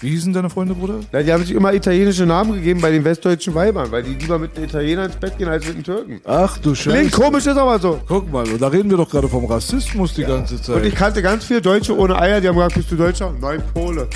Wie 0.03 0.09
hießen 0.11 0.33
deine 0.33 0.51
Freunde, 0.51 0.75
Bruder? 0.75 0.97
Ja, 1.13 1.23
die 1.23 1.33
haben 1.33 1.45
sich 1.45 1.55
immer 1.55 1.73
italienische 1.73 2.27
Namen 2.27 2.55
gegeben 2.55 2.81
bei 2.81 2.91
den 2.91 3.05
westdeutschen 3.05 3.55
Weibern, 3.55 3.91
weil 3.93 4.03
die 4.03 4.15
lieber 4.15 4.37
mit 4.37 4.57
den 4.57 4.65
Italienern 4.65 5.07
ins 5.07 5.15
Bett 5.17 5.39
gehen 5.39 5.49
als 5.49 5.65
mit 5.65 5.77
den 5.77 5.85
Türken. 5.85 6.21
Ach 6.25 6.59
du 6.59 6.75
Scheiße. 6.75 6.97
Klingt 6.97 7.13
komisch, 7.13 7.47
ist 7.47 7.57
aber 7.57 7.79
so. 7.79 8.01
Guck 8.09 8.31
mal, 8.33 8.45
da 8.59 8.67
reden 8.67 8.91
wir 8.91 8.97
doch 8.97 9.09
gerade 9.09 9.29
vom 9.29 9.45
Rassismus 9.45 10.13
die 10.15 10.25
ganze 10.25 10.61
Zeit. 10.61 10.75
Und 10.77 10.85
ich 10.85 10.95
kannte 10.97 11.23
ganz 11.23 11.45
viele 11.45 11.63
Deutsche 11.63 11.97
ohne 11.97 12.19
Eier, 12.19 12.41
die 12.41 12.49
haben 12.49 12.57
gesagt, 12.57 12.75
bist 12.75 12.91
du 12.91 12.97
Deutscher? 12.97 13.33
Nein, 13.41 13.63
Pole. 13.73 14.09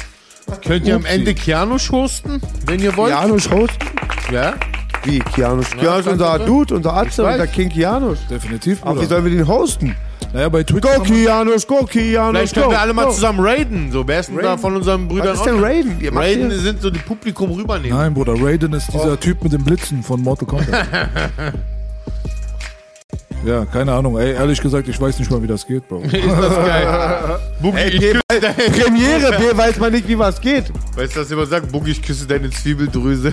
Könnt 0.67 0.87
ihr 0.87 0.97
am. 0.97 1.05
Ende 1.05 1.35
Kianusch 1.35 1.91
hosten, 1.93 2.41
wenn 2.67 2.81
ihr 2.81 2.97
wollt? 2.97 3.13
Janusz 3.13 3.49
hosten? 3.49 3.87
Ja? 4.33 4.55
Wie, 5.05 5.21
Kianusz? 5.21 5.69
Ja, 5.81 5.99
ist 6.01 6.09
unser. 6.09 6.41
Dude, 6.41 6.75
unser 6.75 6.95
Atze, 6.95 7.25
unser 7.25 7.47
King 7.47 7.69
Kianusz. 7.69 8.19
Definitiv, 8.29 8.83
Aber 8.83 8.95
Bruder. 8.95 9.03
wie 9.03 9.09
sollen 9.09 9.25
wir 9.25 9.33
den 9.33 9.47
hosten? 9.47 9.95
Naja, 10.33 10.49
bei 10.49 10.63
Twitch. 10.65 10.83
Go 10.83 11.03
Kianusz, 11.03 11.67
go 11.67 11.85
Kianusz, 11.85 12.31
Vielleicht 12.39 12.55
go. 12.55 12.61
können 12.63 12.73
wir 12.73 12.81
alle 12.81 12.93
mal 12.93 13.07
go. 13.07 13.13
zusammen 13.13 13.41
raiden. 13.41 13.91
So, 13.93 14.07
wer 14.07 14.21
ist 14.21 14.29
denn 14.29 14.39
da 14.39 14.57
von 14.59 14.77
unseren 14.77 15.09
Brüdern? 15.09 15.29
Was 15.29 15.39
ist 15.39 15.47
denn? 15.47 15.63
Raiden? 15.63 15.99
Ihr 16.01 16.13
macht 16.13 16.25
Raiden 16.25 16.51
hier- 16.51 16.59
sind 16.61 16.83
so 16.83 16.91
die 16.91 16.99
Publikum 16.99 17.51
rübernehmen. 17.53 17.97
Nein, 17.97 18.13
Bruder, 18.13 18.35
Raiden 18.39 18.73
ist 18.75 18.93
dieser 18.93 19.13
Oh. 19.13 19.17
Typ 19.17 19.43
mit 19.43 19.53
den 19.53 19.65
Blitzen 19.65 20.03
von 20.03 20.21
Mortal 20.21 20.47
Kombat. 20.49 20.69
ja, 23.47 23.65
keine 23.67 23.93
Ahnung. 23.93 24.19
Ey, 24.19 24.33
ehrlich 24.35 24.61
gesagt, 24.61 24.89
ich 24.89 25.01
weiß 25.01 25.19
nicht 25.21 25.31
mal, 25.31 25.43
wie 25.43 25.47
das 25.47 25.67
geht, 25.67 25.89
Bro. 25.89 26.01
ist 26.03 26.13
das 26.13 26.55
geil. 26.57 27.39
Boogie, 27.61 27.79
Ey, 27.79 27.89
ich 27.91 28.01
B, 28.01 28.13
küsse 28.13 28.41
deine- 28.41 28.55
Premiere, 28.83 29.39
B 29.39 29.57
weiß 29.57 29.79
man 29.79 29.93
nicht, 29.93 30.07
wie 30.09 30.19
was 30.19 30.39
geht. 30.41 30.65
Weißt 30.97 31.17
du, 31.17 31.21
was 31.21 31.31
jemand 31.31 31.49
sagt? 31.49 31.73
Boogie, 31.73 31.93
ich 31.93 32.03
küsse 32.03 32.27
deine 32.27 32.51
Zwiebeldrüse. 32.51 33.33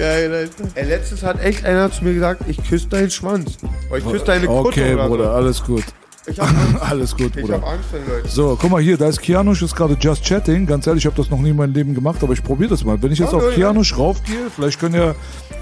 Geil, 0.00 0.32
Alter. 0.34 0.64
Ey, 0.76 0.88
letztens 0.88 1.22
hat 1.22 1.42
echt 1.44 1.62
einer 1.64 1.92
zu 1.92 2.04
mir 2.04 2.14
gesagt, 2.14 2.44
ich 2.48 2.56
küsse 2.66 2.88
deinen 2.88 3.10
Schwanz. 3.10 3.58
Oder 3.90 3.98
ich 3.98 4.06
küsse 4.08 4.24
deine 4.24 4.46
Kutte 4.46 4.68
Okay, 4.68 4.94
oder 4.94 5.08
Bruder, 5.08 5.24
so. 5.24 5.30
alles 5.30 5.62
gut. 5.62 5.84
Ich 6.26 6.38
hab. 6.40 6.48
Alles 6.90 7.14
gut, 7.16 7.34
Ich 7.36 7.42
Bruder. 7.42 7.54
hab 7.60 7.66
Angst 7.66 7.88
Leuten. 7.92 8.28
So, 8.28 8.56
guck 8.60 8.70
mal 8.70 8.80
hier, 8.80 8.96
da 8.96 9.08
ist 9.08 9.20
Kianusch, 9.20 9.62
ist 9.62 9.74
gerade 9.76 9.96
just 10.00 10.22
chatting. 10.24 10.66
Ganz 10.66 10.86
ehrlich, 10.86 11.02
ich 11.02 11.06
habe 11.06 11.16
das 11.16 11.30
noch 11.30 11.38
nie 11.40 11.50
in 11.50 11.56
meinem 11.56 11.72
Leben 11.74 11.94
gemacht, 11.94 12.22
aber 12.22 12.32
ich 12.34 12.42
probiere 12.42 12.70
das 12.70 12.84
mal. 12.84 13.02
Wenn 13.02 13.10
ich 13.12 13.18
jetzt 13.18 13.32
Ja, 13.32 13.38
auf 13.38 13.44
ja, 13.44 13.48
ja. 13.50 13.54
Kianusch 13.56 13.96
raufgehe, 13.98 14.50
vielleicht 14.54 14.78
können 14.80 14.94
ja 14.94 15.14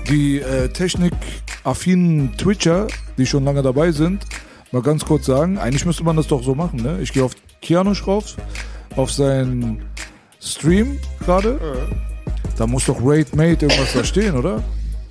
die 0.08 0.40
äh, 0.40 0.68
technikaffinen 0.68 2.36
Twitcher, 2.36 2.86
die 3.16 3.26
schon 3.26 3.44
lange 3.44 3.62
dabei 3.62 3.92
sind, 3.92 4.24
mal 4.72 4.82
ganz 4.82 5.04
kurz 5.04 5.26
sagen, 5.26 5.58
eigentlich 5.58 5.84
müsste 5.86 6.04
man 6.04 6.16
das 6.16 6.26
doch 6.28 6.42
so 6.42 6.54
machen, 6.54 6.82
ne? 6.82 6.98
Ich 7.02 7.12
gehe 7.12 7.24
auf 7.24 7.32
Kianusch 7.62 8.06
rauf, 8.06 8.36
auf 8.96 9.10
seinen 9.12 9.82
Stream 10.40 10.98
gerade. 11.24 11.58
Da 12.58 12.66
muss 12.66 12.86
doch 12.86 12.98
Raid 13.00 13.34
Mate 13.34 13.66
irgendwas 13.66 13.92
da 13.94 14.04
stehen, 14.04 14.36
oder? 14.36 14.62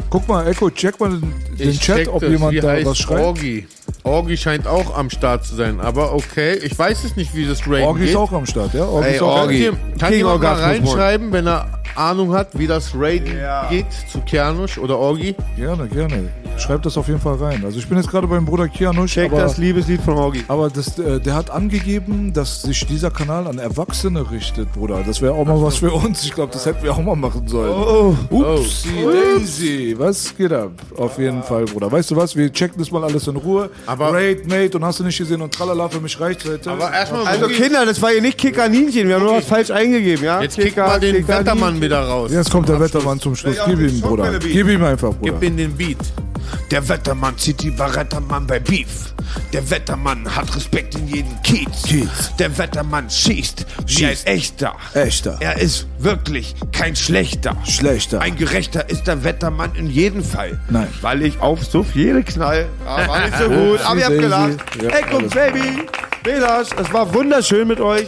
Guck 0.10 0.28
mal, 0.28 0.48
Echo, 0.48 0.70
check 0.70 1.00
mal 1.00 1.10
den, 1.10 1.34
den 1.58 1.80
Chat, 1.80 2.08
ob 2.08 2.22
das. 2.22 2.30
jemand 2.30 2.54
Wie 2.54 2.60
da 2.60 2.72
heißt 2.72 2.86
was 2.86 2.98
schreibt. 2.98 3.22
Orgi. 3.22 3.68
Orgi 4.04 4.38
scheint 4.38 4.68
auch 4.68 4.98
am 4.98 5.10
Start 5.10 5.46
zu 5.46 5.56
sein, 5.56 5.82
aber 5.82 6.14
okay. 6.14 6.58
Ich 6.64 6.78
weiß 6.78 7.04
es 7.04 7.16
nicht, 7.16 7.36
wie 7.36 7.46
das 7.46 7.66
Orgi 7.68 8.00
geht. 8.00 8.10
ist 8.10 8.16
auch 8.16 8.32
am 8.32 8.46
Start, 8.46 8.74
ja? 8.74 8.86
Orgi 8.86 9.08
Ey, 9.08 9.16
ist 9.16 9.22
auch 9.22 9.36
Kann, 9.36 9.44
Orgi. 9.44 9.72
kann 10.00 10.10
King 10.10 10.18
jemand 10.18 10.42
mal 10.42 10.54
reinschreiben, 10.54 11.32
wenn 11.34 11.48
er 11.48 11.68
Ahnung 11.98 12.34
hat, 12.34 12.58
wie 12.58 12.68
das 12.68 12.92
Raiden 12.96 13.34
geht 13.70 13.88
zu 14.12 14.20
Kianusch 14.22 14.78
oder 14.78 14.98
Orgi? 14.98 15.36
Gerne, 15.56 15.88
gerne. 15.88 16.30
Schreibt 16.58 16.86
das 16.86 16.98
auf 16.98 17.08
jeden 17.08 17.20
Fall 17.20 17.36
rein. 17.36 17.64
Also 17.66 17.80
ich 17.80 17.88
bin 17.88 17.98
jetzt 17.98 18.10
gerade 18.10 18.28
beim 18.28 18.46
Bruder 18.46 18.68
Kianusch. 18.68 19.14
Check 19.14 19.32
aber, 19.32 19.42
das 19.42 19.58
Liebeslied 19.58 20.02
von 20.02 20.16
Orgi. 20.16 20.44
Aber 20.48 20.70
das, 20.70 20.98
äh, 21.00 21.20
der 21.20 21.36
hat 21.36 21.50
angegeben, 21.50 22.34
dass 22.34 22.64
sich 22.64 22.86
dieser 22.86 23.12
Kanal 23.12 23.48
an 23.48 23.58
Erwachsene 23.60 24.30
richtet, 24.32 24.72
Bruder. 24.74 25.04
Das 25.06 25.22
wäre 25.22 25.34
auch 25.34 25.46
mal 25.46 25.62
was 25.62 25.78
für 25.78 25.92
uns. 25.92 26.24
Ich 26.24 26.34
glaube, 26.34 26.54
das 26.54 26.66
hätten 26.66 26.84
wir 26.84 26.94
auch 26.94 27.02
mal 27.02 27.16
machen 27.16 27.48
sollen. 27.48 27.72
Oh, 27.72 28.16
Upsi 28.30 28.90
Daisy. 29.38 29.96
Was 29.98 30.36
geht 30.36 30.52
ab? 30.52 30.72
Auf 30.98 31.18
jeden 31.20 31.44
Fall, 31.44 31.66
Bruder. 31.66 31.92
Weißt 31.92 32.12
du 32.12 32.16
was? 32.16 32.36
Wir 32.36 32.52
checken 32.52 32.78
das 32.80 32.92
mal 32.92 33.04
alles 33.04 33.28
in 33.28 33.36
Ruhe. 33.36 33.70
Aber- 33.86 34.14
Raid, 34.14 34.48
Mate 34.48 34.78
und 34.78 34.84
hast 34.86 35.00
du 35.00 35.04
nicht 35.04 35.18
gesehen 35.18 35.42
und 35.42 35.54
tralala, 35.54 35.88
für 35.90 36.00
mich 36.00 36.20
reicht's 36.20 36.46
heute. 36.46 36.72
Aber 36.72 36.92
erstmal 36.92 37.26
Also 37.28 37.48
Kinder, 37.48 37.86
das 37.86 38.02
war 38.02 38.12
hier 38.12 38.22
nicht 38.22 38.38
Kickaninchen, 38.38 39.08
wir 39.08 39.16
haben 39.16 39.24
nur 39.24 39.36
was 39.38 39.46
falsch 39.46 39.72
eingegeben, 39.72 40.24
ja? 40.26 40.42
Jetzt 40.42 40.56
kick 40.56 40.66
Kicker, 40.66 40.88
mal 40.88 41.00
den 41.00 41.16
Kickaninchen. 41.18 41.46
Wettermann 41.46 41.82
wieder 41.82 42.02
raus. 42.02 42.32
Jetzt 42.34 42.52
kommt 42.52 42.68
der 42.70 42.80
Wettermann 42.80 43.20
zum 43.20 43.36
Schluss. 43.36 43.58
Gib 43.66 43.80
ihm, 43.80 44.02
Bruder. 44.02 44.40
Gib 44.40 44.68
ihm 44.68 44.84
einfach, 44.84 45.14
Bruder. 45.14 45.34
Gib 45.34 45.44
in 45.44 45.58
den 45.58 45.74
Beat. 45.76 45.98
Der 46.72 46.88
Wettermann 46.88 47.38
zieht 47.38 47.62
die 47.62 47.72
Barettermann 47.72 48.48
bei 48.48 48.60
Beef. 48.60 49.14
Der 49.52 49.70
Wettermann 49.70 50.34
hat 50.34 50.56
Respekt 50.56 50.96
in 50.96 51.06
jedem 51.08 51.42
Kiez. 51.44 51.84
Kiez. 51.84 52.32
Der 52.40 52.58
Wettermann 52.58 53.10
schießt 53.10 53.66
wie 53.86 54.06
ein 54.06 54.12
Schießt. 54.12 54.28
echter. 54.28 54.74
Echter. 54.94 55.38
Er 55.42 55.60
ist 55.60 55.86
wirklich 56.00 56.56
kein 56.72 56.96
schlechter. 56.96 57.58
Schlechter. 57.66 58.22
Ein 58.22 58.38
gerechter 58.38 58.90
ist 58.90 59.06
der 59.08 59.26
Wettermann 59.26 59.76
in 59.76 59.90
jedem 59.90 60.24
Fall. 60.24 60.58
Nein. 60.70 60.88
Weil 61.02 61.24
ich 61.24 61.42
auf 61.42 61.66
so 61.66 61.84
viele 61.84 62.24
knall. 62.24 62.68
War 62.86 63.20
nicht 63.26 63.38
so 63.38 63.50
gut, 63.50 63.67
aber 63.86 64.00
ihr 64.00 64.06
habt 64.06 64.20
gelacht. 64.20 64.58
Ja, 64.82 64.90
Ey, 64.90 65.04
guck, 65.12 65.30
Baby. 65.30 65.84
Belasch, 66.24 66.68
es 66.82 66.94
war 66.94 67.14
wunderschön 67.14 67.68
mit 67.68 67.80
euch. 67.80 68.08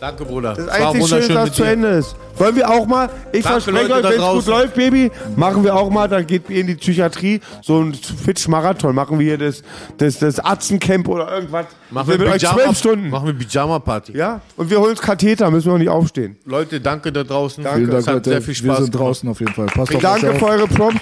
Danke, 0.00 0.24
Bruder. 0.24 0.54
Das 0.54 0.66
Es 0.66 0.80
war 0.80 0.92
einzige 0.94 1.22
Schöne 1.22 1.34
dass 1.34 1.52
zu. 1.52 1.64
Ende 1.64 1.88
ist. 1.88 2.14
Wollen 2.36 2.56
wir 2.56 2.68
auch 2.68 2.84
mal, 2.86 3.08
ich 3.32 3.42
Danke, 3.44 3.60
verspreche 3.62 3.88
Leute 3.88 4.08
euch, 4.08 4.14
wenn 4.14 4.20
es 4.22 4.32
gut 4.32 4.46
läuft, 4.46 4.74
Baby, 4.74 5.10
machen 5.36 5.62
wir 5.64 5.74
auch 5.74 5.88
mal, 5.88 6.08
dann 6.08 6.26
geht 6.26 6.50
ihr 6.50 6.60
in 6.60 6.66
die 6.66 6.74
Psychiatrie, 6.74 7.40
so 7.62 7.80
ein 7.80 7.94
Fitch-Marathon, 7.94 8.92
machen 8.94 9.20
wir 9.20 9.24
hier 9.24 9.38
das, 9.38 9.62
das, 9.98 10.18
das 10.18 10.44
Atzencamp 10.44 11.06
oder 11.08 11.32
irgendwas. 11.32 11.66
Machen 11.90 12.08
wir 12.08 12.18
wir, 12.18 12.26
mit 12.26 12.34
euch 12.34 12.42
Pyjama, 12.42 12.62
zwölf 12.64 12.78
Stunden. 12.78 13.10
Machen 13.10 13.26
wir 13.28 13.34
Pyjama-Party. 13.34 14.16
Ja, 14.16 14.40
und 14.56 14.68
wir 14.68 14.80
holen 14.80 14.90
uns 14.90 15.00
Katheter, 15.00 15.48
müssen 15.50 15.68
wir 15.68 15.74
auch 15.74 15.78
nicht 15.78 15.88
aufstehen. 15.88 16.36
Leute, 16.44 16.80
danke 16.80 17.12
da 17.12 17.22
draußen. 17.22 17.62
Danke. 17.62 17.96
Es 17.96 18.06
hat 18.08 18.24
sehr 18.24 18.42
viel 18.42 18.54
Spaß 18.54 18.66
Wir 18.68 18.76
sind 18.76 18.90
gemacht. 18.92 19.08
draußen 19.08 19.28
auf 19.28 19.38
jeden 19.40 19.54
Fall. 19.54 19.66
Passt 19.66 19.94
auf 19.94 20.02
Danke 20.02 20.30
euch 20.30 20.38
für 20.38 20.44
auf. 20.44 20.50
eure 20.50 20.66
Props. 20.66 20.96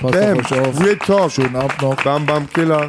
Passt 0.00 0.12
Bam. 0.12 0.40
auf 0.40 0.52
euch 0.52 0.60
auf. 0.60 0.80
Real 0.84 0.96
Talk. 0.96 1.30
Schönen 1.30 1.54
Abend 1.56 1.80
noch. 1.80 2.02
Bam, 2.02 2.26
bam, 2.26 2.52
Killer. 2.52 2.88